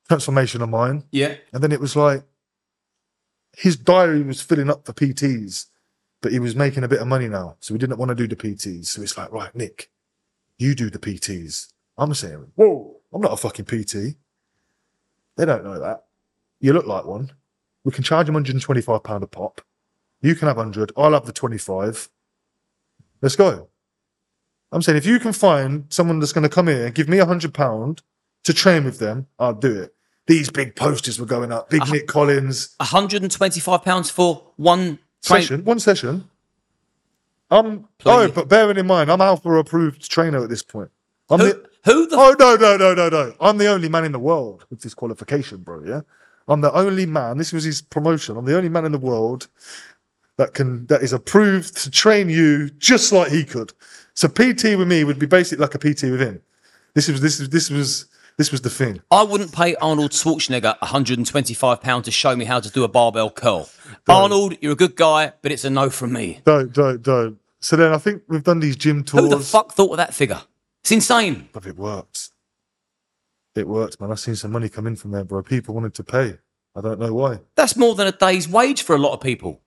transformation 0.06 0.62
of 0.62 0.68
mine, 0.68 1.04
Yeah. 1.10 1.34
and 1.52 1.62
then 1.62 1.72
it 1.72 1.80
was 1.80 1.94
like 1.96 2.22
his 3.56 3.76
diary 3.76 4.22
was 4.22 4.40
filling 4.40 4.70
up 4.70 4.84
for 4.86 4.92
PTs, 4.92 5.66
but 6.22 6.32
he 6.32 6.38
was 6.38 6.54
making 6.54 6.84
a 6.84 6.88
bit 6.88 7.00
of 7.00 7.06
money 7.08 7.28
now, 7.28 7.56
so 7.60 7.74
we 7.74 7.78
didn't 7.78 7.98
want 7.98 8.10
to 8.10 8.14
do 8.14 8.26
the 8.28 8.36
PTs. 8.36 8.86
So 8.86 9.02
it's 9.02 9.16
like, 9.18 9.32
right, 9.32 9.54
Nick, 9.54 9.90
you 10.58 10.74
do 10.74 10.90
the 10.90 10.98
PTs. 10.98 11.72
I'm 11.96 12.14
saying, 12.14 12.52
whoa, 12.54 12.96
I'm 13.12 13.20
not 13.20 13.32
a 13.32 13.36
fucking 13.36 13.64
PT. 13.64 14.16
They 15.36 15.44
don't 15.44 15.64
know 15.64 15.78
that. 15.80 16.04
You 16.60 16.72
look 16.72 16.86
like 16.86 17.04
one. 17.04 17.32
We 17.84 17.92
can 17.92 18.04
charge 18.04 18.28
him 18.28 18.34
125 18.34 19.02
pound 19.02 19.24
a 19.24 19.26
pop. 19.26 19.60
You 20.20 20.34
can 20.34 20.48
have 20.48 20.56
100. 20.56 20.92
I'll 20.96 21.12
have 21.12 21.26
the 21.26 21.32
25. 21.32 22.08
Let's 23.22 23.36
go. 23.36 23.68
I'm 24.70 24.82
saying 24.82 24.98
if 24.98 25.06
you 25.06 25.18
can 25.18 25.32
find 25.32 25.84
someone 25.88 26.18
that's 26.18 26.32
going 26.32 26.42
to 26.42 26.48
come 26.48 26.66
here 26.66 26.86
and 26.86 26.94
give 26.94 27.08
me 27.08 27.18
a 27.18 27.26
hundred 27.26 27.54
pound 27.54 28.02
to 28.44 28.52
train 28.52 28.84
with 28.84 28.98
them, 28.98 29.26
I'll 29.38 29.54
do 29.54 29.82
it. 29.82 29.94
These 30.26 30.50
big 30.50 30.76
posters 30.76 31.18
were 31.18 31.26
going 31.26 31.52
up. 31.52 31.70
Big 31.70 31.88
Nick 31.88 32.06
Collins 32.06 32.76
£125 32.80 34.10
for 34.10 34.52
one 34.56 34.98
train. 35.24 35.42
session, 35.42 35.64
one 35.64 35.80
session. 35.80 36.28
I'm 37.50 37.88
Plenty. 37.98 38.30
oh, 38.30 38.34
but 38.34 38.48
bearing 38.48 38.76
in 38.76 38.86
mind, 38.86 39.10
I'm 39.10 39.22
Alpha 39.22 39.50
approved 39.54 40.10
trainer 40.10 40.42
at 40.44 40.50
this 40.50 40.62
point. 40.62 40.90
I'm 41.30 41.40
Who, 41.40 41.46
the, 41.46 41.68
who 41.84 42.06
the 42.06 42.16
oh 42.16 42.36
no 42.38 42.56
no 42.56 42.76
no 42.76 42.94
no 42.94 43.08
no! 43.08 43.34
I'm 43.40 43.56
the 43.56 43.68
only 43.68 43.88
man 43.88 44.04
in 44.04 44.12
the 44.12 44.18
world 44.18 44.66
with 44.68 44.82
this 44.82 44.92
qualification, 44.92 45.58
bro. 45.62 45.82
Yeah, 45.82 46.02
I'm 46.46 46.60
the 46.60 46.72
only 46.72 47.06
man. 47.06 47.38
This 47.38 47.52
was 47.54 47.64
his 47.64 47.80
promotion. 47.80 48.36
I'm 48.36 48.44
the 48.44 48.56
only 48.56 48.68
man 48.68 48.84
in 48.84 48.92
the 48.92 48.98
world 48.98 49.48
that 50.38 50.54
can 50.54 50.86
that 50.86 51.02
is 51.02 51.12
approved 51.12 51.76
to 51.76 51.90
train 51.90 52.30
you 52.30 52.70
just 52.70 53.12
like 53.12 53.30
he 53.30 53.44
could. 53.44 53.72
So 54.14 54.28
PT 54.28 54.76
with 54.78 54.88
me 54.88 55.04
would 55.04 55.18
be 55.18 55.26
basically 55.26 55.62
like 55.62 55.74
a 55.74 55.78
PT 55.78 56.04
with 56.04 56.20
him. 56.20 56.40
This 56.94 57.08
was 57.08 57.20
this 57.20 57.38
was 57.38 57.50
this 57.50 57.70
was 57.70 58.06
this 58.38 58.50
was 58.50 58.62
the 58.62 58.70
thing. 58.70 59.02
I 59.10 59.24
wouldn't 59.24 59.52
pay 59.52 59.74
Arnold 59.76 60.12
Schwarzenegger 60.12 60.78
£125 60.78 62.04
to 62.04 62.10
show 62.12 62.36
me 62.36 62.44
how 62.44 62.60
to 62.60 62.70
do 62.70 62.84
a 62.84 62.88
barbell 62.88 63.30
curl. 63.30 63.68
Arnold, 64.08 64.56
you're 64.60 64.72
a 64.72 64.76
good 64.76 64.94
guy, 64.94 65.32
but 65.42 65.50
it's 65.50 65.64
a 65.64 65.70
no 65.70 65.90
from 65.90 66.12
me. 66.12 66.40
Don't 66.44 66.72
don't 66.72 67.02
don't. 67.02 67.38
So 67.60 67.76
then 67.76 67.92
I 67.92 67.98
think 67.98 68.22
we've 68.28 68.44
done 68.44 68.60
these 68.60 68.76
gym 68.76 69.02
tours. 69.02 69.24
Who 69.24 69.28
the 69.28 69.40
fuck 69.40 69.72
thought 69.72 69.90
of 69.90 69.96
that 69.96 70.14
figure? 70.14 70.40
It's 70.82 70.92
insane. 70.92 71.48
But 71.52 71.66
it 71.66 71.76
worked. 71.76 72.30
It 73.56 73.66
worked, 73.66 74.00
man. 74.00 74.12
I've 74.12 74.20
seen 74.20 74.36
some 74.36 74.52
money 74.52 74.68
come 74.68 74.86
in 74.86 74.94
from 74.94 75.10
there, 75.10 75.24
bro. 75.24 75.42
People 75.42 75.74
wanted 75.74 75.94
to 75.94 76.04
pay. 76.04 76.38
I 76.76 76.80
don't 76.80 77.00
know 77.00 77.12
why. 77.12 77.40
That's 77.56 77.76
more 77.76 77.96
than 77.96 78.06
a 78.06 78.12
day's 78.12 78.48
wage 78.48 78.82
for 78.82 78.94
a 78.94 78.98
lot 78.98 79.12
of 79.12 79.20
people. 79.20 79.60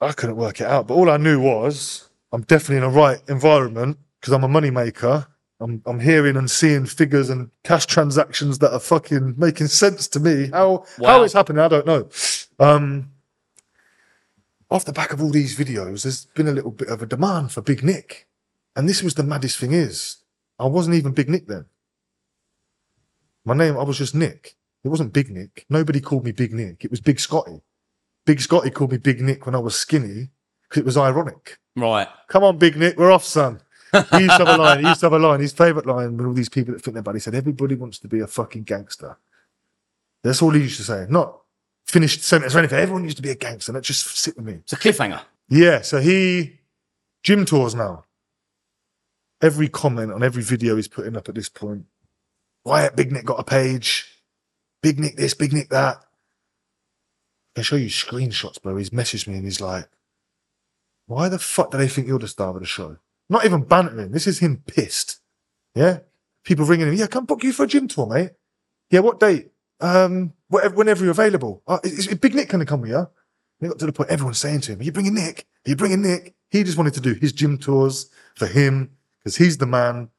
I 0.00 0.12
couldn't 0.12 0.36
work 0.36 0.60
it 0.60 0.66
out. 0.66 0.86
But 0.86 0.94
all 0.94 1.10
I 1.10 1.16
knew 1.16 1.40
was 1.40 2.08
I'm 2.32 2.42
definitely 2.42 2.76
in 2.76 2.92
the 2.92 2.98
right 2.98 3.20
environment 3.28 3.98
because 4.20 4.32
I'm 4.32 4.44
a 4.44 4.48
money 4.48 4.70
maker. 4.70 5.26
I'm, 5.60 5.82
I'm 5.86 6.00
hearing 6.00 6.36
and 6.36 6.50
seeing 6.50 6.84
figures 6.84 7.30
and 7.30 7.50
cash 7.62 7.86
transactions 7.86 8.58
that 8.58 8.72
are 8.72 8.80
fucking 8.80 9.34
making 9.38 9.68
sense 9.68 10.08
to 10.08 10.20
me. 10.20 10.48
How 10.52 10.84
how 10.98 11.22
it's 11.22 11.32
happening, 11.32 11.60
I 11.60 11.68
don't 11.68 11.86
know. 11.86 12.08
Um, 12.58 13.12
off 14.70 14.84
the 14.84 14.92
back 14.92 15.12
of 15.12 15.22
all 15.22 15.30
these 15.30 15.56
videos, 15.56 16.02
there's 16.02 16.24
been 16.26 16.48
a 16.48 16.52
little 16.52 16.72
bit 16.72 16.88
of 16.88 17.02
a 17.02 17.06
demand 17.06 17.52
for 17.52 17.62
Big 17.62 17.84
Nick, 17.84 18.26
and 18.74 18.88
this 18.88 19.02
was 19.02 19.14
the 19.14 19.22
maddest 19.22 19.58
thing 19.58 19.72
is 19.72 20.16
I 20.58 20.66
wasn't 20.66 20.96
even 20.96 21.12
Big 21.12 21.28
Nick 21.28 21.46
then. 21.46 21.66
My 23.44 23.54
name, 23.54 23.78
I 23.78 23.84
was 23.84 23.98
just 23.98 24.14
Nick. 24.14 24.56
It 24.82 24.88
wasn't 24.88 25.12
Big 25.12 25.30
Nick. 25.30 25.66
Nobody 25.70 26.00
called 26.00 26.24
me 26.24 26.32
Big 26.32 26.52
Nick. 26.52 26.84
It 26.84 26.90
was 26.90 27.00
Big 27.00 27.20
Scotty. 27.20 27.62
Big 28.24 28.40
Scotty 28.40 28.70
called 28.70 28.92
me 28.92 28.98
Big 28.98 29.20
Nick 29.20 29.46
when 29.46 29.54
I 29.54 29.58
was 29.58 29.76
skinny 29.76 30.30
because 30.62 30.80
it 30.80 30.86
was 30.86 30.96
ironic. 30.96 31.58
Right. 31.76 32.08
Come 32.28 32.44
on, 32.44 32.58
Big 32.58 32.76
Nick, 32.76 32.98
we're 32.98 33.12
off, 33.12 33.24
son. 33.24 33.60
He 33.92 33.98
used 34.22 34.36
to 34.38 34.44
have 34.44 34.48
a 34.48 34.58
line. 34.58 34.80
He 34.80 34.88
used 34.88 35.00
to 35.00 35.06
have 35.06 35.12
a 35.12 35.18
line. 35.18 35.40
His 35.40 35.52
favourite 35.52 35.86
line 35.86 36.16
with 36.16 36.26
all 36.26 36.32
these 36.32 36.48
people 36.48 36.74
that 36.74 36.82
think 36.82 36.94
their 36.94 37.02
body 37.02 37.20
said, 37.20 37.34
"Everybody 37.34 37.76
wants 37.76 38.00
to 38.00 38.08
be 38.08 38.20
a 38.20 38.26
fucking 38.26 38.64
gangster." 38.64 39.16
That's 40.22 40.42
all 40.42 40.50
he 40.50 40.62
used 40.62 40.78
to 40.78 40.82
say. 40.82 41.06
Not 41.08 41.38
finished 41.86 42.24
sentence 42.24 42.56
or 42.56 42.58
anything. 42.58 42.78
Everyone 42.78 43.04
used 43.04 43.18
to 43.18 43.22
be 43.22 43.30
a 43.30 43.36
gangster. 43.36 43.70
That 43.70 43.84
just 43.84 44.04
sit 44.16 44.36
with 44.36 44.46
me. 44.46 44.54
It's 44.54 44.72
a 44.72 44.76
cliffhanger. 44.76 45.20
Yeah. 45.48 45.82
So 45.82 46.00
he 46.00 46.58
gym 47.22 47.44
tours 47.44 47.76
now. 47.76 48.04
Every 49.40 49.68
comment 49.68 50.10
on 50.10 50.24
every 50.24 50.42
video 50.42 50.74
he's 50.74 50.88
putting 50.88 51.16
up 51.16 51.28
at 51.28 51.36
this 51.36 51.48
point. 51.48 51.84
Wyatt 52.64 52.96
Big 52.96 53.12
Nick 53.12 53.26
got 53.26 53.38
a 53.38 53.44
page. 53.44 54.10
Big 54.82 54.98
Nick 54.98 55.16
this, 55.16 55.34
Big 55.34 55.52
Nick 55.52 55.68
that. 55.68 56.04
I 57.54 57.60
can 57.60 57.64
show 57.64 57.76
you 57.76 57.88
screenshots, 57.88 58.60
bro. 58.60 58.76
He's 58.76 58.90
messaged 58.90 59.28
me 59.28 59.34
and 59.34 59.44
he's 59.44 59.60
like, 59.60 59.88
why 61.06 61.28
the 61.28 61.38
fuck 61.38 61.70
do 61.70 61.78
they 61.78 61.88
think 61.88 62.08
you're 62.08 62.18
the 62.18 62.26
star 62.26 62.54
of 62.54 62.60
the 62.60 62.66
show? 62.66 62.96
Not 63.28 63.44
even 63.44 63.62
bantering. 63.62 64.10
This 64.10 64.26
is 64.26 64.40
him 64.40 64.62
pissed. 64.66 65.20
Yeah? 65.74 65.98
People 66.44 66.64
ringing 66.64 66.88
him, 66.88 66.94
yeah, 66.94 67.06
come 67.06 67.26
book 67.26 67.44
you 67.44 67.52
for 67.52 67.64
a 67.64 67.68
gym 67.68 67.88
tour, 67.88 68.06
mate. 68.06 68.30
Yeah, 68.90 69.00
what 69.00 69.20
date? 69.20 69.50
Um, 69.80 70.32
whatever, 70.48 70.74
whenever 70.74 71.04
you're 71.04 71.12
available. 71.12 71.62
Uh, 71.66 71.78
is, 71.84 72.08
is 72.08 72.18
Big 72.18 72.34
Nick 72.34 72.48
going 72.48 72.60
to 72.64 72.68
come 72.68 72.80
with 72.80 72.90
you? 72.90 72.96
And 72.96 73.06
it 73.60 73.68
got 73.68 73.78
to 73.78 73.86
the 73.86 73.92
point 73.92 74.10
everyone's 74.10 74.38
saying 74.38 74.62
to 74.62 74.72
him, 74.72 74.80
Are 74.80 74.82
you 74.82 74.92
bringing 74.92 75.14
Nick? 75.14 75.46
Are 75.66 75.70
you 75.70 75.76
bringing 75.76 76.02
Nick? 76.02 76.34
He 76.50 76.64
just 76.64 76.76
wanted 76.76 76.94
to 76.94 77.00
do 77.00 77.14
his 77.14 77.32
gym 77.32 77.58
tours 77.58 78.10
for 78.34 78.46
him 78.46 78.90
because 79.18 79.36
he's 79.36 79.58
the 79.58 79.66
man. 79.66 80.10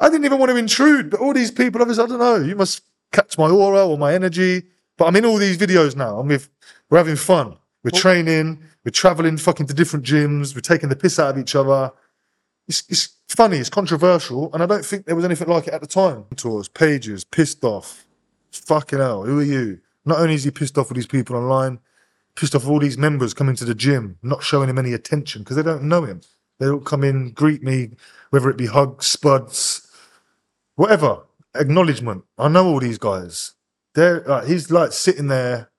I 0.00 0.08
didn't 0.08 0.24
even 0.24 0.38
want 0.38 0.50
to 0.50 0.56
intrude, 0.56 1.10
but 1.10 1.20
all 1.20 1.32
these 1.32 1.50
people, 1.50 1.80
obviously, 1.80 2.04
I 2.04 2.06
don't 2.06 2.18
know. 2.18 2.36
You 2.36 2.56
must 2.56 2.82
catch 3.12 3.38
my 3.38 3.48
aura 3.50 3.86
or 3.86 3.98
my 3.98 4.14
energy. 4.14 4.64
But 4.96 5.06
I'm 5.06 5.16
in 5.16 5.24
all 5.24 5.36
these 5.36 5.58
videos 5.58 5.94
now. 5.94 6.18
I'm 6.18 6.28
with, 6.28 6.48
we're 6.90 6.98
having 6.98 7.16
fun. 7.16 7.56
We're 7.82 7.90
training. 7.90 8.62
We're 8.84 8.90
traveling 8.90 9.36
fucking 9.36 9.66
to 9.66 9.74
different 9.74 10.04
gyms. 10.04 10.54
We're 10.54 10.60
taking 10.60 10.88
the 10.88 10.96
piss 10.96 11.18
out 11.18 11.30
of 11.30 11.38
each 11.38 11.54
other. 11.54 11.92
It's, 12.68 12.82
it's 12.88 13.16
funny. 13.28 13.58
It's 13.58 13.70
controversial. 13.70 14.52
And 14.52 14.62
I 14.62 14.66
don't 14.66 14.84
think 14.84 15.06
there 15.06 15.16
was 15.16 15.24
anything 15.24 15.48
like 15.48 15.68
it 15.68 15.74
at 15.74 15.80
the 15.80 15.86
time. 15.86 16.24
Tours, 16.36 16.68
pages, 16.68 17.24
pissed 17.24 17.64
off. 17.64 18.06
Fucking 18.50 18.98
hell. 18.98 19.24
Who 19.24 19.38
are 19.38 19.44
you? 19.44 19.80
Not 20.04 20.20
only 20.20 20.34
is 20.34 20.44
he 20.44 20.50
pissed 20.50 20.78
off 20.78 20.88
with 20.88 20.96
these 20.96 21.06
people 21.06 21.36
online, 21.36 21.78
pissed 22.36 22.54
off 22.54 22.62
with 22.62 22.70
all 22.70 22.78
these 22.78 22.98
members 22.98 23.34
coming 23.34 23.56
to 23.56 23.64
the 23.64 23.74
gym, 23.74 24.18
not 24.22 24.42
showing 24.42 24.68
him 24.68 24.78
any 24.78 24.92
attention 24.92 25.42
because 25.42 25.56
they 25.56 25.62
don't 25.62 25.82
know 25.82 26.04
him. 26.04 26.20
They 26.58 26.66
don't 26.66 26.86
come 26.86 27.04
in, 27.04 27.32
greet 27.32 27.62
me, 27.62 27.90
whether 28.30 28.48
it 28.48 28.56
be 28.56 28.66
hugs, 28.66 29.06
spuds, 29.06 29.86
whatever, 30.76 31.22
acknowledgement. 31.54 32.24
I 32.38 32.48
know 32.48 32.66
all 32.66 32.80
these 32.80 32.98
guys. 32.98 33.54
They're 33.94 34.20
like, 34.20 34.46
he's 34.46 34.70
like 34.70 34.92
sitting 34.92 35.26
there 35.26 35.70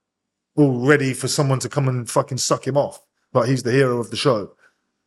all 0.57 0.85
ready 0.85 1.13
for 1.13 1.27
someone 1.27 1.59
to 1.59 1.69
come 1.69 1.88
and 1.88 2.09
fucking 2.09 2.38
suck 2.38 2.67
him 2.67 2.77
off. 2.77 3.01
Like 3.34 3.47
he's 3.47 3.63
the 3.63 3.71
hero 3.71 3.99
of 3.99 4.09
the 4.09 4.17
show. 4.17 4.51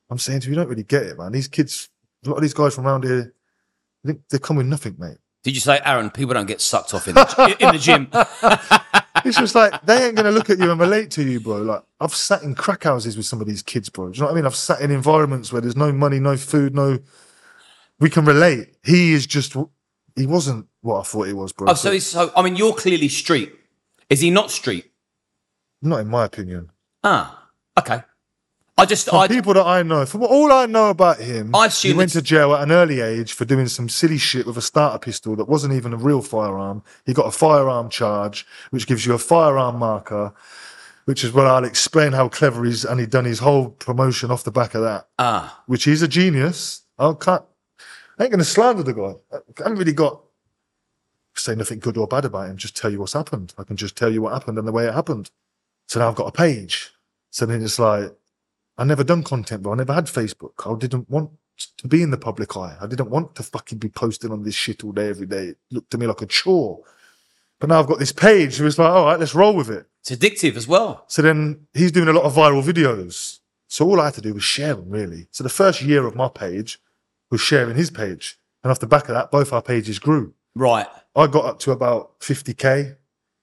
I'm 0.09 0.19
saying 0.19 0.41
to 0.41 0.47
you, 0.47 0.53
you 0.53 0.57
don't 0.57 0.69
really 0.69 0.83
get 0.83 1.03
it, 1.03 1.19
man. 1.19 1.33
These 1.33 1.49
kids, 1.49 1.89
a 2.25 2.29
lot 2.29 2.37
of 2.37 2.43
these 2.43 2.55
guys 2.55 2.75
from 2.75 2.87
around 2.87 3.05
here, 3.05 3.35
I 4.05 4.09
think 4.09 4.21
they 4.31 4.39
come 4.39 4.57
with 4.57 4.67
nothing, 4.67 4.97
mate. 4.99 5.19
Did 5.43 5.55
you 5.55 5.61
say, 5.61 5.81
Aaron, 5.85 6.11
people 6.11 6.35
don't 6.35 6.47
get 6.47 6.61
sucked 6.61 6.93
off 6.95 7.09
in 7.09 7.15
the, 7.15 7.57
in 7.61 7.73
the 7.73 7.79
gym? 7.79 8.11
It's 9.25 9.37
just 9.37 9.55
like 9.55 9.83
they 9.83 10.07
ain't 10.07 10.17
gonna 10.17 10.31
look 10.31 10.51
at 10.51 10.59
you 10.59 10.71
and 10.71 10.81
relate 10.81 11.11
to 11.13 11.23
you, 11.23 11.41
bro. 11.41 11.59
Like 11.59 11.83
I've 12.01 12.15
sat 12.15 12.43
in 12.43 12.55
crack 12.55 12.85
houses 12.85 13.17
with 13.17 13.27
some 13.27 13.41
of 13.41 13.47
these 13.47 13.63
kids, 13.63 13.89
bro. 13.89 14.11
Do 14.11 14.17
you 14.17 14.21
know 14.21 14.27
what 14.27 14.33
I 14.33 14.35
mean? 14.37 14.47
I've 14.47 14.55
sat 14.55 14.81
in 14.81 14.91
environments 14.91 15.53
where 15.53 15.61
there's 15.61 15.77
no 15.77 15.93
money, 15.93 16.19
no 16.19 16.37
food, 16.37 16.75
no. 16.75 16.99
We 17.99 18.09
can 18.09 18.25
relate. 18.25 18.77
He 18.83 19.13
is 19.13 19.27
just. 19.27 19.55
He 20.17 20.27
wasn't 20.27 20.67
what 20.81 21.01
I 21.01 21.03
thought 21.03 21.27
he 21.27 21.33
was, 21.33 21.53
bro. 21.53 21.69
Oh, 21.71 21.75
so 21.75 21.93
he's 21.93 22.07
so. 22.07 22.33
I 22.35 22.43
mean, 22.43 22.57
you're 22.57 22.73
clearly 22.73 23.09
street. 23.09 23.53
Is 24.09 24.21
he 24.21 24.31
not 24.31 24.51
street? 24.51 24.90
Not 25.83 26.01
in 26.01 26.09
my 26.09 26.25
opinion. 26.25 26.71
Ah, 27.03 27.49
okay. 27.79 28.03
I 28.77 28.87
just, 28.87 29.11
From 29.11 29.19
I, 29.19 29.29
people 29.29 29.53
that 29.55 29.67
I 29.67 29.83
know, 29.83 30.07
from 30.07 30.23
all 30.23 30.51
I 30.51 30.65
know 30.65 30.89
about 30.89 31.19
him, 31.19 31.55
I 31.55 31.65
he 31.65 31.67
assume 31.69 31.97
went 31.99 32.13
to 32.13 32.23
jail 32.23 32.55
at 32.55 32.63
an 32.63 32.73
early 32.73 33.01
age 33.01 33.35
for 33.35 33.45
doing 33.45 33.69
some 33.69 33.91
silly 33.91 34.17
shit 34.17 34.47
with 34.47 34.57
a 34.57 34.63
starter 34.63 34.99
pistol 34.99 35.37
that 35.37 35.49
wasn't 35.49 35.75
even 35.75 35.93
a 35.93 35.99
real 35.99 36.23
firearm. 36.23 36.83
He 37.05 37.13
got 37.13 37.27
a 37.27 37.31
firearm 37.31 37.91
charge, 37.91 38.47
which 38.71 38.87
gives 38.87 39.05
you 39.05 39.13
a 39.13 39.19
firearm 39.19 39.79
marker, 39.79 40.33
which 41.05 41.25
is 41.25 41.33
where 41.33 41.47
I'll 41.47 41.65
explain 41.65 42.13
how 42.13 42.31
clever 42.31 42.65
he's 42.65 42.87
and 42.87 42.99
he 42.99 43.05
done 43.05 43.27
his 43.27 43.41
whole 43.41 43.69
promotion 43.69 44.31
off 44.31 44.45
the 44.45 44.51
back 44.51 44.75
of 44.75 44.83
that. 44.83 45.09
ah, 45.19 45.63
which 45.67 45.85
he's 45.85 46.01
a 46.01 46.09
genius. 46.09 46.83
I 46.99 47.13
can't, 47.21 47.43
I 48.19 48.25
ain't 48.25 48.33
going 48.33 48.39
to 48.39 48.45
slander 48.45 48.83
the 48.83 48.95
guy. 48.95 49.15
I 49.37 49.41
haven't 49.63 49.79
really 49.79 49.93
got 49.93 50.23
say 51.37 51.55
nothing 51.55 51.81
good 51.81 51.97
or 51.97 52.07
bad 52.07 52.25
about 52.25 52.49
him. 52.49 52.57
Just 52.57 52.77
tell 52.77 52.91
you 52.91 53.01
what's 53.01 53.13
happened. 53.13 53.53
I 53.59 53.65
can 53.65 53.77
just 53.77 53.97
tell 53.97 54.11
you 54.11 54.23
what 54.23 54.33
happened 54.33 54.59
and 54.59 54.67
the 54.67 54.73
way 54.73 54.87
it 54.87 54.95
happened. 54.95 55.31
So 55.91 55.99
now 55.99 56.09
I've 56.09 56.15
got 56.15 56.29
a 56.29 56.33
page. 56.33 56.93
So 57.31 57.47
then 57.47 57.65
it's 57.65 57.81
like 57.81 58.13
I 58.79 58.85
never 58.85 59.03
done 59.03 59.25
content, 59.25 59.65
but 59.65 59.73
I 59.73 59.75
never 59.75 59.93
had 59.93 60.05
Facebook. 60.05 60.53
I 60.65 60.79
didn't 60.79 61.11
want 61.11 61.33
to 61.79 61.89
be 61.89 62.05
in 62.05 62.13
the 62.13 62.17
public 62.17 62.57
eye. 62.57 62.77
I 62.81 62.87
didn't 62.87 63.11
want 63.11 63.35
to 63.35 63.43
fucking 63.43 63.79
be 63.79 63.89
posting 63.89 64.31
on 64.31 64.45
this 64.45 64.55
shit 64.55 64.85
all 64.85 64.93
day, 64.93 65.09
every 65.09 65.27
day. 65.27 65.47
It 65.47 65.59
looked 65.73 65.91
to 65.91 65.99
me 65.99 66.07
like 66.07 66.23
a 66.23 66.27
chore. 66.27 66.79
But 67.59 67.71
now 67.71 67.81
I've 67.81 67.89
got 67.89 67.99
this 67.99 68.13
page, 68.13 68.55
so 68.55 68.67
it's 68.67 68.79
like, 68.79 68.89
all 68.89 69.07
right, 69.07 69.19
let's 69.19 69.35
roll 69.35 69.53
with 69.53 69.69
it. 69.69 69.85
it's 69.99 70.13
addictive 70.13 70.55
as 70.55 70.69
well. 70.69 71.07
So 71.09 71.23
then 71.23 71.67
he's 71.75 71.91
doing 71.91 72.09
a 72.09 72.13
lot 72.13 72.25
of 72.25 72.37
viral 72.37 72.63
videos. 72.63 73.41
So 73.67 73.85
all 73.85 74.01
I 74.01 74.07
had 74.07 74.15
to 74.15 74.21
do 74.21 74.33
was 74.33 74.45
share 74.45 74.77
them, 74.77 74.91
really. 74.91 75.27
So 75.33 75.43
the 75.43 75.51
first 75.51 75.83
year 75.83 76.07
of 76.07 76.15
my 76.15 76.29
page 76.29 76.79
was 77.33 77.41
sharing 77.41 77.77
his 77.77 77.91
page. 77.91 78.39
And 78.63 78.71
off 78.71 78.79
the 78.79 78.87
back 78.87 79.09
of 79.09 79.15
that, 79.17 79.33
both 79.33 79.53
our 79.53 79.61
pages 79.61 79.99
grew. 79.99 80.35
Right. 80.55 80.87
I 81.17 81.27
got 81.27 81.47
up 81.47 81.59
to 81.61 81.73
about 81.73 82.21
50k. 82.21 82.97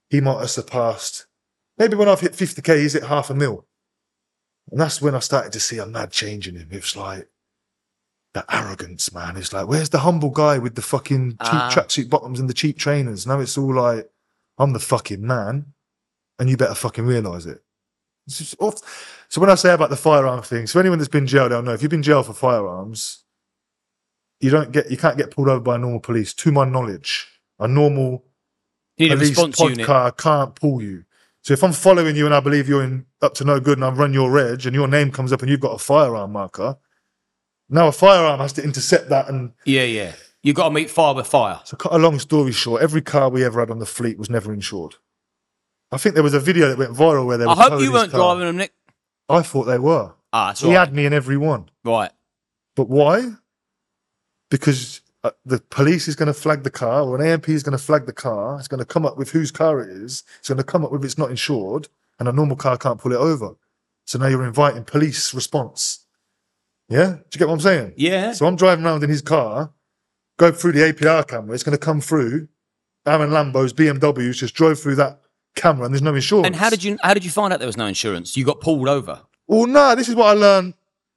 He 0.09 0.21
might 0.21 0.39
have 0.39 0.49
surpassed. 0.49 1.26
Maybe 1.77 1.95
when 1.95 2.09
I've 2.09 2.19
hit 2.21 2.33
50k, 2.33 2.79
he's 2.79 2.93
hit 2.93 3.03
half 3.03 3.29
a 3.29 3.35
mil. 3.35 3.65
And 4.71 4.79
that's 4.79 5.01
when 5.01 5.15
I 5.15 5.19
started 5.19 5.51
to 5.53 5.59
see 5.59 5.77
a 5.77 5.85
mad 5.85 6.11
change 6.11 6.47
in 6.47 6.55
him. 6.55 6.67
It 6.71 6.81
was 6.81 6.95
like 6.95 7.29
the 8.33 8.43
arrogance, 8.53 9.13
man. 9.13 9.37
It's 9.37 9.53
like, 9.53 9.67
where's 9.67 9.89
the 9.89 9.99
humble 9.99 10.29
guy 10.31 10.57
with 10.57 10.75
the 10.75 10.81
fucking 10.81 11.31
cheap 11.31 11.39
Ah. 11.41 11.71
tracksuit 11.73 12.09
bottoms 12.09 12.39
and 12.39 12.49
the 12.49 12.53
cheap 12.53 12.77
trainers? 12.77 13.25
Now 13.25 13.39
it's 13.39 13.57
all 13.57 13.73
like, 13.75 14.09
I'm 14.57 14.73
the 14.73 14.79
fucking 14.79 15.25
man, 15.25 15.73
and 16.39 16.49
you 16.49 16.57
better 16.57 16.75
fucking 16.75 17.05
realise 17.05 17.45
it. 17.45 17.63
It's 18.25 18.39
just 18.39 18.55
off- 18.59 19.25
So 19.29 19.39
when 19.39 19.49
I 19.49 19.55
say 19.55 19.71
about 19.73 19.89
the 19.89 19.95
firearm 19.95 20.41
thing, 20.41 20.67
so 20.67 20.79
anyone 20.79 20.97
that's 20.99 21.07
been 21.09 21.27
jailed, 21.27 21.51
they'll 21.51 21.61
know 21.61 21.73
if 21.73 21.81
you've 21.81 21.91
been 21.91 22.03
jailed 22.03 22.25
for 22.25 22.33
firearms, 22.33 23.23
you 24.39 24.49
don't 24.49 24.71
get, 24.71 24.91
you 24.91 24.97
can't 24.97 25.17
get 25.17 25.31
pulled 25.31 25.47
over 25.49 25.59
by 25.61 25.77
normal 25.77 25.99
police. 25.99 26.33
To 26.33 26.51
my 26.51 26.65
knowledge, 26.65 27.27
a 27.59 27.67
normal 27.67 28.25
You 28.97 29.07
need 29.09 29.13
a 29.13 29.17
police 29.17 29.35
pod 29.35 29.69
unit. 29.69 29.85
car 29.85 30.11
can't 30.11 30.55
pull 30.55 30.81
you. 30.81 31.05
So 31.47 31.53
if 31.53 31.63
I'm 31.63 31.71
following 31.71 32.17
you 32.17 32.25
and 32.25 32.35
I 32.35 32.41
believe 32.41 32.67
you're 32.67 32.83
in 32.83 33.05
up 33.21 33.33
to 33.35 33.45
no 33.45 33.61
good 33.61 33.77
and 33.77 33.85
I've 33.85 33.97
run 33.97 34.11
your 34.11 34.29
reg 34.29 34.65
and 34.65 34.75
your 34.75 34.89
name 34.89 35.13
comes 35.13 35.31
up 35.31 35.41
and 35.41 35.49
you've 35.49 35.61
got 35.61 35.71
a 35.71 35.77
firearm 35.77 36.33
marker, 36.33 36.75
now 37.69 37.87
a 37.87 37.93
firearm 37.93 38.41
has 38.41 38.51
to 38.53 38.63
intercept 38.65 39.07
that. 39.07 39.29
And 39.29 39.53
Yeah, 39.63 39.83
yeah. 39.85 40.11
You've 40.43 40.57
got 40.57 40.65
to 40.65 40.71
meet 40.71 40.89
fire 40.89 41.13
with 41.13 41.25
fire. 41.25 41.61
so, 41.63 41.77
cut 41.77 41.93
a 41.93 41.99
long 41.99 42.19
story 42.19 42.51
short, 42.51 42.81
every 42.81 43.01
car 43.01 43.29
we 43.29 43.45
ever 43.45 43.61
had 43.61 43.71
on 43.71 43.79
the 43.79 43.85
fleet 43.85 44.17
was 44.17 44.29
never 44.29 44.51
insured. 44.51 44.95
I 45.89 45.97
think 45.97 46.15
there 46.15 46.23
was 46.23 46.33
a 46.33 46.39
video 46.41 46.67
that 46.67 46.77
went 46.77 46.91
viral 46.91 47.25
where 47.25 47.37
they 47.37 47.45
were. 47.45 47.51
I 47.53 47.69
hope 47.69 47.81
you 47.81 47.93
weren't 47.93 48.11
car. 48.11 48.19
driving 48.19 48.47
them, 48.47 48.57
Nick. 48.57 48.73
I 49.29 49.41
thought 49.41 49.63
they 49.63 49.79
were. 49.79 50.15
Ah, 50.33 50.47
that's 50.47 50.59
He 50.59 50.67
right. 50.67 50.73
had 50.79 50.93
me 50.93 51.05
in 51.05 51.13
every 51.13 51.37
one. 51.37 51.69
right. 51.85 52.11
But 52.75 52.89
why? 52.89 53.25
Because 54.51 54.99
uh, 55.27 55.31
the 55.45 55.59
police 55.59 56.07
is 56.07 56.15
going 56.15 56.27
to 56.27 56.33
flag 56.33 56.63
the 56.63 56.71
car, 56.71 57.01
or 57.01 57.19
an 57.19 57.25
AMP 57.25 57.49
is 57.49 57.63
going 57.63 57.77
to 57.77 57.83
flag 57.83 58.05
the 58.05 58.13
car. 58.13 58.57
It's 58.57 58.67
going 58.67 58.79
to 58.79 58.85
come 58.85 59.05
up 59.05 59.17
with 59.17 59.31
whose 59.31 59.51
car 59.51 59.81
it 59.81 59.89
is. 59.89 60.23
It's 60.39 60.47
going 60.47 60.57
to 60.57 60.63
come 60.63 60.85
up 60.85 60.91
with 60.91 61.03
it's 61.03 61.17
not 61.17 61.29
insured, 61.29 61.89
and 62.19 62.27
a 62.27 62.31
normal 62.31 62.55
car 62.55 62.77
can't 62.77 62.99
pull 62.99 63.11
it 63.11 63.17
over. 63.17 63.55
So 64.05 64.17
now 64.17 64.27
you're 64.27 64.45
inviting 64.45 64.85
police 64.85 65.33
response. 65.33 66.05
Yeah, 66.89 67.15
do 67.15 67.19
you 67.33 67.39
get 67.39 67.47
what 67.47 67.55
I'm 67.55 67.59
saying? 67.59 67.93
Yeah. 67.97 68.31
So 68.31 68.45
I'm 68.45 68.55
driving 68.55 68.85
around 68.85 69.03
in 69.03 69.09
his 69.09 69.21
car, 69.21 69.73
go 70.37 70.51
through 70.51 70.71
the 70.71 70.79
ANPR 70.79 71.27
camera. 71.27 71.53
It's 71.53 71.63
going 71.63 71.77
to 71.77 71.85
come 71.85 71.99
through. 71.99 72.47
Aaron 73.05 73.31
Lambo's 73.31 73.73
BMWs 73.73 74.35
just 74.35 74.55
drove 74.55 74.79
through 74.79 74.95
that 74.95 75.21
camera, 75.55 75.85
and 75.85 75.93
there's 75.93 76.01
no 76.01 76.15
insurance. 76.15 76.47
And 76.47 76.55
how 76.55 76.69
did 76.69 76.83
you 76.83 76.97
how 77.03 77.13
did 77.13 77.25
you 77.25 77.31
find 77.31 77.51
out 77.51 77.59
there 77.59 77.67
was 77.67 77.77
no 77.77 77.87
insurance? 77.87 78.37
You 78.37 78.45
got 78.45 78.61
pulled 78.61 78.87
over. 78.87 79.21
Well, 79.47 79.65
no, 79.65 79.95
this 79.95 80.07
is 80.07 80.15
what 80.15 80.27
I 80.27 80.33
learned 80.33 80.73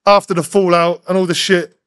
after 0.06 0.34
the 0.34 0.42
fallout 0.42 1.02
and 1.08 1.16
all 1.16 1.26
the 1.26 1.34
shit. 1.34 1.79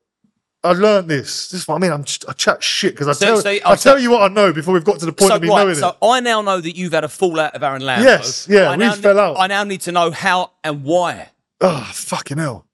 I 0.66 0.72
learned 0.72 1.10
this. 1.10 1.50
This 1.50 1.62
is 1.62 1.68
what 1.68 1.76
I 1.76 1.80
mean. 1.80 1.92
I'm 1.92 2.04
just, 2.06 2.24
I 2.30 2.32
chat 2.34 2.64
shit 2.64 2.94
because 2.94 3.08
I 3.10 3.12
So- 3.14 3.26
tell 3.26 3.38
so- 3.42 3.50
I 3.50 3.62
oh, 3.66 3.76
tell 3.76 4.00
you 4.00 4.12
what 4.12 4.22
I 4.30 4.34
know 4.34 4.54
before 4.54 4.74
we've 4.74 4.84
got 4.86 5.00
to 5.00 5.06
the 5.06 5.12
point 5.14 5.30
so 5.30 5.36
of 5.36 5.42
me 5.42 5.50
right, 5.50 5.64
knowing 5.64 5.76
so 5.76 5.90
it. 5.90 5.98
I 6.02 6.20
now 6.22 6.42
know 6.42 6.62
that 6.62 6.76
you've 6.78 6.94
had 6.94 7.04
a 7.04 7.10
fallout 7.10 7.54
of 7.56 7.64
Aaron 7.64 7.82
Lambo. 7.82 8.04
Yes, 8.04 8.48
yeah, 8.50 8.70
I 8.70 8.78
we 8.78 8.78
now 8.86 8.94
fell 8.94 9.16
ne- 9.16 9.20
out. 9.22 9.36
I 9.40 9.48
now 9.48 9.64
need 9.66 9.82
to 9.82 9.92
know 9.92 10.12
how 10.12 10.52
and 10.64 10.84
why. 10.84 11.30
Oh 11.60 11.90
fucking 11.94 12.38
hell! 12.38 12.66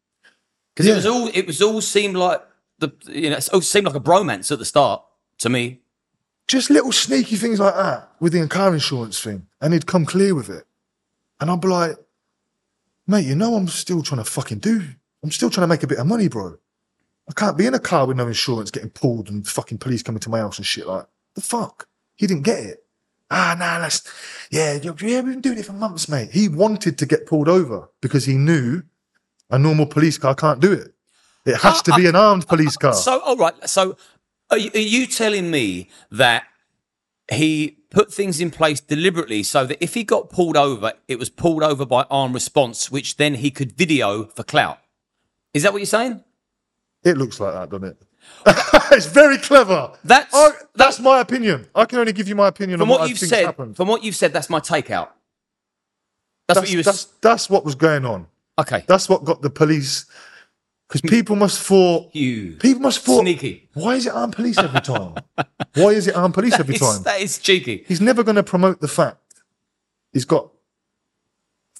Because 0.74 0.86
Yeah. 0.86 0.94
it 0.94 0.96
was 0.98 1.06
all 1.08 1.30
it 1.34 1.48
was 1.48 1.62
all 1.62 1.82
seemed 1.82 2.16
like 2.16 2.42
the 2.78 2.92
you 3.08 3.30
know 3.32 3.38
it 3.38 3.50
all 3.54 3.62
seemed 3.62 3.88
like 3.88 3.96
a 3.96 4.00
bromance 4.00 4.52
at 4.52 4.60
the 4.60 4.66
start 4.66 5.04
to 5.40 5.50
me. 5.50 5.80
Just 6.48 6.70
little 6.70 6.92
sneaky 6.92 7.36
things 7.38 7.60
like 7.60 7.76
that 7.76 8.10
with 8.20 8.34
the 8.34 8.48
car 8.48 8.74
insurance 8.74 9.20
thing, 9.20 9.48
and 9.62 9.74
he'd 9.74 9.86
come 9.88 10.06
clear 10.06 10.34
with 10.36 10.50
it, 10.50 10.66
and 11.40 11.50
I'd 11.52 11.62
be 11.62 11.68
like, 11.68 11.98
"Mate, 13.08 13.26
you 13.26 13.36
know 13.36 13.56
I'm 13.56 13.68
still 13.68 14.02
trying 14.04 14.24
to 14.24 14.30
fucking 14.30 14.60
do. 14.60 14.84
I'm 15.24 15.32
still 15.32 15.50
trying 15.50 15.64
to 15.64 15.68
make 15.68 15.84
a 15.84 15.88
bit 15.88 15.98
of 16.00 16.08
money, 16.08 16.28
bro. 16.28 16.58
I 17.30 17.34
can't 17.34 17.58
be 17.58 17.68
in 17.68 17.76
a 17.76 17.80
car 17.80 18.08
with 18.08 18.18
no 18.18 18.28
insurance, 18.28 18.72
getting 18.72 18.90
pulled, 18.90 19.30
and 19.30 19.48
fucking 19.48 19.78
police 19.78 20.02
coming 20.02 20.20
to 20.22 20.30
my 20.30 20.40
house 20.40 20.58
and 20.58 20.66
shit 20.66 20.88
like 20.88 21.06
the 21.36 21.42
fuck. 21.42 21.88
He 22.16 22.26
didn't 22.26 22.44
get 22.44 22.60
it. 22.60 22.84
Ah, 23.30 23.56
nah, 23.58 23.78
let's. 23.78 24.02
Yeah, 24.50 24.80
yeah, 24.82 24.92
we've 24.92 25.26
been 25.26 25.42
doing 25.42 25.60
it 25.60 25.66
for 25.66 25.74
months, 25.74 26.10
mate. 26.10 26.32
He 26.32 26.50
wanted 26.50 26.98
to 26.98 27.06
get 27.06 27.28
pulled 27.28 27.48
over 27.48 27.90
because 28.02 28.26
he 28.26 28.34
knew 28.34 28.82
a 29.52 29.60
normal 29.60 29.86
police 29.86 30.18
car 30.18 30.34
can't 30.34 30.60
do 30.60 30.74
it. 30.74 30.94
It 31.46 31.58
has 31.58 31.78
ah, 31.78 31.82
to 31.86 31.96
be 31.96 32.08
ah, 32.08 32.10
an 32.10 32.16
armed 32.16 32.46
ah, 32.48 32.50
police 32.50 32.76
car. 32.76 32.94
So 32.94 33.20
all 33.20 33.38
right, 33.38 33.70
so 33.70 33.96
are 34.50 34.58
you, 34.58 34.72
are 34.74 34.80
you 34.80 35.06
telling 35.06 35.52
me 35.52 35.90
that 36.12 36.46
he 37.32 37.78
put 37.92 38.12
things 38.12 38.42
in 38.42 38.50
place 38.50 38.82
deliberately 38.82 39.44
so 39.44 39.66
that 39.66 39.84
if 39.84 39.94
he 39.94 40.04
got 40.04 40.32
pulled 40.32 40.58
over, 40.58 40.94
it 41.08 41.20
was 41.20 41.30
pulled 41.30 41.62
over 41.62 41.86
by 41.86 42.06
armed 42.10 42.34
response, 42.34 42.92
which 42.92 43.18
then 43.18 43.36
he 43.36 43.52
could 43.52 43.74
video 43.74 44.26
for 44.26 44.44
clout? 44.44 44.80
Is 45.54 45.62
that 45.62 45.72
what 45.72 45.80
you're 45.80 45.86
saying? 45.86 46.24
It 47.04 47.18
looks 47.18 47.40
like 47.40 47.54
that, 47.54 47.70
doesn't 47.70 47.88
it? 47.88 47.98
it's 48.92 49.06
very 49.06 49.38
clever. 49.38 49.92
That's- 50.04 50.30
Oh, 50.34 50.52
that's 50.76 51.00
my 51.00 51.20
opinion. 51.20 51.68
I 51.74 51.86
can 51.86 52.00
only 52.00 52.14
give 52.14 52.28
you 52.28 52.36
my 52.36 52.48
opinion 52.48 52.80
From 52.80 52.88
on 52.88 52.90
what, 52.90 53.00
what 53.02 53.10
you've 53.10 53.20
said, 53.20 53.46
happened. 53.46 53.76
from 53.76 53.88
what 53.88 54.04
you've 54.04 54.16
said, 54.16 54.34
that's 54.34 54.50
my 54.50 54.60
takeout. 54.60 55.10
That's, 56.48 56.60
what 56.62 56.72
you. 56.72 56.84
that's, 56.84 57.06
that's 57.22 57.50
what 57.50 57.64
was 57.64 57.76
going 57.76 58.06
on. 58.06 58.28
okay. 58.58 58.84
That's 58.88 59.08
what 59.08 59.24
got 59.24 59.42
the 59.42 59.50
police. 59.50 60.06
Because 60.88 61.02
hmm. 61.02 61.08
people 61.08 61.36
must 61.36 61.62
thought. 61.62 62.14
You. 62.16 62.58
People 62.60 62.82
must 62.82 63.02
thought. 63.02 63.22
Sneaky. 63.22 63.70
Why 63.76 63.96
is 63.96 64.08
it 64.08 64.14
armed 64.14 64.36
police 64.36 64.58
every 64.58 64.82
time? 64.82 65.16
Why 65.76 65.90
is 65.90 66.08
it 66.08 66.16
armed 66.16 66.34
police 66.34 66.54
every 66.60 66.76
It's- 66.76 66.96
time? 66.96 67.04
that 67.04 67.22
is 67.22 67.38
cheeky. 67.38 67.86
He's 67.88 68.02
never 68.02 68.24
going 68.24 68.36
to 68.36 68.44
promote 68.44 68.82
the 68.82 68.88
fact 68.88 69.18
he's 70.12 70.26
got 70.26 70.50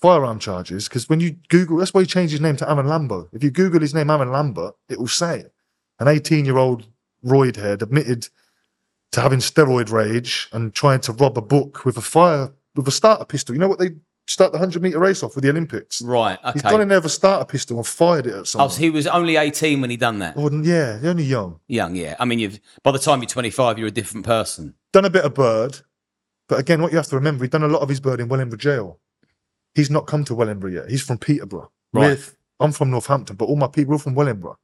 firearm 0.02 0.40
charges. 0.40 0.88
Because 0.88 1.10
when 1.10 1.20
you 1.20 1.36
Google, 1.50 1.78
that's 1.78 1.94
why 1.94 2.02
he 2.02 2.08
changed 2.08 2.32
his 2.32 2.42
name 2.42 2.56
to 2.58 2.70
Aaron 2.70 2.86
Lambo. 2.88 3.28
If 3.34 3.44
you 3.44 3.52
Google 3.52 3.82
his 3.82 3.94
name, 3.94 4.10
Aaron 4.10 4.32
Lambert, 4.32 4.76
it 4.88 5.00
will 5.00 5.08
say 5.08 5.40
it. 5.40 5.54
An 6.00 6.08
18 6.08 6.46
year 6.46 6.58
old 6.58 6.88
roid 7.26 7.56
head 7.58 7.82
admitted 7.82 8.30
to 9.12 9.22
having 9.22 9.40
steroid 9.40 9.92
rage 9.92 10.48
and 10.54 10.74
trying 10.74 11.00
to 11.02 11.12
rob 11.14 11.38
a 11.38 11.42
book 11.42 11.84
with 11.86 11.98
a 11.98 12.02
fire 12.02 12.52
with 12.76 12.88
a 12.88 12.92
starter 12.92 13.26
pistol. 13.26 13.54
You 13.56 13.60
know 13.60 13.68
what 13.68 13.80
they 13.80 13.90
start 14.28 14.52
the 14.52 14.60
100 14.60 14.82
meter 14.82 15.00
race 15.00 15.24
off 15.24 15.36
with 15.36 15.44
the 15.44 15.50
Olympics? 15.50 16.02
Right. 16.02 16.38
He's 16.54 16.62
Okay. 16.64 16.70
gone 16.70 16.82
in 16.82 16.88
there 16.88 17.00
with 17.00 17.08
a 17.08 17.10
starter 17.10 17.44
pistol 17.46 17.78
and 17.78 17.88
fired 17.88 18.28
it 18.28 18.34
at 18.34 18.56
Oh, 18.56 18.68
so 18.68 18.80
he 18.80 18.90
was 18.92 19.08
only 19.08 19.36
18 19.36 19.82
when 19.82 19.90
he 19.90 19.98
done 19.98 20.20
that. 20.20 20.36
Oh, 20.38 20.50
yeah, 20.62 20.98
they're 20.98 21.10
only 21.10 21.24
young. 21.24 21.60
Young, 21.68 21.96
yeah. 21.96 22.16
I 22.20 22.26
mean, 22.26 22.38
you've 22.40 22.60
by 22.84 22.92
the 22.92 23.00
time 23.00 23.20
you're 23.22 23.28
25, 23.28 23.80
you're 23.80 23.88
a 23.88 23.92
different 23.92 24.26
person. 24.26 24.76
Done 24.94 25.06
a 25.06 25.10
bit 25.10 25.26
of 25.26 25.34
bird, 25.34 25.80
but 26.48 26.60
again, 26.60 26.82
what 26.82 26.92
you 26.92 26.98
have 26.98 27.08
to 27.08 27.16
remember, 27.16 27.44
he's 27.44 27.50
done 27.50 27.64
a 27.64 27.68
lot 27.68 27.82
of 27.82 27.90
his 27.90 28.00
bird 28.00 28.20
in 28.20 28.28
Wellingborough 28.30 28.60
Jail. 28.60 29.00
He's 29.76 29.90
not 29.90 30.08
come 30.08 30.24
to 30.26 30.36
Wellingborough 30.36 30.72
yet. 30.72 30.90
He's 30.90 31.02
from 31.04 31.18
Peterborough. 31.18 31.72
Right. 31.94 32.10
With- 32.12 32.36
I'm 32.60 32.74
from 32.74 32.92
Northampton, 32.92 33.38
but 33.38 33.46
all 33.46 33.56
my 33.56 33.68
people 33.68 33.96
are 33.96 34.00
from 34.00 34.16
Wellingborough. 34.16 34.58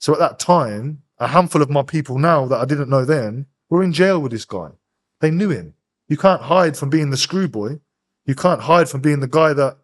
So 0.00 0.12
at 0.12 0.18
that 0.18 0.38
time, 0.38 1.02
a 1.18 1.28
handful 1.28 1.62
of 1.62 1.70
my 1.70 1.82
people 1.82 2.18
now 2.18 2.46
that 2.46 2.60
I 2.60 2.64
didn't 2.64 2.90
know 2.90 3.04
then 3.04 3.46
were 3.70 3.82
in 3.82 3.92
jail 3.92 4.20
with 4.20 4.32
this 4.32 4.44
guy. 4.44 4.70
They 5.20 5.30
knew 5.30 5.50
him. 5.50 5.74
You 6.08 6.16
can't 6.16 6.42
hide 6.42 6.76
from 6.76 6.90
being 6.90 7.10
the 7.10 7.16
screw 7.16 7.48
boy. 7.48 7.80
You 8.26 8.34
can't 8.34 8.62
hide 8.62 8.88
from 8.88 9.00
being 9.00 9.20
the 9.20 9.28
guy 9.28 9.52
that 9.52 9.78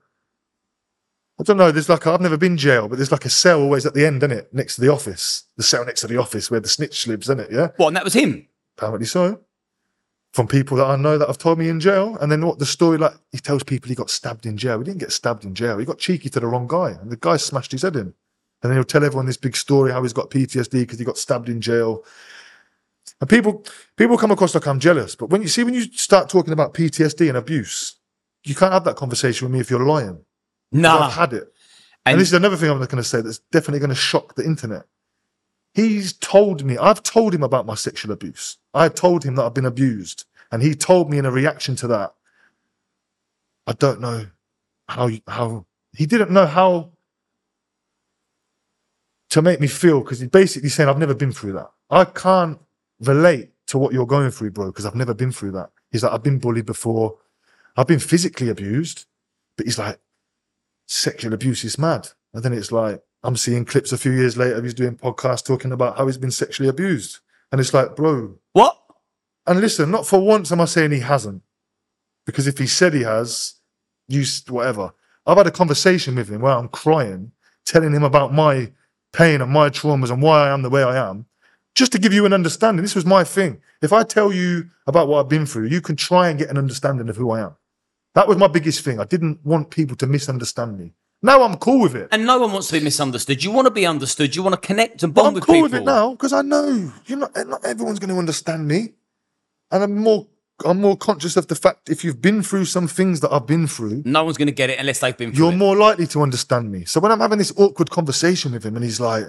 I 1.40 1.44
don't 1.44 1.56
know. 1.56 1.72
There's 1.72 1.88
like 1.88 2.06
i 2.06 2.14
I've 2.14 2.20
never 2.20 2.36
been 2.36 2.56
jail, 2.56 2.88
but 2.88 2.96
there's 2.96 3.10
like 3.10 3.24
a 3.24 3.30
cell 3.30 3.60
always 3.62 3.86
at 3.86 3.94
the 3.94 4.06
end, 4.06 4.22
isn't 4.22 4.36
it? 4.36 4.54
Next 4.54 4.76
to 4.76 4.80
the 4.80 4.92
office, 4.92 5.44
the 5.56 5.62
cell 5.62 5.84
next 5.84 6.02
to 6.02 6.06
the 6.06 6.18
office 6.18 6.50
where 6.50 6.60
the 6.60 6.68
snitch 6.68 7.06
lives, 7.06 7.26
isn't 7.26 7.40
it? 7.40 7.50
Yeah. 7.50 7.68
What? 7.76 7.88
And 7.88 7.96
that 7.96 8.04
was 8.04 8.12
him. 8.12 8.46
Apparently 8.76 9.06
so. 9.06 9.40
From 10.32 10.46
people 10.48 10.78
that 10.78 10.86
I 10.86 10.96
know 10.96 11.18
that 11.18 11.28
have 11.28 11.36
told 11.38 11.58
me 11.58 11.68
in 11.68 11.78
jail. 11.78 12.16
And 12.20 12.32
then 12.32 12.44
what 12.46 12.58
the 12.58 12.64
story 12.66 12.96
like 12.96 13.14
he 13.32 13.38
tells 13.38 13.62
people 13.62 13.88
he 13.90 13.94
got 13.94 14.08
stabbed 14.08 14.46
in 14.46 14.56
jail. 14.56 14.78
He 14.78 14.84
didn't 14.84 15.00
get 15.00 15.12
stabbed 15.12 15.44
in 15.44 15.54
jail. 15.54 15.76
He 15.78 15.84
got 15.84 15.98
cheeky 15.98 16.30
to 16.30 16.40
the 16.40 16.46
wrong 16.46 16.66
guy. 16.66 16.92
And 16.92 17.10
the 17.10 17.16
guy 17.16 17.36
smashed 17.36 17.72
his 17.72 17.82
head 17.82 17.96
in. 17.96 18.14
And 18.62 18.70
then 18.70 18.72
he'll 18.72 18.84
tell 18.84 19.04
everyone 19.04 19.26
this 19.26 19.36
big 19.36 19.56
story 19.56 19.92
how 19.92 20.02
he's 20.02 20.12
got 20.14 20.30
PTSD 20.30 20.70
because 20.80 20.98
he 20.98 21.04
got 21.04 21.18
stabbed 21.18 21.48
in 21.50 21.60
jail. 21.60 22.02
And 23.20 23.28
people 23.28 23.64
people 23.96 24.16
come 24.16 24.30
across 24.30 24.54
like 24.54 24.66
I'm 24.66 24.80
jealous. 24.80 25.14
But 25.16 25.28
when 25.30 25.42
you 25.42 25.48
see 25.48 25.64
when 25.64 25.74
you 25.74 25.82
start 25.92 26.28
talking 26.30 26.52
about 26.52 26.72
PTSD 26.72 27.28
and 27.28 27.36
abuse, 27.36 27.96
you 28.44 28.54
can't 28.54 28.72
have 28.72 28.84
that 28.84 28.96
conversation 28.96 29.46
with 29.46 29.52
me 29.52 29.60
if 29.60 29.70
you're 29.70 29.84
lying. 29.84 30.24
Nah. 30.70 30.98
I've 31.08 31.12
had 31.12 31.32
it. 31.34 31.52
And- 32.04 32.12
And, 32.14 32.20
this 32.20 32.28
is 32.28 32.34
another 32.34 32.56
thing 32.56 32.70
I'm 32.70 32.80
not 32.80 32.88
going 32.88 33.02
to 33.02 33.08
say 33.08 33.20
that's 33.20 33.38
definitely 33.52 33.78
going 33.80 33.90
to 33.90 33.94
shock 33.94 34.34
the 34.34 34.44
internet. 34.44 34.84
He's 35.74 36.12
told 36.12 36.64
me, 36.64 36.76
I've 36.76 37.02
told 37.02 37.34
him 37.34 37.42
about 37.42 37.66
my 37.66 37.74
sexual 37.74 38.12
abuse. 38.12 38.58
I 38.74 38.88
told 38.88 39.24
him 39.24 39.36
that 39.36 39.44
I've 39.44 39.54
been 39.54 39.64
abused. 39.64 40.24
And 40.50 40.62
he 40.62 40.74
told 40.74 41.10
me 41.10 41.18
in 41.18 41.24
a 41.24 41.30
reaction 41.30 41.76
to 41.76 41.86
that, 41.88 42.14
I 43.66 43.72
don't 43.72 44.00
know 44.00 44.26
how, 44.88 45.10
how, 45.26 45.66
he 45.96 46.04
didn't 46.04 46.30
know 46.30 46.46
how 46.46 46.90
to 49.30 49.40
make 49.40 49.60
me 49.60 49.66
feel 49.66 50.00
because 50.00 50.20
he's 50.20 50.28
basically 50.28 50.68
saying, 50.68 50.90
I've 50.90 50.98
never 50.98 51.14
been 51.14 51.32
through 51.32 51.54
that. 51.54 51.70
I 51.88 52.04
can't 52.04 52.58
relate 53.00 53.50
to 53.68 53.78
what 53.78 53.94
you're 53.94 54.06
going 54.06 54.30
through, 54.30 54.50
bro, 54.50 54.66
because 54.66 54.84
I've 54.84 54.94
never 54.94 55.14
been 55.14 55.32
through 55.32 55.52
that. 55.52 55.70
He's 55.90 56.02
like, 56.02 56.12
I've 56.12 56.22
been 56.22 56.38
bullied 56.38 56.66
before. 56.66 57.16
I've 57.76 57.86
been 57.86 57.98
physically 57.98 58.50
abused. 58.50 59.06
But 59.56 59.66
he's 59.66 59.78
like, 59.78 59.98
sexual 60.86 61.32
abuse 61.32 61.64
is 61.64 61.78
mad. 61.78 62.08
And 62.34 62.42
then 62.42 62.52
it's 62.52 62.72
like, 62.72 63.02
I'm 63.22 63.36
seeing 63.36 63.64
clips 63.64 63.92
a 63.92 63.98
few 63.98 64.12
years 64.12 64.36
later 64.36 64.56
of 64.56 64.64
he's 64.64 64.74
doing 64.74 64.96
podcasts 64.96 65.44
talking 65.44 65.72
about 65.72 65.96
how 65.96 66.06
he's 66.06 66.18
been 66.18 66.30
sexually 66.30 66.68
abused. 66.68 67.18
And 67.50 67.60
it's 67.60 67.74
like, 67.74 67.94
bro, 67.94 68.36
what? 68.52 68.76
and 69.46 69.60
listen, 69.60 69.90
not 69.90 70.06
for 70.06 70.20
once 70.20 70.52
am 70.52 70.60
I 70.60 70.66
saying 70.66 70.92
he 70.92 71.00
hasn't. 71.00 71.42
Because 72.24 72.46
if 72.46 72.58
he 72.58 72.66
said 72.66 72.94
he 72.94 73.02
has, 73.02 73.54
you 74.08 74.24
whatever. 74.48 74.92
I've 75.26 75.36
had 75.36 75.46
a 75.46 75.52
conversation 75.52 76.14
with 76.16 76.28
him 76.28 76.42
where 76.42 76.52
I'm 76.52 76.68
crying, 76.68 77.32
telling 77.64 77.92
him 77.92 78.04
about 78.04 78.32
my 78.32 78.72
pain 79.12 79.40
and 79.40 79.50
my 79.50 79.70
traumas 79.70 80.10
and 80.10 80.22
why 80.22 80.46
I 80.46 80.52
am 80.52 80.62
the 80.62 80.70
way 80.70 80.82
I 80.82 81.08
am. 81.08 81.26
Just 81.74 81.92
to 81.92 81.98
give 81.98 82.12
you 82.12 82.26
an 82.26 82.32
understanding, 82.32 82.82
this 82.82 82.94
was 82.94 83.06
my 83.06 83.24
thing. 83.24 83.60
If 83.80 83.92
I 83.92 84.02
tell 84.02 84.32
you 84.32 84.68
about 84.86 85.08
what 85.08 85.20
I've 85.20 85.28
been 85.28 85.46
through, 85.46 85.68
you 85.68 85.80
can 85.80 85.96
try 85.96 86.28
and 86.28 86.38
get 86.38 86.50
an 86.50 86.58
understanding 86.58 87.08
of 87.08 87.16
who 87.16 87.30
I 87.30 87.40
am. 87.40 87.56
That 88.14 88.28
was 88.28 88.36
my 88.36 88.46
biggest 88.46 88.84
thing. 88.84 89.00
I 89.00 89.04
didn't 89.04 89.44
want 89.44 89.70
people 89.70 89.96
to 89.96 90.06
misunderstand 90.06 90.78
me. 90.78 90.92
Now 91.24 91.42
I'm 91.42 91.56
cool 91.56 91.80
with 91.80 91.94
it. 91.94 92.08
And 92.10 92.26
no 92.26 92.38
one 92.38 92.52
wants 92.52 92.66
to 92.68 92.72
be 92.74 92.80
misunderstood. 92.80 93.44
You 93.44 93.52
want 93.52 93.66
to 93.66 93.70
be 93.70 93.86
understood. 93.86 94.34
You 94.34 94.42
want 94.42 94.60
to 94.60 94.66
connect 94.66 95.02
and 95.04 95.14
bond 95.14 95.34
with 95.36 95.44
people. 95.44 95.54
I'm 95.54 95.62
with 95.62 95.70
cool 95.72 95.78
people. 95.78 95.86
with 95.86 95.88
it 95.88 96.00
now 96.00 96.10
because 96.12 96.32
I 96.32 96.42
know 96.42 96.92
you're 97.06 97.18
not, 97.18 97.32
not 97.46 97.64
everyone's 97.64 97.98
going 98.00 98.10
to 98.12 98.18
understand 98.18 98.66
me, 98.66 98.94
and 99.70 99.82
I'm 99.84 99.96
more 99.98 100.26
I'm 100.64 100.80
more 100.80 100.96
conscious 100.96 101.36
of 101.36 101.46
the 101.48 101.54
fact 101.54 101.88
if 101.88 102.04
you've 102.04 102.20
been 102.22 102.42
through 102.42 102.66
some 102.66 102.86
things 102.86 103.20
that 103.20 103.32
I've 103.32 103.46
been 103.46 103.66
through, 103.66 104.02
No 104.04 104.24
one's 104.24 104.36
going 104.36 104.46
to 104.46 104.52
get 104.52 104.70
it 104.70 104.78
unless 104.78 105.00
they've 105.00 105.16
been 105.16 105.32
through 105.32 105.44
you're 105.44 105.52
it. 105.52 105.56
more 105.56 105.76
likely 105.76 106.06
to 106.08 106.22
understand 106.22 106.70
me. 106.70 106.84
So 106.84 107.00
when 107.00 107.10
I'm 107.10 107.20
having 107.20 107.38
this 107.38 107.52
awkward 107.56 107.90
conversation 107.90 108.52
with 108.52 108.64
him, 108.64 108.76
and 108.76 108.84
he's 108.84 109.00
like, 109.00 109.24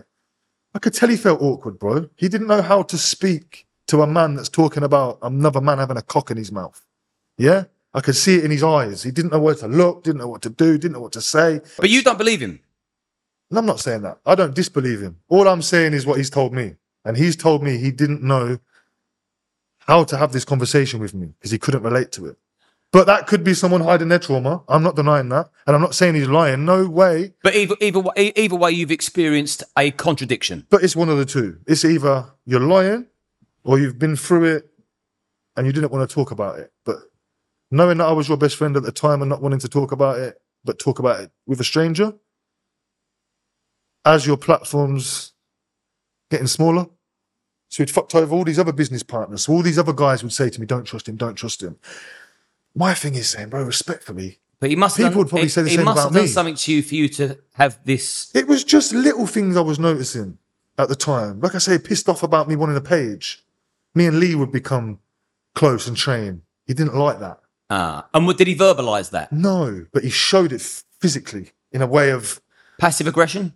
I 0.76 0.80
could 0.80 0.94
tell 0.94 1.10
he 1.10 1.16
felt 1.18 1.42
awkward, 1.42 1.80
bro. 1.80 2.10
He 2.16 2.28
didn't 2.28 2.48
know 2.48 2.62
how 2.62 2.84
to 2.84 2.98
speak 2.98 3.66
to 3.88 4.02
a 4.02 4.08
man 4.08 4.36
that's 4.36 4.50
talking 4.50 4.84
about 4.84 5.20
another 5.22 5.62
man 5.62 5.78
having 5.78 5.98
a 5.98 6.02
cock 6.02 6.30
in 6.32 6.38
his 6.38 6.52
mouth. 6.52 6.84
Yeah, 7.38 7.66
I 7.94 8.02
could 8.02 8.16
see 8.16 8.36
it 8.36 8.46
in 8.46 8.52
his 8.52 8.64
eyes. 8.64 9.04
He 9.04 9.12
didn't 9.12 9.32
know 9.32 9.40
where 9.40 9.56
to 9.56 9.68
look, 9.68 10.04
didn't 10.04 10.20
know 10.20 10.28
what 10.28 10.42
to 10.44 10.50
do, 10.50 10.78
didn't 10.78 10.94
know 10.94 11.00
what 11.00 11.12
to 11.14 11.22
say. 11.22 11.62
But 11.78 11.90
you 11.90 12.02
don't 12.02 12.18
believe 12.18 12.42
him. 12.42 12.60
And 13.50 13.60
I'm 13.60 13.66
not 13.66 13.80
saying 13.80 14.02
that. 14.02 14.18
I 14.26 14.34
don't 14.34 14.56
disbelieve 14.56 15.02
him. 15.02 15.20
All 15.30 15.48
I'm 15.48 15.62
saying 15.62 15.94
is 15.94 16.06
what 16.06 16.18
he's 16.18 16.32
told 16.32 16.54
me. 16.54 16.76
And 17.06 17.18
he's 17.18 17.36
told 17.36 17.62
me 17.62 17.78
he 17.78 17.92
didn't 17.92 18.24
know 18.24 18.60
how 19.80 20.04
to 20.06 20.18
have 20.18 20.32
this 20.32 20.46
conversation 20.46 21.00
with 21.00 21.14
me 21.14 21.34
because 21.38 21.52
he 21.52 21.60
couldn't 21.60 21.84
relate 21.84 22.12
to 22.14 22.26
it. 22.26 22.38
But 22.92 23.08
that 23.08 23.28
could 23.28 23.44
be 23.44 23.54
someone 23.54 23.82
hiding 23.82 24.08
their 24.08 24.20
trauma. 24.20 24.64
I'm 24.68 24.84
not 24.84 24.96
denying 24.96 25.30
that. 25.30 25.50
And 25.66 25.76
I'm 25.76 25.82
not 25.82 25.96
saying 25.96 26.16
he's 26.16 26.28
lying. 26.28 26.64
No 26.64 26.88
way. 26.88 27.34
But 27.42 27.56
either 27.56 27.76
either 27.82 28.00
way, 28.00 28.34
either 28.36 28.56
way, 28.56 28.72
you've 28.72 28.92
experienced 28.92 29.64
a 29.78 29.92
contradiction. 29.92 30.68
But 30.70 30.84
it's 30.84 30.96
one 30.96 31.10
of 31.10 31.18
the 31.18 31.26
two. 31.26 31.60
It's 31.68 31.84
either 31.84 32.28
you're 32.46 32.60
lying 32.60 33.08
or 33.64 33.80
you've 33.80 33.98
been 33.98 34.16
through 34.16 34.46
it 34.56 34.70
and 35.58 35.66
you 35.66 35.74
didn't 35.74 35.92
want 35.92 36.08
to 36.08 36.14
talk 36.14 36.32
about 36.32 36.60
it. 36.60 36.72
But 36.86 36.98
knowing 37.74 37.98
that 37.98 38.06
I 38.06 38.12
was 38.14 38.28
your 38.28 38.38
best 38.38 38.56
friend 38.56 38.78
at 38.78 38.84
the 38.84 38.92
time 38.92 39.22
and 39.22 39.30
not 39.30 39.42
wanting 39.42 39.60
to 39.60 39.68
talk 39.68 39.92
about 39.92 40.20
it, 40.20 40.40
but 40.64 40.80
talk 40.80 41.00
about 41.00 41.20
it 41.22 41.32
with 41.48 41.60
a 41.60 41.64
stranger, 41.64 42.14
as 44.06 44.28
your 44.28 44.38
platform's 44.38 45.34
getting 46.30 46.48
smaller. 46.48 46.88
So 47.70 47.82
he'd 47.82 47.90
fucked 47.90 48.14
over 48.14 48.36
all 48.36 48.44
these 48.44 48.60
other 48.60 48.72
business 48.74 49.02
partners. 49.02 49.44
So 49.44 49.54
all 49.54 49.64
these 49.64 49.80
other 49.80 49.94
guys 49.94 50.22
would 50.22 50.34
say 50.34 50.50
to 50.50 50.60
me, 50.62 50.68
don't 50.68 50.84
trust 50.84 51.10
him, 51.10 51.16
don't 51.16 51.36
trust 51.36 51.64
him. 51.64 51.78
My 52.76 52.94
thing 52.94 53.16
is 53.16 53.30
saying, 53.30 53.50
bro, 53.50 53.64
respectfully, 53.64 54.40
But 54.60 54.70
he 54.70 54.76
must 54.78 54.96
have 54.98 55.08
People 55.08 55.12
done, 55.12 55.18
would 55.20 55.30
probably 55.30 55.46
he, 55.46 55.50
say 55.50 55.62
the 55.64 55.70
he 55.70 55.76
same 55.76 55.86
must 55.86 55.98
about 55.98 56.04
have 56.06 56.14
done 56.14 56.22
me. 56.24 56.28
something 56.28 56.56
to 56.56 56.72
you 56.72 56.82
for 56.84 56.96
you 56.96 57.10
to 57.10 57.38
have 57.56 57.80
this. 57.84 58.32
It 58.34 58.48
was 58.48 58.64
just 58.64 58.94
little 58.94 59.28
things 59.28 59.58
I 59.58 59.62
was 59.62 59.78
noticing 59.78 60.38
at 60.78 60.88
the 60.88 60.96
time. 60.96 61.42
Like 61.42 61.54
I 61.54 61.58
say, 61.58 61.78
pissed 61.78 62.08
off 62.08 62.24
about 62.24 62.48
me 62.48 62.56
wanting 62.56 62.78
a 62.78 62.82
page. 62.82 63.44
Me 63.94 64.06
and 64.06 64.20
Lee 64.20 64.36
would 64.36 64.52
become 64.54 65.00
close 65.54 65.88
and 65.88 65.98
train. 65.98 66.44
He 66.66 66.74
didn't 66.74 66.96
like 66.96 67.20
that. 67.20 67.42
Ah, 67.76 68.08
and 68.14 68.28
what, 68.28 68.38
did 68.38 68.46
he 68.48 68.56
verbalise 68.56 69.10
that? 69.10 69.32
No, 69.32 69.88
but 69.92 70.04
he 70.04 70.10
showed 70.12 70.52
it 70.54 70.62
physically 71.00 71.52
in 71.72 71.82
a 71.82 71.88
way 71.88 72.12
of 72.12 72.40
Passive 72.80 73.08
aggression? 73.08 73.54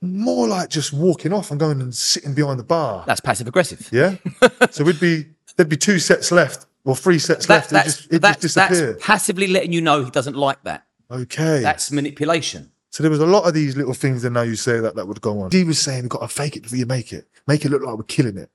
more 0.00 0.46
like 0.48 0.68
just 0.70 0.92
walking 0.92 1.32
off 1.32 1.50
and 1.50 1.58
going 1.58 1.80
and 1.80 1.94
sitting 1.94 2.34
behind 2.34 2.58
the 2.58 2.64
bar. 2.64 3.04
That's 3.06 3.20
passive 3.20 3.46
aggressive. 3.48 3.88
Yeah. 3.92 4.16
so 4.70 4.84
we'd 4.84 5.00
be 5.00 5.26
there'd 5.56 5.68
be 5.68 5.76
two 5.76 5.98
sets 5.98 6.30
left 6.32 6.66
or 6.84 6.94
three 6.96 7.18
sets 7.18 7.46
That, 7.46 7.54
left. 7.54 7.70
That's, 7.70 7.96
just, 7.96 8.08
it'd 8.08 8.22
that's, 8.22 8.40
just 8.42 8.54
disappear. 8.54 8.92
that's 8.92 9.04
passively 9.04 9.48
letting 9.48 9.72
you 9.72 9.80
know 9.80 10.04
he 10.04 10.10
doesn't 10.10 10.36
like 10.36 10.62
that. 10.64 10.86
okay. 11.10 11.60
That's 11.60 11.90
manipulation. 11.92 12.70
So 12.90 13.02
there 13.02 13.10
was 13.10 13.20
a 13.20 13.26
lot 13.26 13.46
of 13.46 13.54
these 13.54 13.76
little 13.76 13.92
things, 13.94 14.24
and 14.24 14.34
now 14.34 14.42
you 14.42 14.56
say 14.56 14.80
that 14.80 14.96
that 14.96 15.06
would 15.06 15.20
go 15.20 15.40
on. 15.42 15.50
He 15.50 15.62
was 15.62 15.78
saying, 15.78 16.02
"We've 16.02 16.10
got 16.10 16.20
to 16.20 16.28
fake 16.28 16.56
it 16.56 16.62
before 16.62 16.78
you 16.78 16.86
make 16.86 17.12
it. 17.12 17.28
Make 17.46 17.64
it 17.64 17.70
look 17.70 17.82
like 17.82 17.96
we're 17.96 18.02
killing 18.04 18.38
it." 18.38 18.50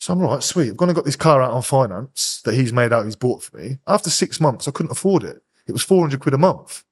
So 0.00 0.12
I'm 0.12 0.20
like, 0.20 0.42
sweet. 0.42 0.70
I've 0.70 0.76
gone 0.76 0.88
and 0.88 0.96
got 0.96 1.04
this 1.04 1.16
car 1.16 1.42
out 1.42 1.50
on 1.52 1.62
finance 1.62 2.40
that 2.44 2.54
he's 2.54 2.72
made 2.72 2.92
out, 2.92 3.04
he's 3.04 3.16
bought 3.16 3.42
for 3.42 3.56
me. 3.56 3.78
After 3.86 4.10
six 4.10 4.40
months, 4.40 4.68
I 4.68 4.70
couldn't 4.70 4.92
afford 4.92 5.24
it. 5.24 5.42
It 5.66 5.72
was 5.72 5.82
400 5.82 6.20
quid 6.20 6.34
a 6.34 6.38
month. 6.38 6.84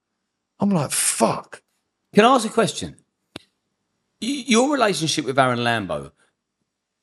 I'm 0.58 0.70
like, 0.70 0.90
fuck. 0.90 1.62
Can 2.14 2.24
I 2.24 2.34
ask 2.34 2.46
a 2.46 2.50
question? 2.52 2.96
Your 4.20 4.72
relationship 4.72 5.24
with 5.24 5.38
Aaron 5.38 5.60
Lambo, 5.60 6.10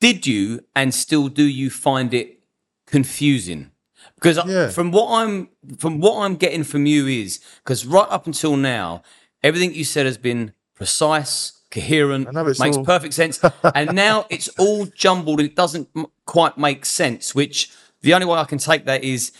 did 0.01 0.25
you 0.27 0.65
and 0.75 0.93
still 0.93 1.29
do 1.29 1.43
you 1.43 1.69
find 1.69 2.13
it 2.13 2.39
confusing? 2.87 3.71
Because 4.15 4.39
Yeah. 4.45 4.69
from 4.69 4.91
what 4.91 5.09
I'm 5.09 5.49
from 5.77 5.99
what 6.01 6.17
I'm 6.23 6.35
getting 6.35 6.63
from 6.63 6.85
you 6.85 7.07
is 7.07 7.39
because 7.63 7.85
right 7.85 8.07
up 8.09 8.25
until 8.27 8.57
now, 8.57 9.03
everything 9.41 9.73
you 9.73 9.83
said 9.85 10.05
has 10.05 10.17
been 10.17 10.53
precise, 10.75 11.53
coherent, 11.73 12.31
know 12.31 12.43
makes 12.43 12.77
all- 12.77 12.85
perfect 12.85 13.13
sense, 13.13 13.39
and 13.75 13.93
now 13.93 14.25
it's 14.29 14.47
all 14.59 14.85
jumbled 14.85 15.39
and 15.39 15.49
it 15.49 15.55
doesn't 15.55 15.89
m- 15.95 16.05
quite 16.25 16.57
make 16.57 16.85
sense. 16.85 17.33
Which 17.33 17.71
the 18.01 18.13
only 18.13 18.27
way 18.27 18.37
I 18.37 18.43
can 18.45 18.59
take 18.59 18.85
that 18.85 19.03
is 19.03 19.31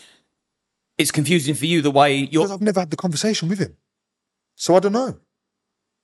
it's 0.98 1.10
confusing 1.10 1.54
for 1.54 1.66
you 1.66 1.82
the 1.82 1.90
way 1.90 2.16
you're. 2.16 2.42
Because 2.44 2.52
I've 2.52 2.60
never 2.60 2.80
had 2.80 2.90
the 2.90 2.96
conversation 2.96 3.48
with 3.48 3.58
him. 3.58 3.76
So 4.56 4.76
I 4.76 4.80
don't 4.80 4.92
know. 4.92 5.18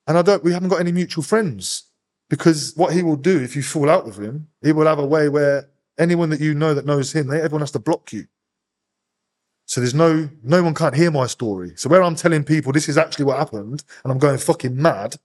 And 0.06 0.18
I 0.18 0.22
don't 0.22 0.42
we 0.42 0.52
haven't 0.52 0.68
got 0.68 0.80
any 0.80 0.92
mutual 0.92 1.24
friends. 1.24 1.84
Because 2.28 2.74
what 2.76 2.92
he 2.92 3.02
will 3.02 3.16
do 3.16 3.40
if 3.42 3.56
you 3.56 3.62
fall 3.62 3.90
out 3.90 4.06
with 4.06 4.16
him, 4.16 4.48
he 4.62 4.70
will 4.70 4.86
have 4.86 5.00
a 5.00 5.06
way 5.06 5.28
where 5.28 5.68
anyone 5.98 6.30
that 6.30 6.40
you 6.40 6.54
know 6.54 6.74
that 6.74 6.86
knows 6.86 7.12
him, 7.12 7.26
they, 7.26 7.38
everyone 7.38 7.62
has 7.62 7.72
to 7.72 7.80
block 7.80 8.12
you. 8.12 8.26
So 9.66 9.80
there's 9.80 9.94
no 9.94 10.28
no 10.42 10.62
one 10.62 10.74
can't 10.74 10.94
hear 10.94 11.10
my 11.10 11.26
story. 11.26 11.72
So 11.76 11.88
where 11.88 12.02
I'm 12.02 12.14
telling 12.14 12.44
people 12.44 12.72
this 12.72 12.88
is 12.88 12.96
actually 12.98 13.24
what 13.24 13.38
happened 13.38 13.82
and 14.04 14.12
I'm 14.12 14.18
going 14.18 14.38
fucking 14.38 14.80
mad, 14.80 15.16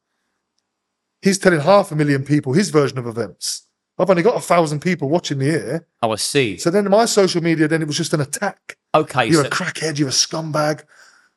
he's 1.25 1.37
telling 1.37 1.59
half 1.59 1.91
a 1.91 1.95
million 1.95 2.23
people 2.23 2.53
his 2.53 2.69
version 2.69 2.97
of 2.97 3.07
events. 3.07 3.67
I've 3.97 4.09
only 4.09 4.23
got 4.23 4.35
a 4.35 4.41
thousand 4.41 4.81
people 4.81 5.09
watching 5.09 5.37
me 5.39 5.45
here. 5.45 5.87
Oh, 6.01 6.11
I 6.11 6.15
see. 6.17 6.57
So 6.57 6.69
then 6.69 6.89
my 6.89 7.05
social 7.05 7.41
media, 7.41 7.67
then 7.67 7.81
it 7.81 7.87
was 7.87 7.97
just 7.97 8.13
an 8.13 8.21
attack. 8.21 8.77
Okay, 8.93 9.27
You're 9.27 9.43
so, 9.43 9.47
a 9.47 9.51
crackhead, 9.51 9.97
you're 9.97 10.09
a 10.09 10.11
scumbag. 10.11 10.83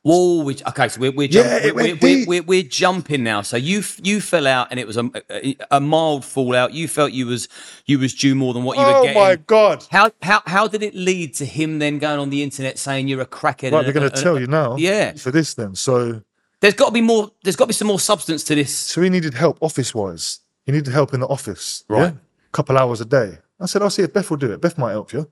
Whoa, 0.01 0.43
we, 0.43 0.55
okay, 0.65 0.87
so 0.87 1.01
we're 1.01 1.11
we're, 1.11 1.27
Yeah, 1.27 1.59
jump, 1.59 1.65
it 1.65 1.75
we're, 1.75 1.95
we're, 2.01 2.25
we're, 2.25 2.43
we're 2.43 2.63
jumping 2.63 3.21
now. 3.21 3.41
So 3.41 3.57
you 3.57 3.83
you 4.01 4.21
fell 4.21 4.47
out, 4.47 4.69
and 4.71 4.79
it 4.79 4.87
was 4.87 4.95
a, 4.95 5.11
a, 5.29 5.57
a 5.71 5.81
mild 5.81 6.23
fallout. 6.23 6.73
You 6.73 6.87
felt 6.87 7.11
you 7.11 7.25
was 7.25 7.49
you 7.85 7.99
was 7.99 8.13
due 8.13 8.33
more 8.33 8.53
than 8.53 8.63
what 8.63 8.77
you 8.77 8.83
were 8.83 8.89
oh, 8.89 9.03
getting. 9.03 9.17
Oh 9.17 9.21
my 9.21 9.35
god. 9.35 9.85
How 9.91 10.11
how 10.21 10.41
how 10.45 10.69
did 10.69 10.83
it 10.83 10.95
lead 10.95 11.33
to 11.35 11.45
him 11.45 11.79
then 11.79 11.99
going 11.99 12.17
on 12.17 12.29
the 12.29 12.43
internet 12.43 12.79
saying 12.79 13.09
you're 13.09 13.19
a 13.19 13.25
crackhead? 13.25 13.73
Right, 13.73 13.85
we're 13.85 13.91
going 13.91 14.09
to 14.09 14.21
tell 14.21 14.39
you 14.39 14.47
now. 14.47 14.77
yeah. 14.77 15.13
For 15.15 15.31
this 15.31 15.53
then. 15.55 15.75
So, 15.75 16.21
There's 16.61 16.73
got 16.73 16.87
to 16.87 16.91
be 16.91 17.01
more. 17.01 17.31
There's 17.43 17.55
got 17.55 17.65
to 17.65 17.69
be 17.69 17.73
some 17.73 17.87
more 17.87 17.99
substance 17.99 18.43
to 18.45 18.55
this. 18.55 18.75
so 18.75 19.01
he 19.01 19.09
needed 19.09 19.33
help 19.33 19.57
office 19.61 19.95
wise. 19.95 20.39
He 20.65 20.71
needed 20.71 20.91
help 20.93 21.13
in 21.13 21.19
the 21.21 21.27
office. 21.27 21.83
Right. 21.87 22.13
A 22.13 22.17
couple 22.51 22.77
hours 22.77 23.01
a 23.01 23.05
day. 23.05 23.37
I 23.59 23.65
said, 23.65 23.81
I'll 23.81 23.89
see 23.89 24.03
if 24.03 24.13
Beth 24.13 24.29
will 24.29 24.37
do 24.37 24.51
it. 24.51 24.61
Beth 24.61 24.77
might 24.77 24.91
help 24.91 25.11
you. 25.13 25.29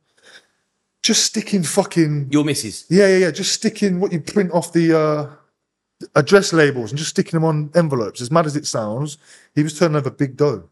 Just 1.01 1.23
sticking 1.25 1.63
fucking. 1.63 2.29
Your 2.31 2.43
missus. 2.43 2.85
Yeah, 2.89 3.07
yeah, 3.07 3.17
yeah. 3.17 3.31
Just 3.31 3.53
sticking 3.53 3.99
what 3.99 4.11
you 4.11 4.19
print 4.19 4.51
off 4.51 4.73
the 4.73 4.97
uh, 4.97 6.07
address 6.15 6.53
labels 6.53 6.91
and 6.91 6.97
just 6.97 7.11
sticking 7.11 7.39
them 7.39 7.45
on 7.45 7.71
envelopes. 7.75 8.21
As 8.21 8.31
mad 8.31 8.45
as 8.45 8.55
it 8.55 8.65
sounds, 8.65 9.17
he 9.55 9.63
was 9.63 9.77
turning 9.77 9.95
over 9.95 10.09
big 10.09 10.35
dough 10.35 10.69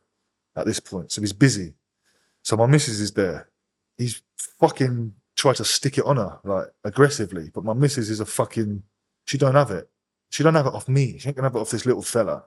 at 0.56 0.66
this 0.66 0.80
point. 0.80 1.12
So 1.12 1.22
he's 1.22 1.34
busy. 1.34 1.74
So 2.42 2.58
my 2.58 2.66
missus 2.66 3.00
is 3.00 3.12
there. 3.12 3.50
He's 3.98 4.22
fucking 4.60 5.14
tried 5.36 5.56
to 5.58 5.66
stick 5.66 5.98
it 5.98 6.06
on 6.06 6.18
her, 6.18 6.40
like 6.44 6.68
aggressively. 6.84 7.50
But 7.54 7.64
my 7.64 7.74
missus 7.74 8.10
is 8.10 8.20
a 8.20 8.26
fucking. 8.26 8.84
She 9.26 9.38
don't 9.38 9.56
have 9.56 9.72
it. 9.72 9.90
She 10.36 10.44
don't 10.44 10.56
have 10.56 10.66
it 10.66 10.74
off 10.74 10.90
me. 10.90 11.18
She 11.18 11.30
ain't 11.30 11.38
gonna 11.38 11.48
have 11.48 11.56
it 11.56 11.60
off 11.60 11.70
this 11.70 11.86
little 11.86 12.02
fella. 12.02 12.44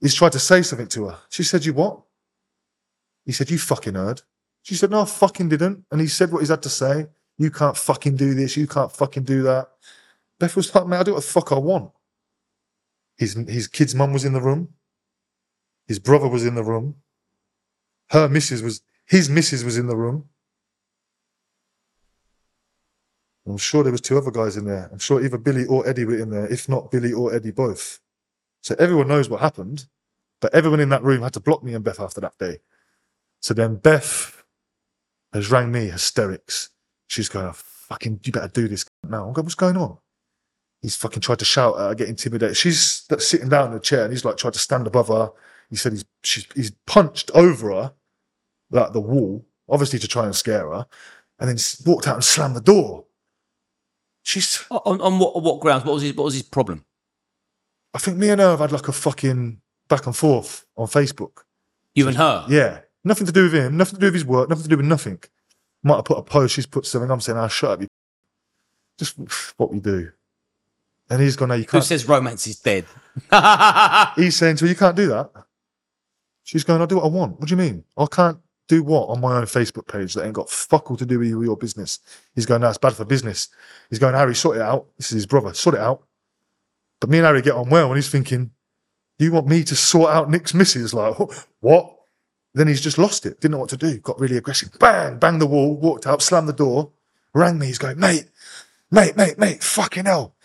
He's 0.00 0.14
tried 0.14 0.30
to 0.32 0.38
say 0.38 0.62
something 0.62 0.86
to 0.86 1.08
her. 1.08 1.18
She 1.30 1.42
said, 1.42 1.64
You 1.64 1.74
what? 1.74 2.00
He 3.24 3.32
said, 3.32 3.50
You 3.50 3.58
fucking 3.58 3.96
heard. 3.96 4.22
She 4.62 4.76
said, 4.76 4.92
No, 4.92 5.00
I 5.00 5.04
fucking 5.04 5.48
didn't. 5.48 5.84
And 5.90 6.00
he 6.00 6.06
said 6.06 6.30
what 6.30 6.38
he's 6.38 6.50
had 6.50 6.62
to 6.62 6.68
say. 6.68 7.08
You 7.36 7.50
can't 7.50 7.76
fucking 7.76 8.14
do 8.14 8.34
this. 8.34 8.56
You 8.56 8.68
can't 8.68 8.92
fucking 8.92 9.24
do 9.24 9.42
that. 9.42 9.68
Beth 10.38 10.54
was 10.54 10.72
like, 10.72 10.86
Man, 10.86 11.00
I 11.00 11.02
do 11.02 11.14
what 11.14 11.24
the 11.24 11.28
fuck 11.28 11.50
I 11.50 11.58
want. 11.58 11.90
His, 13.16 13.34
his 13.48 13.66
kid's 13.66 13.96
mum 13.96 14.12
was 14.12 14.24
in 14.24 14.32
the 14.32 14.40
room. 14.40 14.68
His 15.88 15.98
brother 15.98 16.28
was 16.28 16.46
in 16.46 16.54
the 16.54 16.62
room. 16.62 16.94
Her 18.10 18.28
missus 18.28 18.62
was, 18.62 18.82
his 19.06 19.28
missus 19.28 19.64
was 19.64 19.76
in 19.76 19.88
the 19.88 19.96
room. 19.96 20.28
I'm 23.46 23.58
sure 23.58 23.82
there 23.82 23.92
was 23.92 24.00
two 24.00 24.16
other 24.16 24.30
guys 24.30 24.56
in 24.56 24.64
there. 24.64 24.88
I'm 24.90 24.98
sure 24.98 25.22
either 25.22 25.36
Billy 25.38 25.66
or 25.66 25.86
Eddie 25.86 26.04
were 26.06 26.18
in 26.18 26.30
there, 26.30 26.46
if 26.46 26.68
not 26.68 26.90
Billy 26.90 27.12
or 27.12 27.34
Eddie 27.34 27.50
both. 27.50 28.00
So 28.62 28.74
everyone 28.78 29.08
knows 29.08 29.28
what 29.28 29.40
happened, 29.40 29.86
but 30.40 30.54
everyone 30.54 30.80
in 30.80 30.88
that 30.88 31.02
room 31.02 31.22
had 31.22 31.34
to 31.34 31.40
block 31.40 31.62
me 31.62 31.74
and 31.74 31.84
Beth 31.84 32.00
after 32.00 32.20
that 32.22 32.38
day. 32.38 32.58
So 33.40 33.52
then 33.52 33.76
Beth 33.76 34.42
has 35.34 35.50
rang 35.50 35.70
me 35.70 35.88
hysterics. 35.88 36.70
She's 37.06 37.28
going, 37.28 37.46
"Oh, 37.46 37.52
fucking, 37.52 38.20
you 38.24 38.32
better 38.32 38.48
do 38.48 38.68
this 38.68 38.84
now. 39.08 39.26
I'm 39.26 39.32
going, 39.32 39.44
what's 39.44 39.54
going 39.54 39.76
on? 39.76 39.98
He's 40.82 40.96
fucking 40.96 41.20
tried 41.20 41.38
to 41.38 41.44
shout 41.44 41.78
at 41.78 41.80
her, 41.80 41.94
get 41.94 42.08
intimidated. 42.08 42.56
She's 42.56 43.06
sitting 43.18 43.48
down 43.48 43.68
in 43.68 43.74
the 43.74 43.80
chair 43.80 44.04
and 44.04 44.12
he's 44.12 44.24
like 44.24 44.36
tried 44.36 44.52
to 44.54 44.58
stand 44.58 44.86
above 44.86 45.08
her. 45.08 45.30
He 45.70 45.76
said 45.76 45.92
he's 45.92 46.04
she's, 46.22 46.46
he's 46.54 46.72
punched 46.86 47.30
over 47.34 47.70
her, 47.70 47.92
like 48.70 48.92
the 48.92 49.00
wall, 49.00 49.46
obviously 49.68 49.98
to 50.00 50.08
try 50.08 50.26
and 50.26 50.36
scare 50.36 50.68
her, 50.68 50.86
and 51.38 51.48
then 51.48 51.56
walked 51.86 52.06
out 52.06 52.16
and 52.16 52.24
slammed 52.24 52.56
the 52.56 52.60
door. 52.60 53.04
She's 54.24 54.64
On, 54.70 55.00
on 55.00 55.18
what 55.18 55.40
what 55.42 55.60
grounds? 55.60 55.84
What 55.84 55.94
was 55.94 56.02
his 56.02 56.14
what 56.14 56.24
was 56.24 56.34
his 56.34 56.42
problem? 56.42 56.84
I 57.92 57.98
think 57.98 58.16
me 58.16 58.30
and 58.30 58.40
her 58.40 58.50
have 58.50 58.58
had 58.58 58.72
like 58.72 58.88
a 58.88 58.92
fucking 58.92 59.60
back 59.88 60.06
and 60.06 60.16
forth 60.16 60.64
on 60.76 60.88
Facebook. 60.88 61.42
You 61.94 62.08
and 62.08 62.16
her. 62.16 62.44
Yeah. 62.48 62.80
Nothing 63.04 63.26
to 63.26 63.32
do 63.32 63.44
with 63.44 63.54
him, 63.54 63.76
nothing 63.76 63.96
to 63.96 64.00
do 64.00 64.06
with 64.06 64.14
his 64.14 64.24
work, 64.24 64.48
nothing 64.48 64.62
to 64.64 64.68
do 64.70 64.78
with 64.78 64.86
nothing. 64.86 65.18
Might 65.82 65.96
have 65.96 66.04
put 66.06 66.16
a 66.18 66.22
post, 66.22 66.54
she's 66.54 66.64
put 66.66 66.86
something, 66.86 67.10
I'm 67.10 67.20
saying, 67.20 67.36
ah, 67.38 67.48
shut 67.48 67.70
up, 67.72 67.80
you. 67.82 67.86
Just 68.98 69.16
what 69.58 69.70
we 69.70 69.78
do. 69.78 70.10
And 71.10 71.20
he's 71.20 71.36
gone, 71.36 71.50
no, 71.50 71.54
you 71.54 71.64
Who 71.64 71.68
can't. 71.68 71.84
says 71.84 72.08
romance 72.08 72.46
is 72.46 72.58
dead? 72.60 72.86
He's 74.16 74.36
saying 74.36 74.56
to 74.56 74.64
her, 74.64 74.68
you 74.70 74.74
can't 74.74 74.96
do 74.96 75.08
that. 75.08 75.30
She's 76.44 76.64
going, 76.64 76.80
I'll 76.80 76.86
do 76.86 76.96
what 76.96 77.04
I 77.04 77.08
want. 77.08 77.38
What 77.38 77.48
do 77.48 77.52
you 77.52 77.58
mean? 77.58 77.84
I 77.96 78.06
can't 78.10 78.38
do 78.68 78.82
what 78.82 79.08
on 79.08 79.20
my 79.20 79.36
own 79.36 79.44
Facebook 79.44 79.86
page 79.86 80.14
that 80.14 80.24
ain't 80.24 80.34
got 80.34 80.50
fuck 80.50 80.90
all 80.90 80.96
to 80.96 81.06
do 81.06 81.18
with 81.18 81.28
your 81.28 81.56
business. 81.56 81.98
He's 82.34 82.46
going, 82.46 82.62
no, 82.62 82.68
it's 82.68 82.78
bad 82.78 82.94
for 82.94 83.04
business. 83.04 83.48
He's 83.90 83.98
going, 83.98 84.14
Harry, 84.14 84.34
sort 84.34 84.56
it 84.56 84.62
out. 84.62 84.86
This 84.96 85.06
is 85.06 85.16
his 85.16 85.26
brother, 85.26 85.52
sort 85.54 85.74
it 85.76 85.80
out. 85.80 86.04
But 87.00 87.10
me 87.10 87.18
and 87.18 87.26
Harry 87.26 87.42
get 87.42 87.54
on 87.54 87.68
well, 87.68 87.88
and 87.88 87.96
he's 87.96 88.08
thinking, 88.08 88.50
you 89.18 89.32
want 89.32 89.46
me 89.46 89.62
to 89.64 89.76
sort 89.76 90.10
out 90.10 90.30
Nick's 90.30 90.54
missus? 90.54 90.94
Like, 90.94 91.16
what? 91.60 91.90
Then 92.54 92.68
he's 92.68 92.80
just 92.80 92.98
lost 92.98 93.26
it, 93.26 93.40
didn't 93.40 93.52
know 93.52 93.58
what 93.58 93.70
to 93.70 93.76
do, 93.76 93.98
got 93.98 94.20
really 94.20 94.36
aggressive. 94.36 94.70
Bang, 94.78 95.18
banged 95.18 95.40
the 95.40 95.46
wall, 95.46 95.76
walked 95.76 96.06
out, 96.06 96.22
slammed 96.22 96.48
the 96.48 96.52
door, 96.52 96.92
rang 97.34 97.58
me. 97.58 97.66
He's 97.66 97.78
going, 97.78 97.98
mate, 97.98 98.30
mate, 98.92 99.16
mate, 99.16 99.38
mate, 99.38 99.62
fucking 99.62 100.04
hell. 100.04 100.36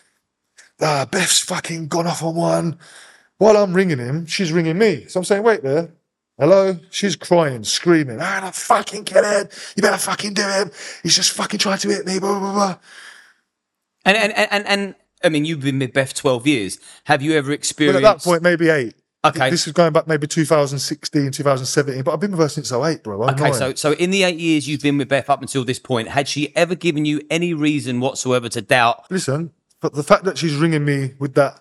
Ah, 0.81 1.05
Beth's 1.09 1.39
fucking 1.39 1.87
gone 1.87 2.07
off 2.07 2.23
on 2.23 2.35
one. 2.35 2.79
While 3.37 3.57
I'm 3.57 3.73
ringing 3.73 3.99
him, 3.99 4.25
she's 4.25 4.51
ringing 4.51 4.77
me. 4.77 5.05
So 5.07 5.19
I'm 5.19 5.23
saying, 5.23 5.43
wait 5.43 5.61
there. 5.61 5.91
Hello? 6.39 6.79
She's 6.89 7.15
crying, 7.15 7.63
screaming, 7.65 8.17
ah, 8.21 8.39
don't 8.41 8.55
fucking 8.55 9.03
kill 9.03 9.23
him. 9.25 9.49
You 9.75 9.81
better 9.81 9.97
fucking 9.97 10.33
do 10.33 10.43
him. 10.43 10.71
He's 11.03 11.15
just 11.15 11.31
fucking 11.31 11.59
trying 11.59 11.79
to 11.79 11.89
hit 11.89 12.05
me, 12.05 12.17
blah, 12.19 12.39
blah, 12.39 12.53
blah. 12.53 12.77
And 14.05 14.15
and 14.17 14.31
and 14.33 14.47
and, 14.51 14.67
and 14.67 14.95
I 15.23 15.29
mean, 15.29 15.43
you've 15.45 15.59
been 15.59 15.79
with 15.79 15.91
Beth 15.93 16.13
twelve 16.13 16.47
years. 16.47 16.79
Have 17.05 17.21
you 17.21 17.33
ever 17.33 17.51
experienced? 17.51 18.03
at 18.05 18.19
that 18.19 18.23
point, 18.23 18.41
maybe 18.41 18.69
eight. 18.69 18.95
Okay. 19.25 19.49
This 19.49 19.67
is 19.67 19.73
going 19.73 19.91
back 19.91 20.07
maybe 20.07 20.27
2016, 20.27 21.31
2017, 21.31 22.03
but 22.03 22.13
I've 22.13 22.21
been 22.21 22.31
with 22.31 22.39
her 22.39 22.47
since 22.47 22.71
08, 22.71 23.03
bro. 23.03 23.21
I'm 23.23 23.33
Okay, 23.35 23.47
annoying. 23.47 23.53
so 23.53 23.73
so 23.75 23.91
in 23.95 24.11
the 24.11 24.23
eight 24.23 24.39
years 24.39 24.65
you've 24.65 24.79
been 24.81 24.97
with 24.97 25.09
Beth 25.09 25.29
up 25.29 25.41
until 25.41 25.65
this 25.65 25.77
point, 25.77 26.07
had 26.07 26.29
she 26.29 26.55
ever 26.55 26.73
given 26.73 27.03
you 27.03 27.19
any 27.29 27.53
reason 27.53 27.99
whatsoever 27.99 28.47
to 28.47 28.61
doubt? 28.61 29.11
listen, 29.11 29.51
but 29.81 29.93
the 29.93 30.03
fact 30.03 30.23
that 30.23 30.37
she's 30.37 30.55
ringing 30.55 30.85
me 30.85 31.15
with 31.19 31.33
that 31.33 31.59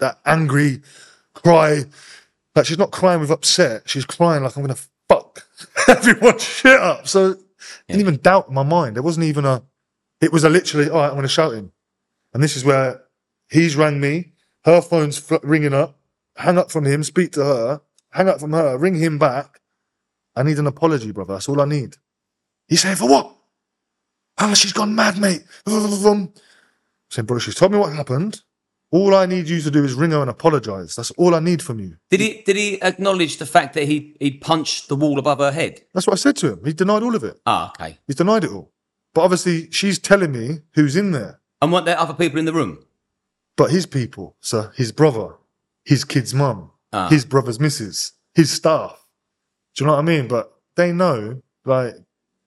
that 0.00 0.18
angry 0.26 0.82
cry, 1.32 1.84
like 2.58 2.66
she's 2.66 2.78
not 2.78 2.90
crying 2.90 3.20
with 3.20 3.30
upset, 3.30 3.88
she's 3.88 4.04
crying 4.04 4.42
like 4.42 4.56
I'm 4.56 4.62
gonna 4.62 4.76
fuck 5.08 5.46
everyone 5.88 6.38
shit 6.38 6.78
up. 6.78 7.08
So 7.08 7.30
it 7.30 7.38
didn't 7.88 8.00
even 8.00 8.16
doubt 8.18 8.48
in 8.48 8.54
my 8.54 8.62
mind. 8.62 8.96
There 8.96 9.02
wasn't 9.02 9.24
even 9.26 9.44
a. 9.44 9.62
It 10.20 10.32
was 10.32 10.44
a 10.44 10.48
literally, 10.50 10.90
all 10.90 10.98
right, 10.98 11.08
I'm 11.08 11.14
gonna 11.14 11.28
shout 11.28 11.54
him, 11.54 11.72
and 12.34 12.42
this 12.42 12.56
is 12.56 12.64
where 12.64 13.02
he's 13.48 13.76
rang 13.76 14.00
me. 14.00 14.32
Her 14.64 14.82
phone's 14.82 15.22
ringing 15.42 15.72
up. 15.72 15.98
Hang 16.36 16.58
up 16.58 16.70
from 16.70 16.84
him. 16.84 17.02
Speak 17.02 17.32
to 17.32 17.44
her. 17.44 17.80
Hang 18.10 18.28
up 18.28 18.40
from 18.40 18.52
her. 18.52 18.76
Ring 18.76 18.96
him 18.96 19.18
back. 19.18 19.60
I 20.36 20.42
need 20.42 20.58
an 20.58 20.66
apology, 20.66 21.12
brother. 21.12 21.34
That's 21.34 21.48
all 21.48 21.60
I 21.60 21.64
need. 21.64 21.96
He's 22.66 22.82
saying 22.82 22.96
for 22.96 23.08
what? 23.08 23.34
Oh, 24.38 24.54
she's 24.54 24.72
gone 24.72 24.94
mad, 24.94 25.18
mate. 25.18 25.42
Saying, 25.66 27.24
brother, 27.24 27.40
she's 27.40 27.54
told 27.54 27.72
me 27.72 27.78
what 27.78 27.92
happened. 27.92 28.42
All 28.90 29.14
I 29.14 29.26
need 29.26 29.48
you 29.48 29.60
to 29.60 29.70
do 29.70 29.84
is 29.84 29.92
ring 29.94 30.12
her 30.12 30.20
and 30.22 30.30
apologise. 30.30 30.94
That's 30.96 31.10
all 31.12 31.34
I 31.34 31.40
need 31.40 31.60
from 31.62 31.78
you. 31.78 31.96
Did 32.10 32.20
he 32.20 32.42
did 32.46 32.56
he 32.56 32.80
acknowledge 32.82 33.36
the 33.36 33.46
fact 33.46 33.74
that 33.74 33.84
he 33.84 34.16
he 34.18 34.30
punched 34.30 34.88
the 34.88 34.96
wall 34.96 35.18
above 35.18 35.38
her 35.38 35.52
head? 35.52 35.82
That's 35.92 36.06
what 36.06 36.14
I 36.14 36.16
said 36.16 36.36
to 36.36 36.52
him. 36.52 36.64
He 36.64 36.72
denied 36.72 37.02
all 37.02 37.14
of 37.14 37.22
it. 37.22 37.38
Ah, 37.44 37.70
okay. 37.78 37.98
He's 38.06 38.16
denied 38.16 38.44
it 38.44 38.50
all. 38.50 38.72
But 39.14 39.22
obviously, 39.22 39.70
she's 39.70 39.98
telling 39.98 40.32
me 40.32 40.60
who's 40.74 40.96
in 40.96 41.10
there. 41.12 41.40
And 41.60 41.72
weren't 41.72 41.86
there 41.86 41.98
other 41.98 42.14
people 42.14 42.38
in 42.38 42.44
the 42.46 42.52
room? 42.52 42.78
But 43.56 43.70
his 43.70 43.84
people, 43.86 44.36
sir, 44.40 44.72
his 44.76 44.92
brother, 44.92 45.34
his 45.84 46.04
kid's 46.04 46.32
mum, 46.32 46.70
Ah. 46.92 47.08
his 47.10 47.24
brother's 47.26 47.58
missus, 47.60 48.12
his 48.34 48.50
staff. 48.50 49.04
Do 49.74 49.82
you 49.84 49.86
know 49.88 49.94
what 49.94 49.98
I 49.98 50.02
mean? 50.02 50.28
But 50.28 50.50
they 50.76 50.92
know, 50.92 51.42
like, 51.64 51.94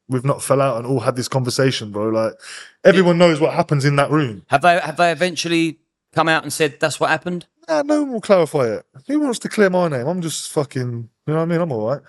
we've 0.07 0.25
not 0.25 0.41
fell 0.41 0.61
out 0.61 0.77
and 0.77 0.87
all 0.87 1.01
had 1.01 1.15
this 1.15 1.27
conversation, 1.27 1.91
bro. 1.91 2.09
Like, 2.09 2.33
everyone 2.83 3.17
knows 3.17 3.39
what 3.39 3.53
happens 3.53 3.85
in 3.85 3.97
that 3.97 4.09
room. 4.09 4.43
Have 4.47 4.61
they 4.63 4.79
have 4.79 4.97
they 4.97 5.11
eventually 5.11 5.79
come 6.13 6.27
out 6.27 6.43
and 6.43 6.51
said 6.51 6.79
that's 6.79 6.99
what 6.99 7.09
happened? 7.09 7.47
Nah, 7.67 7.83
no 7.83 8.01
one 8.03 8.13
will 8.13 8.21
clarify 8.21 8.67
it. 8.67 8.85
Who 9.07 9.19
wants 9.19 9.39
to 9.39 9.49
clear 9.49 9.69
my 9.69 9.87
name? 9.87 10.07
I'm 10.07 10.21
just 10.21 10.51
fucking, 10.51 11.09
you 11.27 11.33
know 11.33 11.35
what 11.35 11.41
I 11.41 11.45
mean? 11.45 11.61
I'm 11.61 11.71
all 11.71 11.87
right. 11.87 12.01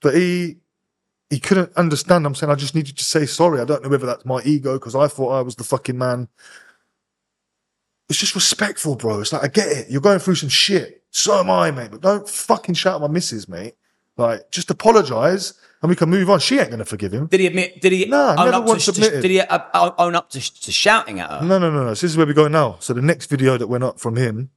But 0.00 0.14
he, 0.14 0.58
he 1.30 1.40
couldn't 1.40 1.72
understand. 1.76 2.26
I'm 2.26 2.34
saying, 2.34 2.52
I 2.52 2.56
just 2.56 2.74
need 2.74 2.88
you 2.88 2.94
to 2.94 3.04
say 3.04 3.26
sorry. 3.26 3.60
I 3.60 3.64
don't 3.64 3.82
know 3.82 3.88
whether 3.88 4.06
that's 4.06 4.26
my 4.26 4.42
ego 4.44 4.74
because 4.74 4.94
I 4.94 5.08
thought 5.08 5.30
I 5.30 5.40
was 5.40 5.56
the 5.56 5.64
fucking 5.64 5.96
man. 5.96 6.28
It's 8.08 8.18
just 8.18 8.34
respectful, 8.34 8.96
bro. 8.96 9.20
It's 9.20 9.32
like, 9.32 9.42
I 9.44 9.48
get 9.48 9.68
it. 9.68 9.90
You're 9.90 10.02
going 10.02 10.18
through 10.18 10.34
some 10.34 10.50
shit. 10.50 11.02
So 11.10 11.40
am 11.40 11.50
I, 11.50 11.70
mate. 11.70 11.90
But 11.90 12.02
don't 12.02 12.28
fucking 12.28 12.74
shout 12.74 12.96
at 12.96 13.00
my 13.00 13.08
missus, 13.08 13.48
mate. 13.48 13.74
Like, 14.16 14.50
just 14.50 14.70
apologize 14.70 15.54
and 15.82 15.90
we 15.90 15.96
can 15.96 16.08
move 16.08 16.30
on. 16.30 16.38
She 16.40 16.58
ain't 16.58 16.68
going 16.68 16.78
to 16.78 16.84
forgive 16.84 17.12
him. 17.12 17.26
Did 17.26 17.40
he 17.40 17.46
admit? 17.46 17.80
Did 17.80 17.92
he 17.92 18.04
Nah, 18.06 18.30
own 18.30 18.36
never 18.36 18.52
up 18.58 18.64
once 18.66 18.84
to, 18.84 18.92
admitted. 18.92 19.22
Did 19.22 19.30
he 19.32 19.40
uh, 19.40 19.90
own 19.98 20.14
up 20.14 20.30
to, 20.30 20.40
to 20.62 20.72
shouting 20.72 21.20
at 21.20 21.28
her? 21.30 21.44
No, 21.44 21.58
no, 21.58 21.70
no, 21.70 21.84
no. 21.84 21.94
So 21.94 22.06
this 22.06 22.12
is 22.12 22.16
where 22.16 22.26
we 22.26 22.34
go 22.34 22.48
now. 22.48 22.76
So 22.78 22.94
the 22.94 23.02
next 23.02 23.26
video 23.26 23.58
that 23.58 23.66
went 23.66 23.82
up 23.84 23.98
from 23.98 24.16
him 24.16 24.50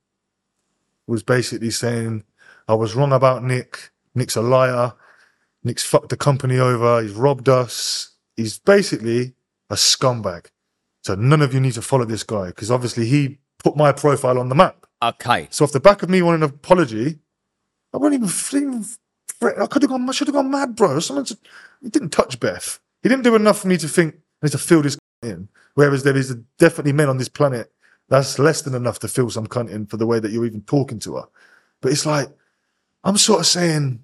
was 1.08 1.24
basically 1.24 1.72
saying, 1.72 2.24
I 2.68 2.76
was 2.76 2.96
wrong 2.96 3.12
about 3.12 3.44
Nick. 3.44 3.92
Nick's 4.14 4.36
a 4.36 4.42
liar. 4.42 4.94
Nick's 5.64 5.84
fucked 5.84 6.10
the 6.10 6.18
company 6.18 6.60
over. 6.60 7.02
He's 7.02 7.12
robbed 7.12 7.50
us. 7.50 8.14
He's 8.38 8.60
basically 8.60 9.34
a 9.70 9.76
scumbag. 9.76 10.48
So 11.04 11.16
none 11.16 11.42
of 11.42 11.54
you 11.54 11.60
need 11.60 11.74
to 11.74 11.82
follow 11.82 12.06
this 12.06 12.24
guy 12.24 12.48
because 12.48 12.70
obviously 12.72 13.08
he 13.08 13.40
put 13.60 13.76
my 13.76 13.92
profile 13.92 14.38
on 14.40 14.50
the 14.50 14.56
map. 14.56 14.86
Okay. 15.02 15.48
So 15.50 15.66
off 15.66 15.72
the 15.72 15.80
back 15.80 16.04
of 16.04 16.10
me 16.10 16.22
wanting 16.22 16.44
an 16.44 16.50
apology, 16.50 17.20
I 17.94 17.98
won't 17.98 18.14
even, 18.14 18.30
even. 18.54 18.86
I 19.42 19.68
could 19.68 19.82
have 19.82 19.92
gone, 19.92 20.08
I 20.08 20.12
should 20.12 20.28
have 20.28 20.36
gone 20.36 20.52
mad, 20.52 20.76
bro. 20.76 21.00
Someone 21.00 21.26
just, 21.26 21.42
he 21.82 21.90
didn't 21.90 22.10
touch 22.10 22.40
Beth. 22.40 22.80
He 23.04 23.10
didn't 23.10 23.24
do 23.24 23.36
enough 23.36 23.60
for 23.60 23.68
me 23.68 23.78
to 23.78 23.88
think 23.88 24.16
I 24.42 24.48
need 24.48 24.52
to 24.52 24.58
fill 24.58 24.82
this 24.82 24.98
in. 25.22 25.50
Whereas 25.76 26.04
there 26.04 26.16
is 26.16 26.36
definitely 26.58 26.94
men 26.94 27.10
on 27.10 27.18
this 27.18 27.30
planet 27.30 27.72
that's 28.08 28.40
less 28.40 28.62
than 28.62 28.76
enough 28.76 29.00
to 29.00 29.08
fill 29.08 29.30
some 29.30 29.48
cunt 29.48 29.70
in 29.70 29.86
for 29.86 29.98
the 29.98 30.06
way 30.06 30.20
that 30.20 30.32
you're 30.32 30.46
even 30.46 30.62
talking 30.62 31.00
to 31.00 31.18
her. 31.18 31.26
But 31.82 31.92
it's 31.92 32.06
like, 32.06 32.30
I'm 33.04 33.18
sort 33.18 33.42
of 33.42 33.46
saying, 33.46 34.02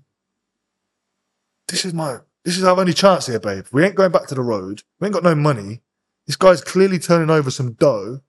this 1.67 1.85
is 1.85 1.93
my, 1.93 2.17
this 2.43 2.57
is 2.57 2.63
our 2.63 2.79
only 2.79 2.93
chance 2.93 3.27
here, 3.27 3.39
babe. 3.39 3.65
We 3.71 3.83
ain't 3.83 3.95
going 3.95 4.11
back 4.11 4.27
to 4.27 4.35
the 4.35 4.41
road. 4.41 4.83
We 4.99 5.07
ain't 5.07 5.13
got 5.13 5.23
no 5.23 5.35
money. 5.35 5.81
This 6.27 6.35
guy's 6.35 6.61
clearly 6.61 6.99
turning 6.99 7.29
over 7.29 7.49
some 7.49 7.73
dough. 7.73 8.21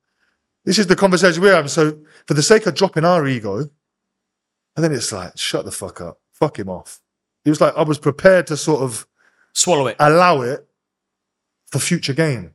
This 0.65 0.79
is 0.79 0.87
the 0.87 0.97
conversation 0.97 1.43
we're 1.43 1.55
having. 1.55 1.69
So 1.69 1.99
for 2.27 2.35
the 2.35 2.43
sake 2.43 2.67
of 2.67 2.75
dropping 2.75 3.05
our 3.05 3.27
ego, 3.27 3.69
and 4.77 4.85
then 4.85 4.93
it's 4.93 5.13
like, 5.13 5.37
shut 5.37 5.65
the 5.65 5.73
fuck 5.73 6.01
up. 6.01 6.22
Fuck 6.43 6.59
him 6.59 6.69
off. 6.69 7.01
It 7.45 7.51
was 7.51 7.61
like 7.61 7.73
I 7.77 7.83
was 7.83 8.01
prepared 8.01 8.49
to 8.49 8.57
sort 8.57 8.83
of 8.83 9.07
Swallow 9.55 9.87
it 9.87 9.97
allow 10.01 10.41
it 10.41 10.67
for 11.67 11.79
future 11.79 12.15
gain. 12.15 12.53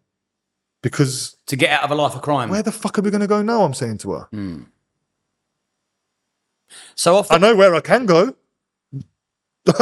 Because 0.82 1.38
to 1.46 1.56
get 1.56 1.70
out 1.70 1.84
of 1.84 1.92
a 1.92 1.96
life 1.96 2.14
of 2.16 2.22
crime. 2.22 2.50
where 2.50 2.64
the 2.64 2.72
fuck 2.72 3.00
are 3.00 3.02
we 3.02 3.12
going 3.12 3.22
to 3.22 3.28
go 3.28 3.42
now? 3.42 3.64
I'm 3.64 3.74
saying 3.74 4.00
to 4.00 4.12
her. 4.12 4.28
Hmm. 4.32 4.64
So 6.96 7.16
off 7.16 7.32
I 7.32 7.38
know 7.38 7.56
where 7.56 7.74
I 7.76 7.80
can 7.80 8.06
go. 8.06 8.36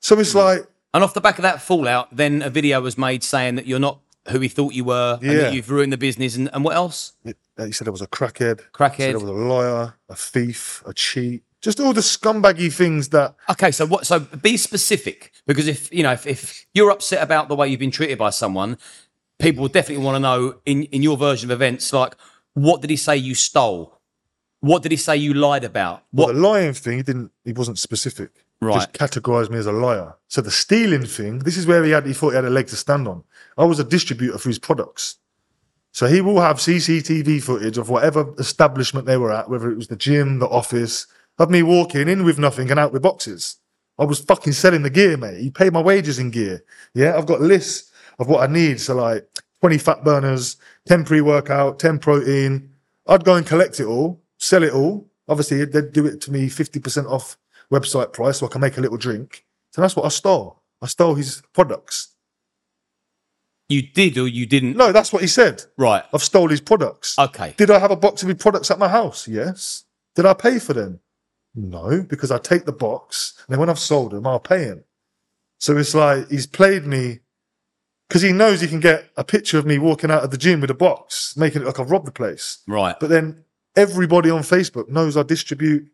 so 0.00 0.18
it's 0.18 0.32
hmm. 0.32 0.38
like, 0.38 0.66
and 0.94 1.04
off 1.04 1.12
the 1.12 1.20
back 1.20 1.38
of 1.38 1.42
that 1.42 1.60
fallout, 1.60 2.08
then 2.16 2.40
a 2.40 2.48
video 2.48 2.80
was 2.80 2.96
made 2.96 3.22
saying 3.22 3.56
that 3.56 3.66
you're 3.66 3.78
not 3.78 4.00
who 4.28 4.40
he 4.40 4.48
thought 4.48 4.72
you 4.72 4.84
were, 4.84 5.18
and 5.20 5.30
that 5.30 5.52
you've 5.52 5.70
ruined 5.70 5.92
the 5.92 5.98
business. 5.98 6.34
And, 6.34 6.48
and 6.54 6.64
what 6.64 6.76
else? 6.76 7.12
he 7.24 7.72
said 7.72 7.88
I 7.88 7.90
was 7.90 8.02
a 8.02 8.06
crackhead. 8.06 8.60
Crackhead. 8.72 8.96
He 8.96 9.02
said 9.02 9.14
I 9.16 9.18
was 9.18 9.30
a 9.30 9.32
liar, 9.32 9.94
a 10.08 10.14
thief, 10.14 10.82
a 10.86 10.94
cheat. 10.94 11.42
Just 11.60 11.78
all 11.78 11.92
the 11.92 12.00
scumbaggy 12.00 12.72
things 12.72 13.10
that 13.10 13.34
Okay, 13.50 13.70
so 13.70 13.86
what? 13.86 14.06
So 14.06 14.20
be 14.20 14.56
specific 14.56 15.32
because 15.46 15.68
if 15.68 15.92
you 15.92 16.02
know 16.02 16.12
if, 16.12 16.26
if 16.26 16.66
you're 16.72 16.90
upset 16.90 17.22
about 17.22 17.48
the 17.48 17.56
way 17.56 17.68
you've 17.68 17.80
been 17.80 17.90
treated 17.90 18.18
by 18.18 18.30
someone, 18.30 18.78
people 19.38 19.62
would 19.62 19.72
definitely 19.72 20.04
want 20.04 20.16
to 20.16 20.20
know 20.20 20.54
in 20.64 20.84
in 20.84 21.02
your 21.02 21.16
version 21.16 21.50
of 21.50 21.54
events 21.54 21.92
like 21.92 22.14
what 22.54 22.80
did 22.80 22.90
he 22.90 22.96
say 22.96 23.16
you 23.16 23.34
stole? 23.34 24.00
What 24.60 24.82
did 24.82 24.90
he 24.92 24.96
say 24.96 25.16
you 25.16 25.32
lied 25.34 25.64
about? 25.64 26.02
Well, 26.12 26.26
What? 26.28 26.34
the 26.34 26.40
lying 26.40 26.72
thing, 26.74 26.98
he 26.98 27.02
didn't. 27.02 27.30
He 27.44 27.52
wasn't 27.52 27.78
specific. 27.78 28.30
Right. 28.62 28.74
Just 28.74 28.92
categorised 28.92 29.48
me 29.50 29.56
as 29.56 29.64
a 29.66 29.72
liar. 29.72 30.14
So 30.28 30.42
the 30.42 30.50
stealing 30.50 31.06
thing, 31.06 31.38
this 31.40 31.56
is 31.56 31.66
where 31.66 31.82
he 31.82 31.92
had. 31.92 32.04
He 32.06 32.12
thought 32.12 32.30
he 32.30 32.36
had 32.36 32.44
a 32.44 32.50
leg 32.50 32.66
to 32.68 32.76
stand 32.76 33.08
on. 33.08 33.24
I 33.56 33.64
was 33.64 33.78
a 33.78 33.84
distributor 33.84 34.36
for 34.36 34.50
his 34.50 34.58
products, 34.58 35.16
so 35.92 36.06
he 36.06 36.20
will 36.20 36.40
have 36.40 36.56
CCTV 36.58 37.42
footage 37.42 37.78
of 37.78 37.88
whatever 37.88 38.34
establishment 38.38 39.06
they 39.06 39.16
were 39.16 39.32
at, 39.32 39.48
whether 39.48 39.70
it 39.70 39.76
was 39.76 39.88
the 39.88 39.96
gym, 39.96 40.40
the 40.40 40.48
office, 40.48 41.06
of 41.40 41.50
me 41.50 41.62
walking 41.62 42.06
in 42.06 42.22
with 42.22 42.38
nothing 42.38 42.70
and 42.70 42.78
out 42.78 42.92
with 42.92 43.02
boxes. 43.02 43.56
I 43.98 44.04
was 44.04 44.20
fucking 44.20 44.52
selling 44.52 44.82
the 44.82 44.90
gear, 44.90 45.16
mate. 45.16 45.40
He 45.40 45.50
paid 45.50 45.72
my 45.72 45.80
wages 45.80 46.18
in 46.18 46.30
gear. 46.30 46.62
Yeah, 46.94 47.16
I've 47.16 47.26
got 47.26 47.40
lists 47.40 47.90
of 48.18 48.28
what 48.28 48.48
I 48.48 48.52
need. 48.52 48.78
So 48.78 48.94
like 48.94 49.26
twenty 49.60 49.78
fat 49.78 50.04
burners, 50.04 50.58
ten 50.86 51.04
pre-workout, 51.04 51.78
ten 51.78 51.98
protein. 51.98 52.70
I'd 53.08 53.24
go 53.24 53.34
and 53.34 53.46
collect 53.46 53.80
it 53.80 53.86
all, 53.86 54.22
sell 54.38 54.62
it 54.62 54.74
all. 54.74 55.10
Obviously, 55.28 55.64
they'd 55.64 55.92
do 55.92 56.06
it 56.06 56.20
to 56.22 56.32
me 56.32 56.48
50% 56.48 57.10
off 57.10 57.38
website 57.72 58.12
price 58.12 58.38
so 58.38 58.46
I 58.46 58.50
can 58.50 58.60
make 58.60 58.78
a 58.78 58.80
little 58.80 58.96
drink. 58.96 59.46
So 59.72 59.80
that's 59.80 59.96
what 59.96 60.04
I 60.04 60.08
stole. 60.08 60.62
I 60.82 60.86
stole 60.86 61.14
his 61.14 61.42
products. 61.52 62.14
You 63.68 63.82
did 63.82 64.18
or 64.18 64.26
you 64.26 64.46
didn't? 64.46 64.76
No, 64.76 64.90
that's 64.90 65.12
what 65.12 65.22
he 65.22 65.28
said. 65.28 65.62
Right. 65.78 66.02
I've 66.12 66.22
stole 66.22 66.48
his 66.48 66.60
products. 66.60 67.16
Okay. 67.18 67.54
Did 67.56 67.70
I 67.70 67.78
have 67.78 67.92
a 67.92 67.96
box 67.96 68.22
of 68.22 68.28
his 68.28 68.38
products 68.38 68.70
at 68.70 68.80
my 68.80 68.88
house? 68.88 69.28
Yes. 69.28 69.84
Did 70.16 70.26
I 70.26 70.34
pay 70.34 70.58
for 70.58 70.72
them? 70.72 71.00
No, 71.54 72.02
because 72.02 72.30
I 72.30 72.38
take 72.38 72.64
the 72.64 72.72
box 72.72 73.34
and 73.46 73.52
then 73.52 73.60
when 73.60 73.68
I've 73.70 73.78
sold 73.78 74.12
them, 74.12 74.26
I'll 74.26 74.38
pay 74.40 74.64
him. 74.64 74.84
So 75.58 75.76
it's 75.76 75.94
like 75.94 76.28
he's 76.30 76.46
played 76.46 76.86
me 76.86 77.20
because 78.08 78.22
he 78.22 78.32
knows 78.32 78.60
he 78.60 78.68
can 78.68 78.80
get 78.80 79.10
a 79.16 79.24
picture 79.24 79.58
of 79.58 79.66
me 79.66 79.78
walking 79.78 80.10
out 80.10 80.22
of 80.24 80.30
the 80.30 80.38
gym 80.38 80.60
with 80.60 80.70
a 80.70 80.74
box, 80.74 81.36
making 81.36 81.62
it 81.62 81.66
like 81.66 81.78
I've 81.78 81.90
robbed 81.90 82.06
the 82.06 82.12
place. 82.12 82.58
Right. 82.66 82.96
But 82.98 83.10
then 83.10 83.44
everybody 83.76 84.30
on 84.30 84.40
Facebook 84.42 84.88
knows 84.88 85.16
I 85.16 85.22
distribute 85.22 85.88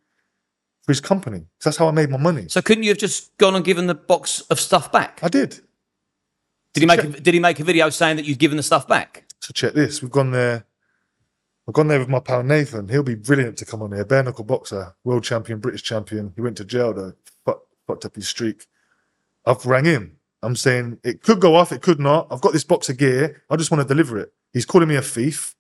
for 0.83 0.93
his 0.93 1.01
company. 1.01 1.39
'Cause 1.41 1.65
That's 1.65 1.77
how 1.79 1.89
I 1.89 1.91
made 1.91 2.11
my 2.11 2.17
money. 2.19 2.47
So 2.49 2.63
couldn't 2.63 2.85
you 2.85 2.91
have 2.91 2.99
just 2.99 3.37
gone 3.39 3.55
and 3.57 3.65
given 3.65 3.87
the 3.87 3.95
box 3.95 4.41
of 4.43 4.61
stuff 4.61 4.93
back? 4.93 5.21
I 5.23 5.29
did. 5.29 5.61
Did 6.75 6.81
he 6.83 6.87
make 6.87 7.03
a, 7.03 7.09
Did 7.09 7.33
he 7.35 7.41
make 7.41 7.59
a 7.59 7.65
video 7.65 7.89
saying 7.89 8.17
that 8.17 8.27
you'd 8.27 8.39
given 8.39 8.59
the 8.59 8.63
stuff 8.63 8.87
back? 8.87 9.25
So 9.41 9.53
check 9.53 9.73
this. 9.73 10.03
We've 10.03 10.11
gone 10.11 10.31
there. 10.33 10.66
I've 11.69 11.75
gone 11.75 11.89
there 11.89 11.99
with 11.99 12.09
my 12.09 12.21
pal 12.21 12.43
Nathan. 12.43 12.89
He'll 12.89 13.03
be 13.03 13.17
brilliant 13.17 13.57
to 13.59 13.65
come 13.65 13.83
on 13.83 13.93
here. 13.93 14.05
Bare 14.05 14.23
knuckle 14.23 14.45
boxer, 14.45 14.95
world 15.05 15.25
champion, 15.25 15.59
British 15.59 15.83
champion. 15.83 16.33
He 16.37 16.41
went 16.41 16.57
to 16.59 16.65
jail 16.65 16.95
though. 16.95 17.13
Fuck, 17.45 17.63
fucked 17.87 18.05
up 18.05 18.15
his 18.15 18.29
streak. 18.29 18.67
I've 19.45 19.67
rang 19.67 19.85
him. 19.85 20.17
I'm 20.43 20.55
saying 20.55 20.99
it 21.03 21.23
could 21.23 21.41
go 21.41 21.57
off, 21.57 21.73
it 21.73 21.83
could 21.83 21.99
not. 21.99 22.29
I've 22.31 22.41
got 22.41 22.53
this 22.53 22.65
box 22.65 22.89
of 22.89 22.99
gear. 22.99 23.43
I 23.51 23.57
just 23.57 23.71
want 23.71 23.83
to 23.83 23.89
deliver 23.89 24.19
it. 24.19 24.33
He's 24.53 24.67
calling 24.67 24.89
me 24.89 24.95
a 24.95 25.03
thief. 25.03 25.55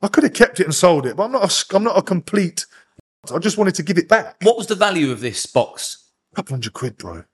I 0.00 0.08
could 0.08 0.24
have 0.24 0.32
kept 0.32 0.60
it 0.60 0.64
and 0.64 0.74
sold 0.74 1.06
it, 1.06 1.16
but 1.16 1.24
I'm 1.24 1.32
not. 1.32 1.44
A, 1.44 1.76
I'm 1.76 1.84
not 1.84 1.98
a 1.98 2.02
complete. 2.02 2.66
I 3.34 3.38
just 3.38 3.58
wanted 3.58 3.74
to 3.76 3.82
give 3.82 3.98
it 3.98 4.08
back. 4.08 4.36
What 4.42 4.56
was 4.56 4.66
the 4.66 4.74
value 4.74 5.10
of 5.10 5.20
this 5.20 5.46
box? 5.46 6.10
A 6.32 6.36
couple 6.36 6.54
hundred 6.54 6.72
quid, 6.72 6.96
bro. 6.96 7.24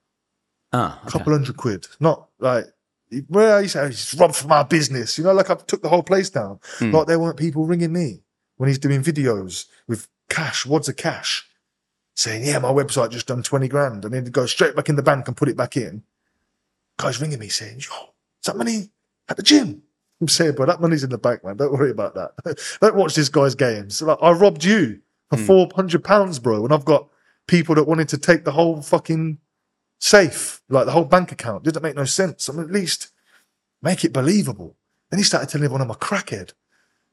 Ah, 0.73 1.01
okay. 1.03 1.11
couple 1.11 1.33
hundred 1.33 1.57
quid. 1.57 1.87
Not 2.01 2.29
like 2.39 2.67
well, 3.29 3.61
he 3.61 3.69
said 3.69 3.91
he's 3.91 4.15
robbed 4.15 4.37
from 4.37 4.53
our 4.53 4.65
business. 4.65 5.19
You 5.19 5.25
know, 5.25 5.33
like 5.33 5.51
I 5.51 5.55
took 5.55 5.83
the 5.83 5.89
whole 5.89 6.03
place 6.03 6.31
down. 6.31 6.61
Hmm. 6.79 6.93
Like 6.93 7.07
there 7.07 7.19
weren't 7.19 7.37
people 7.37 7.67
ringing 7.67 7.93
me 7.93 8.23
when 8.57 8.69
he's 8.69 8.79
doing 8.79 9.03
videos 9.03 9.67
with 9.89 10.09
cash, 10.29 10.65
wads 10.65 10.89
of 10.89 10.97
cash, 10.97 11.49
saying, 12.15 12.45
"Yeah, 12.45 12.59
my 12.59 12.71
website 12.71 13.11
just 13.11 13.27
done 13.27 13.43
twenty 13.43 13.69
grand," 13.69 14.05
and 14.05 14.15
then 14.15 14.25
to 14.25 14.31
go 14.31 14.47
straight 14.47 14.77
back 14.77 14.89
in 14.89 14.97
the 14.97 15.03
bank 15.03 15.27
and 15.27 15.37
put 15.37 15.49
it 15.49 15.57
back 15.57 15.77
in. 15.77 16.03
Guys 16.99 17.21
ringing 17.21 17.41
me 17.41 17.49
saying, 17.49 17.81
"Yo, 17.81 17.97
is 18.41 18.47
that 18.47 18.57
money 18.57 18.91
at 19.29 19.37
the 19.37 19.43
gym?" 19.43 19.83
I'm 20.21 20.29
saying, 20.29 20.55
"Bro, 20.55 20.67
that 20.67 20.81
money's 20.81 21.05
in 21.05 21.11
the 21.11 21.19
bank, 21.19 21.45
man. 21.45 21.57
Don't 21.57 21.73
worry 21.73 21.91
about 21.91 22.15
that. 22.15 22.77
Don't 22.81 22.97
watch 22.97 23.15
this 23.15 23.29
guy's 23.29 23.55
games. 23.55 24.01
Like 24.03 24.19
I 24.23 24.31
robbed 24.31 24.65
you 24.65 25.01
for 25.31 25.37
hmm. 25.37 25.45
four 25.45 25.69
hundred 25.75 26.05
pounds, 26.05 26.39
bro, 26.39 26.65
and 26.65 26.73
I've 26.73 26.85
got 26.85 27.09
people 27.49 27.75
that 27.75 27.85
wanted 27.89 28.09
to 28.11 28.19
take 28.19 28.45
the 28.45 28.53
whole 28.53 28.83
fucking." 28.83 29.39
Safe, 30.01 30.61
like 30.69 30.87
the 30.87 30.93
whole 30.93 31.05
bank 31.05 31.31
account. 31.31 31.63
Didn't 31.63 31.83
make 31.83 31.95
no 31.95 32.05
sense. 32.05 32.49
I 32.49 32.53
mean, 32.53 32.65
at 32.65 32.73
least 32.73 33.11
make 33.81 34.05
it 34.05 34.13
believable. 34.13 34.77
Then 35.11 35.19
he 35.19 35.25
started 35.25 35.49
telling 35.49 35.65
everyone 35.65 35.83
I'm 35.83 35.91
a 35.91 35.95
crackhead. 35.95 36.53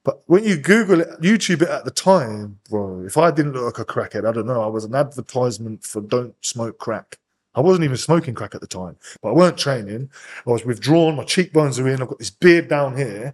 But 0.03 0.23
when 0.25 0.45
you 0.45 0.57
Google 0.57 1.01
it, 1.01 1.09
YouTube 1.21 1.61
it 1.61 1.69
at 1.69 1.83
the 1.83 1.91
time, 1.91 2.59
bro, 2.69 3.03
if 3.05 3.17
I 3.17 3.29
didn't 3.29 3.53
look 3.53 3.77
like 3.77 3.87
a 3.87 3.91
crackhead, 3.91 4.27
I 4.27 4.31
don't 4.31 4.47
know. 4.47 4.63
I 4.63 4.67
was 4.67 4.85
an 4.85 4.95
advertisement 4.95 5.83
for 5.83 6.01
don't 6.01 6.33
smoke 6.41 6.79
crack. 6.79 7.19
I 7.53 7.61
wasn't 7.61 7.85
even 7.85 7.97
smoking 7.97 8.33
crack 8.33 8.55
at 8.55 8.61
the 8.61 8.67
time, 8.67 8.97
but 9.21 9.29
I 9.29 9.33
weren't 9.33 9.57
training. 9.57 10.09
I 10.45 10.51
was 10.51 10.63
withdrawn. 10.63 11.15
My 11.15 11.23
cheekbones 11.23 11.79
are 11.79 11.87
in. 11.89 12.01
I've 12.01 12.07
got 12.07 12.19
this 12.19 12.29
beard 12.29 12.69
down 12.69 12.95
here. 12.95 13.33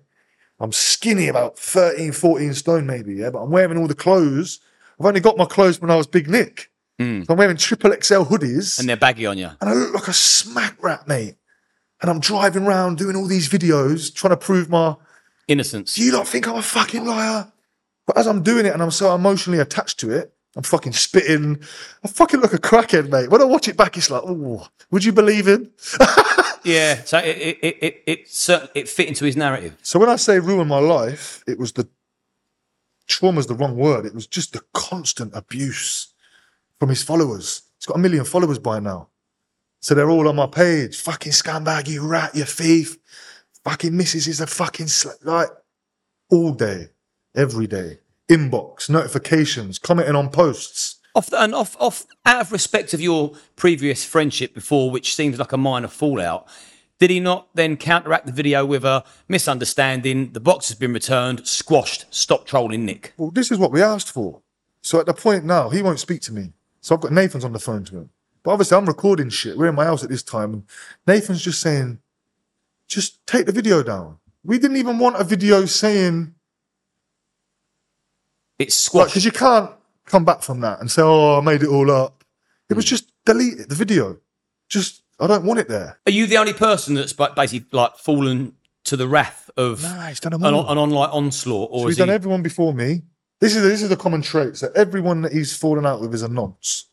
I'm 0.60 0.72
skinny, 0.72 1.28
about 1.28 1.60
13, 1.60 2.14
14 2.14 2.54
stone 2.54 2.86
maybe, 2.86 3.16
yeah, 3.16 3.30
but 3.30 3.44
I'm 3.44 3.52
wearing 3.52 3.78
all 3.78 3.88
the 3.88 3.94
clothes. 3.94 4.62
I've 5.00 5.06
only 5.06 5.20
got 5.20 5.38
my 5.38 5.46
clothes 5.46 5.82
when 5.82 5.92
I 5.92 5.96
was 5.96 6.08
Big 6.08 6.30
Nick. 6.30 6.72
Mm. 7.00 7.26
So 7.26 7.34
I'm 7.34 7.38
wearing 7.38 7.58
triple 7.58 7.92
XL 7.92 8.24
hoodies 8.24 8.80
And 8.80 8.88
they're 8.88 8.98
baggy 8.98 9.26
on 9.26 9.38
you. 9.38 9.50
and 9.60 9.70
I 9.70 9.74
look 9.74 9.94
like 9.96 10.08
a 10.08 10.14
smack 10.14 10.82
rat, 10.82 11.08
mate. 11.08 11.36
And 12.02 12.10
I'm 12.12 12.20
driving 12.20 12.66
around 12.66 12.98
doing 12.98 13.16
all 13.16 13.28
these 13.28 13.50
videos, 13.50 14.14
trying 14.14 14.32
to 14.32 14.38
prove 14.38 14.70
my. 14.70 14.96
Innocence. 15.48 15.96
Do 15.96 16.04
you 16.04 16.12
not 16.12 16.28
think 16.28 16.48
I'm 16.48 16.56
a 16.56 16.62
fucking 16.62 17.06
liar? 17.06 17.52
But 18.06 18.18
as 18.18 18.28
I'm 18.28 18.44
doing 18.44 18.66
it 18.66 18.74
and 18.74 18.82
I'm 18.84 18.92
so 18.92 19.14
emotionally 19.16 19.60
attached 19.60 20.00
to 20.02 20.12
it, 20.12 20.34
I'm 20.56 20.64
fucking 20.64 20.94
spitting. 20.94 21.62
I 22.04 22.08
fucking 22.08 22.40
look 22.40 22.54
a 22.54 22.58
crackhead, 22.58 23.10
mate. 23.10 23.30
When 23.30 23.42
I 23.42 23.46
watch 23.46 23.68
it 23.68 23.76
back, 23.78 23.98
it's 23.98 24.10
like, 24.10 24.22
oh, 24.26 24.68
would 24.92 25.04
you 25.04 25.12
believe 25.14 25.48
him? 25.48 25.72
Yeah. 26.64 27.04
So 27.04 27.18
it 27.18 27.38
it 27.38 27.58
it 27.62 27.76
it 27.82 28.04
it, 28.08 28.70
it 28.74 28.90
fit 28.90 29.08
into 29.10 29.26
his 29.26 29.36
narrative. 29.36 29.76
So 29.82 30.00
when 30.00 30.08
I 30.10 30.16
say 30.16 30.40
ruin 30.40 30.68
my 30.68 30.80
life, 30.80 31.44
it 31.46 31.60
was 31.60 31.74
the 31.74 31.90
trauma's 33.08 33.48
the 33.48 33.56
wrong 33.56 33.76
word. 33.76 34.06
It 34.06 34.14
was 34.16 34.28
just 34.28 34.54
the 34.54 34.62
constant 34.74 35.36
abuse 35.36 36.13
from 36.84 36.90
his 36.90 37.02
followers. 37.02 37.62
He's 37.80 37.86
got 37.86 37.96
a 37.96 38.00
million 38.00 38.26
followers 38.26 38.60
by 38.60 38.82
now. 38.82 39.08
So 39.80 39.96
they're 39.96 40.10
all 40.10 40.28
on 40.28 40.36
my 40.36 40.48
page. 40.48 41.00
Fucking 41.00 41.32
scumbag, 41.32 41.88
you 41.88 42.06
rat, 42.06 42.36
you 42.36 42.44
thief. 42.44 42.98
Fucking 43.64 43.96
missus 43.96 44.28
is 44.28 44.42
a 44.42 44.48
fucking 44.48 44.88
sl-. 44.88 45.12
like 45.22 45.48
all 46.30 46.52
day, 46.52 46.90
every 47.38 47.68
day. 47.68 48.00
Inbox, 48.30 48.90
notifications, 48.90 49.80
commenting 49.80 50.14
on 50.14 50.30
posts. 50.30 51.00
Off 51.16 51.28
the, 51.28 51.42
and 51.42 51.56
off 51.56 51.78
off 51.80 52.06
out 52.26 52.42
of 52.42 52.52
respect 52.52 52.94
of 52.94 53.00
your 53.00 53.32
previous 53.56 54.04
friendship 54.04 54.54
before, 54.54 54.92
which 54.92 55.16
seems 55.16 55.40
like 55.40 55.54
a 55.54 55.58
minor 55.58 55.88
fallout. 55.88 56.50
Did 57.00 57.12
he 57.12 57.22
not 57.22 57.48
then 57.54 57.78
counteract 57.78 58.26
the 58.26 58.34
video 58.34 58.66
with 58.66 58.84
a 58.84 59.06
misunderstanding? 59.30 60.34
The 60.34 60.42
box 60.42 60.68
has 60.68 60.78
been 60.78 60.92
returned, 60.92 61.48
squashed. 61.48 62.14
Stop 62.14 62.46
trolling 62.46 62.84
Nick. 62.86 63.14
Well, 63.16 63.32
this 63.32 63.54
is 63.54 63.58
what 63.58 63.72
we 63.72 63.82
asked 63.82 64.12
for. 64.12 64.42
So 64.82 65.00
at 65.00 65.06
the 65.06 65.14
point 65.14 65.46
now, 65.46 65.70
he 65.70 65.82
won't 65.82 66.02
speak 66.02 66.20
to 66.24 66.34
me. 66.34 66.52
So 66.84 66.94
I've 66.94 67.02
got 67.02 67.14
Nathan's 67.14 67.46
on 67.46 67.54
the 67.54 67.60
phone 67.60 67.86
to 67.86 67.96
him. 67.96 68.10
But 68.44 68.52
obviously, 68.52 68.78
I'm 68.78 68.86
recording 68.86 69.30
shit. 69.30 69.58
We're 69.58 69.70
in 69.70 69.76
my 69.76 69.86
house 69.86 70.04
at 70.04 70.10
this 70.10 70.22
time. 70.22 70.54
And 70.54 70.64
Nathan's 71.08 71.42
just 71.42 71.62
saying, 71.62 72.00
just 72.90 73.26
take 73.26 73.46
the 73.46 73.54
video 73.54 73.82
down. 73.82 74.18
We 74.44 74.60
didn't 74.60 74.76
even 74.76 75.00
want 75.00 75.16
a 75.16 75.24
video 75.24 75.66
saying, 75.66 76.36
It's 78.60 78.76
squashed. 78.76 79.12
because 79.12 79.24
you 79.24 79.32
can't 79.32 79.72
come 80.06 80.26
back 80.26 80.42
from 80.42 80.60
that 80.60 80.82
and 80.82 80.92
say, 80.92 81.02
oh, 81.02 81.38
I 81.38 81.42
made 81.42 81.64
it 81.64 81.70
all 81.70 81.90
up. 81.90 82.26
It 82.70 82.74
was 82.74 82.84
hmm. 82.84 82.90
just 82.90 83.12
delete 83.26 83.62
it, 83.62 83.70
the 83.70 83.76
video. 83.76 84.18
Just, 84.68 85.04
I 85.22 85.28
don't 85.28 85.46
want 85.46 85.62
it 85.62 85.70
there. 85.70 85.98
Are 86.06 86.12
you 86.12 86.28
the 86.28 86.38
only 86.38 86.54
person 86.54 86.96
that's 86.96 87.14
basically 87.14 87.66
like 87.72 87.96
fallen 87.96 88.56
to 88.84 88.98
the 88.98 89.08
wrath 89.08 89.50
of 89.56 89.82
Nah, 89.84 90.08
he's 90.08 90.20
done 90.20 90.34
an, 90.34 90.44
an 90.44 90.54
online 90.54 91.10
onslaught, 91.12 91.70
or 91.72 91.84
So 91.84 91.88
is 91.88 91.92
he's 91.92 91.98
done 92.00 92.10
he? 92.10 92.16
everyone 92.16 92.44
before 92.44 92.74
me. 92.74 93.04
This 93.44 93.58
is 93.58 93.64
this 93.64 93.82
is 93.82 93.90
the 93.90 93.98
common 93.98 94.22
trait. 94.22 94.56
So 94.56 94.72
everyone 94.74 95.22
that 95.24 95.34
he's 95.34 95.54
fallen 95.54 95.86
out 95.86 96.00
with 96.00 96.14
is 96.14 96.22
a 96.22 96.30
nonce. 96.30 96.86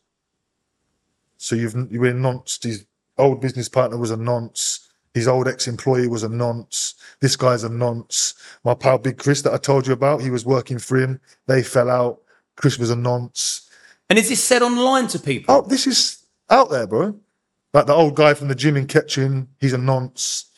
So 1.37 1.55
you've 1.55 1.89
you 1.89 2.01
were 2.01 2.11
nonced. 2.11 2.65
His 2.65 2.85
old 3.17 3.39
business 3.39 3.69
partner 3.69 3.97
was 3.97 4.11
a 4.11 4.17
nonce. 4.17 4.89
His 5.13 5.29
old 5.29 5.47
ex-employee 5.47 6.09
was 6.09 6.23
a 6.23 6.29
nonce. 6.29 6.95
This 7.21 7.37
guy's 7.37 7.63
a 7.63 7.69
nonce. 7.69 8.33
My 8.65 8.73
pal 8.73 8.97
Big 8.97 9.17
Chris 9.17 9.41
that 9.43 9.53
I 9.53 9.57
told 9.57 9.87
you 9.87 9.93
about, 9.93 10.19
he 10.19 10.29
was 10.29 10.45
working 10.45 10.77
for 10.77 10.97
him. 10.97 11.21
They 11.47 11.63
fell 11.63 11.89
out. 11.89 12.19
Chris 12.57 12.77
was 12.77 12.89
a 12.89 12.97
nonce. 12.97 13.69
and 14.09 14.19
is 14.19 14.27
this 14.27 14.43
said 14.43 14.61
online 14.61 15.07
to 15.07 15.19
people? 15.19 15.55
Oh, 15.55 15.61
this 15.61 15.87
is 15.87 16.25
out 16.49 16.69
there, 16.69 16.85
bro. 16.85 17.17
Like 17.73 17.85
the 17.85 17.93
old 17.93 18.17
guy 18.17 18.33
from 18.33 18.49
the 18.49 18.55
gym 18.55 18.75
in 18.75 18.87
Ketchin, 18.87 19.47
he's 19.61 19.71
a 19.71 19.77
nonce. 19.77 20.51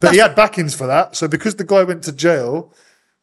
But 0.00 0.14
he 0.14 0.18
had 0.18 0.34
backings 0.34 0.74
for 0.74 0.88
that. 0.88 1.14
So 1.14 1.28
because 1.28 1.54
the 1.54 1.62
guy 1.62 1.84
went 1.84 2.02
to 2.02 2.12
jail, 2.12 2.74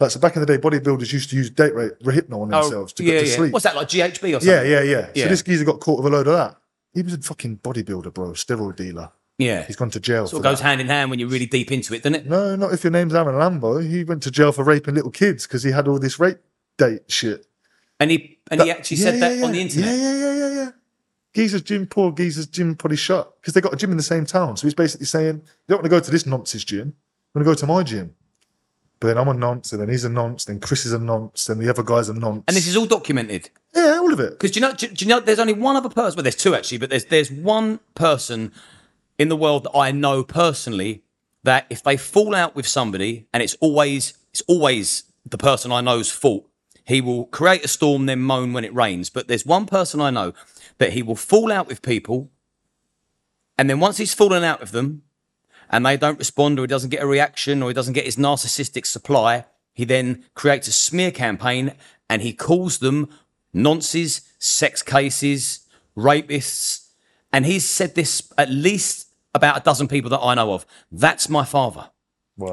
so 0.07 0.19
back 0.19 0.35
in 0.35 0.41
the 0.41 0.45
day, 0.45 0.57
bodybuilders 0.57 1.11
used 1.11 1.29
to 1.31 1.35
use 1.35 1.49
date 1.49 1.75
rate 1.75 1.91
Rohypnol 2.03 2.41
on 2.43 2.53
oh, 2.53 2.61
themselves 2.61 2.93
to 2.93 3.03
Oh, 3.03 3.05
yeah, 3.05 3.11
get 3.13 3.19
to 3.21 3.27
yeah. 3.29 3.35
sleep. 3.35 3.53
What's 3.53 3.63
that 3.65 3.75
like 3.75 3.89
GHB 3.89 4.29
or 4.29 4.39
something? 4.39 4.47
yeah, 4.47 4.61
yeah, 4.61 4.81
yeah, 4.81 5.09
Yeah. 5.13 5.23
So 5.25 5.29
this 5.29 5.41
geezer 5.43 5.65
got 5.65 5.79
caught 5.81 6.01
with 6.01 6.11
a 6.13 6.15
load 6.15 6.27
of 6.27 6.33
that. 6.33 6.55
He 6.93 7.01
was 7.01 7.13
a 7.13 7.17
fucking 7.19 7.57
bodybuilder, 7.57 8.13
bro, 8.13 8.29
steroid 8.31 8.77
dealer. 8.77 9.11
yeah. 9.37 9.63
He's 9.63 9.75
gone 9.75 9.89
to 9.91 9.99
jail 9.99 10.25
Sort 10.27 10.31
for 10.41 10.47
of 10.47 10.51
goes 10.51 10.59
that. 10.59 10.65
hand 10.67 10.81
in 10.81 10.87
hand 10.87 11.09
when 11.09 11.19
you're 11.19 11.27
really 11.29 11.45
deep 11.45 11.71
into 11.71 11.93
it, 11.93 12.03
doesn't 12.03 12.15
it? 12.15 12.25
No, 12.27 12.55
not 12.55 12.73
if 12.73 12.83
your 12.83 12.91
name's 12.91 13.13
Aaron 13.13 13.35
Lambo. 13.35 13.85
He 13.87 14.03
went 14.05 14.23
to 14.23 14.31
jail 14.31 14.51
for 14.51 14.63
raping 14.63 14.95
little 14.95 15.11
kids 15.11 15.45
because 15.45 15.63
he 15.63 15.71
had 15.71 15.87
all 15.87 15.99
this 15.99 16.17
rape 16.19 16.39
date 16.77 17.03
shit. 17.11 17.45
And 17.99 18.09
he 18.11 18.39
and 18.49 18.61
he 18.61 18.71
actually 18.71 18.97
said 18.97 19.15
Yeah, 19.15 19.19
that 19.29 19.37
yeah, 19.39 19.45
on 19.45 19.51
the 19.51 19.61
internet. 19.61 19.89
Yeah, 19.89 19.95
yeah, 19.95 20.13
yeah, 20.15 20.33
yeah, 20.35 20.53
yeah. 20.63 20.69
Geezer's 21.35 21.61
gym, 21.61 21.85
poor 21.85 22.11
Geezer's 22.11 22.47
gym 22.47 22.73
probably 22.75 22.97
shut 22.97 23.33
because 23.41 23.53
they 23.53 23.61
got 23.61 23.73
a 23.73 23.75
gym 23.77 23.91
in 23.91 23.97
the 23.97 24.03
same 24.03 24.25
town. 24.25 24.57
So 24.57 24.65
he's 24.65 24.73
basically 24.73 25.05
saying, 25.05 25.35
you 25.35 25.41
don't 25.67 25.77
want 25.79 25.83
to 25.85 25.89
go 25.89 25.99
to 25.99 26.09
this 26.11 26.23
nonce's 26.23 26.63
gym. 26.63 26.93
I'm 27.35 27.43
going 27.43 27.45
to 27.45 27.51
go 27.51 27.53
to 27.53 27.67
my 27.67 27.83
gym. 27.83 28.15
But 28.99 29.07
then 29.07 29.17
I'm 29.17 29.29
a 29.29 29.33
nonce, 29.33 29.71
and 29.71 29.81
then 29.81 29.89
he's 29.89 30.03
a 30.03 30.09
nonce, 30.09 30.45
then 30.45 30.59
Chris 30.59 30.85
is 30.85 30.91
a 30.91 30.99
nonce, 30.99 31.45
then 31.45 31.59
the 31.59 31.69
other 31.69 31.83
guy's 31.83 32.09
a 32.09 32.13
nonce. 32.13 32.43
And 32.47 32.57
this 32.57 32.67
is 32.67 32.75
all 32.75 32.85
documented. 32.85 33.49
yeah, 33.73 33.97
all 34.01 34.11
of 34.11 34.19
it. 34.19 34.31
Because 34.31 34.51
do 34.51 34.59
you 34.59 34.65
know? 34.65 34.73
Do, 34.73 34.87
do 34.87 35.05
you 35.05 35.09
know? 35.09 35.19
There's 35.21 35.39
only 35.39 35.53
one 35.53 35.77
other 35.77 35.89
person. 35.89 36.17
Well, 36.17 36.23
there's 36.23 36.35
two 36.35 36.53
actually, 36.53 36.79
but 36.79 36.89
there's 36.89 37.05
there's 37.05 37.31
one 37.31 37.79
person 37.95 38.51
in 39.17 39.29
the 39.29 39.37
world 39.37 39.63
that 39.63 39.75
I 39.75 39.91
know 39.91 40.23
personally 40.23 41.03
that 41.43 41.65
if 41.69 41.81
they 41.81 41.95
fall 41.95 42.35
out 42.35 42.55
with 42.55 42.67
somebody, 42.67 43.27
and 43.33 43.41
it's 43.41 43.55
always 43.61 44.17
it's 44.31 44.41
always 44.47 45.03
the 45.25 45.37
person 45.37 45.71
I 45.71 45.81
know's 45.81 46.11
fault. 46.11 46.45
He 46.83 47.01
will 47.01 47.25
create 47.25 47.63
a 47.63 47.67
storm, 47.67 48.07
then 48.07 48.19
moan 48.19 48.51
when 48.51 48.65
it 48.65 48.73
rains. 48.73 49.09
But 49.09 49.27
there's 49.27 49.45
one 49.45 49.65
person 49.65 50.01
I 50.01 50.09
know 50.09 50.33
that 50.79 50.93
he 50.93 51.03
will 51.03 51.15
fall 51.15 51.51
out 51.51 51.67
with 51.67 51.81
people, 51.81 52.31
and 53.57 53.69
then 53.69 53.79
once 53.79 53.97
he's 53.97 54.13
fallen 54.13 54.43
out 54.43 54.59
with 54.59 54.71
them, 54.71 55.03
and 55.69 55.85
they 55.85 55.97
don't 55.97 56.19
respond, 56.19 56.59
or 56.59 56.63
he 56.63 56.67
doesn't 56.67 56.89
get 56.89 57.03
a 57.03 57.07
reaction, 57.07 57.61
or 57.61 57.69
he 57.69 57.73
doesn't 57.73 57.93
get 57.93 58.05
his 58.05 58.15
narcissistic 58.15 58.85
supply, 58.85 59.45
he 59.73 59.85
then 59.85 60.25
creates 60.33 60.67
a 60.67 60.71
smear 60.71 61.11
campaign 61.11 61.73
and 62.09 62.21
he 62.21 62.33
calls 62.33 62.79
them 62.79 63.09
nonces, 63.55 64.27
sex 64.39 64.81
cases, 64.81 65.67
rapists. 65.95 66.87
And 67.31 67.45
he's 67.45 67.67
said 67.67 67.95
this 67.95 68.31
at 68.37 68.49
least 68.49 69.07
about 69.33 69.57
a 69.57 69.63
dozen 69.63 69.87
people 69.87 70.09
that 70.09 70.19
I 70.19 70.33
know 70.33 70.53
of. 70.53 70.65
That's 70.91 71.29
my 71.29 71.45
father. 71.45 71.91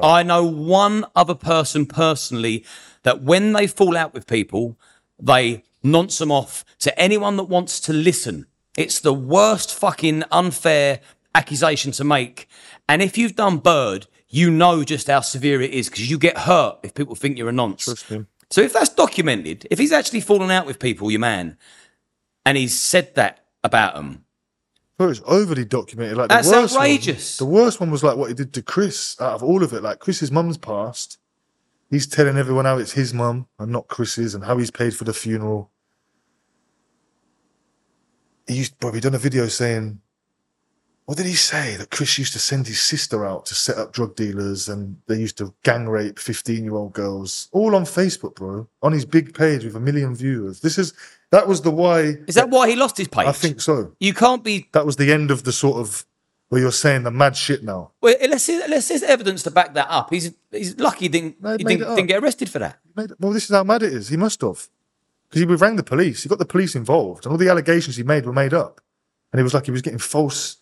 I 0.03 0.21
know 0.23 0.43
one 0.43 1.05
other 1.15 1.35
person 1.35 1.85
personally 1.85 2.65
that 3.03 3.21
when 3.21 3.53
they 3.53 3.67
fall 3.67 3.95
out 3.95 4.13
with 4.13 4.27
people, 4.27 4.77
they 5.17 5.63
nonce 5.81 6.17
them 6.17 6.31
off 6.31 6.65
to 6.79 6.99
anyone 6.99 7.37
that 7.37 7.45
wants 7.45 7.79
to 7.81 7.93
listen. 7.93 8.47
It's 8.77 8.99
the 8.99 9.13
worst 9.13 9.73
fucking 9.73 10.23
unfair 10.31 10.99
accusation 11.35 11.91
to 11.93 12.03
make. 12.03 12.47
And 12.87 13.01
if 13.01 13.17
you've 13.17 13.35
done 13.35 13.57
Bird, 13.57 14.07
you 14.29 14.51
know 14.51 14.83
just 14.83 15.07
how 15.07 15.21
severe 15.21 15.61
it 15.61 15.71
is 15.71 15.89
because 15.89 16.09
you 16.09 16.17
get 16.17 16.37
hurt 16.37 16.79
if 16.83 16.93
people 16.93 17.15
think 17.15 17.37
you're 17.37 17.49
a 17.49 17.53
nonce. 17.53 18.05
So 18.49 18.61
if 18.61 18.73
that's 18.73 18.89
documented, 18.89 19.67
if 19.69 19.79
he's 19.79 19.91
actually 19.91 20.21
fallen 20.21 20.51
out 20.51 20.65
with 20.65 20.79
people, 20.79 21.11
your 21.11 21.19
man, 21.19 21.57
and 22.45 22.57
he's 22.57 22.79
said 22.79 23.15
that 23.15 23.45
about 23.63 23.95
them, 23.95 24.25
Bro, 24.97 25.09
it's 25.09 25.21
overly 25.27 25.63
documented. 25.63 26.17
Like 26.17 26.29
That's 26.29 26.49
the 26.49 26.57
worst 26.57 26.75
outrageous. 26.75 27.39
One, 27.39 27.49
the 27.49 27.53
worst 27.53 27.79
one 27.79 27.91
was 27.91 28.03
like 28.03 28.17
what 28.17 28.29
he 28.29 28.33
did 28.33 28.51
to 28.53 28.63
Chris. 28.63 29.15
Out 29.21 29.33
of 29.33 29.43
all 29.43 29.63
of 29.63 29.71
it, 29.73 29.83
like 29.83 29.99
Chris's 29.99 30.31
mum's 30.31 30.57
passed. 30.57 31.19
He's 31.91 32.07
telling 32.07 32.35
everyone 32.35 32.65
how 32.65 32.79
it's 32.79 32.93
his 32.93 33.13
mum 33.13 33.47
and 33.59 33.71
not 33.71 33.87
Chris's, 33.87 34.33
and 34.33 34.43
how 34.43 34.57
he's 34.57 34.71
paid 34.71 34.95
for 34.95 35.03
the 35.03 35.13
funeral. 35.13 35.71
He 38.47 38.55
used, 38.55 38.79
bro, 38.79 38.91
he 38.91 38.99
done 38.99 39.13
a 39.13 39.19
video 39.19 39.47
saying, 39.47 40.01
what 41.07 41.17
did 41.17 41.25
he 41.25 41.35
say? 41.35 41.77
That 41.77 41.89
Chris 41.89 42.17
used 42.19 42.33
to 42.33 42.39
send 42.39 42.67
his 42.67 42.81
sister 42.81 43.25
out 43.25 43.45
to 43.47 43.55
set 43.55 43.77
up 43.77 43.93
drug 43.93 44.15
dealers, 44.17 44.67
and 44.67 44.97
they 45.07 45.15
used 45.15 45.37
to 45.37 45.53
gang 45.63 45.87
rape 45.87 46.19
fifteen-year-old 46.19 46.91
girls, 46.91 47.47
all 47.53 47.75
on 47.75 47.83
Facebook, 47.85 48.35
bro, 48.35 48.67
on 48.83 48.91
his 48.91 49.05
big 49.05 49.33
page 49.33 49.63
with 49.63 49.75
a 49.75 49.79
million 49.79 50.13
viewers. 50.13 50.59
This 50.59 50.77
is 50.77 50.93
that 51.31 51.47
was 51.47 51.61
the 51.61 51.71
why. 51.71 52.17
is 52.27 52.35
that 52.35 52.49
why 52.49 52.69
he 52.69 52.75
lost 52.75 52.97
his 52.97 53.07
page? 53.07 53.25
I 53.25 53.31
think 53.31 53.61
so. 53.61 53.93
you 53.99 54.13
can't 54.13 54.43
be. 54.43 54.67
That 54.73 54.85
was 54.85 54.97
the 54.97 55.11
end 55.13 55.31
of 55.31 55.43
the 55.43 55.53
sort 55.53 55.77
of 55.77 56.05
where 56.49 56.61
you're 56.61 56.71
saying 56.73 57.03
the 57.03 57.11
mad 57.11 57.37
shit 57.37 57.63
now. 57.63 57.91
Well, 58.01 58.15
let's 58.29 58.43
see. 58.43 58.61
Let's 58.67 58.87
see 58.87 58.99
evidence 59.05 59.43
to 59.43 59.51
back 59.51 59.73
that 59.75 59.87
up. 59.89 60.09
He's 60.09 60.33
he's 60.51 60.77
lucky 60.77 61.05
he 61.05 61.09
didn't 61.09 61.35
he 61.41 61.51
he 61.51 61.57
didn't, 61.63 61.95
didn't 61.95 62.07
get 62.07 62.21
arrested 62.21 62.49
for 62.49 62.59
that. 62.59 62.79
Made- 62.95 63.13
Well, 63.19 63.31
this 63.31 63.49
is 63.49 63.55
how 63.55 63.63
mad 63.63 63.81
it 63.83 63.93
is. 63.93 64.09
He 64.09 64.17
must 64.17 64.41
have. 64.41 64.67
Because 65.29 65.41
he 65.41 65.45
rang 65.45 65.75
the 65.75 65.83
police. 65.83 66.23
He 66.23 66.29
got 66.29 66.39
the 66.39 66.45
police 66.45 66.75
involved. 66.75 67.25
And 67.25 67.31
all 67.31 67.37
the 67.37 67.49
allegations 67.49 67.97
he 67.97 68.03
made 68.03 68.25
were 68.25 68.33
made 68.33 68.53
up. 68.53 68.79
And 69.31 69.39
it 69.39 69.43
was 69.43 69.53
like 69.53 69.65
he 69.65 69.71
was 69.71 69.81
getting 69.81 69.99
false. 69.99 70.57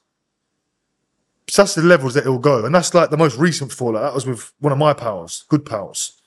So 1.47 1.61
that's 1.61 1.75
the 1.75 1.83
levels 1.83 2.15
that 2.15 2.21
it'll 2.21 2.39
go. 2.39 2.65
And 2.65 2.73
that's 2.73 2.93
like 2.93 3.09
the 3.11 3.17
most 3.17 3.37
recent 3.37 3.71
fallout. 3.71 4.01
That 4.01 4.15
was 4.15 4.25
with 4.25 4.51
one 4.59 4.71
of 4.73 4.79
my 4.79 4.93
pals, 4.93 5.45
good 5.47 5.65
pals. 5.65 6.19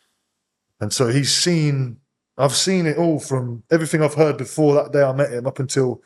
And 0.80 0.92
so 0.92 1.08
he's 1.08 1.34
seen, 1.34 1.98
I've 2.36 2.54
seen 2.54 2.86
it 2.86 2.98
all 2.98 3.18
from 3.18 3.64
everything 3.70 4.02
I've 4.02 4.14
heard 4.14 4.36
before 4.36 4.74
that 4.74 4.92
day 4.92 5.02
I 5.02 5.12
met 5.12 5.32
him 5.32 5.46
up 5.46 5.58
until 5.58 6.02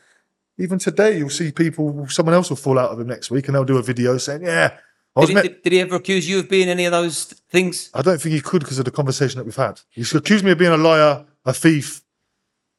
even 0.57 0.79
today. 0.79 1.17
You'll 1.17 1.29
see 1.29 1.51
people, 1.51 2.07
someone 2.07 2.33
else 2.33 2.49
will 2.49 2.57
fall 2.57 2.79
out 2.79 2.89
of 2.89 2.99
him 2.99 3.07
next 3.07 3.29
week 3.29 3.47
and 3.47 3.55
they'll 3.55 3.65
do 3.65 3.77
a 3.77 3.83
video 3.83 4.17
saying, 4.17 4.41
yeah, 4.43 4.77
Did 5.19 5.29
he, 5.29 5.35
met. 5.35 5.43
did, 5.43 5.61
did 5.61 5.73
he 5.73 5.79
ever 5.81 5.95
accuse 5.95 6.27
you 6.27 6.39
of 6.39 6.49
being 6.49 6.67
any 6.69 6.85
of 6.85 6.91
those 6.91 7.25
things? 7.51 7.91
I 7.93 8.01
don't 8.01 8.19
think 8.19 8.33
he 8.33 8.41
could 8.41 8.63
because 8.63 8.79
of 8.79 8.85
the 8.85 8.91
conversation 8.91 9.37
that 9.37 9.45
we've 9.45 9.55
had. 9.55 9.79
He's 9.91 10.13
accused 10.15 10.43
me 10.43 10.51
of 10.51 10.57
being 10.57 10.71
a 10.71 10.77
liar, 10.77 11.23
a 11.45 11.53
thief, 11.53 12.01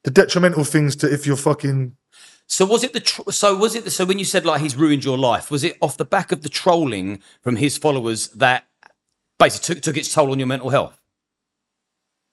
the 0.02 0.10
detrimental 0.10 0.64
things 0.64 0.96
to 0.96 1.12
if 1.12 1.26
you're 1.26 1.36
fucking. 1.36 1.96
So 2.46 2.66
was 2.66 2.84
it 2.84 2.92
the 2.92 3.00
tr- 3.00 3.30
so 3.30 3.56
was 3.56 3.74
it 3.74 3.84
the, 3.84 3.90
so 3.90 4.04
when 4.04 4.18
you 4.18 4.24
said 4.24 4.44
like 4.44 4.60
he's 4.60 4.76
ruined 4.76 5.04
your 5.04 5.18
life? 5.18 5.50
Was 5.50 5.64
it 5.64 5.76
off 5.80 5.96
the 5.96 6.04
back 6.04 6.30
of 6.30 6.42
the 6.42 6.48
trolling 6.48 7.22
from 7.40 7.56
his 7.56 7.78
followers 7.78 8.28
that 8.28 8.66
basically 9.38 9.74
took 9.74 9.82
took 9.82 9.96
its 9.96 10.12
toll 10.12 10.30
on 10.30 10.38
your 10.38 10.48
mental 10.48 10.70
health? 10.70 11.00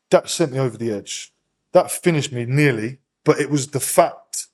That 0.09 0.29
sent 0.29 0.51
me 0.51 0.59
over 0.59 0.77
the 0.77 0.91
edge. 0.91 1.33
That 1.71 1.89
finished 1.89 2.33
me 2.33 2.45
nearly, 2.45 2.99
but 3.23 3.39
it 3.39 3.49
was 3.49 3.67
the 3.67 3.79
fact 3.79 4.47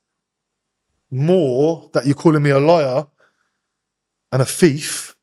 more 1.09 1.89
that 1.93 2.05
you're 2.05 2.15
calling 2.15 2.43
me 2.43 2.51
a 2.51 2.59
liar 2.59 3.07
and 4.31 4.41
a 4.41 4.45
thief, 4.45 5.15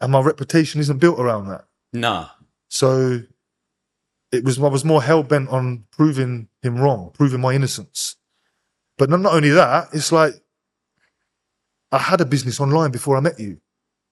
and 0.00 0.12
my 0.12 0.20
reputation 0.20 0.80
isn't 0.80 0.98
built 0.98 1.18
around 1.18 1.48
that. 1.48 1.64
Nah. 1.92 2.28
So 2.68 3.22
it 4.30 4.44
was 4.44 4.58
I 4.58 4.68
was 4.68 4.84
more 4.84 5.02
hell 5.02 5.22
bent 5.22 5.48
on 5.48 5.84
proving 5.90 6.48
him 6.62 6.76
wrong, 6.78 7.10
proving 7.12 7.40
my 7.40 7.54
innocence. 7.54 8.15
But 8.98 9.10
not, 9.10 9.24
only 9.32 9.50
that, 9.50 9.88
it's 9.92 10.12
like 10.12 10.34
I 11.92 11.98
had 11.98 12.20
a 12.20 12.24
business 12.24 12.60
online 12.60 12.90
before 12.90 13.16
I 13.16 13.20
met 13.20 13.38
you. 13.38 13.60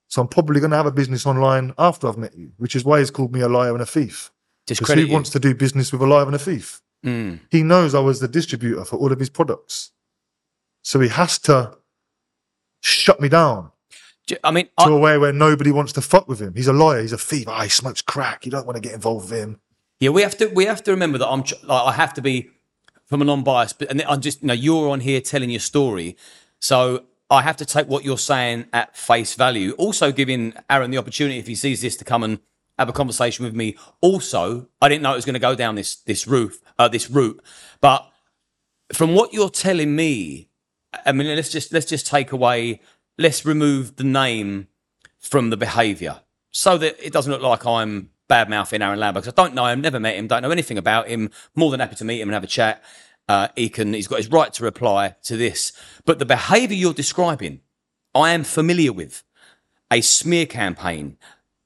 So 0.07 0.21
I'm 0.21 0.27
probably 0.27 0.61
gonna 0.61 0.75
have 0.75 0.85
a 0.85 0.91
business 0.91 1.25
online 1.25 1.73
after 1.77 2.07
I've 2.07 2.17
met 2.17 2.35
you, 2.37 2.51
which 2.57 2.75
is 2.75 2.85
why 2.85 2.99
he's 2.99 3.09
called 3.09 3.33
me 3.33 3.41
a 3.41 3.49
liar 3.49 3.73
and 3.73 3.81
a 3.81 3.85
thief. 3.85 4.31
Because 4.67 4.79
Discredit 4.79 5.07
who 5.07 5.13
wants 5.13 5.29
to 5.31 5.39
do 5.39 5.55
business 5.55 5.91
with 5.91 6.01
a 6.01 6.05
liar 6.05 6.25
and 6.25 6.35
a 6.35 6.39
thief? 6.39 6.81
Mm. 7.03 7.39
He 7.49 7.63
knows 7.63 7.93
I 7.93 7.99
was 7.99 8.19
the 8.19 8.27
distributor 8.27 8.85
for 8.85 8.97
all 8.97 9.11
of 9.11 9.19
his 9.19 9.29
products. 9.29 9.91
So 10.83 10.99
he 10.99 11.09
has 11.09 11.39
to 11.39 11.77
shut 12.81 13.19
me 13.19 13.29
down 13.29 13.71
I 14.43 14.51
mean, 14.51 14.65
to 14.79 14.85
I, 14.85 14.89
a 14.89 14.97
way 14.97 15.17
where 15.17 15.33
nobody 15.33 15.71
wants 15.71 15.93
to 15.93 16.01
fuck 16.01 16.27
with 16.27 16.39
him. 16.39 16.53
He's 16.55 16.67
a 16.67 16.73
liar, 16.73 17.01
he's 17.01 17.13
a 17.13 17.17
thief. 17.17 17.47
Ah, 17.47 17.63
he 17.63 17.69
smokes 17.69 18.01
crack. 18.01 18.45
You 18.45 18.51
don't 18.51 18.65
want 18.65 18.75
to 18.75 18.81
get 18.81 18.93
involved 18.93 19.29
with 19.29 19.39
him. 19.39 19.59
yeah, 19.99 20.09
we 20.09 20.21
have 20.21 20.37
to 20.37 20.47
we 20.47 20.65
have 20.65 20.83
to 20.83 20.91
remember 20.91 21.17
that 21.17 21.27
I'm 21.27 21.41
like 21.63 21.87
I 21.87 21.91
have 21.91 22.13
to 22.15 22.21
be 22.21 22.49
from 23.05 23.21
a 23.21 23.25
non-biased, 23.25 23.79
but 23.79 23.89
and 23.89 24.01
I'm 24.03 24.21
just 24.21 24.41
you 24.41 24.47
know 24.47 24.53
you're 24.53 24.89
on 24.89 24.99
here 24.99 25.21
telling 25.21 25.49
your 25.49 25.59
story, 25.59 26.17
so 26.59 27.05
I 27.29 27.41
have 27.41 27.57
to 27.57 27.65
take 27.65 27.87
what 27.87 28.03
you're 28.03 28.17
saying 28.17 28.65
at 28.73 28.95
face 28.95 29.35
value. 29.35 29.71
Also, 29.73 30.11
giving 30.11 30.53
Aaron 30.69 30.91
the 30.91 30.97
opportunity 30.97 31.39
if 31.39 31.47
he 31.47 31.55
sees 31.55 31.81
this 31.81 31.95
to 31.97 32.05
come 32.05 32.23
and 32.23 32.39
have 32.77 32.89
a 32.89 32.93
conversation 32.93 33.45
with 33.45 33.55
me. 33.55 33.77
Also, 34.01 34.67
I 34.81 34.89
didn't 34.89 35.01
know 35.01 35.13
it 35.13 35.15
was 35.15 35.25
going 35.25 35.33
to 35.33 35.39
go 35.39 35.55
down 35.55 35.75
this 35.75 35.95
this 35.95 36.27
route, 36.27 36.55
uh, 36.77 36.87
this 36.87 37.09
route, 37.09 37.41
but 37.81 38.09
from 38.93 39.15
what 39.15 39.33
you're 39.33 39.49
telling 39.49 39.95
me, 39.95 40.49
I 41.05 41.11
mean, 41.11 41.27
let's 41.35 41.49
just 41.49 41.73
let's 41.73 41.85
just 41.85 42.07
take 42.07 42.31
away, 42.31 42.81
let's 43.17 43.45
remove 43.45 43.95
the 43.95 44.03
name 44.03 44.67
from 45.19 45.49
the 45.49 45.57
behaviour, 45.57 46.21
so 46.51 46.77
that 46.77 46.95
it 47.05 47.11
doesn't 47.11 47.31
look 47.31 47.41
like 47.41 47.65
I'm 47.65 48.11
bad 48.27 48.49
mouthing 48.49 48.81
Aaron 48.81 48.99
Lambert 48.99 49.23
because 49.23 49.33
I 49.37 49.43
don't 49.43 49.55
know 49.55 49.65
him, 49.65 49.81
never 49.81 49.99
met 49.99 50.15
him, 50.15 50.27
don't 50.27 50.41
know 50.41 50.51
anything 50.51 50.77
about 50.77 51.07
him. 51.07 51.29
More 51.55 51.71
than 51.71 51.79
happy 51.79 51.95
to 51.95 52.05
meet 52.05 52.21
him 52.21 52.29
and 52.29 52.33
have 52.33 52.43
a 52.43 52.47
chat. 52.47 52.83
Uh, 53.27 53.47
he 53.55 53.69
can, 53.69 53.93
he's 53.93 54.07
got 54.07 54.17
his 54.17 54.29
right 54.29 54.53
to 54.53 54.63
reply 54.63 55.15
to 55.23 55.35
this, 55.35 55.71
but 56.05 56.19
the 56.19 56.25
behaviour 56.25 56.77
you're 56.77 56.93
describing, 56.93 57.61
I 58.13 58.31
am 58.31 58.43
familiar 58.43 58.93
with. 58.93 59.23
A 59.91 60.01
smear 60.01 60.45
campaign, 60.45 61.17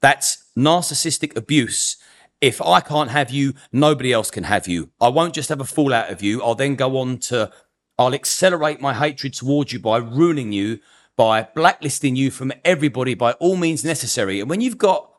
that's 0.02 0.46
narcissistic 0.58 1.36
abuse. 1.36 1.98
If 2.42 2.62
I 2.62 2.80
can't 2.80 3.12
have 3.12 3.32
you, 3.32 3.54
nobody 3.72 4.14
else 4.14 4.32
can 4.32 4.46
have 4.46 4.68
you. 4.68 4.92
I 5.02 5.10
won't 5.10 5.34
just 5.34 5.50
have 5.50 5.60
a 5.60 5.66
fallout 5.66 6.10
of 6.10 6.22
you. 6.22 6.42
I'll 6.42 6.56
then 6.56 6.76
go 6.76 6.98
on 6.98 7.18
to, 7.20 7.52
I'll 7.98 8.14
accelerate 8.14 8.80
my 8.80 8.94
hatred 8.94 9.34
towards 9.34 9.74
you 9.74 9.80
by 9.80 9.98
ruining 9.98 10.54
you, 10.54 10.80
by 11.18 11.44
blacklisting 11.44 12.16
you 12.16 12.32
from 12.32 12.54
everybody 12.64 13.14
by 13.14 13.34
all 13.34 13.58
means 13.58 13.84
necessary. 13.84 14.40
And 14.40 14.50
when 14.50 14.62
you've 14.62 14.78
got 14.78 15.12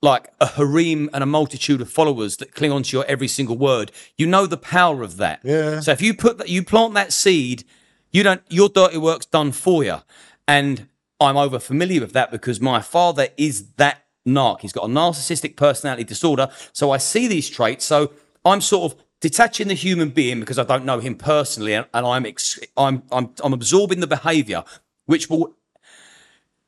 like 0.00 0.32
a 0.40 0.46
harem 0.46 1.10
and 1.12 1.22
a 1.22 1.26
multitude 1.26 1.80
of 1.80 1.90
followers 1.90 2.36
that 2.36 2.54
cling 2.54 2.72
onto 2.72 2.96
your 2.96 3.04
every 3.06 3.28
single 3.28 3.56
word, 3.56 3.90
you 4.16 4.26
know 4.26 4.46
the 4.46 4.56
power 4.56 5.02
of 5.02 5.16
that. 5.16 5.40
Yeah. 5.42 5.80
So 5.80 5.92
if 5.92 6.00
you 6.00 6.14
put 6.14 6.38
that, 6.38 6.48
you 6.48 6.62
plant 6.62 6.94
that 6.94 7.12
seed, 7.12 7.64
you 8.10 8.22
don't, 8.22 8.42
your 8.48 8.68
dirty 8.68 8.98
work's 8.98 9.26
done 9.26 9.52
for 9.52 9.82
you. 9.82 9.98
And 10.46 10.88
I'm 11.20 11.36
over 11.36 11.58
familiar 11.58 12.00
with 12.00 12.12
that 12.12 12.30
because 12.30 12.60
my 12.60 12.80
father 12.80 13.28
is 13.36 13.70
that 13.72 14.04
narc. 14.26 14.60
He's 14.60 14.72
got 14.72 14.84
a 14.84 14.88
narcissistic 14.88 15.56
personality 15.56 16.04
disorder. 16.04 16.48
So 16.72 16.90
I 16.92 16.98
see 16.98 17.26
these 17.26 17.50
traits. 17.50 17.84
So 17.84 18.12
I'm 18.44 18.60
sort 18.60 18.92
of 18.92 19.02
detaching 19.20 19.68
the 19.68 19.74
human 19.74 20.10
being 20.10 20.40
because 20.40 20.58
I 20.58 20.64
don't 20.64 20.84
know 20.84 21.00
him 21.00 21.16
personally, 21.16 21.74
and, 21.74 21.86
and 21.92 22.06
I'm, 22.06 22.24
ex- 22.24 22.60
I'm 22.76 23.02
I'm 23.10 23.30
I'm 23.42 23.52
absorbing 23.52 24.00
the 24.00 24.06
behaviour, 24.06 24.64
which 25.06 25.28
will 25.28 25.54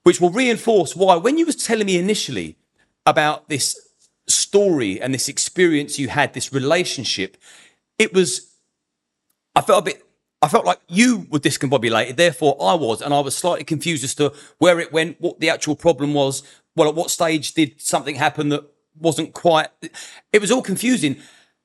which 0.02 0.20
will 0.20 0.30
reinforce 0.30 0.96
why 0.96 1.16
when 1.16 1.38
you 1.38 1.46
was 1.46 1.56
telling 1.56 1.86
me 1.86 1.98
initially 1.98 2.56
about 3.06 3.48
this 3.48 3.78
story 4.26 5.00
and 5.00 5.12
this 5.12 5.28
experience 5.28 5.98
you 5.98 6.08
had, 6.08 6.34
this 6.34 6.52
relationship, 6.52 7.36
it 7.98 8.12
was 8.12 8.54
I 9.54 9.60
felt 9.60 9.82
a 9.82 9.84
bit 9.84 10.04
I 10.42 10.48
felt 10.48 10.64
like 10.64 10.80
you 10.88 11.26
were 11.30 11.38
discombobulated, 11.38 12.16
therefore 12.16 12.56
I 12.60 12.74
was, 12.74 13.02
and 13.02 13.12
I 13.12 13.20
was 13.20 13.36
slightly 13.36 13.64
confused 13.64 14.04
as 14.04 14.14
to 14.14 14.32
where 14.58 14.80
it 14.80 14.90
went, 14.90 15.20
what 15.20 15.38
the 15.38 15.50
actual 15.50 15.76
problem 15.76 16.14
was. 16.14 16.42
Well, 16.74 16.88
at 16.88 16.94
what 16.94 17.10
stage 17.10 17.52
did 17.52 17.80
something 17.80 18.14
happen 18.14 18.48
that 18.48 18.64
wasn't 18.98 19.34
quite 19.34 19.68
it 20.32 20.40
was 20.40 20.50
all 20.50 20.62
confusing. 20.62 21.16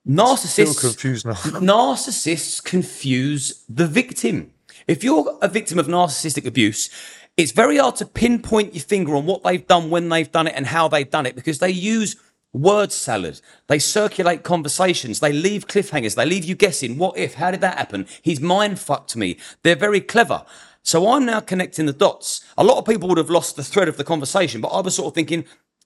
Still 0.05 0.25
Narcissists 0.25 0.81
confused 0.81 1.25
now. 1.25 1.33
narcissists 1.61 2.63
confuse 2.63 3.63
the 3.67 3.87
victim. 3.87 4.51
If 4.87 5.03
you're 5.03 5.37
a 5.41 5.47
victim 5.47 5.79
of 5.79 5.87
narcissistic 5.87 6.45
abuse, 6.45 6.89
it's 7.37 7.51
very 7.51 7.77
hard 7.77 7.95
to 7.97 8.05
pinpoint 8.05 8.73
your 8.73 8.83
finger 8.83 9.15
on 9.15 9.25
what 9.25 9.43
they've 9.43 9.65
done, 9.67 9.89
when 9.89 10.09
they've 10.09 10.31
done 10.31 10.47
it, 10.47 10.53
and 10.55 10.67
how 10.67 10.87
they've 10.87 11.09
done 11.09 11.25
it 11.25 11.35
because 11.35 11.59
they 11.59 11.69
use 11.69 12.15
word 12.53 12.91
salad. 12.91 13.41
They 13.67 13.79
circulate 13.79 14.43
conversations. 14.43 15.19
They 15.19 15.33
leave 15.33 15.67
cliffhangers. 15.67 16.15
They 16.15 16.25
leave 16.25 16.45
you 16.45 16.55
guessing, 16.55 16.97
what 16.97 17.17
if? 17.17 17.33
How 17.35 17.51
did 17.51 17.61
that 17.61 17.77
happen? 17.77 18.07
He's 18.21 18.39
mind 18.39 18.79
fucked 18.79 19.15
me. 19.17 19.37
They're 19.63 19.75
very 19.75 19.99
clever. 19.99 20.45
So 20.81 21.11
I'm 21.11 21.25
now 21.25 21.41
connecting 21.41 21.87
the 21.87 21.93
dots. 21.93 22.45
A 22.57 22.63
lot 22.63 22.77
of 22.77 22.85
people 22.85 23.09
would 23.09 23.17
have 23.17 23.29
lost 23.29 23.55
the 23.55 23.63
thread 23.63 23.89
of 23.89 23.97
the 23.97 24.03
conversation, 24.03 24.61
but 24.61 24.69
I 24.69 24.79
was 24.81 24.95
sort 24.95 25.07
of 25.07 25.15
thinking, 25.15 25.43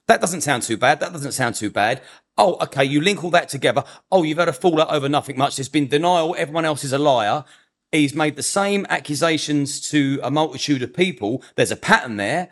that 0.08 0.22
doesn't 0.22 0.42
sound 0.42 0.64
too 0.64 0.78
bad. 0.78 1.00
That 1.00 1.14
doesn't 1.14 1.32
sound 1.32 1.56
too 1.56 1.70
bad. 1.70 2.02
Oh, 2.38 2.58
okay. 2.62 2.84
You 2.84 3.00
link 3.00 3.24
all 3.24 3.30
that 3.32 3.50
together. 3.50 3.84
Oh, 4.12 4.24
you've 4.24 4.40
had 4.40 4.50
a 4.50 4.54
fallout 4.54 4.92
over 4.92 5.08
nothing 5.08 5.38
much. 5.38 5.56
There's 5.56 5.70
been 5.70 5.88
denial. 5.88 6.36
Everyone 6.38 6.66
else 6.66 6.84
is 6.84 6.94
a 6.94 6.98
liar. 6.98 7.46
He's 7.92 8.14
made 8.14 8.36
the 8.36 8.44
same 8.44 8.86
accusations 8.90 9.82
to 9.90 10.20
a 10.22 10.30
multitude 10.30 10.84
of 10.84 10.94
people. 10.94 11.44
There's 11.56 11.72
a 11.72 11.76
pattern 11.76 12.18
there. 12.18 12.50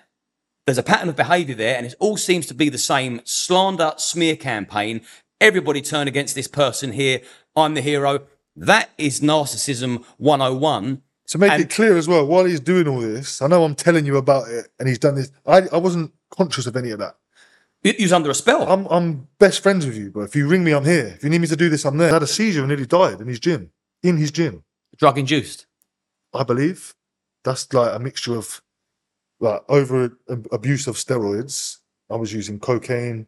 There's 0.66 0.78
a 0.80 0.84
pattern 0.84 1.10
of 1.10 1.16
behavior 1.16 1.56
there, 1.56 1.78
and 1.78 1.86
it 1.86 1.96
all 2.00 2.18
seems 2.18 2.46
to 2.48 2.54
be 2.54 2.70
the 2.70 2.78
same 2.78 3.22
slander 3.24 3.94
smear 3.98 4.36
campaign. 4.36 5.02
Everybody 5.40 5.82
turn 5.82 6.08
against 6.08 6.36
this 6.36 6.48
person 6.48 6.92
here. 6.92 7.22
I'm 7.56 7.74
the 7.76 7.82
hero. 7.82 8.22
That 8.56 8.90
is 8.98 9.22
narcissism 9.22 10.04
101. 10.18 11.02
To 11.28 11.38
make 11.38 11.52
And- 11.52 11.62
it 11.64 11.70
clear 11.70 11.96
as 11.98 12.08
well, 12.08 12.26
while 12.26 12.46
he's 12.46 12.60
doing 12.60 12.88
all 12.88 13.00
this, 13.00 13.42
I 13.42 13.48
know 13.48 13.64
I'm 13.64 13.76
telling 13.76 14.06
you 14.06 14.18
about 14.18 14.50
it, 14.50 14.68
and 14.80 14.88
he's 14.90 15.00
done 15.00 15.16
this. 15.16 15.30
I, 15.46 15.68
I 15.72 15.78
wasn't 15.78 16.12
conscious 16.32 16.66
of 16.66 16.76
any 16.76 16.90
of 16.92 17.00
that. 17.00 17.16
You 17.84 17.94
was 18.00 18.12
under 18.12 18.30
a 18.30 18.34
spell. 18.34 18.68
I'm 18.68 18.86
I'm 18.88 19.28
best 19.40 19.62
friends 19.62 19.86
with 19.86 19.96
you, 19.96 20.12
but 20.12 20.22
if 20.22 20.36
you 20.36 20.48
ring 20.48 20.64
me, 20.64 20.72
I'm 20.74 20.84
here. 20.84 21.14
If 21.16 21.24
you 21.24 21.30
need 21.30 21.40
me 21.40 21.48
to 21.48 21.56
do 21.56 21.70
this, 21.70 21.86
I'm 21.86 21.98
there. 21.98 22.10
I 22.10 22.14
had 22.14 22.24
a 22.24 22.28
seizure 22.28 22.62
and 22.62 22.68
nearly 22.70 22.86
died 22.88 23.22
in 23.22 23.28
his 23.28 23.40
gym. 23.40 23.72
In 24.04 24.18
his 24.18 24.32
gym, 24.32 24.64
Drug 24.98 25.18
induced. 25.18 25.66
I 26.34 26.44
believe. 26.44 26.94
That's 27.44 27.72
like 27.74 27.96
a 27.96 28.00
mixture 28.00 28.36
of 28.36 28.62
like 29.40 29.62
over 29.70 30.18
um, 30.30 30.46
abuse 30.52 30.88
of 30.88 30.96
steroids. 30.96 31.78
I 32.10 32.16
was 32.16 32.34
using 32.34 32.60
cocaine. 32.60 33.28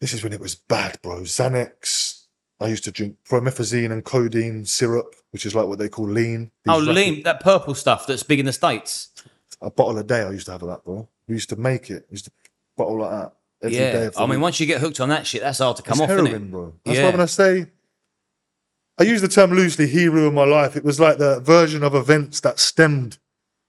This 0.00 0.12
is 0.12 0.22
when 0.22 0.32
it 0.32 0.40
was 0.40 0.54
bad, 0.54 0.98
bro. 1.02 1.20
Xanax. 1.20 2.24
I 2.60 2.68
used 2.68 2.84
to 2.84 2.90
drink 2.92 3.16
promethazine 3.28 3.92
and 3.92 4.04
codeine 4.04 4.64
syrup, 4.64 5.14
which 5.30 5.44
is 5.44 5.54
like 5.54 5.66
what 5.66 5.78
they 5.78 5.88
call 5.88 6.08
lean. 6.08 6.50
These 6.64 6.74
Oh, 6.74 6.80
rapid- 6.80 6.94
lean, 6.94 7.22
that 7.24 7.40
purple 7.40 7.74
stuff 7.74 8.06
that's 8.06 8.22
big 8.22 8.40
in 8.40 8.46
the 8.46 8.52
States. 8.52 9.10
A 9.60 9.70
bottle 9.70 9.98
a 9.98 10.04
day. 10.04 10.22
I 10.22 10.30
used 10.30 10.46
to 10.46 10.52
have 10.52 10.62
of 10.62 10.68
that, 10.68 10.84
bro. 10.84 11.08
We 11.28 11.34
used 11.34 11.48
to 11.50 11.56
make 11.56 11.90
it. 11.90 12.06
We 12.10 12.14
used 12.14 12.26
to 12.26 12.30
bottle 12.76 12.98
like 13.00 13.10
that 13.10 13.32
every 13.62 13.76
day. 13.78 13.92
yeah. 14.04 14.08
the 14.10 14.18
I 14.18 14.22
mean, 14.22 14.30
week. 14.30 14.40
once 14.40 14.60
you 14.60 14.66
get 14.66 14.80
hooked 14.80 15.00
on 15.00 15.08
that 15.10 15.26
shit, 15.26 15.42
that's 15.42 15.58
hard 15.58 15.76
to 15.78 15.82
come 15.82 15.94
it's 15.94 16.00
off, 16.02 16.08
heroin, 16.08 16.50
bro. 16.50 16.74
That's 16.84 16.98
Yeah. 16.98 17.04
why 17.06 17.10
when 17.12 17.20
I 17.20 17.26
say 17.26 17.66
I 18.98 19.02
use 19.04 19.20
the 19.20 19.28
term 19.28 19.50
loosely, 19.50 19.86
hero 19.86 20.28
in 20.28 20.34
my 20.34 20.44
life, 20.44 20.74
it 20.76 20.84
was 20.84 20.98
like 20.98 21.18
the 21.18 21.40
version 21.40 21.82
of 21.82 21.94
events 21.94 22.40
that 22.40 22.58
stemmed 22.58 23.18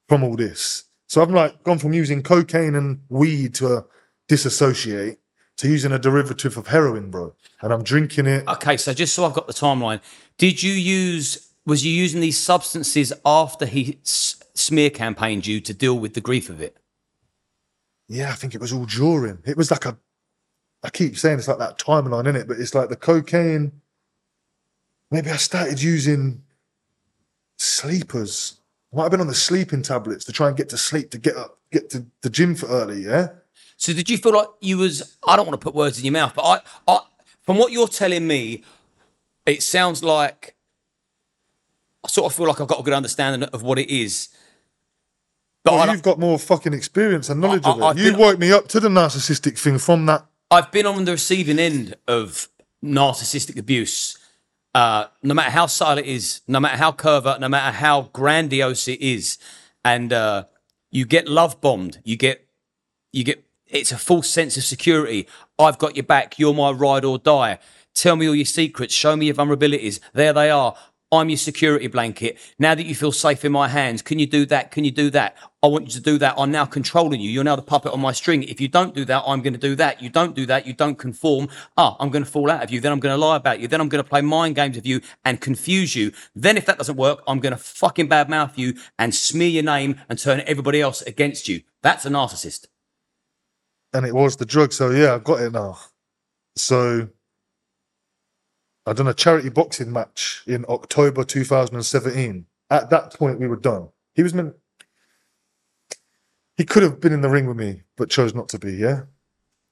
from 0.08 0.24
all 0.24 0.36
this. 0.36 0.86
So 1.08 1.22
I've 1.22 1.30
like 1.32 1.64
gone 1.64 1.80
from 1.80 1.94
using 1.94 2.24
cocaine 2.24 2.76
and 2.76 3.02
weed 3.10 3.56
to 3.56 3.68
uh, 3.78 3.82
disassociate 4.28 5.20
to 5.58 5.68
using 5.68 5.92
a 5.92 6.00
derivative 6.00 6.56
of 6.56 6.68
heroin, 6.68 7.10
bro. 7.10 7.34
And 7.62 7.74
I'm 7.74 7.84
drinking 7.84 8.28
it. 8.28 8.48
Okay, 8.48 8.78
so 8.78 8.94
just 8.94 9.14
so 9.14 9.26
I've 9.26 9.34
got 9.34 9.48
the 9.48 9.54
timeline, 9.54 10.00
did 10.38 10.62
you 10.62 10.72
use, 10.72 11.50
was 11.66 11.86
you 11.86 11.92
using 11.92 12.22
these 12.22 12.38
substances 12.38 13.12
after 13.26 13.66
he 13.66 13.98
s- 14.06 14.42
smear 14.54 14.90
campaigned 14.90 15.48
you 15.48 15.60
to 15.62 15.74
deal 15.74 15.98
with 15.98 16.14
the 16.14 16.22
grief 16.22 16.50
of 16.50 16.62
it? 16.62 16.78
Yeah, 18.08 18.30
I 18.30 18.36
think 18.36 18.56
it 18.56 18.62
was 18.62 18.72
all 18.72 18.86
during. 18.86 19.40
It 19.46 19.58
was 19.58 19.72
like 19.72 19.86
a. 19.86 19.98
I 20.84 20.90
keep 20.90 21.18
saying 21.18 21.40
it's 21.40 21.48
like 21.48 21.58
that 21.58 21.80
timeline 21.80 22.28
in 22.28 22.36
it, 22.36 22.48
but 22.48 22.60
it's 22.60 22.76
like 22.76 22.88
the 22.90 22.96
cocaine. 22.96 23.74
Maybe 25.12 25.30
I 25.30 25.38
started 25.38 25.82
using 25.82 26.44
sleepers. 27.58 28.60
I 28.94 28.98
Might 28.98 29.04
have 29.04 29.12
been 29.12 29.22
on 29.22 29.28
the 29.28 29.36
sleeping 29.36 29.82
tablets 29.82 30.26
to 30.26 30.32
try 30.32 30.48
and 30.48 30.58
get 30.58 30.70
to 30.70 30.78
sleep 30.78 31.12
to 31.12 31.18
get 31.18 31.36
up, 31.36 31.60
get 31.72 31.90
to 31.92 32.06
the 32.22 32.30
gym 32.30 32.56
for 32.56 32.68
early. 32.68 33.04
Yeah, 33.04 33.28
So 33.78 33.94
did 33.94 34.10
you 34.10 34.18
feel 34.18 34.34
like 34.34 34.48
you 34.62 34.78
was? 34.78 35.18
I 35.28 35.36
don't 35.36 35.46
want 35.48 35.60
to 35.60 35.64
put 35.64 35.76
words 35.76 35.98
in 35.98 36.06
your 36.06 36.14
mouth, 36.14 36.34
but 36.36 36.44
I, 36.44 36.60
I, 36.92 37.00
from 37.44 37.58
what 37.58 37.72
you're 37.72 37.88
telling 37.88 38.28
me, 38.28 38.64
it 39.46 39.64
sounds 39.64 40.04
like 40.04 40.56
I 42.04 42.10
sort 42.10 42.32
of 42.32 42.36
feel 42.38 42.48
like 42.48 42.60
I've 42.60 42.68
got 42.68 42.80
a 42.80 42.84
good 42.84 42.94
understanding 42.94 43.48
of 43.50 43.62
what 43.64 43.80
it 43.80 43.90
is. 43.90 44.30
But 45.64 45.74
well, 45.74 45.92
you've 45.92 46.04
got 46.04 46.20
more 46.20 46.40
fucking 46.40 46.74
experience 46.74 47.30
and 47.30 47.42
knowledge 47.42 47.66
I- 47.66 47.72
of 47.72 47.80
it. 47.80 47.84
I've 47.84 47.98
you 48.00 48.12
been- 48.12 48.20
woke 48.20 48.40
me 48.40 48.52
up 48.52 48.68
to 48.70 48.80
the 48.80 48.90
narcissistic 48.90 49.58
thing 49.58 49.80
from 49.80 50.06
that. 50.08 50.26
I've 50.50 50.72
been 50.72 50.86
on 50.86 51.04
the 51.04 51.12
receiving 51.14 51.60
end 51.60 51.96
of 52.08 52.48
narcissistic 52.84 53.58
abuse. 53.58 54.17
Uh, 54.78 55.08
no 55.24 55.34
matter 55.34 55.50
how 55.50 55.66
subtle 55.66 55.98
it 55.98 56.06
is, 56.06 56.42
no 56.48 56.60
matter 56.60 56.78
how 56.78 56.92
covert, 56.92 57.40
no 57.40 57.50
matter 57.50 57.76
how 57.76 58.12
grandiose 58.14 58.88
it 58.88 59.02
is, 59.02 59.40
and 59.84 60.14
uh, 60.14 60.44
you 60.92 61.04
get 61.04 61.28
love 61.28 61.60
bombed. 61.60 62.00
You 62.04 62.16
get, 62.16 62.48
you 63.12 63.24
get. 63.24 63.44
It's 63.66 63.92
a 63.92 63.98
false 63.98 64.30
sense 64.30 64.56
of 64.56 64.64
security. 64.64 65.28
I've 65.58 65.80
got 65.80 65.96
your 65.96 66.04
back. 66.04 66.38
You're 66.38 66.54
my 66.54 66.70
ride 66.70 67.06
or 67.06 67.18
die. 67.18 67.58
Tell 67.96 68.16
me 68.16 68.28
all 68.28 68.36
your 68.36 68.46
secrets. 68.46 68.94
Show 68.94 69.16
me 69.16 69.26
your 69.26 69.34
vulnerabilities. 69.34 70.00
There 70.14 70.32
they 70.32 70.52
are. 70.52 70.76
I'm 71.12 71.30
your 71.30 71.38
security 71.38 71.88
blanket. 71.88 72.38
Now 72.60 72.76
that 72.76 72.86
you 72.86 72.94
feel 72.94 73.14
safe 73.14 73.46
in 73.46 73.52
my 73.52 73.70
hands, 73.70 74.02
can 74.02 74.20
you 74.20 74.26
do 74.26 74.46
that? 74.48 74.72
Can 74.72 74.84
you 74.84 74.92
do 74.92 75.10
that? 75.12 75.38
I 75.64 75.68
want 75.68 75.86
you 75.86 75.92
to 75.92 76.02
do 76.02 76.18
that. 76.18 76.36
I'm 76.38 76.52
now 76.52 76.66
controlling 76.66 77.22
you. 77.22 77.30
You're 77.30 77.46
now 77.46 77.56
the 77.56 77.62
puppet 77.62 77.94
on 77.94 78.02
my 78.02 78.12
string. 78.12 78.44
If 78.44 78.60
you 78.60 78.68
don't 78.68 78.94
do 78.94 79.06
that, 79.06 79.24
I'm 79.26 79.42
going 79.42 79.54
to 79.54 79.60
do 79.60 79.76
that. 79.76 80.02
You 80.02 80.10
don't 80.10 80.36
do 80.36 80.46
that. 80.48 80.68
You 80.68 80.74
don't 80.74 80.98
conform. 80.98 81.48
Ah, 81.78 81.96
I'm 82.00 82.10
going 82.10 82.26
to 82.26 82.30
fall 82.30 82.52
out 82.52 82.64
of 82.64 82.72
you. 82.72 82.82
Then 82.82 82.92
I'm 82.92 83.00
going 83.00 83.14
to 83.18 83.26
lie 83.26 83.38
about 83.38 83.60
you. 83.62 83.68
Then 83.70 83.80
I'm 83.80 83.90
going 83.90 84.04
to 84.04 84.10
play 84.10 84.22
mind 84.22 84.56
games 84.56 84.76
with 84.76 84.86
you 84.86 85.00
and 85.24 85.40
confuse 85.40 85.96
you. 85.96 86.12
Then 86.36 86.58
if 86.58 86.66
that 86.66 86.78
doesn't 86.78 86.98
work, 86.98 87.24
I'm 87.28 87.40
going 87.40 87.54
to 87.54 87.58
fucking 87.58 88.10
badmouth 88.10 88.58
you 88.58 88.74
and 89.00 89.16
smear 89.16 89.50
your 89.50 89.64
name 89.64 90.02
and 90.10 90.20
turn 90.20 90.42
everybody 90.46 90.82
else 90.82 91.02
against 91.04 91.48
you. 91.48 91.62
That's 91.84 92.06
a 92.06 92.10
narcissist. 92.10 92.68
and 93.94 94.06
it 94.06 94.14
was 94.14 94.36
the 94.36 94.46
drug. 94.46 94.74
So 94.74 94.92
yeah, 94.92 95.16
I've 95.16 95.24
got 95.24 95.42
it 95.42 95.54
now. 95.54 95.78
So 96.56 97.08
I 98.88 98.94
done 98.94 99.08
a 99.08 99.14
charity 99.14 99.50
boxing 99.50 99.92
match 99.92 100.44
in 100.48 100.66
October 100.70 101.26
2017. 101.26 102.46
At 102.70 102.90
that 102.90 103.14
point, 103.14 103.38
we 103.40 103.48
were 103.48 103.58
done. 103.58 103.90
He 104.16 104.24
was 104.24 104.34
meant. 104.34 104.56
He 106.56 106.64
could 106.64 106.84
have 106.84 107.02
been 107.02 107.12
in 107.12 107.22
the 107.22 107.30
ring 107.30 107.48
with 107.48 107.58
me, 107.58 107.84
but 107.98 108.10
chose 108.10 108.34
not 108.34 108.48
to 108.50 108.60
be. 108.60 108.74
Yeah, 108.74 109.02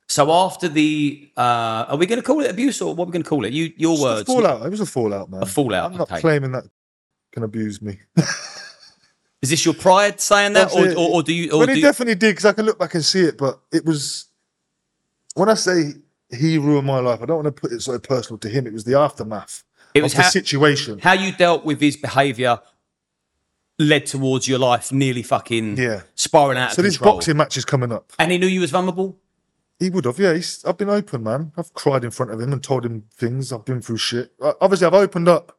So 0.08 0.32
after 0.32 0.68
the, 0.68 1.32
uh, 1.36 1.86
are 1.90 1.98
we 1.98 2.06
going 2.06 2.20
to 2.20 2.26
call 2.26 2.42
it 2.42 2.52
abuse 2.52 2.80
or 2.82 2.94
what 2.94 3.06
are 3.06 3.08
we 3.08 3.12
going 3.14 3.24
to 3.24 3.30
call 3.30 3.46
it? 3.46 3.54
You, 3.54 3.74
your 3.78 3.94
Just 3.96 4.04
a 4.04 4.06
words. 4.06 4.28
fallout. 4.28 4.66
It 4.66 4.70
was 4.70 4.82
a 4.82 4.86
fallout, 4.86 5.32
man. 5.32 5.42
A 5.42 5.46
fallout, 5.46 5.92
I'm 5.92 5.98
not 5.98 6.12
okay. 6.12 6.22
claiming 6.22 6.52
that 6.52 6.66
can 7.32 7.44
abuse 7.44 7.82
me. 7.82 8.00
Is 9.42 9.50
this 9.50 9.66
your 9.66 9.74
pride 9.74 10.20
saying 10.20 10.54
that, 10.54 10.74
or, 10.74 10.90
or, 10.92 11.16
or 11.16 11.24
do 11.24 11.34
you? 11.34 11.52
Or 11.52 11.60
but 11.62 11.68
do 11.68 11.72
he 11.74 11.80
you 11.80 11.86
definitely 11.86 12.16
did 12.16 12.32
because 12.32 12.46
I 12.46 12.54
can 12.54 12.66
look 12.66 12.80
back 12.80 12.96
and 12.96 13.06
see 13.06 13.22
it. 13.22 13.38
But 13.38 13.60
it 13.72 13.86
was 13.86 14.26
when 15.36 15.50
I 15.50 15.54
say 15.54 15.94
he 16.36 16.58
ruined 16.58 16.88
my 16.88 17.00
life, 17.00 17.22
I 17.22 17.26
don't 17.26 17.44
want 17.44 17.56
to 17.56 17.62
put 17.62 17.72
it 17.72 17.82
so 17.82 17.98
personal 18.00 18.38
to 18.40 18.50
him. 18.50 18.68
It 18.68 18.74
was 18.74 18.84
the 18.84 18.98
aftermath 18.98 19.64
It 19.94 20.04
was 20.04 20.14
of 20.14 20.18
the 20.18 20.24
situation. 20.24 21.00
how 21.00 21.14
you 21.14 21.32
dealt 21.32 21.66
with 21.66 21.80
his 21.82 21.98
behaviour 21.98 22.60
led 23.78 24.06
towards 24.06 24.48
your 24.48 24.60
life 24.60 24.92
nearly 24.92 25.22
fucking 25.24 25.78
Yeah. 25.78 26.02
spiraling 26.16 26.58
out 26.58 26.74
So 26.74 26.82
this 26.82 26.98
control. 26.98 27.16
boxing 27.16 27.38
match 27.38 27.58
is 27.58 27.66
coming 27.66 27.92
up. 27.92 28.14
and 28.20 28.32
he 28.32 28.38
knew 28.38 28.48
you 28.48 28.62
was 28.62 28.72
vulnerable. 28.72 29.18
He 29.80 29.90
would 29.90 30.06
have, 30.06 30.18
yeah. 30.18 30.34
He's, 30.34 30.64
I've 30.64 30.78
been 30.78 30.90
open, 30.90 31.24
man. 31.24 31.52
I've 31.58 31.74
cried 31.74 32.06
in 32.06 32.12
front 32.12 32.32
of 32.32 32.40
him 32.40 32.54
and 32.54 32.64
told 32.64 32.86
him 32.86 33.04
things. 33.14 33.52
I've 33.52 33.66
been 33.66 33.82
through 33.82 33.98
shit. 33.98 34.32
Obviously, 34.62 34.88
I've 34.88 34.94
opened 34.94 35.28
up. 35.28 35.58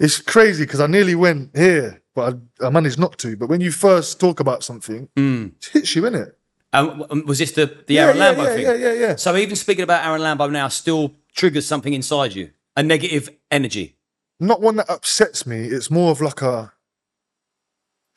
It's 0.00 0.20
crazy 0.20 0.64
because 0.64 0.80
I 0.80 0.88
nearly 0.88 1.14
went 1.14 1.56
here, 1.56 2.02
but 2.16 2.34
I, 2.60 2.66
I 2.66 2.70
managed 2.70 2.98
not 2.98 3.18
to. 3.18 3.36
But 3.36 3.48
when 3.48 3.60
you 3.60 3.70
first 3.70 4.18
talk 4.18 4.40
about 4.40 4.64
something, 4.64 5.08
Mm. 5.16 5.52
it 5.56 5.64
hits 5.72 5.94
you 5.94 6.04
in 6.06 6.16
it. 6.16 6.36
Um, 6.72 7.04
was 7.26 7.38
this 7.38 7.52
the 7.52 7.66
the 7.86 7.94
Yeah, 7.94 8.06
Aaron 8.06 8.16
yeah, 8.16 8.34
Lambo 8.34 8.44
yeah, 8.44 8.54
thing? 8.54 8.62
yeah, 8.64 8.74
yeah, 8.74 8.92
yeah. 8.92 9.16
So 9.16 9.36
even 9.36 9.56
speaking 9.56 9.82
about 9.84 10.04
Aaron 10.06 10.22
Lambo 10.22 10.50
now 10.50 10.68
still 10.68 11.14
triggers 11.34 11.66
something 11.66 11.92
inside 11.92 12.34
you, 12.34 12.50
a 12.76 12.82
negative 12.82 13.28
energy. 13.50 13.96
Not 14.40 14.60
one 14.60 14.76
that 14.76 14.88
upsets 14.90 15.46
me. 15.46 15.66
It's 15.66 15.90
more 15.90 16.10
of 16.10 16.20
like 16.20 16.42
a, 16.42 16.72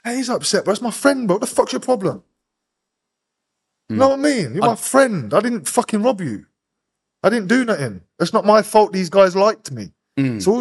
hey, 0.04 0.16
he's 0.18 0.30
upset, 0.30 0.66
but 0.66 0.72
that's 0.72 0.82
my 0.82 0.92
friend, 0.92 1.28
bro. 1.28 1.36
What 1.36 1.42
the 1.42 1.48
fuck's 1.48 1.74
your 1.74 1.82
problem? 1.82 2.24
You 3.90 3.98
know 3.98 4.10
what 4.10 4.20
I 4.20 4.22
mean? 4.22 4.56
You're 4.56 4.66
my 4.66 4.76
friend. 4.76 5.32
I 5.34 5.42
didn't 5.42 5.68
fucking 5.68 6.02
rob 6.02 6.20
you. 6.22 6.46
I 7.22 7.30
didn't 7.30 7.48
do 7.48 7.64
nothing. 7.66 8.02
It's 8.20 8.34
not 8.34 8.46
my 8.46 8.64
fault 8.64 8.94
these 8.94 9.10
guys 9.12 9.36
liked 9.36 9.72
me. 9.72 9.92
So, 10.40 10.60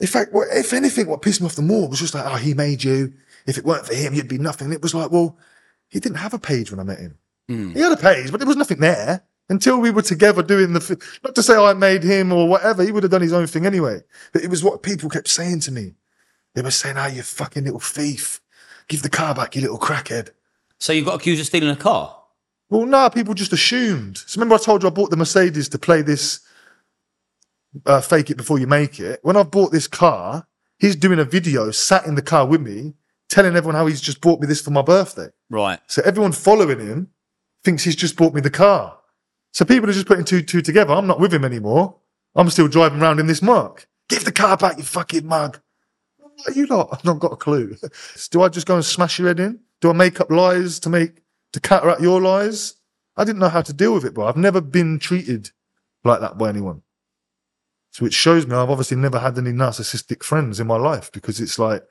in 0.00 0.06
fact, 0.06 0.30
if 0.32 0.72
anything, 0.72 1.08
what 1.08 1.20
pissed 1.20 1.40
me 1.40 1.46
off 1.46 1.56
the 1.56 1.62
more 1.62 1.88
was 1.88 1.98
just 1.98 2.14
like, 2.14 2.24
oh, 2.24 2.36
he 2.36 2.54
made 2.54 2.84
you. 2.84 3.12
If 3.46 3.58
it 3.58 3.64
weren't 3.64 3.84
for 3.86 3.94
him, 3.94 4.14
you'd 4.14 4.28
be 4.28 4.38
nothing. 4.38 4.72
It 4.72 4.80
was 4.80 4.94
like, 4.94 5.10
well, 5.10 5.36
he 5.88 6.00
didn't 6.00 6.18
have 6.18 6.34
a 6.34 6.38
page 6.38 6.70
when 6.70 6.80
I 6.80 6.84
met 6.84 6.98
him. 6.98 7.18
He 7.48 7.78
had 7.80 7.92
a 7.92 7.96
page, 7.96 8.30
but 8.32 8.38
there 8.38 8.46
was 8.46 8.56
nothing 8.56 8.80
there 8.80 9.22
until 9.48 9.78
we 9.78 9.90
were 9.92 10.02
together 10.02 10.42
doing 10.42 10.72
the. 10.72 10.80
fi- 10.80 10.96
Not 11.22 11.36
to 11.36 11.42
say 11.44 11.56
I 11.56 11.74
made 11.74 12.02
him 12.02 12.32
or 12.32 12.48
whatever. 12.48 12.82
He 12.82 12.90
would 12.90 13.04
have 13.04 13.12
done 13.12 13.22
his 13.22 13.32
own 13.32 13.46
thing 13.46 13.66
anyway. 13.66 14.00
But 14.32 14.42
it 14.42 14.50
was 14.50 14.64
what 14.64 14.82
people 14.82 15.08
kept 15.08 15.28
saying 15.28 15.60
to 15.60 15.70
me. 15.72 15.94
They 16.54 16.62
were 16.62 16.72
saying, 16.72 16.96
"Oh, 16.98 17.06
you 17.06 17.22
fucking 17.22 17.62
little 17.64 17.78
thief! 17.78 18.40
Give 18.88 19.00
the 19.02 19.08
car 19.10 19.32
back, 19.34 19.54
you 19.54 19.62
little 19.62 19.78
crackhead." 19.78 20.30
So 20.80 20.92
you 20.92 21.04
got 21.04 21.14
accused 21.14 21.40
of 21.40 21.46
stealing 21.46 21.70
a 21.70 21.76
car. 21.76 22.16
Well, 22.68 22.84
no, 22.84 23.08
people 23.10 23.34
just 23.34 23.52
assumed. 23.52 24.18
So 24.18 24.40
remember, 24.40 24.56
I 24.56 24.58
told 24.58 24.82
you 24.82 24.88
I 24.88 24.90
bought 24.92 25.10
the 25.10 25.16
Mercedes 25.16 25.68
to 25.68 25.78
play 25.78 26.02
this 26.02 26.40
uh, 27.84 28.00
fake 28.00 28.30
it 28.30 28.36
before 28.36 28.58
you 28.58 28.66
make 28.66 28.98
it. 28.98 29.20
When 29.22 29.36
I 29.36 29.42
bought 29.44 29.70
this 29.70 29.86
car, 29.86 30.46
he's 30.78 30.96
doing 30.96 31.18
a 31.20 31.24
video, 31.24 31.70
sat 31.70 32.06
in 32.06 32.16
the 32.16 32.22
car 32.22 32.44
with 32.46 32.60
me, 32.60 32.94
telling 33.28 33.56
everyone 33.56 33.74
how 33.74 33.86
he's 33.86 34.00
just 34.00 34.20
bought 34.20 34.40
me 34.40 34.46
this 34.46 34.60
for 34.60 34.70
my 34.70 34.82
birthday. 34.82 35.28
Right. 35.50 35.80
So 35.86 36.02
everyone 36.04 36.32
following 36.32 36.80
him 36.80 37.10
thinks 37.64 37.84
he's 37.84 37.96
just 37.96 38.16
bought 38.16 38.34
me 38.34 38.40
the 38.40 38.50
car. 38.50 38.98
So 39.52 39.64
people 39.64 39.88
are 39.88 39.94
just 39.94 40.06
putting 40.06 40.24
two 40.24 40.42
two 40.42 40.62
together. 40.62 40.92
I'm 40.92 41.06
not 41.06 41.20
with 41.20 41.32
him 41.32 41.44
anymore. 41.44 41.96
I'm 42.34 42.50
still 42.50 42.68
driving 42.68 43.00
around 43.00 43.18
in 43.18 43.26
this 43.26 43.42
mark. 43.42 43.88
Give 44.08 44.24
the 44.24 44.32
car 44.32 44.56
back, 44.56 44.76
you 44.76 44.84
fucking 44.84 45.26
mug. 45.26 45.60
What 46.18 46.48
are 46.48 46.52
you 46.52 46.66
lot? 46.66 46.90
I've 46.92 47.04
not 47.04 47.18
got 47.18 47.32
a 47.32 47.36
clue. 47.36 47.76
Do 48.30 48.42
I 48.42 48.48
just 48.48 48.66
go 48.66 48.74
and 48.74 48.84
smash 48.84 49.18
your 49.18 49.28
head 49.28 49.40
in? 49.40 49.60
Do 49.80 49.90
I 49.90 49.94
make 49.94 50.20
up 50.20 50.30
lies 50.30 50.78
to 50.80 50.90
make 50.90 51.22
to 51.52 51.60
counteract 51.60 52.02
your 52.02 52.20
lies? 52.20 52.74
I 53.16 53.24
didn't 53.24 53.38
know 53.38 53.48
how 53.48 53.62
to 53.62 53.72
deal 53.72 53.94
with 53.94 54.04
it, 54.04 54.14
bro. 54.14 54.26
I've 54.26 54.36
never 54.36 54.60
been 54.60 54.98
treated 54.98 55.50
like 56.04 56.20
that 56.20 56.36
by 56.36 56.50
anyone. 56.50 56.82
So 57.92 58.04
it 58.04 58.12
shows 58.12 58.46
me 58.46 58.54
I've 58.54 58.68
obviously 58.68 58.98
never 58.98 59.18
had 59.18 59.38
any 59.38 59.52
narcissistic 59.52 60.22
friends 60.22 60.60
in 60.60 60.66
my 60.66 60.76
life 60.76 61.10
because 61.12 61.40
it's 61.40 61.58
like 61.58 61.82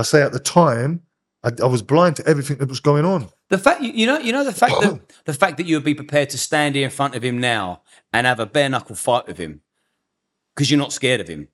I 0.00 0.02
say 0.02 0.22
at 0.22 0.32
the 0.32 0.40
time 0.40 1.02
I, 1.44 1.50
I 1.62 1.66
was 1.66 1.82
blind 1.82 2.16
to 2.16 2.26
everything 2.26 2.58
that 2.58 2.68
was 2.68 2.80
going 2.80 3.04
on. 3.04 3.28
The 3.48 3.58
fact 3.58 3.80
you, 3.82 4.06
know 4.06 4.18
you 4.18 4.32
know 4.32 4.44
the 4.44 4.52
fact 4.52 4.74
that 4.80 5.00
the 5.24 5.34
fact 5.34 5.56
that 5.58 5.66
you 5.66 5.76
would 5.76 5.84
be 5.84 5.94
prepared 5.94 6.30
to 6.30 6.38
stand 6.38 6.74
here 6.74 6.84
in 6.84 6.90
front 6.90 7.14
of 7.14 7.22
him 7.22 7.38
now 7.40 7.82
and 8.12 8.26
have 8.26 8.40
a 8.40 8.46
bare 8.46 8.68
knuckle 8.68 8.96
fight 8.96 9.26
with 9.26 9.38
him 9.38 9.60
because 10.54 10.70
you're 10.70 10.78
not 10.78 10.92
scared 10.92 11.20
of 11.20 11.28
him. 11.28 11.48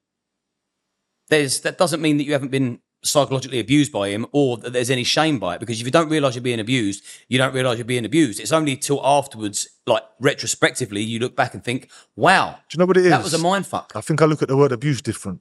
there's 1.29 1.61
that 1.61 1.79
doesn't 1.79 2.01
mean 2.01 2.17
that 2.19 2.25
you 2.25 2.33
haven't 2.33 2.51
been 2.51 2.81
psychologically 3.05 3.61
abused 3.61 3.93
by 3.93 4.09
him 4.09 4.27
or 4.33 4.57
that 4.57 4.73
there's 4.73 4.91
any 4.91 5.05
shame 5.05 5.39
by 5.39 5.55
it 5.55 5.61
because 5.61 5.79
if 5.81 5.87
you 5.87 5.93
don't 5.93 6.09
realize 6.09 6.35
you're 6.35 6.43
being 6.43 6.59
abused 6.61 7.05
you 7.29 7.39
don't 7.39 7.55
realize 7.55 7.79
you're 7.79 7.85
being 7.85 8.05
abused 8.05 8.41
it's 8.41 8.53
only 8.53 8.77
till 8.77 9.01
afterwards 9.07 9.69
like 9.87 10.03
retrospectively 10.19 11.03
you 11.03 11.19
look 11.21 11.37
back 11.37 11.55
and 11.55 11.63
think 11.63 11.89
wow 12.17 12.57
Do 12.69 12.75
you 12.75 12.79
know 12.81 12.87
what 12.87 12.97
it 12.97 13.05
is? 13.05 13.11
that 13.11 13.23
was 13.23 13.35
a 13.35 13.39
mind 13.39 13.67
fuck 13.67 13.93
I 13.95 14.01
think 14.01 14.21
I 14.23 14.25
look 14.25 14.43
at 14.43 14.49
the 14.49 14.57
word 14.57 14.73
abuse 14.73 15.01
different 15.03 15.41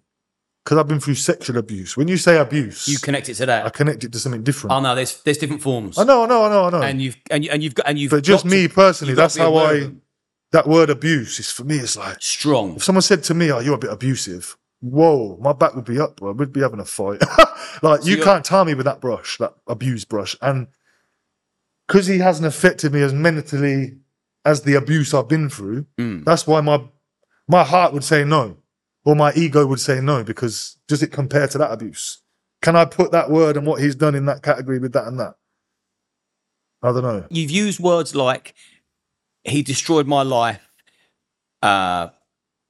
because 0.65 0.79
I've 0.79 0.87
been 0.87 0.99
through 0.99 1.13
sexual 1.15 1.57
abuse. 1.57 1.95
When 1.95 2.07
you 2.07 2.17
say 2.17 2.37
abuse, 2.37 2.87
you 2.87 2.97
connect 2.97 3.29
it 3.29 3.35
to 3.35 3.45
that. 3.45 3.65
I 3.67 3.69
connect 3.69 4.03
it 4.03 4.11
to 4.13 4.19
something 4.19 4.41
different. 4.43 4.73
oh 4.75 4.79
no 4.81 4.95
there's 4.95 5.21
there's 5.21 5.37
different 5.37 5.61
forms 5.61 5.97
I 5.97 6.03
know, 6.03 6.23
I 6.23 6.27
know, 6.27 6.43
I 6.45 6.49
know, 6.49 6.63
I 6.65 6.69
know. 6.71 6.81
and 6.81 7.01
you've 7.01 7.17
and, 7.29 7.45
you, 7.45 7.51
and 7.51 7.61
you've 7.63 7.75
got 7.75 7.87
and 7.87 7.99
you've 7.99 8.11
but 8.11 8.23
just 8.23 8.43
got 8.43 8.49
to- 8.49 8.55
me 8.55 8.67
personally, 8.67 9.13
that's 9.13 9.37
how 9.37 9.55
I. 9.55 9.91
That 10.51 10.67
word 10.67 10.89
abuse 10.89 11.37
is 11.39 11.51
for 11.51 11.65
me. 11.65 11.77
It's 11.79 11.97
like 11.97 12.21
strong 12.21 12.75
if 12.77 12.83
someone 12.83 13.01
said 13.01 13.23
to 13.25 13.33
me, 13.33 13.51
"Oh, 13.51 13.59
you're 13.59 13.75
a 13.75 13.77
bit 13.77 13.91
abusive." 13.91 14.55
Whoa, 14.79 15.37
my 15.41 15.51
back 15.53 15.75
would 15.75 15.83
be 15.85 15.99
up, 15.99 16.17
bro. 16.17 16.31
We'd 16.31 16.53
be 16.53 16.61
having 16.61 16.79
a 16.79 16.85
fight. 16.85 17.21
like 17.81 18.05
you 18.05 18.11
you're- 18.13 18.23
can't 18.23 18.45
tar 18.45 18.63
me 18.63 18.73
with 18.73 18.85
that 18.85 19.01
brush, 19.01 19.37
that 19.39 19.53
abuse 19.67 20.05
brush, 20.05 20.35
and 20.41 20.67
because 21.87 22.07
he 22.07 22.19
hasn't 22.19 22.47
affected 22.47 22.93
me 22.93 23.01
as 23.01 23.13
mentally 23.13 23.97
as 24.45 24.61
the 24.61 24.75
abuse 24.75 25.13
I've 25.13 25.27
been 25.27 25.49
through. 25.49 25.87
Mm. 25.97 26.23
That's 26.23 26.47
why 26.47 26.61
my 26.61 26.81
my 27.49 27.63
heart 27.63 27.91
would 27.93 28.03
say 28.03 28.23
no, 28.23 28.57
or 29.05 29.15
my 29.15 29.31
ego 29.33 29.65
would 29.65 29.79
say 29.79 30.01
no, 30.01 30.23
because 30.23 30.77
does 30.87 31.01
it 31.03 31.11
compare 31.11 31.47
to 31.47 31.57
that 31.59 31.71
abuse? 31.71 32.19
Can 32.61 32.75
I 32.75 32.85
put 32.85 33.11
that 33.11 33.29
word 33.29 33.55
and 33.57 33.65
what 33.65 33.79
he's 33.81 33.95
done 33.95 34.15
in 34.15 34.25
that 34.25 34.41
category 34.41 34.79
with 34.79 34.93
that 34.93 35.07
and 35.07 35.19
that? 35.19 35.35
I 36.83 36.91
don't 36.91 37.03
know. 37.03 37.25
you've 37.29 37.49
used 37.51 37.79
words 37.79 38.13
like 38.15 38.53
he 39.43 39.63
destroyed 39.63 40.05
my 40.05 40.21
life 40.21 40.61
uh 41.63 42.09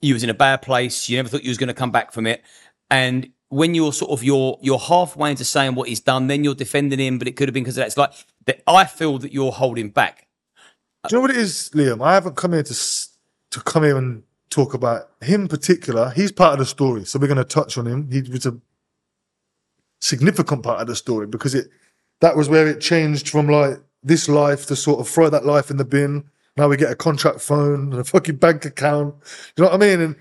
you 0.01 0.13
was 0.13 0.23
in 0.23 0.29
a 0.29 0.33
bad 0.33 0.61
place 0.61 1.09
you 1.09 1.17
never 1.17 1.27
thought 1.27 1.43
you 1.43 1.49
was 1.49 1.57
going 1.57 1.67
to 1.67 1.73
come 1.73 1.91
back 1.91 2.13
from 2.13 2.25
it 2.27 2.41
and 2.89 3.29
when 3.49 3.75
you're 3.75 3.91
sort 3.91 4.11
of 4.11 4.23
you're 4.23 4.57
you're 4.61 4.77
halfway 4.79 5.31
into 5.31 5.43
saying 5.43 5.75
what 5.75 5.89
he's 5.89 5.99
done 5.99 6.27
then 6.27 6.45
you're 6.45 6.55
defending 6.55 6.99
him 6.99 7.17
but 7.17 7.27
it 7.27 7.35
could 7.35 7.49
have 7.49 7.53
been 7.53 7.63
because 7.63 7.75
of 7.77 7.81
that 7.81 7.87
it's 7.87 7.97
like 7.97 8.13
that 8.45 8.61
i 8.67 8.85
feel 8.85 9.17
that 9.17 9.33
you're 9.33 9.51
holding 9.51 9.89
back 9.89 10.27
Do 11.09 11.15
you 11.15 11.17
know 11.17 11.21
what 11.23 11.31
it 11.31 11.37
is, 11.37 11.71
Liam? 11.73 12.01
I 12.01 12.13
haven't 12.13 12.37
come 12.37 12.53
here 12.53 12.63
to 12.63 12.73
to 13.51 13.59
come 13.61 13.83
here 13.83 13.97
and 13.97 14.23
talk 14.55 14.73
about 14.73 15.09
him 15.21 15.47
particular. 15.47 16.11
He's 16.11 16.31
part 16.31 16.53
of 16.53 16.59
the 16.59 16.65
story, 16.65 17.03
so 17.03 17.19
we're 17.19 17.27
going 17.27 17.37
to 17.37 17.43
touch 17.43 17.77
on 17.77 17.85
him. 17.85 18.09
He 18.09 18.21
was 18.21 18.45
a 18.45 18.57
significant 19.99 20.63
part 20.63 20.79
of 20.79 20.87
the 20.87 20.95
story 20.95 21.27
because 21.27 21.53
it 21.53 21.67
that 22.21 22.37
was 22.37 22.47
where 22.47 22.67
it 22.67 22.79
changed 22.79 23.27
from 23.27 23.49
like 23.49 23.81
this 24.01 24.29
life 24.29 24.65
to 24.67 24.75
sort 24.75 25.01
of 25.01 25.09
throw 25.09 25.29
that 25.29 25.45
life 25.45 25.69
in 25.69 25.77
the 25.77 25.83
bin. 25.83 26.23
Now 26.55 26.69
we 26.69 26.77
get 26.77 26.91
a 26.91 26.95
contract 26.95 27.41
phone 27.41 27.91
and 27.91 27.95
a 27.95 28.03
fucking 28.05 28.37
bank 28.37 28.63
account. 28.63 29.15
You 29.57 29.63
know 29.63 29.69
what 29.71 29.83
I 29.83 29.85
mean? 29.85 29.99
And 29.99 30.15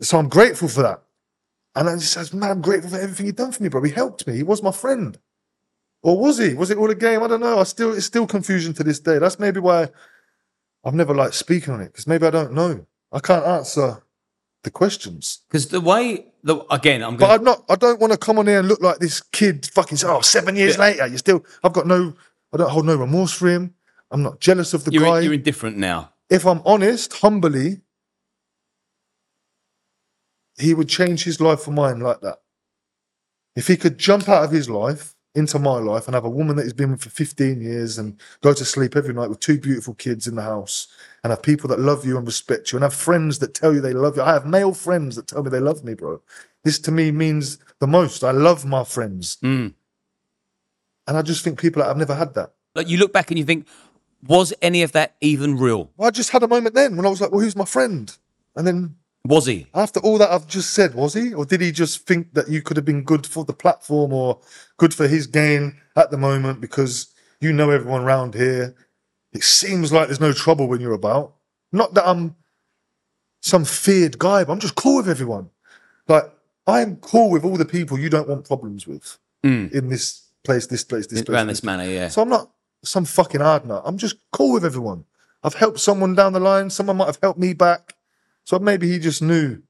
so 0.00 0.18
I'm 0.18 0.28
grateful 0.28 0.66
for 0.66 0.82
that. 0.82 1.02
And 1.76 1.88
I 1.88 1.94
just 1.94 2.12
says, 2.12 2.34
man, 2.34 2.50
I'm 2.50 2.60
grateful 2.60 2.90
for 2.90 2.98
everything 2.98 3.26
he 3.26 3.32
done 3.32 3.52
for 3.52 3.62
me, 3.62 3.68
bro. 3.68 3.82
He 3.84 3.92
helped 3.92 4.26
me. 4.26 4.34
He 4.34 4.42
was 4.42 4.64
my 4.64 4.72
friend. 4.72 5.16
Or 6.02 6.18
was 6.18 6.38
he? 6.38 6.54
Was 6.54 6.70
it 6.70 6.78
all 6.78 6.90
a 6.90 6.94
game? 6.96 7.22
I 7.22 7.28
don't 7.28 7.40
know. 7.40 7.60
I 7.60 7.64
still 7.64 7.92
it's 7.92 8.06
still 8.06 8.26
confusion 8.26 8.72
to 8.74 8.82
this 8.82 8.98
day. 8.98 9.18
That's 9.18 9.38
maybe 9.38 9.60
why 9.60 9.90
I've 10.84 10.94
never 10.94 11.14
liked 11.14 11.34
speaking 11.34 11.74
on 11.74 11.80
it 11.80 11.92
because 11.92 12.08
maybe 12.08 12.26
I 12.26 12.30
don't 12.30 12.52
know. 12.52 12.86
I 13.12 13.20
can't 13.20 13.44
answer 13.44 14.02
the 14.64 14.70
questions. 14.70 15.40
because 15.48 15.68
the 15.68 15.80
way 15.80 16.26
the 16.42 16.56
again 16.72 17.02
i'm 17.02 17.16
But 17.16 17.26
going 17.28 17.38
I'm 17.38 17.44
not. 17.44 17.64
I 17.68 17.76
don't 17.76 18.00
want 18.00 18.12
to 18.12 18.18
come 18.18 18.38
on 18.38 18.46
here 18.46 18.58
and 18.60 18.68
look 18.68 18.80
like 18.82 18.98
this 18.98 19.20
kid. 19.20 19.66
Fucking 19.72 19.96
say, 19.98 20.06
oh, 20.08 20.20
seven 20.20 20.56
years 20.56 20.74
Yeah. 20.76 20.80
later, 20.82 21.06
you're 21.06 21.18
still. 21.18 21.44
I've 21.64 21.72
got 21.72 21.86
no. 21.86 22.14
I 22.52 22.56
don't 22.58 22.70
hold 22.70 22.86
no 22.86 22.96
remorse 22.96 23.32
for 23.32 23.48
him. 23.48 23.74
I'm 24.10 24.22
not 24.22 24.40
jealous 24.40 24.72
of 24.74 24.84
the 24.84 24.92
you're, 24.92 25.02
guy. 25.04 25.20
you're 25.20 25.34
indifferent 25.34 25.76
now 25.76 26.12
if 26.30 26.46
I'm 26.46 26.60
honest, 26.66 27.12
humbly, 27.14 27.80
he 30.58 30.74
would 30.74 30.88
change 30.88 31.24
his 31.24 31.40
life 31.40 31.60
for 31.60 31.70
mine 31.70 32.00
like 32.00 32.20
that. 32.20 32.38
If 33.56 33.66
he 33.66 33.76
could 33.76 33.98
jump 33.98 34.28
out 34.28 34.44
of 34.44 34.50
his 34.50 34.68
life 34.68 35.14
into 35.34 35.58
my 35.58 35.78
life 35.78 36.06
and 36.06 36.14
have 36.14 36.24
a 36.24 36.30
woman 36.30 36.56
that 36.56 36.64
he's 36.64 36.72
been 36.72 36.90
with 36.92 37.02
for 37.02 37.10
15 37.10 37.60
years 37.60 37.98
and 37.98 38.20
go 38.42 38.52
to 38.52 38.64
sleep 38.64 38.96
every 38.96 39.14
night 39.14 39.28
with 39.30 39.40
two 39.40 39.58
beautiful 39.58 39.94
kids 39.94 40.26
in 40.26 40.34
the 40.34 40.42
house 40.42 40.88
and 41.22 41.30
have 41.30 41.42
people 41.42 41.68
that 41.68 41.80
love 41.80 42.04
you 42.04 42.16
and 42.16 42.26
respect 42.26 42.72
you 42.72 42.76
and 42.76 42.82
have 42.82 42.94
friends 42.94 43.38
that 43.40 43.54
tell 43.54 43.74
you 43.74 43.80
they 43.80 43.92
love 43.92 44.16
you. 44.16 44.22
I 44.22 44.32
have 44.32 44.46
male 44.46 44.74
friends 44.74 45.16
that 45.16 45.26
tell 45.26 45.42
me 45.42 45.50
they 45.50 45.60
love 45.60 45.84
me, 45.84 45.94
bro. 45.94 46.20
This 46.64 46.78
to 46.80 46.90
me 46.90 47.10
means 47.10 47.58
the 47.80 47.86
most. 47.86 48.22
I 48.24 48.30
love 48.30 48.64
my 48.64 48.84
friends. 48.84 49.36
Mm. 49.42 49.74
And 51.06 51.16
I 51.16 51.22
just 51.22 51.42
think 51.42 51.60
people 51.60 51.82
I've 51.82 51.96
never 51.96 52.14
had 52.14 52.34
that. 52.34 52.52
like 52.74 52.88
you 52.88 52.98
look 52.98 53.12
back 53.12 53.30
and 53.30 53.38
you 53.38 53.44
think 53.44 53.66
was 54.26 54.52
any 54.60 54.82
of 54.82 54.92
that 54.92 55.14
even 55.20 55.56
real 55.56 55.90
Well, 55.96 56.08
I 56.08 56.10
just 56.10 56.30
had 56.30 56.42
a 56.42 56.48
moment 56.48 56.74
then 56.74 56.96
when 56.96 57.06
I 57.06 57.08
was 57.08 57.20
like, 57.20 57.30
well, 57.30 57.40
who's 57.40 57.56
my 57.56 57.64
friend? 57.64 58.14
And 58.56 58.66
then 58.66 58.96
was 59.24 59.46
he 59.46 59.66
After 59.74 60.00
all 60.00 60.18
that 60.18 60.30
I've 60.30 60.46
just 60.46 60.74
said, 60.74 60.94
was 60.94 61.14
he? 61.14 61.34
Or 61.34 61.44
did 61.44 61.60
he 61.60 61.72
just 61.72 62.06
think 62.06 62.34
that 62.34 62.48
you 62.48 62.62
could 62.62 62.76
have 62.76 62.86
been 62.86 63.04
good 63.04 63.26
for 63.26 63.44
the 63.44 63.52
platform 63.52 64.12
or 64.12 64.40
good 64.76 64.92
for 64.94 65.06
his 65.08 65.26
gain 65.26 65.76
at 65.96 66.10
the 66.10 66.16
moment 66.18 66.60
because 66.60 67.08
you 67.40 67.52
know 67.52 67.70
everyone 67.70 68.02
around 68.02 68.34
here? 68.34 68.74
It 69.32 69.42
seems 69.44 69.92
like 69.92 70.08
there's 70.08 70.20
no 70.20 70.32
trouble 70.32 70.68
when 70.68 70.80
you're 70.80 70.92
about. 70.94 71.34
Not 71.72 71.94
that 71.94 72.08
I'm 72.08 72.34
some 73.42 73.64
feared 73.64 74.18
guy, 74.18 74.44
but 74.44 74.52
I'm 74.52 74.60
just 74.60 74.74
cool 74.74 74.96
with 74.98 75.08
everyone. 75.08 75.50
Like, 76.08 76.24
I'm 76.66 76.96
cool 76.96 77.30
with 77.30 77.44
all 77.44 77.56
the 77.56 77.64
people 77.64 77.98
you 77.98 78.10
don't 78.10 78.28
want 78.28 78.46
problems 78.46 78.86
with 78.86 79.18
Mm. 79.44 79.70
in 79.72 79.88
this 79.88 80.22
place, 80.44 80.66
this 80.66 80.82
place, 80.82 81.06
this 81.06 81.22
place. 81.22 81.32
around 81.34 81.46
this 81.46 81.62
manner 81.62 81.84
yeah 81.84 82.08
So 82.08 82.22
I'm 82.22 82.28
not 82.28 82.50
some 82.82 83.04
fucking 83.04 83.40
hard 83.40 83.64
nut. 83.66 83.82
I'm 83.84 83.96
just 83.98 84.16
cool 84.32 84.52
with 84.54 84.64
everyone. 84.64 85.04
I've 85.44 85.54
helped 85.54 85.78
someone 85.78 86.14
down 86.16 86.32
the 86.32 86.40
line. 86.40 86.70
Someone 86.70 86.96
might 86.96 87.06
have 87.06 87.18
helped 87.22 87.38
me 87.38 87.52
back. 87.54 87.94
So 88.44 88.58
maybe 88.58 88.88
he 88.90 88.98
just 88.98 89.22
knew 89.22 89.62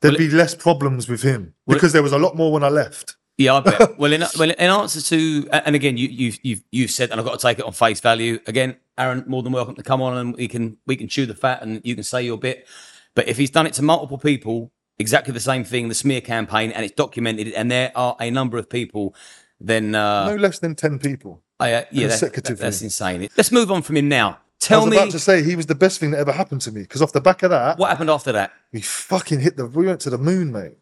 there'd 0.00 0.14
Well, 0.14 0.18
be 0.18 0.28
less 0.30 0.54
problems 0.54 1.08
with 1.08 1.22
him 1.22 1.54
because 1.68 1.92
there 1.92 2.02
was 2.02 2.12
a 2.12 2.18
lot 2.18 2.34
more 2.36 2.50
when 2.52 2.64
I 2.64 2.68
left. 2.68 3.16
Yeah, 3.38 3.54
I 3.54 3.60
bet. 3.60 3.98
well, 3.98 4.12
in, 4.12 4.24
well, 4.38 4.50
in 4.50 4.56
answer 4.58 5.00
to, 5.02 5.48
and 5.52 5.76
again, 5.76 5.96
you, 5.96 6.08
you've 6.08 6.38
you've 6.42 6.62
you've 6.72 6.90
said, 6.90 7.10
and 7.10 7.20
I've 7.20 7.26
got 7.26 7.38
to 7.38 7.42
take 7.46 7.58
it 7.58 7.64
on 7.64 7.72
face 7.72 8.00
value. 8.00 8.38
Again, 8.46 8.76
Aaron, 8.96 9.24
more 9.26 9.42
than 9.42 9.52
welcome 9.52 9.74
to 9.74 9.82
come 9.82 10.00
on, 10.00 10.16
and 10.16 10.36
we 10.36 10.48
can 10.48 10.78
we 10.86 10.96
can 10.96 11.08
chew 11.08 11.26
the 11.26 11.34
fat, 11.34 11.62
and 11.62 11.80
you 11.84 11.94
can 11.94 12.04
say 12.04 12.22
your 12.22 12.38
bit. 12.38 12.66
But 13.14 13.28
if 13.28 13.36
he's 13.36 13.50
done 13.50 13.66
it 13.66 13.74
to 13.74 13.82
multiple 13.82 14.18
people, 14.18 14.70
exactly 14.98 15.32
the 15.32 15.40
same 15.40 15.64
thing, 15.64 15.88
the 15.88 15.94
smear 15.94 16.20
campaign, 16.20 16.70
and 16.72 16.84
it's 16.84 16.94
documented, 16.94 17.48
and 17.52 17.70
there 17.70 17.92
are 17.94 18.16
a 18.20 18.30
number 18.30 18.56
of 18.58 18.68
people, 18.70 19.14
then 19.60 19.94
uh, 19.94 20.28
No 20.28 20.36
less 20.36 20.58
than 20.58 20.74
10 20.74 20.98
people. 20.98 21.42
I, 21.58 21.72
uh, 21.72 21.84
yeah, 21.90 22.08
that- 22.08 22.34
that- 22.34 22.58
that's 22.58 22.82
insane. 22.82 23.28
Let's 23.36 23.50
move 23.52 23.70
on 23.70 23.80
from 23.82 23.96
him 23.96 24.08
now. 24.08 24.38
Tell 24.58 24.80
I 24.80 24.80
Tell 24.80 24.84
was 24.86 24.90
me 24.90 24.96
about 24.98 25.10
to 25.12 25.18
say 25.18 25.42
he 25.42 25.56
was 25.56 25.66
the 25.66 25.74
best 25.74 26.00
thing 26.00 26.10
that 26.12 26.18
ever 26.18 26.32
happened 26.32 26.60
to 26.62 26.72
me 26.72 26.82
because 26.82 27.00
off 27.02 27.12
the 27.12 27.20
back 27.20 27.42
of 27.42 27.50
that, 27.50 27.78
what 27.78 27.88
happened 27.90 28.10
after 28.10 28.32
that. 28.32 28.52
we 28.72 28.80
fucking 28.80 29.40
hit 29.40 29.56
the. 29.56 29.66
We 29.66 29.86
went 29.86 30.00
to 30.02 30.10
the 30.10 30.18
moon, 30.18 30.50
mate. 30.52 30.76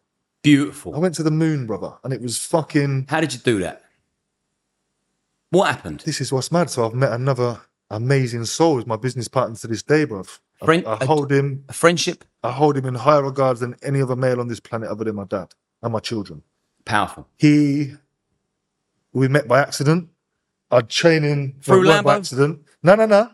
I 0.45 0.99
went 0.99 1.15
to 1.15 1.23
the 1.23 1.31
moon, 1.31 1.65
brother, 1.65 1.93
and 2.03 2.13
it 2.13 2.21
was 2.21 2.37
fucking. 2.37 3.07
How 3.09 3.19
did 3.21 3.33
you 3.33 3.39
do 3.39 3.59
that? 3.59 3.83
What 5.49 5.67
happened? 5.67 6.01
This 6.01 6.21
is 6.21 6.31
what's 6.31 6.51
mad. 6.51 6.69
So 6.69 6.85
I've 6.85 6.93
met 6.93 7.11
another 7.11 7.61
amazing 7.89 8.45
soul. 8.45 8.77
He's 8.77 8.87
my 8.87 8.95
business 8.97 9.27
partner 9.27 9.55
to 9.57 9.67
this 9.67 9.83
day, 9.83 10.05
bruv. 10.05 10.39
I, 10.61 10.65
Friend- 10.65 10.87
I 10.87 11.05
hold 11.05 11.31
him. 11.31 11.63
A 11.69 11.73
friendship? 11.73 12.25
I 12.43 12.51
hold 12.51 12.77
him 12.77 12.85
in 12.85 12.95
higher 12.95 13.23
regards 13.23 13.59
than 13.59 13.75
any 13.83 14.01
other 14.01 14.15
male 14.15 14.39
on 14.39 14.47
this 14.47 14.59
planet 14.59 14.89
other 14.89 15.03
than 15.03 15.15
my 15.15 15.23
dad 15.25 15.53
and 15.81 15.93
my 15.93 15.99
children. 15.99 16.43
Powerful. 16.85 17.27
He, 17.37 17.93
we 19.13 19.27
met 19.27 19.47
by 19.47 19.59
accident. 19.61 20.09
I'd 20.71 20.89
train 20.89 21.23
him 21.23 21.55
Through 21.61 21.83
not 21.85 22.03
by 22.03 22.15
Lambo? 22.15 22.17
accident. 22.19 22.61
No, 22.83 22.95
no, 22.95 23.05
no. 23.05 23.29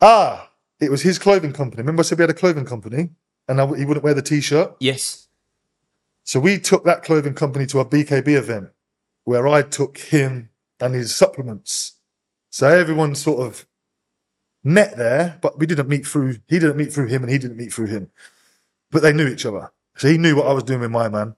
Ah, 0.00 0.50
it 0.80 0.90
was 0.90 1.02
his 1.02 1.18
clothing 1.18 1.52
company. 1.52 1.80
Remember, 1.82 2.00
I 2.00 2.04
said 2.04 2.18
we 2.18 2.22
had 2.22 2.30
a 2.30 2.34
clothing 2.34 2.64
company, 2.64 3.10
and 3.48 3.60
I, 3.60 3.66
he 3.76 3.84
wouldn't 3.84 4.02
wear 4.04 4.14
the 4.14 4.22
t-shirt. 4.22 4.74
Yes. 4.80 5.21
So 6.24 6.40
we 6.40 6.58
took 6.58 6.84
that 6.84 7.02
clothing 7.02 7.34
company 7.34 7.66
to 7.66 7.80
a 7.80 7.84
BKB 7.84 8.36
event 8.36 8.70
where 9.24 9.48
I 9.48 9.62
took 9.62 9.98
him 9.98 10.50
and 10.80 10.94
his 10.94 11.14
supplements. 11.14 11.98
So 12.50 12.68
everyone 12.68 13.14
sort 13.14 13.46
of 13.46 13.66
met 14.64 14.96
there, 14.96 15.38
but 15.40 15.58
we 15.58 15.66
didn't 15.66 15.88
meet 15.88 16.06
through, 16.06 16.36
he 16.48 16.58
didn't 16.58 16.76
meet 16.76 16.92
through 16.92 17.08
him 17.08 17.22
and 17.22 17.32
he 17.32 17.38
didn't 17.38 17.56
meet 17.56 17.72
through 17.72 17.86
him. 17.86 18.10
But 18.90 19.02
they 19.02 19.12
knew 19.12 19.26
each 19.26 19.46
other. 19.46 19.72
So 19.96 20.08
he 20.08 20.18
knew 20.18 20.36
what 20.36 20.46
I 20.46 20.52
was 20.52 20.64
doing 20.64 20.80
with 20.80 20.90
my 20.90 21.08
man. 21.08 21.34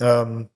Um, 0.00 0.48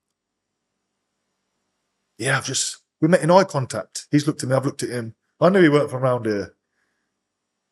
yeah, 2.19 2.39
I've 2.39 2.47
just, 2.47 2.79
we 3.01 3.09
met 3.09 3.23
in 3.23 3.31
eye 3.31 3.45
contact. 3.45 4.07
He's 4.11 4.27
looked 4.27 4.43
at 4.43 4.49
me, 4.49 4.57
I've 4.57 4.65
looked 4.65 4.83
at 4.83 4.91
him. 4.91 5.15
I 5.41 5.49
knew 5.49 5.63
he 5.63 5.69
weren't 5.69 5.91
from 5.91 6.03
around 6.03 6.27
here. 6.27 6.55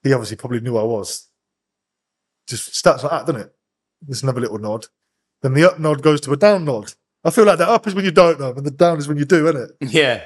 He 0.02 0.12
obviously 0.12 0.36
probably 0.36 0.60
knew 0.60 0.76
I 0.76 0.82
was. 0.82 1.28
Just 2.46 2.74
starts 2.74 3.04
like 3.04 3.12
that, 3.12 3.26
doesn't 3.26 3.48
it? 3.48 3.54
There's 4.02 4.22
another 4.22 4.40
little 4.40 4.58
nod. 4.58 4.86
Then 5.42 5.54
the 5.54 5.68
up 5.70 5.78
nod 5.78 6.02
goes 6.02 6.20
to 6.22 6.32
a 6.32 6.36
down 6.36 6.64
nod. 6.64 6.94
I 7.24 7.30
feel 7.30 7.44
like 7.44 7.58
the 7.58 7.68
up 7.68 7.86
is 7.86 7.94
when 7.94 8.04
you 8.04 8.10
don't 8.10 8.40
know, 8.40 8.52
and 8.52 8.64
the 8.64 8.70
down 8.70 8.98
is 8.98 9.06
when 9.06 9.16
you 9.16 9.24
do, 9.24 9.48
isn't 9.48 9.70
it? 9.80 9.88
Yeah. 9.90 10.22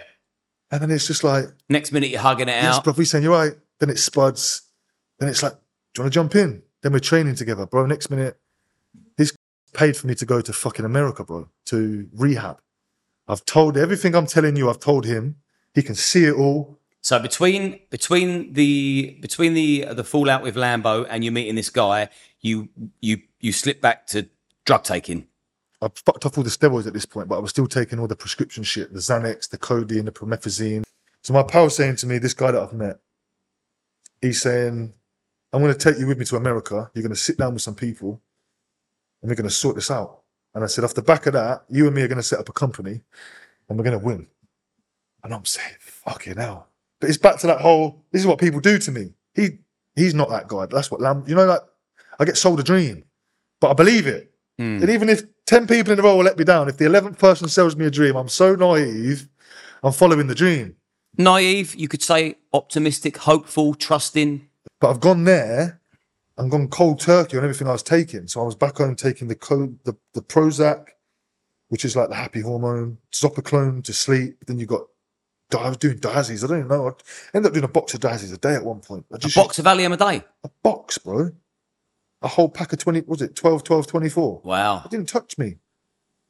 And 0.70 0.83
then 0.83 0.91
it's 0.91 1.07
just 1.07 1.25
like, 1.25 1.47
Next 1.69 1.93
minute 1.93 2.11
you're 2.11 2.20
hugging 2.20 2.49
it 2.49 2.53
yes, 2.53 2.77
out. 2.77 2.85
bro, 2.85 2.95
we 2.97 3.05
saying 3.05 3.25
you're 3.25 3.33
right. 3.33 3.53
Then 3.78 3.91
it 3.91 3.99
spuds. 3.99 4.62
Then 5.19 5.28
it's 5.28 5.43
like, 5.43 5.53
do 5.53 5.59
you 6.01 6.03
want 6.05 6.12
to 6.12 6.17
jump 6.17 6.35
in? 6.35 6.62
Then 6.83 6.93
we're 6.93 6.99
training 6.99 7.35
together, 7.35 7.67
bro. 7.67 7.86
Next 7.86 8.11
minute, 8.11 8.39
he's 9.17 9.36
paid 9.73 9.97
for 9.97 10.07
me 10.07 10.15
to 10.17 10.27
go 10.27 10.41
to 10.41 10.53
fucking 10.53 10.85
America, 10.85 11.25
bro, 11.25 11.49
to 11.67 12.09
rehab. 12.15 12.61
I've 13.28 13.45
told 13.45 13.77
everything 13.77 14.15
I'm 14.15 14.27
telling 14.27 14.57
you. 14.57 14.69
I've 14.69 14.81
told 14.81 15.05
him. 15.05 15.36
He 15.75 15.83
can 15.83 15.95
see 15.95 16.25
it 16.25 16.35
all. 16.35 16.78
So 17.01 17.19
between 17.19 17.81
between 17.91 18.55
the 18.55 19.17
between 19.20 19.55
the 19.55 19.86
the 19.93 20.05
fallout 20.05 20.43
with 20.43 20.57
Lambo 20.57 21.07
and 21.09 21.25
you 21.25 21.31
meeting 21.31 21.55
this 21.55 21.70
guy, 21.70 22.09
you 22.41 22.69
you 23.01 23.19
you 23.41 23.53
slip 23.53 23.81
back 23.81 24.07
to 24.09 24.28
drug 24.67 24.85
taking. 24.85 25.27
I 25.81 25.89
fucked 25.95 26.27
off 26.27 26.36
all 26.36 26.45
the 26.45 26.51
steroids 26.51 26.86
at 26.86 26.93
this 26.93 27.07
point, 27.07 27.28
but 27.28 27.36
I 27.36 27.41
was 27.41 27.51
still 27.51 27.67
taking 27.67 27.99
all 27.99 28.07
the 28.07 28.17
prescription 28.17 28.62
shit, 28.62 28.93
the 28.93 28.99
Xanax, 28.99 29.49
the 29.49 29.59
codeine, 29.59 30.05
the 30.07 30.12
promethazine. 30.12 30.85
So 31.23 31.33
my 31.33 31.43
pal's 31.43 31.77
saying 31.77 31.97
to 31.97 32.07
me, 32.07 32.19
this 32.19 32.35
guy 32.35 32.51
that 32.51 32.62
I've 32.62 32.73
met, 32.73 32.99
he's 34.20 34.41
saying, 34.41 34.93
I'm 35.53 35.62
going 35.62 35.73
to 35.73 35.78
take 35.78 35.99
you 35.99 36.07
with 36.07 36.19
me 36.19 36.25
to 36.27 36.36
America. 36.36 36.91
You're 36.95 37.03
going 37.03 37.15
to 37.15 37.17
sit 37.17 37.39
down 37.39 37.55
with 37.55 37.62
some 37.62 37.75
people 37.75 38.20
and 39.23 39.31
we're 39.31 39.36
going 39.36 39.49
to 39.49 39.55
sort 39.55 39.77
this 39.77 39.91
out. 39.91 40.20
And 40.55 40.65
I 40.65 40.67
said, 40.67 40.85
off 40.85 40.95
the 40.95 41.03
back 41.03 41.27
of 41.27 41.35
that, 41.35 41.65
you 41.69 41.86
and 41.86 41.95
me 41.95 42.03
are 42.03 42.09
going 42.09 42.17
to 42.17 42.23
set 42.23 42.39
up 42.39 42.49
a 42.49 42.53
company 42.53 43.03
and 43.69 43.78
we're 43.78 43.85
going 43.85 43.99
to 43.99 44.05
win. 44.05 44.27
And 45.23 45.35
I'm 45.35 45.45
saying, 45.45 45.77
fucking 45.81 46.36
hell. 46.36 46.69
But 47.01 47.11
it's 47.11 47.19
back 47.19 47.39
to 47.41 47.47
that 47.49 47.61
whole, 47.61 48.05
this 48.11 48.23
is 48.23 48.27
what 48.27 48.39
people 48.39 48.61
do 48.61 48.78
to 48.78 48.91
me. 48.91 49.12
He 49.35 49.59
He's 49.97 50.15
not 50.15 50.28
that 50.28 50.47
guy. 50.47 50.67
That's 50.67 50.91
what 50.91 51.01
Lamb, 51.01 51.25
you 51.27 51.35
know, 51.35 51.47
like 51.47 51.62
I 52.20 52.27
get 52.27 52.36
sold 52.36 52.61
a 52.61 52.62
dream, 52.62 53.05
but 53.61 53.70
I 53.70 53.73
believe 53.73 54.07
it. 54.07 54.31
Hmm. 54.59 54.81
And 54.81 54.89
even 54.91 55.09
if 55.09 55.23
10 55.47 55.67
people 55.67 55.93
in 55.93 55.99
a 55.99 56.02
row 56.02 56.17
will 56.17 56.25
let 56.25 56.39
me 56.39 56.44
down, 56.44 56.68
if 56.68 56.78
the 56.78 56.86
11th 56.86 57.18
person 57.18 57.49
sells 57.49 57.76
me 57.76 57.86
a 57.86 57.91
dream, 57.91 58.17
I'm 58.17 58.28
so 58.28 58.55
naive, 58.55 59.28
I'm 59.83 59.93
following 59.93 60.26
the 60.26 60.35
dream. 60.35 60.76
Naive, 61.18 61.75
you 61.75 61.89
could 61.89 62.02
say 62.02 62.36
optimistic, 62.52 63.18
hopeful, 63.18 63.75
trusting. 63.75 64.49
But 64.81 64.91
I've 64.91 65.01
gone 65.01 65.25
there 65.25 65.81
and 66.39 66.51
gone 66.51 66.68
cold 66.68 67.01
turkey 67.01 67.36
on 67.39 67.44
everything 67.44 67.68
I 67.68 67.73
was 67.73 67.83
taking. 67.83 68.26
So 68.28 68.41
I 68.43 68.44
was 68.44 68.55
back 68.55 68.76
home 68.76 68.94
taking 68.97 69.28
the 69.28 69.35
co- 69.35 69.75
the, 69.85 69.97
the 70.12 70.20
Prozac, 70.20 70.89
which 71.68 71.85
is 71.85 71.97
like 71.97 72.09
the 72.09 72.15
happy 72.15 72.41
hormone, 72.41 72.99
Zopiclone 73.12 73.83
to 73.85 73.93
sleep. 73.93 74.44
Then 74.47 74.59
you 74.59 74.67
got, 74.67 74.83
I 75.59 75.68
was 75.68 75.78
doing 75.78 75.99
Dazzies. 75.99 76.44
I 76.44 76.49
don't 76.49 76.59
even 76.59 76.68
know. 76.68 76.89
I 76.89 76.93
ended 77.36 77.49
up 77.51 77.55
doing 77.55 77.65
a 77.65 77.68
box 77.68 77.94
of 77.94 78.01
Dazzies 78.01 78.35
a 78.35 78.39
day 78.39 78.55
at 78.55 78.65
one 78.65 78.81
point. 78.81 79.07
I 79.12 79.17
A 79.17 79.28
box 79.35 79.59
of 79.59 79.65
Valium 79.65 79.94
a 79.94 79.97
day. 79.97 80.25
a 80.44 80.51
box, 80.62 80.99
bro. 80.99 81.31
A 82.23 82.28
whole 82.28 82.49
pack 82.49 82.73
of 82.73 82.78
20, 82.78 83.03
was 83.03 83.23
it 83.23 83.36
12, 83.36 83.62
12, 83.62 83.86
24? 83.86 84.41
Wow. 84.45 84.83
It 84.85 84.91
didn't 84.91 85.09
touch 85.09 85.39
me 85.39 85.57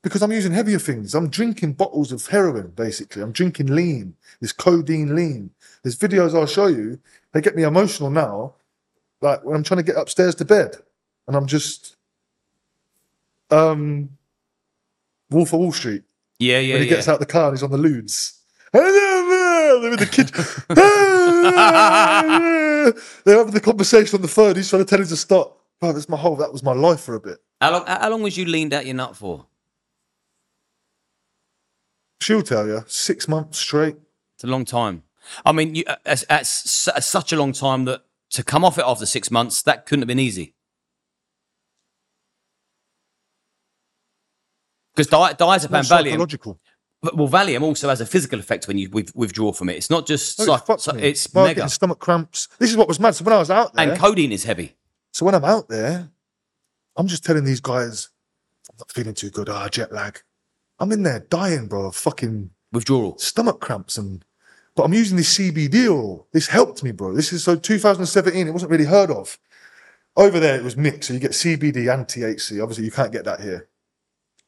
because 0.03 0.23
I'm 0.23 0.33
using 0.33 0.53
heavier 0.53 0.79
things. 0.79 1.15
I'm 1.15 1.29
drinking 1.29 1.75
bottles 1.75 2.13
of 2.13 2.27
heroin, 2.27 2.69
basically. 2.69 3.23
I'm 3.23 3.33
drinking 3.33 3.69
lean, 3.69 4.15
this 4.41 4.53
codeine 4.53 5.15
lean. 5.15 5.51
There's 5.83 5.99
videos 5.99 6.35
I'll 6.35 6.47
show 6.47 6.67
you. 6.67 6.99
They 7.33 7.41
get 7.41 7.57
me 7.57 7.63
emotional 7.63 8.11
now, 8.11 8.55
like 9.21 9.45
when 9.45 9.57
I'm 9.57 9.63
trying 9.63 9.79
to 9.79 9.85
get 9.85 9.97
upstairs 9.97 10.35
to 10.37 10.45
bed 10.45 10.77
and 11.27 11.37
I'm 11.37 11.47
just, 11.47 11.97
um, 13.51 14.11
Wolf 15.31 15.53
of 15.53 15.61
Wall 15.61 15.73
Street. 15.73 16.03
Yeah, 16.39 16.59
yeah, 16.59 16.75
When 16.75 16.83
he 16.83 16.89
yeah. 16.89 16.97
gets 16.97 17.09
out 17.09 17.21
the 17.21 17.27
car 17.27 17.49
and 17.49 17.57
he's 17.57 17.63
on 17.63 17.71
the. 17.71 17.77
They're 18.73 19.91
with 19.91 20.01
the 20.01 20.07
kid. 20.07 20.31
They're 23.25 23.39
having 23.39 23.55
the 23.55 23.61
conversation 23.61 24.17
on 24.17 24.23
the 24.23 24.29
phone. 24.29 24.57
He's 24.57 24.69
trying 24.69 24.85
to 24.85 24.89
tell 24.89 25.01
him 25.01 25.07
to 25.07 25.17
stop. 25.17 25.61
Bro, 25.81 25.93
that's 25.93 26.09
my 26.09 26.17
whole. 26.17 26.37
That 26.37 26.53
was 26.53 26.63
my 26.63 26.73
life 26.73 27.01
for 27.01 27.15
a 27.15 27.21
bit. 27.21 27.39
How 27.61 27.73
long, 27.73 27.87
how 27.87 28.11
long 28.11 28.23
was 28.23 28.37
you 28.37 28.45
leaned 28.45 28.73
out 28.75 28.87
your 28.87 28.95
nut 28.95 29.17
for? 29.17 29.47
She'll 32.21 32.43
tell 32.43 32.67
you, 32.67 32.83
six 32.87 33.29
months 33.29 33.59
straight. 33.59 33.97
It's 34.37 34.45
a 34.45 34.47
long 34.47 34.65
time. 34.65 35.03
I 35.45 35.53
mean, 35.53 35.75
you, 35.75 35.85
uh, 35.87 35.97
that's, 36.05 36.25
that's 36.27 36.49
su- 36.49 36.91
such 37.01 37.33
a 37.33 37.37
long 37.37 37.53
time 37.53 37.85
that 37.87 38.03
to 38.31 38.43
come 38.43 38.65
off 38.65 38.79
it 38.79 38.85
after 38.87 39.07
six 39.07 39.31
months, 39.31 39.63
that 39.63 39.87
couldn't 39.87 40.03
have 40.03 40.09
been 40.09 40.19
easy. 40.19 40.55
Because 44.95 45.09
di- 45.09 45.35
diazepam, 45.35 45.69
Valium, 45.69 45.85
psychological. 45.85 46.59
well, 47.03 47.29
Valium 47.29 47.63
also 47.63 47.89
has 47.89 48.01
a 48.01 48.07
physical 48.07 48.39
effect 48.39 48.67
when 48.67 48.79
you 48.79 48.89
with, 48.91 49.15
withdraw 49.15 49.53
from 49.53 49.69
it. 49.69 49.75
It's 49.77 49.91
not 49.91 50.07
just 50.07 50.41
Oh, 50.41 50.45
it 50.45 50.47
psych- 50.67 50.81
psy- 50.81 50.97
it's 50.99 51.33
Well, 51.33 51.45
mega. 51.45 51.57
getting 51.57 51.69
stomach 51.69 51.99
cramps. 51.99 52.49
This 52.59 52.71
is 52.71 52.77
what 52.77 52.89
was 52.89 52.99
mad. 52.99 53.15
So 53.15 53.25
when 53.25 53.35
I 53.35 53.39
was 53.39 53.51
out 53.51 53.75
there, 53.75 53.91
And 53.91 53.99
codeine 54.01 54.33
is 54.33 54.45
heavy. 54.45 54.76
So 55.17 55.25
when 55.25 55.35
I'm 55.35 55.47
out 55.47 55.71
there, 55.71 56.11
I'm 56.95 57.07
just 57.07 57.25
telling 57.25 57.45
these 57.45 57.61
guys, 57.61 58.11
I'm 58.71 58.77
not 58.79 58.93
feeling 58.93 59.15
too 59.15 59.31
good. 59.31 59.49
Ah, 59.49 59.67
jet 59.67 59.91
lag. 59.91 60.21
I'm 60.79 60.93
in 60.93 61.05
there 61.05 61.21
dying, 61.21 61.69
bro. 61.69 61.87
of 61.87 61.97
Fucking 61.97 62.51
Withdrawal. 62.71 63.17
stomach 63.17 63.59
cramps 63.59 63.97
and 63.97 64.23
but 64.75 64.83
I'm 64.83 64.93
using 64.93 65.17
this 65.17 65.39
CBD 65.39 65.89
oil. 65.89 66.27
This 66.35 66.49
helped 66.49 66.83
me, 66.85 66.93
bro. 66.93 67.15
This 67.15 67.33
is 67.33 67.43
so 67.43 67.57
2017, 67.57 68.47
it 68.47 68.51
wasn't 68.51 68.71
really 68.71 68.85
heard 68.85 69.11
of. 69.11 69.39
Over 70.17 70.39
there 70.39 70.57
it 70.57 70.63
was 70.65 70.77
mixed, 70.77 71.05
so 71.09 71.15
you 71.15 71.21
get 71.21 71.31
CBD 71.31 71.91
and 71.91 72.07
THC. 72.07 72.63
Obviously, 72.63 72.85
you 72.85 72.91
can't 72.91 73.11
get 73.11 73.25
that 73.25 73.41
here. 73.41 73.69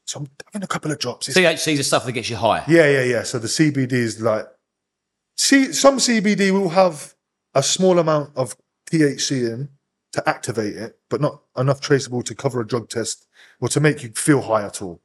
So 0.04 0.20
I'm 0.20 0.26
having 0.52 0.64
a 0.64 0.66
couple 0.66 0.90
of 0.92 0.98
drops. 0.98 1.30
It's- 1.30 1.42
THC 1.62 1.72
is 1.72 1.78
the 1.78 1.84
stuff 1.84 2.04
that 2.04 2.12
gets 2.12 2.28
you 2.28 2.36
high. 2.36 2.62
yeah, 2.68 2.90
yeah, 2.90 3.04
yeah. 3.04 3.22
So 3.22 3.38
the 3.38 3.48
CBD 3.48 3.92
is 3.94 4.20
like 4.20 4.46
see 5.38 5.72
some 5.72 5.96
CBD 5.96 6.50
will 6.50 6.68
have 6.68 7.14
a 7.54 7.62
small 7.62 7.98
amount 7.98 8.36
of 8.36 8.54
THC 8.90 9.50
in 9.50 9.70
to 10.12 10.28
activate 10.28 10.76
it, 10.76 10.98
but 11.08 11.20
not 11.20 11.42
enough 11.56 11.80
traceable 11.80 12.22
to 12.22 12.34
cover 12.34 12.60
a 12.60 12.66
drug 12.66 12.88
test 12.88 13.26
or 13.60 13.68
to 13.68 13.80
make 13.80 14.02
you 14.02 14.10
feel 14.10 14.42
high 14.42 14.64
at 14.64 14.80
all. 14.80 15.00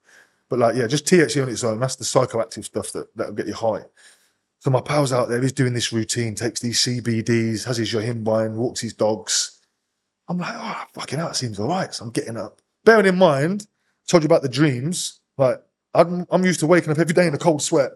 But 0.50 0.60
like, 0.60 0.76
yeah, 0.76 0.88
just 0.88 1.06
THC 1.06 1.42
on 1.42 1.50
its 1.50 1.64
own, 1.64 1.80
that's 1.80 1.96
the 1.96 2.06
psychoactive 2.06 2.64
stuff 2.66 2.92
that 2.92 3.16
that'll 3.16 3.34
get 3.34 3.48
you 3.48 3.54
high. 3.54 3.86
So 4.60 4.72
my 4.72 4.82
pal's 4.82 5.12
out 5.12 5.28
there, 5.28 5.42
he's 5.42 5.52
doing 5.52 5.74
this 5.74 5.92
routine, 5.92 6.36
takes 6.36 6.62
these 6.62 6.80
CBDs, 6.80 7.66
has 7.66 7.78
his 7.78 7.92
Yohimbine, 7.92 8.54
walks 8.54 8.80
his 8.80 8.94
dogs. 8.94 9.60
I'm 10.30 10.38
like, 10.38 10.54
oh, 10.56 10.84
fucking 10.94 11.20
hell, 11.20 11.30
it 11.30 11.36
seems 11.36 11.60
all 11.60 11.68
right. 11.68 11.94
So 11.94 12.06
I'm 12.06 12.12
getting 12.12 12.38
up. 12.38 12.62
Bearing 12.86 13.06
in 13.06 13.18
mind, 13.18 13.68
I 13.70 14.04
told 14.08 14.24
you 14.24 14.28
about 14.28 14.42
the 14.42 14.48
dreams. 14.48 15.20
Like, 15.38 15.62
I'm, 15.94 16.26
I'm 16.32 16.46
used 16.46 16.62
to 16.62 16.68
waking 16.68 16.92
up 16.92 17.00
every 17.00 17.14
day 17.14 17.28
in 17.28 17.34
a 17.34 17.38
cold 17.38 17.62
sweat, 17.62 17.92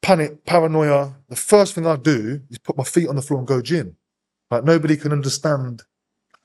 panic, 0.00 0.46
paranoia. 0.46 1.16
The 1.28 1.36
first 1.36 1.74
thing 1.74 1.86
I 1.86 1.96
do 1.96 2.40
is 2.48 2.58
put 2.58 2.78
my 2.78 2.84
feet 2.84 3.08
on 3.08 3.16
the 3.16 3.22
floor 3.22 3.40
and 3.40 3.46
go 3.46 3.60
gym. 3.60 3.96
Like, 4.50 4.64
nobody 4.64 4.96
can 4.96 5.12
understand. 5.12 5.82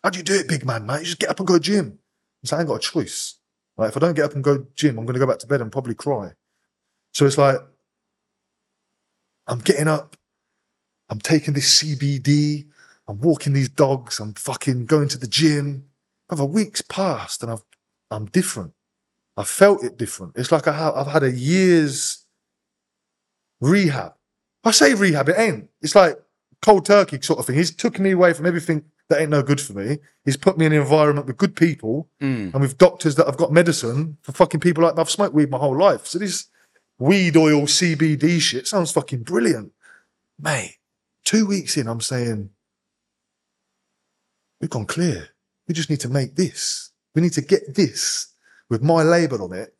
How 0.03 0.09
do 0.09 0.17
you 0.17 0.23
do 0.23 0.35
it, 0.35 0.47
big 0.47 0.65
man, 0.65 0.85
mate? 0.85 0.99
You 0.99 1.05
just 1.05 1.19
get 1.19 1.29
up 1.29 1.39
and 1.39 1.47
go 1.47 1.55
to 1.55 1.59
gym. 1.59 1.99
So 2.43 2.55
I 2.55 2.59
ain't 2.59 2.69
got 2.69 2.75
a 2.75 2.79
choice. 2.79 3.35
Like, 3.77 3.89
if 3.89 3.97
I 3.97 3.99
don't 3.99 4.15
get 4.15 4.25
up 4.25 4.33
and 4.33 4.43
go 4.43 4.57
to 4.57 4.67
gym, 4.75 4.97
I'm 4.97 5.05
going 5.05 5.13
to 5.13 5.19
go 5.19 5.27
back 5.27 5.39
to 5.39 5.47
bed 5.47 5.61
and 5.61 5.71
probably 5.71 5.95
cry. 5.95 6.31
So 7.13 7.25
it's 7.25 7.37
like, 7.37 7.57
I'm 9.47 9.59
getting 9.59 9.87
up, 9.87 10.15
I'm 11.09 11.19
taking 11.19 11.53
this 11.53 11.81
CBD, 11.81 12.67
I'm 13.07 13.19
walking 13.19 13.53
these 13.53 13.69
dogs, 13.69 14.19
I'm 14.19 14.35
fucking 14.35 14.85
going 14.85 15.07
to 15.09 15.17
the 15.17 15.27
gym. 15.27 15.85
A 16.29 16.45
week's 16.45 16.83
passed 16.83 17.41
and 17.41 17.51
I've, 17.51 17.63
I'm 18.11 18.27
different. 18.27 18.73
I 19.35 19.43
felt 19.43 19.83
it 19.83 19.97
different. 19.97 20.33
It's 20.35 20.51
like 20.51 20.67
I 20.67 20.73
have, 20.73 20.93
I've 20.93 21.07
had 21.07 21.23
a 21.23 21.31
year's 21.31 22.25
rehab. 23.59 24.13
I 24.63 24.71
say 24.71 24.93
rehab, 24.93 25.29
it 25.29 25.39
ain't. 25.39 25.69
It's 25.81 25.95
like 25.95 26.19
cold 26.61 26.85
turkey 26.85 27.19
sort 27.21 27.39
of 27.39 27.47
thing. 27.47 27.55
He's 27.55 27.75
took 27.75 27.99
me 27.99 28.11
away 28.11 28.33
from 28.33 28.45
everything 28.45 28.83
that 29.09 29.19
ain't 29.21 29.31
no 29.31 29.41
good 29.43 29.59
for 29.59 29.73
me. 29.73 29.97
He's 30.23 30.37
put 30.37 30.57
me 30.57 30.65
in 30.67 30.71
an 30.73 30.81
environment 30.81 31.27
with 31.27 31.37
good 31.37 31.55
people 31.55 32.07
Mm. 32.21 32.53
and 32.53 32.61
with 32.61 32.77
doctors 32.77 33.15
that 33.15 33.25
have 33.25 33.37
got 33.37 33.51
medicine 33.51 34.17
for 34.21 34.31
fucking 34.31 34.59
people 34.59 34.83
like 34.83 34.95
me. 34.95 35.01
I've 35.01 35.09
smoked 35.09 35.33
weed 35.33 35.49
my 35.49 35.57
whole 35.57 35.77
life. 35.77 36.05
So 36.05 36.19
this 36.19 36.47
weed 36.99 37.35
oil 37.35 37.61
CBD 37.67 38.39
shit 38.39 38.67
sounds 38.67 38.91
fucking 38.91 39.23
brilliant. 39.23 39.71
Mate, 40.39 40.77
two 41.25 41.45
weeks 41.47 41.75
in, 41.77 41.87
I'm 41.87 42.01
saying, 42.01 42.51
we've 44.61 44.69
gone 44.69 44.85
clear. 44.85 45.29
We 45.67 45.73
just 45.73 45.89
need 45.89 45.99
to 46.01 46.09
make 46.09 46.35
this. 46.35 46.91
We 47.15 47.21
need 47.21 47.33
to 47.33 47.41
get 47.41 47.75
this 47.75 48.33
with 48.69 48.81
my 48.83 49.03
label 49.03 49.43
on 49.43 49.53
it 49.53 49.75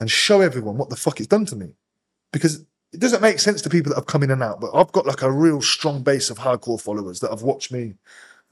and 0.00 0.10
show 0.10 0.40
everyone 0.40 0.76
what 0.76 0.88
the 0.88 0.96
fuck 0.96 1.18
it's 1.20 1.26
done 1.28 1.46
to 1.46 1.56
me. 1.56 1.74
Because 2.32 2.64
it 2.92 3.00
doesn't 3.00 3.22
make 3.22 3.38
sense 3.38 3.62
to 3.62 3.70
people 3.70 3.90
that 3.90 3.96
have 3.96 4.06
come 4.06 4.22
in 4.22 4.30
and 4.30 4.42
out, 4.42 4.60
but 4.60 4.70
I've 4.74 4.92
got 4.92 5.06
like 5.06 5.22
a 5.22 5.30
real 5.32 5.60
strong 5.62 6.02
base 6.02 6.30
of 6.30 6.38
hardcore 6.38 6.80
followers 6.80 7.20
that 7.20 7.30
have 7.30 7.42
watched 7.42 7.72
me 7.72 7.94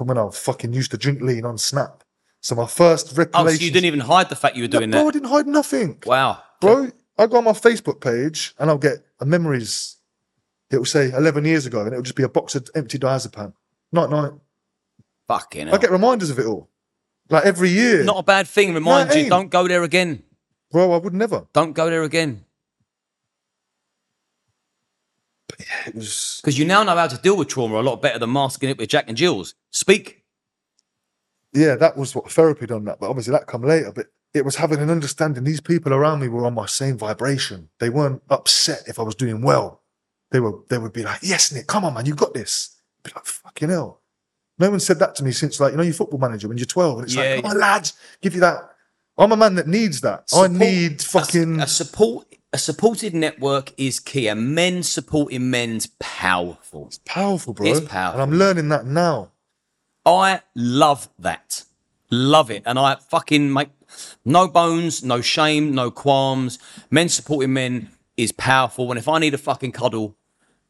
from 0.01 0.07
when 0.07 0.17
I 0.17 0.31
fucking 0.31 0.73
used 0.73 0.93
to 0.93 0.97
drink 0.97 1.21
lean 1.21 1.45
on 1.45 1.59
Snap. 1.59 2.05
So 2.41 2.55
my 2.55 2.65
first 2.67 3.19
Oh, 3.35 3.47
so 3.47 3.53
you 3.53 3.71
didn't 3.71 3.85
even 3.85 4.01
hide 4.01 4.31
the 4.31 4.35
fact 4.35 4.57
you 4.57 4.63
were 4.63 4.67
doing 4.69 4.89
that. 4.91 4.97
bro, 4.99 5.09
I 5.09 5.11
didn't 5.11 5.29
hide 5.29 5.47
nothing. 5.47 5.99
Wow. 6.07 6.43
Bro, 6.59 6.93
I 7.19 7.27
go 7.27 7.37
on 7.37 7.45
my 7.45 7.53
Facebook 7.53 8.01
page 8.01 8.55
and 8.59 8.71
I'll 8.71 8.79
get 8.79 9.05
a 9.21 9.27
memories. 9.27 9.97
It 10.71 10.79
will 10.79 10.87
say 10.87 11.11
11 11.13 11.45
years 11.45 11.67
ago 11.67 11.81
and 11.81 11.89
it'll 11.89 12.01
just 12.03 12.17
be 12.17 12.23
a 12.23 12.31
box 12.31 12.55
of 12.55 12.67
empty 12.75 12.99
diazepam. 12.99 13.53
Night, 13.93 14.09
night. 14.09 14.33
Fucking 15.29 15.67
I 15.69 15.73
hell. 15.73 15.79
get 15.79 15.91
reminders 15.91 16.31
of 16.31 16.39
it 16.39 16.47
all. 16.47 16.71
Like 17.29 17.45
every 17.45 17.69
year. 17.69 18.03
Not 18.03 18.21
a 18.21 18.23
bad 18.23 18.49
thing. 18.49 18.73
Remind 18.73 19.11
No, 19.11 19.17
you, 19.17 19.29
don't 19.29 19.51
go 19.51 19.69
there 19.69 19.83
again. 19.83 20.23
Bro, 20.71 20.93
I 20.93 20.97
would 20.97 21.13
never. 21.13 21.47
Don't 21.53 21.75
go 21.75 21.91
there 21.91 22.05
again. 22.05 22.47
It 25.87 25.95
was. 25.95 26.41
Because 26.43 26.59
you 26.59 26.65
now 26.65 26.85
know 26.85 26.97
how 26.97 27.07
to 27.07 27.19
deal 27.19 27.37
with 27.37 27.49
trauma 27.49 27.79
a 27.81 27.83
lot 27.83 28.01
better 28.01 28.19
than 28.19 28.33
masking 28.33 28.71
it 28.71 28.79
with 28.79 28.89
Jack 28.89 29.05
and 29.09 29.17
Jills. 29.19 29.53
Speak. 29.71 30.25
Yeah, 31.53 31.75
that 31.77 31.97
was 31.97 32.15
what 32.15 32.31
therapy 32.31 32.67
done 32.67 32.85
that. 32.85 33.01
But 33.01 33.09
obviously 33.11 33.33
that 33.33 33.47
come 33.47 33.63
later. 33.63 33.93
But 33.95 34.07
it 34.35 34.45
was 34.45 34.57
having 34.57 34.79
an 34.79 34.91
understanding. 34.91 35.43
These 35.45 35.61
people 35.61 35.93
around 35.93 36.21
me 36.21 36.29
were 36.29 36.47
on 36.47 36.55
my 36.55 36.67
same 36.67 36.97
vibration. 36.97 37.69
They 37.81 37.91
weren't 37.91 38.23
upset 38.31 38.83
if 38.87 38.99
I 38.99 39.03
was 39.03 39.15
doing 39.17 39.43
well. 39.43 39.83
They 40.31 40.39
were. 40.41 40.61
They 40.69 40.79
would 40.79 40.93
be 40.93 41.03
like, 41.03 41.19
"Yes, 41.23 41.51
Nick, 41.51 41.67
come 41.67 41.85
on, 41.85 41.95
man, 41.95 42.07
you 42.07 42.15
got 42.15 42.35
this." 42.35 42.77
I'd 42.99 43.11
be 43.11 43.13
like, 43.17 43.27
"Fucking 43.27 43.69
hell." 43.71 44.01
No 44.61 44.71
one 44.71 44.79
said 44.79 44.99
that 45.01 45.15
to 45.17 45.25
me 45.25 45.33
since 45.33 45.59
like 45.59 45.73
you 45.73 45.77
know 45.77 45.83
your 45.83 45.95
football 45.95 46.21
manager 46.21 46.47
when 46.47 46.57
you're 46.59 46.67
12 46.67 46.99
and 46.99 47.05
it's 47.07 47.15
Yeah, 47.17 47.23
like, 47.35 47.43
"Come 47.43 47.51
on, 47.53 47.59
lads, 47.59 47.95
give 48.21 48.35
you 48.35 48.41
that." 48.41 48.71
I'm 49.19 49.33
a 49.33 49.37
man 49.37 49.57
that 49.57 49.67
needs 49.67 50.01
that. 50.03 50.21
I 50.33 50.47
Support- 50.47 50.51
need 50.53 51.01
a- 51.01 51.05
fucking. 51.05 51.61
a, 51.61 51.67
support. 51.67 52.27
A 52.53 52.59
supported 52.59 53.13
network 53.15 53.73
is 53.77 53.99
key, 54.01 54.29
and 54.29 54.55
men 54.55 54.83
supporting 54.85 55.51
men's 55.51 55.87
powerful. 55.99 56.87
It's 56.87 57.01
powerful, 57.05 57.53
bro. 57.55 57.67
It's 57.67 57.81
powerful. 57.81 58.21
And 58.21 58.33
I'm 58.33 58.39
learning 58.39 58.69
that 58.71 58.87
now. 58.87 59.33
I 60.05 60.41
love 60.55 61.09
that. 61.19 61.65
Love 62.11 62.51
it. 62.51 62.63
And 62.67 62.79
I 62.79 62.97
fucking 62.97 63.53
make 63.53 63.69
No 64.25 64.49
bones, 64.49 65.03
no 65.05 65.21
shame, 65.21 65.75
no 65.75 65.91
qualms. 65.91 66.59
Men 66.91 67.09
supporting 67.09 67.53
men 67.53 67.91
is 68.17 68.33
powerful. 68.33 68.91
And 68.91 68.99
if 68.99 69.09
I 69.09 69.19
need 69.19 69.35
a 69.35 69.39
fucking 69.39 69.73
cuddle, 69.73 70.17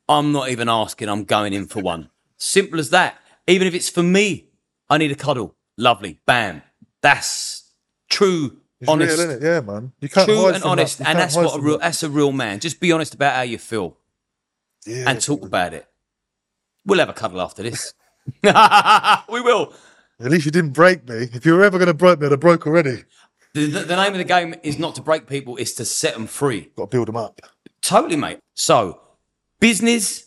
I'm 0.09 0.33
not 0.33 0.51
even 0.51 0.69
asking, 0.69 1.09
I'm 1.09 1.25
going 1.25 1.53
in 1.53 1.67
for 1.67 1.81
one. 1.81 2.11
Simple 2.37 2.79
as 2.81 2.91
that. 2.91 3.19
Even 3.47 3.67
if 3.67 3.75
it's 3.75 3.89
for 3.89 4.03
me, 4.03 4.47
I 4.89 4.99
need 4.99 5.13
a 5.13 5.15
cuddle. 5.15 5.55
Lovely. 5.77 6.21
Bam. 6.27 6.63
That's 7.01 7.73
true, 8.09 8.59
It's 8.81 8.91
honest. 8.91 9.19
real? 9.19 9.43
Yeah, 9.43 9.61
man. 9.61 9.93
You 10.01 10.09
can't 10.09 10.29
True 10.29 10.43
hide 10.43 10.57
and 10.57 10.65
honest. 10.65 10.99
That. 10.99 11.09
And 11.09 11.19
that's 11.19 11.37
what 11.37 11.57
a 11.57 11.61
real 11.61 11.79
that. 11.79 11.85
that's 11.85 12.03
a 12.03 12.11
real 12.11 12.33
man. 12.33 12.61
Just 12.61 12.81
be 12.81 12.93
honest 12.93 13.15
about 13.15 13.35
how 13.35 13.43
you 13.43 13.57
feel 13.59 13.97
Yeah, 14.85 15.09
and 15.09 15.21
talk 15.21 15.43
about 15.45 15.73
it. 15.75 15.87
We'll 16.85 16.99
have 16.99 17.09
a 17.09 17.15
cuddle 17.15 17.41
after 17.41 17.63
this. 17.63 17.95
we 19.33 19.41
will. 19.41 19.73
At 20.21 20.31
least 20.31 20.45
you 20.45 20.51
didn't 20.51 20.73
break 20.73 21.09
me. 21.09 21.29
If 21.33 21.47
you 21.47 21.55
were 21.55 21.65
ever 21.65 21.79
going 21.79 21.89
to 21.89 21.95
break 21.95 22.21
me, 22.21 22.27
I'd 22.27 22.33
have 22.33 22.41
broke 22.41 22.67
already. 22.67 23.05
The, 23.55 23.67
the, 23.67 23.81
the 23.81 23.97
name 23.97 24.13
of 24.13 24.19
the 24.19 24.25
game 24.25 24.55
is 24.63 24.79
not 24.79 24.95
to 24.97 25.03
break 25.03 25.27
people, 25.27 25.57
it's 25.57 25.73
to 25.75 25.85
set 25.85 26.15
them 26.15 26.27
free. 26.27 26.71
Got 26.77 26.91
to 26.91 26.97
build 26.97 27.09
them 27.09 27.17
up. 27.17 27.41
Totally, 27.83 28.17
mate. 28.17 28.39
So, 28.55 29.01
business, 29.59 30.27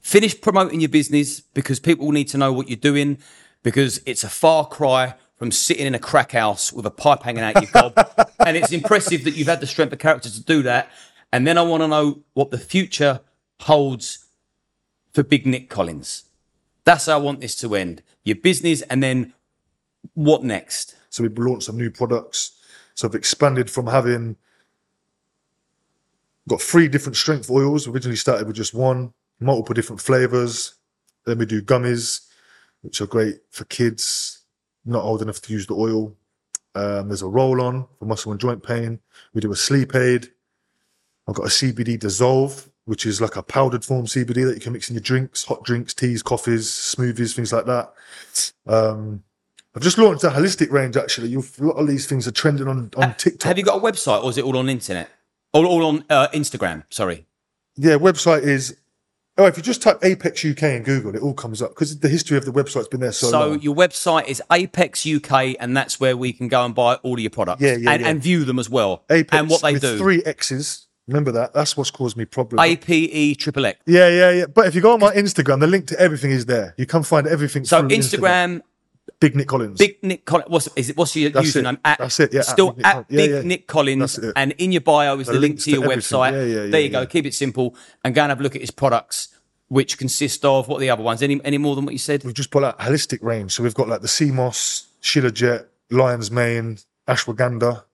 finish 0.00 0.38
promoting 0.38 0.80
your 0.80 0.88
business 0.88 1.40
because 1.40 1.80
people 1.80 2.10
need 2.12 2.28
to 2.28 2.38
know 2.38 2.52
what 2.52 2.68
you're 2.68 2.76
doing 2.76 3.18
because 3.62 4.02
it's 4.06 4.24
a 4.24 4.28
far 4.28 4.66
cry 4.66 5.14
from 5.36 5.50
sitting 5.50 5.86
in 5.86 5.94
a 5.94 5.98
crack 5.98 6.32
house 6.32 6.72
with 6.72 6.84
a 6.84 6.90
pipe 6.90 7.22
hanging 7.22 7.42
out 7.42 7.54
your 7.54 7.70
gob. 7.72 7.94
and 8.46 8.56
it's 8.56 8.72
impressive 8.72 9.24
that 9.24 9.34
you've 9.36 9.48
had 9.48 9.60
the 9.60 9.66
strength 9.66 9.92
of 9.92 9.98
character 9.98 10.28
to 10.28 10.42
do 10.42 10.62
that. 10.62 10.90
And 11.32 11.46
then 11.46 11.56
I 11.56 11.62
want 11.62 11.82
to 11.82 11.88
know 11.88 12.20
what 12.34 12.50
the 12.50 12.58
future 12.58 13.20
holds 13.60 14.26
for 15.12 15.22
Big 15.22 15.46
Nick 15.46 15.70
Collins. 15.70 16.24
That's 16.84 17.06
how 17.06 17.14
I 17.14 17.22
want 17.22 17.40
this 17.40 17.56
to 17.56 17.74
end. 17.74 18.02
Your 18.24 18.36
business, 18.36 18.82
and 18.82 19.02
then 19.02 19.34
what 20.14 20.42
next? 20.42 20.96
So 21.10 21.22
we've 21.22 21.38
launched 21.38 21.66
some 21.66 21.76
new 21.76 21.90
products. 21.90 22.58
So 22.94 23.08
I've 23.08 23.14
expanded 23.14 23.70
from 23.70 23.86
having 23.86 24.36
got 26.48 26.60
three 26.60 26.88
different 26.88 27.16
strength 27.16 27.50
oils. 27.50 27.86
Originally 27.86 28.16
started 28.16 28.46
with 28.46 28.56
just 28.56 28.74
one, 28.74 29.12
multiple 29.40 29.74
different 29.74 30.00
flavors. 30.00 30.74
Then 31.26 31.38
we 31.38 31.46
do 31.46 31.62
gummies, 31.62 32.26
which 32.82 33.00
are 33.00 33.06
great 33.06 33.40
for 33.50 33.64
kids 33.66 34.40
not 34.84 35.04
old 35.04 35.22
enough 35.22 35.40
to 35.42 35.52
use 35.52 35.66
the 35.66 35.74
oil. 35.74 36.14
Um, 36.74 37.08
there's 37.08 37.22
a 37.22 37.28
roll 37.28 37.60
on 37.60 37.86
for 37.98 38.04
muscle 38.04 38.32
and 38.32 38.40
joint 38.40 38.62
pain. 38.62 39.00
We 39.34 39.40
do 39.40 39.52
a 39.52 39.56
sleep 39.56 39.94
aid. 39.94 40.28
I've 41.28 41.34
got 41.34 41.46
a 41.46 41.50
CBD 41.50 41.98
dissolve, 41.98 42.69
which 42.90 43.06
is 43.06 43.20
like 43.20 43.36
a 43.36 43.42
powdered 43.42 43.84
form 43.84 44.04
CBD 44.04 44.44
that 44.44 44.54
you 44.54 44.60
can 44.60 44.72
mix 44.72 44.90
in 44.90 44.94
your 44.96 45.00
drinks, 45.00 45.44
hot 45.44 45.62
drinks, 45.62 45.94
teas, 45.94 46.24
coffees, 46.24 46.66
smoothies, 46.66 47.36
things 47.36 47.52
like 47.52 47.64
that. 47.66 47.92
Um, 48.66 49.22
I've 49.76 49.82
just 49.82 49.96
launched 49.96 50.24
a 50.24 50.30
holistic 50.30 50.72
range. 50.72 50.96
Actually, 50.96 51.28
You've, 51.28 51.56
a 51.60 51.66
lot 51.66 51.74
of 51.76 51.86
these 51.86 52.08
things 52.08 52.26
are 52.26 52.32
trending 52.32 52.66
on 52.66 52.90
on 52.96 53.14
TikTok. 53.14 53.46
Have 53.46 53.58
you 53.58 53.62
got 53.62 53.78
a 53.78 53.80
website 53.80 54.24
or 54.24 54.30
is 54.30 54.38
it 54.38 54.44
all 54.44 54.56
on 54.56 54.68
internet? 54.68 55.08
All, 55.52 55.66
all 55.66 55.86
on 55.86 56.04
uh, 56.10 56.26
Instagram, 56.34 56.82
sorry. 56.90 57.26
yeah, 57.76 57.94
website 57.94 58.42
is. 58.42 58.76
Oh, 59.38 59.46
if 59.46 59.56
you 59.56 59.62
just 59.62 59.82
type 59.82 60.00
Apex 60.02 60.44
UK 60.44 60.64
in 60.64 60.82
Google, 60.82 61.14
it 61.14 61.22
all 61.22 61.32
comes 61.32 61.62
up 61.62 61.70
because 61.70 61.96
the 62.00 62.08
history 62.08 62.36
of 62.36 62.44
the 62.44 62.50
website's 62.50 62.88
been 62.88 62.98
there 62.98 63.12
so, 63.12 63.30
So 63.30 63.48
long. 63.50 63.62
your 63.62 63.76
website 63.76 64.26
is 64.26 64.42
Apex 64.50 65.06
UK, 65.06 65.54
and 65.60 65.76
that's 65.76 66.00
where 66.00 66.16
we 66.16 66.32
can 66.32 66.48
go 66.48 66.64
and 66.64 66.74
buy 66.74 66.96
all 66.96 67.14
of 67.14 67.20
your 67.20 67.30
products. 67.30 67.62
Yeah, 67.62 67.76
yeah, 67.76 67.92
and, 67.92 68.02
yeah. 68.02 68.08
and 68.08 68.20
view 68.20 68.44
them 68.44 68.58
as 68.58 68.68
well. 68.68 69.04
Apex 69.08 69.38
and 69.38 69.48
what 69.48 69.62
they 69.62 69.74
with 69.74 69.82
do. 69.82 69.96
three 69.96 70.24
X's. 70.24 70.88
Remember 71.10 71.32
that? 71.32 71.52
That's 71.52 71.76
what's 71.76 71.90
caused 71.90 72.16
me 72.16 72.24
problems. 72.24 72.64
APE 72.64 72.90
E 72.90 73.34
triple 73.34 73.66
X. 73.66 73.80
yeah, 73.86 74.08
yeah, 74.08 74.30
yeah. 74.30 74.46
But 74.46 74.66
if 74.66 74.74
you 74.74 74.80
go 74.80 74.92
on 74.92 75.00
my 75.00 75.12
Instagram, 75.14 75.60
the 75.60 75.66
link 75.66 75.88
to 75.88 75.98
everything 75.98 76.30
is 76.30 76.46
there. 76.46 76.74
You 76.78 76.86
can 76.86 77.02
find 77.02 77.26
everything. 77.26 77.64
So 77.64 77.80
through 77.80 77.88
Instagram, 77.88 78.62
Big 79.18 79.34
Nick 79.34 79.48
Collins. 79.48 79.78
Big 79.78 80.02
Nick 80.02 80.24
Collins. 80.24 80.48
What's 80.48 80.68
is 80.76 80.90
it? 80.90 80.96
What's 80.96 81.16
your 81.16 81.30
That's 81.30 81.54
it. 81.54 81.64
username? 81.64 81.78
At, 81.84 81.98
That's 81.98 82.20
it, 82.20 82.32
yeah, 82.32 82.42
Still 82.42 82.72
Big 82.72 82.78
Nick 82.78 82.86
at 82.86 82.92
Collins. 82.92 83.06
Yeah, 83.10 83.16
Big 83.16 83.30
yeah. 83.30 83.40
Nick 83.42 83.66
Collins, 83.66 84.18
it. 84.18 84.32
and 84.36 84.52
in 84.52 84.72
your 84.72 84.80
bio 84.80 85.18
is 85.18 85.26
the, 85.26 85.34
link 85.34 85.60
to 85.60 85.70
your 85.70 85.82
website. 85.82 86.32
Yeah, 86.32 86.62
yeah, 86.62 86.70
there 86.70 86.80
you 86.80 86.90
go. 86.90 87.04
Keep 87.06 87.26
it 87.26 87.34
simple, 87.34 87.74
and 88.04 88.14
go 88.14 88.22
and 88.22 88.30
have 88.30 88.40
a 88.40 88.42
look 88.42 88.54
at 88.54 88.60
his 88.60 88.70
products, 88.70 89.28
which 89.68 89.98
consist 89.98 90.44
of 90.44 90.68
what 90.68 90.76
are 90.76 90.80
the 90.80 90.90
other 90.90 91.02
ones? 91.02 91.22
Any 91.22 91.40
any 91.44 91.58
more 91.58 91.74
than 91.74 91.84
what 91.84 91.92
you 91.92 91.98
said? 91.98 92.24
We've 92.24 92.34
just 92.34 92.50
put 92.50 92.62
out 92.62 92.78
holistic 92.78 93.18
range. 93.22 93.52
So 93.52 93.62
we've 93.62 93.74
got 93.74 93.88
like 93.88 94.00
the 94.00 94.08
Sea 94.08 94.30
Moss, 94.30 94.86
Shilajit, 95.02 95.66
Lion's 95.90 96.30
Mane, 96.30 96.78
Ashwagandha. 97.08 97.84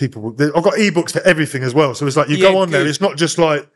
People, 0.00 0.34
I've 0.40 0.64
got 0.64 0.74
ebooks 0.74 1.12
for 1.12 1.20
everything 1.20 1.62
as 1.62 1.74
well. 1.74 1.94
So 1.94 2.06
it's 2.06 2.16
like 2.16 2.28
you 2.30 2.36
Yeah, 2.38 2.52
go 2.52 2.58
on 2.58 2.70
there. 2.70 2.86
It's 2.86 3.00
not 3.02 3.16
just 3.18 3.36
like 3.38 3.68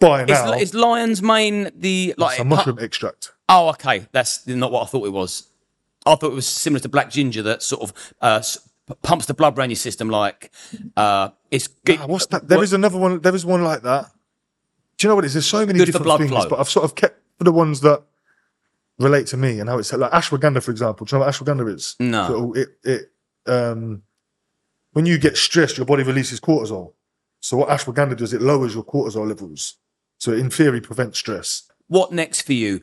buy 0.00 0.22
Is, 0.24 0.28
now. 0.28 0.52
is 0.54 0.74
Lion's 0.74 1.22
Mane 1.22 1.70
the 1.76 2.12
like? 2.18 2.32
it's 2.32 2.40
a 2.40 2.44
mushroom 2.44 2.78
extract. 2.80 3.32
Oh, 3.48 3.68
okay. 3.70 4.06
That's 4.12 4.46
not 4.48 4.72
what 4.72 4.82
I 4.82 4.86
thought 4.86 5.06
it 5.06 5.12
was. 5.12 5.48
I 6.06 6.16
thought 6.16 6.32
it 6.32 6.34
was 6.34 6.46
similar 6.46 6.80
to 6.80 6.88
black 6.88 7.08
ginger 7.10 7.42
that 7.42 7.62
sort 7.62 7.82
of 7.82 7.92
uh, 8.20 8.38
s- 8.40 8.58
pumps 9.02 9.26
the 9.26 9.34
blood 9.34 9.56
around 9.56 9.70
your 9.70 9.76
system. 9.76 10.08
Like 10.10 10.50
uh, 10.96 11.28
it's 11.52 11.68
good. 11.68 11.98
Ah, 12.00 12.06
what's 12.06 12.26
that? 12.26 12.48
There 12.48 12.58
what- 12.58 12.64
is 12.64 12.72
another 12.72 12.98
one. 12.98 13.20
There 13.20 13.34
is 13.34 13.46
one 13.46 13.62
like 13.62 13.82
that. 13.82 14.06
Do 14.98 15.06
you 15.06 15.08
know 15.10 15.14
what 15.14 15.24
it 15.24 15.28
is? 15.28 15.34
There's 15.34 15.46
so 15.46 15.64
many 15.64 15.78
Good 15.78 15.86
different 15.86 16.04
blood 16.04 16.18
things, 16.18 16.30
flow. 16.32 16.48
but 16.48 16.58
I've 16.58 16.68
sort 16.68 16.84
of 16.84 16.94
kept 16.94 17.18
the 17.38 17.52
ones 17.52 17.80
that 17.82 18.02
relate 18.98 19.26
to 19.28 19.36
me 19.36 19.60
and 19.60 19.68
how 19.68 19.78
it's 19.78 19.92
like 19.92 20.10
ashwagandha, 20.10 20.62
for 20.62 20.72
example. 20.72 21.06
Do 21.06 21.14
you 21.16 21.20
know 21.20 21.26
what 21.26 21.34
ashwagandha 21.34 21.74
is? 21.74 21.96
No. 22.00 22.26
So 22.28 22.52
it 22.54 22.68
it 22.82 23.12
um 23.46 24.02
when 24.92 25.06
you 25.06 25.18
get 25.18 25.36
stressed, 25.36 25.76
your 25.76 25.86
body 25.86 26.02
releases 26.02 26.40
cortisol. 26.40 26.94
So 27.40 27.56
what 27.56 27.68
ashwagandha 27.68 28.16
does, 28.16 28.32
it 28.32 28.42
lowers 28.42 28.74
your 28.74 28.84
cortisol 28.84 29.26
levels. 29.26 29.76
So 30.18 30.32
in 30.32 30.50
theory, 30.50 30.80
prevents 30.80 31.18
stress. 31.18 31.70
What 31.88 32.12
next 32.12 32.42
for 32.42 32.52
you? 32.52 32.82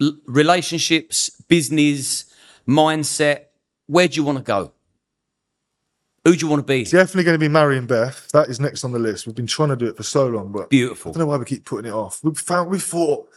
L- 0.00 0.16
relationships, 0.26 1.30
business, 1.48 2.32
mindset. 2.66 3.46
Where 3.86 4.08
do 4.08 4.16
you 4.16 4.24
want 4.24 4.38
to 4.38 4.44
go? 4.44 4.72
Who 6.24 6.36
do 6.36 6.44
you 6.44 6.50
want 6.50 6.66
to 6.66 6.70
be? 6.70 6.84
Definitely 6.84 7.24
going 7.24 7.34
to 7.36 7.38
be 7.38 7.48
marrying 7.48 7.86
Beth. 7.86 8.28
That 8.32 8.48
is 8.48 8.60
next 8.60 8.84
on 8.84 8.92
the 8.92 8.98
list. 8.98 9.26
We've 9.26 9.36
been 9.36 9.46
trying 9.46 9.70
to 9.70 9.76
do 9.76 9.86
it 9.86 9.96
for 9.96 10.02
so 10.02 10.26
long, 10.26 10.52
but 10.52 10.68
Beautiful. 10.68 11.10
I 11.10 11.14
don't 11.14 11.20
know 11.20 11.26
why 11.26 11.36
we 11.36 11.44
keep 11.44 11.64
putting 11.64 11.90
it 11.90 11.94
off. 11.94 12.22
We 12.22 12.34
found 12.34 12.70
we 12.70 12.78
thought 12.78 13.28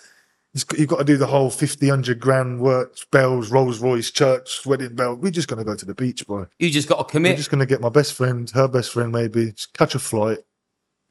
you've 0.78 0.88
got 0.90 0.98
to 0.98 1.04
do 1.04 1.18
the 1.18 1.28
whole 1.28 1.50
50, 1.50 1.88
100 1.88 2.20
grand 2.20 2.60
work, 2.60 2.98
bells, 3.12 3.52
Rolls 3.52 3.80
Royce, 3.80 4.12
church, 4.12 4.66
wedding 4.66 4.96
bell. 4.96 5.16
We're 5.16 5.32
just 5.32 5.48
going 5.48 5.60
to 5.60 5.64
go 5.66 5.76
to 5.76 5.86
the 5.86 5.96
beach, 5.96 6.28
boy. 6.28 6.46
You 6.60 6.70
just 6.70 6.90
got 6.90 6.98
to 6.98 7.04
commit. 7.12 7.32
I'm 7.32 7.38
just 7.38 7.50
going 7.52 7.60
to 7.60 7.66
get 7.66 7.82
my 7.82 7.90
best 7.90 8.14
friend, 8.14 8.50
her 8.52 8.68
best 8.68 8.92
friend, 8.92 9.12
maybe, 9.12 9.52
just 9.52 9.74
catch 9.74 9.96
a 9.96 10.00
flight 10.00 10.40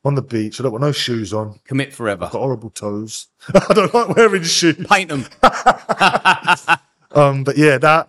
on 0.05 0.15
the 0.15 0.23
beach. 0.23 0.61
I 0.61 0.63
don't 0.63 0.73
want 0.73 0.83
no 0.83 0.93
shoes 0.93 1.33
on. 1.33 1.61
Commit 1.65 1.93
forever. 1.93 2.25
I've 2.27 2.33
Got 2.33 2.39
horrible 2.41 2.71
toes. 2.71 3.29
I 3.55 3.73
don't 3.75 3.93
like 3.95 4.17
wearing 4.17 4.43
shoes. 4.43 4.77
Paint 4.87 5.09
them. 5.11 5.27
Um, 7.13 7.43
but 7.43 7.57
yeah, 7.57 7.77
that 7.79 8.09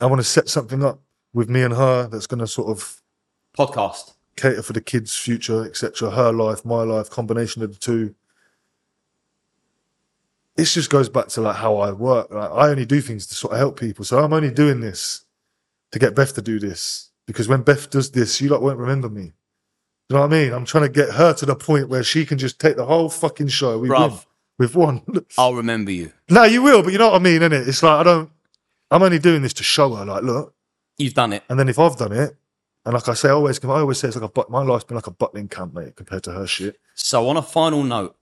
I 0.00 0.06
want 0.06 0.18
to 0.18 0.24
set 0.24 0.48
something 0.48 0.82
up 0.84 1.00
with 1.32 1.48
me 1.48 1.62
and 1.62 1.72
her 1.74 2.08
that's 2.08 2.26
going 2.26 2.40
to 2.40 2.48
sort 2.48 2.68
of 2.68 3.00
Podcast. 3.56 4.14
cater 4.36 4.62
for 4.62 4.72
the 4.72 4.80
kids' 4.80 5.14
future, 5.16 5.64
etc. 5.64 6.10
Her 6.10 6.32
life, 6.32 6.64
my 6.64 6.82
life, 6.82 7.10
combination 7.10 7.62
of 7.62 7.72
the 7.74 7.78
two. 7.78 8.14
This 10.60 10.74
just 10.74 10.90
goes 10.90 11.08
back 11.08 11.28
to 11.28 11.40
like 11.40 11.56
how 11.56 11.78
I 11.78 11.90
work. 11.92 12.30
Like, 12.30 12.50
I 12.50 12.68
only 12.68 12.84
do 12.84 13.00
things 13.00 13.26
to 13.28 13.34
sort 13.34 13.54
of 13.54 13.58
help 13.60 13.80
people, 13.80 14.04
so 14.04 14.22
I'm 14.22 14.34
only 14.34 14.50
doing 14.50 14.80
this 14.80 15.24
to 15.90 15.98
get 15.98 16.14
Beth 16.14 16.34
to 16.34 16.42
do 16.42 16.58
this 16.60 17.10
because 17.26 17.48
when 17.48 17.62
Beth 17.62 17.88
does 17.88 18.10
this, 18.10 18.42
you 18.42 18.50
lot 18.50 18.60
won't 18.60 18.76
remember 18.76 19.08
me. 19.08 19.22
Do 19.22 19.30
you 20.10 20.16
know 20.16 20.20
what 20.26 20.34
I 20.34 20.42
mean? 20.42 20.52
I'm 20.52 20.66
trying 20.66 20.84
to 20.84 20.90
get 20.90 21.14
her 21.14 21.32
to 21.32 21.46
the 21.46 21.56
point 21.56 21.88
where 21.88 22.04
she 22.04 22.26
can 22.26 22.36
just 22.36 22.58
take 22.60 22.76
the 22.76 22.84
whole 22.84 23.08
fucking 23.08 23.48
show. 23.48 23.78
We 23.78 23.88
win. 23.88 23.98
Bruv. 23.98 24.26
We've 24.58 24.74
won. 24.74 25.02
I'll 25.38 25.54
remember 25.54 25.92
you. 25.92 26.12
no, 26.28 26.44
you 26.44 26.60
will, 26.60 26.82
but 26.82 26.92
you 26.92 26.98
know 26.98 27.08
what 27.08 27.20
I 27.22 27.24
mean, 27.24 27.40
innit? 27.40 27.66
It's 27.66 27.82
like 27.82 28.00
I 28.00 28.02
don't. 28.02 28.30
I'm 28.90 29.02
only 29.02 29.18
doing 29.18 29.40
this 29.40 29.54
to 29.54 29.62
show 29.62 29.94
her, 29.94 30.04
like, 30.04 30.24
look, 30.24 30.54
You've 30.98 31.14
done 31.14 31.32
it. 31.32 31.42
and 31.48 31.58
then 31.58 31.70
if 31.70 31.78
I've 31.78 31.96
done 31.96 32.12
it, 32.12 32.36
and 32.84 32.92
like 32.92 33.08
I 33.08 33.14
say, 33.14 33.30
I 33.30 33.32
always, 33.32 33.64
I 33.64 33.68
always 33.68 33.96
say 33.96 34.08
it's 34.08 34.16
like 34.18 34.28
a, 34.28 34.32
but 34.32 34.50
my 34.50 34.60
life's 34.60 34.84
been 34.84 34.96
like 34.96 35.06
a 35.06 35.10
Butlin 35.10 35.50
camp, 35.50 35.72
mate, 35.72 35.96
compared 35.96 36.24
to 36.24 36.32
her 36.32 36.46
shit. 36.46 36.78
So, 36.96 37.30
on 37.30 37.38
a 37.38 37.42
final 37.42 37.82
note, 37.82 38.14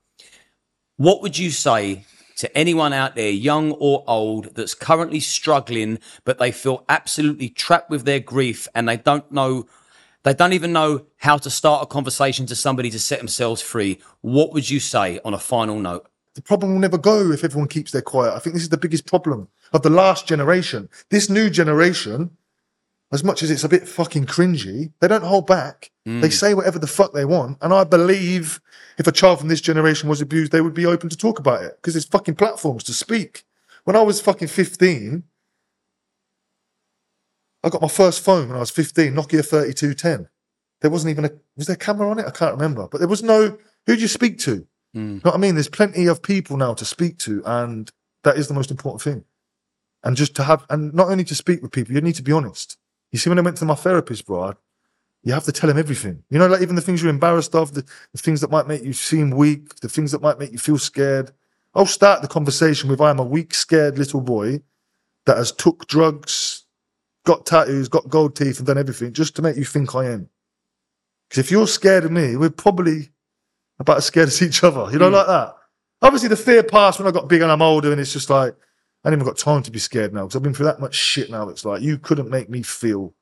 what 0.98 1.20
would 1.22 1.36
you 1.36 1.50
say 1.50 2.04
to 2.38 2.56
anyone 2.56 2.92
out 2.92 3.16
there, 3.16 3.30
young 3.30 3.72
or 3.72 4.04
old, 4.06 4.54
that's 4.54 4.74
currently 4.74 5.18
struggling, 5.18 5.98
but 6.24 6.38
they 6.38 6.52
feel 6.52 6.84
absolutely 6.88 7.48
trapped 7.48 7.90
with 7.90 8.04
their 8.04 8.20
grief 8.20 8.68
and 8.74 8.88
they 8.88 8.96
don't 8.96 9.30
know, 9.32 9.66
they 10.22 10.34
don't 10.34 10.52
even 10.52 10.72
know 10.72 11.04
how 11.16 11.36
to 11.36 11.50
start 11.50 11.82
a 11.82 11.86
conversation 11.86 12.46
to 12.46 12.54
somebody 12.54 12.90
to 12.90 12.98
set 12.98 13.18
themselves 13.18 13.60
free? 13.60 13.98
What 14.20 14.52
would 14.52 14.70
you 14.70 14.78
say 14.78 15.18
on 15.24 15.34
a 15.34 15.38
final 15.38 15.80
note? 15.80 16.08
The 16.34 16.42
problem 16.42 16.72
will 16.72 16.80
never 16.80 16.98
go 16.98 17.32
if 17.32 17.42
everyone 17.42 17.68
keeps 17.68 17.90
their 17.90 18.02
quiet. 18.02 18.32
I 18.32 18.38
think 18.38 18.54
this 18.54 18.62
is 18.62 18.68
the 18.68 18.76
biggest 18.76 19.06
problem 19.06 19.48
of 19.72 19.82
the 19.82 19.90
last 19.90 20.28
generation. 20.28 20.88
This 21.10 21.28
new 21.28 21.50
generation, 21.50 22.30
as 23.10 23.24
much 23.24 23.42
as 23.42 23.50
it's 23.50 23.64
a 23.64 23.68
bit 23.68 23.88
fucking 23.88 24.26
cringy, 24.26 24.92
they 25.00 25.08
don't 25.08 25.24
hold 25.24 25.46
back. 25.46 25.90
They 26.04 26.20
hmm. 26.20 26.28
say 26.28 26.54
whatever 26.54 26.78
the 26.78 26.86
fuck 26.86 27.12
they 27.12 27.24
want. 27.24 27.58
And 27.60 27.72
I 27.72 27.84
believe 27.84 28.60
if 28.98 29.06
a 29.06 29.12
child 29.12 29.38
from 29.38 29.48
this 29.48 29.60
generation 29.60 30.08
was 30.08 30.20
abused, 30.20 30.52
they 30.52 30.60
would 30.60 30.74
be 30.74 30.86
open 30.86 31.08
to 31.08 31.16
talk 31.16 31.38
about 31.38 31.62
it 31.62 31.76
because 31.76 31.94
there's 31.94 32.06
fucking 32.06 32.34
platforms 32.34 32.84
to 32.84 32.94
speak. 32.94 33.44
When 33.84 33.96
I 33.96 34.02
was 34.02 34.20
fucking 34.20 34.48
15, 34.48 35.22
I 37.62 37.68
got 37.68 37.82
my 37.82 37.88
first 37.88 38.22
phone 38.22 38.48
when 38.48 38.56
I 38.56 38.60
was 38.60 38.70
15, 38.70 39.12
Nokia 39.12 39.44
3210. 39.44 40.28
There 40.80 40.90
wasn't 40.90 41.10
even 41.10 41.24
a, 41.24 41.30
was 41.56 41.66
there 41.66 41.74
a 41.74 41.78
camera 41.78 42.10
on 42.10 42.18
it? 42.18 42.26
I 42.26 42.30
can't 42.30 42.54
remember. 42.54 42.88
But 42.90 42.98
there 42.98 43.08
was 43.08 43.22
no, 43.22 43.58
who'd 43.86 44.00
you 44.00 44.08
speak 44.08 44.38
to? 44.40 44.66
Hmm. 44.94 44.98
You 44.98 45.14
know 45.16 45.20
what 45.24 45.34
I 45.34 45.38
mean? 45.38 45.54
There's 45.54 45.68
plenty 45.68 46.06
of 46.06 46.22
people 46.22 46.56
now 46.56 46.72
to 46.74 46.84
speak 46.84 47.18
to, 47.18 47.42
and 47.44 47.90
that 48.24 48.38
is 48.38 48.48
the 48.48 48.54
most 48.54 48.70
important 48.70 49.02
thing. 49.02 49.24
And 50.04 50.16
just 50.16 50.34
to 50.36 50.44
have, 50.44 50.64
and 50.70 50.94
not 50.94 51.08
only 51.08 51.24
to 51.24 51.34
speak 51.34 51.60
with 51.60 51.72
people, 51.72 51.94
you 51.94 52.00
need 52.00 52.14
to 52.14 52.22
be 52.22 52.32
honest. 52.32 52.77
You 53.12 53.18
see, 53.18 53.30
when 53.30 53.38
I 53.38 53.42
went 53.42 53.56
to 53.58 53.64
my 53.64 53.74
therapist, 53.74 54.26
bro, 54.26 54.42
I- 54.50 54.54
you 55.22 55.32
have 55.32 55.44
to 55.44 55.52
tell 55.52 55.68
him 55.68 55.78
everything. 55.78 56.22
You 56.30 56.38
know, 56.38 56.46
like 56.46 56.62
even 56.62 56.76
the 56.76 56.80
things 56.80 57.02
you're 57.02 57.10
embarrassed 57.10 57.54
of, 57.54 57.74
the, 57.74 57.82
the 58.12 58.18
things 58.18 58.40
that 58.40 58.50
might 58.50 58.68
make 58.68 58.82
you 58.82 58.92
seem 58.92 59.30
weak, 59.30 59.76
the 59.80 59.88
things 59.88 60.12
that 60.12 60.22
might 60.22 60.38
make 60.38 60.52
you 60.52 60.58
feel 60.58 60.78
scared. 60.78 61.32
I'll 61.74 61.86
start 61.86 62.22
the 62.22 62.28
conversation 62.28 62.88
with 62.88 63.00
I 63.00 63.10
am 63.10 63.18
a 63.18 63.24
weak, 63.24 63.52
scared 63.54 63.98
little 63.98 64.20
boy 64.20 64.60
that 65.26 65.36
has 65.36 65.52
took 65.52 65.86
drugs, 65.86 66.64
got 67.24 67.46
tattoos, 67.46 67.88
got 67.88 68.08
gold 68.08 68.36
teeth, 68.36 68.58
and 68.58 68.66
done 68.66 68.78
everything 68.78 69.12
just 69.12 69.36
to 69.36 69.42
make 69.42 69.56
you 69.56 69.64
think 69.64 69.94
I 69.94 70.06
am. 70.06 70.30
Because 71.28 71.44
if 71.44 71.50
you're 71.50 71.66
scared 71.66 72.04
of 72.04 72.12
me, 72.12 72.36
we're 72.36 72.50
probably 72.50 73.10
about 73.78 73.98
as 73.98 74.06
scared 74.06 74.28
as 74.28 74.40
each 74.40 74.64
other. 74.64 74.90
You 74.90 74.98
know, 74.98 75.08
hmm. 75.08 75.14
like 75.16 75.26
that. 75.26 75.54
Obviously, 76.00 76.28
the 76.28 76.36
fear 76.36 76.62
passed 76.62 76.98
when 76.98 77.08
I 77.08 77.10
got 77.10 77.28
bigger 77.28 77.44
and 77.44 77.52
I'm 77.52 77.60
older, 77.60 77.90
and 77.92 78.00
it's 78.00 78.12
just 78.12 78.30
like 78.30 78.54
I 79.04 79.08
ain't 79.08 79.14
even 79.14 79.26
got 79.26 79.38
time 79.38 79.62
to 79.62 79.70
be 79.70 79.78
scared 79.78 80.12
now 80.12 80.22
because 80.22 80.36
I've 80.36 80.42
been 80.42 80.54
through 80.54 80.66
that 80.66 80.80
much 80.80 80.94
shit 80.94 81.30
now. 81.30 81.48
It's 81.48 81.64
like 81.64 81.82
you 81.82 81.98
couldn't 81.98 82.30
make 82.30 82.50
me 82.50 82.62
feel 82.62 83.14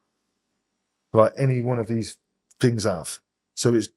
like 1.12 1.32
any 1.36 1.60
one 1.60 1.78
of 1.78 1.86
these 1.86 2.16
things 2.60 2.84
have. 2.84 3.18
So 3.54 3.74
it's 3.74 3.88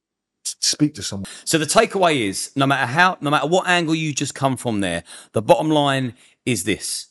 speak 0.43 0.95
to 0.95 1.03
someone. 1.03 1.29
So 1.45 1.57
the 1.57 1.65
takeaway 1.65 2.27
is 2.27 2.51
no 2.55 2.65
matter 2.65 2.85
how, 2.85 3.17
no 3.21 3.29
matter 3.29 3.47
what 3.47 3.67
angle 3.67 3.95
you 3.95 4.13
just 4.13 4.35
come 4.35 4.57
from 4.57 4.81
there, 4.81 5.03
the 5.33 5.41
bottom 5.41 5.69
line 5.69 6.15
is 6.45 6.63
this. 6.63 7.07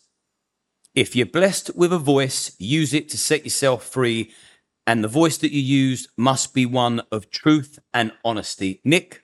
If 0.95 1.15
you're 1.15 1.27
blessed 1.27 1.77
with 1.77 1.93
a 1.93 1.99
voice, 1.99 2.55
use 2.59 2.93
it 2.93 3.09
to 3.11 3.19
set 3.19 3.45
yourself 3.45 3.85
free. 3.85 4.33
And 4.87 5.05
the 5.05 5.09
voice 5.09 5.39
that 5.39 5.53
you 5.53 5.61
use 5.61 6.09
must 6.17 6.55
be 6.55 6.67
one 6.67 7.03
of 7.13 7.31
truth 7.31 7.79
and 7.93 8.13
honesty. 8.25 8.81
Nick, 8.85 9.23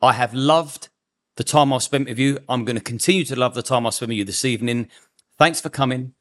I 0.00 0.14
have 0.14 0.34
loved 0.34 0.88
the 1.36 1.44
time 1.44 1.72
I've 1.72 1.82
spent 1.82 2.08
with 2.08 2.18
you. 2.18 2.38
I'm 2.48 2.64
going 2.64 2.76
to 2.76 2.82
continue 2.82 3.24
to 3.24 3.36
love 3.36 3.54
the 3.54 3.62
time 3.62 3.86
I 3.86 3.90
spent 3.90 4.10
with 4.10 4.18
you 4.18 4.24
this 4.24 4.44
evening. 4.44 4.88
Thanks 5.38 5.60
for 5.60 5.68
coming. 5.68 6.14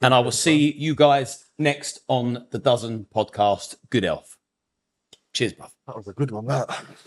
And 0.00 0.12
I 0.12 0.20
will 0.20 0.32
see 0.32 0.72
you 0.72 0.94
guys 0.94 1.46
next 1.58 2.00
on 2.08 2.46
the 2.50 2.58
Dozen 2.58 3.06
podcast. 3.14 3.76
Good 3.90 4.04
Elf. 4.04 4.36
Cheers, 5.32 5.54
bruv. 5.54 5.70
That 5.86 5.96
was 5.96 6.08
a 6.08 6.12
good 6.12 6.30
one, 6.30 6.46
that. 6.46 6.84